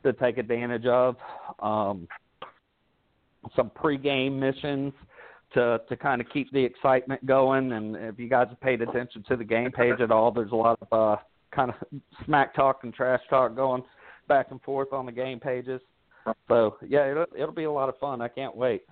to 0.04 0.14
take 0.14 0.38
advantage 0.38 0.86
of. 0.86 1.16
Um, 1.60 2.08
some 3.56 3.72
pre-game 3.72 4.40
missions 4.40 4.94
to 5.56 5.82
to 5.90 5.98
kind 5.98 6.22
of 6.22 6.28
keep 6.32 6.52
the 6.52 6.64
excitement 6.64 7.26
going. 7.26 7.72
And 7.72 7.96
if 7.96 8.20
you 8.20 8.30
guys 8.30 8.50
have 8.50 8.62
paid 8.62 8.84
attention 8.84 9.24
to 9.30 9.36
the 9.36 9.44
game 9.44 9.72
page 9.72 10.00
at 10.00 10.12
all, 10.12 10.32
there's 10.32 10.52
a 10.52 10.56
lot 10.56 10.78
of 10.92 11.18
uh, 11.18 11.20
kind 11.50 11.72
of 11.72 12.00
smack 12.24 12.54
talk 12.54 12.82
and 12.84 12.94
trash 12.94 13.22
talk 13.32 13.56
going 13.56 13.82
back 14.28 14.52
and 14.52 14.62
forth 14.62 14.94
on 14.94 15.08
the 15.08 15.12
game 15.12 15.40
pages. 15.40 15.82
So 16.48 16.78
yeah, 16.88 17.10
it'll, 17.12 17.26
it'll 17.36 17.54
be 17.54 17.66
a 17.66 17.72
lot 17.72 17.90
of 17.90 17.98
fun. 17.98 18.22
I 18.22 18.28
can't 18.28 18.56
wait. 18.56 18.84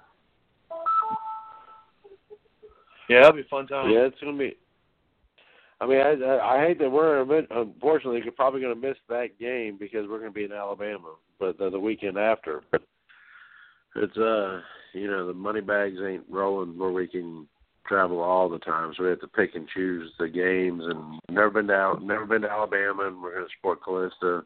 Yeah, 3.10 3.20
it'll 3.22 3.34
be 3.34 3.48
fun 3.50 3.68
time. 3.68 3.90
Yeah, 3.90 4.02
it's 4.02 4.20
gonna 4.20 4.38
be. 4.38 4.56
I 5.80 5.86
mean, 5.86 6.00
I 6.00 6.14
I, 6.14 6.56
I 6.56 6.68
hate 6.68 6.80
that 6.80 6.90
we're 6.90 7.22
unfortunately 7.22 8.22
we're 8.24 8.32
probably 8.32 8.62
going 8.62 8.80
to 8.80 8.88
miss 8.88 8.98
that 9.10 9.40
game 9.40 9.78
because 9.80 10.08
we're 10.10 10.20
going 10.20 10.32
to 10.32 10.36
be 10.36 10.44
in 10.44 10.52
Alabama, 10.52 11.14
but 11.40 11.58
the, 11.58 11.70
the 11.70 11.80
weekend 11.80 12.18
after. 12.18 12.64
It's 13.96 14.18
uh, 14.18 14.62
you 14.94 15.08
know, 15.08 15.28
the 15.28 15.34
money 15.34 15.62
bags 15.62 15.98
ain't 16.06 16.24
rolling 16.30 16.78
where 16.78 16.92
we 16.92 17.08
can 17.08 17.48
travel 17.88 18.20
all 18.20 18.50
the 18.50 18.60
time, 18.60 18.94
so 18.96 19.04
we 19.04 19.10
have 19.10 19.22
to 19.22 19.28
pick 19.28 19.56
and 19.56 19.68
choose 19.70 20.12
the 20.20 20.28
games. 20.28 20.84
And 20.86 21.20
never 21.30 21.50
been 21.50 21.68
to 21.68 21.98
never 22.02 22.26
been 22.26 22.42
to 22.42 22.52
Alabama, 22.52 23.08
and 23.08 23.22
we're 23.22 23.36
going 23.36 23.46
to 23.46 23.56
support 23.58 23.84
Callista. 23.84 24.44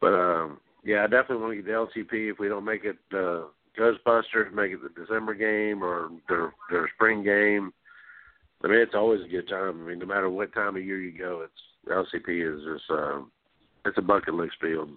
But 0.00 0.14
um, 0.14 0.60
yeah, 0.84 1.04
I 1.04 1.06
definitely 1.06 1.36
want 1.36 1.52
to 1.52 1.56
get 1.56 1.66
the 1.66 1.72
LCP 1.72 2.32
if 2.32 2.38
we 2.38 2.48
don't 2.48 2.64
make 2.64 2.84
it 2.84 2.96
uh, 3.12 3.44
Ghostbusters, 3.78 4.52
make 4.52 4.72
it 4.72 4.80
the 4.82 5.00
December 5.00 5.34
game 5.34 5.82
or 5.82 6.10
their 6.28 6.52
their 6.70 6.90
spring 6.94 7.22
game. 7.22 7.72
I 8.62 8.68
mean, 8.68 8.78
it's 8.78 8.94
always 8.94 9.20
a 9.24 9.28
good 9.28 9.48
time. 9.48 9.82
I 9.82 9.88
mean, 9.88 9.98
no 9.98 10.06
matter 10.06 10.28
what 10.28 10.52
time 10.52 10.76
of 10.76 10.84
year 10.84 11.00
you 11.00 11.16
go, 11.16 11.44
it's 11.44 11.88
LCP 11.88 12.56
is 12.56 12.62
just 12.64 12.90
uh, 12.90 13.20
it's 13.86 13.98
a 13.98 14.02
bucket 14.02 14.34
list 14.34 14.54
field. 14.60 14.90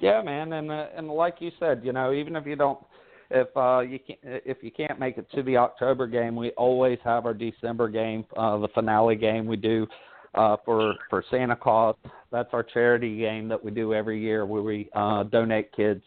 Yeah, 0.00 0.22
man, 0.22 0.52
and 0.52 0.70
uh, 0.70 0.86
and 0.96 1.08
like 1.08 1.36
you 1.40 1.50
said, 1.58 1.82
you 1.82 1.92
know, 1.92 2.12
even 2.12 2.36
if 2.36 2.46
you 2.46 2.56
don't, 2.56 2.78
if 3.30 3.48
uh 3.56 3.80
you 3.80 3.98
can't, 3.98 4.18
if 4.22 4.58
you 4.62 4.70
can't 4.70 4.98
make 4.98 5.18
it 5.18 5.30
to 5.34 5.42
the 5.42 5.56
October 5.56 6.06
game, 6.06 6.36
we 6.36 6.50
always 6.52 6.98
have 7.04 7.26
our 7.26 7.34
December 7.34 7.88
game, 7.88 8.24
uh 8.36 8.58
the 8.58 8.68
finale 8.68 9.16
game 9.16 9.46
we 9.46 9.56
do 9.56 9.86
uh 10.34 10.56
for 10.64 10.94
for 11.10 11.24
Santa 11.30 11.56
Claus. 11.56 11.96
That's 12.30 12.48
our 12.52 12.62
charity 12.62 13.16
game 13.18 13.48
that 13.48 13.62
we 13.62 13.70
do 13.70 13.94
every 13.94 14.20
year 14.20 14.46
where 14.46 14.62
we 14.62 14.88
uh 14.94 15.24
donate 15.24 15.72
kids 15.74 16.02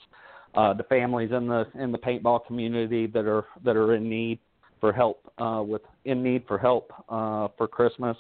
uh 0.56 0.74
to 0.74 0.84
families 0.84 1.32
in 1.32 1.48
the 1.48 1.66
in 1.80 1.92
the 1.92 1.98
paintball 1.98 2.46
community 2.46 3.08
that 3.08 3.26
are 3.26 3.46
that 3.64 3.76
are 3.76 3.96
in 3.96 4.10
need 4.10 4.40
for 4.80 4.92
help 4.92 5.32
uh 5.38 5.64
with 5.66 5.82
in 6.06 6.24
need 6.24 6.44
for 6.48 6.58
help 6.58 6.92
uh 7.10 7.48
for 7.58 7.68
Christmas. 7.68 8.18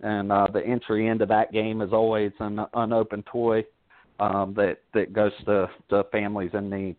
And 0.00 0.30
uh 0.30 0.46
the 0.52 0.64
entry 0.64 1.08
into 1.08 1.26
that 1.26 1.52
game 1.52 1.82
is 1.82 1.92
always 1.92 2.32
an 2.40 2.60
unopened 2.74 3.26
toy 3.26 3.64
um, 4.20 4.54
that 4.56 4.78
that 4.94 5.12
goes 5.12 5.32
to, 5.46 5.68
to 5.90 6.04
families 6.10 6.50
in 6.54 6.70
need. 6.70 6.96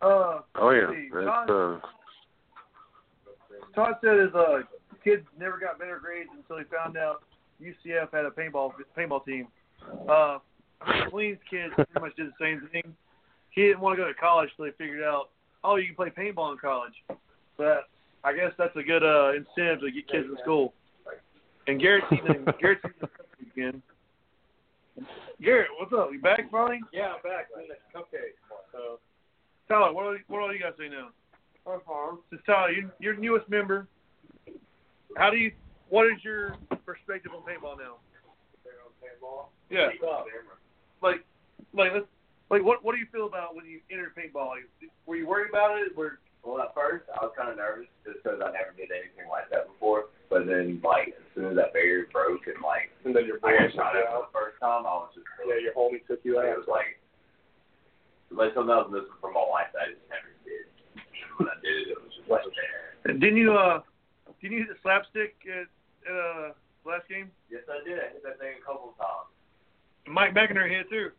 Uh, 0.00 0.40
Oh 0.54 0.70
yeah, 0.70 0.92
that's 1.12 1.26
Todd, 1.26 1.50
uh, 1.50 1.78
Todd 3.78 3.94
said 4.02 4.18
his 4.18 4.34
uh, 4.34 4.58
kid 5.04 5.24
never 5.38 5.56
got 5.56 5.78
better 5.78 6.00
grades 6.02 6.30
until 6.36 6.58
he 6.58 6.64
found 6.64 6.96
out 6.96 7.22
UCF 7.62 8.12
had 8.12 8.24
a 8.24 8.30
paintball 8.30 8.72
paintball 8.96 9.24
team. 9.24 9.46
Uh, 10.08 10.38
Queen's 11.10 11.38
kids 11.48 11.72
pretty 11.76 12.00
much 12.00 12.16
did 12.16 12.26
the 12.26 12.32
same 12.40 12.68
thing. 12.72 12.92
He 13.50 13.62
didn't 13.62 13.78
want 13.78 13.96
to 13.96 14.02
go 14.02 14.08
to 14.08 14.14
college, 14.14 14.50
so 14.56 14.64
they 14.64 14.72
figured 14.72 15.04
out, 15.04 15.30
oh, 15.62 15.76
you 15.76 15.86
can 15.86 15.94
play 15.94 16.10
paintball 16.10 16.50
in 16.52 16.58
college. 16.58 16.92
But 17.56 17.86
I 18.24 18.32
guess 18.32 18.50
that's 18.58 18.74
a 18.74 18.82
good 18.82 19.04
uh, 19.04 19.30
incentive 19.34 19.80
to 19.82 19.90
get 19.92 20.08
kids 20.08 20.26
in 20.28 20.36
school. 20.42 20.74
And 21.68 21.80
Garrett's 21.80 22.06
eating, 22.12 22.46
Garrett's 22.60 22.82
eating 22.84 22.98
the 23.00 23.06
cupcake 23.06 23.52
again. 23.52 23.82
Garrett, 25.40 25.68
what's 25.78 25.92
up? 25.92 26.08
You 26.12 26.20
back 26.20 26.50
finally? 26.50 26.80
Yeah, 26.92 27.14
I'm 27.14 27.22
back. 27.22 27.46
I'm 27.54 27.62
in 27.62 27.68
the 27.68 27.78
cupcake. 27.96 28.34
So, 28.72 28.98
Tyler, 29.68 29.92
what 29.92 30.02
are, 30.06 30.18
what 30.26 30.42
all 30.42 30.52
you 30.52 30.58
got 30.58 30.76
to 30.76 30.82
say 30.82 30.88
now? 30.88 31.10
Uh-huh. 31.68 32.16
Since 32.30 32.42
Tyler, 32.46 32.70
you, 32.70 32.90
you're 32.98 33.14
the 33.14 33.20
newest 33.20 33.48
member. 33.48 33.86
How 35.16 35.30
do 35.30 35.36
you? 35.36 35.52
What 35.90 36.06
is 36.06 36.22
your 36.24 36.56
perspective 36.84 37.32
on 37.36 37.42
paintball 37.44 37.76
now? 37.78 37.96
Yeah. 39.70 39.88
Like, 41.02 41.20
like, 41.74 41.92
let's, 41.92 42.06
like, 42.50 42.64
what 42.64 42.82
what 42.84 42.92
do 42.94 42.98
you 42.98 43.06
feel 43.12 43.26
about 43.26 43.54
when 43.54 43.66
you 43.66 43.80
entered 43.92 44.16
paintball? 44.16 44.56
Were 45.06 45.16
you 45.16 45.26
worried 45.28 45.50
about 45.50 45.76
it? 45.78 45.94
Were 45.96 46.18
Well, 46.44 46.60
at 46.64 46.72
first, 46.74 47.04
I 47.12 47.20
was 47.24 47.32
kind 47.36 47.50
of 47.52 47.56
nervous 47.60 47.88
just 48.04 48.24
because 48.24 48.40
I 48.40 48.48
never 48.52 48.72
did 48.76 48.88
anything 48.88 49.28
like 49.28 49.52
that 49.52 49.68
before. 49.68 50.08
But 50.32 50.48
then, 50.48 50.80
like, 50.84 51.12
as 51.16 51.24
soon 51.34 51.52
as 51.52 51.56
that 51.56 51.72
barrier 51.72 52.08
broke 52.12 52.44
and, 52.48 52.60
like, 52.64 52.88
and 53.04 53.12
then 53.16 53.24
your 53.28 53.36
I 53.44 53.52
boy 53.52 53.68
got 53.68 53.76
shot 53.76 53.96
at 53.96 54.08
for 54.12 54.28
the 54.28 54.32
first 54.32 54.56
time, 54.60 54.84
I 54.88 54.92
was 55.04 55.12
just 55.16 55.24
Yeah, 55.44 55.60
your 55.60 55.72
homie 55.76 56.00
took 56.08 56.20
you 56.24 56.40
out. 56.40 56.48
it 56.48 56.56
was 56.56 56.68
like, 56.68 56.96
like 58.32 58.52
something 58.56 58.72
else 58.72 58.88
missing 58.92 59.16
from 59.20 59.32
my 59.36 59.44
life 59.48 59.72
that 59.72 59.88
I 59.88 59.96
just 59.96 60.04
never 60.12 60.32
did. 60.44 60.68
When 61.40 61.48
I 61.48 61.56
did 61.64 61.88
it, 61.88 61.96
it 61.96 62.00
was 62.00 62.12
just 62.12 62.28
like 62.28 62.44
there. 62.56 63.07
Didn't 63.18 63.36
you 63.36 63.54
uh 63.54 63.80
didn't 64.40 64.52
you 64.58 64.64
hit 64.64 64.68
the 64.68 64.80
slapstick 64.82 65.34
at, 65.46 65.66
at 66.08 66.16
uh 66.16 66.52
last 66.84 67.08
game? 67.08 67.30
Yes, 67.50 67.62
I 67.68 67.82
did. 67.86 67.98
I 67.98 68.12
hit 68.14 68.22
that 68.24 68.38
thing 68.38 68.54
a 68.60 68.64
couple 68.64 68.90
of 68.90 68.96
times. 68.98 69.28
Mike 70.06 70.34
McInerny 70.34 70.70
hit 70.78 70.88
too. 70.90 71.10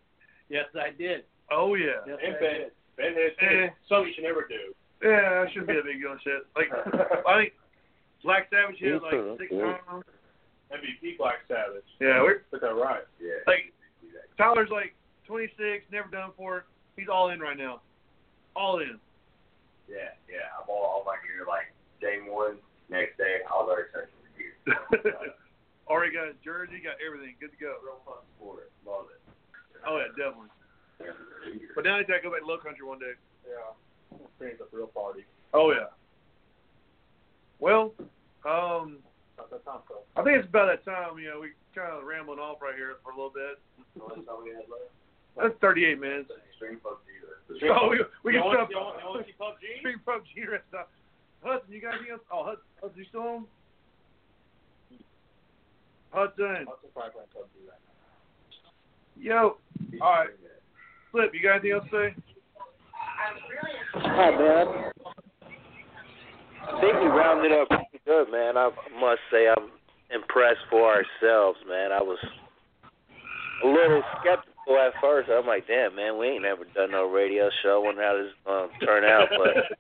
Yes, 0.50 0.66
I 0.76 0.92
did. 0.98 1.24
Oh 1.52 1.76
yeah. 1.76 2.02
Yes, 2.08 2.18
and 2.26 2.36
Ben. 2.40 2.60
Ben 2.98 3.14
hit 3.14 3.36
Eh. 3.42 3.69
something 3.88 4.08
you 4.10 4.14
should 4.16 4.24
never 4.24 4.45
do. 4.48 4.74
Yeah, 5.03 5.44
that 5.44 5.48
shouldn't 5.52 5.68
be 5.68 5.78
a 5.80 5.84
big 5.84 6.02
deal. 6.02 6.11
and 6.11 6.22
Shit. 6.22 6.44
Like 6.56 6.69
I 7.28 7.42
think 7.42 7.53
Black 8.24 8.50
Savage 8.50 8.78
hit 8.80 9.02
like 9.02 9.38
six 9.40 9.52
times. 9.52 10.03
MVP 10.72 11.18
Black 11.18 11.40
Savage. 11.48 11.88
Yeah, 12.00 12.22
we're 12.22 12.44
Put 12.52 12.61
that 12.61 12.76
right. 12.76 13.03
Yeah. 13.19 13.42
like 13.48 13.74
Tyler's 14.38 14.69
like 14.72 14.94
26, 15.26 15.86
never 15.92 16.08
done 16.10 16.30
before. 16.32 16.66
He's 16.95 17.08
all 17.10 17.30
in 17.30 17.40
right 17.40 17.58
now. 17.58 17.82
All 18.56 18.80
in. 18.80 19.00
Yeah, 19.90 20.14
yeah. 20.30 20.52
I 20.53 20.66
bought 20.68 20.84
all 20.84 21.03
my 21.06 21.16
gear 21.26 21.45
like 21.48 21.72
day 22.02 22.18
one. 22.26 22.58
Next 22.90 23.18
day, 23.18 23.45
all 23.52 23.68
was 23.68 23.78
already 23.78 23.90
searching 23.94 24.18
for 24.18 24.98
gear. 24.98 25.34
Already 25.88 26.14
got 26.14 26.28
his 26.30 26.38
jersey, 26.45 26.82
got 26.82 26.98
everything, 27.02 27.34
good 27.42 27.50
to 27.53 27.58
go. 27.58 27.78
Real 27.86 28.02
fun 28.06 28.22
sport. 28.38 28.69
Love 28.86 29.10
it. 29.14 29.22
Oh 29.86 29.98
yeah, 29.98 30.10
definitely. 30.18 30.50
But 31.74 31.86
now 31.86 31.98
I 31.98 32.03
gotta 32.03 32.22
go 32.22 32.30
back 32.32 32.42
to 32.42 32.48
Low 32.50 32.58
Country 32.58 32.86
one 32.86 33.00
day. 33.00 33.14
Yeah. 33.45 34.18
Experience 34.26 34.61
a 34.61 34.68
real 34.76 34.88
party. 34.88 35.26
Oh 35.53 35.72
yeah. 35.72 35.90
Well, 37.60 37.94
um, 38.45 39.00
time. 39.66 39.82
I 40.16 40.24
think 40.24 40.38
it's 40.40 40.48
about 40.50 40.68
that 40.72 40.86
time. 40.86 41.18
You 41.19 41.30
know, 41.34 41.40
we 41.42 41.52
kind 41.76 41.92
of 41.92 42.03
rambling 42.06 42.40
off 42.40 42.61
right 42.61 42.76
here 42.76 42.95
for 43.03 43.11
a 43.11 43.16
little 43.16 43.34
bit. 43.34 43.60
That's 43.98 44.28
all 44.30 44.44
we 44.44 44.52
had 44.52 44.69
left. 44.69 44.94
That's 45.38 45.56
38 45.61 46.00
minutes. 46.00 46.32
Extreme 46.52 46.80
PUBG. 46.84 47.72
Oh, 47.72 47.90
we, 47.90 48.00
we 48.24 48.34
can 48.34 48.44
stop. 48.45 48.69
you 48.69 48.78
want- 48.78 49.00
you 49.02 49.08
want 49.10 49.26
to 49.26 49.28
see 49.28 49.36
PUBG? 49.40 49.80
Stream 49.80 50.02
PUBG 50.06 50.52
rest 50.52 50.69
up. 50.78 50.92
Hudson, 51.43 51.74
you 51.74 51.82
got 51.82 51.95
anything 51.95 52.11
else? 52.11 52.22
Oh, 52.32 52.43
Hudson, 52.43 52.66
Hudson, 52.82 53.00
you 53.00 53.06
still 53.09 53.22
on? 53.22 53.45
Hudson. 56.11 56.66
Hudson 56.68 56.90
probably 56.93 57.11
playing 57.11 57.32
PUBG 57.35 57.69
right 57.69 57.80
Yo. 59.18 59.58
All 60.01 60.11
right. 60.11 60.30
Flip, 61.11 61.32
you 61.34 61.42
got 61.42 61.59
anything 61.59 61.72
else 61.72 61.85
to 61.92 62.11
say? 62.11 62.16
Hi, 63.93 64.32
man. 64.32 64.92
I 66.68 66.82
think 66.82 66.93
we 67.01 67.08
rounded 67.08 67.51
up 67.51 67.68
pretty 67.68 68.01
good, 68.06 68.32
man. 68.32 68.58
I 68.58 68.69
must 69.00 69.22
say 69.32 69.48
I'm 69.48 69.72
impressed 70.14 70.61
for 70.69 70.85
ourselves, 70.85 71.59
man. 71.68 71.92
I 71.92 72.01
was 72.01 72.19
a 73.64 73.68
little 73.68 74.03
skeptical 74.19 74.77
at 74.77 74.93
first. 75.01 75.30
I'm 75.30 75.48
like, 75.48 75.68
damn, 75.68 75.95
man, 75.95 76.18
we 76.18 76.27
ain't 76.27 76.43
never 76.43 76.66
done 76.76 76.92
no 76.92 77.09
radio 77.09 77.50
show. 77.64 77.82
Wonder 77.82 78.03
how 78.03 78.18
this 78.18 78.27
is 78.27 78.38
gonna 78.45 78.85
turn 78.85 79.03
out, 79.03 79.30
but 79.38 79.77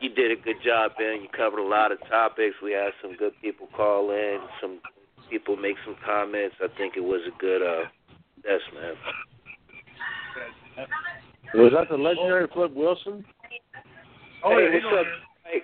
you 0.00 0.10
did 0.10 0.30
a 0.30 0.40
good 0.40 0.56
job, 0.64 0.92
Ben. 0.98 1.22
You 1.22 1.28
covered 1.34 1.60
a 1.60 1.66
lot 1.66 1.92
of 1.92 1.98
topics. 2.08 2.56
We 2.62 2.72
had 2.72 2.92
some 3.02 3.16
good 3.16 3.32
people 3.40 3.68
call 3.76 4.10
in, 4.10 4.38
some 4.60 4.80
people 5.30 5.56
make 5.56 5.76
some 5.84 5.96
comments. 6.04 6.56
I 6.62 6.68
think 6.76 6.96
it 6.96 7.04
was 7.04 7.20
a 7.26 7.38
good 7.40 7.62
uh 7.62 7.84
test, 8.42 8.64
man. 8.74 8.94
Was 11.54 11.72
that 11.72 11.88
the 11.88 11.96
legendary 11.96 12.48
Flip 12.52 12.72
Wilson? 12.74 13.24
Oh, 14.44 14.50
hey, 14.50 14.68
what's 14.74 14.84
on 14.86 14.98
up? 14.98 15.06
Hey, 15.44 15.62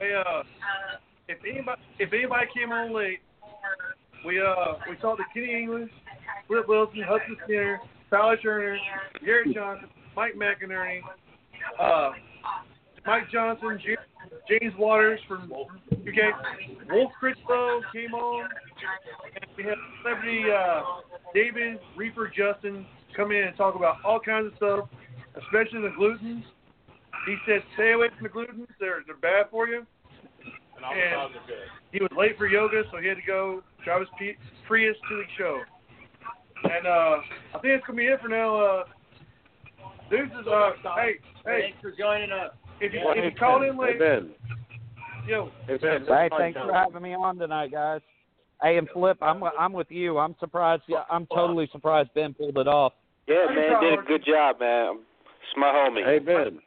Hey, 0.00 0.14
uh, 0.14 0.42
if 1.28 1.38
anybody 1.48 1.82
if 1.98 2.12
anybody 2.12 2.46
came 2.56 2.72
on 2.72 2.94
late, 2.94 3.20
we 4.26 4.40
uh 4.40 4.74
we 4.88 4.96
talked 4.96 5.18
the 5.18 5.24
Kenny 5.34 5.62
English, 5.62 5.90
Flip 6.48 6.66
Wilson, 6.66 7.02
Hudson 7.06 7.36
Skinner, 7.44 7.80
Tyler 8.08 8.36
Turner, 8.38 8.78
Garrett 9.24 9.54
Johnson, 9.54 9.88
Mike 10.16 10.34
McInerny, 10.34 11.00
uh, 11.78 12.10
Mike 13.06 13.30
Johnson, 13.32 13.80
J- 13.84 13.96
James 14.48 14.74
Waters 14.78 15.20
from 15.26 15.50
UK, 15.52 16.34
Wolf 16.90 17.12
Critchlow 17.18 17.80
came 17.92 18.14
on, 18.14 18.48
and 19.34 19.46
we 19.56 19.64
had 19.64 19.74
celebrity 20.02 20.44
uh, 20.50 20.82
David 21.34 21.78
Reaper 21.96 22.28
Justin 22.28 22.86
come 23.16 23.32
in 23.32 23.44
and 23.44 23.56
talk 23.56 23.74
about 23.74 23.96
all 24.04 24.20
kinds 24.20 24.46
of 24.48 24.52
stuff, 24.56 24.88
especially 25.36 25.82
the 25.82 25.94
glutens. 25.98 26.42
He 27.26 27.36
said, 27.46 27.62
stay 27.74 27.92
away 27.92 28.08
from 28.16 28.22
the 28.24 28.28
glutens; 28.28 28.68
they're 28.78 29.02
they're 29.06 29.16
bad 29.16 29.50
for 29.50 29.66
you. 29.68 29.86
And 30.76 30.84
And 30.84 31.32
he 31.92 32.00
was 32.00 32.10
late 32.16 32.36
for 32.38 32.46
yoga, 32.46 32.82
so 32.90 32.98
he 32.98 33.06
had 33.06 33.16
to 33.16 33.26
go 33.26 33.62
drive 33.84 34.00
his 34.00 34.08
P- 34.18 34.36
Prius 34.66 34.96
to 35.08 35.16
the 35.16 35.24
show. 35.36 35.60
And 36.64 36.86
uh, 36.86 37.16
I 37.54 37.58
think 37.60 37.74
it's 37.74 37.86
gonna 37.86 37.98
be 37.98 38.06
it 38.06 38.20
for 38.20 38.28
now. 38.28 38.56
Uh, 38.60 38.84
Deuces, 40.10 40.46
uh, 40.50 40.70
hey, 40.96 41.20
hey, 41.50 41.60
Thanks 41.62 41.78
for 41.82 41.92
joining 41.92 42.30
us. 42.32 42.50
if 42.80 42.92
you 42.92 43.00
if 43.16 43.24
you 43.32 43.38
called 43.38 43.62
in 43.64 43.76
late, 43.76 43.98
Ben. 43.98 44.30
yo, 45.26 45.50
Hey, 45.66 45.78
Hey, 45.80 45.98
thanks 46.08 46.08
Mike 46.08 46.54
for 46.54 46.72
having 46.72 47.02
me 47.02 47.14
on 47.14 47.36
tonight, 47.38 47.72
guys. 47.72 48.00
Hey, 48.62 48.76
and 48.76 48.88
Flip, 48.92 49.16
I'm 49.22 49.42
I'm 49.58 49.72
with 49.72 49.90
you. 49.90 50.18
I'm 50.18 50.34
surprised. 50.38 50.82
I'm 51.10 51.26
totally 51.26 51.68
surprised 51.72 52.10
Ben 52.14 52.34
pulled 52.34 52.58
it 52.58 52.68
off. 52.68 52.92
yeah, 53.26 53.46
man, 53.54 53.80
did 53.80 53.98
a 53.98 54.02
good 54.02 54.24
job, 54.24 54.60
man. 54.60 54.98
It's 54.98 55.56
my 55.56 55.68
homie. 55.68 56.04
Hey, 56.04 56.18
Ben. 56.18 56.60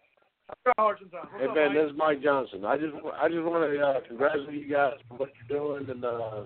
I 0.49 0.53
try 0.63 0.73
hard 0.77 0.97
sometimes. 0.99 1.29
What's 1.31 1.45
Hey 1.45 1.53
Ben, 1.53 1.73
this 1.73 1.89
is 1.91 1.97
Mike 1.97 2.21
Johnson. 2.21 2.65
I 2.65 2.77
just 2.77 2.93
I 3.21 3.27
just 3.29 3.43
want 3.43 3.71
to 3.71 3.79
uh, 3.79 3.99
congratulate 4.07 4.53
you 4.61 4.69
guys 4.71 4.93
for 5.07 5.17
what 5.17 5.29
you're 5.49 5.57
doing, 5.77 5.89
and 5.89 6.03
uh, 6.03 6.41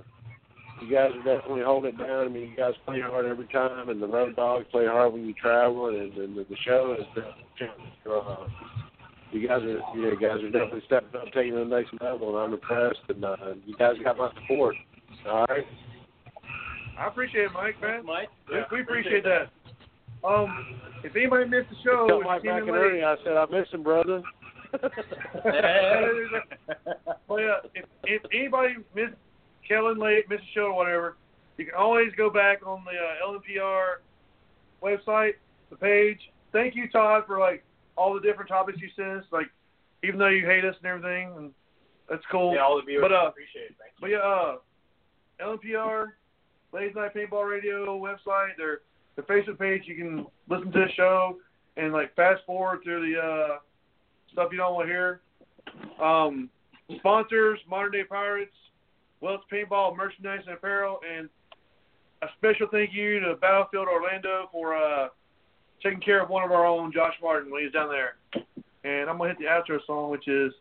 you 0.82 0.92
guys 0.92 1.12
are 1.12 1.38
definitely 1.38 1.64
holding 1.64 1.94
it 1.94 1.98
down. 1.98 2.26
I 2.26 2.30
mean, 2.30 2.50
you 2.50 2.56
guys 2.56 2.74
play 2.86 3.02
hard 3.02 3.26
every 3.26 3.48
time, 3.48 3.90
and 3.90 4.02
the 4.02 4.08
Road 4.08 4.36
Dogs 4.36 4.66
play 4.72 4.86
hard 4.86 5.14
when 5.14 5.26
you 5.26 5.34
travel, 5.34 5.88
and, 5.88 6.14
and 6.14 6.38
the, 6.38 6.46
the 6.50 6.58
show 6.66 6.96
is 7.00 7.06
definitely. 7.16 7.94
Uh, 8.10 8.48
you 9.32 9.46
guys 9.48 9.62
are 9.62 9.68
you, 9.68 10.02
know, 10.02 10.10
you 10.12 10.20
guys 10.20 10.42
are 10.42 10.50
definitely 10.50 10.84
stepping 10.86 11.20
up, 11.20 11.26
taking 11.34 11.54
it 11.54 11.64
to 11.64 11.70
the 11.70 11.76
next 11.76 11.94
level, 12.02 12.30
and 12.30 12.38
I'm 12.38 12.54
impressed. 12.54 13.00
And 13.10 13.24
uh, 13.26 13.36
you 13.66 13.76
guys 13.76 13.96
got 14.04 14.18
my 14.18 14.32
support. 14.42 14.76
All 15.28 15.46
right. 15.50 15.66
I 16.98 17.08
appreciate 17.08 17.46
it, 17.46 17.52
Mike, 17.54 17.80
man. 17.82 18.06
Mike. 18.06 18.30
We, 18.50 18.58
we 18.72 18.82
appreciate 18.84 19.24
that. 19.26 19.50
Um, 20.28 20.80
if 21.04 21.16
anybody 21.16 21.50
missed 21.50 21.70
the 21.70 21.76
show, 21.84 22.08
Tell 22.08 22.22
if 22.22 22.26
Mike 22.26 22.44
you 22.44 22.52
came 22.52 22.70
in 22.70 23.04
I 23.04 23.16
said 23.24 23.38
I 23.38 23.46
miss 23.52 23.68
him, 23.72 23.84
brother. 23.84 24.24
well, 27.28 27.40
yeah, 27.40 27.58
if, 27.74 27.86
if 28.04 28.22
anybody 28.34 28.76
missed 28.96 29.16
Kellen 29.68 30.00
late, 30.00 30.30
missed 30.30 30.44
the 30.44 30.60
show 30.60 30.68
or 30.68 30.76
whatever, 30.76 31.18
you 31.58 31.66
can 31.66 31.76
always 31.76 32.12
go 32.16 32.30
back 32.30 32.66
on 32.66 32.84
the 32.86 32.92
uh, 32.92 33.32
LNPR 33.32 33.96
website, 34.84 35.34
the 35.70 35.76
page. 35.76 36.20
Thank 36.52 36.76
you, 36.76 36.90
Todd, 36.90 37.24
for 37.28 37.40
like 37.40 37.64
all 37.96 38.14
the 38.14 38.22
different 38.22 38.50
topics 38.50 38.80
you 38.82 38.90
sent 38.96 39.10
us. 39.10 39.26
Like, 39.32 39.48
even 40.04 40.20
though 40.20 40.28
you 40.28 40.46
hate 40.46 40.64
us 40.64 40.76
and 40.78 40.86
everything, 40.86 41.34
and 41.36 41.52
that's 42.10 42.24
cool. 42.32 42.54
Yeah, 42.54 42.62
all 42.62 42.78
the 42.78 42.84
viewers 42.84 43.02
But 43.02 43.12
uh, 43.12 43.28
appreciate 43.28 43.72
it. 43.72 43.76
Thank 43.80 43.94
but 44.00 44.10
yeah, 44.10 44.18
uh, 44.20 44.58
LNPR, 45.42 46.08
Ladies 46.74 46.96
Night 46.96 47.14
Paintball 47.14 47.50
Radio 47.50 48.00
website, 48.00 48.56
their 48.58 48.82
their 49.16 49.26
Facebook 49.26 49.60
page. 49.60 49.84
You 49.86 49.96
can 49.96 50.26
listen 50.48 50.72
to 50.72 50.80
the 50.80 50.92
show 50.96 51.38
and 51.76 51.92
like 51.92 52.16
fast 52.16 52.42
forward 52.46 52.82
through 52.84 53.12
the 53.12 53.20
uh, 53.20 53.58
stuff 54.32 54.50
you 54.52 54.58
don't 54.58 54.76
want 54.76 54.88
to 54.88 54.94
hear. 54.94 55.22
Um, 56.02 56.50
sponsors: 56.98 57.60
Modern 57.70 57.92
Day 57.92 58.04
Pirates, 58.04 58.56
Wells 59.22 59.42
Paintball 59.52 59.98
merchandise 59.98 60.42
and 60.46 60.56
apparel, 60.56 61.00
and 61.10 61.30
a 62.22 62.28
special 62.38 62.68
thank 62.72 62.92
you 62.94 63.20
to 63.20 63.36
Battlefield 63.36 63.88
Orlando 63.88 64.48
for 64.52 64.76
uh, 64.76 65.08
taking 65.84 66.00
care 66.00 66.22
of 66.22 66.30
one 66.30 66.44
of 66.44 66.52
our 66.52 66.66
own, 66.66 66.92
Josh 66.92 67.14
Martin, 67.22 67.52
when 67.52 67.64
he's 67.64 67.72
down 67.72 67.90
there. 67.90 68.18
And 68.84 69.10
I'm 69.10 69.18
gonna 69.18 69.30
hit 69.30 69.40
the 69.40 69.46
outro 69.46 69.80
song, 69.86 70.12
which 70.12 70.28
is 70.28 70.54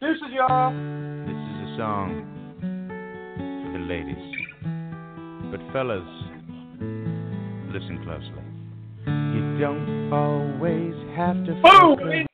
"Deuces, 0.00 0.22
y'all." 0.32 0.72
This 0.72 1.36
is 1.36 1.70
a 1.70 1.76
song 1.76 2.24
for 2.60 3.78
the 3.78 3.84
ladies. 3.84 4.16
But 5.50 5.60
fellas, 5.72 6.02
listen 7.72 8.02
closely. 8.04 8.42
You 9.06 9.58
don't 9.60 10.12
always 10.12 10.94
have 11.16 11.36
to. 11.44 12.24